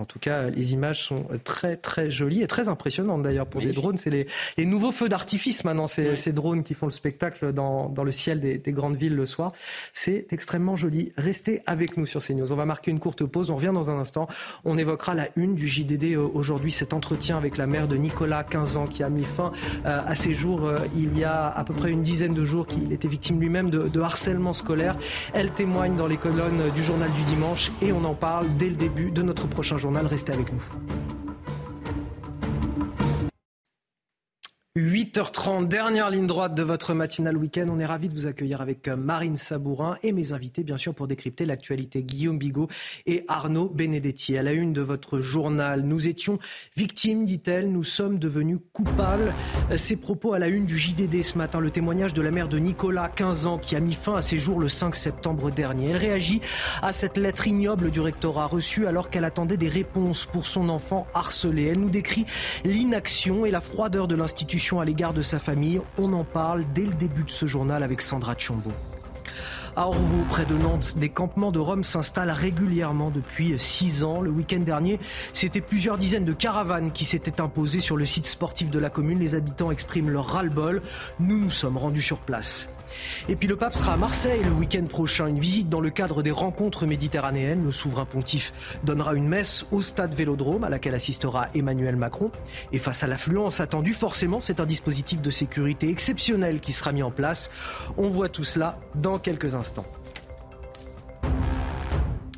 En 0.00 0.06
tout 0.06 0.18
cas, 0.18 0.48
les 0.48 0.72
images 0.72 1.04
sont 1.04 1.26
très 1.44 1.76
très 1.76 2.10
jolies 2.10 2.42
et 2.42 2.46
très 2.46 2.68
impressionnantes 2.68 3.22
d'ailleurs 3.22 3.46
pour 3.46 3.60
des 3.60 3.72
drones. 3.72 3.98
C'est 3.98 4.08
les, 4.08 4.26
les, 4.56 4.64
nouveaux 4.64 4.92
feux 4.92 5.10
d'artifice 5.10 5.64
maintenant, 5.64 5.86
ces, 5.86 6.16
ces, 6.16 6.32
drones 6.32 6.64
qui 6.64 6.72
font 6.72 6.86
le 6.86 6.92
spectacle 6.92 7.52
dans, 7.52 7.90
dans 7.90 8.02
le 8.02 8.10
ciel 8.10 8.40
des, 8.40 8.56
des, 8.56 8.72
grandes 8.72 8.96
villes 8.96 9.14
le 9.14 9.26
soir. 9.26 9.52
C'est 9.92 10.32
extrêmement 10.32 10.74
joli. 10.74 11.12
Restez 11.18 11.60
avec 11.66 11.98
nous 11.98 12.06
sur 12.06 12.24
CNews. 12.24 12.50
On 12.50 12.56
va 12.56 12.64
marquer 12.64 12.90
une 12.90 12.98
courte 12.98 13.26
pause. 13.26 13.50
On 13.50 13.56
revient 13.56 13.72
dans 13.74 13.90
un 13.90 13.98
instant. 13.98 14.26
On 14.64 14.78
évoquera 14.78 15.14
la 15.14 15.28
une 15.36 15.54
du 15.54 15.68
JDD 15.68 16.14
euh, 16.14 16.26
aujourd'hui, 16.32 16.70
cet 16.70 16.94
entretien 16.94 17.36
avec 17.36 17.58
la 17.58 17.66
mère 17.66 17.86
de 17.86 17.96
Nicolas, 17.96 18.42
15 18.42 18.76
ans, 18.78 18.86
qui 18.86 19.02
a 19.02 19.10
mis 19.10 19.24
fin 19.24 19.52
euh, 19.84 20.00
à 20.06 20.14
ses 20.14 20.32
jours 20.32 20.64
euh, 20.64 20.78
il 20.96 21.18
y 21.18 21.24
a 21.24 21.48
à 21.48 21.64
peu 21.64 21.74
près 21.74 21.90
une 21.90 22.02
dizaine 22.02 22.32
de 22.32 22.44
jours, 22.46 22.66
qu'il 22.66 22.92
était 22.92 23.08
victime 23.08 23.38
lui-même 23.38 23.68
de, 23.68 23.88
de 23.88 24.00
harcèlement 24.00 24.54
scolaire. 24.54 24.96
Elle 25.34 25.50
témoigne 25.50 25.96
dans 25.96 26.06
les 26.06 26.16
colonnes 26.16 26.70
du 26.74 26.82
journal 26.82 27.10
du 27.12 27.22
dimanche 27.24 27.70
et 27.82 27.92
on 27.92 28.04
en 28.04 28.14
parle 28.14 28.46
dès 28.56 28.68
le 28.68 28.76
début 28.76 29.10
de 29.10 29.22
notre 29.22 29.46
prochain 29.46 29.76
journal 29.90 30.06
restez 30.06 30.32
avec 30.32 30.52
nous. 30.52 31.29
8h30, 34.78 35.66
dernière 35.66 36.10
ligne 36.10 36.28
droite 36.28 36.54
de 36.54 36.62
votre 36.62 36.94
matinale 36.94 37.36
week-end. 37.36 37.66
On 37.68 37.80
est 37.80 37.84
ravis 37.84 38.08
de 38.08 38.14
vous 38.14 38.26
accueillir 38.26 38.60
avec 38.60 38.86
euh, 38.86 38.94
Marine 38.94 39.36
Sabourin 39.36 39.96
et 40.04 40.12
mes 40.12 40.32
invités, 40.32 40.62
bien 40.62 40.76
sûr, 40.76 40.94
pour 40.94 41.08
décrypter 41.08 41.44
l'actualité. 41.44 42.04
Guillaume 42.04 42.38
Bigot 42.38 42.68
et 43.04 43.24
Arnaud 43.26 43.68
Benedetti. 43.68 44.38
À 44.38 44.44
la 44.44 44.52
une 44.52 44.72
de 44.72 44.80
votre 44.80 45.18
journal, 45.18 45.82
nous 45.82 46.06
étions 46.06 46.38
victimes, 46.76 47.24
dit-elle, 47.24 47.72
nous 47.72 47.82
sommes 47.82 48.20
devenus 48.20 48.60
coupables. 48.72 49.34
Euh, 49.72 49.76
ces 49.76 50.00
propos 50.00 50.34
à 50.34 50.38
la 50.38 50.46
une 50.46 50.66
du 50.66 50.78
JDD 50.78 51.24
ce 51.24 51.36
matin, 51.36 51.58
le 51.58 51.72
témoignage 51.72 52.14
de 52.14 52.22
la 52.22 52.30
mère 52.30 52.46
de 52.46 52.58
Nicolas, 52.58 53.08
15 53.08 53.48
ans, 53.48 53.58
qui 53.58 53.74
a 53.74 53.80
mis 53.80 53.94
fin 53.94 54.14
à 54.14 54.22
ses 54.22 54.38
jours 54.38 54.60
le 54.60 54.68
5 54.68 54.94
septembre 54.94 55.50
dernier. 55.50 55.90
Elle 55.90 55.96
réagit 55.96 56.40
à 56.80 56.92
cette 56.92 57.16
lettre 57.16 57.48
ignoble 57.48 57.90
du 57.90 58.00
rectorat 58.00 58.46
reçue 58.46 58.86
alors 58.86 59.10
qu'elle 59.10 59.24
attendait 59.24 59.56
des 59.56 59.68
réponses 59.68 60.26
pour 60.26 60.46
son 60.46 60.68
enfant 60.68 61.08
harcelé. 61.12 61.64
Elle 61.64 61.80
nous 61.80 61.90
décrit 61.90 62.24
l'inaction 62.64 63.44
et 63.44 63.50
la 63.50 63.60
froideur 63.60 64.06
de 64.06 64.14
l'institution 64.14 64.59
à 64.78 64.84
l'égard 64.84 65.14
de 65.14 65.22
sa 65.22 65.38
famille. 65.38 65.80
On 65.98 66.12
en 66.12 66.24
parle 66.24 66.64
dès 66.74 66.84
le 66.84 66.92
début 66.92 67.24
de 67.24 67.30
ce 67.30 67.46
journal 67.46 67.82
avec 67.82 68.02
Sandra 68.02 68.34
Tchombo. 68.34 68.70
À 69.74 69.86
Orvaux, 69.86 70.24
près 70.28 70.44
de 70.44 70.54
Nantes, 70.54 70.98
des 70.98 71.08
campements 71.08 71.50
de 71.50 71.58
Rome 71.58 71.82
s'installent 71.82 72.30
régulièrement 72.30 73.10
depuis 73.10 73.54
six 73.58 74.04
ans. 74.04 74.20
Le 74.20 74.30
week-end 74.30 74.58
dernier, 74.58 75.00
c'était 75.32 75.60
plusieurs 75.60 75.96
dizaines 75.96 76.24
de 76.24 76.32
caravanes 76.32 76.92
qui 76.92 77.04
s'étaient 77.04 77.40
imposées 77.40 77.80
sur 77.80 77.96
le 77.96 78.04
site 78.04 78.26
sportif 78.26 78.70
de 78.70 78.78
la 78.78 78.90
commune. 78.90 79.18
Les 79.18 79.34
habitants 79.34 79.70
expriment 79.70 80.10
leur 80.10 80.26
ras-le-bol. 80.26 80.82
Nous 81.20 81.38
nous 81.38 81.50
sommes 81.50 81.78
rendus 81.78 82.02
sur 82.02 82.18
place. 82.18 82.68
Et 83.28 83.36
puis 83.36 83.48
le 83.48 83.56
pape 83.56 83.74
sera 83.74 83.94
à 83.94 83.96
Marseille 83.96 84.42
le 84.44 84.52
week-end 84.52 84.84
prochain. 84.86 85.26
Une 85.26 85.38
visite 85.38 85.68
dans 85.68 85.80
le 85.80 85.90
cadre 85.90 86.22
des 86.22 86.30
rencontres 86.30 86.86
méditerranéennes. 86.86 87.64
Le 87.64 87.72
souverain 87.72 88.04
pontife 88.04 88.52
donnera 88.84 89.14
une 89.14 89.28
messe 89.28 89.66
au 89.70 89.82
stade 89.82 90.14
Vélodrome 90.14 90.64
à 90.64 90.68
laquelle 90.68 90.94
assistera 90.94 91.48
Emmanuel 91.54 91.96
Macron. 91.96 92.30
Et 92.72 92.78
face 92.78 93.02
à 93.02 93.06
l'affluence 93.06 93.60
attendue, 93.60 93.94
forcément, 93.94 94.40
c'est 94.40 94.60
un 94.60 94.66
dispositif 94.66 95.20
de 95.20 95.30
sécurité 95.30 95.88
exceptionnel 95.90 96.60
qui 96.60 96.72
sera 96.72 96.92
mis 96.92 97.02
en 97.02 97.10
place. 97.10 97.50
On 97.96 98.08
voit 98.08 98.28
tout 98.28 98.44
cela 98.44 98.78
dans 98.94 99.18
quelques 99.18 99.54
instants. 99.54 99.86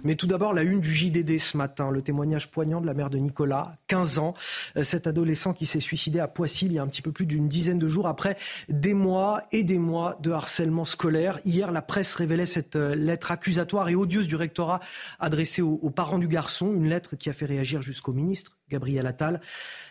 Mais 0.04 0.16
tout 0.16 0.26
d'abord, 0.26 0.52
la 0.52 0.62
une 0.62 0.80
du 0.80 0.92
JDD 0.92 1.38
ce 1.38 1.56
matin, 1.56 1.92
le 1.92 2.02
témoignage 2.02 2.50
poignant 2.50 2.80
de 2.80 2.86
la 2.86 2.94
mère 2.94 3.08
de 3.08 3.18
Nicolas, 3.18 3.76
15 3.86 4.18
ans, 4.18 4.34
euh, 4.76 4.82
cet 4.82 5.06
adolescent 5.06 5.52
qui 5.52 5.64
s'est 5.64 5.78
suicidé 5.78 6.18
à 6.18 6.26
Poissy 6.26 6.66
il 6.66 6.72
y 6.72 6.78
a 6.80 6.82
un 6.82 6.88
petit 6.88 7.02
peu 7.02 7.12
plus 7.12 7.24
d'une 7.24 7.48
dizaine 7.48 7.78
de 7.78 7.86
jours 7.86 8.08
après 8.08 8.36
des 8.68 8.94
mois 8.94 9.44
et 9.52 9.62
des 9.62 9.78
mois 9.78 10.18
de 10.20 10.32
harcèlement 10.32 10.84
scolaire. 10.84 11.38
Hier, 11.44 11.70
la 11.70 11.82
presse 11.82 12.14
révélait 12.16 12.46
cette 12.46 12.74
euh, 12.74 12.96
lettre 12.96 13.30
accusatoire 13.30 13.88
et 13.90 13.94
odieuse 13.94 14.26
du 14.26 14.34
rectorat 14.34 14.80
adressée 15.20 15.62
aux, 15.62 15.90
parents 15.90 16.18
du 16.18 16.26
garçon, 16.26 16.72
une 16.72 16.88
lettre 16.88 17.14
qui 17.14 17.30
a 17.30 17.32
fait 17.32 17.46
réagir 17.46 17.80
jusqu'au 17.80 18.12
ministre, 18.12 18.58
Gabriel 18.70 19.06
Attal. 19.06 19.40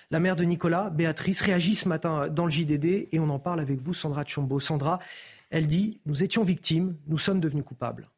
La 0.09 0.19
mère 0.19 0.35
de 0.35 0.43
Nicolas, 0.43 0.89
Béatrice, 0.89 1.39
réagit 1.39 1.75
ce 1.75 1.88
matin 1.88 2.27
dans 2.27 2.43
le 2.43 2.51
JDD 2.51 3.07
et 3.13 3.19
on 3.19 3.29
en 3.29 3.39
parle 3.39 3.61
avec 3.61 3.79
vous, 3.79 3.93
Sandra 3.93 4.25
Tchombo. 4.25 4.59
Sandra, 4.59 4.99
elle 5.51 5.67
dit 5.67 6.01
Nous 6.05 6.21
étions 6.21 6.43
victimes, 6.43 6.97
nous 7.07 7.17
sommes 7.17 7.39
devenus 7.39 7.63
coupables 7.63 8.09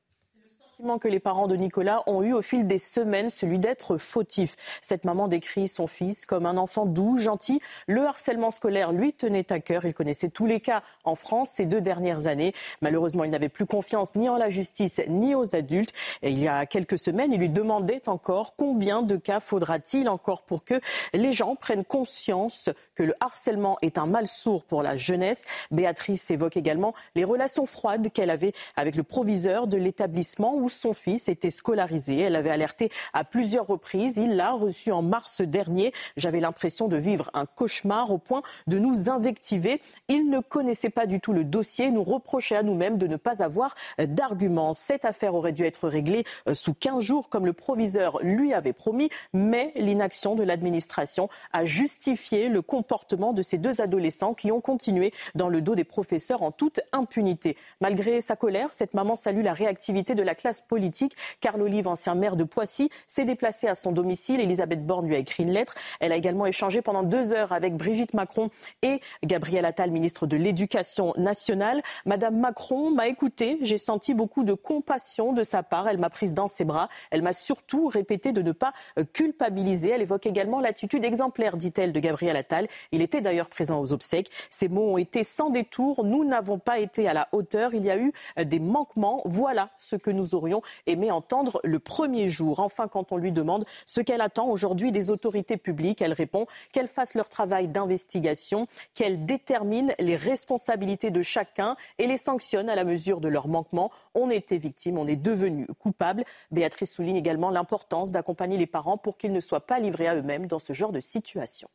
que 0.84 1.08
les 1.08 1.20
parents 1.20 1.48
de 1.48 1.56
Nicolas 1.56 2.04
ont 2.08 2.22
eu 2.24 2.34
au 2.34 2.42
fil 2.42 2.68
des 2.68 2.78
semaines, 2.78 3.30
celui 3.30 3.58
d'être 3.58 3.98
fautif. 3.98 4.58
Cette 4.82 5.06
maman 5.06 5.30
décrit 5.30 5.70
son 5.70 5.88
fils 5.88 6.26
comme 6.26 6.46
un 6.46 6.58
enfant 6.58 6.86
doux, 6.86 7.18
gentil. 7.18 7.62
Le 7.88 8.06
harcèlement 8.06 8.52
scolaire 8.52 8.92
lui 8.92 9.14
tenait 9.14 9.52
à 9.52 9.60
cœur. 9.60 9.86
Il 9.86 9.94
connaissait 9.94 10.30
tous 10.30 10.46
les 10.46 10.60
cas 10.60 10.84
en 11.06 11.16
France 11.16 11.52
ces 11.52 11.66
deux 11.66 11.80
dernières 11.80 12.28
années. 12.28 12.54
Malheureusement, 12.82 13.24
il 13.24 13.32
n'avait 13.32 13.48
plus 13.48 13.66
confiance 13.66 14.14
ni 14.16 14.28
en 14.28 14.36
la 14.36 14.50
justice 14.50 15.00
ni 15.08 15.36
aux 15.36 15.56
adultes. 15.56 15.94
Et 16.22 16.32
il 16.32 16.40
y 16.40 16.50
a 16.50 16.66
quelques 16.66 17.00
semaines, 17.00 17.32
il 17.32 17.40
lui 17.40 17.50
demandait 17.50 18.10
encore 18.10 18.56
combien 18.58 19.04
de 19.04 19.16
cas 19.16 19.40
faudra-t-il 19.40 20.10
encore 20.10 20.42
pour 20.42 20.66
que 20.66 20.82
les 21.14 21.32
gens 21.32 21.56
prennent 21.56 21.86
conscience 21.86 22.70
que 22.96 23.04
le 23.04 23.16
harcèlement 23.22 23.78
est 23.82 23.98
un 23.98 24.06
mal 24.06 24.28
sourd 24.28 24.66
pour 24.66 24.84
la 24.84 24.98
jeunesse. 24.98 25.46
Béatrice 25.72 26.30
évoque 26.30 26.58
également 26.58 26.94
les 27.16 27.24
relations 27.24 27.66
froides 27.66 28.12
qu'elle 28.12 28.30
avait 28.30 28.54
avec 28.76 28.96
le 28.96 29.04
proviseur 29.04 29.68
de 29.68 29.78
l'établissement 29.78 30.56
où 30.56 30.68
son 30.74 30.94
fils 30.94 31.30
était 31.30 31.50
scolarisé. 31.50 32.20
Elle 32.20 32.36
avait 32.36 32.50
alerté 32.50 32.92
à 33.14 33.24
plusieurs 33.24 33.68
reprises. 33.68 34.18
Il 34.18 34.36
l'a 34.36 34.52
reçu 34.52 34.92
en 34.92 35.02
mars 35.02 35.42
dernier. 35.42 35.94
J'avais 36.18 36.40
l'impression 36.40 36.88
de 36.88 36.98
vivre 36.98 37.30
un 37.34 37.46
cauchemar 37.46 38.12
au 38.12 38.18
point 38.18 38.44
de 38.68 38.80
nous 38.80 39.10
invectiver. 39.10 39.82
Il 40.08 40.30
ne 40.30 40.40
connaissait 40.40 40.90
pas 40.90 41.06
du 41.06 41.20
tout 41.20 41.34
le 41.34 41.44
dossier, 41.44 41.92
nous 41.92 42.04
reprochait 42.04 42.56
à 42.56 42.64
nous-mêmes 42.64 42.98
de 42.98 43.08
ne 43.08 43.16
pas 43.16 43.44
avoir 43.44 43.76
d'arguments. 44.00 44.74
Cette 44.74 45.06
affaire 45.06 45.36
aurait 45.36 45.54
dû 45.54 45.64
être 45.64 45.88
réglée 45.88 46.24
euh, 46.48 46.54
sous 46.54 46.74
15 46.74 47.04
jours 47.04 47.30
comme 47.30 47.46
le 47.46 47.54
proviseur 47.54 48.20
lui 48.24 48.54
avait 48.54 48.74
promis, 48.74 49.10
mais 49.34 49.72
l'inaction 49.76 50.36
de 50.36 50.44
l'administration 50.44 51.30
a 51.52 51.66
justifié 51.66 52.50
le 52.50 52.62
comportement 52.62 53.34
de 53.34 53.42
ces 53.42 53.58
deux 53.58 53.82
adolescents 53.82 54.34
qui 54.34 54.52
ont 54.52 54.62
continué 54.62 55.14
dans 55.36 55.50
le 55.50 55.62
dos 55.62 55.76
des 55.76 55.84
professeurs 55.84 56.42
en 56.42 56.52
toute 56.52 56.82
impunité. 56.92 57.58
Malgré 57.82 58.22
sa 58.22 58.36
colère, 58.36 58.70
cette 58.72 58.94
maman 58.94 59.16
salue 59.16 59.44
la 59.44 59.54
réactivité 59.54 60.16
de 60.16 60.24
la 60.24 60.36
classe 60.36 60.62
politique. 60.64 61.16
Carl 61.42 61.62
Olive, 61.62 61.88
ancien 61.88 62.16
maire 62.16 62.36
de 62.36 62.44
Poissy, 62.44 62.90
s'est 63.08 63.26
déplacé 63.26 63.68
à 63.68 63.76
son 63.76 63.92
domicile. 63.92 64.40
Elisabeth 64.40 64.86
Borne 64.86 65.08
lui 65.08 65.16
a 65.16 65.20
écrit 65.20 65.44
une 65.44 65.52
lettre. 65.52 65.76
Elle 66.00 66.12
a 66.12 66.16
également 66.16 66.46
échangé 66.46 66.82
pendant 66.82 67.04
deux 67.04 67.34
heures 67.34 67.52
avec 67.52 67.76
Brigitte 67.76 68.14
Macron 68.14 68.50
et 68.82 69.00
Gabriel 69.24 69.66
Attal, 69.66 69.92
ministre 69.92 70.28
de 70.28 70.38
l'Éducation 70.38 71.14
nationale. 71.18 71.82
Madame 72.06 72.38
Macron 72.38 72.92
m'a 72.92 73.08
écouté. 73.08 73.58
J'ai 73.62 73.78
senti 73.78 74.14
beaucoup 74.14 74.44
de 74.44 74.54
compassion 74.54 75.34
de 75.34 75.44
sa 75.44 75.64
part. 75.64 75.88
Elle 75.88 75.98
m'a 75.98 76.10
prise 76.10 76.34
dans 76.34 76.48
ses 76.48 76.66
bras. 76.66 76.90
Elle 77.12 77.22
m'a 77.22 77.34
surtout 77.34 77.88
répété 77.88 78.32
de 78.32 78.42
ne 78.42 78.52
pas 78.52 78.74
culpabiliser. 79.14 79.92
Elle 79.92 80.02
évoque 80.02 80.26
également 80.26 80.60
l'attitude 80.60 81.06
exemplaire, 81.06 81.58
dit-elle, 81.58 81.94
de 81.94 82.00
Gabriel 82.00 82.36
Attal. 82.36 82.68
Il 82.92 83.02
était 83.02 83.22
d'ailleurs 83.22 83.50
présent 83.50 83.82
aux 83.82 83.94
obsèques. 83.94 84.30
Ces 84.50 84.68
mots 84.68 84.94
ont 84.94 84.98
été 84.98 85.24
sans 85.24 85.50
détour. 85.50 86.04
Nous 86.04 86.26
n'avons 86.26 86.60
pas 86.60 86.80
été 86.80 87.08
à 87.08 87.14
la 87.14 87.28
hauteur. 87.32 87.74
Il 87.74 87.86
y 87.86 87.92
a 87.92 87.98
eu 87.98 88.14
des 88.44 88.60
manquements. 88.60 89.22
Voilà 89.26 89.70
ce 89.78 89.96
que 89.96 90.12
nous 90.12 90.36
aurions 90.44 90.62
aimé 90.88 91.10
entendre 91.12 91.60
le 91.64 91.80
premier 91.80 92.28
jour. 92.28 92.60
Enfin, 92.60 92.88
quand 92.88 93.12
on 93.12 93.18
lui 93.18 93.32
demande 93.32 93.66
ce 93.86 94.02
qu'elle 94.02 94.22
attend 94.22 94.50
aujourd'hui 94.50 94.92
des 94.92 95.10
autorités 95.10 95.58
publiques, 95.58 96.02
elle 96.02 96.14
répond 96.14 96.46
qu'elles 96.72 96.88
fassent 96.88 97.16
leur 97.16 97.30
travail 97.30 97.68
d'investigation, 97.68 98.68
qu'elles 98.94 99.26
déterminent 99.26 99.94
les 100.00 100.16
responsabilités 100.16 101.12
de 101.12 101.22
chacun 101.22 101.76
et 101.98 102.08
les 102.08 102.18
sanctionnent 102.18 102.70
à 102.70 102.76
la 102.76 102.84
mesure 102.84 103.22
de 103.22 103.28
leurs 103.28 103.48
manquements. 103.48 103.92
On 104.14 104.30
était 104.30 104.58
victime, 104.58 104.98
on 104.98 105.08
est 105.08 105.16
devenu 105.16 105.66
coupable. 105.80 106.26
Béatrice 106.52 106.94
souligne 106.94 107.16
également 107.16 107.50
l'importance 107.50 108.12
d'accompagner 108.12 108.58
les 108.58 108.68
parents 108.68 108.98
pour 108.98 109.18
qu'ils 109.18 109.32
ne 109.32 109.40
soient 109.40 109.66
pas 109.66 109.80
livrés 109.80 110.08
à 110.08 110.16
eux-mêmes 110.16 110.48
dans 110.48 110.60
ce 110.60 110.74
genre 110.74 110.92
de 110.92 111.00
situation. 111.00 111.70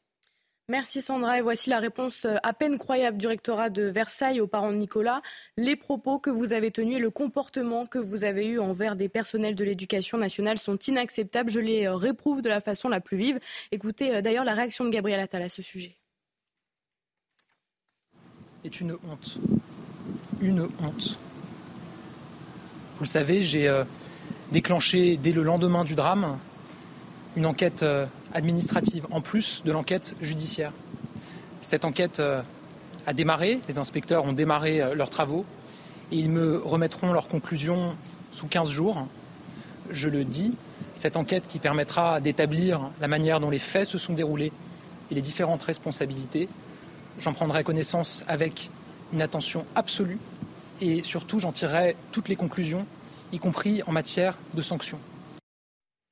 Merci 0.70 1.00
Sandra. 1.00 1.38
Et 1.38 1.40
voici 1.40 1.70
la 1.70 1.78
réponse 1.78 2.26
euh, 2.26 2.36
à 2.42 2.52
peine 2.52 2.76
croyable 2.76 3.16
du 3.16 3.26
rectorat 3.26 3.70
de 3.70 3.84
Versailles 3.84 4.38
aux 4.38 4.46
parents 4.46 4.70
de 4.70 4.76
Nicolas. 4.76 5.22
Les 5.56 5.76
propos 5.76 6.18
que 6.18 6.28
vous 6.28 6.52
avez 6.52 6.70
tenus 6.70 6.98
et 6.98 7.00
le 7.00 7.08
comportement 7.08 7.86
que 7.86 7.98
vous 7.98 8.22
avez 8.24 8.46
eu 8.46 8.58
envers 8.58 8.94
des 8.94 9.08
personnels 9.08 9.54
de 9.54 9.64
l'éducation 9.64 10.18
nationale 10.18 10.58
sont 10.58 10.76
inacceptables. 10.76 11.48
Je 11.48 11.60
les 11.60 11.86
euh, 11.86 11.94
réprouve 11.94 12.42
de 12.42 12.50
la 12.50 12.60
façon 12.60 12.90
la 12.90 13.00
plus 13.00 13.16
vive. 13.16 13.40
Écoutez 13.72 14.14
euh, 14.14 14.20
d'ailleurs 14.20 14.44
la 14.44 14.52
réaction 14.52 14.84
de 14.84 14.90
Gabriel 14.90 15.20
Attal 15.20 15.40
à 15.40 15.48
ce 15.48 15.62
sujet. 15.62 15.96
Est 18.62 18.80
une 18.82 18.92
honte. 18.92 19.38
Une 20.42 20.60
honte. 20.82 21.18
Vous 22.96 23.04
le 23.04 23.06
savez, 23.06 23.40
j'ai 23.40 23.72
déclenché 24.50 25.16
dès 25.16 25.30
le 25.30 25.44
lendemain 25.44 25.84
du 25.84 25.94
drame 25.94 26.36
une 27.36 27.46
enquête 27.46 27.84
administrative 28.34 29.06
en 29.10 29.20
plus 29.20 29.62
de 29.64 29.72
l'enquête 29.72 30.14
judiciaire. 30.20 30.72
Cette 31.62 31.84
enquête 31.84 32.20
euh, 32.20 32.42
a 33.06 33.12
démarré, 33.12 33.60
les 33.68 33.78
inspecteurs 33.78 34.24
ont 34.24 34.32
démarré 34.32 34.80
euh, 34.80 34.94
leurs 34.94 35.10
travaux 35.10 35.44
et 36.12 36.16
ils 36.16 36.30
me 36.30 36.59
remettront 36.59 37.12
leurs 37.12 37.28
conclusions 37.28 37.96
sous 38.32 38.46
15 38.46 38.68
jours. 38.68 39.06
Je 39.90 40.09
le 40.09 40.24
dis, 40.24 40.55
cette 40.94 41.16
enquête 41.16 41.46
qui 41.48 41.59
permettra 41.59 42.20
d'établir 42.20 42.90
la 43.00 43.09
manière 43.09 43.40
dont 43.40 43.50
les 43.50 43.59
faits 43.59 43.86
se 43.86 43.98
sont 43.98 44.14
déroulés 44.14 44.52
et 45.10 45.14
les 45.14 45.22
différentes 45.22 45.62
responsabilités. 45.62 46.48
J'en 47.18 47.32
prendrai 47.32 47.64
connaissance 47.64 48.24
avec 48.28 48.70
une 49.12 49.22
attention 49.22 49.64
absolue 49.74 50.18
et 50.80 51.02
surtout 51.02 51.40
j'en 51.40 51.52
tirerai 51.52 51.96
toutes 52.12 52.28
les 52.28 52.36
conclusions, 52.36 52.86
y 53.32 53.38
compris 53.38 53.82
en 53.86 53.92
matière 53.92 54.36
de 54.55 54.62
sanctions. 54.62 55.00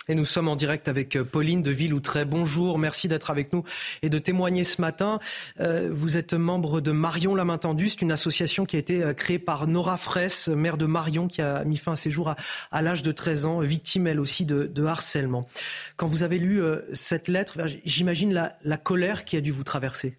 Et 0.09 0.15
nous 0.15 0.25
sommes 0.25 0.47
en 0.47 0.55
direct 0.55 0.87
avec 0.87 1.17
euh, 1.17 1.25
Pauline 1.25 1.65
de 1.65 1.73
Villoutray. 1.73 2.25
Bonjour, 2.25 2.79
merci 2.79 3.09
d'être 3.09 3.29
avec 3.29 3.53
nous 3.53 3.65
et 4.03 4.09
de 4.09 4.19
témoigner 4.19 4.63
ce 4.63 4.81
matin. 4.81 5.19
Euh, 5.59 5.91
vous 5.93 6.17
êtes 6.17 6.33
membre 6.33 6.81
de 6.81 6.93
Marion 6.93 7.35
la 7.35 7.45
main 7.45 7.59
tendue. 7.59 7.89
C'est 7.89 8.03
une 8.03 8.13
association 8.13 8.67
qui 8.67 8.77
a 8.77 8.79
été 8.79 9.03
euh, 9.03 9.15
créée 9.15 9.41
par 9.41 9.67
Nora 9.67 9.97
Fraisse, 9.97 10.47
mère 10.47 10.77
de 10.77 10.87
Marion, 10.87 11.27
qui 11.27 11.43
a 11.43 11.65
mis 11.65 11.77
fin 11.77 11.93
à 11.93 11.97
ses 11.97 12.13
jours 12.13 12.37
à, 12.71 12.83
l'âge 12.83 13.03
de 13.03 13.11
13 13.11 13.47
ans, 13.47 13.59
victime 13.59 14.07
elle 14.07 14.21
aussi 14.21 14.45
de, 14.45 14.85
harcèlement. 14.85 15.47
Quand 15.97 16.07
vous 16.07 16.23
avez 16.23 16.39
lu 16.39 16.63
cette 16.93 17.27
lettre, 17.27 17.59
j'imagine 17.85 18.33
la, 18.33 18.57
la 18.63 18.77
colère 18.77 19.25
qui 19.25 19.37
a 19.37 19.41
dû 19.41 19.51
vous 19.51 19.65
traverser. 19.65 20.17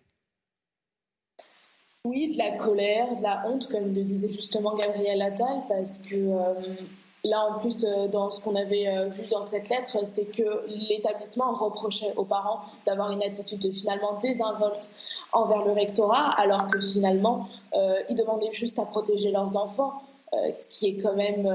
Oui, 2.04 2.34
de 2.34 2.38
la 2.38 2.58
colère, 2.58 3.16
de 3.16 3.24
la 3.24 3.48
honte, 3.48 3.70
comme 3.70 3.94
le 3.94 4.04
disait 4.04 4.32
justement 4.32 4.76
Gabriel 4.76 5.22
Attal, 5.22 5.62
parce 5.70 6.00
que 6.00 6.16
Là, 7.24 7.50
en 7.50 7.60
plus, 7.60 7.84
euh, 7.84 8.08
dans 8.08 8.30
ce 8.30 8.42
qu'on 8.42 8.56
avait 8.56 8.88
euh, 8.88 9.10
vu 9.10 9.26
dans 9.28 9.44
cette 9.44 9.70
lettre, 9.70 10.06
c'est 10.06 10.26
que 10.26 10.66
l'établissement 10.68 11.52
reprochait 11.54 12.14
aux 12.16 12.26
parents 12.26 12.62
d'avoir 12.86 13.12
une 13.12 13.24
attitude 13.24 13.74
finalement 13.74 14.20
désinvolte 14.22 14.90
envers 15.34 15.66
le 15.66 15.72
rectorat, 15.72 16.30
alors 16.38 16.70
que 16.70 16.80
finalement, 16.80 17.48
euh, 17.74 18.02
ils 18.10 18.16
demandaient 18.16 18.52
juste 18.52 18.80
à 18.80 18.86
protéger 18.86 19.32
leurs 19.32 19.58
enfants, 19.58 19.94
ce 20.50 20.68
qui 20.68 20.88
est 20.88 20.98
quand 21.02 21.16
même 21.16 21.50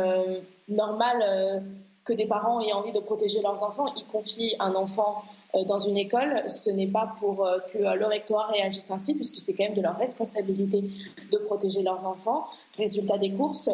normal 0.68 1.62
que 2.04 2.14
des 2.14 2.26
parents 2.26 2.60
aient 2.60 2.72
envie 2.72 2.92
de 2.92 3.00
protéger 3.00 3.42
leurs 3.42 3.62
enfants. 3.62 3.86
Ils 3.96 4.06
confient 4.06 4.56
un 4.60 4.74
enfant 4.74 5.22
dans 5.66 5.78
une 5.78 5.98
école, 5.98 6.42
ce 6.48 6.70
n'est 6.70 6.86
pas 6.86 7.12
pour 7.20 7.46
que 7.70 7.78
le 7.78 8.06
rectorat 8.06 8.46
réagisse 8.46 8.90
ainsi, 8.90 9.14
puisque 9.14 9.40
c'est 9.40 9.54
quand 9.54 9.64
même 9.64 9.74
de 9.74 9.82
leur 9.82 9.96
responsabilité 9.98 10.84
de 11.30 11.38
protéger 11.38 11.82
leurs 11.82 12.06
enfants. 12.06 12.46
Résultat 12.78 13.18
des 13.18 13.32
courses, 13.32 13.68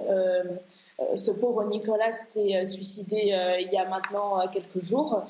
ce 1.15 1.31
pauvre 1.31 1.65
Nicolas 1.65 2.11
s'est 2.11 2.57
euh, 2.57 2.65
suicidé 2.65 3.31
euh, 3.33 3.61
il 3.61 3.73
y 3.73 3.77
a 3.77 3.89
maintenant 3.89 4.47
quelques 4.49 4.81
jours 4.81 5.23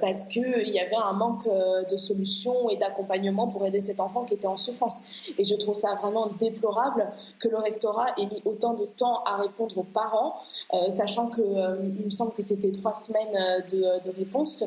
parce 0.00 0.26
qu'il 0.26 0.68
y 0.68 0.78
avait 0.78 0.94
un 0.94 1.12
manque 1.12 1.44
de 1.44 1.96
solutions 1.96 2.70
et 2.70 2.76
d'accompagnement 2.76 3.48
pour 3.48 3.66
aider 3.66 3.80
cet 3.80 3.98
enfant 3.98 4.24
qui 4.24 4.34
était 4.34 4.46
en 4.46 4.56
souffrance. 4.56 5.08
Et 5.38 5.44
je 5.44 5.56
trouve 5.56 5.74
ça 5.74 5.96
vraiment 5.96 6.28
déplorable 6.38 7.10
que 7.40 7.48
le 7.48 7.56
rectorat 7.56 8.06
ait 8.16 8.26
mis 8.26 8.40
autant 8.44 8.74
de 8.74 8.84
temps 8.84 9.24
à 9.24 9.38
répondre 9.38 9.76
aux 9.78 9.82
parents, 9.82 10.36
sachant 10.88 11.30
que 11.30 11.42
il 11.42 12.04
me 12.04 12.10
semble 12.10 12.32
que 12.32 12.42
c'était 12.42 12.70
trois 12.70 12.92
semaines 12.92 13.64
de, 13.72 14.00
de 14.04 14.16
réponse. 14.16 14.64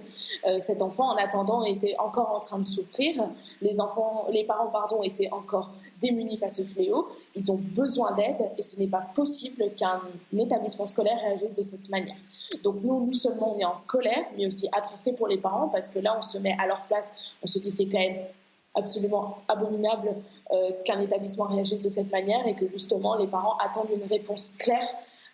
cet 0.59 0.81
enfant, 0.81 1.11
en 1.11 1.15
attendant, 1.15 1.63
était 1.63 1.95
encore 1.97 2.31
en 2.35 2.41
train 2.41 2.59
de 2.59 2.65
souffrir. 2.65 3.29
Les 3.61 3.79
enfants, 3.79 4.27
les 4.31 4.43
parents, 4.43 4.67
pardon, 4.67 5.01
étaient 5.01 5.31
encore 5.31 5.71
démunis 6.01 6.37
face 6.37 6.59
au 6.59 6.63
fléau. 6.63 7.07
Ils 7.35 7.51
ont 7.51 7.57
besoin 7.57 8.13
d'aide 8.13 8.51
et 8.57 8.61
ce 8.61 8.79
n'est 8.79 8.87
pas 8.87 9.05
possible 9.13 9.65
qu'un 9.75 10.01
établissement 10.37 10.85
scolaire 10.85 11.17
réagisse 11.21 11.53
de 11.53 11.63
cette 11.63 11.89
manière. 11.89 12.17
Donc 12.63 12.77
nous, 12.83 13.05
non 13.05 13.13
seulement 13.13 13.55
on 13.55 13.59
est 13.59 13.65
en 13.65 13.81
colère, 13.87 14.25
mais 14.37 14.47
aussi 14.47 14.67
attristé 14.77 15.13
pour 15.13 15.27
les 15.27 15.37
parents 15.37 15.69
parce 15.69 15.87
que 15.87 15.99
là, 15.99 16.15
on 16.17 16.21
se 16.21 16.37
met 16.37 16.55
à 16.59 16.67
leur 16.67 16.81
place. 16.83 17.15
On 17.43 17.47
se 17.47 17.59
dit 17.59 17.71
c'est 17.71 17.87
quand 17.87 17.99
même 17.99 18.17
absolument 18.75 19.37
abominable 19.47 20.15
euh, 20.51 20.71
qu'un 20.83 20.99
établissement 20.99 21.45
réagisse 21.45 21.81
de 21.81 21.89
cette 21.89 22.11
manière 22.11 22.45
et 22.45 22.55
que 22.55 22.67
justement 22.67 23.17
les 23.17 23.27
parents 23.27 23.57
attendent 23.57 23.89
une 23.95 24.07
réponse 24.07 24.51
claire 24.59 24.85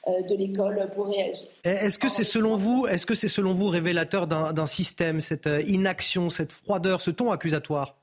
euh, 0.07 0.21
de 0.23 0.35
l'école 0.35 0.89
pour 0.95 1.07
réagir. 1.07 1.47
Est-ce 1.63 1.99
que 1.99 2.09
c'est 2.09 2.23
selon 2.23 2.55
vous, 2.55 2.87
est-ce 2.87 3.05
que 3.05 3.13
c'est 3.13 3.27
selon 3.27 3.53
vous 3.53 3.67
révélateur 3.67 4.25
d'un 4.25 4.65
système, 4.65 5.21
cette 5.21 5.47
euh, 5.47 5.61
inaction, 5.61 6.29
cette 6.29 6.51
froideur, 6.51 7.01
ce 7.01 7.11
ton 7.11 7.31
accusatoire? 7.31 8.00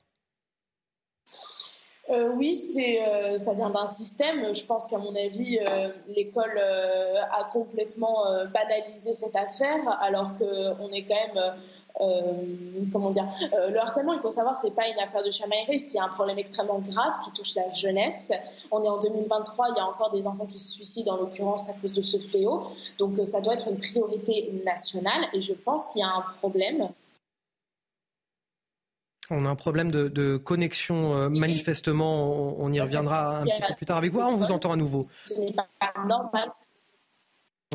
Euh, 2.09 2.33
oui, 2.33 2.57
c'est, 2.57 3.07
euh, 3.07 3.37
ça 3.37 3.53
vient 3.53 3.69
d'un 3.69 3.85
système. 3.85 4.53
Je 4.53 4.65
pense 4.65 4.87
qu'à 4.87 4.97
mon 4.97 5.15
avis, 5.15 5.59
euh, 5.59 5.89
l'école 6.07 6.57
a 6.57 7.43
complètement 7.51 8.23
banalisé 8.53 9.13
cette 9.13 9.35
affaire, 9.35 9.97
alors 10.01 10.33
qu'on 10.33 10.91
est 10.91 11.05
quand 11.05 11.33
même, 11.33 12.89
comment 12.91 13.11
dire, 13.11 13.27
le 13.51 13.77
harcèlement. 13.77 14.13
Il 14.13 14.19
faut 14.21 14.31
savoir, 14.31 14.55
c'est 14.55 14.75
pas 14.75 14.87
une 14.87 14.99
affaire 14.99 15.23
de 15.23 15.29
chamaillerie, 15.29 15.79
c'est 15.79 15.99
un 15.99 16.07
problème 16.09 16.39
extrêmement 16.39 16.79
grave 16.79 17.13
qui 17.23 17.31
touche 17.31 17.55
la 17.55 17.69
jeunesse. 17.71 18.31
On 18.71 18.83
est 18.83 18.89
en 18.89 18.99
2023, 18.99 19.67
il 19.69 19.77
y 19.77 19.79
a 19.79 19.85
encore 19.85 20.11
des 20.11 20.25
enfants 20.25 20.45
qui 20.45 20.57
se 20.57 20.71
suicident, 20.71 21.13
en 21.13 21.17
l'occurrence 21.17 21.69
à 21.69 21.73
cause 21.73 21.93
de 21.93 22.01
ce 22.01 22.17
fléau. 22.17 22.63
Donc, 22.97 23.19
ça 23.23 23.41
doit 23.41 23.53
être 23.53 23.67
une 23.67 23.77
priorité 23.77 24.51
nationale, 24.65 25.25
et 25.33 25.41
je 25.41 25.53
pense 25.53 25.87
qu'il 25.87 26.01
y 26.01 26.03
a 26.03 26.09
un 26.09 26.25
problème 26.39 26.89
on 29.31 29.45
a 29.45 29.49
un 29.49 29.55
problème 29.55 29.91
de, 29.91 30.37
connexion, 30.37 31.15
euh, 31.15 31.29
manifestement. 31.29 32.59
On, 32.59 32.71
y 32.71 32.79
reviendra 32.79 33.39
un 33.39 33.43
petit 33.45 33.61
peu 33.67 33.75
plus 33.75 33.85
tard 33.85 33.97
avec 33.97 34.11
vous. 34.11 34.21
Ah, 34.21 34.27
on 34.29 34.35
vous 34.35 34.51
entend 34.51 34.71
à 34.71 34.75
nouveau. 34.75 35.01
Ce 35.23 35.39
n'est 35.39 35.53
pas 35.53 35.67
normal. 36.07 36.51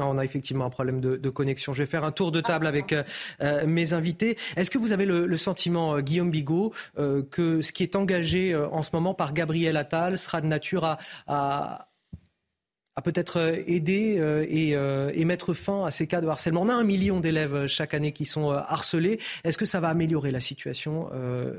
Ah, 0.00 0.06
on 0.06 0.18
a 0.18 0.24
effectivement 0.24 0.64
un 0.64 0.70
problème 0.70 1.00
de, 1.00 1.30
connexion. 1.30 1.72
Je 1.72 1.82
vais 1.82 1.88
faire 1.88 2.04
un 2.04 2.12
tour 2.12 2.32
de 2.32 2.40
table 2.40 2.66
avec 2.66 2.92
euh, 2.92 3.04
euh, 3.40 3.66
mes 3.66 3.92
invités. 3.92 4.36
Est-ce 4.56 4.70
que 4.70 4.78
vous 4.78 4.92
avez 4.92 5.06
le, 5.06 5.36
sentiment, 5.36 6.00
Guillaume 6.00 6.30
Bigot, 6.30 6.72
que 6.96 7.60
ce 7.60 7.72
qui 7.72 7.82
est 7.82 7.96
engagé 7.96 8.56
en 8.56 8.82
ce 8.82 8.90
moment 8.92 9.14
par 9.14 9.32
Gabriel 9.32 9.76
Attal 9.76 10.18
sera 10.18 10.40
de 10.40 10.46
nature 10.46 10.84
à 10.84 10.98
à 11.26 11.88
peut-être 13.02 13.38
euh, 13.38 13.62
aider 13.66 14.16
euh, 14.18 14.46
euh, 14.48 15.10
et, 15.12 15.24
mettre 15.24 15.52
fin 15.52 15.84
à 15.84 15.90
ces 15.90 16.06
cas 16.06 16.20
de 16.20 16.28
harcèlement. 16.28 16.62
On 16.62 16.68
a 16.68 16.74
un 16.74 16.84
million 16.84 17.18
d'élèves 17.18 17.66
chaque 17.66 17.92
année 17.92 18.12
qui 18.12 18.24
sont 18.24 18.50
harcelés. 18.50 19.18
Est-ce 19.42 19.58
que 19.58 19.64
ça 19.64 19.80
va 19.80 19.88
améliorer 19.88 20.30
la 20.30 20.40
situation 20.40 21.10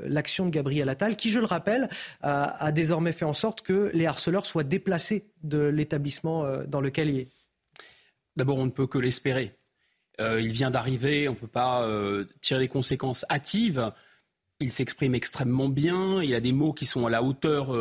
L'action 0.04 0.46
de 0.46 0.50
Gabriel 0.50 0.88
Attal, 0.88 1.16
qui, 1.16 1.30
je 1.30 1.38
le 1.38 1.44
rappelle, 1.44 1.88
a, 2.22 2.72
désormais 2.72 3.12
fait 3.12 3.24
en 3.24 3.32
sorte 3.32 3.62
que 3.62 3.90
les 3.92 4.06
harceleurs 4.06 4.46
soient 4.46 4.64
déplacés 4.64 5.26
de 5.42 5.58
l'établissement 5.58 6.46
dans 6.66 6.80
lequel 6.80 7.10
il 7.10 7.18
est? 7.20 7.28
D'abord, 8.36 8.58
on 8.58 8.66
ne 8.66 8.70
peut 8.70 8.86
que 8.86 8.98
l'espérer. 8.98 9.54
il 10.20 10.52
vient 10.52 10.70
d'arriver, 10.70 11.28
on 11.28 11.32
ne 11.32 11.36
peut 11.36 11.46
pas 11.46 11.86
tirer 12.40 12.60
des 12.60 12.68
conséquences 12.68 13.24
hâtives. 13.30 13.92
Il 14.60 14.70
s'exprime 14.70 15.14
extrêmement 15.14 15.68
bien, 15.68 16.22
il 16.22 16.34
a 16.34 16.40
des 16.40 16.52
mots 16.52 16.72
qui 16.72 16.86
sont 16.86 17.06
à 17.06 17.10
la 17.10 17.22
hauteur 17.22 17.74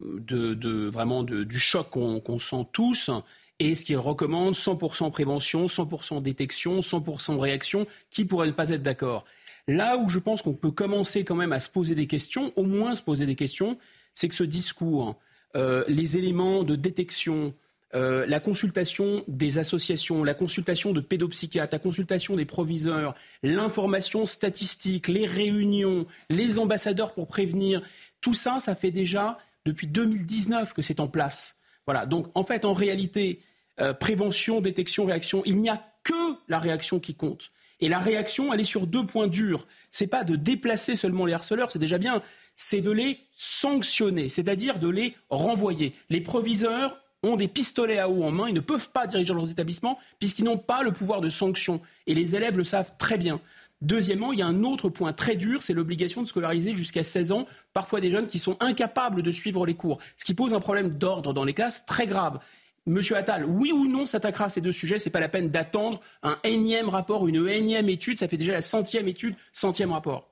de, 0.00 0.88
vraiment 0.88 1.22
du 1.22 1.58
choc 1.58 1.90
qu'on 1.90 2.38
sent 2.38 2.66
tous 2.72 3.10
et 3.58 3.74
ce 3.74 3.84
qu'il 3.84 3.96
recommande 3.96 4.54
100% 4.54 5.10
prévention, 5.10 5.66
100% 5.66 6.22
détection, 6.22 6.80
100% 6.80 7.38
réaction. 7.38 7.86
Qui 8.10 8.24
pourrait 8.24 8.48
ne 8.48 8.52
pas 8.52 8.70
être 8.70 8.82
d'accord 8.82 9.24
Là 9.68 9.96
où 9.96 10.08
je 10.08 10.18
pense 10.18 10.42
qu'on 10.42 10.54
peut 10.54 10.70
commencer 10.70 11.24
quand 11.24 11.34
même 11.34 11.52
à 11.52 11.60
se 11.60 11.68
poser 11.68 11.94
des 11.94 12.06
questions, 12.06 12.52
au 12.56 12.62
moins 12.62 12.94
se 12.94 13.02
poser 13.02 13.26
des 13.26 13.34
questions, 13.34 13.78
c'est 14.14 14.28
que 14.28 14.34
ce 14.34 14.44
discours, 14.44 15.18
euh, 15.56 15.84
les 15.88 16.16
éléments 16.16 16.62
de 16.62 16.76
détection, 16.76 17.54
euh, 17.94 18.26
la 18.26 18.38
consultation 18.38 19.24
des 19.26 19.58
associations, 19.58 20.22
la 20.22 20.34
consultation 20.34 20.92
de 20.92 21.00
pédopsychiatres, 21.00 21.74
la 21.74 21.78
consultation 21.78 22.36
des 22.36 22.44
proviseurs, 22.44 23.14
l'information 23.42 24.26
statistique, 24.26 25.08
les 25.08 25.26
réunions, 25.26 26.06
les 26.30 26.58
ambassadeurs 26.58 27.12
pour 27.14 27.26
prévenir, 27.26 27.82
tout 28.20 28.34
ça, 28.34 28.60
ça 28.60 28.74
fait 28.74 28.90
déjà 28.90 29.38
depuis 29.66 29.86
2019 29.86 30.72
que 30.72 30.80
c'est 30.80 31.00
en 31.00 31.08
place. 31.08 31.56
Voilà. 31.86 32.06
Donc, 32.06 32.28
en 32.34 32.42
fait, 32.42 32.64
en 32.64 32.72
réalité, 32.72 33.42
euh, 33.80 33.92
prévention, 33.92 34.60
détection, 34.60 35.04
réaction, 35.04 35.42
il 35.44 35.56
n'y 35.58 35.68
a 35.68 35.84
que 36.02 36.36
la 36.48 36.58
réaction 36.58 37.00
qui 37.00 37.14
compte. 37.14 37.52
Et 37.80 37.88
la 37.88 37.98
réaction, 37.98 38.54
elle 38.54 38.60
est 38.60 38.64
sur 38.64 38.86
deux 38.86 39.04
points 39.04 39.26
durs. 39.26 39.66
C'est 39.90 40.06
pas 40.06 40.24
de 40.24 40.36
déplacer 40.36 40.96
seulement 40.96 41.26
les 41.26 41.34
harceleurs, 41.34 41.70
c'est 41.70 41.78
déjà 41.78 41.98
bien. 41.98 42.22
C'est 42.56 42.80
de 42.80 42.90
les 42.90 43.18
sanctionner, 43.36 44.30
c'est-à-dire 44.30 44.78
de 44.78 44.88
les 44.88 45.14
renvoyer. 45.28 45.94
Les 46.08 46.22
proviseurs 46.22 46.98
ont 47.22 47.36
des 47.36 47.48
pistolets 47.48 47.98
à 47.98 48.08
eau 48.08 48.22
en 48.22 48.30
main, 48.30 48.48
ils 48.48 48.54
ne 48.54 48.60
peuvent 48.60 48.90
pas 48.90 49.06
diriger 49.06 49.34
leurs 49.34 49.50
établissements 49.50 49.98
puisqu'ils 50.18 50.44
n'ont 50.44 50.58
pas 50.58 50.82
le 50.82 50.92
pouvoir 50.92 51.20
de 51.20 51.28
sanction. 51.28 51.82
Et 52.06 52.14
les 52.14 52.34
élèves 52.34 52.56
le 52.56 52.64
savent 52.64 52.92
très 52.98 53.18
bien. 53.18 53.40
Deuxièmement, 53.82 54.32
il 54.32 54.38
y 54.38 54.42
a 54.42 54.46
un 54.46 54.64
autre 54.64 54.88
point 54.88 55.12
très 55.12 55.36
dur, 55.36 55.62
c'est 55.62 55.74
l'obligation 55.74 56.22
de 56.22 56.26
scolariser 56.26 56.74
jusqu'à 56.74 57.02
16 57.02 57.32
ans, 57.32 57.46
parfois 57.74 58.00
des 58.00 58.10
jeunes 58.10 58.26
qui 58.26 58.38
sont 58.38 58.56
incapables 58.60 59.22
de 59.22 59.30
suivre 59.30 59.66
les 59.66 59.74
cours, 59.74 59.98
ce 60.16 60.24
qui 60.24 60.34
pose 60.34 60.54
un 60.54 60.60
problème 60.60 60.90
d'ordre 60.90 61.34
dans 61.34 61.44
les 61.44 61.52
classes 61.52 61.84
très 61.84 62.06
grave. 62.06 62.40
Monsieur 62.86 63.16
Attal, 63.16 63.44
oui 63.44 63.72
ou 63.72 63.86
non 63.86 64.06
s'attaquera 64.06 64.44
à 64.44 64.48
ces 64.48 64.60
deux 64.60 64.72
sujets? 64.72 64.98
C'est 64.98 65.10
pas 65.10 65.20
la 65.20 65.28
peine 65.28 65.50
d'attendre 65.50 66.00
un 66.22 66.38
énième 66.44 66.88
rapport, 66.88 67.26
une 67.26 67.48
énième 67.48 67.88
étude. 67.88 68.18
Ça 68.18 68.28
fait 68.28 68.36
déjà 68.36 68.52
la 68.52 68.62
centième 68.62 69.08
étude, 69.08 69.34
centième 69.52 69.90
rapport. 69.90 70.30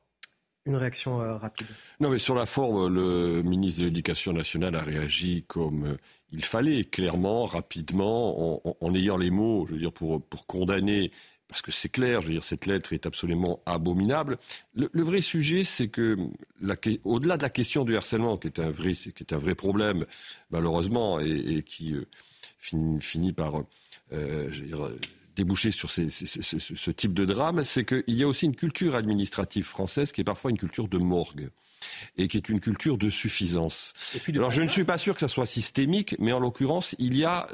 Une 0.64 0.76
réaction 0.76 1.20
euh, 1.20 1.36
rapide. 1.36 1.66
Non, 2.00 2.08
mais 2.08 2.18
sur 2.18 2.34
la 2.34 2.46
forme, 2.46 2.86
le 2.94 3.42
ministre 3.42 3.80
de 3.80 3.86
l'Éducation 3.86 4.32
nationale 4.32 4.76
a 4.76 4.82
réagi 4.82 5.44
comme 5.46 5.84
euh, 5.84 5.96
il 6.32 6.44
fallait, 6.44 6.84
clairement, 6.84 7.44
rapidement, 7.44 8.62
en, 8.80 8.94
ayant 8.94 9.16
les 9.16 9.30
mots, 9.30 9.66
je 9.66 9.74
veux 9.74 9.78
dire, 9.78 9.92
pour, 9.92 10.22
pour 10.22 10.46
condamner 10.46 11.12
parce 11.54 11.62
que 11.62 11.70
c'est 11.70 11.88
clair, 11.88 12.20
je 12.20 12.26
veux 12.26 12.32
dire, 12.32 12.42
cette 12.42 12.66
lettre 12.66 12.92
est 12.94 13.06
absolument 13.06 13.60
abominable. 13.64 14.38
Le, 14.74 14.88
vrai 15.04 15.20
sujet, 15.20 15.62
c'est 15.62 15.86
que, 15.86 16.18
au-delà 17.04 17.36
de 17.36 17.42
la 17.42 17.48
question 17.48 17.84
du 17.84 17.96
harcèlement, 17.96 18.38
qui 18.38 18.48
est 18.48 18.58
un 18.58 18.70
vrai, 18.70 18.92
qui 18.94 19.12
est 19.20 19.32
un 19.32 19.36
vrai 19.36 19.54
problème, 19.54 20.04
malheureusement, 20.50 21.20
et, 21.20 21.62
qui 21.62 21.94
euh, 21.94 22.06
finit, 22.98 23.32
par 23.32 23.62
euh, 24.12 24.50
déboucher 25.36 25.70
sur 25.70 25.92
ce 25.92 26.90
type 26.90 27.14
de 27.14 27.24
drame, 27.24 27.62
c'est 27.62 27.84
qu'il 27.84 28.02
y 28.08 28.24
a 28.24 28.26
aussi 28.26 28.46
une 28.46 28.56
culture 28.56 28.96
administrative 28.96 29.64
française 29.64 30.10
qui 30.10 30.22
est 30.22 30.24
parfois 30.24 30.50
une 30.50 30.58
culture 30.58 30.88
de 30.88 30.98
morgue 30.98 31.50
et 32.16 32.28
qui 32.28 32.36
est 32.36 32.48
une 32.48 32.60
culture 32.60 32.98
de 32.98 33.10
suffisance. 33.10 33.92
Alors 34.28 34.50
je 34.50 34.62
ne 34.62 34.68
suis 34.68 34.84
pas 34.84 34.98
sûr 34.98 35.14
que 35.14 35.20
ça 35.20 35.28
soit 35.28 35.46
systémique, 35.46 36.16
mais 36.18 36.32
en 36.32 36.40
l'occurrence, 36.40 36.94
il 36.98 37.16
y 37.16 37.24
a, 37.24 37.46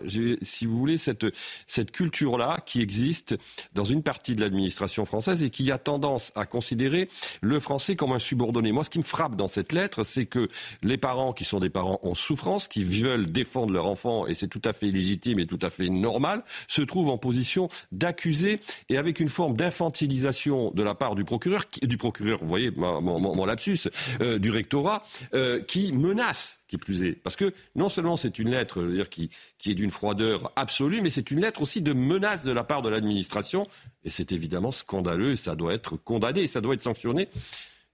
si 0.43 0.67
vous 0.67 0.77
voulez, 0.77 0.99
cette, 0.99 1.27
cette 1.67 1.91
culture-là 1.91 2.63
qui 2.65 2.81
existe 2.81 3.37
dans 3.75 3.85
une 3.85 4.03
partie 4.03 4.35
de 4.35 4.41
l'administration 4.41 5.05
française 5.05 5.43
et 5.43 5.51
qui 5.51 5.71
a 5.71 5.79
tendance 5.79 6.33
à 6.35 6.47
considérer 6.47 7.09
le 7.41 7.61
français 7.61 7.97
comme 7.97 8.13
un 8.13 8.19
subordonné. 8.19 8.73
Moi, 8.73 8.85
ce 8.85 8.91
qui 8.91 8.99
me 8.99 9.05
frappe 9.05 9.37
dans 9.37 9.49
cette 9.49 9.73
lettre, 9.73 10.05
c'est 10.05 10.27
que 10.27 10.49
les 10.83 10.99
parents 10.99 11.33
qui 11.33 11.45
sont 11.45 11.61
des 11.61 11.71
parents 11.71 12.01
en 12.03 12.15
souffrance, 12.15 12.69
qui 12.69 12.85
veulent 12.85 13.31
défendre 13.31 13.73
leur 13.73 13.87
enfant, 13.87 14.27
et 14.27 14.35
c'est 14.35 14.49
tout 14.49 14.63
à 14.65 14.73
fait 14.73 14.91
légitime 14.91 15.39
et 15.39 15.47
tout 15.47 15.59
à 15.63 15.71
fait 15.71 15.89
normal, 15.89 16.43
se 16.69 16.83
trouvent 16.83 17.09
en 17.09 17.19
position 17.19 17.69
d'accuser 17.93 18.61
et 18.89 18.97
avec 18.97 19.21
une 19.21 19.29
forme 19.29 19.57
d'infantilisation 19.57 20.71
de 20.73 20.83
la 20.83 20.95
part 20.95 21.15
du 21.15 21.25
procureur, 21.25 21.65
du 21.83 21.97
procureur, 21.97 22.39
vous 22.41 22.49
voyez 22.49 22.71
mon, 22.71 23.21
mon 23.21 23.45
lapsus, 23.45 23.89
euh, 24.21 24.39
du 24.39 24.51
rectorat 24.51 25.03
euh, 25.35 25.61
qui 25.61 25.93
menace 25.93 26.59
qui 26.69 26.79
plus 26.79 27.03
est. 27.03 27.13
Parce 27.13 27.37
que 27.37 27.53
non 27.75 27.89
seulement 27.89 28.17
c'est 28.17 28.39
une 28.39 28.51
lettre 28.51 28.83
qui, 29.11 29.31
qui 29.59 29.73
est 29.73 29.75
d'une 29.75 29.91
froideur 29.91 30.53
absolue, 30.55 31.01
mais 31.01 31.11
c'est 31.11 31.31
une 31.31 31.41
lettre 31.41 31.63
aussi 31.63 31.83
de 31.83 31.93
menace 31.93 32.45
de 32.45 32.53
la 32.53 32.63
part 32.63 32.83
de 32.83 32.89
l'administration. 32.89 33.65
Et 34.05 34.11
c'est 34.11 34.33
évidemment 34.33 34.71
scandaleux, 34.71 35.33
et 35.33 35.37
ça 35.37 35.57
doit 35.57 35.75
être 35.75 35.97
condamné, 35.97 36.43
et 36.43 36.47
ça 36.47 36.61
doit 36.61 36.75
être 36.75 36.83
sanctionné. 36.83 37.29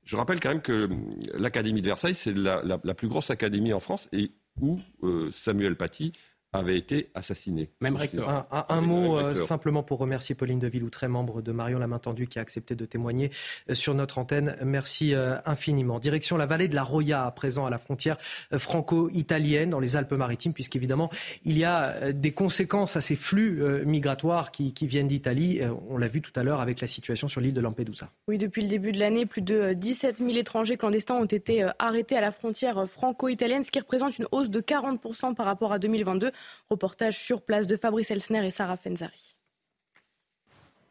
Je 0.05 0.17
rappelle 0.17 0.41
quand 0.41 0.51
même 0.51 0.63
que 0.63 0.89
l'Académie 1.35 1.81
de 1.81 1.87
Versailles, 1.87 2.15
c'est 2.15 2.37
la, 2.37 2.79
plus 2.79 3.09
grosse 3.09 3.31
académie 3.31 3.73
en 3.73 3.81
France, 3.81 4.09
et 4.13 4.31
où 4.61 4.79
euh, 5.03 5.31
Samuel 5.33 5.77
Paty 5.77 6.13
avait 6.57 6.77
été 6.77 7.11
assassiné. 7.15 7.71
Même 7.81 7.97
recteur. 7.97 8.47
Un, 8.51 8.81
mot 8.81 9.19
euh, 9.19 9.47
simplement 9.47 9.83
pour 9.83 9.99
remercier 9.99 10.35
Pauline 10.35 10.59
de 10.59 10.67
Villoutret, 10.67 11.09
membre 11.09 11.43
de 11.43 11.53
Marion 11.53 11.79
la 11.79 11.87
main 11.87 11.99
tendue, 11.99 12.27
qui 12.27 12.39
a 12.39 12.43
accepté 12.43 12.75
de 12.75 12.85
témoigner 12.85 13.31
euh, 13.71 13.75
sur 13.75 13.95
notre 13.95 14.19
antenne. 14.19 14.57
Merci 14.65 15.15
euh, 15.15 15.37
infiniment. 15.45 15.99
Direction 15.99 16.37
la 16.37 16.47
vallée 16.47 16.69
de 16.69 16.75
la 16.75 16.83
Roya, 16.83 17.25
à 17.25 17.31
présent 17.31 17.67
à 17.67 17.71
la 17.71 17.79
frontière 17.79 18.17
franco-italienne, 18.57 19.71
dans 19.71 19.81
les 19.81 19.97
Alpes-Maritimes, 19.97 20.53
puisqu'évidemment, 20.53 21.11
il 21.45 21.59
y 21.59 21.65
a 21.65 22.13
des 22.13 22.33
conséquences 22.33 22.97
à 22.97 23.01
ces 23.01 23.17
flux 23.17 23.63
migratoires 23.85 24.51
qui, 24.51 24.73
qui 24.73 24.87
viennent 24.87 25.07
d'Italie. 25.07 25.61
On 25.89 25.97
l'a 25.97 26.09
vu 26.09 26.21
tout 26.21 26.33
à 26.37 26.43
l'heure 26.43 26.61
avec 26.61 26.81
la 26.81 26.87
situation 26.87 27.29
sur 27.29 27.41
l'île 27.41 27.55
de 27.55 27.61
Lampedusa. 27.61 28.11
Oui, 28.29 28.39
depuis 28.39 28.63
le 28.63 28.69
début 28.69 28.93
de 28.93 28.99
l'année, 28.99 29.27
plus 29.27 29.43
de 29.43 29.73
17 29.73 30.19
000 30.19 30.31
étrangers 30.31 30.77
clandestins 30.77 31.15
ont 31.15 31.25
été 31.25 31.67
arrêtés 31.79 32.17
à 32.17 32.21
la 32.21 32.31
frontière 32.31 32.87
franco-italienne, 32.87 33.63
ce 33.63 33.71
qui 33.71 33.81
représente 33.81 34.19
une 34.19 34.27
hausse 34.33 34.51
de 34.51 34.61
40% 34.61 35.35
par 35.35 35.47
rapport 35.47 35.73
à 35.73 35.79
2022. 35.79 36.31
Reportage 36.71 37.19
sur 37.19 37.43
place 37.43 37.67
de 37.67 37.77
Fabrice 37.77 38.11
Elsner 38.11 38.47
et 38.47 38.51
Sarah 38.51 38.77
Fenzari. 38.77 39.37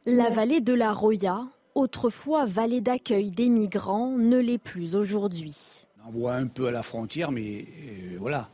La 0.05 0.29
vallée 0.29 0.61
de 0.61 0.73
la 0.73 0.93
Roya, 0.93 1.47
autrefois 1.73 2.45
vallée 2.45 2.81
d'accueil 2.81 3.31
des 3.31 3.49
migrants, 3.49 4.11
ne 4.11 4.37
l'est 4.37 4.59
plus 4.59 4.95
aujourd'hui. 4.95 5.87
On 6.07 6.11
voit 6.11 6.35
un 6.35 6.47
peu 6.47 6.67
à 6.67 6.71
la 6.71 6.83
frontière, 6.83 7.31
mais 7.31 7.65
euh, 7.65 8.17
voilà. 8.19 8.49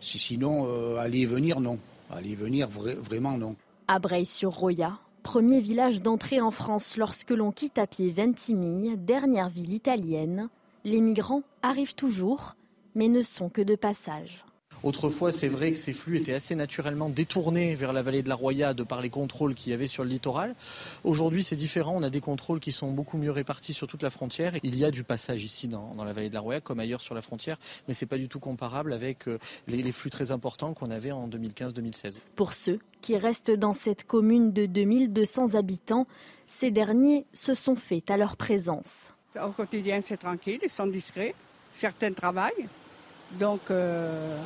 Sinon, 0.00 0.66
euh, 0.68 0.98
aller 0.98 1.20
et 1.20 1.26
venir, 1.26 1.60
non. 1.60 1.78
Aller 2.10 2.32
et 2.32 2.34
venir, 2.34 2.68
vraiment, 2.68 3.38
non. 3.38 3.56
À 3.88 3.98
Breil-sur-Roya, 3.98 4.98
premier 5.22 5.60
village 5.60 6.02
d'entrée 6.02 6.42
en 6.42 6.50
France 6.50 6.98
lorsque 6.98 7.30
l'on 7.30 7.50
quitte 7.50 7.78
à 7.78 7.86
pied 7.86 8.10
Ventimille, 8.10 8.98
dernière 8.98 9.48
ville 9.48 9.72
italienne, 9.72 10.50
les 10.84 11.00
migrants 11.00 11.42
arrivent 11.62 11.94
toujours, 11.94 12.56
mais 12.94 13.08
ne 13.08 13.22
sont 13.22 13.48
que 13.48 13.62
de 13.62 13.74
passage. 13.74 14.44
Autrefois, 14.84 15.32
c'est 15.32 15.48
vrai 15.48 15.72
que 15.72 15.78
ces 15.78 15.94
flux 15.94 16.18
étaient 16.18 16.34
assez 16.34 16.54
naturellement 16.54 17.08
détournés 17.08 17.74
vers 17.74 17.94
la 17.94 18.02
vallée 18.02 18.22
de 18.22 18.28
la 18.28 18.34
Roya 18.34 18.74
de 18.74 18.82
par 18.82 19.00
les 19.00 19.08
contrôles 19.08 19.54
qu'il 19.54 19.72
y 19.72 19.74
avait 19.74 19.86
sur 19.86 20.04
le 20.04 20.10
littoral. 20.10 20.54
Aujourd'hui, 21.04 21.42
c'est 21.42 21.56
différent. 21.56 21.94
On 21.96 22.02
a 22.02 22.10
des 22.10 22.20
contrôles 22.20 22.60
qui 22.60 22.70
sont 22.70 22.92
beaucoup 22.92 23.16
mieux 23.16 23.30
répartis 23.30 23.72
sur 23.72 23.86
toute 23.86 24.02
la 24.02 24.10
frontière. 24.10 24.52
Il 24.62 24.76
y 24.76 24.84
a 24.84 24.90
du 24.90 25.02
passage 25.02 25.42
ici 25.42 25.68
dans, 25.68 25.94
la 26.04 26.12
vallée 26.12 26.28
de 26.28 26.34
la 26.34 26.40
Roya, 26.40 26.60
comme 26.60 26.80
ailleurs 26.80 27.00
sur 27.00 27.14
la 27.14 27.22
frontière, 27.22 27.56
mais 27.88 27.94
ce 27.94 28.04
n'est 28.04 28.10
pas 28.10 28.18
du 28.18 28.28
tout 28.28 28.40
comparable 28.40 28.92
avec 28.92 29.26
euh, 29.26 29.38
les, 29.68 29.82
les 29.82 29.92
flux 29.92 30.10
très 30.10 30.32
importants 30.32 30.74
qu'on 30.74 30.90
avait 30.90 31.12
en 31.12 31.28
2015-2016. 31.28 32.12
Pour 32.36 32.52
ceux 32.52 32.78
qui 33.00 33.16
restent 33.16 33.52
dans 33.52 33.72
cette 33.72 34.04
commune 34.06 34.52
de 34.52 34.66
2200 34.66 35.54
habitants, 35.54 36.06
ces 36.46 36.70
derniers 36.70 37.24
se 37.32 37.54
sont 37.54 37.74
faits 37.74 38.10
à 38.10 38.18
leur 38.18 38.36
présence. 38.36 39.14
Au 39.42 39.48
quotidien, 39.48 40.00
c'est 40.04 40.18
tranquille, 40.18 40.60
ils 40.62 40.68
sont 40.68 40.86
discrets. 40.86 41.34
Certains 41.72 42.12
travaillent. 42.12 42.68
Donc, 43.38 43.60
euh, 43.70 44.38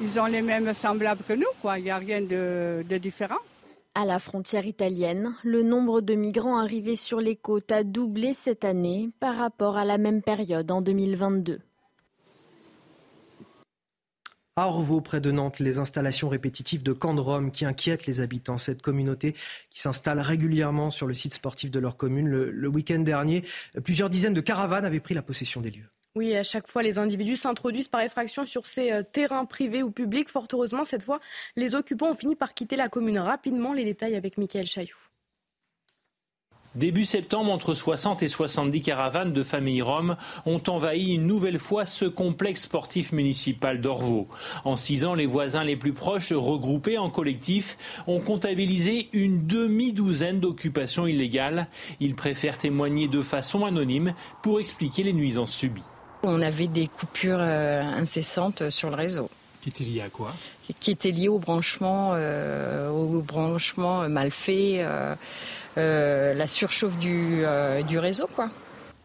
ils 0.00 0.18
ont 0.18 0.26
les 0.26 0.42
mêmes 0.42 0.72
semblables 0.74 1.22
que 1.26 1.32
nous, 1.32 1.46
quoi. 1.60 1.78
Il 1.78 1.84
n'y 1.84 1.90
a 1.90 1.98
rien 1.98 2.20
de, 2.20 2.84
de 2.88 2.98
différent. 2.98 3.38
À 3.94 4.04
la 4.04 4.18
frontière 4.18 4.66
italienne, 4.66 5.36
le 5.44 5.62
nombre 5.62 6.00
de 6.00 6.14
migrants 6.14 6.58
arrivés 6.58 6.96
sur 6.96 7.20
les 7.20 7.36
côtes 7.36 7.70
a 7.70 7.84
doublé 7.84 8.32
cette 8.32 8.64
année 8.64 9.10
par 9.20 9.36
rapport 9.36 9.76
à 9.76 9.84
la 9.84 9.98
même 9.98 10.20
période 10.20 10.70
en 10.72 10.80
2022. 10.80 11.60
À 14.56 14.68
Orvaux, 14.68 15.00
près 15.00 15.20
de 15.20 15.32
Nantes, 15.32 15.58
les 15.58 15.78
installations 15.78 16.28
répétitives 16.28 16.84
de 16.84 16.92
camps 16.92 17.14
de 17.14 17.20
Rome 17.20 17.50
qui 17.50 17.64
inquiètent 17.64 18.06
les 18.06 18.20
habitants. 18.20 18.58
Cette 18.58 18.82
communauté 18.82 19.34
qui 19.70 19.80
s'installe 19.80 20.20
régulièrement 20.20 20.90
sur 20.90 21.08
le 21.08 21.14
site 21.14 21.34
sportif 21.34 21.72
de 21.72 21.80
leur 21.80 21.96
commune. 21.96 22.28
Le, 22.28 22.52
le 22.52 22.68
week-end 22.68 23.00
dernier, 23.00 23.44
plusieurs 23.82 24.10
dizaines 24.10 24.34
de 24.34 24.40
caravanes 24.40 24.84
avaient 24.84 25.00
pris 25.00 25.14
la 25.14 25.22
possession 25.22 25.60
des 25.60 25.72
lieux. 25.72 25.90
Oui, 26.16 26.36
à 26.36 26.44
chaque 26.44 26.68
fois, 26.68 26.84
les 26.84 26.98
individus 26.98 27.36
s'introduisent 27.36 27.88
par 27.88 28.00
effraction 28.00 28.46
sur 28.46 28.66
ces 28.66 28.92
euh, 28.92 29.02
terrains 29.02 29.46
privés 29.46 29.82
ou 29.82 29.90
publics. 29.90 30.28
Fort 30.28 30.46
heureusement, 30.52 30.84
cette 30.84 31.02
fois, 31.02 31.18
les 31.56 31.74
occupants 31.74 32.10
ont 32.10 32.14
fini 32.14 32.36
par 32.36 32.54
quitter 32.54 32.76
la 32.76 32.88
commune 32.88 33.18
rapidement. 33.18 33.72
Les 33.72 33.84
détails 33.84 34.14
avec 34.14 34.38
Mickaël 34.38 34.64
Chailloux. 34.64 35.08
Début 36.76 37.04
septembre, 37.04 37.50
entre 37.50 37.74
60 37.74 38.22
et 38.22 38.28
70 38.28 38.80
caravanes 38.82 39.32
de 39.32 39.42
familles 39.42 39.82
roms 39.82 40.16
ont 40.46 40.62
envahi 40.68 41.14
une 41.14 41.26
nouvelle 41.26 41.58
fois 41.58 41.84
ce 41.84 42.04
complexe 42.04 42.62
sportif 42.62 43.10
municipal 43.10 43.80
d'Orvaux. 43.80 44.28
En 44.64 44.76
six 44.76 45.04
ans, 45.04 45.14
les 45.14 45.26
voisins 45.26 45.64
les 45.64 45.76
plus 45.76 45.92
proches, 45.92 46.32
regroupés 46.32 46.98
en 46.98 47.10
collectif, 47.10 47.76
ont 48.08 48.20
comptabilisé 48.20 49.08
une 49.12 49.46
demi-douzaine 49.46 50.38
d'occupations 50.38 51.08
illégales. 51.08 51.68
Ils 51.98 52.16
préfèrent 52.16 52.58
témoigner 52.58 53.08
de 53.08 53.22
façon 53.22 53.64
anonyme 53.64 54.14
pour 54.42 54.58
expliquer 54.58 55.04
les 55.04 55.12
nuisances 55.12 55.52
subies. 55.52 55.82
On 56.26 56.40
avait 56.40 56.68
des 56.68 56.86
coupures 56.86 57.38
euh, 57.38 57.82
incessantes 57.82 58.70
sur 58.70 58.88
le 58.88 58.96
réseau. 58.96 59.28
Qui 59.60 59.68
étaient 59.68 59.84
liées 59.84 60.00
à 60.00 60.08
quoi? 60.08 60.32
Qui 60.80 60.90
étaient 60.90 61.10
liées 61.10 61.28
au 61.28 61.38
branchement, 61.38 62.12
euh, 62.14 62.88
au 62.88 63.20
branchement 63.20 64.08
mal 64.08 64.30
fait, 64.30 64.78
euh, 65.76 66.34
la 66.34 66.46
surchauffe 66.46 66.98
du, 66.98 67.44
du 67.86 67.98
réseau, 67.98 68.26
quoi. 68.34 68.48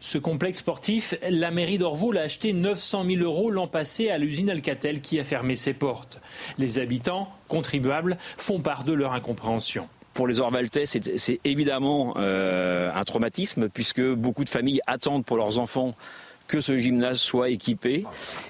Ce 0.02 0.18
complexe 0.18 0.60
sportif, 0.60 1.14
la 1.30 1.52
mairie 1.52 1.78
d'Orvaux 1.78 2.14
l'a 2.14 2.22
acheté 2.22 2.54
900 2.54 3.04
000 3.06 3.22
euros 3.22 3.52
l'an 3.52 3.68
passé 3.68 4.10
à 4.10 4.18
l'usine 4.18 4.50
Alcatel 4.50 5.02
qui 5.02 5.20
a 5.20 5.26
fermé 5.26 5.58
ses 5.58 5.74
portes. 5.74 6.22
Les 6.58 6.80
habitants, 6.80 7.28
contribuables, 7.50 8.18
font 8.38 8.62
part 8.62 8.86
de 8.86 8.94
leur 8.94 9.12
incompréhension. 9.12 9.90
Pour 10.14 10.26
les 10.26 10.40
Orvaltais, 10.40 10.86
c'est 10.86 11.40
évidemment 11.44 12.16
un 12.16 13.04
traumatisme 13.04 13.68
puisque 13.68 14.02
beaucoup 14.02 14.46
de 14.46 14.50
familles 14.50 14.80
attendent 14.88 15.26
pour 15.26 15.36
leurs 15.36 15.60
enfants 15.60 15.96
que 16.50 16.60
ce 16.61 16.76
gymnase 16.76 17.19
soit 17.19 17.50
équipé. 17.50 18.03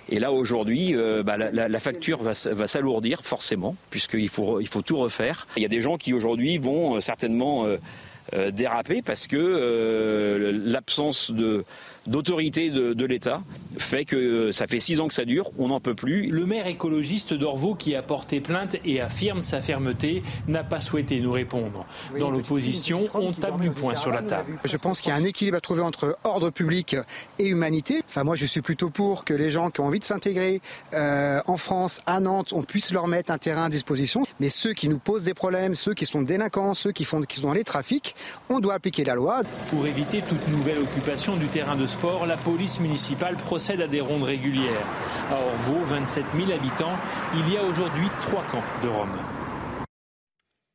Et 0.07 0.19
là, 0.19 0.31
aujourd'hui, 0.31 0.95
euh, 0.95 1.21
bah, 1.21 1.37
la, 1.37 1.79
facture 1.79 2.23
va, 2.23 2.33
s'alourdir 2.33 3.21
forcément, 3.21 3.75
puisqu'il 3.91 4.29
faut, 4.29 4.61
il 4.61 4.67
faut 4.67 4.81
tout 4.81 4.97
refaire. 4.97 5.45
Il 5.57 5.61
y 5.61 5.65
a 5.65 5.69
des 5.69 5.81
gens 5.81 5.97
qui 5.97 6.13
aujourd'hui 6.13 6.57
vont 6.57 6.95
euh, 6.95 6.99
certainement 7.01 7.65
euh, 7.65 8.51
déraper 8.51 9.01
parce 9.01 9.27
que 9.27 10.51
l'absence 10.65 11.31
de 11.31 11.63
d'autorité 12.09 12.69
de, 12.69 13.05
l'État 13.05 13.41
fait 13.77 14.03
que 14.03 14.51
ça 14.51 14.67
fait 14.67 14.79
six 14.79 14.99
ans 14.99 15.07
que 15.07 15.13
ça 15.13 15.25
dure, 15.25 15.51
on 15.57 15.69
n'en 15.69 15.79
peut 15.79 15.95
plus. 15.95 16.29
Le 16.29 16.45
maire 16.45 16.67
écologiste 16.67 17.33
d'Orvaux, 17.33 17.75
qui 17.75 17.95
a 17.95 18.01
porté 18.01 18.41
plainte 18.41 18.75
et 18.83 18.99
affirme 18.99 19.41
sa 19.41 19.61
fermeté, 19.61 20.21
n'a 20.47 20.63
pas 20.63 20.79
souhaité 20.79 21.19
nous 21.21 21.31
répondre. 21.31 21.85
Dans 22.19 22.31
l'opposition, 22.31 23.05
on 23.13 23.31
tape 23.31 23.61
du 23.61 23.69
poing 23.69 23.95
sur 23.95 24.11
la 24.11 24.21
table. 24.21 24.57
Je 24.65 24.77
pense 24.77 25.01
qu'il 25.01 25.09
y 25.09 25.13
a 25.13 25.15
un 25.15 25.23
équilibre 25.23 25.57
à 25.57 25.61
trouver 25.61 25.81
entre 25.81 26.17
ordre 26.23 26.49
public 26.49 26.97
et 27.37 27.47
humanité. 27.47 28.01
Enfin, 28.07 28.23
moi, 28.23 28.35
je 28.35 28.45
suis 28.45 28.61
plutôt 28.61 28.89
pour 28.89 29.23
que 29.23 29.33
les 29.33 29.49
gens 29.49 29.69
qui 29.69 29.81
ont 29.81 29.85
envie 29.85 29.99
de 29.99 30.03
s'intégrer 30.03 30.61
euh, 30.93 31.39
en 31.45 31.57
France, 31.57 32.01
à 32.05 32.19
Nantes, 32.19 32.53
on 32.53 32.63
puisse 32.63 32.91
leur 32.91 33.07
mettre 33.07 33.31
un 33.31 33.37
terrain 33.37 33.65
à 33.65 33.69
disposition. 33.69 34.25
Mais 34.39 34.49
ceux 34.49 34.73
qui 34.73 34.89
nous 34.89 34.99
posent 34.99 35.23
des 35.23 35.33
problèmes, 35.33 35.75
ceux 35.75 35.93
qui 35.93 36.05
sont 36.05 36.21
délinquants, 36.21 36.73
ceux 36.73 36.91
qui, 36.91 37.05
font, 37.05 37.21
qui 37.21 37.39
sont 37.39 37.47
dans 37.47 37.53
les 37.53 37.63
trafics, 37.63 38.15
on 38.49 38.59
doit 38.59 38.73
appliquer 38.73 39.03
la 39.03 39.15
loi. 39.15 39.43
Pour 39.69 39.85
éviter 39.85 40.21
toute 40.21 40.47
nouvelle 40.49 40.79
occupation 40.79 41.37
du 41.37 41.47
terrain 41.47 41.75
de 41.75 41.85
sport, 41.85 41.98
la 42.25 42.37
police 42.37 42.79
municipale 42.79 43.35
procède 43.35 43.81
à 43.81 43.87
des 43.87 44.01
rondes 44.01 44.23
régulières. 44.23 44.87
À 45.29 45.35
Orvaux, 45.35 45.83
27 45.85 46.23
000 46.35 46.51
habitants, 46.51 46.95
il 47.35 47.53
y 47.53 47.57
a 47.57 47.63
aujourd'hui 47.63 48.07
trois 48.21 48.43
camps 48.43 48.63
de 48.81 48.87
Rome. 48.87 49.17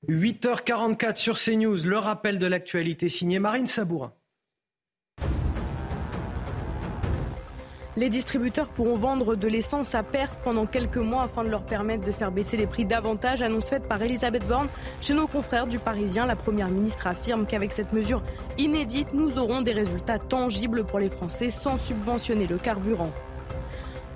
8h44 0.09 1.17
sur 1.17 1.39
CNews, 1.39 1.78
le 1.85 1.99
rappel 1.99 2.39
de 2.39 2.47
l'actualité 2.47 3.09
signé 3.09 3.39
Marine 3.39 3.67
Sabourin. 3.67 4.12
Les 7.97 8.09
distributeurs 8.09 8.67
pourront 8.67 8.97
vendre 8.97 9.37
de 9.37 9.47
l'essence 9.47 9.95
à 9.95 10.03
perte 10.03 10.37
pendant 10.43 10.67
quelques 10.67 10.97
mois 10.97 11.23
afin 11.23 11.45
de 11.45 11.49
leur 11.49 11.63
permettre 11.63 12.03
de 12.03 12.11
faire 12.11 12.33
baisser 12.33 12.57
les 12.57 12.67
prix 12.67 12.85
davantage. 12.85 13.41
Annonce 13.41 13.69
faite 13.69 13.87
par 13.87 14.03
Elisabeth 14.03 14.45
Borne 14.49 14.67
chez 15.01 15.15
nos 15.15 15.29
confrères 15.29 15.69
du 15.69 15.79
Parisien. 15.79 16.27
La 16.27 16.35
première 16.35 16.69
ministre 16.69 17.07
affirme 17.07 17.47
qu'avec 17.47 17.71
cette 17.71 17.93
mesure 17.93 18.21
inédite, 18.59 19.15
nous 19.15 19.39
aurons 19.39 19.63
des 19.63 19.73
résultats 19.73 20.19
tangibles 20.19 20.85
pour 20.85 20.99
les 20.99 21.09
Français 21.09 21.51
sans 21.51 21.77
subventionner 21.77 22.49
le 22.49 22.59
carburant. 22.59 23.13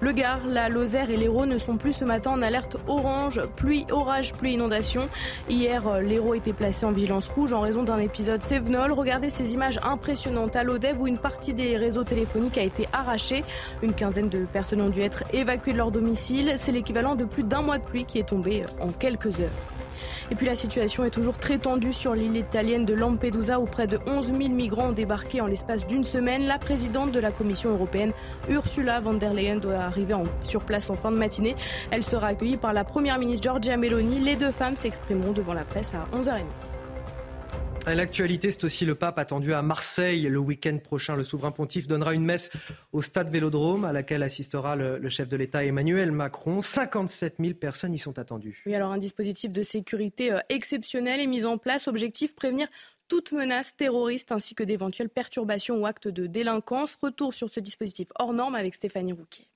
Le 0.01 0.13
Gard, 0.13 0.47
la 0.47 0.69
Lozère 0.69 1.11
et 1.11 1.17
l'Hérault 1.17 1.47
ne 1.47 1.59
sont 1.59 1.77
plus 1.77 1.93
ce 1.93 2.05
matin 2.05 2.31
en 2.31 2.41
alerte 2.41 2.77
orange, 2.87 3.41
pluie, 3.57 3.85
orage, 3.91 4.33
pluie, 4.33 4.53
inondation. 4.53 5.09
Hier, 5.49 5.89
euh, 5.89 6.01
l'Hérault 6.01 6.35
était 6.35 6.53
placé 6.53 6.87
en 6.87 6.93
vigilance 6.93 7.27
rouge 7.27 7.53
en 7.53 7.61
raison 7.61 7.83
d'un 7.83 7.99
épisode 7.99 8.41
Sévenol. 8.41 8.93
Regardez 8.93 9.29
ces 9.29 9.55
images 9.55 9.81
impressionnantes 9.83 10.55
à 10.55 10.63
l'Odev 10.63 11.01
où 11.01 11.09
une 11.09 11.19
partie 11.19 11.53
des 11.53 11.77
réseaux 11.77 12.05
téléphoniques 12.05 12.59
a 12.59 12.63
été 12.63 12.87
arrachée. 12.93 13.43
Une 13.83 13.93
quinzaine 13.93 14.29
de 14.29 14.45
personnes 14.45 14.83
ont 14.83 14.89
dû 14.89 15.01
être 15.01 15.25
évacuées 15.33 15.73
de 15.73 15.79
leur 15.79 15.91
domicile. 15.91 16.55
C'est 16.59 16.73
l'équivalent 16.73 17.17
de 17.17 17.25
plus 17.25 17.43
d'un 17.43 17.63
mois 17.63 17.79
de 17.79 17.85
pluie 17.85 18.05
qui 18.05 18.21
est 18.21 18.29
tombé 18.29 18.65
en 18.81 18.89
quelques 18.89 19.41
heures. 19.41 19.51
Et 20.31 20.35
puis 20.35 20.47
la 20.47 20.57
situation 20.57 21.05
est 21.05 21.11
toujours 21.11 21.39
très 21.39 21.59
tendue 21.59 21.93
sur 21.93 22.15
l'île 22.15 22.37
italienne 22.37 22.85
de 22.85 22.95
Lampedusa 22.95 23.61
où 23.61 23.65
près 23.65 23.87
de 23.87 23.99
11 24.07 24.27
000 24.27 24.49
migrants 24.51 24.89
ont 24.89 24.93
débarqué 24.93 25.41
en 25.41 25.47
l'espace 25.47 25.87
d'une 25.87 26.05
semaine. 26.05 26.47
La 26.47 26.59
présidente 26.59 27.13
de 27.13 27.21
la 27.21 27.31
Commission 27.31 27.71
européenne, 27.71 28.13
Ursula 28.49 29.01
von 29.01 29.15
der 29.15 29.33
Leyen, 29.33 29.57
doit 29.57 29.77
arriver 29.77 30.15
sur 30.45 30.63
place 30.63 30.91
en 30.91 30.95
fin 30.95 31.11
de 31.11 31.17
matinée. 31.17 31.57
Elle 31.91 32.05
sera 32.05 32.29
accueillie 32.29 32.57
par 32.57 32.73
la 32.73 32.85
première 32.85 33.19
ministre 33.19 33.45
Giorgia 33.45 33.77
Meloni. 33.77 34.21
Les 34.21 34.37
deux 34.37 34.53
femmes 34.53 34.77
s'exprimeront 34.77 35.33
devant 35.33 35.55
la 35.55 35.65
presse 35.65 35.93
à 35.95 36.17
11h30. 36.17 36.78
L'actualité, 37.95 38.51
c'est 38.51 38.65
aussi 38.65 38.85
le 38.85 38.95
pape 38.95 39.19
attendu 39.19 39.53
à 39.53 39.63
Marseille 39.63 40.23
le 40.23 40.39
week-end 40.39 40.79
prochain. 40.79 41.17
Le 41.17 41.25
souverain 41.25 41.51
pontife 41.51 41.87
donnera 41.87 42.13
une 42.13 42.25
messe 42.25 42.51
au 42.93 43.03
stade 43.03 43.31
Vélodrome 43.31 43.85
à 43.85 43.93
laquelle 43.93 44.23
assistera 44.23 44.77
le, 44.77 45.09
chef 45.09 45.29
de 45.29 45.37
l'État 45.37 45.65
Emmanuel 45.65 46.13
Macron. 46.13 46.61
57 46.61 47.37
000 47.41 47.55
personnes 47.55 47.95
y 47.95 47.99
sont 47.99 48.19
attendues. 48.19 48.63
Oui, 48.67 48.75
alors 48.75 48.93
un 48.93 48.99
dispositif 48.99 49.53
de 49.53 49.63
sécurité 49.63 50.33
euh, 50.33 50.39
exceptionnel 50.49 51.21
est 51.21 51.27
mis 51.27 51.45
en 51.45 51.57
place. 51.57 51.89
Objectif 51.89 52.35
prévenir 52.35 52.69
toute 53.09 53.33
menace 53.33 53.75
terroriste 53.75 54.33
ainsi 54.33 54.55
que 54.55 54.63
d'éventuelles 54.63 55.09
perturbations 55.09 55.79
ou 55.79 55.87
actes 55.87 56.09
de 56.09 56.27
délinquance. 56.27 56.97
Retour 57.01 57.33
sur 57.33 57.49
ce 57.49 57.61
dispositif 57.61 58.09
hors 58.19 58.35
norme 58.35 58.55
avec 58.55 58.75
Stéphanie 58.75 59.13
Rouquier. 59.13 59.49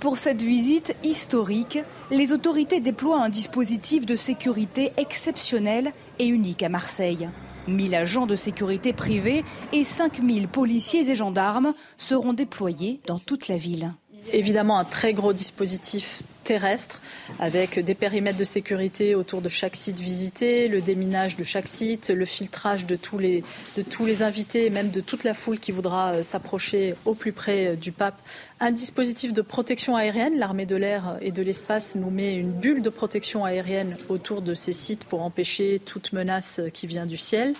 Pour 0.00 0.16
cette 0.16 0.42
visite 0.42 0.94
historique, 1.02 1.80
les 2.12 2.32
autorités 2.32 2.78
déploient 2.78 3.20
un 3.20 3.28
dispositif 3.28 4.06
de 4.06 4.14
sécurité 4.14 4.92
exceptionnel 4.96 5.92
et 6.20 6.26
unique 6.26 6.62
à 6.62 6.68
Marseille. 6.68 7.28
1000 7.66 7.94
agents 7.96 8.26
de 8.26 8.36
sécurité 8.36 8.92
privés 8.92 9.44
et 9.72 9.82
5000 9.82 10.46
policiers 10.46 11.10
et 11.10 11.16
gendarmes 11.16 11.74
seront 11.96 12.32
déployés 12.32 13.00
dans 13.06 13.18
toute 13.18 13.48
la 13.48 13.56
ville. 13.56 13.92
Évidemment, 14.32 14.78
un 14.78 14.84
très 14.84 15.12
gros 15.12 15.32
dispositif 15.32 16.22
terrestre 16.48 17.02
avec 17.38 17.78
des 17.78 17.94
périmètres 17.94 18.38
de 18.38 18.44
sécurité 18.44 19.14
autour 19.14 19.42
de 19.42 19.50
chaque 19.50 19.76
site 19.76 20.00
visité, 20.00 20.68
le 20.68 20.80
déminage 20.80 21.36
de 21.36 21.44
chaque 21.44 21.68
site, 21.68 22.08
le 22.08 22.24
filtrage 22.24 22.86
de 22.86 22.96
tous 22.96 23.18
les, 23.18 23.44
de 23.76 23.82
tous 23.82 24.06
les 24.06 24.22
invités 24.22 24.64
et 24.64 24.70
même 24.70 24.88
de 24.88 25.02
toute 25.02 25.24
la 25.24 25.34
foule 25.34 25.58
qui 25.58 25.72
voudra 25.72 26.22
s'approcher 26.22 26.94
au 27.04 27.12
plus 27.12 27.32
près 27.32 27.76
du 27.76 27.92
pape 27.92 28.18
un 28.60 28.70
dispositif 28.70 29.34
de 29.34 29.42
protection 29.42 29.94
aérienne. 29.94 30.38
L'armée 30.38 30.64
de 30.64 30.74
l'air 30.74 31.18
et 31.20 31.32
de 31.32 31.42
l'espace 31.42 31.96
nous 31.96 32.10
met 32.10 32.34
une 32.34 32.52
bulle 32.52 32.80
de 32.80 32.88
protection 32.88 33.44
aérienne 33.44 33.94
autour 34.08 34.40
de 34.40 34.54
ces 34.54 34.72
sites 34.72 35.04
pour 35.04 35.20
empêcher 35.20 35.82
toute 35.84 36.14
menace 36.14 36.62
qui 36.72 36.86
vient 36.86 37.04
du 37.04 37.18
ciel. 37.18 37.52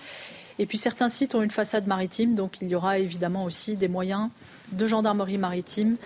Et 0.59 0.65
puis 0.65 0.79
certains 0.79 1.11
sites 1.11 1.35
ont 1.35 1.43
une 1.43 1.51
façade 1.51 1.87
maritime, 1.87 2.35
donc 2.35 2.63
il 2.63 2.69
y 2.69 2.75
aura 2.75 2.99
évidemment 2.99 3.45
aussi 3.45 3.77
des 3.77 3.87
moyens 3.87 4.31
de 4.73 4.87
gendarmerie 4.87 5.37
maritime. 5.37 5.97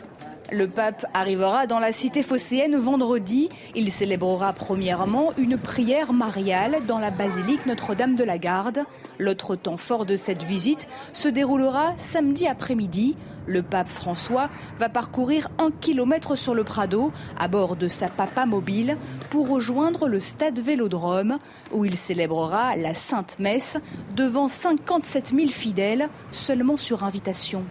Le 0.53 0.69
pape 0.69 1.07
arrivera 1.15 1.67
dans 1.67 1.79
la 1.79 1.93
cité 1.93 2.23
phocéenne 2.23 2.77
vendredi. 2.77 3.49
Il 3.75 3.91
célébrera 3.91 4.53
premièrement 4.53 5.33
une 5.39 5.57
prière 5.57 6.13
mariale 6.13 6.83
dans 6.87 6.99
la 6.99 7.11
basilique 7.11 7.65
Notre-Dame 7.65 8.17
de 8.17 8.23
la 8.23 8.37
Garde. 8.37 8.85
L'autre 9.19 9.57
temps 9.57 9.79
fort 9.79 10.05
de 10.05 10.15
cette 10.15 10.43
visite 10.43 10.89
se 11.15 11.29
déroulera 11.29 11.95
samedi 11.97 12.47
après-midi. 12.47 13.17
Le 13.47 13.63
pape 13.63 13.89
François 13.89 14.51
va 14.77 14.91
parcourir 14.91 15.49
un 15.59 15.71
kilomètre 15.71 16.37
sur 16.37 16.55
le 16.55 16.65
Prado 16.65 17.13
à 17.39 17.49
bord 17.49 17.75
de 17.75 17.89
sa 17.89 18.09
papa 18.09 18.45
mobile 18.45 18.99
pour 19.31 19.49
rejoindre 19.49 20.07
le 20.07 20.21
stade 20.21 20.59
Vélodrome 20.59 21.39
où 21.73 21.87
il 21.87 21.97
célébrera 21.97 22.77
la 22.77 22.95
Sainte 22.95 23.39
Messe 23.39 23.79
devant 24.15 24.49
57 24.49 25.33
000 25.35 25.49
fidèles 25.49 26.11
seulement 26.31 26.77
sur 26.77 27.05
invitation. 27.05 27.65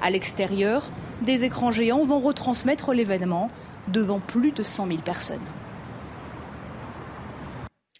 À 0.00 0.10
l'extérieur, 0.10 0.88
des 1.22 1.44
écrans 1.44 1.70
géants 1.70 2.04
vont 2.04 2.20
retransmettre 2.20 2.92
l'événement 2.92 3.48
devant 3.88 4.20
plus 4.20 4.52
de 4.52 4.62
100 4.62 4.86
000 4.86 4.98
personnes. 5.00 5.38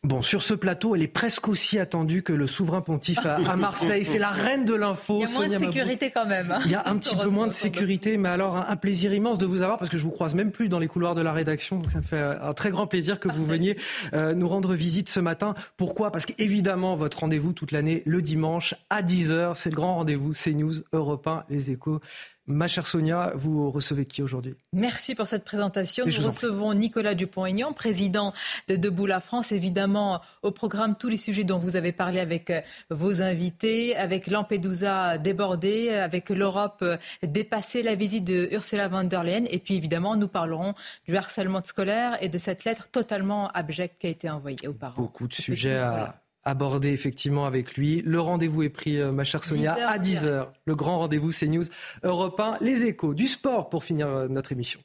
Bon, 0.04 0.22
sur 0.22 0.44
ce 0.44 0.54
plateau, 0.54 0.94
elle 0.94 1.02
est 1.02 1.08
presque 1.08 1.48
aussi 1.48 1.76
attendue 1.78 2.22
que 2.22 2.32
le 2.32 2.46
souverain 2.46 2.82
pontife 2.82 3.26
à, 3.26 3.38
Marseille. 3.56 4.04
C'est 4.04 4.20
la 4.20 4.30
reine 4.30 4.64
de 4.64 4.72
l'info. 4.72 5.18
Il 5.20 5.28
y 5.28 5.34
a 5.34 5.34
moins 5.34 5.48
de 5.48 5.58
sécurité 5.58 6.10
quand 6.12 6.24
même. 6.24 6.52
Hein. 6.52 6.60
Il 6.64 6.70
y 6.70 6.76
a 6.76 6.88
un 6.88 6.96
petit 6.96 7.16
peu 7.16 7.28
moins 7.28 7.48
de 7.48 7.52
sécurité, 7.52 8.16
mais 8.16 8.28
alors 8.28 8.56
un, 8.56 8.76
plaisir 8.76 9.12
immense 9.12 9.38
de 9.38 9.46
vous 9.46 9.60
avoir 9.60 9.76
parce 9.76 9.90
que 9.90 9.98
je 9.98 10.04
vous 10.04 10.12
croise 10.12 10.36
même 10.36 10.52
plus 10.52 10.68
dans 10.68 10.78
les 10.78 10.86
couloirs 10.86 11.16
de 11.16 11.20
la 11.20 11.32
rédaction. 11.32 11.78
Donc 11.78 11.90
ça 11.90 11.98
me 11.98 12.04
fait 12.04 12.20
un 12.20 12.54
très 12.54 12.70
grand 12.70 12.86
plaisir 12.86 13.18
que 13.18 13.28
vous 13.28 13.44
veniez 13.44 13.76
euh, 14.14 14.34
nous 14.34 14.46
rendre 14.46 14.72
visite 14.72 15.08
ce 15.08 15.18
matin. 15.18 15.54
Pourquoi? 15.76 16.12
Parce 16.12 16.26
qu'évidemment, 16.26 16.94
votre 16.94 17.18
rendez-vous 17.18 17.52
toute 17.52 17.72
l'année, 17.72 18.04
le 18.06 18.22
dimanche 18.22 18.76
à 18.90 19.02
10h, 19.02 19.56
c'est 19.56 19.70
le 19.70 19.76
grand 19.76 19.96
rendez-vous 19.96 20.32
CNews, 20.32 20.74
Europe 20.92 21.26
1, 21.26 21.44
Les 21.50 21.72
Échos. 21.72 22.00
Ma 22.48 22.66
chère 22.66 22.86
Sonia, 22.86 23.32
vous 23.34 23.70
recevez 23.70 24.06
qui 24.06 24.22
aujourd'hui? 24.22 24.54
Merci 24.72 25.14
pour 25.14 25.26
cette 25.26 25.44
présentation. 25.44 26.06
Nous 26.06 26.26
recevons 26.26 26.72
Nicolas 26.72 27.14
Dupont-Aignan, 27.14 27.74
président 27.74 28.32
de 28.68 28.76
Debout 28.76 29.04
la 29.04 29.20
France. 29.20 29.52
Évidemment, 29.52 30.22
au 30.42 30.50
programme, 30.50 30.96
tous 30.98 31.08
les 31.08 31.18
sujets 31.18 31.44
dont 31.44 31.58
vous 31.58 31.76
avez 31.76 31.92
parlé 31.92 32.20
avec 32.20 32.48
euh, 32.48 32.62
vos 32.88 33.20
invités, 33.20 33.94
avec 33.96 34.28
Lampedusa 34.28 35.18
débordé, 35.18 35.90
avec 35.90 36.30
l'Europe 36.30 36.78
euh, 36.80 36.96
dépassée, 37.22 37.82
la 37.82 37.94
visite 37.94 38.24
de 38.24 38.48
Ursula 38.50 38.88
von 38.88 39.04
der 39.04 39.24
Leyen. 39.24 39.44
Et 39.50 39.58
puis, 39.58 39.74
évidemment, 39.74 40.16
nous 40.16 40.28
parlerons 40.28 40.74
du 41.06 41.14
harcèlement 41.18 41.60
scolaire 41.60 42.16
et 42.22 42.30
de 42.30 42.38
cette 42.38 42.64
lettre 42.64 42.88
totalement 42.88 43.48
abjecte 43.48 44.00
qui 44.00 44.06
a 44.06 44.10
été 44.10 44.30
envoyée 44.30 44.66
aux 44.66 44.72
parents. 44.72 45.02
Beaucoup 45.02 45.28
de 45.28 45.34
sujets 45.34 45.76
à 45.76 46.18
aborder 46.48 46.92
effectivement 46.92 47.44
avec 47.44 47.76
lui. 47.76 48.02
Le 48.02 48.20
rendez-vous 48.20 48.62
est 48.62 48.70
pris, 48.70 48.98
euh, 48.98 49.12
ma 49.12 49.24
chère 49.24 49.44
Sonia, 49.44 49.74
à 49.86 49.98
10h. 49.98 50.48
Le 50.64 50.74
grand 50.74 50.98
rendez-vous 50.98 51.30
CNews 51.30 51.64
Europe 52.02 52.40
1, 52.40 52.58
les 52.60 52.84
échos 52.84 53.14
du 53.14 53.28
sport 53.28 53.68
pour 53.68 53.84
finir 53.84 54.08
euh, 54.08 54.28
notre 54.28 54.52
émission. 54.52 54.80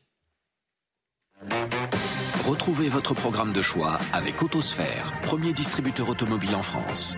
Retrouvez 2.45 2.89
votre 2.89 3.13
programme 3.13 3.53
de 3.53 3.61
choix 3.61 3.97
avec 4.11 4.43
Autosphère, 4.43 5.13
premier 5.23 5.53
distributeur 5.53 6.09
automobile 6.09 6.55
en 6.55 6.63
France. 6.63 7.17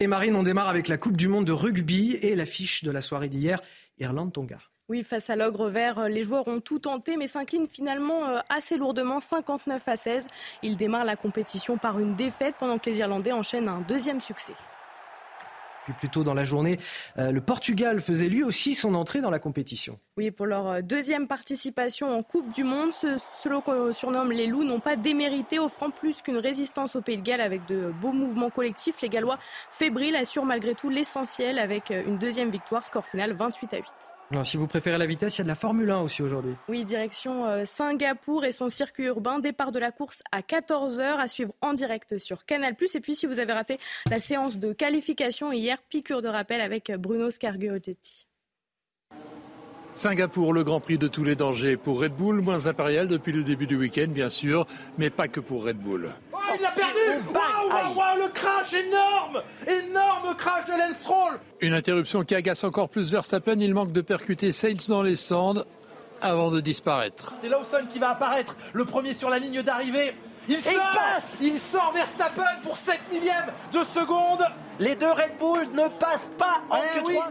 Et 0.00 0.06
Marine, 0.06 0.34
on 0.34 0.42
démarre 0.42 0.68
avec 0.68 0.88
la 0.88 0.96
Coupe 0.96 1.16
du 1.16 1.28
Monde 1.28 1.44
de 1.44 1.52
rugby 1.52 2.16
et 2.22 2.34
l'affiche 2.34 2.84
de 2.84 2.90
la 2.90 3.02
soirée 3.02 3.28
d'hier, 3.28 3.60
Irlande-Tonga. 3.98 4.58
Oui, 4.90 5.02
face 5.02 5.30
à 5.30 5.36
l'ogre 5.36 5.70
vert, 5.70 6.08
les 6.10 6.22
joueurs 6.22 6.46
ont 6.46 6.60
tout 6.60 6.78
tenté 6.78 7.16
mais 7.16 7.26
s'inclinent 7.26 7.66
finalement 7.66 8.28
euh, 8.28 8.38
assez 8.50 8.76
lourdement, 8.76 9.18
59 9.18 9.88
à 9.88 9.96
16. 9.96 10.26
Ils 10.62 10.76
démarrent 10.76 11.06
la 11.06 11.16
compétition 11.16 11.78
par 11.78 11.98
une 11.98 12.16
défaite 12.16 12.56
pendant 12.58 12.78
que 12.78 12.90
les 12.90 12.98
Irlandais 12.98 13.32
enchaînent 13.32 13.70
un 13.70 13.80
deuxième 13.80 14.20
succès. 14.20 14.52
Puis 15.84 15.94
plus 15.94 16.10
tôt 16.10 16.22
dans 16.22 16.34
la 16.34 16.44
journée, 16.44 16.78
euh, 17.18 17.30
le 17.30 17.40
Portugal 17.40 18.02
faisait 18.02 18.28
lui 18.28 18.42
aussi 18.42 18.74
son 18.74 18.94
entrée 18.94 19.22
dans 19.22 19.30
la 19.30 19.38
compétition. 19.38 19.98
Oui, 20.18 20.30
pour 20.30 20.44
leur 20.44 20.68
euh, 20.68 20.82
deuxième 20.82 21.28
participation 21.28 22.14
en 22.14 22.22
Coupe 22.22 22.52
du 22.52 22.62
Monde, 22.62 22.92
ceux 22.92 23.60
qu'on 23.60 23.90
surnomme 23.90 24.32
les 24.32 24.46
loups 24.46 24.64
n'ont 24.64 24.80
pas 24.80 24.96
démérité, 24.96 25.58
offrant 25.58 25.88
plus 25.88 26.20
qu'une 26.20 26.38
résistance 26.38 26.94
au 26.94 27.00
Pays 27.00 27.16
de 27.16 27.22
Galles 27.22 27.40
avec 27.40 27.64
de 27.64 27.90
beaux 28.02 28.12
mouvements 28.12 28.50
collectifs. 28.50 29.00
Les 29.00 29.08
Gallois 29.08 29.38
fébriles 29.70 30.16
assurent 30.16 30.44
malgré 30.44 30.74
tout 30.74 30.90
l'essentiel 30.90 31.58
avec 31.58 31.88
une 31.90 32.18
deuxième 32.18 32.50
victoire, 32.50 32.84
score 32.84 33.06
final 33.06 33.32
28 33.32 33.72
à 33.72 33.76
8 33.78 33.84
si 34.42 34.56
vous 34.56 34.66
préférez 34.66 34.98
la 34.98 35.06
vitesse, 35.06 35.36
il 35.36 35.38
y 35.38 35.40
a 35.42 35.44
de 35.44 35.48
la 35.48 35.54
Formule 35.54 35.90
1 35.90 36.00
aussi 36.00 36.22
aujourd'hui. 36.22 36.54
Oui, 36.68 36.84
direction 36.84 37.46
euh, 37.46 37.64
Singapour 37.64 38.44
et 38.44 38.52
son 38.52 38.68
circuit 38.68 39.04
urbain. 39.04 39.38
Départ 39.38 39.70
de 39.70 39.78
la 39.78 39.92
course 39.92 40.22
à 40.32 40.40
14h 40.40 41.18
à 41.18 41.28
suivre 41.28 41.54
en 41.60 41.74
direct 41.74 42.18
sur 42.18 42.44
Canal+. 42.44 42.74
Et 42.94 43.00
puis 43.00 43.14
si 43.14 43.26
vous 43.26 43.38
avez 43.38 43.52
raté 43.52 43.78
la 44.10 44.18
séance 44.18 44.58
de 44.58 44.72
qualification 44.72 45.52
hier, 45.52 45.78
piqûre 45.88 46.22
de 46.22 46.28
rappel 46.28 46.60
avec 46.60 46.90
Bruno 46.92 47.30
Scargiotetti. 47.30 48.26
Singapour, 49.94 50.52
le 50.52 50.64
Grand 50.64 50.80
Prix 50.80 50.98
de 50.98 51.06
tous 51.06 51.22
les 51.22 51.36
dangers 51.36 51.76
pour 51.76 52.00
Red 52.00 52.14
Bull, 52.14 52.40
moins 52.40 52.66
impérial 52.66 53.06
depuis 53.06 53.30
le 53.32 53.44
début 53.44 53.66
du 53.66 53.76
week-end, 53.76 54.08
bien 54.08 54.28
sûr, 54.28 54.66
mais 54.98 55.08
pas 55.08 55.28
que 55.28 55.38
pour 55.38 55.64
Red 55.64 55.76
Bull. 55.76 56.10
Oh, 56.32 56.36
il 56.58 56.66
a 56.66 56.70
perdu 56.72 56.83
Waouh, 57.32 57.68
waouh, 57.68 57.96
waouh, 57.96 58.22
le 58.22 58.28
crash 58.32 58.72
énorme 58.72 59.42
Énorme 59.66 60.34
crash 60.36 60.64
de 60.66 60.72
Lance 60.72 60.96
Stroll 61.00 61.38
Une 61.60 61.74
interruption 61.74 62.22
qui 62.22 62.34
agace 62.34 62.64
encore 62.64 62.88
plus 62.88 63.10
Verstappen, 63.10 63.60
il 63.60 63.74
manque 63.74 63.92
de 63.92 64.00
percuter 64.00 64.52
Sainz 64.52 64.88
dans 64.88 65.02
les 65.02 65.16
stands 65.16 65.64
avant 66.20 66.50
de 66.50 66.60
disparaître. 66.60 67.34
C'est 67.40 67.48
Lawson 67.48 67.86
qui 67.92 67.98
va 67.98 68.10
apparaître, 68.10 68.56
le 68.72 68.84
premier 68.84 69.14
sur 69.14 69.28
la 69.28 69.38
ligne 69.38 69.62
d'arrivée. 69.62 70.14
Il 70.48 70.60
sort, 70.60 70.72
il, 70.72 70.98
passe 70.98 71.38
il 71.40 71.58
sort 71.58 71.92
Verstappen 71.94 72.42
pour 72.62 72.76
7 72.76 73.00
millièmes 73.12 73.52
de 73.72 73.80
seconde. 73.82 74.44
Les 74.80 74.94
deux 74.94 75.10
Red 75.10 75.32
Bull 75.38 75.68
ne 75.74 75.88
passent 75.98 76.30
pas 76.38 76.60
en 76.70 76.80
eh 76.82 76.98
Q3. 76.98 77.22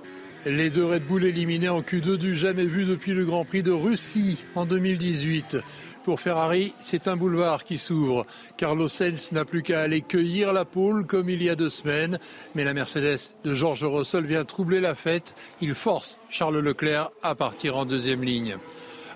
Les 0.46 0.70
deux 0.70 0.86
Red 0.86 1.06
Bull 1.06 1.24
éliminés 1.24 1.70
en 1.70 1.82
Q2 1.82 2.18
du 2.18 2.36
jamais 2.36 2.66
vu 2.66 2.86
depuis 2.86 3.14
le 3.14 3.24
Grand 3.24 3.46
Prix 3.46 3.64
de 3.64 3.72
Russie 3.72 4.44
en 4.56 4.66
2018. 4.66 5.58
Pour 6.04 6.20
Ferrari, 6.20 6.74
c'est 6.82 7.08
un 7.08 7.16
boulevard 7.16 7.64
qui 7.64 7.78
s'ouvre. 7.78 8.26
Carlos 8.58 8.90
Sainz 8.90 9.32
n'a 9.32 9.46
plus 9.46 9.64
qu'à 9.64 9.82
aller 9.82 10.02
cueillir 10.02 10.52
la 10.52 10.66
pole 10.66 11.06
comme 11.06 11.30
il 11.30 11.42
y 11.42 11.50
a 11.50 11.56
deux 11.56 11.70
semaines. 11.70 12.20
Mais 12.56 12.66
la 12.66 12.74
Mercedes 12.74 13.32
de 13.46 13.56
George 13.56 13.86
Russell 13.86 14.26
vient 14.26 14.44
troubler 14.44 14.82
la 14.82 14.96
fête. 14.96 15.34
Il 15.62 15.74
force 15.76 16.18
Charles 16.30 16.60
Leclerc 16.60 17.10
à 17.22 17.36
partir 17.36 17.78
en 17.78 17.86
deuxième 17.86 18.24
ligne. 18.24 18.58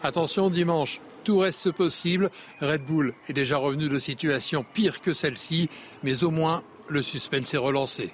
Attention, 0.01 0.49
dimanche, 0.49 1.01
tout 1.25 1.39
reste 1.39 1.73
possible. 1.73 2.29
Red 2.61 2.85
Bull 2.85 3.13
est 3.27 3.33
déjà 3.33 3.57
revenu 3.57 3.89
de 3.89 3.99
situation 3.99 4.65
pire 4.73 5.01
que 5.01 5.11
celle-ci, 5.11 5.69
mais 6.03 6.23
au 6.23 6.31
moins 6.31 6.63
le 6.87 7.01
suspense 7.01 7.53
est 7.53 7.57
relancé. 7.57 8.13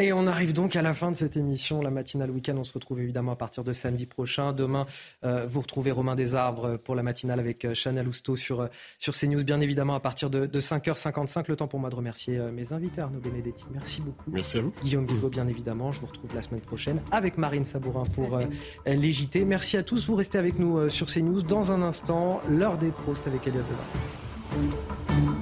Et 0.00 0.14
on 0.14 0.26
arrive 0.26 0.54
donc 0.54 0.76
à 0.76 0.82
la 0.82 0.94
fin 0.94 1.10
de 1.10 1.16
cette 1.16 1.36
émission, 1.36 1.82
la 1.82 1.90
matinale 1.90 2.30
week-end. 2.30 2.54
On 2.56 2.64
se 2.64 2.72
retrouve 2.72 3.00
évidemment 3.00 3.32
à 3.32 3.36
partir 3.36 3.64
de 3.64 3.74
samedi 3.74 4.06
prochain. 4.06 4.54
Demain, 4.54 4.86
euh, 5.24 5.46
vous 5.46 5.60
retrouvez 5.60 5.90
Romain 5.90 6.14
Desarbres 6.14 6.78
pour 6.78 6.94
la 6.94 7.02
matinale 7.02 7.38
avec 7.38 7.66
euh, 7.66 7.74
Chanel 7.74 8.08
Housteau 8.08 8.34
sur, 8.34 8.62
euh, 8.62 8.68
sur 8.98 9.14
CNews, 9.14 9.44
bien 9.44 9.60
évidemment, 9.60 9.94
à 9.94 10.00
partir 10.00 10.30
de, 10.30 10.46
5h55. 10.46 11.44
Le 11.48 11.56
temps 11.56 11.68
pour 11.68 11.80
moi 11.80 11.90
de 11.90 11.96
remercier 11.96 12.38
mes 12.50 12.72
invités, 12.72 13.02
Arnaud 13.02 13.20
Benedetti. 13.20 13.64
Merci 13.74 14.00
beaucoup. 14.00 14.30
Merci 14.30 14.58
à 14.58 14.62
vous. 14.62 14.72
Guillaume 14.82 15.04
Bigot, 15.04 15.28
bien 15.28 15.46
évidemment. 15.46 15.92
Je 15.92 16.00
vous 16.00 16.06
retrouve 16.06 16.34
la 16.34 16.40
semaine 16.40 16.62
prochaine 16.62 17.02
avec 17.10 17.36
Marine 17.36 17.66
Sabourin 17.66 18.04
pour 18.14 18.38
l'égité. 18.86 19.44
Merci 19.44 19.76
à 19.76 19.82
tous. 19.82 20.06
Vous 20.06 20.14
restez 20.14 20.38
avec 20.38 20.58
nous 20.58 20.88
sur 20.88 21.08
CNews. 21.08 21.42
Dans 21.42 21.72
un 21.72 21.82
instant, 21.82 22.40
l'heure 22.48 22.78
des 22.78 22.90
pros, 22.90 23.14
avec 23.26 23.46
Elliot 23.46 23.60
Deva. 23.60 25.39